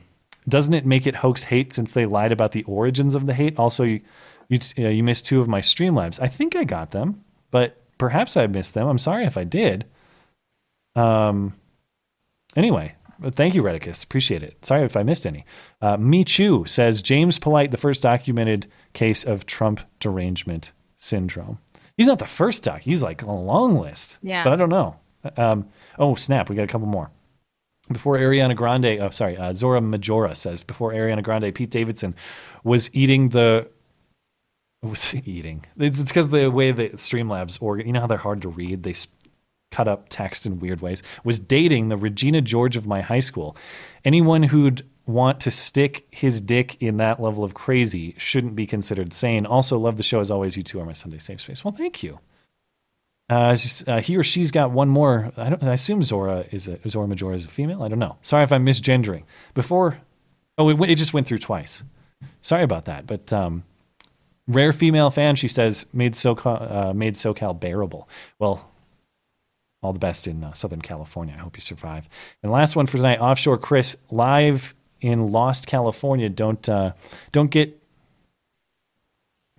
doesn't 0.48 0.74
it 0.74 0.86
make 0.86 1.06
it 1.08 1.16
hoax 1.16 1.44
hate 1.44 1.74
since 1.74 1.94
they 1.94 2.06
lied 2.06 2.32
about 2.32 2.52
the 2.52 2.64
origins 2.64 3.16
of 3.16 3.26
the 3.26 3.34
hate? 3.34 3.58
Also, 3.58 3.84
you 3.84 4.02
you, 4.50 4.60
uh, 4.80 4.88
you 4.90 5.04
missed 5.04 5.26
two 5.26 5.42
of 5.42 5.48
my 5.48 5.62
stream 5.62 5.94
Streamlabs. 5.94 6.22
I 6.22 6.28
think 6.28 6.56
I 6.56 6.64
got 6.64 6.92
them, 6.92 7.24
but 7.52 7.82
perhaps 7.98 8.38
I 8.38 8.48
missed 8.48 8.74
them. 8.74 8.88
I'm 8.88 8.98
sorry 8.98 9.26
if 9.26 9.38
I 9.38 9.44
did. 9.44 9.86
Um. 10.96 11.54
Anyway, 12.56 12.96
thank 13.32 13.54
you, 13.54 13.62
Redicus. 13.62 14.04
Appreciate 14.04 14.42
it. 14.42 14.66
Sorry 14.66 14.84
if 14.84 14.98
I 14.98 15.04
missed 15.04 15.28
any. 15.28 15.46
Uh, 15.82 15.98
Me 15.98 16.24
Chu 16.24 16.66
says 16.66 17.02
James 17.02 17.38
Polite, 17.38 17.72
the 17.72 17.78
first 17.78 18.02
documented 18.02 18.68
case 18.94 19.24
of 19.24 19.46
Trump 19.46 19.82
derangement 20.00 20.72
syndrome. 20.96 21.60
He's 21.98 22.08
not 22.08 22.20
the 22.20 22.26
first 22.26 22.64
doc. 22.64 22.82
He's 22.82 23.04
like 23.04 23.24
on 23.24 23.30
a 23.30 23.42
long 23.42 23.78
list. 23.78 24.18
Yeah. 24.22 24.44
But 24.44 24.54
I 24.54 24.56
don't 24.56 24.70
know. 24.70 24.96
Um, 25.36 25.68
oh, 26.00 26.16
snap. 26.16 26.50
We 26.50 26.56
got 26.56 26.64
a 26.64 26.68
couple 26.68 26.88
more. 26.88 27.12
Before 27.92 28.18
Ariana 28.18 28.56
Grande, 28.56 29.00
oh, 29.00 29.10
sorry, 29.12 29.38
uh, 29.38 29.54
Zora 29.54 29.80
Majora 29.82 30.36
says, 30.36 30.64
before 30.64 30.92
Ariana 30.94 31.24
Grande, 31.24 31.54
Pete 31.56 31.70
Davidson 31.70 32.16
was 32.64 32.94
eating 32.94 33.30
the. 33.30 33.68
Was 34.84 35.16
eating? 35.26 35.66
It's 35.78 36.02
because 36.02 36.30
the 36.30 36.50
way 36.52 36.72
that 36.72 36.96
Streamlabs 36.98 37.62
organ, 37.62 37.88
you 37.88 37.94
know 37.94 38.02
how 38.02 38.08
they're 38.08 38.18
hard 38.18 38.42
to 38.42 38.50
read. 38.50 38.84
They 38.84 38.92
s- 38.92 39.08
cut 39.72 39.88
up 39.88 40.08
text 40.10 40.46
in 40.46 40.60
weird 40.60 40.82
ways. 40.82 41.02
Was 41.24 41.40
dating 41.40 41.90
the 41.90 41.98
Regina 41.98 42.42
George 42.42 42.76
of 42.76 42.88
my 42.88 43.02
high 43.02 43.20
school. 43.22 43.56
Anyone 44.06 44.44
who'd 44.44 44.86
want 45.06 45.40
to 45.40 45.52
stick 45.52 46.06
his 46.12 46.42
dick 46.42 46.82
in 46.82 46.98
that 46.98 47.22
level 47.22 47.44
of 47.44 47.54
crazy 47.54 48.14
shouldn't 48.18 48.56
be 48.56 48.68
considered 48.68 49.14
sane. 49.14 49.46
Also, 49.46 49.80
love 49.80 49.96
the 49.98 50.04
show 50.04 50.20
as 50.20 50.30
always. 50.30 50.58
You 50.58 50.64
two 50.64 50.80
are 50.82 50.86
my 50.86 50.94
Sunday 50.94 51.18
safe 51.20 51.42
space. 51.42 51.64
Well, 51.64 51.74
thank 51.74 52.04
you. 52.04 52.20
Uh, 53.30 53.54
just, 53.56 53.88
uh, 53.90 54.00
he 54.00 54.16
or 54.16 54.24
she's 54.24 54.52
got 54.52 54.72
one 54.72 54.88
more. 54.88 55.32
I. 55.36 55.56
I 55.62 55.74
assume 55.74 56.02
Zora 56.02 56.46
is 56.52 56.68
a 56.68 56.80
Zora 56.88 57.08
Majora 57.08 57.36
is 57.36 57.46
a 57.46 57.50
female. 57.50 57.84
I 57.84 57.90
don't 57.90 58.00
know. 58.00 58.18
Sorry 58.22 58.44
if 58.44 58.54
I'm 58.54 58.66
misgendering. 58.66 59.24
Before, 59.54 59.98
oh, 60.58 60.70
it, 60.70 60.90
it 60.90 60.96
just 60.96 61.14
went 61.14 61.28
through 61.28 61.40
twice. 61.40 61.84
Sorry 62.42 62.64
about 62.64 62.86
that. 62.86 63.06
But 63.06 63.34
um, 63.34 63.64
rare 64.48 64.72
female 64.72 65.10
fan. 65.10 65.36
She 65.36 65.50
says 65.50 65.86
made 65.92 66.14
SoCal 66.14 66.72
uh, 66.72 66.94
made 66.94 67.16
SoCal 67.16 67.60
bearable. 67.60 68.08
Well, 68.40 68.70
all 69.84 69.94
the 69.94 70.00
best 70.00 70.28
in 70.28 70.44
uh, 70.44 70.54
Southern 70.54 70.82
California. 70.82 71.36
I 71.38 71.42
hope 71.42 71.58
you 71.58 71.62
survive. 71.62 72.08
And 72.42 72.52
last 72.52 72.76
one 72.76 72.88
for 72.88 72.98
tonight. 72.98 73.20
Offshore 73.20 73.58
Chris 73.58 73.96
live 74.10 74.74
in 75.02 75.32
Lost 75.32 75.68
California. 75.68 76.30
Don't 76.30 76.68
uh, 76.68 76.94
don't 77.32 77.52
get. 77.52 77.78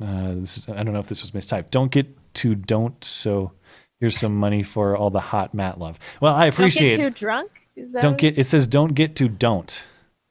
Uh, 0.00 0.36
is, 0.38 0.68
I 0.68 0.82
don't 0.82 0.92
know 0.92 1.00
if 1.00 1.08
this 1.08 1.20
was 1.20 1.32
mistyped. 1.32 1.70
Don't 1.70 1.90
get 1.90 2.06
to 2.34 2.54
don't. 2.54 3.02
So 3.04 3.52
here's 4.00 4.18
some 4.18 4.36
money 4.36 4.62
for 4.62 4.96
all 4.96 5.10
the 5.10 5.20
hot 5.20 5.54
Matt 5.54 5.78
love. 5.78 5.98
Well, 6.20 6.34
I 6.34 6.46
appreciate. 6.46 6.96
Don't 6.96 6.98
get 6.98 7.16
too 7.16 7.26
drunk. 7.26 7.50
Is 7.76 7.92
that 7.92 8.02
Don't 8.02 8.18
get. 8.18 8.38
It 8.38 8.44
says 8.44 8.66
don't 8.66 8.94
get 8.94 9.16
to 9.16 9.28
don't. 9.28 9.82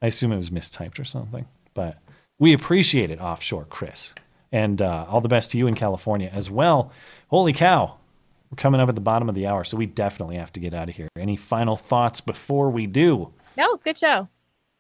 I 0.02 0.08
assume 0.08 0.32
it 0.32 0.38
was 0.38 0.50
mistyped 0.50 1.00
or 1.00 1.06
something, 1.06 1.46
but 1.74 1.98
we 2.40 2.54
appreciate 2.54 3.10
it, 3.10 3.20
offshore 3.20 3.66
Chris, 3.66 4.14
and 4.52 4.82
uh, 4.82 5.06
all 5.10 5.22
the 5.22 5.28
best 5.28 5.52
to 5.52 5.58
you 5.58 5.68
in 5.68 5.74
California 5.76 6.30
as 6.32 6.52
well. 6.52 6.92
Holy 7.30 7.54
cow, 7.54 7.98
we're 8.52 8.58
coming 8.58 8.80
up 8.80 8.90
at 8.90 8.96
the 8.96 9.02
bottom 9.02 9.28
of 9.28 9.36
the 9.36 9.48
hour, 9.48 9.64
so 9.64 9.76
we 9.76 9.86
definitely 9.88 10.36
have 10.36 10.54
to 10.54 10.60
get 10.60 10.74
out 10.74 10.90
of 10.90 10.96
here. 10.96 11.08
Any 11.18 11.36
final 11.36 11.76
thoughts 11.76 12.22
before 12.22 12.70
we 12.70 12.86
do? 12.86 13.34
No, 13.58 13.78
good 13.78 13.98
show. 13.98 14.28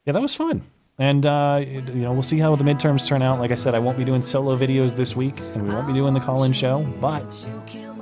Yeah, 0.06 0.14
that 0.14 0.22
was 0.22 0.36
fun. 0.36 0.62
And 1.00 1.26
uh, 1.26 1.64
you 1.66 1.82
know, 1.82 2.14
we'll 2.14 2.24
see 2.24 2.40
how 2.40 2.56
the 2.56 2.64
midterms 2.64 3.08
turn 3.08 3.22
out. 3.22 3.40
Like 3.40 3.52
I 3.52 3.56
said, 3.56 3.76
I 3.76 3.80
won't 3.80 3.98
be 3.98 4.06
doing 4.06 4.22
solo 4.22 4.56
videos 4.56 4.96
this 4.96 5.16
week, 5.16 5.38
and 5.54 5.68
we 5.68 5.74
won't 5.74 5.88
be 5.88 5.94
doing 5.94 6.14
the 6.14 6.20
call-in 6.20 6.54
show, 6.54 6.82
but 7.00 7.48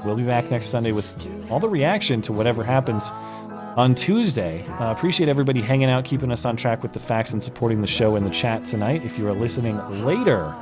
we'll 0.06 0.16
be 0.16 0.24
back 0.24 0.50
next 0.52 0.68
Sunday 0.68 0.92
with 0.92 1.06
all 1.50 1.60
the 1.60 1.68
reaction 1.68 2.22
to 2.24 2.32
whatever 2.32 2.64
happens 2.64 3.10
on 3.76 3.96
Tuesday. 3.96 4.66
Uh, 4.68 4.92
appreciate 4.92 5.28
everybody 5.28 5.62
hanging 5.62 5.90
out, 5.90 6.06
keeping 6.06 6.32
us 6.32 6.46
on 6.46 6.56
track 6.56 6.82
with 6.82 6.94
the 6.94 7.00
facts, 7.00 7.34
and 7.34 7.44
supporting 7.44 7.82
the 7.82 7.88
show 7.88 8.16
in 8.16 8.24
the 8.24 8.30
chat 8.30 8.66
tonight. 8.66 9.04
If 9.04 9.18
you 9.18 9.28
are 9.28 9.34
listening 9.34 9.78
later 10.06 10.56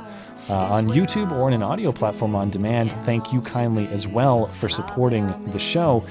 uh, 0.48 0.54
on 0.54 0.88
YouTube 0.88 1.32
or 1.32 1.48
in 1.48 1.54
an 1.54 1.62
audio 1.62 1.92
platform 1.92 2.34
on 2.34 2.50
demand, 2.50 2.92
thank 3.04 3.32
you 3.32 3.40
kindly 3.40 3.86
as 3.88 4.06
well 4.06 4.46
for 4.46 4.68
supporting 4.68 5.26
the 5.52 5.58
show. 5.58 6.04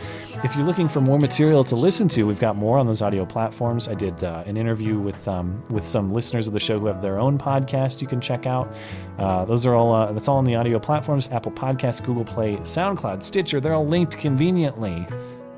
If 0.43 0.55
you're 0.55 0.65
looking 0.65 0.87
for 0.87 1.01
more 1.01 1.19
material 1.19 1.63
to 1.65 1.75
listen 1.75 2.07
to, 2.09 2.23
we've 2.23 2.39
got 2.39 2.55
more 2.55 2.77
on 2.77 2.87
those 2.87 3.01
audio 3.01 3.25
platforms. 3.25 3.87
I 3.87 3.93
did 3.93 4.23
uh, 4.23 4.43
an 4.45 4.57
interview 4.57 4.99
with 4.99 5.27
um, 5.27 5.63
with 5.69 5.87
some 5.87 6.11
listeners 6.11 6.47
of 6.47 6.53
the 6.53 6.59
show 6.59 6.79
who 6.79 6.87
have 6.87 7.01
their 7.01 7.19
own 7.19 7.37
podcast. 7.37 8.01
You 8.01 8.07
can 8.07 8.19
check 8.21 8.45
out. 8.45 8.73
Uh, 9.19 9.45
those 9.45 9.65
are 9.65 9.75
all. 9.75 9.93
Uh, 9.93 10.11
that's 10.11 10.27
all 10.27 10.37
on 10.37 10.45
the 10.45 10.55
audio 10.55 10.79
platforms: 10.79 11.29
Apple 11.29 11.51
Podcasts, 11.51 12.03
Google 12.03 12.25
Play, 12.25 12.57
SoundCloud, 12.57 13.23
Stitcher. 13.23 13.59
They're 13.59 13.73
all 13.73 13.87
linked 13.87 14.17
conveniently 14.17 15.05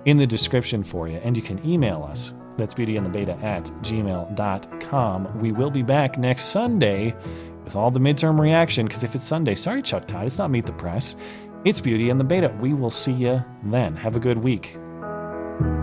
in 0.05 0.17
the 0.17 0.27
description 0.27 0.83
for 0.83 1.07
you. 1.07 1.17
And 1.17 1.35
you 1.35 1.43
can 1.43 1.65
email 1.67 2.03
us. 2.03 2.33
That's 2.57 2.73
beautyandthebeta 2.73 3.43
at 3.43 3.65
gmail.com. 3.81 5.39
We 5.41 5.51
will 5.51 5.71
be 5.71 5.81
back 5.81 6.17
next 6.17 6.45
Sunday 6.45 7.13
with 7.65 7.75
all 7.75 7.91
the 7.91 7.99
midterm 7.99 8.39
reaction. 8.39 8.85
Because 8.85 9.03
if 9.03 9.15
it's 9.15 9.25
Sunday, 9.25 9.55
sorry, 9.55 9.81
Chuck 9.81 10.07
Todd, 10.07 10.25
it's 10.25 10.37
not 10.37 10.51
Meet 10.51 10.67
the 10.67 10.73
Press. 10.73 11.15
It's 11.65 11.81
Beauty 11.81 12.09
and 12.09 12.19
the 12.19 12.23
Beta. 12.23 12.55
We 12.61 12.73
will 12.73 12.91
see 12.91 13.11
you 13.11 13.43
then. 13.63 13.95
Have 13.95 14.15
a 14.15 14.19
good 14.19 14.37
week. 14.37 14.77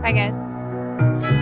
Bye, 0.03 0.13
guys. 0.13 1.42